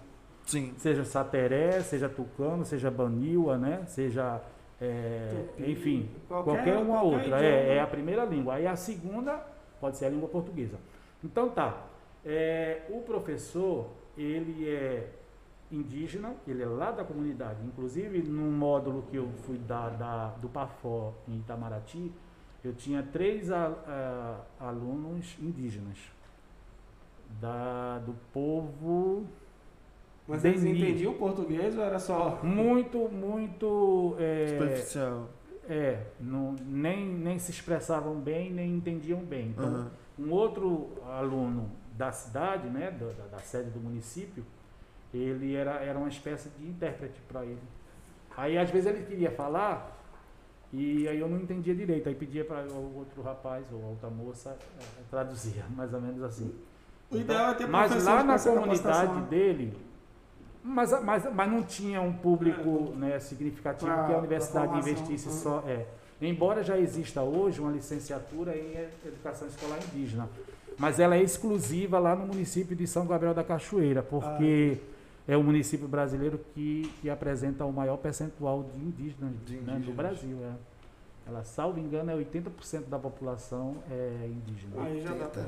Sim. 0.46 0.74
Seja 0.78 1.04
sateré, 1.04 1.82
seja 1.82 2.08
tucano, 2.08 2.64
seja 2.64 2.90
baniwa, 2.90 3.58
né? 3.58 3.82
Seja, 3.88 4.40
é, 4.80 5.32
Tupi, 5.58 5.70
enfim, 5.72 6.10
qualquer- 6.30 6.54
qualquer 6.54 6.78
uma 6.78 7.02
qualquer 7.02 7.18
outra. 7.18 7.44
É, 7.46 7.76
é 7.76 7.82
a 7.82 7.88
primeira 7.88 8.24
língua. 8.24 8.54
Aí 8.54 8.66
a 8.68 8.78
segunda 8.78 9.42
pode 9.82 9.98
ser 9.98 10.06
a 10.06 10.10
língua 10.10 10.30
portuguesa. 10.30 10.78
Então 11.22 11.50
tá. 11.50 11.76
É, 12.26 12.82
o 12.90 13.02
professor, 13.02 13.88
ele 14.18 14.68
é 14.68 15.10
indígena, 15.72 16.34
ele 16.48 16.64
é 16.64 16.66
lá 16.66 16.92
da 16.92 17.04
comunidade. 17.04 17.60
Inclusive, 17.66 18.22
num 18.24 18.52
módulo 18.52 19.04
que 19.04 19.16
eu 19.18 19.28
fui 19.46 19.58
dar 19.58 19.90
da, 19.92 20.28
do 20.42 20.50
PAFó 20.50 21.14
em 21.28 21.38
Itamaraty, 21.38 22.12
eu 22.64 22.74
tinha 22.74 23.04
três 23.04 23.52
a- 23.52 23.68
a- 24.60 24.68
alunos 24.68 25.36
indígenas. 25.40 25.98
Da, 27.42 28.00
do 28.00 28.14
povo 28.32 29.26
Mas 30.28 30.44
eles 30.46 30.64
Deni. 30.64 30.80
entendiam 30.82 31.12
o 31.14 31.16
português 31.16 31.78
ou 31.78 31.84
era 31.84 32.00
só. 32.00 32.40
muito, 32.44 32.98
muito. 33.10 34.16
É, 34.18 34.48
Superficial. 34.48 35.30
é, 35.68 36.02
não, 36.20 36.56
nem, 36.66 37.06
nem 37.06 37.38
se 37.38 37.52
expressavam 37.52 38.16
bem, 38.20 38.52
nem 38.52 38.72
entendiam 38.76 39.20
bem. 39.20 39.50
Então, 39.50 39.66
Aham. 39.66 39.92
um 40.18 40.32
outro 40.32 40.90
aluno 41.06 41.70
da 41.98 42.12
cidade, 42.12 42.68
né, 42.70 42.92
da, 42.92 43.06
da- 43.08 43.38
da 43.38 43.40
sede 43.40 43.70
do 43.70 43.80
município, 43.80 44.44
ele 45.14 45.56
era, 45.56 45.72
era 45.76 45.98
uma 45.98 46.10
espécie 46.10 46.50
de 46.50 46.68
intérprete 46.68 47.20
para 47.28 47.44
ele. 47.46 47.62
Aí, 48.36 48.58
às 48.58 48.70
vezes, 48.70 48.88
ele 48.94 49.06
queria 49.06 49.32
falar 49.32 49.92
e 50.74 51.08
aí 51.08 51.20
eu 51.20 51.30
não 51.30 51.38
entendia 51.38 51.74
direito. 51.74 52.10
Aí 52.10 52.16
pedia 52.16 52.44
para 52.44 52.64
o 52.68 52.98
outro 52.98 53.22
rapaz 53.22 53.66
ou 53.72 53.82
a 53.82 53.88
outra 53.88 54.10
moça 54.10 54.58
eh, 54.80 54.84
traduzia, 55.10 55.64
mais 55.76 55.94
ou 55.94 56.02
menos 56.02 56.22
assim. 56.22 56.54
O 57.10 57.18
ideal 57.18 57.52
é 57.52 57.54
ter 57.54 57.68
Mas 57.68 58.04
lá 58.04 58.24
na 58.24 58.38
comunidade 58.38 58.82
capacitação. 58.82 59.22
dele, 59.28 59.78
mas, 60.64 60.92
mas, 61.04 61.34
mas 61.34 61.50
não 61.52 61.64
tinha 61.64 62.02
um 62.02 62.12
público 62.12 62.92
né, 62.96 63.20
significativo 63.20 63.90
Pra- 63.92 64.06
que 64.08 64.14
a 64.14 64.18
universidade 64.18 64.66
formação, 64.68 64.92
investisse 64.92 65.28
né? 65.28 65.34
só. 65.34 65.64
É. 65.68 65.86
Embora 66.22 66.64
já 66.64 66.78
exista 66.78 67.22
hoje 67.22 67.62
uma 67.62 67.72
licenciatura 67.72 68.58
em 68.58 68.74
educação 69.06 69.48
escolar 69.48 69.78
indígena, 69.84 70.28
mas 70.78 71.00
ela 71.00 71.16
é 71.16 71.22
exclusiva 71.22 72.00
lá 72.00 72.16
no 72.16 72.26
município 72.28 72.76
de 72.76 72.86
São 72.88 73.06
Gabriel 73.06 73.34
da 73.34 73.44
Cachoeira, 73.44 74.02
porque 74.04 74.78
Ah. 75.28 75.32
é 75.34 75.38
o 75.38 75.44
município 75.44 75.88
brasileiro 75.88 76.40
que, 76.54 76.92
que 77.02 77.10
apresenta 77.10 77.66
o 77.66 77.72
maior 77.72 77.98
percentual 77.98 78.64
de 78.74 78.80
indígenas, 78.80 79.32
De 79.46 79.56
né, 79.58 79.64
do 79.64 79.72
indígenas. 79.78 79.96
Brasil. 79.96 80.38
É. 80.44 80.52
Ela, 81.28 81.44
salvo 81.44 81.80
engano, 81.80 82.12
é 82.12 82.16
80% 82.16 82.88
da 82.88 83.00
população 83.00 83.78
é 83.90 84.28
indígena. 84.28 84.84
Aí 84.84 85.02
já 85.02 85.14
dá 85.14 85.26
pra. 85.26 85.46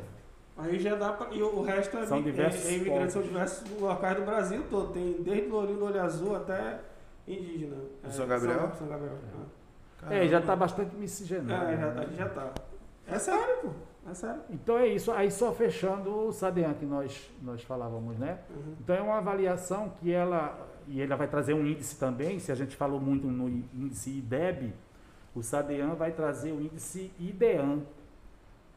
Aí 0.58 0.80
já 0.80 0.96
dá 0.96 1.14
pra. 1.14 1.28
E 1.36 1.44
o 1.44 1.62
resto 1.62 1.98
é, 1.98 2.06
São 2.08 2.18
mi- 2.18 2.24
diversos 2.24 2.66
é, 2.66 2.70
é 2.70 2.76
imigrantes, 2.78 3.14
são 3.14 3.22
diversos 3.22 3.70
locais 3.80 4.18
do 4.18 4.26
Brasil 4.26 4.64
todo. 4.72 4.92
Tem 4.94 5.22
desde 5.22 5.48
Lourinho 5.50 5.78
do 5.78 5.86
Olho 5.86 6.02
Azul 6.02 6.36
até 6.36 6.80
indígena. 7.28 7.76
É, 8.04 8.10
São 8.10 8.26
Gabriel? 8.28 8.60
São, 8.60 8.76
São 8.78 8.88
Gabriel. 8.88 9.14
é. 10.10 10.24
É, 10.24 10.28
já 10.28 10.40
está 10.40 10.56
bastante 10.56 10.96
miscigenado. 10.96 11.66
É, 11.72 11.78
já 11.78 11.92
tá, 11.92 12.06
já 12.18 12.30
tá. 12.30 12.52
É 13.08 13.20
sério, 13.20 13.58
pô. 13.62 13.70
É 14.10 14.14
sério. 14.14 14.42
Então 14.50 14.78
é 14.78 14.88
isso. 14.88 15.12
Aí 15.12 15.30
só 15.30 15.52
fechando 15.54 16.10
o 16.28 16.32
SADEAN 16.32 16.74
que 16.76 16.86
nós, 16.86 17.30
nós 17.42 17.62
falávamos, 17.64 18.18
né? 18.18 18.40
Uhum. 18.50 18.76
Então 18.80 18.96
é 18.96 19.02
uma 19.02 19.18
avaliação 19.18 19.90
que 20.00 20.12
ela, 20.12 20.68
e 20.88 21.02
ela 21.02 21.16
vai 21.16 21.28
trazer 21.28 21.54
um 21.54 21.66
índice 21.66 21.98
também, 21.98 22.40
se 22.40 22.52
a 22.52 22.56
gente 22.56 22.76
falou 22.76 23.00
muito 23.00 23.28
no 23.28 23.50
índice 23.50 24.10
IDEB, 24.12 24.74
o 25.36 25.44
SADEAN 25.44 25.94
vai 25.96 26.12
trazer 26.12 26.52
o 26.52 26.62
índice 26.62 27.12
IDEAN, 27.20 27.82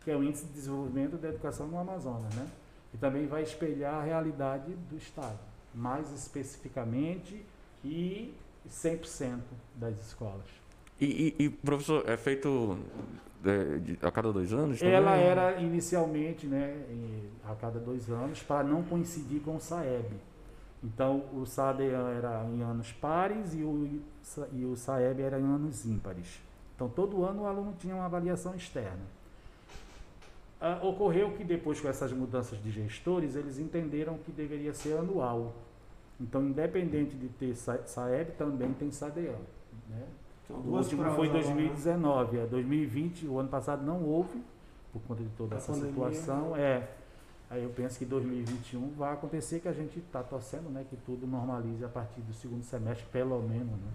que 0.05 0.11
é 0.11 0.17
o 0.17 0.23
Índice 0.25 0.47
de 0.47 0.53
Desenvolvimento 0.53 1.17
da 1.19 1.29
Educação 1.29 1.67
no 1.69 1.79
Amazonas, 1.79 2.35
né? 2.35 2.47
E 2.93 2.97
também 2.99 3.27
vai 3.27 3.43
espelhar 3.43 3.95
a 3.95 4.03
realidade 4.03 4.73
do 4.91 4.97
Estado, 4.97 5.39
mais 5.75 6.11
especificamente 6.13 7.45
e 7.85 8.35
100% 8.69 9.41
das 9.77 9.99
escolas. 10.01 10.47
E, 11.01 11.35
e- 11.39 11.45
e, 11.45 11.49
professor, 11.51 12.03
é 12.09 12.17
feito 12.17 12.79
é, 13.45 13.79
de- 13.79 13.99
a 14.03 14.11
cada 14.11 14.33
dois 14.33 14.53
anos? 14.53 14.79
também? 14.79 14.95
Ela 14.95 15.15
era 15.17 15.61
inicialmente, 15.61 16.47
né, 16.47 16.83
a 17.45 17.55
cada 17.55 17.79
dois 17.79 18.09
anos, 18.11 18.43
para 18.43 18.63
não 18.65 18.83
coincidir 18.83 19.41
com 19.43 19.57
o 19.57 19.61
SAEB. 19.61 20.11
Então, 20.83 21.25
o 21.35 21.45
SADEAN 21.45 22.09
era 22.17 22.43
em 22.47 22.63
anos 22.63 22.91
pares 22.93 23.53
e 23.55 23.63
o, 23.63 24.01
e 24.53 24.65
o 24.65 24.75
SAEB 24.77 25.21
era 25.23 25.39
em 25.39 25.45
anos 25.45 25.85
ímpares. 25.85 26.41
Então, 26.75 26.89
todo 26.89 27.23
ano 27.25 27.43
o 27.43 27.47
aluno 27.47 27.75
tinha 27.79 27.95
uma 27.95 28.07
avaliação 28.07 28.55
externa. 28.55 29.03
Ah, 30.61 30.79
ocorreu 30.83 31.33
que 31.33 31.45
depois, 31.45 31.81
com 31.81 31.89
essas 31.89 32.13
mudanças 32.13 32.63
de 32.63 32.71
gestores, 32.71 33.35
eles 33.35 33.59
entenderam 33.59 34.19
que 34.19 34.31
deveria 34.31 34.73
ser 34.75 34.97
anual. 34.99 35.55
Então, 36.21 36.43
independente 36.43 37.15
de 37.17 37.29
ter 37.29 37.55
Sa- 37.57 37.83
SAEB, 37.87 38.33
também 38.33 38.73
tem 38.75 38.91
SADEAN. 38.91 39.37
Né? 39.89 40.03
São 40.51 40.61
O 40.73 40.77
último 40.77 41.03
foi 41.05 41.27
em 41.27 41.31
agora, 41.31 41.45
né? 41.49 41.55
2019. 41.55 42.39
É 42.39 42.47
2020, 42.47 43.27
o 43.27 43.39
ano 43.39 43.49
passado 43.49 43.85
não 43.85 44.03
houve, 44.05 44.43
por 44.93 45.01
conta 45.03 45.23
de 45.23 45.29
toda 45.31 45.51
Da 45.51 45.57
essa 45.57 45.73
pandemia. 45.73 45.93
situação. 45.93 46.57
É. 46.57 46.89
Aí 47.49 47.63
eu 47.65 47.71
penso 47.71 47.99
que 47.99 48.05
2021 48.05 48.91
vai 48.97 49.13
acontecer 49.13 49.59
que 49.61 49.67
a 49.69 49.73
gente 49.73 49.99
está 49.99 50.23
torcendo, 50.23 50.71
né? 50.71 50.85
Que 50.89 50.97
tudo 50.97 51.27
normalize 51.27 51.85
a 51.85 51.89
partir 51.89 52.21
do 52.21 52.33
segundo 52.33 52.63
semestre, 52.63 53.07
pelo 53.13 53.41
menos, 53.41 53.71
né? 53.73 53.91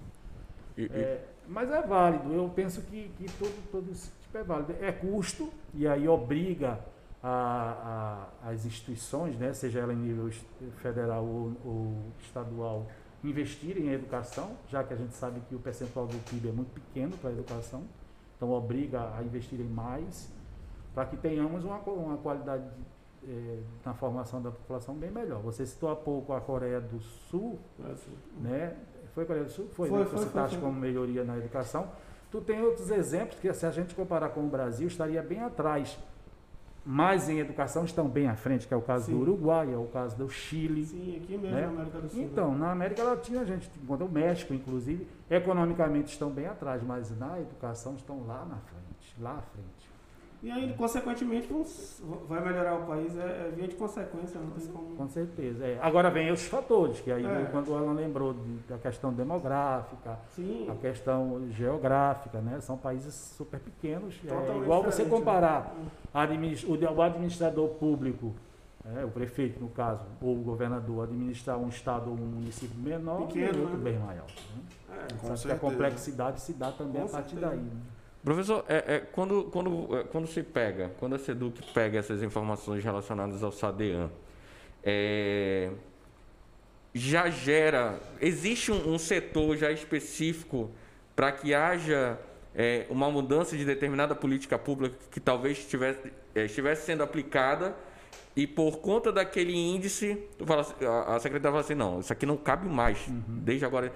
E- 0.77 0.81
e- 0.83 0.87
É, 0.91 1.25
mas 1.47 1.69
é 1.71 1.81
válido, 1.81 2.33
eu 2.33 2.49
penso 2.53 2.81
que, 2.81 3.09
que 3.17 3.31
todo, 3.39 3.71
todo 3.71 3.89
esse 3.91 4.09
tipo 4.21 4.37
é 4.37 4.43
válido. 4.43 4.75
É 4.81 4.91
custo, 4.91 5.49
e 5.73 5.87
aí 5.87 6.05
obriga 6.05 6.79
a, 7.23 8.27
a- 8.43 8.49
as 8.51 8.65
instituições, 8.65 9.37
né, 9.37 9.53
seja 9.53 9.79
ela 9.79 9.93
em 9.93 9.97
nível 9.97 10.29
federal 10.81 11.23
ou, 11.25 11.53
ou 11.65 11.93
estadual, 12.21 12.85
investirem 13.29 13.87
em 13.87 13.91
educação, 13.91 14.51
já 14.69 14.83
que 14.83 14.93
a 14.93 14.97
gente 14.97 15.13
sabe 15.15 15.39
que 15.47 15.55
o 15.55 15.59
percentual 15.59 16.07
do 16.07 16.17
PIB 16.29 16.49
é 16.49 16.51
muito 16.51 16.71
pequeno 16.73 17.17
para 17.17 17.29
a 17.29 17.33
educação, 17.33 17.83
então 18.35 18.51
obriga 18.51 19.13
a 19.17 19.23
investirem 19.23 19.65
mais, 19.65 20.29
para 20.93 21.05
que 21.05 21.17
tenhamos 21.17 21.63
uma, 21.63 21.77
uma 21.77 22.17
qualidade 22.17 22.63
eh, 23.27 23.59
na 23.85 23.93
formação 23.93 24.41
da 24.41 24.51
população 24.51 24.95
bem 24.95 25.11
melhor. 25.11 25.41
Você 25.41 25.65
citou 25.65 25.89
há 25.89 25.95
pouco 25.95 26.33
a 26.33 26.41
Coreia 26.41 26.79
do 26.79 26.99
Sul, 26.99 27.59
É 27.79 27.95
né? 28.41 28.77
Foi 29.13 29.23
a 29.23 29.27
Coreia 29.27 29.45
do 29.45 29.51
Sul? 29.51 29.67
Foi, 29.73 29.89
Foi, 29.89 29.99
né? 29.99 30.05
foi, 30.05 30.19
você 30.19 30.29
foi, 30.29 30.47
foi. 30.47 30.59
como 30.59 30.79
melhoria 30.79 31.23
na 31.23 31.37
educação. 31.37 31.89
Tu 32.31 32.41
tem 32.41 32.61
outros 32.61 32.91
exemplos 32.91 33.39
que, 33.39 33.51
se 33.53 33.65
a 33.65 33.71
gente 33.71 33.95
comparar 33.95 34.29
com 34.29 34.41
o 34.41 34.49
Brasil, 34.49 34.87
estaria 34.87 35.21
bem 35.23 35.39
atrás. 35.39 35.97
Mas 36.85 37.27
em 37.29 37.39
educação 37.39 37.83
estão 37.83 38.07
bem 38.07 38.27
à 38.27 38.35
frente, 38.35 38.67
que 38.67 38.73
é 38.73 38.77
o 38.77 38.81
caso 38.81 39.05
Sim. 39.07 39.13
do 39.13 39.21
Uruguai, 39.21 39.73
é 39.73 39.77
o 39.77 39.85
caso 39.87 40.15
do 40.15 40.29
Chile. 40.29 40.85
Sim, 40.85 41.17
aqui 41.17 41.35
mesmo 41.35 41.55
Né? 41.55 41.61
na 41.61 41.67
América 41.69 41.99
do 41.99 42.09
Sul. 42.09 42.21
Então, 42.21 42.55
na 42.55 42.71
América 42.71 43.03
Latina, 43.03 43.41
a 43.41 43.45
gente 43.45 43.71
encontra 43.81 44.05
o 44.05 44.09
México, 44.11 44.53
inclusive, 44.53 45.07
economicamente 45.27 46.11
estão 46.11 46.29
bem 46.29 46.45
atrás, 46.45 46.83
mas 46.83 47.17
na 47.17 47.39
educação 47.39 47.95
estão 47.95 48.23
lá 48.27 48.45
na 48.45 48.57
frente, 48.57 49.15
lá 49.19 49.31
à 49.31 49.41
frente. 49.41 49.84
E 50.45 50.51
aí, 50.51 50.71
consequentemente, 50.77 51.49
vai 52.29 52.39
melhorar 52.39 52.75
o 52.75 52.85
país, 52.85 53.17
é, 53.17 53.47
é 53.47 53.53
via 53.55 53.67
de 53.67 53.73
consequência, 53.73 54.39
não 54.39 54.51
tem 54.51 54.67
como. 54.67 54.95
Com 54.95 55.07
certeza. 55.09 55.65
é. 55.65 55.79
Agora 55.81 56.11
vem 56.11 56.31
os 56.31 56.45
fatores, 56.45 56.99
que 56.99 57.11
aí 57.11 57.25
É. 57.25 57.47
quando 57.51 57.69
o 57.69 57.75
Alan 57.75 57.93
lembrou 57.93 58.31
de- 58.31 58.57
da 58.69 58.77
questão 58.77 59.11
demográfica, 59.11 60.19
Sim, 60.35 60.67
a 60.69 60.75
questão 60.75 61.47
geográfica, 61.49 62.41
né? 62.41 62.59
São 62.61 62.77
países 62.77 63.15
super 63.15 63.59
pequenos. 63.59 64.21
É 64.23 64.57
igual 64.57 64.83
você 64.83 65.03
né? 65.03 65.09
comparar 65.09 65.73
adminis- 66.13 66.63
o, 66.63 67.01
administrador 67.01 67.69
público, 67.69 68.31
né, 68.83 69.03
o 69.03 69.09
prefeito 69.09 69.59
no 69.59 69.69
caso, 69.69 70.05
ou 70.21 70.35
o 70.37 70.43
governador 70.43 71.05
administrar 71.05 71.57
um 71.57 71.69
estado 71.69 72.11
ou 72.11 72.15
um 72.15 72.19
município 72.19 72.77
menor 72.79 73.25
Pequeno, 73.25 73.57
e 73.57 73.61
outro 73.61 73.77
né? 73.77 73.83
bem 73.83 73.97
maior. 73.97 74.27
Né? 74.55 74.61
É, 75.23 75.27
Sabe 75.35 75.41
que 75.41 75.51
a 75.53 75.57
complexidade 75.57 76.39
se 76.39 76.53
dá 76.53 76.71
também 76.71 77.01
Com 77.01 77.07
a 77.07 77.11
partir 77.11 77.29
certeza. 77.31 77.49
daí. 77.49 77.59
né? 77.63 77.71
Professor, 78.25 78.65
é, 78.67 78.95
é, 78.95 78.99
quando, 78.99 79.43
quando, 79.51 79.97
é, 79.99 80.03
quando 80.03 80.25
se 80.25 80.41
pega, 80.41 80.91
quando 80.99 81.13
a 81.13 81.19
SEDUC 81.19 81.61
pega 81.71 81.99
essas 81.99 82.23
informações 82.23 82.83
relacionadas 82.83 83.43
ao 83.43 83.51
SADEAN, 83.51 84.09
é, 84.83 85.69
já 86.91 87.29
gera, 87.29 87.99
existe 88.19 88.71
um, 88.71 88.95
um 88.95 88.97
setor 88.97 89.55
já 89.55 89.71
específico 89.71 90.71
para 91.15 91.31
que 91.31 91.53
haja 91.53 92.19
é, 92.55 92.87
uma 92.89 93.11
mudança 93.11 93.55
de 93.55 93.63
determinada 93.63 94.15
política 94.15 94.57
pública 94.57 94.95
que 95.11 95.19
talvez 95.19 95.59
estivesse, 95.59 96.11
estivesse 96.33 96.83
sendo 96.83 97.03
aplicada 97.03 97.75
e 98.35 98.45
por 98.45 98.79
conta 98.79 99.11
daquele 99.11 99.55
índice, 99.55 100.15
tu 100.37 100.45
fala 100.45 100.61
assim- 100.61 100.83
a, 100.85 101.15
a 101.15 101.19
secretária 101.19 101.51
fala 101.51 101.61
assim, 101.63 101.75
não, 101.75 101.99
isso 101.99 102.11
aqui 102.11 102.25
não 102.25 102.35
cabe 102.37 102.67
mais, 102.67 103.05
desde 103.27 103.65
agora. 103.65 103.91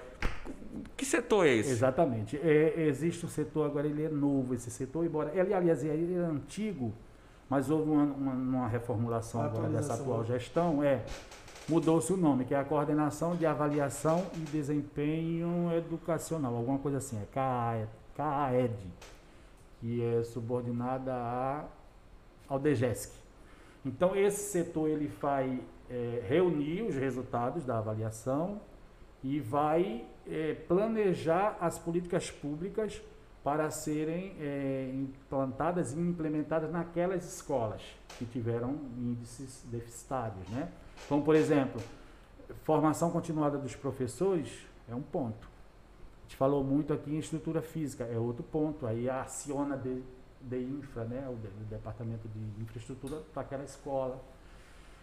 Que 0.96 1.04
setor 1.04 1.46
é 1.46 1.54
esse? 1.54 1.70
Exatamente. 1.70 2.36
É, 2.38 2.74
existe 2.86 3.24
um 3.26 3.28
setor, 3.28 3.66
agora 3.66 3.86
ele 3.86 4.04
é 4.04 4.08
novo, 4.08 4.54
esse 4.54 4.70
setor, 4.70 5.04
embora. 5.04 5.30
Ele, 5.38 5.52
aliás, 5.52 5.82
ele 5.84 6.14
é 6.14 6.18
antigo, 6.18 6.92
mas 7.48 7.70
houve 7.70 7.90
uma, 7.90 8.04
uma- 8.04 8.32
uma 8.32 8.68
reformulação 8.68 9.42
agora 9.42 9.68
dessa 9.68 9.94
atual 9.94 10.20
né? 10.20 10.26
gestão. 10.26 10.82
É, 10.82 11.02
mudou-se 11.68 12.10
o 12.12 12.16
nome, 12.16 12.44
que 12.44 12.54
é 12.54 12.58
a 12.58 12.64
Coordenação 12.64 13.36
de 13.36 13.44
Avaliação 13.44 14.26
e 14.36 14.38
Desempenho 14.40 15.70
Educacional, 15.76 16.54
alguma 16.54 16.78
coisa 16.78 16.98
assim, 16.98 17.16
é 17.18 17.26
CAE- 17.32 17.86
CAED, 18.16 18.72
que 19.80 20.02
é 20.02 20.22
subordinada 20.22 21.12
a, 21.14 21.64
ao 22.48 22.58
DGESC. 22.58 23.19
Então, 23.84 24.14
esse 24.14 24.50
setor 24.50 24.88
ele 24.88 25.06
vai 25.06 25.60
é, 25.88 26.22
reunir 26.28 26.82
os 26.82 26.94
resultados 26.94 27.64
da 27.64 27.78
avaliação 27.78 28.60
e 29.22 29.38
vai 29.40 30.04
eh, 30.26 30.54
planejar 30.66 31.56
as 31.60 31.78
políticas 31.78 32.30
públicas 32.30 33.00
para 33.42 33.70
serem 33.70 34.34
eh, 34.38 34.90
implantadas 34.94 35.92
e 35.92 35.98
implementadas 35.98 36.70
naquelas 36.70 37.24
escolas 37.24 37.82
que 38.18 38.24
tiveram 38.26 38.78
índices 38.98 39.64
deficitários, 39.70 40.46
né? 40.48 40.68
Como, 41.08 41.22
por 41.22 41.34
exemplo, 41.34 41.80
formação 42.64 43.10
continuada 43.10 43.58
dos 43.58 43.74
professores 43.74 44.66
é 44.88 44.94
um 44.94 45.02
ponto. 45.02 45.48
A 45.48 46.22
gente 46.22 46.36
falou 46.36 46.62
muito 46.62 46.92
aqui 46.92 47.14
em 47.14 47.18
estrutura 47.18 47.62
física, 47.62 48.04
é 48.04 48.18
outro 48.18 48.42
ponto. 48.42 48.86
Aí 48.86 49.08
aciona 49.08 49.76
de, 49.76 50.02
de 50.40 50.58
infra, 50.58 51.04
né? 51.04 51.28
O, 51.28 51.36
de- 51.36 51.48
o 51.48 51.64
departamento 51.68 52.28
de 52.28 52.62
infraestrutura 52.62 53.16
para 53.32 53.42
aquela 53.42 53.64
escola. 53.64 54.20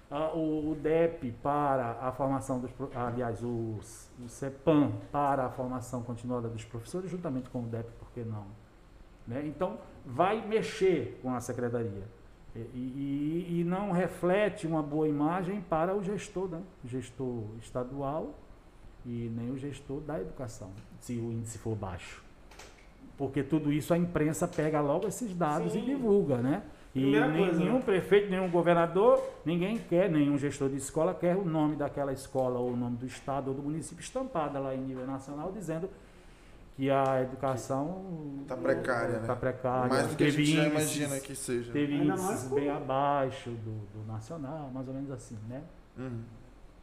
Ah, 0.10 0.32
o, 0.34 0.72
o 0.72 0.76
DEP 0.76 1.32
para 1.44 1.92
a 2.02 2.12
formação 2.14 2.60
dos, 2.62 2.72
aliás, 2.96 3.44
o, 3.44 3.78
o 4.24 4.30
CEPAM 4.30 4.92
para 5.12 5.46
a 5.46 5.50
formação 5.50 6.02
continuada 6.02 6.48
dos 6.48 6.64
professores, 6.64 7.12
juntamente 7.12 7.50
com 7.50 7.60
o 7.64 7.68
DEP, 7.68 7.90
por 8.00 8.10
que 8.12 8.22
não? 8.24 8.46
Né? 9.28 9.46
Então, 9.46 9.78
vai 10.06 10.46
mexer 10.48 11.20
com 11.22 11.34
a 11.36 11.42
secretaria. 11.42 12.08
E, 12.56 12.60
e- 12.60 13.60
e 13.60 13.64
não 13.66 13.92
reflete 13.92 14.66
uma 14.66 14.82
boa 14.82 15.08
imagem 15.10 15.60
para 15.62 15.94
o 15.94 16.02
gestor, 16.02 16.48
né? 16.48 16.62
o 16.84 16.88
gestor 16.88 17.44
estadual 17.62 18.34
e 19.06 19.30
nem 19.36 19.52
o 19.52 19.58
gestor 19.58 20.00
da 20.02 20.20
educação, 20.20 20.72
se 21.02 21.18
o 21.18 21.32
índice 21.34 21.58
for 21.58 21.76
baixo. 21.76 22.24
Porque 23.18 23.42
tudo 23.44 23.72
isso 23.74 23.94
a 23.94 23.98
imprensa 23.98 24.48
pega 24.48 24.80
logo 24.80 25.08
esses 25.08 25.34
dados 25.34 25.74
Sim. 25.74 25.80
e 25.80 25.86
divulga, 25.86 26.38
né? 26.38 26.62
E 26.94 27.02
Primeira 27.02 27.28
nem- 27.28 27.46
coisa, 27.46 27.60
nenhum 27.60 27.76
né? 27.76 27.82
prefeito, 27.82 28.30
nenhum 28.30 28.50
governador, 28.50 29.22
ninguém 29.46 29.78
quer, 29.78 30.10
nenhum 30.10 30.38
gestor 30.38 30.70
de 30.70 30.78
escola 30.78 31.14
quer 31.14 31.36
o 31.36 31.44
nome 31.46 31.76
daquela 31.76 32.14
escola 32.14 32.60
ou 32.60 32.72
o 32.72 32.76
nome 32.78 32.98
do 32.98 33.06
estado 33.06 33.50
ou 33.50 33.54
do 33.54 33.62
município 33.64 34.02
estampado 34.02 34.60
lá 34.62 34.74
em 34.74 34.80
nível 34.80 35.06
nacional 35.06 35.52
dizendo 35.52 35.90
que 36.76 36.90
a 36.92 37.22
educação 37.24 38.04
Tá 38.48 38.56
precária, 38.56 39.18
Está 39.18 39.34
né? 39.34 39.40
precária. 39.40 39.90
Mais 39.90 40.08
do 40.08 40.16
que 40.16 40.24
a 40.24 40.28
teve 40.28 40.46
gente 40.46 40.56
já 40.58 40.68
índices- 40.68 40.96
imagina 40.98 41.20
que 41.20 41.36
seja. 41.36 41.72
Teve 41.74 41.94
Ainda 41.94 42.14
índices 42.14 42.52
bem 42.52 42.70
abaixo 42.70 43.50
do, 43.50 44.00
do 44.00 44.08
nacional, 44.08 44.70
mais 44.74 44.88
ou 44.88 44.94
menos 44.94 45.10
assim, 45.12 45.38
né? 45.50 45.62
Uhum. 45.98 46.22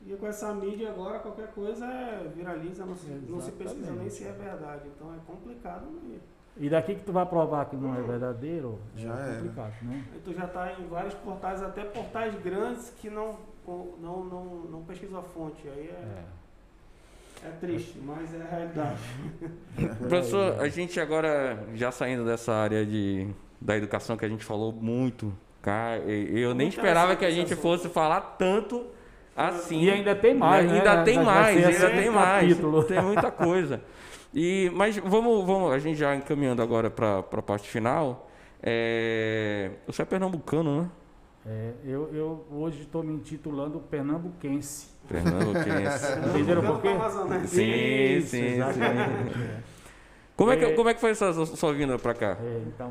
E 0.07 0.15
com 0.17 0.27
essa 0.27 0.53
mídia 0.53 0.91
agora, 0.91 1.19
qualquer 1.19 1.49
coisa 1.49 1.87
é, 1.87 2.31
viraliza, 2.35 2.85
não 2.85 2.95
se, 2.95 3.09
não 3.29 3.41
se 3.41 3.51
pesquisa 3.53 3.93
nem 3.93 4.11
se 4.11 4.25
é 4.25 4.33
verdade. 4.33 4.83
Então 4.95 5.09
é 5.15 5.19
complicado 5.27 5.87
mesmo. 6.03 6.21
E 6.57 6.69
daqui 6.69 6.95
que 6.95 7.05
tu 7.05 7.13
vai 7.13 7.27
provar 7.27 7.65
que 7.65 7.75
não 7.75 7.97
é 7.97 8.01
verdadeiro, 8.03 8.79
Já 8.95 9.09
é 9.09 9.23
era. 9.29 9.35
complicado, 9.37 9.73
né? 9.83 10.05
Aí 10.13 10.21
tu 10.25 10.33
já 10.35 10.45
está 10.45 10.73
em 10.79 10.87
vários 10.87 11.15
portais, 11.15 11.63
até 11.63 11.85
portais 11.85 12.35
grandes 12.43 12.91
que 12.91 13.11
não, 13.11 13.37
não, 13.67 14.25
não, 14.25 14.45
não 14.71 14.83
pesquisam 14.85 15.19
a 15.19 15.23
fonte. 15.23 15.67
Aí 15.67 15.89
é. 15.89 16.21
É. 16.21 16.45
É 17.47 17.51
triste, 17.61 17.99
mas 17.99 18.33
é 18.33 18.41
a 18.43 18.47
realidade. 18.47 19.01
Professor, 19.99 20.61
a 20.61 20.69
gente 20.69 20.99
agora, 20.99 21.59
já 21.75 21.91
saindo 21.91 22.25
dessa 22.25 22.53
área 22.55 22.87
de, 22.87 23.29
da 23.61 23.77
educação 23.77 24.17
que 24.17 24.25
a 24.25 24.29
gente 24.29 24.45
falou 24.45 24.73
muito, 24.73 25.31
cara, 25.61 25.99
e- 26.11 26.39
eu 26.41 26.55
nem 26.55 26.69
esperava 26.69 27.17
que 27.17 27.25
a 27.25 27.31
gente 27.31 27.55
fosse 27.55 27.89
falar 27.89 28.21
tanto 28.39 28.87
assim. 29.37 29.81
E 29.83 29.91
ainda 29.91 30.15
tem 30.15 30.35
mais, 30.35 30.71
né? 30.71 30.79
Ainda 30.79 31.05
tem 31.05 31.17
Vai 31.17 31.25
mais, 31.25 31.57
ainda 31.57 31.87
assim, 31.87 31.97
tem 31.97 32.11
mais. 32.11 32.57
Tem 32.87 33.03
muita 33.03 33.31
coisa. 33.33 33.81
E, 34.33 34.71
mas 34.75 34.97
vamos, 34.97 35.45
vamos, 35.47 35.73
a 35.73 35.79
gente 35.79 35.97
já 35.99 36.15
encaminhando 36.15 36.61
agora 36.63 36.91
para 36.91 37.19
a 37.19 37.43
parte 37.43 37.69
final. 37.69 38.29
É, 38.63 39.71
você 39.87 40.03
é 40.03 40.05
pernambucano, 40.05 40.83
né? 40.83 40.89
É, 41.47 41.73
eu, 41.85 42.09
eu 42.15 42.47
hoje 42.51 42.81
estou 42.83 43.03
me 43.03 43.13
intitulando 43.13 43.79
pernambuquense. 43.79 44.89
Pernambuquense. 45.07 46.19
Entenderam 46.31 46.63
por 46.63 46.81
quê? 46.81 46.89
Sim, 47.47 48.21
sim. 48.27 48.61
É. 48.63 49.61
Como 50.37 50.51
é 50.51 50.57
que, 50.57 50.65
É. 50.65 50.73
como 50.73 50.89
é 50.89 50.95
que 50.95 51.01
foi 51.01 51.11
essa 51.11 51.33
sua- 51.45 51.75
vinda 51.75 51.99
para 51.99 52.15
cá? 52.15 52.39
É, 52.43 52.63
então. 52.67 52.91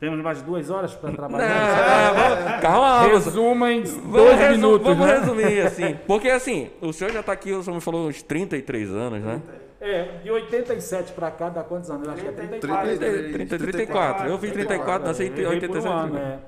Temos 0.00 0.18
mais 0.20 0.40
duas 0.40 0.70
horas 0.70 0.94
para 0.94 1.10
Não, 1.10 1.16
trabalhar. 1.16 1.46
é, 1.52 2.38
vamos- 2.46 2.60
calma, 2.62 3.02
Resuma 3.02 3.70
em 3.72 3.82
dois 3.82 4.38
resu- 4.38 4.50
minutos. 4.56 4.86
vamos 4.88 5.06
né? 5.06 5.18
resumir 5.18 5.60
assim. 5.60 5.94
Porque 6.08 6.28
assim, 6.30 6.70
o 6.80 6.90
senhor 6.92 7.12
já 7.12 7.20
está 7.20 7.32
aqui, 7.32 7.52
o 7.52 7.62
senhor 7.62 7.74
me 7.74 7.82
falou 7.82 8.08
uns 8.08 8.22
33 8.22 8.90
anos, 8.90 9.22
né? 9.22 9.42
É, 9.78 10.18
de 10.22 10.30
87 10.30 11.12
para 11.12 11.30
cá 11.30 11.48
dá 11.50 11.62
quantos 11.62 11.90
anos? 11.90 12.06
Eu 12.06 12.12
acho 12.14 12.22
que 12.22 12.28
é 12.28 12.32
34. 12.32 12.86
33, 12.98 13.32
30, 13.32 13.58
34. 13.58 14.28
Eu 14.28 14.38
fiz 14.38 14.52
34, 14.52 15.06
nasci 15.08 15.24
em 15.24 15.26
É, 15.26 15.30
eu 15.44 15.52
errei 15.52 15.60
por 15.68 15.76
um 15.76 15.80
87. 15.80 15.88
ano, 15.88 16.18
é. 16.18 16.38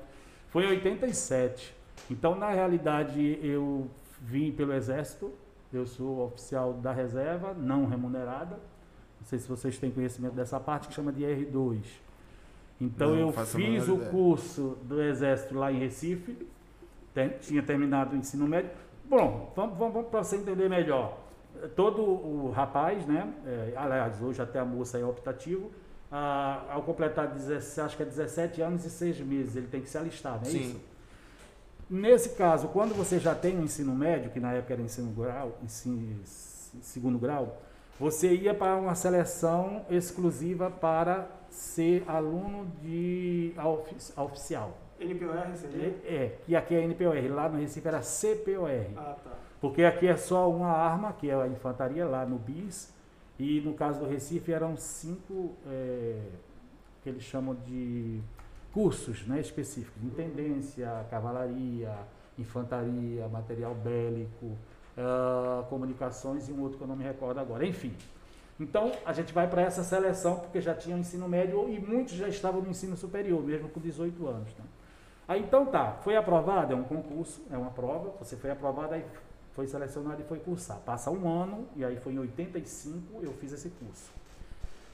Foi 0.49 0.63
em 0.65 0.69
87. 0.69 1.75
Então, 2.11 2.35
na 2.35 2.49
realidade, 2.49 3.39
eu 3.41 3.87
vim 4.21 4.51
pelo 4.51 4.73
Exército. 4.73 5.31
Eu 5.71 5.85
sou 5.87 6.25
oficial 6.27 6.73
da 6.73 6.91
reserva, 6.91 7.55
não 7.57 7.85
remunerada. 7.87 8.57
Não 9.19 9.27
sei 9.27 9.39
se 9.39 9.47
vocês 9.47 9.77
têm 9.79 9.89
conhecimento 9.89 10.33
dessa 10.33 10.59
parte, 10.59 10.87
que 10.87 10.93
chama 10.93 11.11
de 11.11 11.23
R2. 11.23 11.79
Então, 12.81 13.11
Não, 13.15 13.19
eu 13.27 13.31
fiz 13.31 13.87
o 13.87 13.95
ideia. 13.95 14.09
curso 14.09 14.77
do 14.83 15.01
Exército 15.01 15.55
lá 15.55 15.71
em 15.71 15.79
Recife. 15.79 16.47
Tem- 17.13 17.29
tinha 17.39 17.61
terminado 17.63 18.15
o 18.15 18.17
ensino 18.19 18.47
médio. 18.47 18.71
Bom, 19.05 19.51
vamos, 19.55 19.77
vamos, 19.77 19.93
vamos 19.93 20.09
para 20.09 20.23
você 20.23 20.37
entender 20.37 20.67
melhor. 20.69 21.17
Todo 21.75 22.01
o 22.01 22.51
rapaz, 22.51 23.05
né? 23.05 23.31
é, 23.45 23.73
aliás, 23.75 24.21
hoje 24.21 24.41
até 24.41 24.59
a 24.59 24.65
moça 24.65 24.97
é 24.97 25.05
optativo. 25.05 25.71
ah, 26.15 26.65
ao 26.69 26.83
completar 26.83 27.27
17, 27.27 27.81
acho 27.81 27.97
que 27.97 28.03
é 28.03 28.05
17 28.05 28.61
anos 28.61 28.85
e 28.85 28.89
6 28.91 29.19
meses, 29.21 29.55
ele 29.55 29.65
tem 29.65 29.81
que 29.81 29.89
se 29.89 29.97
alistar, 29.97 30.33
não 30.35 30.41
é 30.41 30.45
Sim. 30.45 30.59
isso? 30.59 30.81
Nesse 31.89 32.29
caso, 32.35 32.67
quando 32.67 32.93
você 32.93 33.19
já 33.19 33.33
tem 33.33 33.57
o 33.57 33.63
ensino 33.63 33.95
médio, 33.95 34.29
que 34.29 34.39
na 34.39 34.53
época 34.53 34.73
era 34.73 34.81
ensino 34.83 35.11
grau, 35.11 35.57
ensino, 35.63 36.19
segundo 36.81 37.17
grau, 37.17 37.61
você 37.99 38.31
ia 38.33 38.53
para 38.53 38.75
uma 38.75 38.93
seleção 38.93 39.85
exclusiva 39.89 40.69
para 40.69 41.27
ser 41.53 42.03
aluno 42.07 42.65
de 42.81 43.53
oficial. 44.17 44.77
NPOR 44.99 45.55
seria? 45.55 45.87
É, 46.03 46.37
que 46.45 46.55
aqui 46.55 46.75
é 46.75 46.81
NPOR, 46.81 47.15
lá 47.29 47.47
no 47.49 47.59
Recife 47.59 47.87
era 47.87 48.01
CPOR. 48.01 48.85
Ah, 48.97 49.15
tá. 49.23 49.31
Porque 49.61 49.83
aqui 49.83 50.07
é 50.07 50.17
só 50.17 50.49
uma 50.49 50.69
arma, 50.69 51.13
que 51.13 51.29
é 51.29 51.35
a 51.35 51.47
infantaria, 51.47 52.05
lá 52.05 52.25
no 52.25 52.37
BIS. 52.37 52.93
E 53.39 53.61
no 53.61 53.73
caso 53.73 53.99
do 53.99 54.07
Recife 54.07 54.51
eram 54.51 54.75
cinco, 54.75 55.53
é, 55.67 56.19
que 57.01 57.09
eles 57.09 57.23
chamam 57.23 57.55
de 57.55 58.19
cursos 58.73 59.25
né, 59.27 59.39
específicos. 59.39 60.03
Intendência, 60.03 61.05
cavalaria, 61.09 61.95
infantaria, 62.37 63.27
material 63.27 63.75
bélico, 63.75 64.57
ah, 64.97 65.63
comunicações 65.69 66.49
e 66.49 66.51
um 66.51 66.61
outro 66.61 66.77
que 66.77 66.83
eu 66.83 66.87
não 66.87 66.95
me 66.95 67.03
recordo 67.03 67.39
agora. 67.39 67.65
Enfim. 67.65 67.93
Então, 68.63 68.93
a 69.05 69.11
gente 69.11 69.33
vai 69.33 69.45
para 69.45 69.61
essa 69.61 69.83
seleção, 69.83 70.39
porque 70.39 70.61
já 70.61 70.73
tinham 70.73 70.97
ensino 70.97 71.27
médio 71.27 71.69
e 71.69 71.77
muitos 71.79 72.13
já 72.13 72.29
estavam 72.29 72.61
no 72.61 72.69
ensino 72.69 72.95
superior, 72.95 73.43
mesmo 73.43 73.67
com 73.67 73.81
18 73.81 74.25
anos. 74.25 74.55
Né? 74.55 74.63
Aí 75.27 75.41
então 75.41 75.65
tá, 75.65 75.97
foi 76.01 76.15
aprovado, 76.15 76.71
é 76.71 76.75
um 76.75 76.83
concurso, 76.83 77.41
é 77.51 77.57
uma 77.57 77.71
prova, 77.71 78.13
você 78.17 78.37
foi 78.37 78.51
aprovado, 78.51 78.93
aí 78.93 79.05
foi 79.51 79.67
selecionado 79.67 80.21
e 80.21 80.23
foi 80.23 80.39
cursar. 80.39 80.77
Passa 80.77 81.11
um 81.11 81.29
ano, 81.29 81.67
e 81.75 81.83
aí 81.83 81.97
foi 81.97 82.13
em 82.13 82.19
85 82.19 83.21
eu 83.21 83.33
fiz 83.33 83.51
esse 83.51 83.69
curso. 83.69 84.09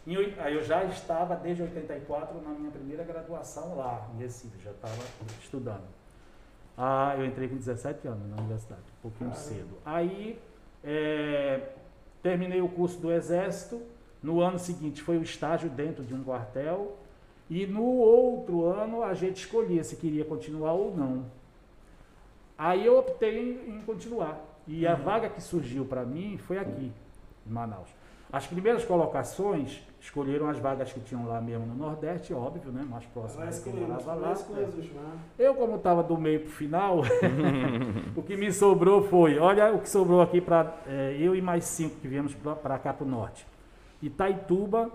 Em 0.08 0.16
aí 0.40 0.56
eu 0.56 0.64
já 0.64 0.84
estava 0.86 1.36
desde 1.36 1.62
84 1.62 2.42
na 2.42 2.50
minha 2.50 2.72
primeira 2.72 3.04
graduação 3.04 3.78
lá 3.78 4.10
em 4.16 4.18
Recife, 4.18 4.60
já 4.64 4.72
estava 4.72 4.98
estudando. 5.44 5.86
Ah, 6.76 7.14
eu 7.16 7.26
entrei 7.26 7.48
com 7.48 7.56
17 7.56 8.08
anos 8.08 8.28
na 8.32 8.38
universidade, 8.38 8.82
um 8.98 9.02
pouquinho 9.04 9.36
cedo. 9.36 9.78
Aí 9.86 10.42
é, 10.84 11.74
terminei 12.22 12.62
o 12.62 12.70
curso 12.70 13.00
do 13.00 13.12
Exército, 13.12 13.82
no 14.22 14.42
ano 14.42 14.60
seguinte 14.60 15.02
foi 15.02 15.18
o 15.18 15.24
estágio 15.24 15.70
dentro 15.70 16.04
de 16.04 16.14
um 16.14 16.24
quartel, 16.24 16.98
e 17.50 17.66
no 17.66 17.84
outro 17.84 18.66
ano 18.66 19.02
a 19.02 19.14
gente 19.14 19.38
escolhia 19.38 19.84
se 19.84 19.96
queria 19.96 20.26
continuar 20.26 20.74
ou 20.74 20.96
não. 20.96 21.26
Aí 22.58 22.86
eu 22.86 23.00
optei 23.00 23.64
em 23.68 23.82
continuar. 23.82 24.46
E 24.68 24.86
a 24.86 24.94
vaga 24.94 25.30
que 25.30 25.42
surgiu 25.42 25.86
para 25.86 26.04
mim 26.04 26.38
foi 26.38 26.60
aqui, 26.60 26.92
em 27.48 27.52
Manaus. 27.52 27.90
As 28.32 28.46
primeiras 28.46 28.86
colocações 28.86 29.82
escolheram 30.00 30.50
as 30.50 30.58
vagas 30.58 30.92
que 30.94 31.00
tinham 31.00 31.28
lá 31.28 31.42
mesmo 31.42 31.66
no 31.66 31.76
Nordeste, 31.76 32.34
óbvio, 32.34 32.72
né? 32.72 32.86
Mais 32.90 33.06
próximo 33.08 33.42
quem 33.42 33.50
excluir, 33.50 33.82
morava 33.82 34.14
lá. 34.14 34.30
né? 34.30 35.20
Eu, 35.38 35.56
como 35.56 35.76
estava 35.76 36.02
do 36.02 36.18
meio 36.18 36.40
para 36.42 36.50
o 36.50 36.52
final, 36.52 37.02
o 38.16 38.22
que 38.24 38.38
me 38.38 38.52
sobrou 38.52 39.04
foi, 39.04 39.38
olha 39.38 39.74
o 39.74 39.80
que 39.80 39.90
sobrou 39.90 40.22
aqui 40.22 40.40
para 40.40 40.74
eu 41.18 41.36
e 41.36 41.42
mais 41.42 41.66
cinco 41.66 41.98
que 41.98 42.08
viemos 42.08 42.34
para 42.36 42.80
cá 42.80 42.94
para 42.94 43.06
o 43.06 43.10
norte. 43.10 43.46
Itaituba, 44.02 44.90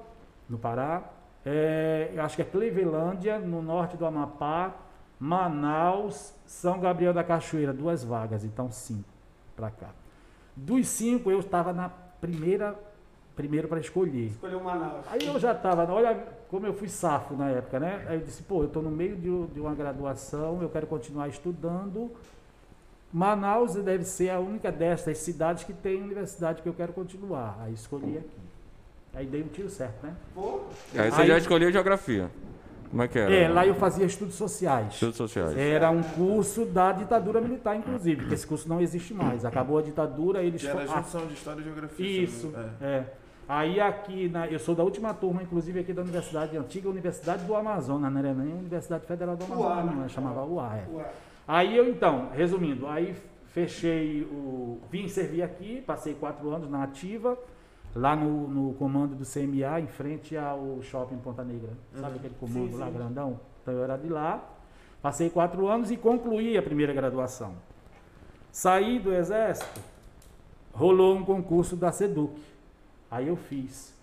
no 0.49 0.58
Pará, 0.58 1.02
é, 1.44 2.10
eu 2.15 2.23
acho 2.23 2.36
que 2.36 2.42
é 2.42 2.44
Clevelândia, 2.44 3.39
no 3.39 3.60
norte 3.60 3.97
do 3.97 4.07
Amapá, 4.07 4.74
Manaus, 5.20 6.34
São 6.47 6.81
Gabriel 6.81 7.12
da 7.12 7.23
Cachoeira, 7.23 7.73
duas 7.73 8.02
vagas, 8.02 8.44
então 8.44 8.70
cinco 8.70 9.08
para 9.55 9.70
cá. 9.70 9.91
Dos 10.57 10.86
cinco, 10.89 11.31
eu 11.31 11.41
estava 11.41 11.73
na 11.73 11.89
primeira, 12.20 12.74
primeiro 13.35 13.69
para 13.69 13.81
escolher. 13.81 14.27
Escolheu 14.27 14.61
Manaus. 14.61 15.05
Aí 15.11 15.27
eu 15.27 15.39
já 15.39 15.53
estava, 15.53 15.91
olha 15.93 16.15
como 16.49 16.67
eu 16.67 16.75
fui 16.75 16.89
safo 16.89 17.35
na 17.35 17.51
época, 17.51 17.81
né? 17.81 18.05
Aí 18.09 18.19
eu 18.19 18.25
disse, 18.25 18.43
pô, 18.43 18.63
eu 18.63 18.67
estou 18.67 18.83
no 18.83 18.91
meio 18.91 19.17
de, 19.17 19.55
de 19.55 19.61
uma 19.61 19.75
graduação, 19.75 20.63
eu 20.63 20.69
quero 20.69 20.87
continuar 20.87 21.29
estudando. 21.29 22.11
Manaus 23.13 23.75
deve 23.75 24.05
ser 24.05 24.31
a 24.31 24.41
única 24.41 24.73
destas 24.73 25.19
cidades 25.19 25.65
que 25.65 25.73
tem 25.73 26.03
universidade 26.03 26.63
que 26.63 26.69
eu 26.69 26.75
quero 26.75 26.93
continuar. 26.93 27.59
Aí 27.63 27.73
escolhi 27.73 28.19
aqui. 28.19 28.39
Aí 29.15 29.27
dei 29.27 29.43
um 29.43 29.49
tiro 29.49 29.71
certo, 29.71 30.05
né? 30.05 30.15
Pô, 30.35 30.63
Aí 30.95 31.11
você 31.11 31.23
Aí- 31.23 31.29
já 31.29 31.39
escolheu 31.39 31.71
geografia. 31.71 32.31
Como 32.91 33.03
é 33.03 33.09
que 33.09 33.19
era? 33.19 33.35
É, 33.35 33.49
lá 33.49 33.67
eu 33.67 33.75
fazia 33.75 34.05
estudos 34.07 34.37
sociais. 34.37 34.95
Estudos 34.95 35.17
sociais. 35.17 35.57
Era 35.57 35.91
um 35.91 36.03
curso 36.03 36.65
da 36.65 36.93
ditadura 36.93 37.41
militar, 37.41 37.77
inclusive, 37.77 38.21
porque 38.21 38.35
esse 38.35 38.47
curso 38.47 38.69
não 38.69 38.81
existe 38.81 39.13
mais. 39.13 39.45
Acabou 39.45 39.79
a 39.79 39.83
ditadura, 39.83 40.43
eles 40.43 40.63
Que 40.63 40.69
era 40.69 40.83
a 40.83 40.87
junção 40.87 41.27
de 41.27 41.35
História 41.35 41.61
e 41.61 41.65
Geografia. 41.65 42.23
Isso? 42.23 42.53
É. 42.81 42.87
é. 42.87 43.05
Aí 43.49 43.81
aqui, 43.81 44.29
na, 44.29 44.47
eu 44.47 44.59
sou 44.59 44.75
da 44.75 44.83
última 44.83 45.13
turma, 45.13 45.43
inclusive 45.43 45.81
aqui 45.81 45.93
da 45.93 46.03
Universidade, 46.03 46.57
antiga 46.57 46.89
Universidade 46.89 47.45
do 47.45 47.55
Amazonas, 47.55 48.11
não 48.11 48.19
era 48.19 48.33
nem 48.33 48.55
Universidade 48.55 49.07
Federal 49.07 49.37
do 49.37 49.45
Amazonas, 49.45 49.85
né? 49.85 50.01
não, 50.01 50.09
chamava 50.09 50.45
UA. 50.45 50.77
é. 50.77 51.13
Aí 51.47 51.77
eu 51.77 51.89
então, 51.89 52.31
resumindo, 52.33 52.87
aí 52.87 53.15
fechei 53.49 54.23
o. 54.23 54.81
Vim 54.91 55.09
servir 55.09 55.43
aqui, 55.43 55.83
passei 55.87 56.15
quatro 56.15 56.51
anos 56.51 56.71
na 56.71 56.83
ativa, 56.83 57.39
lá 57.95 58.17
no, 58.17 58.49
no 58.49 58.75
comando 58.75 59.15
do 59.15 59.25
CMA, 59.25 59.81
em 59.81 59.87
frente 59.87 60.37
ao 60.37 60.81
shopping 60.83 61.19
Ponta 61.19 61.45
Negra. 61.45 61.71
Sabe 61.95 62.17
aquele 62.17 62.35
comando 62.41 62.73
Sim, 62.73 62.79
lá 62.79 62.87
sim. 62.87 62.93
grandão? 62.93 63.41
Então 63.63 63.75
eu 63.75 63.85
era 63.85 63.97
de 63.97 64.09
lá. 64.09 64.43
Passei 65.03 65.29
quatro 65.29 65.69
anos 65.69 65.91
e 65.91 65.99
concluí 65.99 66.57
a 66.57 66.63
primeira 66.63 66.95
graduação. 66.95 67.55
Saí 68.51 68.99
do 68.99 69.13
exército, 69.13 69.81
rolou 70.73 71.15
um 71.15 71.25
concurso 71.25 71.77
da 71.77 71.93
SEDUC. 71.93 72.53
Aí 73.15 73.28
eu 73.28 73.36
fiz. 73.36 73.94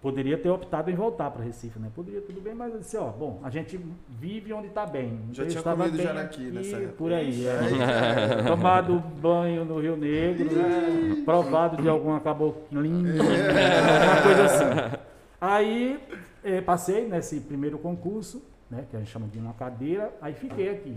Poderia 0.00 0.38
ter 0.38 0.48
optado 0.48 0.90
em 0.90 0.94
voltar 0.94 1.28
para 1.30 1.44
Recife, 1.44 1.78
né? 1.78 1.90
Poderia, 1.94 2.22
tudo 2.22 2.40
bem, 2.40 2.54
mas 2.54 2.72
eu 2.72 2.78
disse, 2.78 2.96
ó, 2.96 3.08
bom, 3.08 3.40
a 3.42 3.50
gente 3.50 3.78
vive 4.08 4.52
onde 4.52 4.68
está 4.68 4.86
bem. 4.86 5.20
Já 5.32 5.42
eu 5.42 5.48
tinha 5.48 5.62
comido 5.62 5.96
bem 5.96 6.06
jaraqui 6.06 6.46
aqui, 6.46 6.50
nessa 6.52 6.76
época. 6.76 6.92
Por 6.96 7.12
aí, 7.12 7.46
é. 7.46 8.42
Tomado 8.46 8.98
banho 9.20 9.64
no 9.64 9.80
Rio 9.80 9.96
Negro, 9.96 10.46
né? 10.56 11.22
provado 11.24 11.82
de 11.82 11.88
alguma 11.88 12.20
caboclinha, 12.20 13.12
alguma 13.20 14.22
coisa 14.22 14.44
assim. 14.44 14.98
Aí 15.40 16.00
eh, 16.44 16.60
passei 16.60 17.08
nesse 17.08 17.40
primeiro 17.40 17.76
concurso, 17.76 18.42
né, 18.70 18.86
que 18.88 18.96
a 18.96 19.00
gente 19.00 19.10
chama 19.10 19.26
de 19.26 19.38
uma 19.38 19.52
cadeira, 19.52 20.14
aí 20.22 20.32
fiquei 20.32 20.70
aqui. 20.70 20.96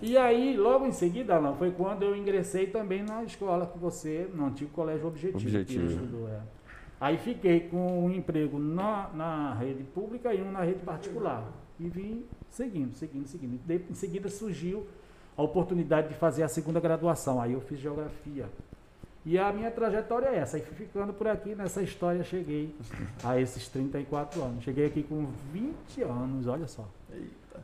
E 0.00 0.16
aí, 0.16 0.56
logo 0.56 0.86
em 0.86 0.92
seguida, 0.92 1.34
Alan, 1.34 1.54
foi 1.56 1.72
quando 1.72 2.04
eu 2.04 2.16
ingressei 2.16 2.68
também 2.68 3.02
na 3.02 3.24
escola 3.24 3.66
que 3.66 3.76
você, 3.78 4.30
no 4.32 4.46
antigo 4.46 4.70
colégio 4.70 5.08
Objetivo. 5.08 5.38
que 5.38 5.46
Objetivo. 5.48 5.82
eu 5.82 5.90
estudou, 5.90 6.28
é. 6.28 6.57
Aí 7.00 7.16
fiquei 7.18 7.60
com 7.60 8.04
um 8.06 8.10
emprego 8.12 8.58
na, 8.58 9.08
na 9.14 9.54
rede 9.54 9.84
pública 9.84 10.34
e 10.34 10.42
um 10.42 10.50
na 10.50 10.62
rede 10.62 10.80
particular. 10.80 11.44
E 11.78 11.88
vim 11.88 12.24
seguindo, 12.50 12.94
seguindo, 12.96 13.26
seguindo. 13.28 13.58
De- 13.64 13.84
em 13.90 13.94
seguida 13.94 14.28
surgiu 14.28 14.86
a 15.36 15.42
oportunidade 15.42 16.08
de 16.08 16.14
fazer 16.14 16.42
a 16.42 16.48
segunda 16.48 16.80
graduação. 16.80 17.40
Aí 17.40 17.52
eu 17.52 17.60
fiz 17.60 17.78
geografia. 17.78 18.46
E 19.24 19.38
a 19.38 19.52
minha 19.52 19.70
trajetória 19.70 20.26
é 20.26 20.36
essa. 20.38 20.58
E 20.58 20.62
fui 20.62 20.74
ficando 20.74 21.12
por 21.12 21.28
aqui 21.28 21.54
nessa 21.54 21.82
história, 21.82 22.24
cheguei 22.24 22.74
a 23.22 23.38
esses 23.40 23.68
34 23.68 24.42
anos. 24.42 24.64
Cheguei 24.64 24.86
aqui 24.86 25.02
com 25.04 25.26
20 25.52 26.02
anos, 26.02 26.46
olha 26.48 26.66
só. 26.66 26.88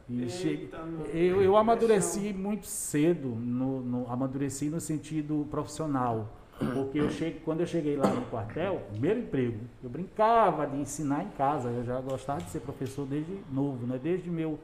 E 0.09 0.21
Eita, 0.23 0.29
cheguei, 0.31 0.71
meu. 0.87 1.07
eu, 1.07 1.43
eu 1.43 1.57
amadureci 1.57 2.33
muito 2.33 2.67
cedo, 2.67 3.29
no, 3.29 3.81
no- 3.81 4.13
amadureci 4.13 4.67
no 4.69 4.81
sentido 4.81 5.47
profissional. 5.51 6.29
Porque 6.59 6.99
eu 6.99 7.11
cheguei, 7.11 7.41
quando 7.45 7.61
eu 7.61 7.67
cheguei 7.67 7.97
lá 7.97 8.09
no 8.09 8.23
quartel, 8.27 8.83
primeiro 8.91 9.21
emprego, 9.21 9.59
eu 9.83 9.91
brincava 9.91 10.67
de 10.67 10.77
ensinar 10.77 11.25
em 11.25 11.31
casa. 11.31 11.69
Eu 11.69 11.85
já 11.85 12.01
gostava 12.01 12.41
de 12.41 12.51
ser 12.51 12.61
professor 12.61 13.07
desde 13.07 13.39
novo, 13.51 13.87
né? 13.87 13.99
Desde 14.03 14.31
meu 14.31 14.59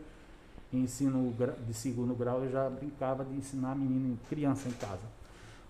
ensino 0.72 1.34
de 1.66 1.74
segundo 1.74 2.14
grau, 2.14 2.44
eu 2.44 2.50
já 2.50 2.70
brincava 2.70 3.24
de 3.24 3.34
ensinar 3.34 3.74
menino, 3.74 4.18
criança 4.28 4.68
em 4.68 4.72
casa. 4.72 5.02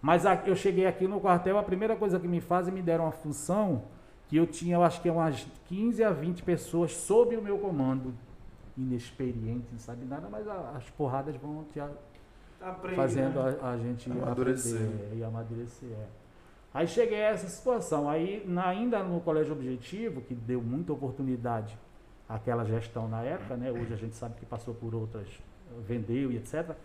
Mas 0.03 0.25
eu 0.47 0.55
cheguei 0.55 0.87
aqui 0.87 1.07
no 1.07 1.21
quartel, 1.21 1.59
a 1.59 1.63
primeira 1.63 1.97
coisa 1.97 2.21
que 2.21 2.29
me 2.29 2.41
fazem, 2.41 2.73
me 2.73 2.83
deram 2.83 3.05
uma 3.05 3.13
função 3.13 3.85
que 4.29 4.37
eu 4.37 4.47
tinha, 4.47 4.77
eu 4.77 4.83
acho 4.83 5.01
que 5.01 5.11
umas 5.11 5.47
15 5.69 6.05
a 6.05 6.11
20 6.11 6.43
pessoas 6.43 6.93
sob 6.93 7.37
o 7.37 7.43
meu 7.43 7.59
comando. 7.59 8.15
Inexperiente, 8.77 9.67
não 9.73 9.79
sabe 9.79 10.05
nada, 10.07 10.29
mas 10.31 10.47
as 10.49 10.89
porradas 10.91 11.35
vão 11.37 11.65
te 11.65 11.81
Aprende, 12.61 12.97
fazendo 12.97 13.43
né? 13.43 13.57
a, 13.63 13.71
a 13.71 13.79
gente 13.79 14.11
Amadurecer. 14.11 14.75
aprender 14.77 15.17
e 15.17 15.25
amadurecer. 15.25 15.89
é. 15.91 16.07
Aí 16.73 16.87
cheguei 16.87 17.21
a 17.25 17.31
essa 17.31 17.49
situação. 17.49 18.09
Aí, 18.09 18.45
na- 18.47 18.67
ainda 18.69 19.03
no 19.03 19.21
Colégio 19.21 19.53
Objetivo, 19.55 20.21
que 20.21 20.35
deu 20.35 20.61
muita 20.63 20.93
oportunidade 20.93 21.77
àquela 22.29 22.65
gestão 22.65 23.09
na 23.09 23.23
época, 23.23 23.57
né? 23.57 23.73
hoje 23.73 23.93
a 23.93 23.97
gente 23.97 24.15
sabe 24.15 24.35
que 24.37 24.47
passou 24.47 24.73
por 24.75 24.95
outras, 24.95 25.27
vendeu 25.87 26.31
e 26.31 26.37
etc. 26.37 26.77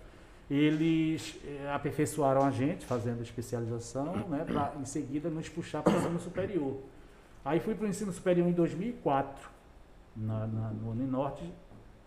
Eles 0.49 1.39
eh, 1.43 1.71
aperfeiçoaram 1.73 2.43
a 2.43 2.51
gente, 2.51 2.85
fazendo 2.85 3.21
especialização, 3.21 4.15
né? 4.27 4.43
para 4.45 4.73
em 4.79 4.85
seguida 4.85 5.29
nos 5.29 5.49
puxar 5.49 5.81
para 5.83 5.93
o 5.93 5.97
ensino 5.97 6.19
superior. 6.19 6.77
Aí 7.43 7.59
fui 7.59 7.75
para 7.75 7.85
o 7.85 7.87
ensino 7.89 8.11
superior 8.11 8.47
em 8.47 8.51
2004, 8.53 9.49
na, 10.15 10.47
na, 10.47 10.69
no 10.71 10.91
Uninorte, 10.91 11.51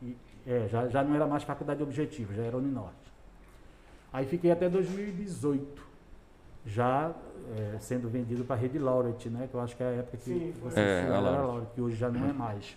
e, 0.02 0.16
é, 0.46 0.66
já, 0.68 0.88
já 0.88 1.02
não 1.04 1.14
era 1.14 1.26
mais 1.26 1.42
faculdade 1.44 1.82
objetivo, 1.82 2.32
já 2.34 2.42
era 2.42 2.56
Uninorte. 2.56 3.07
Aí 4.12 4.26
fiquei 4.26 4.50
até 4.50 4.68
2018, 4.68 5.82
já 6.64 7.12
é, 7.56 7.78
sendo 7.78 8.08
vendido 8.08 8.44
para 8.44 8.56
a 8.56 8.58
Rede 8.58 8.78
Laureate, 8.78 9.28
né? 9.28 9.48
Que 9.50 9.54
eu 9.54 9.60
acho 9.60 9.76
que 9.76 9.82
é 9.82 9.86
a 9.86 9.90
época 9.90 10.16
que 10.16 10.24
Sim, 10.24 10.54
você 10.62 10.80
É, 10.80 10.82
a 10.82 10.86
era 10.86 11.20
Laureate. 11.20 11.46
Laureate, 11.46 11.70
que 11.74 11.80
hoje 11.80 11.96
já 11.96 12.08
não 12.10 12.28
é 12.28 12.32
mais. 12.32 12.76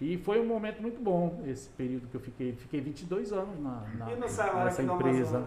E 0.00 0.16
foi 0.18 0.40
um 0.40 0.46
momento 0.46 0.82
muito 0.82 1.00
bom 1.00 1.40
esse 1.46 1.68
período 1.68 2.08
que 2.08 2.16
eu 2.16 2.20
fiquei. 2.20 2.52
Fiquei 2.54 2.80
22 2.80 3.32
anos 3.32 3.60
na, 3.60 3.82
na, 3.96 4.10
E 4.10 4.16
nessa 4.16 4.82
empresa. 4.82 5.44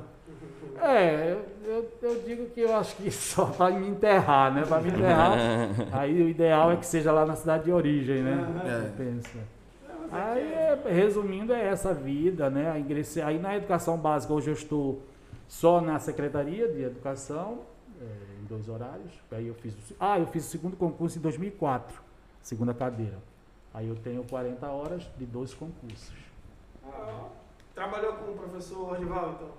É, 0.81 1.33
eu, 1.33 1.45
eu, 1.69 1.91
eu 2.01 2.21
digo 2.23 2.45
que 2.51 2.61
eu 2.61 2.73
acho 2.75 2.95
que 2.95 3.11
só 3.11 3.47
para 3.47 3.77
me 3.77 3.87
enterrar, 3.87 4.53
né? 4.53 4.63
Para 4.65 4.81
me 4.81 4.89
enterrar. 4.89 5.37
aí 5.91 6.23
o 6.23 6.29
ideal 6.29 6.71
é 6.71 6.77
que 6.77 6.85
seja 6.85 7.11
lá 7.11 7.25
na 7.25 7.35
cidade 7.35 7.65
de 7.65 7.71
origem, 7.71 8.23
né? 8.23 8.47
É. 8.65 8.87
Eu 8.87 8.91
penso. 8.93 9.37
Aí, 10.11 10.53
é, 10.53 10.81
resumindo, 10.87 11.53
é 11.53 11.65
essa 11.65 11.93
vida, 11.93 12.49
né? 12.49 12.71
Aí 13.25 13.39
na 13.39 13.55
educação 13.55 13.97
básica, 13.97 14.33
hoje 14.33 14.49
eu 14.49 14.53
estou 14.53 15.01
só 15.47 15.81
na 15.81 15.99
Secretaria 15.99 16.67
de 16.67 16.83
Educação, 16.83 17.59
é, 18.01 18.05
em 18.41 18.45
dois 18.45 18.67
horários. 18.67 19.11
Aí 19.31 19.47
eu 19.47 19.53
fiz, 19.55 19.75
ah, 19.99 20.19
eu 20.19 20.27
fiz 20.27 20.45
o 20.45 20.49
segundo 20.49 20.75
concurso 20.75 21.17
em 21.17 21.21
2004, 21.21 22.01
segunda 22.41 22.73
cadeira. 22.73 23.17
Aí 23.73 23.87
eu 23.87 23.95
tenho 23.95 24.23
40 24.23 24.67
horas 24.67 25.03
de 25.17 25.25
dois 25.25 25.53
concursos. 25.53 26.13
Ah, 26.85 27.25
Trabalhou 27.75 28.13
com 28.13 28.31
o 28.31 28.35
professor 28.35 28.89
Ordival, 28.91 29.35
então? 29.35 29.49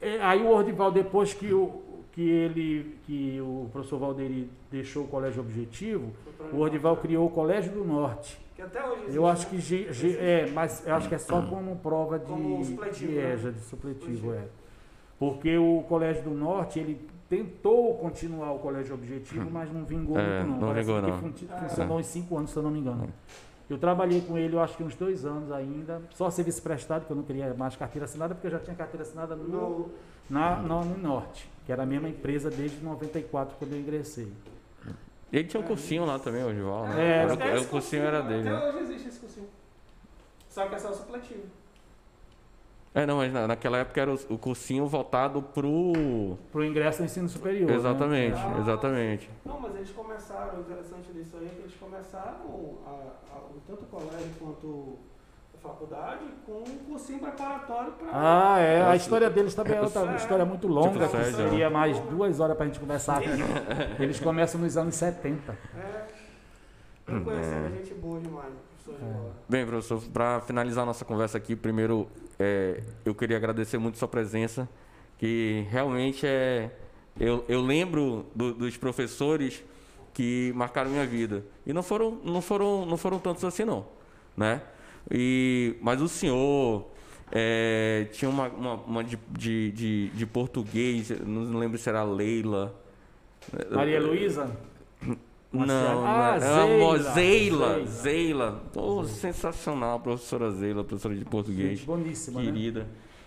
É, 0.00 0.20
aí 0.20 0.42
o 0.42 0.48
Ordival, 0.48 0.90
depois 0.90 1.32
que, 1.32 1.54
o, 1.54 1.80
que 2.10 2.28
ele, 2.28 2.98
que 3.06 3.40
o 3.40 3.68
professor 3.70 4.00
Valderi 4.00 4.50
deixou 4.68 5.04
o 5.04 5.06
Colégio 5.08 5.40
Objetivo, 5.40 6.12
o 6.52 6.56
Ordival 6.56 6.96
criou 6.96 7.28
o 7.28 7.30
Colégio 7.30 7.72
do 7.72 7.84
Norte. 7.84 8.36
Que 8.60 8.66
até 8.66 8.84
hoje 8.86 9.00
existe, 9.04 9.16
Eu 9.16 9.26
acho 9.26 9.44
né? 9.44 9.50
que 9.50 9.58
ge- 9.58 9.92
ge- 9.92 10.18
é, 10.18 10.50
mas 10.52 10.86
eu 10.86 10.94
acho 10.94 11.08
que 11.08 11.14
é 11.14 11.18
só 11.18 11.40
como 11.40 11.76
prova 11.76 12.18
de, 12.18 12.26
Como 12.26 12.62
supletivo, 12.62 13.10
de, 13.12 13.16
né? 13.18 13.32
é, 13.32 13.36
já 13.38 13.50
de 13.50 13.60
supletivo, 13.60 14.34
é. 14.34 14.44
Porque 15.18 15.56
o 15.56 15.82
Colégio 15.88 16.22
do 16.24 16.30
Norte, 16.32 16.78
ele 16.78 17.00
tentou 17.28 17.94
continuar 17.96 18.52
o 18.52 18.58
Colégio 18.58 18.94
Objetivo, 18.94 19.50
mas 19.50 19.72
não 19.72 19.84
vingou 19.84 20.18
É, 20.18 20.42
muito 20.42 20.50
não. 20.50 20.60
não 20.60 20.68
Parece 20.68 20.86
vingou, 20.88 21.02
que 21.02 21.10
não. 21.10 21.18
fun- 21.18 21.54
É. 21.54 21.68
funcionou 21.68 21.98
uns 21.98 22.06
cinco 22.06 22.36
anos, 22.36 22.50
se 22.50 22.56
eu 22.58 22.62
não 22.62 22.70
me 22.70 22.80
engano. 22.80 23.08
Eu 23.70 23.78
trabalhei 23.78 24.20
com 24.20 24.36
ele, 24.36 24.54
eu 24.56 24.60
acho 24.60 24.76
que 24.76 24.82
uns 24.82 24.94
dois 24.94 25.24
anos 25.24 25.50
ainda, 25.52 26.02
só 26.14 26.28
serviço 26.28 26.60
prestado, 26.60 27.00
porque 27.02 27.12
eu 27.12 27.16
não 27.16 27.22
queria 27.22 27.54
mais 27.54 27.76
carteira 27.76 28.04
assinada, 28.04 28.34
porque 28.34 28.48
eu 28.48 28.50
já 28.50 28.58
tinha 28.58 28.76
carteira 28.76 29.04
assinada 29.04 29.34
no, 29.36 29.48
No, 29.48 29.90
na, 30.28 30.56
no, 30.56 30.84
no 30.84 30.98
Norte, 30.98 31.48
que 31.64 31.72
era 31.72 31.84
a 31.84 31.86
mesma 31.86 32.08
empresa 32.10 32.50
desde 32.50 32.82
94, 32.84 33.56
quando 33.58 33.72
eu 33.72 33.78
ingressei. 33.80 34.30
Ele 35.32 35.44
tinha 35.44 35.60
um 35.62 35.66
cursinho 35.66 36.04
lá 36.04 36.18
também, 36.18 36.42
o 36.44 36.52
Gival. 36.52 36.86
né? 36.88 37.00
É, 37.02 37.22
Era- 37.22 37.44
era- 37.44 37.60
o 37.60 37.66
cursinho 37.66 38.02
era 38.02 38.20
dele. 38.22 38.48
Até 38.48 38.58
né? 38.58 38.68
hoje 38.72 38.78
existe 38.84 39.08
esse 39.08 39.20
cursinho. 39.20 39.48
Só 40.48 40.66
que 40.66 40.74
é 40.74 40.78
só 40.78 40.92
supletivo. 40.92 41.44
É, 42.92 43.06
não, 43.06 43.18
mas 43.18 43.32
na- 43.32 43.46
naquela 43.46 43.78
época 43.78 44.00
era 44.00 44.10
o, 44.12 44.18
o 44.30 44.36
cursinho 44.36 44.84
voltado 44.88 45.40
pro. 45.40 46.36
Pro 46.50 46.64
ingresso 46.64 46.98
no 46.98 47.04
ensino 47.04 47.28
superior. 47.28 47.70
né? 47.70 47.76
Exatamente, 47.76 48.36
Ah. 48.36 48.58
exatamente. 48.58 49.30
Não, 49.44 49.60
mas 49.60 49.76
eles 49.76 49.90
começaram, 49.90 50.58
o 50.58 50.60
interessante 50.62 51.12
disso 51.12 51.36
aí 51.38 51.46
é 51.46 51.48
que 51.50 51.60
eles 51.60 51.74
começaram, 51.76 52.78
a, 52.84 52.90
a, 53.36 53.40
tanto 53.68 53.84
o 53.84 53.86
colégio 53.86 54.30
quanto 54.40 54.98
faculdade, 55.62 56.20
com 56.46 56.52
um 56.60 56.78
cursinho 56.88 57.18
preparatório 57.20 57.92
para. 57.92 58.08
Ah, 58.12 58.58
é. 58.58 58.80
A 58.80 58.84
Nossa. 58.86 58.96
história 58.96 59.30
deles 59.30 59.54
também 59.54 59.76
é 59.76 59.80
outra 59.80 60.12
É. 60.12 60.16
história 60.16 60.44
muito 60.44 60.66
longa, 60.66 61.06
Tipo 61.06 61.18
que 61.18 61.32
seria 61.32 61.68
mais 61.70 61.98
duas 62.00 62.40
horas 62.40 62.56
pra 62.56 62.66
gente 62.66 62.80
conversar 62.80 63.18
aqui. 63.18 63.28
Eles 64.02 64.18
começam 64.20 64.60
nos 64.60 64.76
anos 64.76 64.94
70. 64.94 65.56
É. 65.76 66.06
Eu 67.08 67.20
conheci, 67.22 67.50
é 67.50 67.70
gente 67.76 67.94
boa 67.94 68.20
demais, 68.20 68.52
professor 68.84 68.94
É. 68.94 69.06
Gival. 69.12 69.30
Bem, 69.48 69.66
professor, 69.66 70.02
para 70.12 70.40
finalizar 70.42 70.86
nossa 70.86 71.04
conversa 71.04 71.36
aqui, 71.38 71.56
primeiro 71.56 72.06
é, 72.38 72.82
eu 73.04 73.14
queria 73.14 73.36
agradecer 73.36 73.78
muito 73.78 73.98
sua 73.98 74.08
presença, 74.08 74.68
que 75.18 75.66
realmente 75.70 76.26
é. 76.26 76.70
Eu, 77.18 77.44
eu 77.48 77.60
lembro 77.60 78.24
do- 78.34 78.54
dos 78.54 78.76
professores 78.76 79.62
que 80.14 80.52
marcaram 80.54 80.90
minha 80.90 81.04
vida. 81.06 81.44
E 81.66 81.72
não 81.72 81.82
foram, 81.82 82.18
não 82.24 82.40
foram, 82.40 82.86
não 82.86 82.96
foram 82.96 83.18
tantos 83.18 83.44
assim, 83.44 83.64
não. 83.64 83.84
Né? 84.36 84.62
E, 85.10 85.76
mas 85.80 86.00
o 86.02 86.08
senhor. 86.08 86.90
é, 87.32 88.08
tinha 88.12 88.28
uma, 88.28 88.48
uma, 88.48 88.74
uma 88.74 89.04
de, 89.04 89.16
de, 89.30 89.70
de, 89.72 90.08
de 90.08 90.26
português, 90.26 91.10
não 91.24 91.58
lembro 91.58 91.78
se 91.78 91.88
era 91.88 92.02
Leila. 92.02 92.74
Maria 93.70 94.00
Luísa? 94.00 94.50
Não, 95.52 95.66
não 95.66 96.06
Ah, 96.06 96.36
uma 96.38 96.38
Zeila. 96.98 97.12
Zeila. 97.12 97.86
Zeila. 97.86 98.62
Oh, 98.76 99.04
sensacional, 99.04 99.98
professora 100.00 100.50
Zeila, 100.50 100.84
professora 100.84 101.14
de 101.14 101.24
português. 101.24 101.80
Boníssima, 101.80 102.40
né? 102.40 102.46
Querida. 102.46 102.86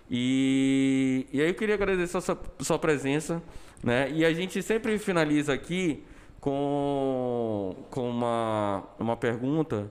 E, 0.09 1.25
e 1.33 1.41
aí 1.41 1.47
eu 1.49 1.53
queria 1.55 1.75
agradecer 1.75 2.17
a 2.17 2.21
sua, 2.21 2.37
sua 2.59 2.79
presença, 2.79 3.41
né? 3.83 4.09
E 4.11 4.23
a 4.23 4.33
gente 4.33 4.61
sempre 4.61 4.97
finaliza 4.99 5.53
aqui 5.53 6.03
com, 6.39 7.75
com 7.89 8.09
uma, 8.09 8.83
uma 8.99 9.17
pergunta 9.17 9.89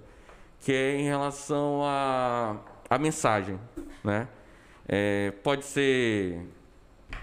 que 0.62 0.73
é 0.73 0.97
em 0.99 1.05
relação 1.05 1.82
à 1.84 2.57
a, 2.89 2.99
mensagem, 2.99 3.58
né? 4.02 4.26
É, 4.89 5.31
pode 5.42 5.65
ser 5.65 6.41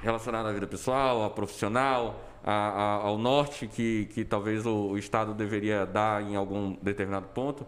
relacionada 0.03 0.49
à 0.49 0.53
vida 0.53 0.67
pessoal, 0.67 1.23
à 1.23 1.29
profissional, 1.29 2.19
a- 2.43 2.51
a- 2.51 2.93
ao 3.07 3.17
norte 3.17 3.67
que, 3.67 4.05
que 4.13 4.23
talvez 4.23 4.65
o, 4.65 4.89
o 4.91 4.97
Estado 4.97 5.33
deveria 5.33 5.85
dar 5.85 6.21
em 6.21 6.35
algum 6.35 6.75
determinado 6.81 7.27
ponto. 7.29 7.65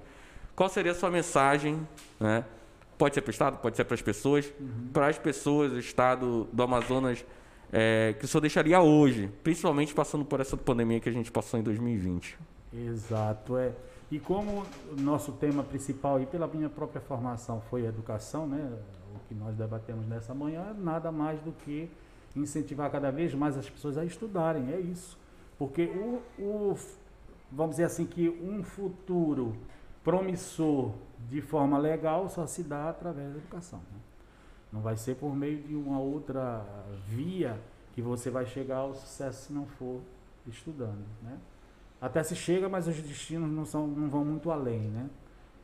Qual 0.56 0.69
seria 0.69 0.91
a 0.91 0.95
sua 0.95 1.09
mensagem, 1.09 1.85
né? 2.19 2.45
Pode 2.98 3.16
ser 3.16 3.22
para 3.22 3.30
o 3.30 3.32
Estado, 3.32 3.58
pode 3.58 3.75
ser 3.75 3.83
para 3.83 3.95
as 3.95 4.01
pessoas, 4.01 4.53
para 4.93 5.08
as 5.08 5.17
pessoas 5.17 5.72
do 5.72 5.80
Estado 5.80 6.48
do 6.53 6.61
Amazonas, 6.64 7.25
é, 7.74 8.14
que 8.19 8.25
o 8.25 8.27
senhor 8.27 8.41
deixaria 8.41 8.80
hoje, 8.80 9.30
principalmente 9.43 9.93
passando 9.93 10.24
por 10.24 10.40
essa 10.40 10.56
pandemia 10.56 11.00
que 11.00 11.09
a 11.09 11.11
gente 11.11 11.32
passou 11.32 11.59
em 11.59 11.64
2020. 11.64 12.38
Exato, 12.74 13.58
é. 13.58 13.72
E 14.12 14.20
como 14.20 14.64
o 14.92 15.02
nosso 15.02 15.32
tema 15.32 15.64
principal, 15.64 16.22
e 16.22 16.26
pela 16.26 16.46
minha 16.46 16.70
própria 16.70 17.00
formação, 17.00 17.62
foi 17.62 17.86
a 17.86 17.90
educação, 17.90 18.46
né? 18.46 18.78
O 19.16 19.28
que 19.28 19.34
nós 19.34 19.56
debatemos 19.56 20.06
nessa 20.06 20.34
manhã, 20.34 20.76
nada 20.78 21.12
mais 21.12 21.40
do 21.42 21.54
que 21.54 21.90
incentivar 22.36 22.92
cada 22.92 23.10
vez 23.10 23.34
mais 23.34 23.58
as 23.58 23.70
pessoas 23.70 23.98
a 23.98 24.04
estudarem, 24.04 24.72
é 24.74 24.80
isso. 24.80 25.18
Porque 25.58 25.86
o, 25.86 26.22
o 26.38 26.78
vamos 27.52 27.72
dizer 27.76 27.86
assim, 27.86 28.06
que 28.06 28.30
um 28.30 28.64
futuro 28.64 29.56
promissor 30.04 30.92
de 31.30 31.42
forma 31.42 31.78
legal 31.78 32.30
só 32.30 32.46
se 32.48 32.64
dá 32.64 32.90
através 32.90 33.32
da 33.32 33.38
educação. 33.38 33.80
né? 33.92 34.00
Não 34.72 34.82
vai 34.82 34.96
ser 34.98 35.16
por 35.16 35.36
meio 35.36 35.62
de 35.62 35.76
uma 35.76 36.00
outra 36.00 36.66
via 37.08 37.60
que 37.94 38.02
você 38.02 38.30
vai 38.30 38.46
chegar 38.46 38.78
ao 38.78 38.96
sucesso 38.96 39.48
se 39.48 39.54
não 39.54 39.66
for 39.66 40.02
estudando, 40.48 41.06
né? 41.22 41.38
Até 42.02 42.24
se 42.24 42.36
chega, 42.36 42.68
mas 42.68 42.88
os 42.88 42.96
destinos 43.02 43.50
não, 43.52 43.66
são, 43.66 43.88
não 43.88 44.10
vão 44.10 44.26
muito 44.26 44.52
além, 44.52 44.80
né? 44.82 45.08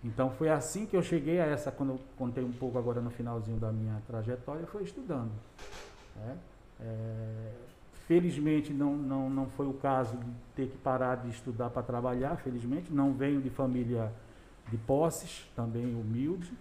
Então 0.03 0.29
foi 0.29 0.49
assim 0.49 0.85
que 0.85 0.95
eu 0.95 1.01
cheguei 1.01 1.39
a 1.41 1.45
essa, 1.45 1.71
quando 1.71 1.93
eu 1.93 1.99
contei 2.17 2.43
um 2.43 2.51
pouco 2.51 2.77
agora 2.77 3.01
no 3.01 3.09
finalzinho 3.09 3.57
da 3.57 3.71
minha 3.71 3.99
trajetória, 4.07 4.65
foi 4.67 4.83
estudando. 4.83 5.31
né? 6.15 6.37
É, 6.79 7.51
Felizmente 8.07 8.71
não, 8.71 8.95
não, 8.95 9.29
não 9.29 9.47
foi 9.49 9.67
o 9.67 9.73
caso 9.73 10.15
de 10.15 10.25
ter 10.55 10.69
que 10.69 10.77
parar 10.77 11.15
de 11.17 11.29
estudar 11.29 11.69
para 11.69 11.83
trabalhar, 11.83 12.37
felizmente. 12.37 12.93
Não 12.93 13.11
venho 13.13 13.41
de 13.41 13.49
família 13.49 14.13
de 14.69 14.77
posses, 14.77 15.45
também 15.55 15.85
humilde, 15.93 16.53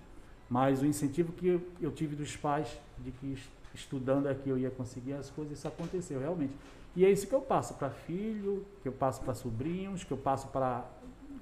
mas 0.51 0.83
o 0.83 0.87
incentivo 0.87 1.33
que 1.33 1.47
eu, 1.47 1.63
eu 1.81 1.93
tive 1.93 2.17
dos 2.17 2.37
pais 2.37 2.77
de 2.99 3.13
que 3.13 3.33
es- 3.35 3.49
estudando 3.75 4.27
aqui 4.27 4.49
eu 4.49 4.59
ia 4.59 4.71
conseguir 4.71 5.13
as 5.13 5.31
coisas, 5.31 5.59
isso 5.59 5.69
aconteceu 5.69 6.19
realmente. 6.19 6.55
E 6.97 7.05
é 7.05 7.11
isso 7.11 7.27
que 7.27 7.35
eu 7.35 7.43
passo 7.43 7.75
para 7.75 7.91
filho, 7.91 8.65
que 8.83 8.89
eu 8.89 8.93
passo 8.93 9.21
para 9.21 9.35
sobrinhos, 9.35 10.03
que 10.03 10.13
eu 10.13 10.17
passo 10.17 10.49
para 10.49 10.83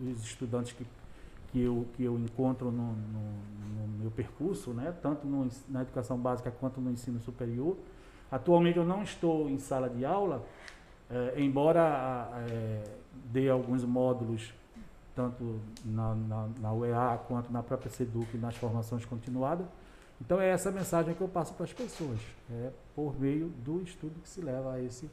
os 0.00 0.24
estudantes 0.24 0.72
que, 0.72 0.84
que, 1.52 1.62
eu, 1.62 1.86
que 1.94 2.02
eu 2.02 2.18
encontro 2.18 2.72
no, 2.72 2.92
no, 2.92 3.86
no 3.86 3.98
meu 4.00 4.10
percurso, 4.10 4.72
né? 4.72 4.92
tanto 5.00 5.24
no, 5.24 5.48
na 5.68 5.82
educação 5.82 6.18
básica 6.18 6.50
quanto 6.50 6.80
no 6.80 6.90
ensino 6.90 7.20
superior. 7.20 7.76
Atualmente 8.32 8.78
eu 8.78 8.84
não 8.84 9.04
estou 9.04 9.48
em 9.48 9.60
sala 9.60 9.88
de 9.88 10.04
aula, 10.04 10.44
eh, 11.08 11.34
embora 11.36 12.28
eh, 12.48 12.82
dê 13.26 13.48
alguns 13.48 13.84
módulos, 13.84 14.52
tanto 15.14 15.60
na, 15.84 16.16
na, 16.16 16.48
na 16.60 16.72
UEA 16.72 17.20
quanto 17.28 17.52
na 17.52 17.62
própria 17.62 17.92
SEDUC, 17.92 18.36
nas 18.38 18.56
formações 18.56 19.04
continuadas. 19.04 19.66
Então 20.20 20.40
é 20.40 20.48
essa 20.48 20.72
mensagem 20.72 21.14
que 21.14 21.20
eu 21.20 21.28
passo 21.28 21.54
para 21.54 21.62
as 21.62 21.72
pessoas, 21.72 22.18
é 22.50 22.72
por 22.96 23.16
meio 23.20 23.50
do 23.64 23.80
estudo 23.82 24.20
que 24.20 24.28
se 24.28 24.40
leva 24.40 24.72
a 24.72 24.82
esse 24.82 25.08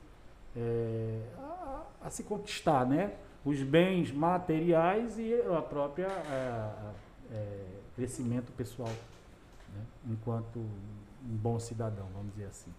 eh, 0.56 1.22
a, 1.38 1.82
a 2.04 2.10
se 2.10 2.24
conquistar, 2.24 2.86
né? 2.86 3.14
Os 3.44 3.62
bens 3.64 4.12
materiais 4.12 5.18
e 5.18 5.34
a 5.34 5.62
própria 5.62 6.08
eh, 6.08 6.92
eh, 7.32 7.66
crescimento 7.96 8.52
pessoal, 8.52 8.90
né? 8.90 9.84
enquanto 10.10 10.60
um 10.60 11.38
bom 11.38 11.60
cidadão, 11.60 12.06
vamos 12.14 12.32
dizer 12.34 12.46
assim. 12.46 12.72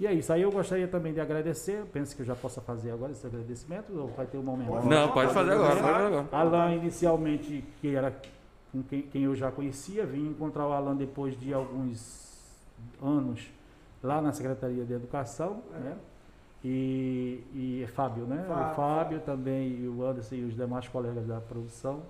E 0.00 0.06
é 0.06 0.12
isso. 0.12 0.32
Aí 0.32 0.42
eu 0.42 0.52
gostaria 0.52 0.86
também 0.86 1.12
de 1.12 1.20
agradecer. 1.20 1.84
Penso 1.92 2.14
que 2.14 2.22
eu 2.22 2.26
já 2.26 2.36
possa 2.36 2.60
fazer 2.60 2.92
agora 2.92 3.10
esse 3.10 3.26
agradecimento 3.26 3.92
ou 3.98 4.08
vai 4.08 4.26
ter 4.26 4.38
um 4.38 4.42
momento? 4.42 4.86
Não, 4.86 5.12
pode 5.12 5.34
fazer 5.34 5.52
agora, 5.52 6.06
agora. 6.06 6.28
Alan, 6.30 6.74
inicialmente, 6.74 7.64
que 7.80 7.94
era 7.94 8.14
com 8.70 8.82
quem, 8.82 9.02
quem 9.02 9.24
eu 9.24 9.34
já 9.34 9.50
conhecia, 9.50 10.06
vim 10.06 10.28
encontrar 10.28 10.68
o 10.68 10.72
Alan 10.72 10.94
depois 10.94 11.38
de 11.38 11.52
alguns 11.52 12.28
anos 13.02 13.50
lá 14.02 14.22
na 14.22 14.32
Secretaria 14.32 14.84
de 14.84 14.92
Educação, 14.92 15.62
né? 15.72 15.96
E, 16.64 17.44
e 17.54 17.86
Fábio, 17.94 18.24
né? 18.24 18.44
Fábio. 18.48 18.72
O 18.72 18.74
Fábio 18.74 19.20
também, 19.20 19.78
e 19.80 19.88
o 19.88 20.04
Anderson 20.04 20.34
e 20.34 20.44
os 20.44 20.56
demais 20.56 20.88
colegas 20.88 21.24
da 21.26 21.40
produção, 21.40 22.02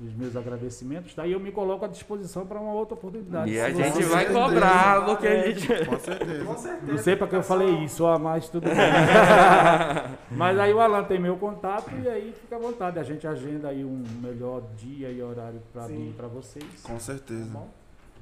os 0.00 0.12
meus 0.14 0.36
agradecimentos. 0.36 1.14
Daí 1.14 1.32
eu 1.32 1.40
me 1.40 1.50
coloco 1.50 1.84
à 1.84 1.88
disposição 1.88 2.46
para 2.46 2.60
uma 2.60 2.72
outra 2.72 2.94
oportunidade. 2.94 3.50
E 3.50 3.58
a 3.58 3.70
gente 3.70 4.02
vai 4.04 4.26
certeza. 4.26 4.32
cobrar, 4.48 5.04
porque 5.06 5.26
a 5.26 5.30
É. 5.34 5.42
gente. 5.54 5.86
Com 5.86 5.98
certeza. 5.98 6.44
Com 6.44 6.56
certeza. 6.56 6.92
Não 6.92 6.98
sei 6.98 7.16
para 7.16 7.26
que 7.26 7.36
eu 7.36 7.42
falei 7.42 7.68
isso, 7.82 8.06
ah, 8.06 8.18
mas 8.18 8.48
tudo 8.48 8.64
bem. 8.64 8.76
mas 10.36 10.58
aí 10.58 10.72
o 10.72 10.80
Alan 10.80 11.04
tem 11.04 11.18
meu 11.18 11.36
contato 11.36 11.90
e 12.00 12.08
aí 12.08 12.32
fica 12.40 12.56
à 12.56 12.58
vontade. 12.58 12.98
A 12.98 13.02
gente 13.02 13.26
agenda 13.26 13.68
aí 13.68 13.82
um 13.84 14.04
melhor 14.22 14.62
dia 14.76 15.10
e 15.10 15.20
horário 15.22 15.60
para 15.72 15.86
vir 15.86 16.12
para 16.16 16.28
vocês. 16.28 16.64
Com 16.82 16.92
Tá 16.92 17.00
certeza. 17.00 17.48
bom? 17.50 17.68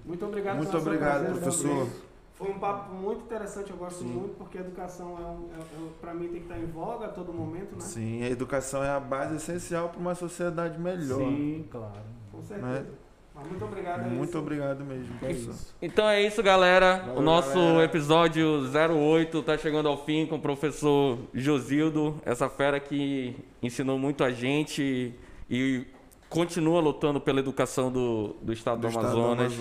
Muito 0.05 0.25
obrigado 0.25 0.57
Muito 0.59 0.77
obrigado, 0.79 1.27
professor. 1.33 1.89
Foi 2.37 2.51
um 2.51 2.59
papo 2.59 2.93
muito 2.95 3.23
interessante, 3.23 3.71
eu 3.71 3.77
gosto 3.79 4.01
Sim. 4.01 4.09
muito, 4.09 4.37
porque 4.37 4.59
a 4.59 4.61
educação, 4.61 5.17
é 5.19 5.23
um, 5.23 5.49
é, 5.59 5.61
é, 5.63 5.89
para 6.01 6.13
mim, 6.13 6.29
tem 6.29 6.41
que 6.43 6.53
estar 6.53 6.59
em 6.59 6.67
voga 6.67 7.07
a 7.07 7.09
todo 7.09 7.33
momento, 7.33 7.73
né? 7.75 7.81
Sim, 7.81 8.23
a 8.23 8.29
educação 8.29 8.85
é 8.85 8.91
a 8.91 9.01
base 9.01 9.37
essencial 9.37 9.89
para 9.89 9.99
uma 9.99 10.15
sociedade 10.15 10.79
melhor. 10.79 11.19
Sim, 11.19 11.65
claro. 11.71 11.95
Com 12.31 12.43
certeza. 12.43 12.69
Né? 12.69 12.87
Mas 13.35 13.49
muito 13.49 13.65
obrigado. 13.67 14.01
é 14.01 14.09
Muito 14.09 14.29
isso. 14.31 14.39
obrigado 14.39 14.85
mesmo, 14.85 15.15
É 15.17 15.19
professor. 15.19 15.51
isso. 15.53 15.77
Então 15.81 16.09
é 16.09 16.23
isso, 16.23 16.43
galera. 16.43 16.99
Valeu, 16.99 17.17
o 17.17 17.23
nosso 17.23 17.55
galera. 17.55 17.85
episódio 17.85 18.47
08 18.71 19.43
tá 19.43 19.59
chegando 19.59 19.89
ao 19.89 20.05
fim 20.05 20.27
com 20.27 20.37
o 20.37 20.41
professor 20.41 21.19
Josildo, 21.35 22.19
essa 22.25 22.49
fera 22.49 22.81
que 22.81 23.37
ensinou 23.63 23.99
muito 23.99 24.25
a 24.25 24.31
gente 24.31 25.15
e 25.51 25.87
continua 26.31 26.81
lutando 26.81 27.21
pela 27.21 27.41
educação 27.41 27.91
do, 27.91 28.37
do 28.43 28.53
estado 28.53 28.79
do, 28.79 28.83
Do 28.83 28.89
estado 28.89 29.11
do 29.11 29.21
Amazonas. 29.21 29.53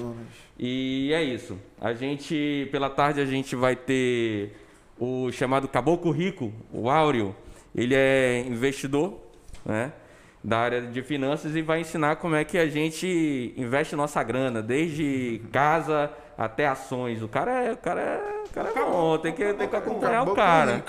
E 0.57 1.11
é 1.13 1.23
isso. 1.23 1.57
A 1.79 1.93
gente, 1.93 2.67
pela 2.71 2.89
tarde, 2.89 3.19
a 3.19 3.25
gente 3.25 3.55
vai 3.55 3.75
ter 3.75 4.55
o 4.99 5.31
chamado 5.31 5.67
Caboclo 5.67 6.11
Rico, 6.11 6.53
o 6.71 6.89
Áureo. 6.89 7.35
Ele 7.73 7.93
é 7.93 8.39
investidor, 8.47 9.19
né? 9.65 9.91
Da 10.41 10.59
área 10.59 10.81
de 10.81 11.01
finanças 11.01 11.55
e 11.55 11.61
vai 11.61 11.81
ensinar 11.81 12.17
como 12.17 12.35
é 12.35 12.43
que 12.43 12.57
a 12.57 12.67
gente 12.67 13.53
investe 13.57 13.95
nossa 13.95 14.21
grana, 14.23 14.61
desde 14.61 15.41
casa 15.51 16.11
até 16.37 16.67
ações. 16.67 17.21
O 17.21 17.27
cara 17.27 17.63
é, 17.63 17.71
o 17.73 17.77
cara 17.77 18.01
é, 18.01 18.43
o 18.47 18.53
cara 18.53 18.69
é 18.69 18.73
bom, 18.73 19.17
tem 19.17 19.33
que, 19.33 19.53
tem 19.53 19.67
que 19.67 19.75
acompanhar 19.75 20.23
o 20.23 20.35
cara. 20.35 20.83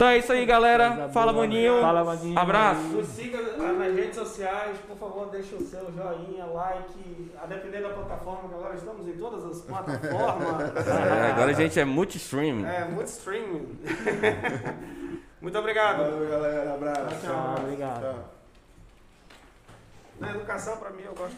Então 0.00 0.08
é 0.08 0.16
isso 0.16 0.32
aí, 0.32 0.46
galera. 0.46 1.10
Fala, 1.12 1.30
boa. 1.30 1.44
maninho. 1.44 1.78
Fala, 1.82 2.02
maninho. 2.02 2.38
Abraço. 2.38 2.80
Nos 2.84 3.06
siga 3.08 3.38
nas 3.58 3.94
redes 3.94 4.16
sociais, 4.16 4.78
por 4.88 4.96
favor, 4.96 5.28
deixe 5.28 5.54
o 5.54 5.60
seu 5.60 5.92
joinha, 5.92 6.46
like, 6.46 7.30
a 7.38 7.44
depender 7.44 7.82
da 7.82 7.90
plataforma, 7.90 8.48
que 8.48 8.54
agora 8.54 8.74
estamos 8.76 9.06
em 9.06 9.12
todas 9.18 9.44
as 9.44 9.60
plataformas. 9.60 10.70
É, 11.20 11.32
agora 11.32 11.50
a 11.50 11.52
gente 11.52 11.78
é 11.78 11.84
multi-streaming. 11.84 12.64
É, 12.64 12.86
muito 12.86 13.08
streaming. 13.08 13.78
muito 15.38 15.58
obrigado. 15.58 15.98
Valeu, 15.98 16.30
galera. 16.30 16.74
Abraço. 16.74 17.20
Tchau, 17.20 17.54
obrigado. 17.58 18.00
Tchau. 18.00 18.24
Na 20.18 20.30
educação, 20.30 20.78
para 20.78 20.90
mim, 20.90 21.02
eu 21.04 21.14
gosto 21.14 21.36